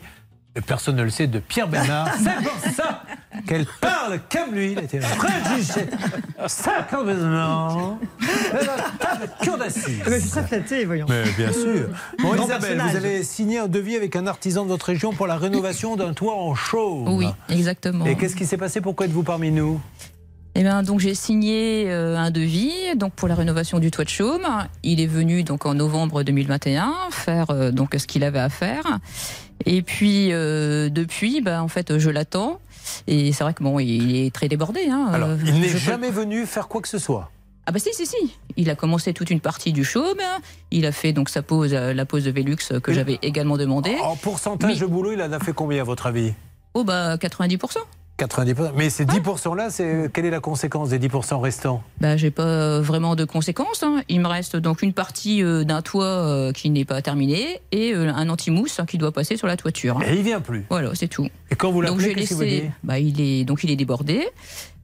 et 0.54 0.60
personne 0.60 0.96
ne 0.96 1.02
le 1.02 1.10
sait, 1.10 1.26
de 1.26 1.38
Pierre 1.38 1.68
Bernard. 1.68 2.08
C'est 2.18 2.44
pour 2.44 2.74
ça 2.74 3.02
qu'elle 3.46 3.66
parle 3.80 4.20
comme 4.30 4.54
lui. 4.54 4.72
Il 4.72 4.78
était 4.78 5.00
rédigé 5.00 5.86
50 6.46 7.08
ans 7.34 7.98
cour 9.42 9.58
d'assises. 9.58 10.02
Ah 10.04 10.10
je 10.10 10.18
suis 10.18 10.30
très 10.30 10.42
flatté, 10.42 10.84
voyons. 10.84 11.06
Mais 11.08 11.24
bien 11.36 11.52
sûr. 11.52 11.88
Bon, 12.20 12.34
Isabelle, 12.34 12.76
personnage. 12.76 12.90
vous 12.90 12.96
avez 12.96 13.22
signé 13.22 13.58
un 13.58 13.68
devis 13.68 13.96
avec 13.96 14.16
un 14.16 14.26
artisan 14.26 14.64
de 14.64 14.68
votre 14.68 14.86
région 14.86 15.12
pour 15.12 15.26
la 15.26 15.36
rénovation 15.36 15.96
d'un 15.96 16.12
toit 16.12 16.36
en 16.36 16.54
chaume. 16.54 17.08
Oui, 17.08 17.26
exactement. 17.48 18.04
Et 18.04 18.16
qu'est-ce 18.16 18.36
qui 18.36 18.46
s'est 18.46 18.58
passé? 18.58 18.80
Pourquoi 18.80 19.06
êtes-vous 19.06 19.22
parmi 19.22 19.50
nous? 19.50 19.80
Eh 20.54 20.60
bien, 20.60 20.82
donc 20.82 21.00
j'ai 21.00 21.14
signé 21.14 21.86
euh, 21.88 22.16
un 22.18 22.30
devis 22.30 22.94
donc 22.96 23.14
pour 23.14 23.26
la 23.26 23.34
rénovation 23.34 23.78
du 23.78 23.90
toit 23.90 24.04
de 24.04 24.10
chaume. 24.10 24.46
Il 24.82 25.00
est 25.00 25.06
venu 25.06 25.44
donc 25.44 25.64
en 25.64 25.72
novembre 25.72 26.22
2021 26.22 26.92
faire 27.10 27.50
euh, 27.50 27.70
donc 27.70 27.94
ce 27.96 28.06
qu'il 28.06 28.22
avait 28.22 28.38
à 28.38 28.50
faire. 28.50 28.98
Et 29.66 29.82
puis 29.82 30.28
euh, 30.32 30.88
depuis, 30.88 31.40
bah, 31.40 31.62
en 31.62 31.68
fait, 31.68 31.98
je 31.98 32.10
l'attends. 32.10 32.60
Et 33.06 33.32
c'est 33.32 33.44
vrai 33.44 33.54
que 33.54 33.62
bon, 33.62 33.78
il 33.78 34.16
est 34.16 34.34
très 34.34 34.48
débordé. 34.48 34.88
Hein. 34.90 35.08
Alors, 35.12 35.30
Euh, 35.30 35.36
il 35.46 35.60
n'est 35.60 35.68
peux- 35.68 35.78
jamais 35.78 36.10
venu 36.10 36.46
faire 36.46 36.68
quoi 36.68 36.80
que 36.82 36.88
ce 36.88 36.98
soit. 36.98 37.30
Ah 37.64 37.70
bah 37.70 37.78
si 37.78 37.90
si 37.94 38.06
si. 38.06 38.16
Il 38.56 38.70
a 38.70 38.74
commencé 38.74 39.12
toute 39.14 39.30
une 39.30 39.38
partie 39.38 39.72
du 39.72 39.84
chaume. 39.84 40.18
Il 40.72 40.84
a 40.84 40.90
fait 40.90 41.12
donc 41.12 41.28
sa 41.28 41.42
pause, 41.42 41.72
euh, 41.74 41.94
la 41.94 42.04
pause 42.04 42.24
de 42.24 42.32
Velux 42.32 42.56
que 42.82 42.92
j'avais 42.92 43.20
également 43.22 43.56
demandé. 43.56 43.94
En 44.02 44.16
pourcentage 44.16 44.80
de 44.80 44.86
boulot, 44.86 45.12
il 45.12 45.22
en 45.22 45.30
a 45.30 45.38
fait 45.38 45.52
combien 45.52 45.80
à 45.80 45.84
votre 45.84 46.06
avis? 46.06 46.32
Oh 46.74 46.82
bah 46.82 47.16
90 47.18 47.58
90%. 48.26 48.72
Mais 48.76 48.90
ces 48.90 49.04
10%-là, 49.04 49.70
c'est 49.70 50.10
quelle 50.12 50.26
est 50.26 50.30
la 50.30 50.40
conséquence 50.40 50.88
des 50.90 50.98
10% 50.98 51.40
restants? 51.40 51.82
Bah, 52.00 52.16
j'ai 52.16 52.30
pas 52.30 52.42
euh, 52.42 52.80
vraiment 52.82 53.16
de 53.16 53.24
conséquences. 53.24 53.82
hein. 53.82 54.02
Il 54.08 54.20
me 54.20 54.28
reste 54.28 54.56
donc 54.56 54.82
une 54.82 54.92
partie 54.92 55.42
euh, 55.42 55.64
d'un 55.64 55.82
toit 55.82 56.04
euh, 56.04 56.52
qui 56.52 56.70
n'est 56.70 56.84
pas 56.84 57.02
terminé 57.02 57.60
et 57.72 57.92
euh, 57.94 58.12
un 58.12 58.28
anti-mousse 58.28 58.78
hein, 58.80 58.86
qui 58.86 58.98
doit 58.98 59.12
passer 59.12 59.36
sur 59.36 59.46
la 59.46 59.56
toiture. 59.56 59.98
hein. 59.98 60.04
Et 60.08 60.14
il 60.16 60.22
vient 60.22 60.40
plus. 60.40 60.64
Voilà, 60.70 60.90
c'est 60.94 61.08
tout. 61.08 61.28
Et 61.50 61.54
quand 61.54 61.70
vous 61.70 61.80
l'appelez, 61.80 62.14
qu'est-ce 62.14 62.28
qu'il 62.28 62.36
vous 62.36 62.42
laissé. 62.42 62.60
dit 62.62 62.70
Bah, 62.84 62.98
il 62.98 63.20
est 63.20 63.44
donc 63.44 63.64
il 63.64 63.70
est 63.70 63.76
débordé. 63.76 64.22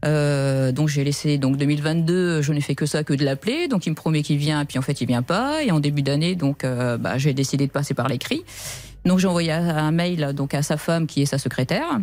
Euh, 0.05 0.71
donc 0.71 0.89
j'ai 0.89 1.03
laissé 1.03 1.39
donc 1.39 1.57
2022, 1.57 2.41
je 2.41 2.53
n'ai 2.53 2.61
fait 2.61 2.77
que 2.77 2.87
ça, 2.87 3.03
que 3.03 3.15
de 3.15 3.25
l'appeler. 3.25 3.67
Donc 3.69 3.87
il 3.87 3.91
me 3.91 3.95
promet 3.97 4.23
qu'il 4.23 4.37
vient, 4.39 4.65
puis 4.65 4.79
en 4.79 4.83
fait 4.83 5.01
il 5.01 5.07
vient 5.07 5.23
pas. 5.23 5.63
Et 5.65 5.71
en 5.73 5.81
début 5.81 6.03
d'année, 6.03 6.35
donc 6.37 6.63
euh, 6.65 6.97
bah, 6.99 7.19
j'ai 7.19 7.33
décidé 7.35 7.67
de 7.67 7.73
passer 7.73 7.95
par 7.95 8.09
l'écrit. 8.09 8.45
Donc 9.05 9.19
j'ai 9.19 9.27
envoyé 9.27 9.51
un 9.53 9.77
un 9.77 9.91
mail 9.91 10.33
donc 10.35 10.55
à 10.55 10.63
sa 10.63 10.77
femme 10.77 11.07
qui 11.07 11.23
est 11.23 11.27
sa 11.27 11.39
secrétaire. 11.39 11.99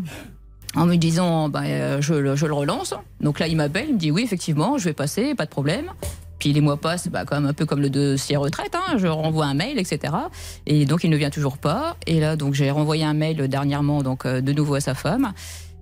En 0.75 0.85
me 0.85 0.95
disant 0.95 1.49
bah, 1.49 1.61
euh, 1.65 2.01
je, 2.01 2.13
le- 2.13 2.35
je 2.35 2.45
le 2.45 2.53
relance. 2.53 2.93
Donc 3.21 3.39
là, 3.39 3.47
il 3.47 3.55
m'appelle, 3.57 3.85
il 3.89 3.93
me 3.95 3.99
dit 3.99 4.11
oui, 4.11 4.23
effectivement, 4.23 4.77
je 4.77 4.85
vais 4.85 4.93
passer, 4.93 5.35
pas 5.35 5.45
de 5.45 5.49
problème. 5.49 5.91
Puis 6.39 6.51
les 6.51 6.59
mois 6.61 6.77
passent, 6.77 7.07
bah, 7.07 7.23
quand 7.25 7.35
même 7.39 7.49
un 7.49 7.53
peu 7.53 7.65
comme 7.65 7.79
le 7.81 7.89
dossier 7.89 8.35
retraite. 8.35 8.75
hein. 8.75 8.97
Je 8.97 9.07
renvoie 9.07 9.45
un 9.45 9.53
mail, 9.53 9.79
etc. 9.79 10.13
Et 10.67 10.85
donc 10.85 11.03
il 11.03 11.09
ne 11.09 11.15
vient 11.17 11.29
toujours 11.29 11.57
pas. 11.57 11.95
Et 12.07 12.19
là, 12.19 12.35
donc 12.35 12.53
j'ai 12.53 12.69
renvoyé 12.71 13.03
un 13.05 13.13
mail 13.13 13.47
dernièrement, 13.47 14.03
donc 14.03 14.25
euh, 14.25 14.41
de 14.41 14.51
nouveau 14.51 14.75
à 14.75 14.81
sa 14.81 14.93
femme. 14.95 15.31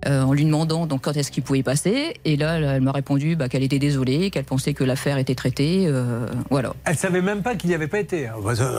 Euh, 0.06 0.22
en 0.22 0.32
lui 0.32 0.44
demandant 0.44 0.86
donc 0.86 1.02
quand 1.02 1.16
est-ce 1.16 1.30
qu'il 1.30 1.42
pouvait 1.42 1.60
y 1.60 1.62
passer 1.62 2.14
et 2.24 2.36
là 2.36 2.58
elle 2.58 2.80
m'a 2.82 2.92
répondu 2.92 3.36
bah, 3.36 3.48
qu'elle 3.48 3.62
était 3.62 3.78
désolée 3.78 4.30
qu'elle 4.30 4.44
pensait 4.44 4.74
que 4.74 4.84
l'affaire 4.84 5.18
était 5.18 5.34
traitée 5.34 5.84
euh, 5.86 6.26
voilà 6.50 6.72
Elle 6.84 6.96
savait 6.96 7.22
même 7.22 7.42
pas 7.42 7.54
qu'il 7.54 7.68
n'y 7.70 7.74
avait 7.74 7.86
pas 7.88 7.98
été. 8.00 8.28
hein. 8.28 8.34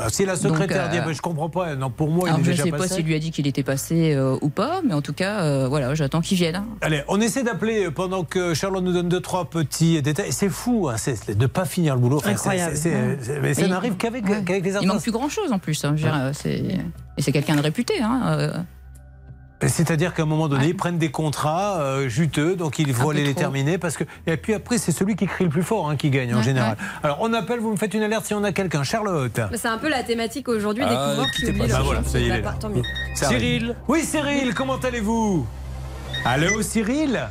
Si 0.09 0.25
la 0.25 0.35
secrétaire 0.35 0.83
Donc, 0.83 0.91
dit, 0.91 0.97
euh, 0.99 1.03
mais 1.07 1.13
je 1.13 1.21
comprends 1.21 1.49
pas, 1.49 1.75
non, 1.75 1.89
pour 1.89 2.09
moi, 2.09 2.27
alors 2.27 2.39
il 2.39 2.49
est 2.49 2.53
je 2.53 2.61
ne 2.61 2.65
sais 2.65 2.71
pas 2.71 2.77
passé. 2.77 2.95
s'il 2.95 3.05
lui 3.05 3.15
a 3.15 3.19
dit 3.19 3.31
qu'il 3.31 3.47
était 3.47 3.63
passé 3.63 4.13
euh, 4.13 4.37
ou 4.41 4.49
pas 4.49 4.81
mais 4.87 4.93
en 4.93 5.01
tout 5.01 5.13
cas 5.13 5.41
euh, 5.43 5.67
voilà 5.67 5.93
j'attends 5.95 6.21
qu'il 6.21 6.37
vienne 6.37 6.63
Allez, 6.81 7.03
on 7.07 7.19
essaie 7.21 7.43
d'appeler 7.43 7.89
pendant 7.91 8.23
que 8.23 8.53
Charlotte 8.53 8.83
nous 8.83 8.93
donne 8.93 9.09
deux, 9.09 9.19
trois 9.21 9.45
petits 9.49 10.01
détails. 10.01 10.31
C'est 10.31 10.49
fou 10.49 10.89
hein, 10.89 10.95
de 11.27 11.33
ne 11.33 11.47
pas 11.47 11.65
finir 11.65 11.95
le 11.95 12.01
boulot. 12.01 12.17
Enfin, 12.17 12.31
Incroyable. 12.31 12.75
c'est- 12.75 12.91
c'est- 12.91 13.17
c'est- 13.21 13.39
mais 13.39 13.53
ça 13.53 13.67
n'arrive 13.67 13.95
qu'avec 13.95 14.25
qu'avec 14.25 14.63
les 14.63 14.69
il 14.71 14.73
manque 14.73 14.83
instances. 14.85 15.03
plus 15.03 15.11
grand 15.11 15.29
chose 15.29 15.51
en 15.51 15.59
plus 15.59 15.83
hein, 15.85 15.93
je 15.95 16.05
veux 16.05 16.11
dire, 16.11 16.29
c'est 16.33 16.63
et 17.17 17.21
c'est 17.21 17.31
quelqu'un 17.31 17.55
de 17.55 17.61
réputé 17.61 17.93
hein, 18.01 18.21
euh, 18.25 18.53
C'est-à-dire 19.61 20.13
qu'à 20.13 20.23
un 20.23 20.25
moment 20.25 20.47
donné, 20.47 20.67
ils 20.67 20.75
prennent 20.75 20.97
des 20.97 21.11
contrats 21.11 21.77
euh, 21.79 22.07
juteux, 22.09 22.55
donc 22.55 22.77
il 22.79 22.93
faut 22.93 23.05
peu 23.05 23.09
aller 23.11 23.23
les 23.23 23.31
trop. 23.31 23.39
terminer. 23.41 23.77
Parce 23.77 23.95
que... 23.97 24.03
Et 24.27 24.37
puis 24.37 24.53
après, 24.53 24.77
c'est 24.77 24.91
celui 24.91 25.15
qui 25.15 25.25
crie 25.27 25.45
le 25.45 25.49
plus 25.49 25.63
fort 25.63 25.89
hein, 25.89 25.95
qui 25.95 26.09
gagne 26.09 26.33
en 26.33 26.37
Ouais, 26.37 26.43
général. 26.43 26.77
Alors 27.03 27.17
on 27.21 27.31
appelle, 27.33 27.59
vous 27.59 27.71
me 27.71 27.77
faites 27.77 27.93
une 27.93 28.03
alerte 28.03 28.25
si 28.25 28.33
on 28.33 28.43
a 28.43 28.51
quelqu'un. 28.51 28.83
Charlotte. 28.83 29.39
C'est 29.55 29.67
un 29.67 29.77
peu 29.77 29.89
la 29.89 30.03
thématique 30.03 30.47
aujourd'hui, 30.49 30.83
Ah, 30.85 30.89
découvrir 30.89 31.31
qui 31.31 31.39
quittez 31.39 31.49
oublie 31.51 31.59
pas. 31.61 31.67
le 31.67 31.73
Bah 31.73 31.81
voilà, 31.83 32.03
ça 32.03 32.19
y 32.19 32.23
est, 32.23 32.27
il 32.27 32.31
est 32.33 32.41
là. 32.41 32.55
Tant 32.59 32.69
mieux. 32.69 32.83
Ça 33.15 33.27
arrive. 33.27 33.75
Oui, 33.87 34.03
Cyril, 34.03 34.53
comment 34.53 34.77
allez-vous? 34.77 35.47
Allô, 36.25 36.61
Cyril? 36.61 37.27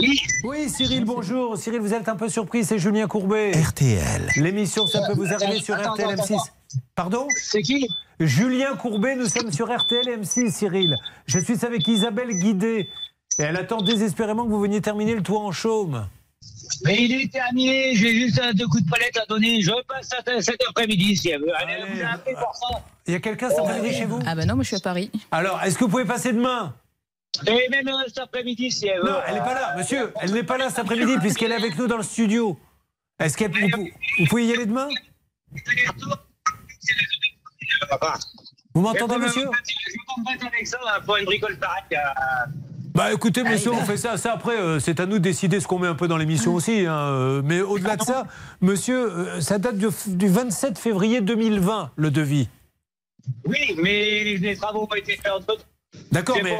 Oui. 0.00 0.20
oui, 0.44 0.68
Cyril, 0.68 1.04
bonjour. 1.04 1.56
Cyril, 1.56 1.80
vous 1.80 1.94
êtes 1.94 2.08
un 2.08 2.16
peu 2.16 2.28
surpris, 2.28 2.64
c'est 2.64 2.78
Julien 2.78 3.06
Courbet. 3.06 3.52
RTL. 3.52 4.30
L'émission, 4.36 4.86
ça 4.86 5.00
peut 5.06 5.14
vous 5.14 5.32
arriver 5.32 5.60
sur 5.60 5.76
RTL 5.76 6.10
attends, 6.10 6.22
M6. 6.24 6.38
Pardon 6.94 7.28
C'est 7.36 7.62
qui? 7.62 7.88
Julien 8.20 8.76
Courbet, 8.76 9.14
nous 9.16 9.26
sommes 9.26 9.52
sur 9.52 9.74
RTL 9.74 10.06
M6, 10.06 10.50
Cyril. 10.50 10.94
Je 11.26 11.38
suis 11.38 11.64
avec 11.64 11.86
Isabelle 11.86 12.30
Guidé. 12.30 12.88
Et 13.38 13.42
elle 13.42 13.56
attend 13.56 13.82
désespérément 13.82 14.44
que 14.44 14.50
vous 14.50 14.60
veniez 14.60 14.80
terminer 14.80 15.14
le 15.14 15.22
toit 15.22 15.40
en 15.40 15.52
chaume. 15.52 16.08
Mais 16.84 17.04
il 17.04 17.20
est 17.20 17.32
terminé, 17.32 17.94
j'ai 17.94 18.14
juste 18.14 18.40
un 18.40 18.52
deux 18.52 18.66
coups 18.66 18.84
de 18.84 18.90
palette 18.90 19.16
à 19.18 19.26
donner. 19.26 19.60
Je 19.60 19.72
passe 19.86 20.10
à 20.12 20.40
cet 20.40 20.62
après-midi 20.68 21.16
si 21.16 21.30
elle 21.30 21.40
veut. 21.40 21.54
Allez, 21.56 21.76
vous 21.86 21.92
avez 21.92 22.04
appelé 22.04 22.34
pour 22.34 22.54
ça. 22.54 22.82
Il 23.06 23.12
y 23.12 23.16
a 23.16 23.20
quelqu'un 23.20 23.50
cet 23.50 23.58
après-midi 23.58 23.94
chez 23.94 24.04
vous? 24.04 24.18
Ah 24.26 24.34
bah 24.34 24.44
non 24.46 24.54
moi 24.54 24.62
je 24.64 24.68
suis 24.68 24.76
à 24.76 24.80
Paris 24.80 25.10
Alors, 25.30 25.62
est-ce 25.62 25.76
que 25.78 25.84
vous 25.84 25.90
pouvez 25.90 26.04
passer 26.04 26.32
demain? 26.32 26.74
Et 27.46 27.68
même 27.68 27.88
euh, 27.88 28.04
cet 28.06 28.18
après-midi 28.18 28.70
si 28.70 28.86
elle 28.88 29.00
veut. 29.00 29.10
Non, 29.10 29.18
elle 29.26 29.34
n'est 29.34 29.40
pas 29.40 29.54
là, 29.54 29.74
monsieur. 29.76 30.12
Elle 30.20 30.32
n'est 30.32 30.42
pas 30.42 30.56
là 30.56 30.70
cet 30.70 30.80
après-midi 30.80 31.18
puisqu'elle 31.20 31.52
est 31.52 31.56
avec 31.56 31.78
nous 31.78 31.86
dans 31.86 31.98
le 31.98 32.02
studio. 32.02 32.58
Est-ce 33.18 33.36
qu'elle 33.36 33.50
vous, 33.50 33.88
vous 34.18 34.24
pouvez 34.26 34.46
y 34.46 34.52
aller 34.52 34.66
demain? 34.66 34.88
Vous 38.74 38.80
m'entendez, 38.82 39.16
monsieur 39.18 39.42
Je 39.42 39.96
m'embête 40.16 40.42
avec 40.42 40.66
ça 40.66 40.78
là, 40.84 41.00
pour 41.04 41.16
une 41.16 41.24
bricole 41.24 41.56
pareille. 41.58 41.82
euh, 41.92 42.50
Bah 42.94 43.12
écoutez, 43.12 43.42
monsieur, 43.42 43.72
on 43.72 43.84
fait 43.84 43.96
ça. 43.96 44.16
Ça 44.18 44.32
après, 44.32 44.58
euh, 44.58 44.78
c'est 44.80 45.00
à 45.00 45.06
nous 45.06 45.14
de 45.18 45.22
décider 45.24 45.60
ce 45.60 45.66
qu'on 45.66 45.78
met 45.78 45.88
un 45.88 45.94
peu 45.94 46.08
dans 46.08 46.16
l'émission 46.18 46.54
aussi. 46.54 46.86
hein, 46.86 46.92
euh, 46.94 47.42
Mais 47.44 47.60
au-delà 47.62 47.96
de 47.96 48.02
ça, 48.02 48.26
monsieur, 48.60 49.10
euh, 49.10 49.40
ça 49.40 49.58
date 49.58 49.78
du, 49.78 49.86
du 50.08 50.28
27 50.28 50.78
février 50.78 51.20
2020, 51.22 51.92
le 51.96 52.10
devis. 52.10 52.48
Oui, 53.44 53.76
mais 53.82 54.36
les 54.38 54.56
travaux 54.56 54.86
ont 54.90 54.94
été 54.94 55.16
faits 55.16 55.32
entre 55.32 55.56
D'accord, 56.16 56.38
mais 56.42 56.58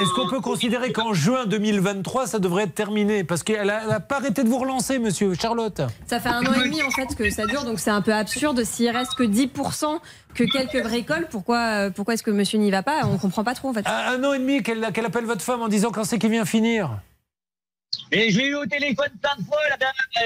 est-ce 0.00 0.14
qu'on 0.14 0.28
peut 0.28 0.40
considérer 0.40 0.90
qu'en 0.90 1.12
juin 1.12 1.44
2023, 1.44 2.26
ça 2.26 2.38
devrait 2.38 2.62
être 2.62 2.74
terminé? 2.74 3.22
Parce 3.22 3.42
qu'elle 3.42 3.66
n'a 3.66 4.00
pas 4.00 4.16
arrêté 4.16 4.42
de 4.44 4.48
vous 4.48 4.58
relancer, 4.58 4.98
monsieur 4.98 5.34
Charlotte. 5.34 5.82
Ça 6.06 6.20
fait 6.20 6.30
un 6.30 6.40
an 6.40 6.54
et 6.54 6.64
demi 6.64 6.82
en 6.82 6.90
fait 6.90 7.14
que 7.14 7.28
ça 7.28 7.44
dure, 7.44 7.64
donc 7.64 7.80
c'est 7.80 7.90
un 7.90 8.00
peu 8.00 8.14
absurde. 8.14 8.64
S'il 8.64 8.88
reste 8.88 9.14
que 9.14 9.24
10%, 9.24 9.98
que 10.34 10.44
quelques 10.44 10.82
bricoles, 10.82 11.28
pourquoi, 11.30 11.58
euh, 11.58 11.90
pourquoi 11.90 12.14
est-ce 12.14 12.22
que 12.22 12.30
monsieur 12.30 12.58
n'y 12.58 12.70
va 12.70 12.82
pas? 12.82 13.02
On 13.04 13.18
comprend 13.18 13.44
pas 13.44 13.54
trop 13.54 13.68
en 13.68 13.74
fait. 13.74 13.86
Un, 13.86 14.14
un 14.14 14.24
an 14.24 14.32
et 14.32 14.38
demi 14.38 14.62
qu'elle 14.62 14.90
qu'elle 14.92 15.04
appelle 15.04 15.26
votre 15.26 15.42
femme 15.42 15.60
en 15.60 15.68
disant 15.68 15.90
quand 15.90 16.04
c'est 16.04 16.18
qu'il 16.18 16.30
vient 16.30 16.46
finir. 16.46 16.98
Et 18.10 18.30
je 18.30 18.38
l'ai 18.38 18.46
eu 18.46 18.54
au 18.54 18.64
téléphone 18.66 19.10
plein 19.20 19.36
de 19.38 19.44
fois. 19.44 19.58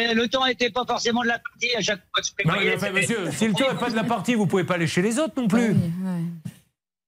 euh, 0.00 0.14
le 0.14 0.28
temps 0.28 0.46
n'était 0.46 0.70
pas 0.70 0.84
forcément 0.86 1.22
de 1.22 1.28
la 1.28 1.38
partie 1.38 1.74
à 1.76 1.80
chaque 1.80 1.98
fois. 1.98 2.22
que 2.22 2.42
je 2.44 2.48
Non, 2.48 2.54
mais 2.60 2.92
monsieur, 2.92 3.30
si 3.32 3.48
le 3.48 3.54
temps 3.54 3.72
n'est 3.72 3.78
pas 3.78 3.90
de 3.90 3.96
la 3.96 4.04
partie, 4.04 4.34
vous 4.34 4.46
pouvez 4.46 4.64
pas 4.64 4.74
aller 4.74 4.86
chez 4.86 5.02
les 5.02 5.18
autres 5.18 5.34
non 5.36 5.48
plus. 5.48 5.74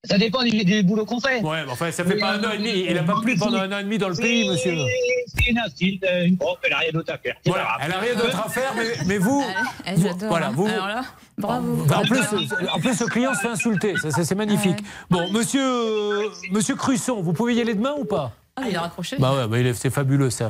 Ça 0.04 0.16
dépend 0.16 0.42
du, 0.42 0.64
du 0.64 0.82
boulot 0.82 1.04
qu'on 1.04 1.20
fait. 1.20 1.42
Ouais, 1.42 1.62
mais 1.66 1.72
enfin, 1.72 1.90
ça 1.90 2.04
fait 2.04 2.16
pas 2.16 2.32
un 2.32 2.42
an 2.44 2.52
et 2.54 2.58
demi. 2.58 2.86
Il 2.88 2.94
n'a 2.94 3.02
pas 3.02 3.20
plu 3.20 3.36
pendant 3.36 3.58
un 3.58 3.70
an 3.70 3.78
et 3.80 3.82
demi 3.84 3.98
dans 3.98 4.08
le 4.08 4.14
pays, 4.16 4.48
monsieur. 4.48 4.74
C'est 5.26 5.50
une 5.50 5.58
insulte, 5.58 6.04
euh, 6.04 6.24
une 6.24 6.38
propre, 6.38 6.60
elle 6.64 6.70
n'a 6.70 6.78
rien 6.78 6.90
d'autre 6.92 7.12
à 7.12 7.18
faire. 7.18 7.34
Voilà, 7.44 7.68
elle 7.82 7.90
n'a 7.90 7.98
rien 7.98 8.14
d'autre 8.14 8.42
à 8.46 8.48
faire, 8.48 8.72
mais, 8.76 8.84
mais 9.06 9.18
vous. 9.18 9.44
Eh, 9.86 9.94
vous- 9.96 10.08
voilà, 10.28 10.46
hein. 10.48 10.52
vous. 10.54 10.66
alors 10.66 10.88
là 10.88 11.02
bravo 11.36 11.82
En 11.94 12.02
plus, 12.02 12.20
en 12.72 12.78
plus, 12.80 13.00
le 13.00 13.06
client 13.06 13.34
se 13.34 13.40
fait 13.40 13.48
insulter. 13.48 13.94
Ça, 13.98 14.10
ça, 14.10 14.24
c'est 14.24 14.34
magnifique. 14.34 14.78
Bon, 15.10 15.30
monsieur, 15.32 15.62
euh, 15.64 16.28
monsieur 16.50 16.76
Crusson, 16.76 17.20
vous 17.20 17.32
pouvez 17.34 17.54
y 17.54 17.60
aller 17.60 17.74
demain 17.74 17.94
ou 17.98 18.04
pas? 18.06 18.32
Ah, 18.56 18.62
il 18.68 18.76
a 18.76 18.80
raccroché 18.82 19.16
Bah 19.18 19.32
ouais, 19.34 19.46
bah 19.48 19.58
il 19.58 19.66
est- 19.66 19.74
c'est 19.74 19.90
fabuleux 19.90 20.28
ça. 20.30 20.48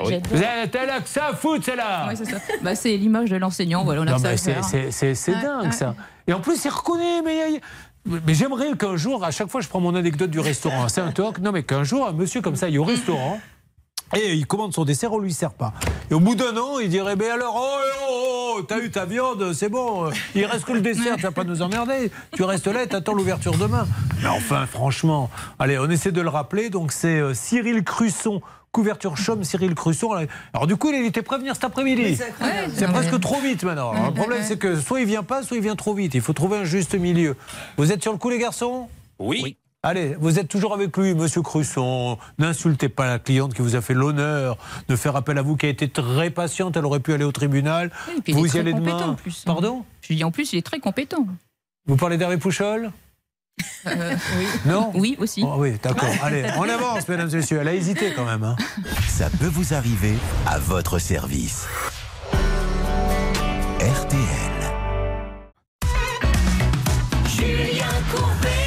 J'adore. 0.00 0.20
Vous 0.30 0.42
êtes 0.42 0.74
là 0.74 1.00
que 1.00 1.08
ça 1.08 1.26
à 1.28 1.34
foutre, 1.34 1.64
c'est 1.64 1.76
là 1.76 2.06
Ouais, 2.08 2.16
c'est 2.16 2.24
ça. 2.24 2.38
Bah, 2.62 2.74
c'est 2.74 2.96
l'image 2.96 3.30
de 3.30 3.36
l'enseignant, 3.36 3.84
voilà, 3.84 4.00
on 4.00 4.06
a 4.06 4.10
Non, 4.12 4.16
que 4.16 4.22
ça 4.22 4.36
c'est- 4.36 5.30
Ouais, 5.30 5.42
dingue 5.42 5.64
ouais. 5.66 5.72
ça. 5.72 5.94
Et 6.26 6.32
en 6.32 6.40
plus, 6.40 6.64
il 6.64 6.68
reconnaît, 6.70 7.20
mais. 7.22 7.60
Mais 8.04 8.34
j'aimerais 8.34 8.76
qu'un 8.76 8.96
jour, 8.96 9.24
à 9.24 9.30
chaque 9.30 9.48
fois, 9.48 9.60
je 9.60 9.68
prends 9.68 9.80
mon 9.80 9.94
anecdote 9.94 10.30
du 10.30 10.40
restaurant, 10.40 10.88
c'est 10.88 11.00
un 11.00 11.12
talk. 11.12 11.38
Non, 11.38 11.52
mais 11.52 11.62
qu'un 11.62 11.84
jour, 11.84 12.06
un 12.06 12.12
monsieur 12.12 12.40
comme 12.40 12.56
ça, 12.56 12.68
il 12.68 12.74
est 12.74 12.78
au 12.78 12.84
restaurant. 12.84 13.40
Et 14.14 14.34
il 14.34 14.46
commande 14.46 14.74
son 14.74 14.84
dessert, 14.84 15.12
on 15.12 15.18
lui 15.18 15.32
sert 15.32 15.54
pas. 15.54 15.72
Et 16.10 16.14
au 16.14 16.20
bout 16.20 16.34
d'un 16.34 16.54
an, 16.56 16.78
il 16.78 16.90
dirait 16.90 17.16
Mais 17.16 17.30
alors, 17.30 17.54
oh, 17.56 17.78
oh, 17.80 18.06
oh, 18.10 18.54
oh, 18.58 18.62
t'as 18.62 18.78
eu 18.80 18.90
ta 18.90 19.06
viande, 19.06 19.52
c'est 19.54 19.70
bon, 19.70 20.06
euh, 20.06 20.10
il 20.34 20.44
reste 20.44 20.66
que 20.66 20.72
le 20.72 20.82
dessert, 20.82 21.16
tu 21.16 21.22
vas 21.22 21.30
pas 21.30 21.44
nous 21.44 21.62
emmerder. 21.62 22.10
Tu 22.34 22.42
restes 22.42 22.66
là 22.66 22.82
et 22.82 22.88
t'attends 22.88 23.14
l'ouverture 23.14 23.56
demain. 23.56 23.86
Mais 24.20 24.28
enfin, 24.28 24.66
franchement, 24.66 25.30
allez, 25.58 25.78
on 25.78 25.88
essaie 25.88 26.12
de 26.12 26.20
le 26.20 26.28
rappeler. 26.28 26.68
Donc, 26.68 26.92
c'est 26.92 27.20
euh, 27.20 27.32
Cyril 27.32 27.84
Crusson. 27.84 28.42
Couverture 28.72 29.18
chaume, 29.18 29.44
Cyril 29.44 29.74
Crusson. 29.74 30.26
Alors 30.54 30.66
du 30.66 30.76
coup, 30.76 30.90
il 30.90 31.04
était 31.04 31.20
prêt 31.20 31.36
à 31.36 31.38
venir 31.38 31.54
cet 31.54 31.64
après-midi. 31.64 32.18
C'est 32.74 32.88
presque 32.88 33.20
trop 33.20 33.38
vite 33.38 33.62
maintenant. 33.64 33.92
Alors, 33.92 34.06
le 34.06 34.14
problème, 34.14 34.42
c'est 34.42 34.58
que 34.58 34.80
soit 34.80 35.00
il 35.00 35.06
vient 35.06 35.22
pas, 35.22 35.42
soit 35.42 35.58
il 35.58 35.62
vient 35.62 35.76
trop 35.76 35.92
vite. 35.92 36.14
Il 36.14 36.22
faut 36.22 36.32
trouver 36.32 36.56
un 36.56 36.64
juste 36.64 36.94
milieu. 36.94 37.36
Vous 37.76 37.92
êtes 37.92 38.02
sur 38.02 38.12
le 38.12 38.18
coup, 38.18 38.30
les 38.30 38.38
garçons? 38.38 38.88
Oui. 39.18 39.58
Allez, 39.82 40.16
vous 40.18 40.38
êtes 40.38 40.48
toujours 40.48 40.72
avec 40.72 40.96
lui, 40.96 41.12
monsieur 41.12 41.42
Crusson. 41.42 42.16
N'insultez 42.38 42.88
pas 42.88 43.06
la 43.06 43.18
cliente 43.18 43.52
qui 43.52 43.60
vous 43.62 43.76
a 43.76 43.80
fait 43.82 43.94
l'honneur 43.94 44.56
de 44.88 44.96
faire 44.96 45.16
appel 45.16 45.36
à 45.36 45.42
vous, 45.42 45.56
qui 45.56 45.66
a 45.66 45.68
été 45.68 45.88
très 45.90 46.30
patiente. 46.30 46.76
Elle 46.76 46.86
aurait 46.86 47.00
pu 47.00 47.12
aller 47.12 47.24
au 47.24 47.32
tribunal. 47.32 47.90
Il 48.26 48.34
est 48.34 48.38
vous 48.38 48.46
y 48.46 48.48
très 48.48 48.60
allez 48.60 48.72
demain. 48.72 49.08
en 49.08 49.14
plus. 49.14 49.42
Pardon? 49.44 49.84
Je 50.00 50.14
dis 50.14 50.24
en 50.24 50.30
plus, 50.30 50.52
il 50.52 50.58
est 50.60 50.62
très 50.62 50.78
compétent. 50.78 51.26
Vous 51.86 51.96
parlez 51.96 52.16
d'Hervé 52.16 52.38
Pouchol? 52.38 52.90
Euh, 53.86 54.14
oui. 54.38 54.46
Non 54.66 54.90
Oui, 54.94 55.16
aussi. 55.18 55.42
Oh, 55.44 55.54
Oui, 55.58 55.72
d'accord. 55.82 56.08
Allez, 56.22 56.44
on 56.56 56.62
avance, 56.68 57.06
mesdames 57.08 57.28
et 57.32 57.36
messieurs. 57.36 57.58
Elle 57.60 57.68
a 57.68 57.74
hésité 57.74 58.12
quand 58.14 58.24
même. 58.24 58.44
hein. 58.44 58.56
Ça 59.08 59.28
peut 59.30 59.46
vous 59.52 59.74
arriver 59.74 60.14
à 60.46 60.58
votre 60.58 60.98
service. 60.98 61.66
RTL. 63.80 64.52
Julien 67.26 67.86
Courbet. 68.14 68.61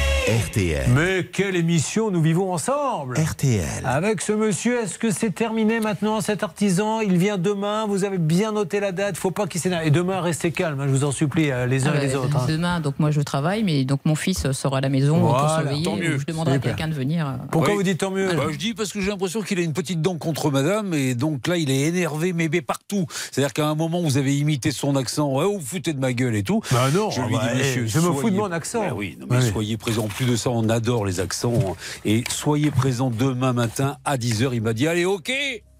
RTL. 0.56 0.86
Mais 0.94 1.28
quelle 1.30 1.54
émission 1.54 2.10
nous 2.10 2.22
vivons 2.22 2.50
ensemble 2.50 3.18
RTL. 3.18 3.62
Avec 3.84 4.22
ce 4.22 4.32
monsieur, 4.32 4.80
est-ce 4.82 4.98
que 4.98 5.10
c'est 5.10 5.30
terminé 5.30 5.80
maintenant 5.80 6.22
cet 6.22 6.42
artisan? 6.42 7.00
Il 7.02 7.18
vient 7.18 7.36
demain, 7.36 7.84
vous 7.86 8.04
avez 8.04 8.16
bien 8.16 8.52
noté 8.52 8.80
la 8.80 8.90
date, 8.92 9.18
faut 9.18 9.30
pas 9.30 9.46
qu'il 9.46 9.60
s'énerve. 9.60 9.86
Et 9.86 9.90
demain, 9.90 10.22
restez 10.22 10.52
calme, 10.52 10.80
hein, 10.80 10.84
je 10.86 10.92
vous 10.92 11.04
en 11.04 11.12
supplie, 11.12 11.50
euh, 11.50 11.66
les 11.66 11.86
uns 11.86 11.92
Ah 11.94 12.02
et 12.02 12.06
les 12.06 12.14
bah, 12.14 12.20
autres. 12.20 12.36
hein. 12.38 12.46
Demain, 12.48 12.80
donc 12.80 12.94
moi 12.98 13.10
je 13.10 13.20
travaille, 13.20 13.64
mais 13.64 13.84
donc 13.84 14.00
mon 14.06 14.14
fils 14.14 14.50
sera 14.52 14.78
à 14.78 14.80
la 14.80 14.88
maison 14.88 15.20
pour 15.20 15.28
Voilà, 15.36 15.56
surveiller. 15.58 15.82
tant 15.82 15.96
mieux. 15.96 16.18
Je 16.18 16.24
demanderai 16.24 16.54
à 16.56 16.58
quelqu'un 16.58 16.88
de 16.88 16.94
venir. 16.94 17.26
euh, 17.26 17.32
Pourquoi 17.50 17.72
Oui. 17.72 17.76
vous 17.76 17.82
dites 17.82 17.98
tant 17.98 18.10
mieux? 18.10 18.32
Bah, 18.34 18.44
je 18.50 18.56
dis 18.56 18.72
parce 18.72 18.94
que 18.94 19.00
j'ai 19.02 19.10
l'impression 19.10 19.42
qu'il 19.42 19.58
a 19.58 19.62
une 19.62 19.74
petite 19.74 20.00
dent 20.00 20.16
contre 20.16 20.50
madame 20.50 20.94
et 20.94 21.14
donc 21.14 21.48
là 21.48 21.58
il 21.58 21.70
est 21.70 21.82
énervé 21.82 22.32
mais, 22.32 22.48
partout. 22.62 23.04
C'est-à-dire 23.30 23.52
qu'à 23.52 23.66
un 23.66 23.74
moment 23.74 24.00
vous 24.00 24.16
avez 24.16 24.34
imité 24.38 24.70
son 24.70 24.96
accent, 24.96 25.30
ouais, 25.34 25.44
vous 25.44 25.58
vous 25.58 25.66
foutez 25.66 25.92
de 25.92 26.00
ma 26.00 26.14
gueule 26.14 26.34
et 26.34 26.42
tout. 26.42 26.62
Bah 26.72 26.88
non, 26.94 27.10
je 27.10 27.20
lui 27.20 27.34
bah, 27.34 27.42
dis 27.44 27.50
eh, 27.52 27.58
monsieur, 27.58 27.86
je 27.86 27.98
me 27.98 28.10
fous 28.14 28.30
de 28.30 28.36
mon 28.36 28.50
accent. 28.52 28.80
Bah 28.80 28.94
oui, 28.96 29.18
non, 29.20 29.26
mais 29.28 29.36
Oui. 29.36 29.50
soyez 29.52 29.76
présent. 29.76 30.04
En 30.04 30.08
plus 30.08 30.24
de 30.24 30.36
ça, 30.36 30.45
on 30.52 30.68
adore 30.68 31.04
les 31.04 31.20
accents 31.20 31.76
et 32.04 32.24
soyez 32.28 32.70
présent 32.70 33.10
demain 33.10 33.52
matin 33.52 33.96
à 34.04 34.16
10h. 34.16 34.50
Il 34.52 34.62
m'a 34.62 34.72
dit 34.72 34.86
allez 34.88 35.04
ok. 35.04 35.30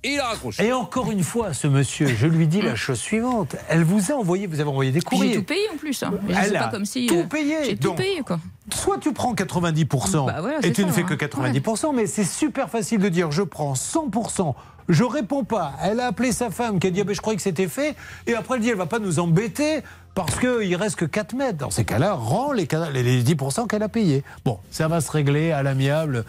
Et 0.02 0.12
il 0.12 0.20
a 0.20 0.26
raccroché. 0.28 0.64
Et 0.66 0.72
encore 0.72 1.10
une 1.10 1.24
fois, 1.24 1.52
ce 1.52 1.66
monsieur, 1.66 2.06
je 2.06 2.28
lui 2.28 2.46
dis 2.46 2.62
la 2.62 2.76
chose 2.76 3.00
suivante. 3.00 3.56
Elle 3.68 3.82
vous 3.82 4.12
a 4.12 4.14
envoyé, 4.14 4.46
vous 4.46 4.60
avez 4.60 4.68
envoyé 4.70 4.92
des 4.92 5.00
courriers. 5.00 5.32
J'ai 5.32 5.38
tout 5.38 5.44
payé 5.44 5.66
en 5.74 5.76
plus. 5.76 6.00
hein. 6.04 6.12
Elle 6.28 6.56
a 6.56 6.64
pas 6.64 6.68
comme 6.70 6.84
si. 6.84 7.06
tout 7.06 7.16
euh, 7.16 7.24
payé. 7.24 7.56
J'ai 7.64 7.76
tout 7.76 7.94
payé 7.94 8.20
quoi. 8.20 8.38
Soit 8.72 8.98
tu 8.98 9.12
prends 9.12 9.34
90% 9.34 10.26
Bah 10.26 10.42
et 10.62 10.72
tu 10.72 10.84
ne 10.84 10.92
fais 10.92 11.02
hein. 11.02 11.04
que 11.04 11.14
90%, 11.14 11.94
mais 11.94 12.06
c'est 12.06 12.24
super 12.24 12.70
facile 12.70 13.00
de 13.00 13.08
dire 13.08 13.32
je 13.32 13.42
prends 13.42 13.72
100%. 13.72 14.54
Je 14.88 15.02
réponds 15.02 15.42
pas. 15.42 15.72
Elle 15.82 15.98
a 15.98 16.06
appelé 16.06 16.30
sa 16.30 16.50
femme 16.50 16.78
qui 16.78 16.86
a 16.86 16.90
dit 16.90 17.00
ah 17.00 17.04
ben, 17.04 17.14
je 17.14 17.20
croyais 17.20 17.36
que 17.36 17.42
c'était 17.42 17.66
fait. 17.66 17.96
Et 18.28 18.34
après 18.34 18.56
elle 18.56 18.62
dit 18.62 18.68
elle 18.68 18.76
va 18.76 18.86
pas 18.86 19.00
nous 19.00 19.18
embêter 19.18 19.82
parce 20.16 20.36
qu'il 20.40 20.74
reste 20.74 20.96
que 20.96 21.04
4 21.04 21.34
mètres. 21.34 21.58
Dans 21.58 21.70
ces 21.70 21.84
cas-là, 21.84 22.14
rends 22.14 22.50
les, 22.52 22.66
les- 22.92 23.02
les 23.04 23.22
10% 23.22 23.68
qu'elle 23.68 23.84
a 23.84 23.88
payés. 23.88 24.24
Bon, 24.44 24.58
ça 24.72 24.88
va 24.88 25.00
se 25.00 25.12
régler 25.12 25.52
à 25.52 25.62
l'amiable. 25.62 26.24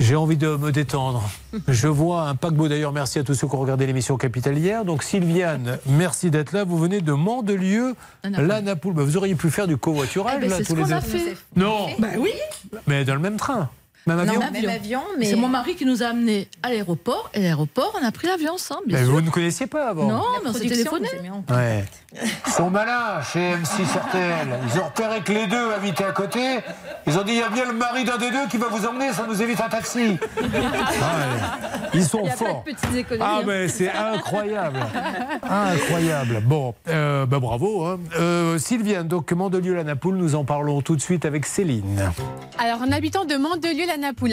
J'ai 0.00 0.16
envie 0.16 0.36
de 0.36 0.56
me 0.56 0.72
détendre. 0.72 1.22
Je 1.68 1.86
vois 1.88 2.22
un 2.28 2.34
paquebot 2.34 2.66
d'ailleurs. 2.68 2.92
Merci 2.92 3.18
à 3.20 3.24
tous 3.24 3.34
ceux 3.34 3.46
qui 3.46 3.54
ont 3.54 3.58
regardé 3.60 3.86
l'émission 3.86 4.16
Capital 4.16 4.56
hier. 4.58 4.84
Donc 4.84 5.02
Sylviane, 5.04 5.78
merci 5.86 6.30
d'être 6.30 6.52
là. 6.52 6.64
Vous 6.64 6.78
venez 6.78 7.00
de 7.00 7.12
Mandelieu, 7.12 7.94
la 8.24 8.60
Napoule. 8.60 8.94
Bah, 8.94 9.02
vous 9.04 9.16
auriez 9.16 9.34
pu 9.36 9.50
faire 9.50 9.66
du 9.68 9.76
covoiturage 9.76 10.34
Eh 10.38 10.40
ben, 10.42 10.50
là 10.50 10.56
c'est 10.58 10.64
tous 10.64 10.70
ce 10.70 10.80
qu'on 10.80 10.86
les 10.86 10.92
a 10.92 11.00
fait. 11.00 11.36
Non. 11.56 11.86
Bah 11.98 12.08
oui. 12.18 12.32
Mais 12.86 13.04
dans 13.04 13.14
le 13.14 13.20
même 13.20 13.36
train. 13.36 13.68
Même 14.06 14.18
avion. 14.18 14.40
même 14.40 14.68
avion, 14.68 15.00
mais 15.18 15.24
c'est 15.26 15.36
mon 15.36 15.48
mari 15.48 15.76
qui 15.76 15.86
nous 15.86 16.02
a 16.02 16.06
amenés 16.08 16.46
à 16.62 16.68
l'aéroport. 16.68 17.30
Et 17.34 17.38
à 17.38 17.42
l'aéroport, 17.42 17.98
on 18.00 18.06
a 18.06 18.12
pris 18.12 18.26
l'avion 18.26 18.52
ensemble. 18.54 18.82
Bien 18.86 18.98
Mais 18.98 19.04
sûr. 19.04 19.14
vous 19.14 19.20
ne 19.22 19.30
connaissiez 19.30 19.66
pas 19.66 19.88
avant. 19.88 20.06
Non, 20.06 20.22
mais 20.42 20.50
on 20.50 20.52
s'est 20.52 20.66
téléphoné. 20.68 21.08
Ouais. 21.50 21.84
Ils 22.46 22.52
sont 22.52 22.70
malins 22.70 23.22
chez 23.32 23.54
M6 23.54 23.82
RTL. 23.98 24.48
Ils 24.72 24.78
ont 24.80 24.84
repéré 24.84 25.20
que 25.22 25.32
les 25.32 25.46
deux 25.46 25.72
habitent 25.72 26.00
à 26.02 26.12
côté. 26.12 26.58
Ils 27.06 27.18
ont 27.18 27.22
dit 27.22 27.32
il 27.32 27.38
y 27.38 27.42
a 27.42 27.48
bien 27.48 27.64
le 27.64 27.72
mari 27.72 28.04
d'un 28.04 28.18
des 28.18 28.30
deux 28.30 28.46
qui 28.50 28.56
va 28.56 28.68
vous 28.68 28.86
emmener, 28.86 29.12
ça 29.12 29.26
nous 29.26 29.40
évite 29.42 29.60
un 29.60 29.68
taxi. 29.68 30.16
Ouais. 30.54 31.90
Ils 31.94 32.04
sont 32.04 32.20
Il 32.22 32.26
y 32.26 32.30
a 32.30 32.32
forts. 32.36 32.64
pas 32.64 32.70
de 32.70 32.76
petites 32.76 32.94
économies. 32.96 33.24
Ah 33.24 33.38
hein. 33.40 33.44
mais 33.46 33.68
c'est 33.68 33.90
incroyable. 33.90 34.80
Incroyable. 35.42 36.40
Bon, 36.44 36.74
euh, 36.88 37.26
bah, 37.26 37.38
bravo. 37.38 37.84
hein. 37.84 37.98
Euh, 38.18 38.58
Sylviane, 38.58 39.08
donc 39.08 39.30
Mandelieu-la-Napoule, 39.32 40.16
nous 40.16 40.34
en 40.34 40.44
parlons 40.44 40.80
tout 40.82 40.96
de 40.96 41.00
suite 41.00 41.24
avec 41.24 41.46
Céline. 41.46 42.10
Alors, 42.58 42.82
un 42.82 42.92
habitant 42.92 43.24
de 43.24 43.36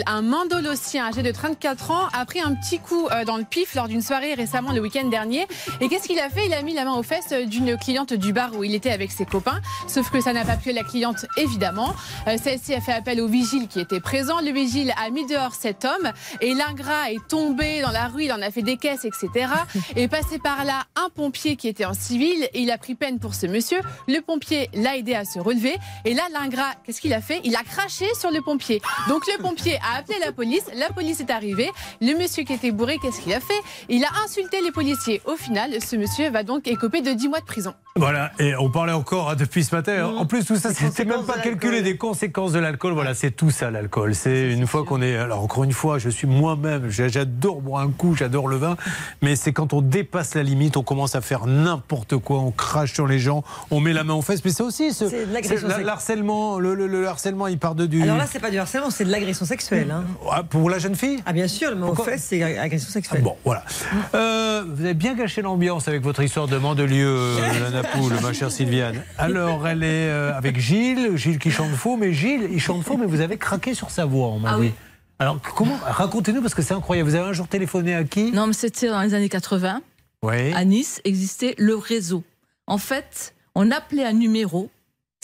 Un 0.06 0.22
mandolossien 0.22 1.06
âgé 1.06 1.22
de 1.22 1.30
34 1.30 1.92
ans, 1.92 2.08
a 2.12 2.24
pris 2.26 2.40
un 2.40 2.52
petit 2.56 2.80
coup 2.80 3.06
euh, 3.12 3.24
dans 3.24 3.36
le 3.36 3.44
pif 3.44 3.76
lors 3.76 3.86
d'une 3.86 4.02
soirée 4.02 4.34
récemment 4.34 4.72
le 4.72 4.80
week-end 4.80 5.06
dernier. 5.06 5.46
Et 5.80 5.88
qu'est-ce 5.88 6.08
qu'il 6.08 6.18
a 6.18 6.28
fait? 6.30 6.46
Il 6.46 6.54
a 6.54 6.62
mis 6.62 6.74
la 6.74 6.84
main 6.84 6.94
aux 6.94 7.04
fesses 7.04 7.32
d'une 7.32 7.76
cliente 7.76 8.12
du 8.12 8.32
bar 8.32 8.56
où 8.56 8.64
il 8.64 8.74
était 8.74 8.90
avec 8.90 9.12
ses 9.12 9.24
copains. 9.24 9.60
Sauf 9.86 10.10
que 10.10 10.20
ça 10.20 10.32
n'a 10.32 10.44
pas 10.44 10.56
plu 10.56 10.72
la 10.72 10.82
cliente, 10.82 11.26
évidemment. 11.36 11.94
Euh, 12.26 12.36
Celle-ci 12.42 12.74
a 12.74 12.80
fait 12.80 12.92
appel 12.92 13.20
au 13.20 13.28
vigile 13.28 13.68
qui 13.68 13.78
était 13.78 14.00
présent. 14.00 14.40
Le 14.40 14.50
vigile 14.50 14.92
a 15.00 15.10
mis 15.10 15.26
dehors 15.26 15.54
cet 15.54 15.84
homme 15.84 16.10
et 16.40 16.54
l'ingrat 16.54 17.12
est 17.12 17.24
tombé 17.28 17.82
dans 17.82 17.92
la 17.92 18.08
rue. 18.08 18.24
Il 18.24 18.32
en 18.32 18.42
a 18.42 18.50
fait 18.50 18.62
des 18.62 18.76
caisses, 18.76 19.04
etc. 19.04 19.46
Et 19.94 20.08
passé 20.08 20.40
par 20.40 20.64
là 20.64 20.86
un 20.96 21.08
pompier 21.08 21.54
qui 21.54 21.68
était 21.68 21.84
en 21.84 21.94
civil. 21.94 22.48
Il 22.54 22.72
a 22.72 22.78
pris 22.78 22.96
peine 22.96 23.20
pour 23.20 23.36
ce 23.36 23.46
monsieur. 23.46 23.78
Le 24.08 24.18
pompier 24.22 24.68
l'a 24.74 24.96
aidé 24.96 25.14
à 25.14 25.24
se 25.24 25.38
relever. 25.38 25.76
Et 26.04 26.14
là, 26.14 26.24
l'ingrat, 26.32 26.72
qu'est-ce 26.84 27.00
qu'il 27.00 27.14
a 27.14 27.20
fait? 27.20 27.40
Il 27.44 27.54
a 27.54 27.62
craché 27.62 28.06
sur 28.18 28.32
le 28.32 28.40
pompier. 28.40 28.82
Donc 29.08 29.24
le 29.28 29.40
pompier 29.40 29.51
a 29.60 29.98
appelé 29.98 30.18
la 30.24 30.32
police. 30.32 30.64
La 30.78 30.90
police 30.92 31.20
est 31.20 31.30
arrivée. 31.30 31.70
Le 32.00 32.18
monsieur 32.18 32.44
qui 32.44 32.52
était 32.52 32.70
bourré, 32.70 32.98
qu'est-ce 33.00 33.20
qu'il 33.20 33.32
a 33.32 33.40
fait? 33.40 33.52
Il 33.88 34.04
a 34.04 34.08
insulté 34.24 34.58
les 34.62 34.70
policiers. 34.72 35.20
Au 35.26 35.36
final, 35.36 35.70
ce 35.84 35.96
monsieur 35.96 36.30
va 36.30 36.42
donc 36.42 36.66
écoper 36.68 37.00
de 37.02 37.12
10 37.12 37.28
mois 37.28 37.40
de 37.40 37.44
prison. 37.44 37.74
Voilà, 37.96 38.32
et 38.38 38.54
on 38.56 38.70
parlait 38.70 38.92
encore 38.94 39.30
hein, 39.30 39.36
depuis 39.36 39.64
ce 39.64 39.74
matin. 39.74 40.06
En 40.16 40.24
plus, 40.24 40.44
tout 40.46 40.56
ça, 40.56 40.72
c'était 40.72 41.04
même 41.04 41.24
pas 41.24 41.38
calculé 41.38 41.82
des 41.82 41.96
conséquences 41.98 42.52
de 42.52 42.58
l'alcool. 42.58 42.94
Voilà, 42.94 43.14
c'est 43.14 43.30
tout 43.30 43.50
ça, 43.50 43.70
l'alcool. 43.70 44.14
C'est 44.14 44.50
une 44.52 44.66
fois 44.66 44.84
qu'on 44.84 45.02
est. 45.02 45.16
Alors, 45.16 45.42
encore 45.42 45.64
une 45.64 45.72
fois, 45.72 45.98
je 45.98 46.08
suis 46.08 46.26
moi-même, 46.26 46.88
j'adore 46.88 47.60
boire 47.60 47.82
un 47.82 47.90
coup, 47.90 48.14
j'adore 48.14 48.48
le 48.48 48.56
vin, 48.56 48.76
mais 49.20 49.36
c'est 49.36 49.52
quand 49.52 49.72
on 49.74 49.82
dépasse 49.82 50.34
la 50.34 50.42
limite, 50.42 50.76
on 50.78 50.82
commence 50.82 51.14
à 51.14 51.20
faire 51.20 51.46
n'importe 51.46 52.16
quoi, 52.16 52.38
on 52.38 52.50
crache 52.50 52.94
sur 52.94 53.06
les 53.06 53.18
gens, 53.18 53.44
on 53.70 53.80
met 53.80 53.92
la 53.92 54.04
main 54.04 54.14
aux 54.14 54.22
fesses. 54.22 54.42
Mais 54.44 54.50
c'est 54.52 54.62
aussi. 54.62 54.92
ce- 54.94 55.04
de 55.04 55.84
l'harcèlement, 55.84 56.58
le, 56.58 56.74
le- 56.74 56.86
le 56.86 57.06
harcèlement, 57.06 57.46
il 57.46 57.58
part 57.58 57.74
de 57.74 57.84
du. 57.86 58.02
Alors 58.02 58.16
là, 58.16 58.26
c'est 58.30 58.40
pas 58.40 58.50
du 58.50 58.58
harcèlement, 58.58 58.90
c'est 58.90 59.04
de 59.04 59.10
l'agression 59.10 59.41
sexuelle. 59.44 59.90
hein. 59.90 60.04
Ah, 60.30 60.42
pour 60.42 60.68
la 60.70 60.78
jeune 60.78 60.94
fille? 60.96 61.22
Ah 61.26 61.32
bien 61.32 61.48
sûr, 61.48 61.74
mais 61.76 61.84
en 61.86 61.94
fait, 61.94 62.18
c'est 62.18 62.42
agression 62.42 62.90
sexuelle. 62.90 63.22
Bon, 63.22 63.36
voilà. 63.44 63.64
Euh, 64.14 64.64
vous 64.68 64.84
avez 64.84 64.94
bien 64.94 65.14
gâché 65.14 65.42
l'ambiance 65.42 65.88
avec 65.88 66.02
votre 66.02 66.22
histoire 66.22 66.46
de 66.48 66.56
Mandelieu, 66.58 67.06
euh, 67.08 67.36
la 67.60 67.70
Napoule, 67.70 68.12
ma 68.22 68.32
chère 68.32 68.50
Sylviane. 68.50 69.02
Alors, 69.18 69.66
elle 69.68 69.82
est 69.82 70.08
euh, 70.08 70.36
avec 70.36 70.58
Gilles, 70.58 71.16
Gilles 71.16 71.38
qui 71.38 71.50
chante 71.50 71.72
faux, 71.74 71.96
mais 71.96 72.12
Gilles, 72.12 72.48
il 72.50 72.60
chante 72.60 72.82
faux, 72.84 72.96
mais 72.96 73.06
vous 73.06 73.20
avez 73.20 73.36
craqué 73.38 73.74
sur 73.74 73.90
sa 73.90 74.04
voix, 74.04 74.28
on 74.28 74.38
m'a 74.38 74.52
Ah 74.52 74.56
dit. 74.56 74.60
oui. 74.62 74.72
Alors, 75.18 75.38
comment 75.54 75.78
Racontez-nous, 75.84 76.40
parce 76.42 76.54
que 76.54 76.62
c'est 76.62 76.74
incroyable. 76.74 77.08
Vous 77.10 77.14
avez 77.14 77.28
un 77.28 77.32
jour 77.32 77.46
téléphoné 77.46 77.94
à 77.94 78.02
qui? 78.04 78.32
Non, 78.32 78.46
mais 78.48 78.52
c'était 78.54 78.88
dans 78.88 79.00
les 79.02 79.14
années 79.14 79.28
80. 79.28 79.80
Oui. 80.24 80.52
À 80.54 80.64
Nice 80.64 81.00
existait 81.04 81.54
le 81.58 81.76
réseau. 81.76 82.24
En 82.66 82.78
fait, 82.78 83.34
on 83.54 83.70
appelait 83.70 84.04
un 84.04 84.12
numéro. 84.14 84.68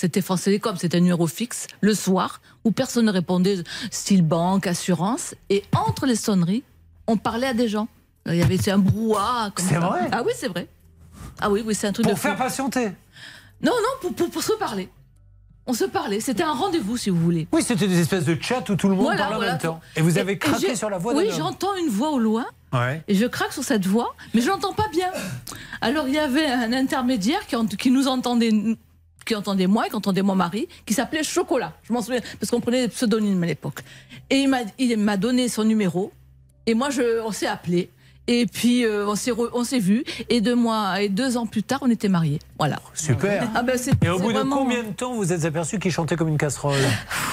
C'était 0.01 0.23
France 0.23 0.43
Télécom, 0.43 0.77
c'était 0.77 0.99
un 0.99 1.01
numéro 1.01 1.27
fixe, 1.27 1.67
le 1.81 1.93
soir, 1.93 2.41
où 2.65 2.71
personne 2.71 3.07
ne 3.07 3.11
répondait, 3.13 3.57
style 3.91 4.23
banque, 4.23 4.69
assurance. 4.69 5.35
Et 5.51 5.65
entre 5.77 6.07
les 6.07 6.15
sonneries, 6.15 6.63
on 7.09 7.17
parlait 7.17 7.49
à 7.49 7.55
des 7.55 7.67
gens. 7.69 7.89
Il 8.27 8.37
y 8.37 8.43
avait 8.43 8.59
c'est 8.59 8.71
un 8.71 8.79
brouhaha. 8.79 9.51
C'est 9.57 9.75
vrai? 9.75 10.09
Ah 10.13 10.23
oui, 10.25 10.33
c'est 10.37 10.47
vrai. 10.49 10.69
Ah 11.41 11.51
oui, 11.51 11.65
oui, 11.67 11.75
c'est 11.75 11.89
un 11.89 11.93
truc 11.93 12.07
de 12.07 12.11
Pour 12.11 12.19
fou. 12.19 12.29
faire 12.29 12.37
patienter? 12.37 12.87
Non, 13.61 13.73
non, 13.73 13.89
pour, 14.01 14.15
pour, 14.15 14.31
pour 14.31 14.43
se 14.43 14.53
parler. 14.53 14.89
On 15.67 15.73
se 15.75 15.85
parlait. 15.85 16.21
C'était 16.21 16.45
un 16.45 16.53
rendez-vous, 16.53 16.97
si 16.97 17.11
vous 17.11 17.19
voulez. 17.21 17.49
Oui, 17.53 17.63
c'était 17.63 17.89
des 17.89 17.99
espèces 18.01 18.25
de 18.25 18.39
chat 18.41 18.69
où 18.71 18.77
tout 18.77 18.89
le 18.89 18.95
monde 18.95 19.05
Voilà, 19.05 19.27
parlait 19.29 19.37
en 19.37 19.51
même 19.51 19.59
temps. 19.59 19.81
Et 19.97 20.01
vous 20.01 20.17
avez 20.17 20.33
Et- 20.35 20.39
craqué 20.39 20.71
et 20.71 20.77
sur 20.77 20.91
la 20.91 20.99
voix 20.99 21.13
Oui, 21.15 21.29
j'entends 21.37 21.75
une 21.75 21.89
voix 21.89 22.11
au 22.11 22.19
loin. 22.21 22.47
Ouais. 22.73 23.03
Et 23.09 23.15
je 23.17 23.27
craque 23.27 23.53
sur 23.53 23.65
cette 23.65 23.87
voix, 23.87 24.15
mais 24.33 24.43
je 24.43 24.49
l'entends 24.49 24.75
pas 24.75 24.89
bien. 24.93 25.11
Alors 25.81 26.07
il 26.07 26.15
y 26.15 26.19
avait 26.19 26.47
un 26.47 26.73
intermédiaire 26.73 27.41
qui 27.47 27.91
nous 27.91 28.09
entendait, 28.09 28.51
qui 29.29 29.35
entendait 29.37 29.67
moi 29.69 29.87
et 29.87 29.91
qui 29.91 29.97
entendait 29.97 30.23
mon 30.23 30.35
mari, 30.35 30.67
qui 30.87 30.95
s'appelait 30.95 31.23
Chocolat. 31.23 31.73
Je 31.85 31.93
m'en 31.93 32.03
souviens 32.03 32.21
parce 32.41 32.51
qu'on 32.51 32.61
prenait 32.61 32.83
des 32.83 32.89
pseudonymes 32.89 33.43
à 33.43 33.47
l'époque. 33.47 33.81
Et 34.31 34.37
il 34.37 34.49
m'a, 34.49 34.59
il 34.79 34.97
m'a 34.97 35.17
donné 35.17 35.49
son 35.49 35.65
numéro. 35.65 36.11
Et 36.67 36.75
moi, 36.75 36.91
je, 36.91 37.21
on 37.25 37.31
s'est 37.33 37.47
appelé. 37.47 37.91
Et 38.31 38.45
puis 38.45 38.85
euh, 38.85 39.07
on 39.09 39.15
s'est, 39.15 39.33
on 39.55 39.65
s'est 39.65 39.79
vu. 39.79 40.05
Et 40.29 40.43
deux 40.43 40.55
mois 40.55 41.01
et 41.01 41.09
deux 41.09 41.39
ans 41.39 41.47
plus 41.47 41.63
tard, 41.63 41.79
on 41.83 41.91
était 41.91 42.09
mariés. 42.11 42.39
Voilà. 42.59 42.79
Super. 42.93 43.49
Ah 43.55 43.63
ben, 43.63 43.79
Et 44.05 44.09
au 44.11 44.19
bout 44.19 44.31
vraiment- 44.31 44.57
de 44.57 44.61
combien 44.63 44.83
de 44.85 44.91
temps 44.91 45.15
vous 45.15 45.33
êtes 45.33 45.47
aperçu 45.47 45.79
qu'il 45.79 45.91
chantait 45.93 46.15
comme 46.17 46.29
une 46.29 46.37
casserole? 46.37 46.75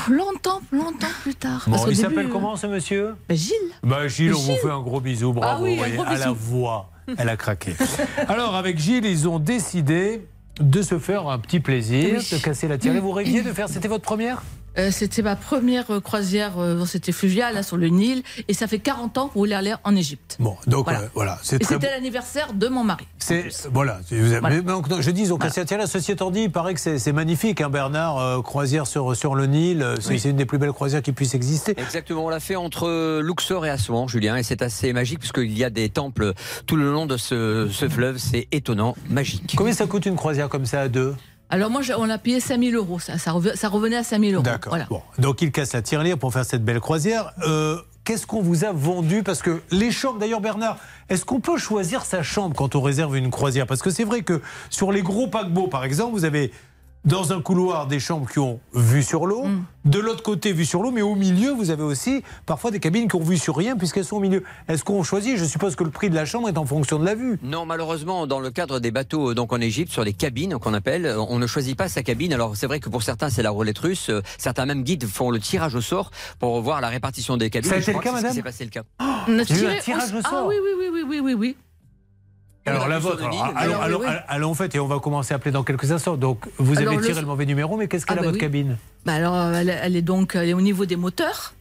Longtemps, 0.09 0.61
longtemps 0.71 1.07
plus 1.21 1.35
tard. 1.35 1.63
Bon, 1.65 1.71
Parce 1.73 1.83
qu'au 1.85 1.91
il 1.91 1.97
s'appelle 1.97 2.27
euh, 2.27 2.31
comment 2.31 2.55
ce 2.55 2.67
monsieur? 2.67 3.15
Ben, 3.27 3.35
Gilles. 3.35 3.53
Bah 3.83 4.07
Gilles, 4.07 4.33
on 4.33 4.37
Gilles. 4.37 4.55
vous 4.55 4.67
fait 4.67 4.73
un 4.73 4.81
gros 4.81 5.01
bisou, 5.01 5.33
bravo. 5.33 5.59
Ah 5.59 5.63
oui, 5.63 5.75
vous 5.75 5.83
un 5.83 5.87
voyez, 5.87 5.95
gros 5.97 6.05
à 6.05 6.17
la 6.17 6.31
voix, 6.31 6.89
elle 7.17 7.27
a 7.29 7.35
craqué. 7.35 7.73
Alors 8.29 8.55
avec 8.55 8.79
Gilles, 8.79 9.05
ils 9.05 9.27
ont 9.27 9.39
décidé 9.39 10.25
de 10.59 10.81
se 10.81 10.99
faire 10.99 11.27
un 11.27 11.37
petit 11.39 11.59
plaisir, 11.59 12.15
Oui. 12.19 12.27
de 12.31 12.37
casser 12.41 12.67
la 12.67 12.77
tirelire. 12.77 13.01
Vous 13.01 13.11
rêviez 13.11 13.41
de 13.41 13.51
faire, 13.53 13.67
c'était 13.69 13.87
votre 13.87 14.03
première? 14.03 14.41
Euh, 14.77 14.91
c'était 14.91 15.21
ma 15.21 15.35
première 15.35 15.89
euh, 15.91 15.99
croisière, 16.01 16.53
euh, 16.59 16.85
c'était 16.85 17.11
fluvial, 17.11 17.53
là, 17.55 17.63
sur 17.63 17.77
le 17.77 17.87
Nil, 17.87 18.23
et 18.47 18.53
ça 18.53 18.67
fait 18.67 18.79
40 18.79 19.17
ans 19.17 19.27
qu'on 19.29 19.39
voulait 19.39 19.55
aller 19.55 19.73
en 19.83 19.95
Égypte. 19.95 20.37
Bon, 20.39 20.55
donc 20.67 20.85
Voilà. 20.85 20.99
euh, 21.01 21.07
voilà, 21.13 21.39
c'est 21.43 21.55
Et 21.57 21.59
très 21.59 21.75
c'était 21.75 21.87
bon. 21.87 21.93
l'anniversaire 21.93 22.53
de 22.53 22.67
mon 22.67 22.83
mari. 22.83 23.05
C'est 23.19 23.47
voilà. 23.71 23.99
Voilà. 24.11 24.49
mais 24.49 24.61
donc, 24.61 24.89
non, 24.89 25.01
je 25.01 25.11
dis, 25.11 25.31
ont 25.31 25.37
cassé 25.37 25.63
la. 25.77 25.87
Ceci 25.87 26.11
étant 26.11 26.29
dit, 26.31 26.41
il 26.43 26.51
paraît 26.51 26.73
que 26.73 26.79
c'est 26.79 26.99
c'est 26.99 27.13
magnifique, 27.13 27.61
hein, 27.61 27.69
Bernard. 27.69 28.17
euh, 28.19 28.41
croisière 28.41 28.85
sur 28.87 29.15
sur 29.15 29.35
le 29.35 29.45
Nil, 29.45 29.85
c'est 29.99 30.09
Oui. 30.09 30.19
c'est 30.19 30.29
une 30.29 30.35
des 30.37 30.45
plus 30.45 30.57
belles 30.57 30.73
croisières 30.73 31.01
qui 31.01 31.11
puissent 31.11 31.35
exister. 31.35 31.73
Exactement, 31.77 32.25
on 32.25 32.29
l'a 32.29 32.39
fait 32.39 32.55
entre 32.55 33.19
Luxor 33.21 33.65
et 33.65 33.69
Assouan, 33.69 34.07
Julien, 34.07 34.35
et 34.35 34.43
c'est 34.43 34.61
assez 34.61 34.91
magique 34.93 35.19
puisqu'il 35.19 35.57
y 35.57 35.63
a 35.63 35.69
des 35.69 35.89
temples 35.89 36.33
tout 36.67 36.75
le 36.75 36.91
long 36.91 37.05
de 37.05 37.17
ce, 37.17 37.67
ce 37.71 37.87
fleuve, 37.89 38.17
c'est 38.17 38.47
étonnant, 38.51 38.95
magique. 39.09 39.53
Combien 39.57 39.73
ça 39.73 39.85
coûte 39.87 40.05
une 40.05 40.15
croisière 40.15 40.49
comme 40.49 40.65
ça 40.65 40.81
à 40.81 40.87
deux? 40.87 41.15
Alors 41.49 41.69
moi, 41.69 41.81
on 41.97 42.09
a 42.09 42.17
payé 42.17 42.39
5000 42.39 42.75
euros, 42.75 42.99
ça, 42.99 43.17
ça, 43.17 43.31
revenait, 43.31 43.55
ça 43.55 43.69
revenait 43.69 43.97
à 43.97 44.03
5000 44.03 44.35
euros. 44.35 44.43
D'accord. 44.43 44.71
Voilà. 44.71 44.85
Bon, 44.89 45.01
donc 45.19 45.41
il 45.41 45.51
casse 45.51 45.73
la 45.73 45.81
tirelire 45.81 46.17
pour 46.17 46.33
faire 46.33 46.45
cette 46.45 46.63
belle 46.65 46.79
croisière. 46.79 47.31
Euh, 47.47 47.77
Qu'est-ce 48.05 48.27
qu'on 48.27 48.43
vous 48.43 48.63
a 48.65 48.71
vendu? 48.71 49.23
Parce 49.23 49.41
que 49.41 49.63
les 49.71 49.89
chambres, 49.89 50.19
d'ailleurs 50.19 50.39
Bernard, 50.39 50.77
est-ce 51.09 51.25
qu'on 51.25 51.39
peut 51.39 51.57
choisir 51.57 52.05
sa 52.05 52.21
chambre 52.21 52.55
quand 52.55 52.75
on 52.75 52.81
réserve 52.81 53.17
une 53.17 53.31
croisière? 53.31 53.65
Parce 53.65 53.81
que 53.81 53.89
c'est 53.89 54.03
vrai 54.03 54.21
que 54.21 54.43
sur 54.69 54.91
les 54.91 55.01
gros 55.01 55.25
paquebots, 55.25 55.67
par 55.69 55.83
exemple, 55.83 56.11
vous 56.13 56.23
avez 56.23 56.51
dans 57.05 57.31
un 57.33 57.41
couloir 57.41 57.87
des 57.87 57.99
chambres 57.99 58.29
qui 58.29 58.39
ont 58.39 58.59
vue 58.73 59.03
sur 59.03 59.25
l'eau, 59.27 59.45
Mm. 59.45 59.63
de 59.85 59.99
l'autre 59.99 60.23
côté 60.23 60.51
vue 60.53 60.65
sur 60.65 60.81
l'eau, 60.81 60.89
mais 60.91 61.03
au 61.03 61.15
milieu, 61.15 61.51
vous 61.51 61.69
avez 61.69 61.83
aussi 61.83 62.23
parfois 62.45 62.71
des 62.71 62.79
cabines 62.79 63.07
qui 63.07 63.15
ont 63.15 63.21
vue 63.21 63.37
sur 63.37 63.55
rien 63.55 63.77
puisqu'elles 63.77 64.05
sont 64.05 64.17
au 64.17 64.19
milieu. 64.19 64.43
Est-ce 64.67 64.83
qu'on 64.83 65.03
choisit 65.03 65.37
Je 65.37 65.45
suppose 65.45 65.75
que 65.75 65.83
le 65.83 65.91
prix 65.91 66.09
de 66.09 66.15
la 66.15 66.25
chambre 66.25 66.49
est 66.49 66.57
en 66.57 66.65
fonction 66.65 66.97
de 66.97 67.05
la 67.05 67.13
vue. 67.15 67.37
Non, 67.43 67.65
malheureusement, 67.65 68.25
dans 68.25 68.39
le 68.39 68.49
cadre 68.49 68.79
des 68.79 68.89
bateaux 68.91 69.33
donc 69.35 69.53
en 69.53 69.61
Égypte, 69.61 69.91
sur 69.91 70.03
les 70.03 70.13
cabines 70.13 70.57
qu'on 70.57 70.73
appelle, 70.73 71.05
euh, 71.05 71.19
on 71.19 71.37
ne 71.37 71.45
choisit 71.47 71.77
pas 71.77 71.87
sa 71.89 72.01
cabine. 72.01 72.33
Alors 72.33 72.55
c'est 72.55 72.67
vrai 72.67 72.79
que 72.79 72.89
pour 72.89 73.03
certains 73.03 73.29
c'est 73.29 73.43
la 73.43 73.51
roulette 73.51 73.77
russe. 73.79 74.09
Euh, 74.09 74.21
Certains 74.37 74.65
même 74.65 74.83
guides 74.83 75.05
font 75.05 75.29
le 75.31 75.39
tirage 75.39 75.75
au 75.75 75.81
sort 75.81 76.09
pour 76.39 76.59
voir 76.61 76.81
la 76.81 76.89
répartition 76.89 77.37
des 77.37 77.49
cabines. 77.49 77.69
Ça 77.69 77.75
a 77.75 77.79
été 77.79 77.93
le 77.93 77.99
cas, 77.99 78.09
c'est 78.09 78.15
madame 78.15 78.33
s'est 78.33 78.41
passé 78.41 78.63
le 78.63 78.69
cas. 78.71 78.83
A 78.99 79.25
eu 79.29 79.39
un 79.39 79.43
tiré- 79.45 79.79
tirage 79.79 80.13
au 80.13 80.21
Ah 80.23 80.29
sort. 80.29 80.47
oui, 80.47 80.55
oui, 80.63 80.69
oui, 80.79 80.89
oui, 80.91 81.03
oui, 81.07 81.19
oui, 81.19 81.33
oui. 81.33 81.55
Alors 82.65 82.87
la 82.87 82.99
vôtre, 82.99 83.23
alors, 83.55 83.81
Alors, 83.81 84.01
oui, 84.01 84.07
allons, 84.27 84.49
en 84.49 84.53
fait, 84.55 84.73
et 84.73 84.79
on 84.79 84.87
va 84.87 84.99
commencer 84.99 85.33
à 85.33 85.37
appeler 85.37 85.51
dans 85.51 85.63
quelques 85.63 85.91
instants. 85.91 86.17
Donc 86.17 86.45
vous 86.57 86.77
avez 86.79 86.97
tiré 86.99 87.21
le 87.21 87.27
mauvais 87.27 87.45
numéro, 87.45 87.77
mais 87.77 87.87
qu'est-ce 87.87 88.05
qu'elle 88.05 88.17
Ah, 88.17 88.21
a 88.21 88.23
bah 88.23 88.27
votre 88.29 88.37
oui. 88.37 88.41
cabine 88.41 88.77
Bah 89.05 89.13
alors, 89.13 89.37
elle, 89.53 89.69
elle 89.69 89.95
est 89.95 90.01
donc 90.01 90.35
elle 90.35 90.49
est 90.49 90.53
au 90.53 90.61
niveau 90.61 90.85
des 90.85 90.95
moteurs. 90.95 91.53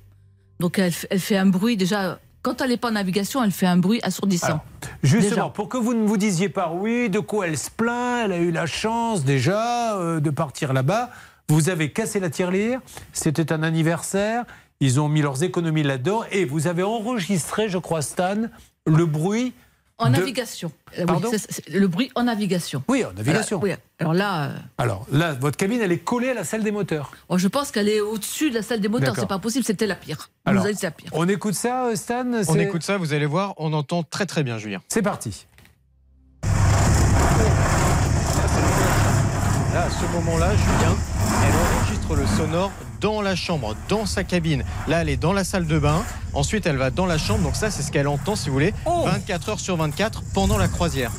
Donc 0.61 0.79
elle, 0.79 0.93
fait 0.93 1.37
un 1.37 1.47
bruit 1.47 1.77
déjà. 1.77 2.19
Quand 2.43 2.61
elle 2.61 2.71
n'est 2.71 2.77
pas 2.77 2.89
en 2.89 2.93
navigation, 2.93 3.43
elle 3.43 3.53
fait 3.53 3.67
un 3.67 3.77
bruit 3.79 4.01
assourdissant. 4.03 4.47
Alors, 4.47 4.61
Justement, 5.03 5.31
Déjà. 5.31 5.49
pour 5.49 5.69
que 5.69 5.77
vous 5.79 5.95
ne 5.95 6.07
vous 6.07 6.17
disiez 6.19 6.49
pas 6.51 6.73
oui, 6.75 7.09
de 7.09 7.19
quoi 7.19 7.47
elle 7.49 7.57
se 7.59 7.71
plaint, 7.71 8.27
elle 8.27 8.33
a 8.33 8.39
eu 8.39 8.51
la 8.51 8.67
chance 8.67 9.25
déjà 9.25 9.97
euh, 9.99 10.21
de 10.21 10.31
partir 10.31 10.73
là-bas. 10.75 11.11
Vous 11.49 11.69
avez 11.71 11.91
cassé 11.91 12.21
la 12.21 12.31
tirelire, 12.31 12.81
c'était 13.13 13.53
un 13.53 13.63
anniversaire, 13.63 14.45
ils 14.81 15.01
ont 15.01 15.09
mis 15.09 15.21
leurs 15.23 15.43
économies 15.43 15.83
là-dedans 15.83 16.23
et 16.31 16.45
vous 16.45 16.67
avez 16.67 16.83
enregistré, 16.83 17.69
je 17.69 17.79
crois, 17.79 18.03
Stan, 18.03 18.37
le 18.87 19.07
bruit 19.07 19.53
En 19.99 20.07
de- 20.11 20.17
navigation. 20.17 20.73
Euh, 20.99 21.03
oui, 21.03 21.07
Pardon 21.07 21.31
le 21.71 21.87
bruit 21.87 22.11
en 22.17 22.25
navigation. 22.25 22.83
Oui, 22.89 23.05
en 23.05 23.13
navigation. 23.13 23.59
Alors, 23.63 23.63
oui. 23.63 23.83
Alors 24.01 24.15
là, 24.15 24.45
euh, 24.47 24.57
Alors 24.79 25.07
là, 25.13 25.35
votre 25.35 25.57
cabine, 25.57 25.81
elle 25.81 25.93
est 25.93 25.99
collée 25.99 26.31
à 26.31 26.35
la 26.35 26.43
salle 26.43 26.65
des 26.65 26.73
moteurs. 26.73 27.13
oh, 27.29 27.39
je 27.39 27.47
pense 27.47 27.71
qu'elle 27.71 27.89
est 27.89 28.01
au-dessus 28.01 28.51
de 28.51 28.57
la 28.57 28.63
salle 28.63 28.81
des 28.81 28.89
moteurs. 28.89 29.15
C'est 29.15 29.29
pas 29.29 29.39
possible, 29.39 29.65
c'était 29.65 29.87
la 29.87 29.95
pire. 29.95 30.31
On 30.47 30.51
Alors, 30.51 30.65
dit 30.65 30.75
c'est 30.75 30.87
la 30.87 30.91
pire. 30.91 31.11
On 31.13 31.29
écoute 31.29 31.55
ça, 31.55 31.87
euh, 31.87 31.95
Stan 31.97 32.25
On 32.49 32.59
écoute 32.59 32.83
ça, 32.83 32.97
vous 32.99 33.13
allez 33.13 33.27
voir, 33.27 33.55
on 33.57 33.73
entend 33.73 34.03
très 34.03 34.27
très 34.27 34.43
bien, 34.43 34.59
Julien. 34.59 34.81
C'est 34.89 35.03
parti. 35.03 35.47
Là, 39.73 39.85
à 39.87 39.91
ce 39.91 40.07
moment-là, 40.17 40.51
Julien, 40.57 40.97
le 42.13 42.27
sonore 42.27 42.71
dans 43.01 43.23
la 43.23 43.35
chambre, 43.35 43.75
dans 43.89 44.05
sa 44.07 44.25
cabine. 44.25 44.65
Là, 44.89 45.01
elle 45.03 45.09
est 45.09 45.17
dans 45.17 45.33
la 45.33 45.45
salle 45.45 45.67
de 45.67 45.79
bain. 45.79 46.03
Ensuite, 46.35 46.67
elle 46.67 46.77
va 46.77 46.91
dans 46.91 47.07
la 47.07 47.17
chambre. 47.19 47.43
Donc 47.43 47.57
ça, 47.57 47.71
c'est 47.71 47.83
ce 47.83 47.91
qu'elle 47.91 48.09
entend, 48.09 48.37
si 48.37 48.49
vous 48.49 48.55
voulez, 48.55 48.75
Oh 48.85 49.05
24 49.05 49.49
heures 49.49 49.61
sur 49.61 49.77
24 49.77 50.23
pendant 50.35 50.59
la 50.59 50.69
croisière. 50.69 51.11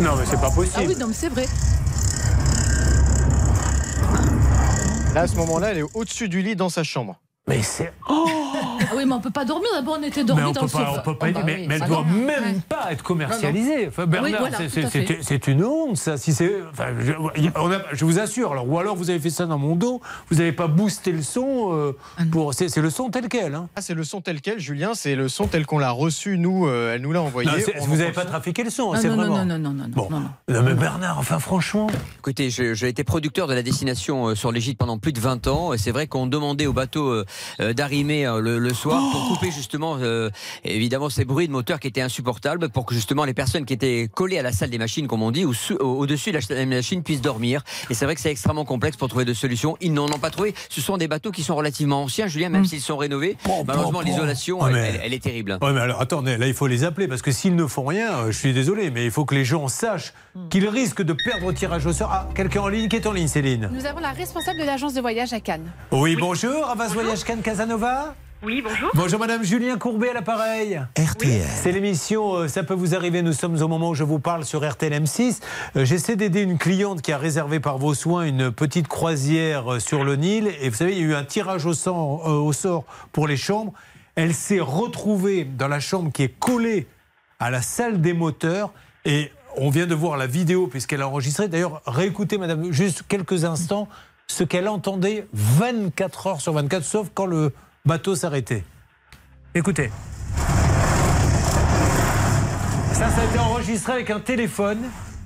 Non, 0.00 0.16
mais 0.16 0.24
c'est 0.26 0.40
pas 0.40 0.50
possible. 0.50 0.76
Ah 0.76 0.82
oui, 0.86 0.96
non, 0.96 1.08
mais 1.08 1.14
c'est 1.14 1.28
vrai. 1.28 1.46
Là, 5.14 5.22
à 5.22 5.26
ce 5.26 5.34
moment-là, 5.36 5.72
elle 5.72 5.78
est 5.78 5.86
au-dessus 5.94 6.28
du 6.28 6.42
lit 6.42 6.54
dans 6.54 6.68
sa 6.68 6.84
chambre. 6.84 7.18
Mais 7.48 7.62
c'est. 7.62 7.92
Ah 8.90 8.94
oui, 8.96 9.04
mais 9.06 9.12
on 9.12 9.20
peut 9.20 9.30
pas 9.30 9.44
dormir. 9.44 9.68
D'abord, 9.74 9.98
on 10.00 10.02
était 10.02 10.24
Mais 10.24 10.32
on 10.32 10.34
dans 10.34 10.52
peut 10.52 10.52
le 10.52 10.60
pas, 10.60 10.68
sofa. 10.68 10.92
on 10.96 11.02
peut 11.02 11.16
pas 11.18 11.26
Oh, 11.28 11.32
dire, 11.32 11.40
bah 11.40 11.42
mais, 11.46 11.56
oui. 11.56 11.66
mais 11.68 11.74
elle 11.76 11.82
Ah 11.84 11.86
doit 11.88 12.04
non. 12.08 12.24
même 12.24 12.44
Ouais. 12.44 12.60
pas 12.68 12.88
être 12.92 13.02
commercialisée. 13.02 13.88
Enfin, 13.88 14.06
Bernard, 14.06 14.40
voilà, 14.40 14.58
c'est- 14.68 15.46
une 15.48 15.64
honte, 15.64 15.96
ça. 15.96 16.16
Si 16.16 16.32
c'est, 16.32 16.52
enfin, 16.72 16.86
je, 17.00 17.12
on 17.56 17.70
a- 17.72 17.82
je 17.92 18.04
vous 18.04 18.18
assure. 18.18 18.52
Alors, 18.52 18.68
ou 18.68 18.78
alors 18.78 18.96
vous 18.96 19.10
avez 19.10 19.18
fait 19.20 19.30
ça 19.30 19.46
dans 19.46 19.58
mon 19.58 19.76
dos. 19.76 20.00
Vous 20.30 20.36
n'avez 20.36 20.52
pas 20.52 20.66
boosté 20.66 21.12
le 21.12 21.22
son 21.22 21.72
euh, 21.72 21.92
pour. 22.30 22.54
C'est 22.54 22.74
le 22.76 22.90
son 22.90 23.10
tel 23.10 23.28
quel. 23.28 23.54
Hein. 23.54 23.68
Ah, 23.76 23.80
c'est 23.80 23.94
le 23.94 24.04
son 24.04 24.20
tel 24.20 24.40
quel, 24.40 24.58
Julien. 24.58 24.92
C'est 24.94 25.14
le 25.14 25.28
son 25.28 25.46
tel 25.46 25.64
qu'on 25.66 25.78
l'a 25.78 25.90
reçu, 25.90 26.38
nous. 26.38 26.66
euh, 26.66 26.94
elle 26.94 27.02
nous 27.02 27.12
l'a 27.12 27.22
envoyé. 27.22 27.50
Non, 27.50 27.56
c'est- 27.64 27.74
On 27.80 27.84
vous 27.86 27.96
n'avez 27.96 28.12
pas 28.12 28.24
trafiqué 28.24 28.62
le 28.64 28.70
son. 28.70 28.92
Ah, 28.92 28.98
c'est 29.00 29.08
non, 29.08 29.16
non, 29.16 29.22
vraiment. 29.28 29.44
non, 29.44 29.58
non, 29.58 29.70
non, 29.70 29.84
non, 29.84 29.88
Bon. 29.88 30.08
non, 30.10 30.62
mais 30.62 30.74
Bernard, 30.74 31.18
enfin, 31.18 31.38
franchement. 31.38 31.88
Écoutez, 32.18 32.50
j'ai 32.50 32.88
été 32.88 33.04
producteur 33.04 33.46
de 33.46 33.54
la 33.54 33.62
destination 33.62 34.28
euh, 34.28 34.34
sur 34.34 34.52
l'Égypte 34.52 34.78
pendant 34.78 34.98
plus 34.98 35.12
de 35.12 35.20
20 35.20 35.46
ans. 35.46 35.72
Et 35.72 35.78
c'est 35.78 35.90
vrai 35.92 36.06
qu'on 36.06 36.26
demandait 36.26 36.66
euh, 36.66 37.24
euh, 37.60 37.72
d'arrimer 37.72 38.24
le, 38.40 38.58
le 38.58 38.74
soir 38.78 39.02
pour 39.12 39.26
Oh 39.30 39.34
couper 39.34 39.50
justement, 39.50 39.96
euh, 40.00 40.30
évidemment, 40.64 41.10
ces 41.10 41.24
bruits 41.24 41.46
de 41.48 41.52
moteur 41.52 41.80
qui 41.80 41.88
étaient 41.88 42.00
insupportables 42.00 42.68
pour 42.70 42.86
que 42.86 42.94
justement 42.94 43.24
les 43.24 43.34
personnes 43.34 43.64
qui 43.64 43.74
étaient 43.74 44.08
collées 44.12 44.38
à 44.38 44.42
la 44.42 44.52
salle 44.52 44.70
des 44.70 44.78
machines, 44.78 45.06
comme 45.08 45.22
on 45.22 45.30
dit, 45.30 45.44
ou 45.44 45.52
au-dessus 45.80 46.30
de 46.30 46.36
la 46.36 46.40
salle 46.40 46.56
des 46.58 46.66
machines 46.66 47.02
puissent 47.02 47.20
dormir. 47.20 47.62
Et 47.90 47.94
c'est 47.94 48.04
vrai 48.04 48.14
que 48.14 48.20
c'est 48.20 48.30
extrêmement 48.30 48.64
complexe 48.64 48.96
pour 48.96 49.08
trouver 49.08 49.24
de 49.24 49.34
solutions. 49.34 49.76
Ils 49.80 49.92
n'en 49.92 50.06
ont 50.06 50.18
pas 50.18 50.30
trouvé. 50.30 50.54
Ce 50.70 50.80
sont 50.80 50.96
des 50.96 51.08
bateaux 51.08 51.30
qui 51.30 51.42
sont 51.42 51.56
relativement 51.56 52.02
anciens, 52.04 52.26
Julien, 52.28 52.48
même 52.48 52.64
s'ils 52.64 52.80
sont 52.80 52.96
rénovés. 52.96 53.36
Malheureusement, 53.66 53.84
bon, 53.84 53.90
bon. 53.92 54.00
l'isolation, 54.00 54.60
Ouais, 54.62 54.68
elle, 54.68 54.74
mais- 54.74 54.88
elle- 54.94 55.00
elle 55.04 55.14
est 55.14 55.22
terrible. 55.22 55.58
Ouais, 55.60 55.72
mais 55.72 55.80
alors 55.80 56.00
attendez, 56.00 56.36
là 56.36 56.46
il 56.46 56.54
faut 56.54 56.66
les 56.66 56.84
appeler 56.84 57.08
parce 57.08 57.22
que 57.22 57.32
s'ils 57.32 57.56
ne 57.56 57.66
font 57.66 57.84
rien, 57.84 58.12
euh, 58.12 58.26
je 58.30 58.38
suis 58.38 58.52
désolé, 58.52 58.90
mais 58.90 59.04
il 59.04 59.10
faut 59.10 59.24
que 59.24 59.34
les 59.34 59.44
gens 59.44 59.68
sachent 59.68 60.12
qu'ils 60.50 60.68
risquent 60.68 61.02
de 61.02 61.12
perdre 61.12 61.46
au 61.46 61.52
tirage 61.52 61.84
au 61.86 61.92
sort. 61.92 62.10
Ah, 62.12 62.28
quelqu'un 62.34 62.60
en 62.62 62.68
ligne 62.68 62.88
qui 62.88 62.96
est 62.96 63.06
en 63.06 63.12
ligne, 63.12 63.28
Céline? 63.28 63.68
Nous 63.72 63.86
avons 63.86 63.98
la 64.00 64.10
responsable 64.12 64.60
de 64.60 64.64
l'agence 64.64 64.94
de 64.94 65.00
voyage 65.00 65.32
à 65.32 65.40
Cannes. 65.40 65.70
Oui, 65.90 66.16
bonjour, 66.18 66.66
Avas 66.68 66.88
Voyage 66.88 67.24
Cannes 67.24 67.42
Casanova. 67.42 68.14
Oui, 68.40 68.62
bonjour. 68.62 68.90
Bonjour 68.94 69.18
Madame 69.18 69.42
Julien 69.42 69.76
Courbet 69.78 70.10
à 70.10 70.12
l'appareil. 70.12 70.80
RTL. 70.96 71.44
C'est 71.44 71.72
l'émission 71.72 72.34
euh, 72.36 72.48
Ça 72.48 72.62
peut 72.62 72.74
vous 72.74 72.94
arriver. 72.94 73.20
Nous 73.20 73.32
sommes 73.32 73.60
au 73.60 73.66
moment 73.66 73.90
où 73.90 73.94
je 73.96 74.04
vous 74.04 74.20
parle 74.20 74.44
sur 74.44 74.68
RTL 74.68 74.92
M6. 74.92 75.40
Euh, 75.74 75.84
J'essaie 75.84 76.14
d'aider 76.14 76.42
une 76.42 76.56
cliente 76.56 77.02
qui 77.02 77.10
a 77.12 77.18
réservé 77.18 77.58
par 77.58 77.78
vos 77.78 77.94
soins 77.94 78.22
une 78.22 78.52
petite 78.52 78.86
croisière 78.86 79.74
euh, 79.74 79.80
sur 79.80 80.04
le 80.04 80.14
Nil. 80.14 80.52
Et 80.60 80.68
vous 80.68 80.76
savez, 80.76 80.92
il 80.92 80.98
y 80.98 81.00
a 81.02 81.06
eu 81.06 81.14
un 81.14 81.24
tirage 81.24 81.66
au 81.66 81.74
sort, 81.74 82.28
euh, 82.28 82.34
au 82.34 82.52
sort 82.52 82.84
pour 83.10 83.26
les 83.26 83.36
chambres. 83.36 83.72
Elle 84.14 84.34
s'est 84.34 84.60
retrouvée 84.60 85.42
dans 85.42 85.68
la 85.68 85.80
chambre 85.80 86.12
qui 86.12 86.22
est 86.22 86.38
collée 86.38 86.86
à 87.40 87.50
la 87.50 87.60
salle 87.60 88.00
des 88.00 88.12
moteurs. 88.12 88.72
Et 89.04 89.32
on 89.56 89.68
vient 89.68 89.86
de 89.86 89.96
voir 89.96 90.16
la 90.16 90.28
vidéo 90.28 90.68
puisqu'elle 90.68 91.02
a 91.02 91.08
enregistré. 91.08 91.48
D'ailleurs, 91.48 91.82
réécoutez, 91.86 92.38
Madame, 92.38 92.70
juste 92.70 93.02
quelques 93.08 93.44
instants, 93.44 93.88
ce 94.28 94.44
qu'elle 94.44 94.68
entendait 94.68 95.26
24 95.32 96.26
heures 96.28 96.40
sur 96.40 96.52
24, 96.52 96.84
sauf 96.84 97.08
quand 97.12 97.26
le 97.26 97.52
bateau 97.84 98.14
s'arrêtait. 98.14 98.64
Écoutez. 99.54 99.90
Ça, 102.92 103.08
ça 103.10 103.20
a 103.20 103.24
été 103.24 103.38
enregistré 103.38 103.92
avec 103.92 104.10
un 104.10 104.20
téléphone. 104.20 104.78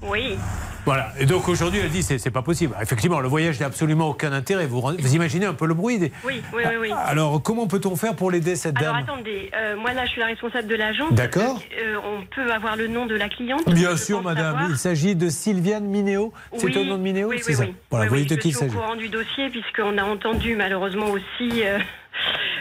Oui. 0.03 0.37
Voilà. 0.85 1.13
Et 1.19 1.27
donc 1.27 1.49
aujourd'hui, 1.49 1.79
elle 1.79 1.91
dit 1.91 2.03
c'est 2.03 2.19
c'est 2.19 2.33
pas 2.33 2.43
possible. 2.43 2.75
Effectivement, 2.83 3.21
le 3.21 3.29
voyage 3.29 3.61
n'a 3.61 3.67
absolument 3.67 4.09
aucun 4.09 4.33
intérêt. 4.33 4.67
Vous, 4.67 4.81
vous 4.81 5.15
imaginez 5.15 5.47
un 5.47 5.55
peu 5.55 5.67
le 5.67 5.75
bruit. 5.75 5.99
des- 6.01 6.13
Oui, 6.25 6.43
oui, 6.53 6.63
oui, 6.69 6.75
oui. 6.81 6.91
Alors, 7.07 7.41
comment 7.41 7.69
peut-on 7.69 7.95
faire 7.95 8.17
pour 8.17 8.33
l'aider 8.33 8.57
cette 8.57 8.77
Alors 8.79 8.95
dame 8.95 9.05
attendez, 9.05 9.49
euh, 9.57 9.77
moi 9.77 9.93
là 9.93 10.05
je 10.07 10.11
suis 10.11 10.21
la 10.21 10.27
responsable 10.27 10.67
de 10.67 10.75
l'agence. 10.75 11.13
D'accord. 11.13 11.63
Euh, 11.81 11.97
on 12.05 12.27
peut 12.35 12.53
avoir 12.53 12.75
le 12.77 12.89
nom 12.89 13.07
de 13.07 13.15
la 13.15 13.29
cliente 13.29 13.65
Bien 13.71 13.93
Je 13.93 14.03
sûr, 14.03 14.23
madame. 14.25 14.55
savoir. 14.55 14.71
Il 14.71 14.77
s'agit 14.77 15.15
de 15.15 15.29
Sylviane 15.29 15.85
Minéo. 15.85 16.33
C'est 16.57 16.77
au 16.77 16.85
nom 16.85 16.97
de 16.99 17.03
Minéo 17.03 17.29
oui, 17.29 17.39
C'est 17.41 17.53
ça. 17.55 17.65
Voilà, 17.91 18.07
vous 18.07 18.11
voyez 18.11 18.25
de 18.25 18.35
je 18.35 18.41
qui 18.41 18.49
il 18.49 18.55
suis 18.55 18.65
au 18.65 18.69
s'agit. 18.69 18.77
courant 18.77 18.97
du 18.97 19.09
dossier 19.09 19.51
puisqu'on 19.51 19.97
a 19.99 20.03
entendu 20.03 20.57
malheureusement 20.57 21.07
aussi 21.11 21.63
euh, 21.63 21.79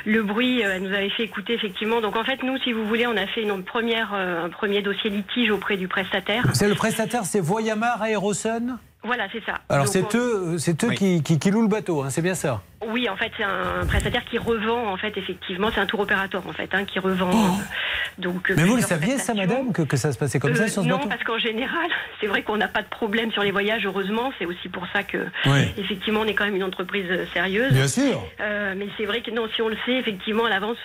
le 0.05 0.23
bruit. 0.23 0.63
euh, 0.63 0.73
Elle 0.75 0.83
nous 0.83 0.93
avait 0.93 1.09
fait 1.09 1.23
écouter 1.23 1.53
effectivement. 1.53 2.01
Donc 2.01 2.15
en 2.15 2.23
fait 2.23 2.43
nous, 2.43 2.57
si 2.59 2.73
vous 2.73 2.85
voulez, 2.87 3.07
on 3.07 3.17
a 3.17 3.27
fait 3.27 3.43
une 3.43 3.63
première, 3.63 4.13
euh, 4.13 4.45
un 4.45 4.49
premier 4.49 4.81
dossier 4.81 5.09
litige 5.09 5.51
auprès 5.51 5.77
du 5.77 5.87
prestataire. 5.87 6.43
C'est 6.53 6.67
le 6.67 6.75
prestataire, 6.75 7.25
c'est 7.25 7.39
Voyamar 7.39 8.03
Aerosun 8.03 8.77
Voilà, 9.03 9.27
c'est 9.31 9.43
ça. 9.45 9.55
Alors 9.69 9.87
c'est 9.87 10.03
on- 10.15 10.17
eux, 10.17 10.57
c'est 10.59 10.83
eux 10.83 10.89
Oui. 10.89 10.95
qui, 10.95 11.23
qui, 11.23 11.39
qui 11.39 11.51
louent 11.51 11.63
le 11.63 11.67
bateau, 11.67 12.03
hein, 12.03 12.09
c'est 12.11 12.21
bien 12.21 12.35
ça 12.35 12.61
Oui, 12.87 13.09
en 13.09 13.15
fait, 13.15 13.31
c'est 13.37 13.43
un 13.43 13.85
prestataire 13.87 14.23
qui 14.25 14.37
revend, 14.37 14.91
en 14.91 14.97
fait, 14.97 15.17
effectivement, 15.17 15.69
c'est 15.73 15.79
un 15.81 15.85
tour 15.87 16.01
opérateur, 16.01 16.43
en 16.47 16.53
fait, 16.53 16.69
hein, 16.73 16.85
qui 16.85 16.99
revend. 16.99 17.29
Oh. 17.33 17.35
euh, 17.37 18.21
donc, 18.21 18.51
Mais 18.55 18.63
vous 18.63 18.75
le 18.75 18.81
saviez 18.81 19.17
ça, 19.17 19.33
madame, 19.33 19.71
que, 19.73 19.81
que 19.83 19.97
ça 19.97 20.11
se 20.11 20.17
passait 20.19 20.39
comme 20.39 20.53
ça 20.53 20.63
Euh, 20.63 20.67
sur 20.67 20.83
ce 20.83 20.87
non, 20.87 20.97
bateau 20.97 21.09
parce 21.09 21.23
qu'en 21.23 21.37
général, 21.39 21.89
c'est 22.21 22.27
vrai 22.27 22.43
qu'on 22.43 22.57
n'a 22.57 22.67
pas 22.67 22.81
de 22.83 22.87
problème 22.89 23.31
sur 23.31 23.41
les 23.43 23.51
voyages, 23.51 23.85
heureusement. 23.85 24.31
C'est 24.37 24.45
aussi 24.45 24.69
pour 24.69 24.83
ça 24.93 25.01
que, 25.03 25.17
Oui. 25.47 25.71
effectivement, 25.77 26.19
on 26.21 26.25
est 26.25 26.35
quand 26.35 26.45
même 26.45 26.55
une 26.55 26.63
entreprise 26.63 27.05
euh, 27.09 27.25
sérieuse. 27.33 27.71
Bien 27.73 27.87
sûr. 27.87 28.21
Euh, 28.39 28.73
mais 28.77 28.87
c'est 28.97 29.05
vrai 29.05 29.21
que 29.21 29.31
non, 29.31 29.47
si 29.55 29.61
on 29.63 29.69
le 29.69 29.77
sait, 29.85 29.93
effectivement, 29.93 30.45
à 30.45 30.49
l'avance, 30.49 30.77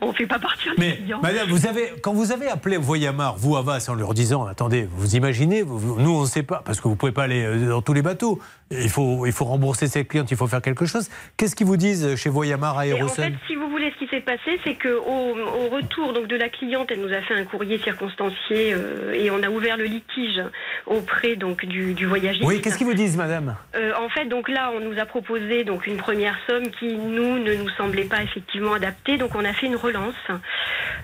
on 0.00 0.06
ne 0.08 0.12
fait 0.12 0.26
pas 0.26 0.38
partir 0.38 0.72
les 0.78 0.86
Mais 0.88 0.96
clients. 0.96 1.20
madame, 1.22 1.48
vous 1.48 1.66
avez, 1.66 1.92
quand 2.02 2.12
vous 2.14 2.32
avez 2.32 2.48
appelé 2.48 2.76
Voyamar, 2.78 3.36
vous 3.36 3.56
Avas, 3.56 3.86
en 3.90 3.94
leur 3.94 4.14
disant, 4.14 4.46
attendez, 4.46 4.88
vous 4.90 5.16
imaginez, 5.16 5.62
vous- 5.62 5.78
vous- 5.78 6.00
nous 6.00 6.10
on 6.16 6.22
ne 6.22 6.26
sait 6.26 6.42
pas, 6.42 6.62
parce 6.64 6.78
que 6.78 6.84
vous 6.84 6.90
ne 6.94 6.98
pouvez 6.98 7.12
pas 7.12 7.24
aller 7.24 7.33
euh, 7.42 7.68
dans 7.68 7.82
tous 7.82 7.92
les 7.92 8.02
bateaux, 8.02 8.38
il 8.70 8.88
faut, 8.88 9.26
il 9.26 9.32
faut 9.32 9.44
rembourser 9.44 9.86
ses 9.86 10.04
clients, 10.04 10.24
il 10.30 10.36
faut 10.36 10.46
faire 10.46 10.62
quelque 10.62 10.86
chose. 10.86 11.08
Qu'est-ce 11.36 11.54
qu'ils 11.54 11.66
vous 11.66 11.76
disent 11.76 12.16
chez 12.16 12.30
Voyamar 12.30 12.78
à 12.78 12.84
en 12.84 13.08
fait, 13.08 13.32
si 13.46 13.54
vous 13.54 13.68
voulez, 13.68 13.92
ce 13.92 14.04
qui 14.04 14.10
s'est 14.10 14.20
passé, 14.20 14.58
c'est 14.64 14.74
que 14.74 14.88
au, 14.88 15.36
au 15.36 15.68
retour 15.68 16.12
donc 16.12 16.26
de 16.26 16.36
la 16.36 16.48
cliente, 16.48 16.90
elle 16.90 17.00
nous 17.00 17.12
a 17.12 17.20
fait 17.22 17.34
un 17.34 17.44
courrier 17.44 17.78
circonstancié 17.78 18.72
euh, 18.72 19.12
et 19.12 19.30
on 19.30 19.42
a 19.42 19.48
ouvert 19.48 19.76
le 19.76 19.84
litige 19.84 20.40
auprès 20.86 21.36
donc 21.36 21.64
du, 21.64 21.94
du 21.94 22.06
voyagiste. 22.06 22.44
Oui, 22.46 22.60
qu'est-ce 22.60 22.78
qu'ils 22.78 22.86
vous 22.86 22.94
disent, 22.94 23.16
madame? 23.16 23.56
Euh, 23.74 23.92
en 23.98 24.08
fait, 24.08 24.26
donc 24.26 24.48
là, 24.48 24.70
on 24.74 24.80
nous 24.80 24.98
a 24.98 25.06
proposé 25.06 25.64
donc 25.64 25.86
une 25.86 25.96
première 25.96 26.36
somme 26.46 26.68
qui 26.78 26.96
nous 26.96 27.38
ne 27.38 27.54
nous 27.54 27.68
semblait 27.70 28.04
pas 28.04 28.22
effectivement 28.22 28.74
adaptée. 28.74 29.16
Donc, 29.18 29.34
on 29.34 29.44
a 29.44 29.52
fait 29.52 29.66
une 29.66 29.76
relance 29.76 30.14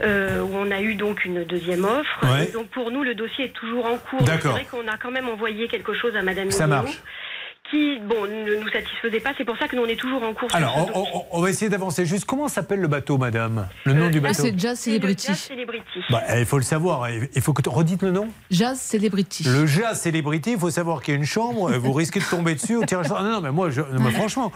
euh, 0.03 0.41
où 0.43 0.51
on 0.55 0.71
a 0.71 0.81
eu 0.81 0.95
donc 0.95 1.25
une 1.25 1.45
deuxième 1.45 1.85
offre. 1.85 2.19
Ouais. 2.23 2.51
Donc, 2.53 2.69
pour 2.69 2.91
nous, 2.91 3.03
le 3.03 3.15
dossier 3.15 3.47
est 3.47 3.53
toujours 3.53 3.87
en 3.87 3.99
cours. 3.99 4.23
D'accord. 4.23 4.57
C'est 4.57 4.65
vrai 4.65 4.67
qu'on 4.71 4.89
a 4.89 4.97
quand 4.97 5.11
même 5.11 5.29
envoyé 5.29 5.69
quelque 5.69 5.95
chose 5.95 6.17
à 6.17 6.23
Madame 6.23 6.51
Ça 6.51 6.67
marche. 6.67 7.01
Qui, 7.71 7.99
bon, 8.01 8.27
ne 8.27 8.61
nous 8.61 8.69
satisfaisait 8.69 9.21
pas. 9.21 9.31
C'est 9.39 9.45
pour 9.45 9.57
ça 9.57 9.69
que 9.69 9.77
nous, 9.77 9.83
on 9.83 9.87
est 9.87 9.95
toujours 9.99 10.23
en 10.23 10.35
cours. 10.35 10.49
Alors, 10.53 10.77
on, 10.77 11.01
dossier. 11.01 11.13
on- 11.15 11.39
on 11.39 11.41
va 11.41 11.51
essayer 11.51 11.69
d'avancer 11.69 12.05
juste. 12.05 12.25
Comment 12.25 12.49
s'appelle 12.49 12.81
le 12.81 12.89
bateau, 12.89 13.17
madame 13.17 13.69
Le 13.85 13.93
nom 13.93 14.07
Euh, 14.07 14.11
du 14.11 14.21
bateau 14.21 14.43
C'est 14.43 14.59
Jazz 14.59 14.79
Celebrity. 14.79 15.29
Jazz 15.29 15.39
Celebrity. 15.49 16.01
Bah, 16.11 16.23
Il 16.39 16.47
faut 16.47 16.57
le 16.59 16.65
savoir. 16.65 17.09
Il 17.11 17.41
faut 17.41 17.53
que 17.53 17.69
redites 17.69 18.03
le 18.03 18.11
nom. 18.11 18.29
Jazz 18.51 18.81
Celebrity. 18.81 19.45
Le 19.45 19.67
jazz 19.67 20.01
célébrité, 20.01 20.53
il 20.53 20.59
faut 20.59 20.71
savoir 20.71 21.03
qu'il 21.03 21.15
y 21.15 21.17
a 21.17 21.21
une 21.21 21.27
chambre, 21.27 21.71
vous 21.73 21.93
risquez 21.93 22.19
de 22.21 22.25
tomber 22.25 22.55
dessus 22.55 22.77
au 22.77 22.85
tirage. 22.85 23.07
Ah 23.17 23.23
non, 23.23 23.31
non, 23.33 23.41
mais 23.41 23.53
moi, 23.53 23.71
je, 23.71 23.81
non, 23.83 24.01
mais 24.01 24.11
franchement, 24.11 24.51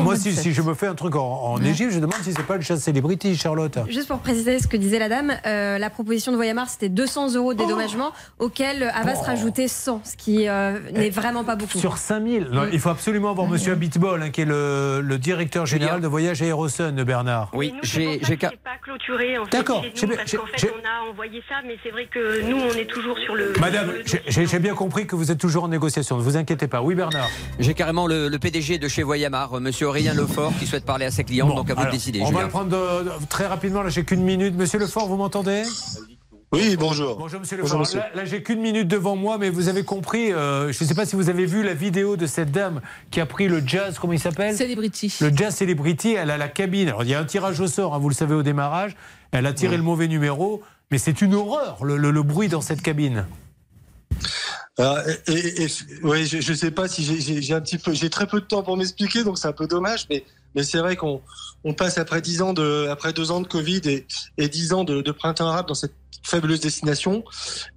moi, 0.00 0.16
si, 0.16 0.32
si 0.32 0.52
je 0.52 0.62
me 0.62 0.74
fais 0.74 0.86
un 0.86 0.94
truc 0.94 1.16
en, 1.16 1.22
en 1.54 1.62
Égypte, 1.62 1.92
je 1.92 1.98
demande 1.98 2.20
si 2.22 2.32
c'est 2.32 2.46
pas 2.46 2.56
le 2.56 2.62
jazz 2.62 2.80
célébrité, 2.80 3.34
Charlotte. 3.34 3.78
Juste 3.88 4.08
pour 4.08 4.18
préciser 4.18 4.58
ce 4.60 4.66
que 4.68 4.76
disait 4.76 4.98
la 4.98 5.08
dame, 5.08 5.32
euh, 5.46 5.78
la 5.78 5.90
proposition 5.90 6.30
de 6.32 6.36
Voyamar, 6.36 6.68
c'était 6.68 6.88
200 6.88 7.34
euros 7.34 7.54
de 7.54 7.58
dédommagement, 7.58 8.12
auquel 8.38 8.84
Avas 8.94 9.22
rajoutait 9.22 9.68
100, 9.68 10.02
ce 10.04 10.16
qui 10.16 10.48
euh, 10.48 10.78
n'est 10.92 11.10
vraiment 11.10 11.42
pas 11.44 11.56
beaucoup. 11.56 11.78
Sur 11.78 11.96
5000 11.98 12.43
non, 12.50 12.66
Il 12.72 12.80
faut 12.80 12.88
absolument 12.90 13.30
avoir 13.30 13.46
Monsieur 13.48 13.72
Abitbol, 13.72 14.22
hein, 14.22 14.30
qui 14.30 14.42
est 14.42 14.44
le, 14.44 15.00
le 15.02 15.18
directeur 15.18 15.66
général 15.66 16.00
de 16.00 16.06
Voyage 16.06 16.42
Aérosun, 16.42 16.92
Bernard. 17.04 17.50
Oui, 17.52 17.72
c'est 17.82 18.18
pas 18.62 18.76
clôturé 18.82 19.38
en 19.38 19.44
fait, 19.44 19.50
D'accord, 19.56 19.82
j'ai 19.94 20.06
parce 20.06 20.30
j'ai- 20.30 20.36
qu'en 20.36 20.46
fait 20.46 20.58
j'ai- 20.58 20.70
on 20.70 20.86
a 20.86 21.10
envoyé 21.10 21.42
ça, 21.48 21.56
mais 21.66 21.76
c'est 21.82 21.90
vrai 21.90 22.06
que 22.06 22.42
nous 22.48 22.56
on 22.56 22.70
est 22.76 22.86
toujours 22.88 23.16
sur 23.18 23.34
le. 23.34 23.52
Madame, 23.60 23.92
j'ai- 24.04 24.22
j'ai 24.26 24.46
j'ai 24.46 24.58
bien 24.58 24.74
compris 24.74 25.06
que 25.06 25.16
vous 25.16 25.30
êtes 25.30 25.38
toujours 25.38 25.64
en 25.64 25.68
négociation, 25.68 26.16
ne 26.16 26.22
vous 26.22 26.36
inquiétez 26.36 26.66
pas. 26.68 26.82
Oui, 26.82 26.94
Bernard 26.94 27.28
J'ai 27.58 27.74
carrément 27.74 28.06
le, 28.06 28.28
le 28.28 28.38
PDG 28.38 28.78
de 28.78 28.88
chez 28.88 29.02
Voyamar, 29.02 29.54
euh, 29.54 29.60
monsieur 29.60 29.86
Aurélien 29.88 30.14
Lefort, 30.14 30.52
qui 30.58 30.66
souhaite 30.66 30.84
parler 30.84 31.06
à 31.06 31.10
ses 31.10 31.24
clients, 31.24 31.48
donc 31.48 31.70
à 31.70 31.74
vous 31.74 31.84
de 31.84 31.90
décider. 31.90 32.20
On 32.22 32.30
va 32.30 32.42
le 32.42 32.48
prendre 32.48 32.70
de- 32.70 33.04
de- 33.04 33.26
très 33.28 33.46
rapidement, 33.46 33.82
là 33.82 33.88
j'ai 33.90 34.04
qu'une 34.04 34.22
minute. 34.22 34.54
Monsieur 34.54 34.78
Lefort, 34.78 35.06
vous 35.08 35.16
m'entendez? 35.16 35.62
Oui, 36.54 36.76
bonjour. 36.76 37.16
Bonjour 37.16 37.40
Monsieur 37.40 37.56
Bonjour, 37.56 37.80
Lefort. 37.80 37.80
monsieur. 37.80 37.98
Là, 37.98 38.10
là, 38.14 38.24
j'ai 38.24 38.42
qu'une 38.42 38.60
minute 38.60 38.86
devant 38.88 39.16
moi, 39.16 39.38
mais 39.38 39.50
vous 39.50 39.68
avez 39.68 39.82
compris, 39.82 40.32
euh, 40.32 40.72
je 40.72 40.82
ne 40.84 40.88
sais 40.88 40.94
pas 40.94 41.04
si 41.04 41.16
vous 41.16 41.28
avez 41.28 41.46
vu 41.46 41.62
la 41.62 41.74
vidéo 41.74 42.16
de 42.16 42.26
cette 42.26 42.52
dame 42.52 42.80
qui 43.10 43.20
a 43.20 43.26
pris 43.26 43.48
le 43.48 43.62
jazz, 43.66 43.98
comment 43.98 44.12
il 44.12 44.20
s'appelle? 44.20 44.56
Celebrity. 44.56 45.12
Le 45.20 45.30
jazz 45.34 45.54
Celebrity, 45.56 46.12
elle 46.12 46.30
a 46.30 46.36
la 46.38 46.48
cabine. 46.48 46.88
Alors 46.88 47.02
il 47.02 47.10
y 47.10 47.14
a 47.14 47.18
un 47.20 47.24
tirage 47.24 47.58
au 47.60 47.66
sort, 47.66 47.94
hein, 47.94 47.98
vous 47.98 48.08
le 48.08 48.14
savez 48.14 48.34
au 48.34 48.42
démarrage. 48.42 48.94
Elle 49.32 49.46
a 49.46 49.52
tiré 49.52 49.76
le 49.76 49.82
mauvais 49.82 50.06
numéro. 50.08 50.62
Mais 50.90 50.98
c'est 50.98 51.22
une 51.22 51.34
horreur, 51.34 51.84
le, 51.84 51.96
le- 51.96 52.10
le 52.12 52.22
bruit 52.22 52.48
dans 52.48 52.60
cette 52.60 52.82
cabine. 52.82 53.26
Alors, 54.78 54.98
et, 55.26 55.66
ouais, 56.02 56.24
je, 56.24 56.40
je 56.40 56.52
sais 56.54 56.70
pas 56.70 56.86
si 56.88 57.02
j'ai- 57.04 57.20
j'ai 57.20 57.40
j'ai 57.42 57.54
un 57.54 57.60
petit 57.60 57.78
peu, 57.78 57.92
j'ai 57.94 58.10
très 58.10 58.26
peu 58.26 58.40
de 58.40 58.44
temps 58.44 58.62
pour 58.62 58.76
m'expliquer, 58.76 59.24
donc 59.24 59.38
c'est 59.38 59.48
un 59.48 59.52
peu 59.52 59.66
dommage, 59.66 60.06
mais 60.10 60.24
mais 60.54 60.62
c'est 60.62 60.78
vrai 60.78 60.94
qu'on 60.94 61.20
on 61.64 61.74
passe 61.74 61.96
après 61.98 62.20
dix 62.20 62.42
ans 62.42 62.52
de, 62.52 62.86
après 62.88 63.12
deux 63.12 63.30
ans 63.32 63.40
de 63.40 63.46
Covid 63.48 63.80
et, 63.86 64.06
et 64.38 64.48
dix 64.48 64.72
ans 64.72 64.84
de, 64.84 65.00
de 65.00 65.10
printemps 65.10 65.48
arabe 65.48 65.66
dans 65.66 65.74
cette 65.74 65.94
fabuleuse 66.22 66.60
destination, 66.60 67.24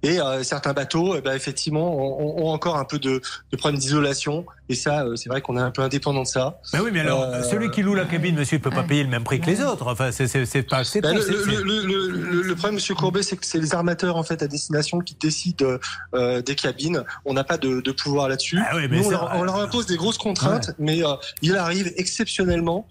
et 0.02 0.20
euh, 0.20 0.42
certains 0.42 0.72
bateaux, 0.72 1.14
eh 1.16 1.20
ben, 1.20 1.34
effectivement, 1.34 1.96
ont, 1.96 2.44
ont 2.46 2.50
encore 2.50 2.76
un 2.76 2.84
peu 2.84 2.98
de, 2.98 3.20
de 3.52 3.56
problèmes 3.56 3.80
d'isolation, 3.80 4.46
et 4.68 4.74
ça, 4.74 5.04
euh, 5.04 5.16
c'est 5.16 5.28
vrai 5.28 5.40
qu'on 5.40 5.56
est 5.56 5.60
un 5.60 5.70
peu 5.70 5.82
indépendant 5.82 6.22
de 6.22 6.26
ça. 6.28 6.60
Mais 6.72 6.80
oui, 6.80 6.90
mais 6.92 7.00
alors, 7.00 7.22
Euh, 7.22 7.42
celui 7.42 7.70
qui 7.70 7.82
loue 7.82 7.94
la 7.94 8.04
cabine, 8.04 8.36
monsieur, 8.36 8.56
il 8.56 8.60
ne 8.60 8.64
peut 8.64 8.70
pas 8.74 8.82
payer 8.82 9.02
le 9.02 9.08
même 9.08 9.24
prix 9.24 9.40
que 9.40 9.46
les 9.46 9.62
autres. 9.62 9.86
Enfin, 9.86 10.12
c'est- 10.12 10.26
c'est 10.28 10.44
c'est 10.46 10.62
pas 10.62 10.78
acceptable. 10.78 11.18
Ben, 11.18 11.24
le, 11.26 11.62
le- 11.62 11.82
le- 11.86 12.42
le- 12.42 12.54
problème, 12.54 12.74
Monsieur 12.76 12.94
Courbet, 12.94 13.22
c'est 13.22 13.36
que 13.36 13.46
c'est 13.46 13.58
les 13.60 13.74
armateurs 13.74 14.16
en 14.16 14.22
fait 14.22 14.42
à 14.42 14.46
destination 14.46 14.98
qui 15.00 15.14
décident 15.14 15.78
euh, 16.14 16.42
des 16.42 16.54
cabines. 16.54 17.04
On 17.24 17.34
n'a 17.34 17.44
pas 17.44 17.56
de, 17.58 17.80
de 17.80 17.92
pouvoir 17.92 18.28
là-dessus. 18.28 18.58
Ah 18.70 18.76
oui, 18.76 18.88
on, 18.92 19.38
on 19.38 19.42
leur 19.44 19.56
impose 19.56 19.86
des 19.86 19.96
grosses 19.96 20.18
contraintes, 20.18 20.70
mais 20.78 21.04
euh, 21.04 21.14
il 21.42 21.56
arrive 21.56 21.92
exceptionnellement 21.96 22.86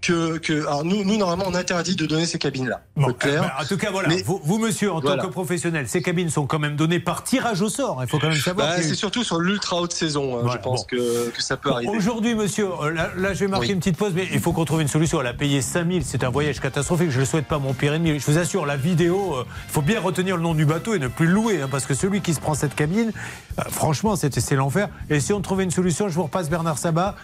que, 0.00 0.38
que 0.38 0.60
alors 0.66 0.84
nous, 0.84 1.04
nous 1.04 1.16
normalement, 1.16 1.44
on 1.48 1.54
interdit 1.54 1.96
de 1.96 2.06
donner 2.06 2.26
ces 2.26 2.38
cabines-là. 2.38 2.80
Bon, 2.96 3.12
clair. 3.12 3.42
euh, 3.42 3.46
bah, 3.46 3.54
en 3.60 3.64
tout 3.64 3.76
cas, 3.76 3.90
voilà, 3.90 4.08
Mais- 4.08 4.22
vous, 4.22 4.40
vous, 4.44 4.58
monsieur, 4.58 4.92
en 4.92 5.00
Voilà. 5.00 5.22
tant 5.22 5.28
que 5.28 5.32
professionnel, 5.32 5.88
ces 5.88 6.02
cabines 6.02 6.30
sont 6.30 6.46
quand 6.46 6.58
même 6.58 6.76
données 6.76 7.00
par 7.00 7.24
tirage 7.24 7.62
au 7.62 7.68
sort. 7.68 7.98
Il 8.02 8.08
faut 8.08 8.18
quand 8.18 8.28
même 8.28 8.36
savoir. 8.36 8.68
Bah, 8.68 8.80
eu- 8.80 8.82
c'est 8.82 8.94
surtout 8.94 9.24
sur 9.24 9.38
l'ultra 9.40 9.76
haute 9.80 9.92
saison. 9.92 10.36
hein, 10.36 10.40
Voilà, 10.42 10.58
je 10.58 10.62
pense 10.62 10.80
bon. 10.80 10.86
que, 10.96 11.30
que 11.30 11.42
ça 11.42 11.56
peut 11.56 11.70
arriver. 11.70 11.90
Aujourd'hui, 11.90 12.34
monsieur, 12.34 12.68
euh, 12.82 12.90
là, 12.92 13.10
là, 13.16 13.34
je 13.34 13.40
vais 13.40 13.48
marquer 13.48 13.66
Oui. 13.68 13.72
une 13.72 13.78
petite 13.80 13.96
pause, 13.96 14.12
mais 14.14 14.26
il 14.32 14.40
faut 14.40 14.52
qu'on 14.52 14.64
trouve 14.64 14.80
une 14.80 14.88
solution. 14.88 15.20
Elle 15.20 15.26
a 15.26 15.34
payé 15.34 15.60
5000, 15.62 16.04
c'est 16.04 16.22
un 16.24 16.30
voyage 16.30 16.60
catastrophique. 16.60 17.10
Je 17.10 17.16
ne 17.16 17.20
le 17.20 17.26
souhaite 17.26 17.46
pas 17.46 17.58
mon 17.58 17.74
pire 17.74 17.92
ennemi. 17.94 18.18
Je 18.20 18.26
vous 18.30 18.38
assure, 18.38 18.66
la 18.66 18.76
vidéo, 18.76 19.34
euh, 19.38 19.44
il 19.68 19.72
faut 19.72 19.82
bien 19.82 20.00
retenir 20.00 20.36
le 20.36 20.42
nom 20.42 20.54
du 20.54 20.64
bateau 20.64 20.94
et 20.94 20.98
ne 20.98 21.08
plus 21.08 21.26
le 21.26 21.32
louer, 21.32 21.62
hein, 21.62 21.68
parce 21.70 21.86
que 21.86 21.94
celui 21.94 22.20
qui 22.20 22.34
se 22.34 22.40
prend 22.40 22.54
cette 22.54 22.74
cabine, 22.74 23.12
euh, 23.58 23.62
franchement, 23.70 24.14
c'est 24.16 24.38
c'est 24.38 24.54
l'enfer. 24.54 24.88
Et 25.10 25.18
si 25.20 25.32
on 25.32 25.40
trouvait 25.40 25.64
une 25.64 25.70
solution, 25.70 26.08
je 26.08 26.14
vous 26.14 26.22
repasse 26.24 26.48
Bernard 26.50 26.78
Sabat. 26.78 27.16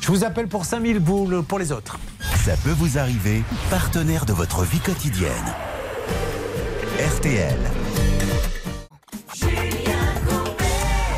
Je 0.00 0.08
vous 0.08 0.24
appelle 0.24 0.48
pour 0.48 0.64
5000 0.64 0.98
boules 0.98 1.42
pour 1.42 1.58
les 1.58 1.72
autres. 1.72 1.98
Ça 2.44 2.56
peut 2.64 2.70
vous 2.70 2.98
arriver, 2.98 3.42
partenaire 3.70 4.24
de 4.24 4.32
votre 4.32 4.64
vie 4.64 4.80
quotidienne. 4.80 5.30
RTL. 6.98 7.58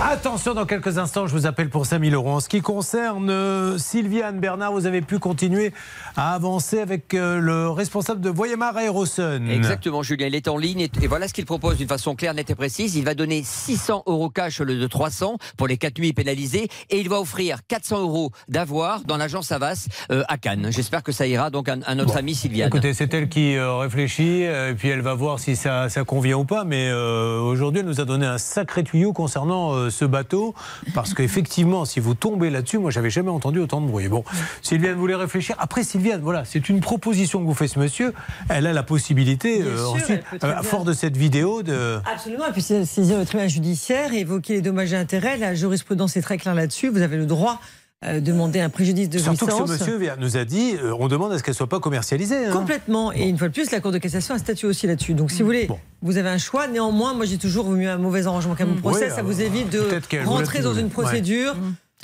Attention, 0.04 0.52
dans 0.52 0.66
quelques 0.66 0.98
instants, 0.98 1.28
je 1.28 1.32
vous 1.32 1.46
appelle 1.46 1.70
pour 1.70 1.86
5000 1.86 2.12
euros. 2.14 2.30
En 2.30 2.40
ce 2.40 2.48
qui 2.48 2.60
concerne 2.60 3.30
euh, 3.30 3.78
Sylviane 3.78 4.40
Bernard, 4.40 4.72
vous 4.72 4.86
avez 4.86 5.00
pu 5.00 5.20
continuer 5.20 5.72
à 6.16 6.34
avancer 6.34 6.80
avec 6.80 7.14
euh, 7.14 7.38
le 7.38 7.70
responsable 7.70 8.20
de 8.20 8.28
Voyamar 8.28 8.76
Aerosun. 8.76 9.46
Exactement, 9.46 10.02
Julien. 10.02 10.26
Il 10.26 10.34
est 10.34 10.48
en 10.48 10.58
ligne 10.58 10.80
et, 10.80 10.90
et 11.00 11.06
voilà 11.06 11.28
ce 11.28 11.32
qu'il 11.32 11.46
propose 11.46 11.76
d'une 11.76 11.86
façon 11.86 12.16
claire, 12.16 12.34
nette 12.34 12.50
et 12.50 12.56
précise. 12.56 12.96
Il 12.96 13.04
va 13.04 13.14
donner 13.14 13.42
600 13.44 14.02
euros 14.06 14.28
cash 14.28 14.60
au 14.60 14.64
lieu 14.64 14.76
de 14.76 14.86
300 14.88 15.36
pour 15.56 15.68
les 15.68 15.76
4 15.76 15.96
nuits 16.00 16.12
pénalisées 16.12 16.68
et 16.90 16.98
il 16.98 17.08
va 17.08 17.20
offrir 17.20 17.58
400 17.68 18.00
euros 18.00 18.32
d'avoir 18.48 19.02
dans 19.02 19.16
l'agence 19.16 19.46
Savas 19.46 19.86
euh, 20.10 20.24
à 20.26 20.36
Cannes. 20.36 20.66
J'espère 20.70 21.04
que 21.04 21.12
ça 21.12 21.28
ira 21.28 21.50
donc 21.50 21.68
à, 21.68 21.76
à 21.86 21.94
notre 21.94 22.14
Bon, 22.14 22.18
amie 22.18 22.34
Sylviane. 22.34 22.66
Écoutez, 22.66 22.92
c'est 22.92 23.14
elle 23.14 23.28
qui 23.28 23.56
réfléchit, 23.56 24.42
et 24.42 24.74
puis 24.76 24.88
elle 24.88 25.02
va 25.02 25.14
voir 25.14 25.38
si 25.38 25.54
ça, 25.54 25.88
ça 25.88 26.02
convient 26.02 26.38
ou 26.38 26.44
pas. 26.44 26.64
Mais 26.64 26.92
aujourd'hui, 26.92 27.80
elle 27.80 27.86
nous 27.86 28.00
a 28.00 28.04
donné 28.04 28.26
un 28.26 28.38
sacré 28.38 28.82
tuyau 28.82 29.12
concernant 29.12 29.90
ce 29.92 30.04
bateau, 30.04 30.54
parce 30.94 31.14
qu'effectivement, 31.14 31.84
si 31.84 32.00
vous 32.00 32.14
tombez 32.14 32.50
là-dessus, 32.50 32.78
moi, 32.78 32.90
j'avais 32.90 33.10
jamais 33.10 33.30
entendu 33.30 33.60
autant 33.60 33.80
de 33.80 33.86
bruit. 33.86 34.08
Bon, 34.08 34.24
Sylviane 34.62 34.96
voulait 34.96 35.14
réfléchir. 35.14 35.54
Après, 35.58 35.84
Sylviane, 35.84 36.20
voilà, 36.20 36.44
c'est 36.44 36.68
une 36.68 36.80
proposition 36.80 37.40
que 37.40 37.46
vous 37.46 37.54
fait 37.54 37.68
ce 37.68 37.78
monsieur. 37.78 38.12
Elle 38.48 38.66
a 38.66 38.72
la 38.72 38.82
possibilité, 38.82 39.62
euh, 39.62 39.76
sûr, 39.76 39.94
ensuite, 39.94 40.22
euh, 40.42 40.62
force 40.62 40.84
de 40.84 40.92
cette 40.92 41.16
vidéo, 41.16 41.62
de. 41.62 42.00
Absolument, 42.12 42.46
et 42.46 42.52
puis 42.52 42.62
saisir 42.62 43.18
le 43.18 43.24
tribunal 43.24 43.48
judiciaire 43.48 44.12
évoquer 44.12 44.54
les 44.54 44.62
dommages 44.62 44.92
et 44.92 44.96
intérêts. 44.96 45.36
La 45.36 45.54
jurisprudence 45.54 46.16
est 46.16 46.22
très 46.22 46.38
claire 46.38 46.54
là-dessus. 46.54 46.88
Vous 46.88 47.02
avez 47.02 47.16
le 47.16 47.26
droit 47.26 47.60
euh, 48.04 48.14
de 48.14 48.32
demander 48.32 48.60
un 48.60 48.68
préjudice 48.68 49.08
de 49.08 49.18
Surtout 49.18 49.46
que 49.46 49.52
jouissance. 49.52 49.78
ce 49.78 49.84
monsieur 49.84 50.16
nous 50.18 50.36
a 50.36 50.44
dit, 50.44 50.74
euh, 50.82 50.94
on 50.98 51.08
demande 51.08 51.32
à 51.32 51.38
ce 51.38 51.42
qu'elle 51.42 51.54
soit 51.54 51.68
pas 51.68 51.80
commercialisée. 51.80 52.46
hein. 52.46 52.52
Complètement. 52.52 53.12
Et 53.12 53.28
une 53.28 53.38
fois 53.38 53.48
de 53.48 53.52
plus, 53.52 53.70
la 53.70 53.80
Cour 53.80 53.92
de 53.92 53.98
cassation 53.98 54.34
a 54.34 54.38
statué 54.38 54.66
aussi 54.66 54.86
là-dessus. 54.86 55.14
Donc, 55.14 55.30
si 55.30 55.40
vous 55.42 55.46
voulez, 55.46 55.68
vous 56.02 56.16
avez 56.16 56.28
un 56.28 56.38
choix. 56.38 56.66
Néanmoins, 56.66 57.14
moi, 57.14 57.26
j'ai 57.26 57.38
toujours 57.38 57.64
vaut 57.64 57.76
mieux 57.76 57.90
un 57.90 57.98
mauvais 57.98 58.26
arrangement 58.26 58.54
qu'un 58.54 58.66
bon 58.66 58.76
procès. 58.76 59.04
Oui, 59.06 59.10
ça 59.10 59.20
euh, 59.20 59.22
vous 59.22 59.40
évite 59.40 59.70
de 59.70 59.80
rentrer 60.24 60.60
dans 60.60 60.74
une 60.74 60.90
plus, 60.90 61.50
ouais. 61.50 61.52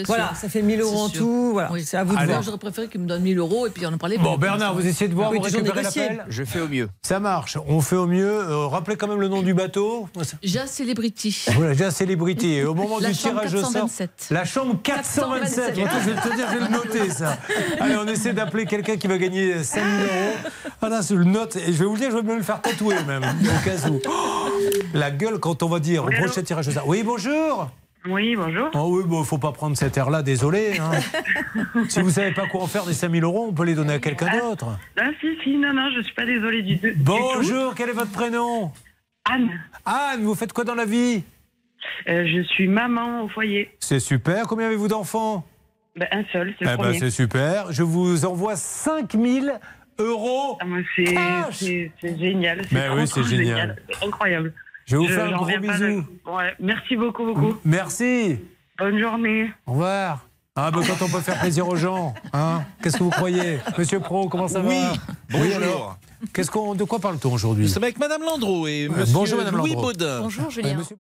Voilà, 0.07 0.29
sûr. 0.29 0.37
ça 0.37 0.49
fait 0.49 0.63
1000 0.63 0.81
euros 0.81 0.97
en 1.01 1.09
sûr. 1.09 1.19
tout. 1.21 1.51
Voilà, 1.53 1.73
Oui. 1.73 1.83
c'est 1.85 1.97
à 1.97 2.05
vous 2.05 2.17
de 2.17 2.25
voir. 2.25 2.43
J'aurais 2.43 2.59
préféré 2.59 2.89
qu'il 2.89 3.01
me 3.01 3.07
donne 3.07 3.23
1000 3.23 3.39
euros 3.39 3.67
et 3.67 3.71
puis 3.71 3.85
on 3.87 3.93
en 3.93 3.99
parlait. 3.99 4.19
Bon, 4.19 4.37
Bernard, 4.37 4.75
vous 4.75 4.87
essayez 4.87 5.09
de 5.09 5.15
voir, 5.15 5.31
Oui, 5.31 5.39
vous 5.39 5.45
récupérez 5.45 5.83
l'appel 5.83 6.25
Je 6.29 6.45
fais 6.45 6.61
au 6.61 6.69
mieux. 6.69 6.89
Ça 7.03 7.21
marche, 7.21 7.59
on 7.67 7.81
fait 7.81 7.97
au 7.97 8.07
mieux. 8.07 8.29
Euh, 8.29 8.67
rappelez 8.67 8.97
quand 8.97 9.09
même 9.09 9.21
le 9.21 9.29
nom 9.29 9.43
du 9.43 9.55
bateau. 9.55 10.09
Ja 10.43 10.67
Celebrity. 10.67 11.47
Voilà, 11.55 11.75
j'ai 11.75 11.85
un 11.85 11.91
célébrité. 11.91 12.57
Et 12.59 12.65
au 12.65 12.75
moment 12.75 12.99
La 13.01 13.11
du 13.11 13.17
tirage 13.17 13.55
au 13.55 13.59
sort. 13.61 13.73
427. 13.73 14.29
La 14.31 14.45
chambre 14.45 14.77
427. 14.83 15.79
Attends, 15.79 15.97
je 16.05 16.11
vais 16.11 16.21
te 16.21 16.35
dire, 16.37 16.47
je 16.53 16.59
vais 16.59 16.65
le 16.65 16.71
noter, 16.73 17.11
ça. 17.11 17.37
Allez, 17.81 17.97
on 17.97 18.07
essaie 18.07 18.33
d'appeler 18.33 18.67
quelqu'un 18.67 18.97
qui 18.97 19.07
va 19.07 19.19
gagner 19.19 19.63
5000 19.63 19.85
euros. 20.05 20.37
Ah 20.83 20.89
non, 20.91 21.01
je 21.09 21.15
le 21.15 21.25
note. 21.25 21.57
Et 21.57 21.67
je 21.73 21.79
vais 21.79 21.85
vous 21.85 21.95
le 21.95 22.01
dire, 22.01 22.11
je 22.11 22.17
vais 22.17 22.23
me 22.23 22.37
le 22.37 22.43
faire 22.43 22.61
tatouer 22.61 22.97
même, 23.07 23.23
au 23.25 23.65
cas 23.65 23.89
où. 23.89 24.01
Oh, 24.09 24.49
la 24.95 25.11
gueule 25.11 25.39
quand 25.39 25.63
on 25.63 25.69
va 25.69 25.81
dire 25.81 26.05
au 26.05 26.09
prochain 26.11 26.43
tirage 26.43 26.69
au 26.69 26.71
sort. 26.73 26.87
Oui, 26.87 27.03
bonjour. 27.03 27.71
Oui, 28.09 28.37
bonjour. 28.37 28.71
Oh 28.75 28.89
oui, 28.97 29.05
bon, 29.07 29.23
faut 29.25 29.39
pas 29.39 29.53
prendre 29.53 29.77
cet 29.77 29.97
air-là, 29.97 30.23
désolé. 30.23 30.79
hein. 30.79 30.93
si 31.89 32.01
vous 32.01 32.11
savez 32.11 32.33
pas 32.33 32.47
quoi 32.47 32.63
en 32.63 32.67
faire 32.67 32.85
des 32.85 32.93
5000 32.95 33.23
euros, 33.25 33.47
on 33.49 33.53
peut 33.53 33.65
les 33.65 33.75
donner 33.75 33.95
à 33.95 33.99
quelqu'un 33.99 34.39
d'autre. 34.39 34.79
Ah 34.99 35.09
si, 35.21 35.27
si, 35.43 35.57
non, 35.59 35.73
non, 35.75 35.91
je 35.97 36.03
suis 36.03 36.15
pas 36.15 36.25
désolée 36.25 36.63
du, 36.63 36.77
du 36.77 36.95
Bonjour, 36.97 37.75
quel 37.75 37.91
est 37.91 37.93
votre 37.93 38.11
prénom? 38.13 38.73
Anne. 39.31 39.51
Anne, 39.85 40.23
vous 40.23 40.35
faites 40.35 40.53
quoi 40.53 40.65
dans 40.65 40.75
la 40.75 40.87
vie? 40.87 41.23
Euh, 42.09 42.25
je 42.27 42.43
suis 42.43 42.67
maman 42.69 43.25
au 43.25 43.29
foyer. 43.29 43.71
C'est 43.81 44.01
super. 44.01 44.47
Combien 44.47 44.67
avez-vous 44.67 44.89
d'enfants? 44.89 45.45
Ben, 45.97 46.09
un 46.13 46.25
seul, 46.33 46.55
c'est 46.59 46.65
Eh 46.73 46.77
ben, 46.77 46.95
c'est 46.95 47.11
super. 47.11 47.73
Je 47.73 47.83
vous 47.83 48.25
envoie 48.25 48.57
5000 48.57 49.53
euros. 49.99 50.59
Ah, 51.17 51.49
c'est- 51.51 51.91
génial. 52.19 52.63
Mais 52.73 52.87
trop, 52.87 52.97
oui, 52.97 53.09
trop 53.09 53.23
c'est 53.23 53.37
génial. 53.37 53.77
C'est 53.91 54.07
Incroyable. 54.07 54.55
Je 54.89 54.97
vous 54.97 55.07
fais 55.07 55.21
un 55.21 55.33
gros 55.33 55.47
bisou. 55.47 55.85
de- 55.85 56.05
Ouais, 56.31 56.55
merci 56.61 56.97
beaucoup, 56.97 57.25
beaucoup. 57.27 57.57
Merci. 57.65 58.39
Bonne 58.79 58.99
journée. 58.99 59.51
Au 59.67 59.73
revoir. 59.73 60.25
Ah, 60.57 60.71
ben, 60.73 60.81
quand 60.85 61.05
on 61.05 61.09
peut 61.09 61.21
faire 61.21 61.39
plaisir 61.39 61.69
aux 61.69 61.77
gens, 61.77 62.15
hein 62.33 62.63
Qu'est-ce 62.83 62.97
que 62.97 63.03
vous 63.05 63.11
croyez 63.11 63.59
Monsieur 63.77 64.01
Pro, 64.01 64.29
comment 64.29 64.49
ça 64.49 64.61
Oui, 64.61 64.75
va 64.81 64.93
bonjour. 65.31 65.57
alors 65.57 65.99
Qu'est-ce 66.33 66.51
qu'on, 66.51 66.75
de 66.75 66.83
quoi 66.83 66.99
parle-t-on 66.99 67.33
aujourd'hui? 67.33 67.65
Nous 67.65 67.71
sommes 67.71 67.85
avec 67.85 67.99
Madame 67.99 68.23
Landreau 68.23 68.67
et 68.67 68.89
Monsieur 68.89 69.15
bonjour, 69.15 69.39
Madame 69.39 69.57
Louis 69.57 69.71
Landreau. 69.71 69.87
Baudin. 69.89 70.21
Bonjour 70.23 70.47
Euh, 70.47 70.51
Julien. 70.51 70.75
monsieur- 70.77 70.97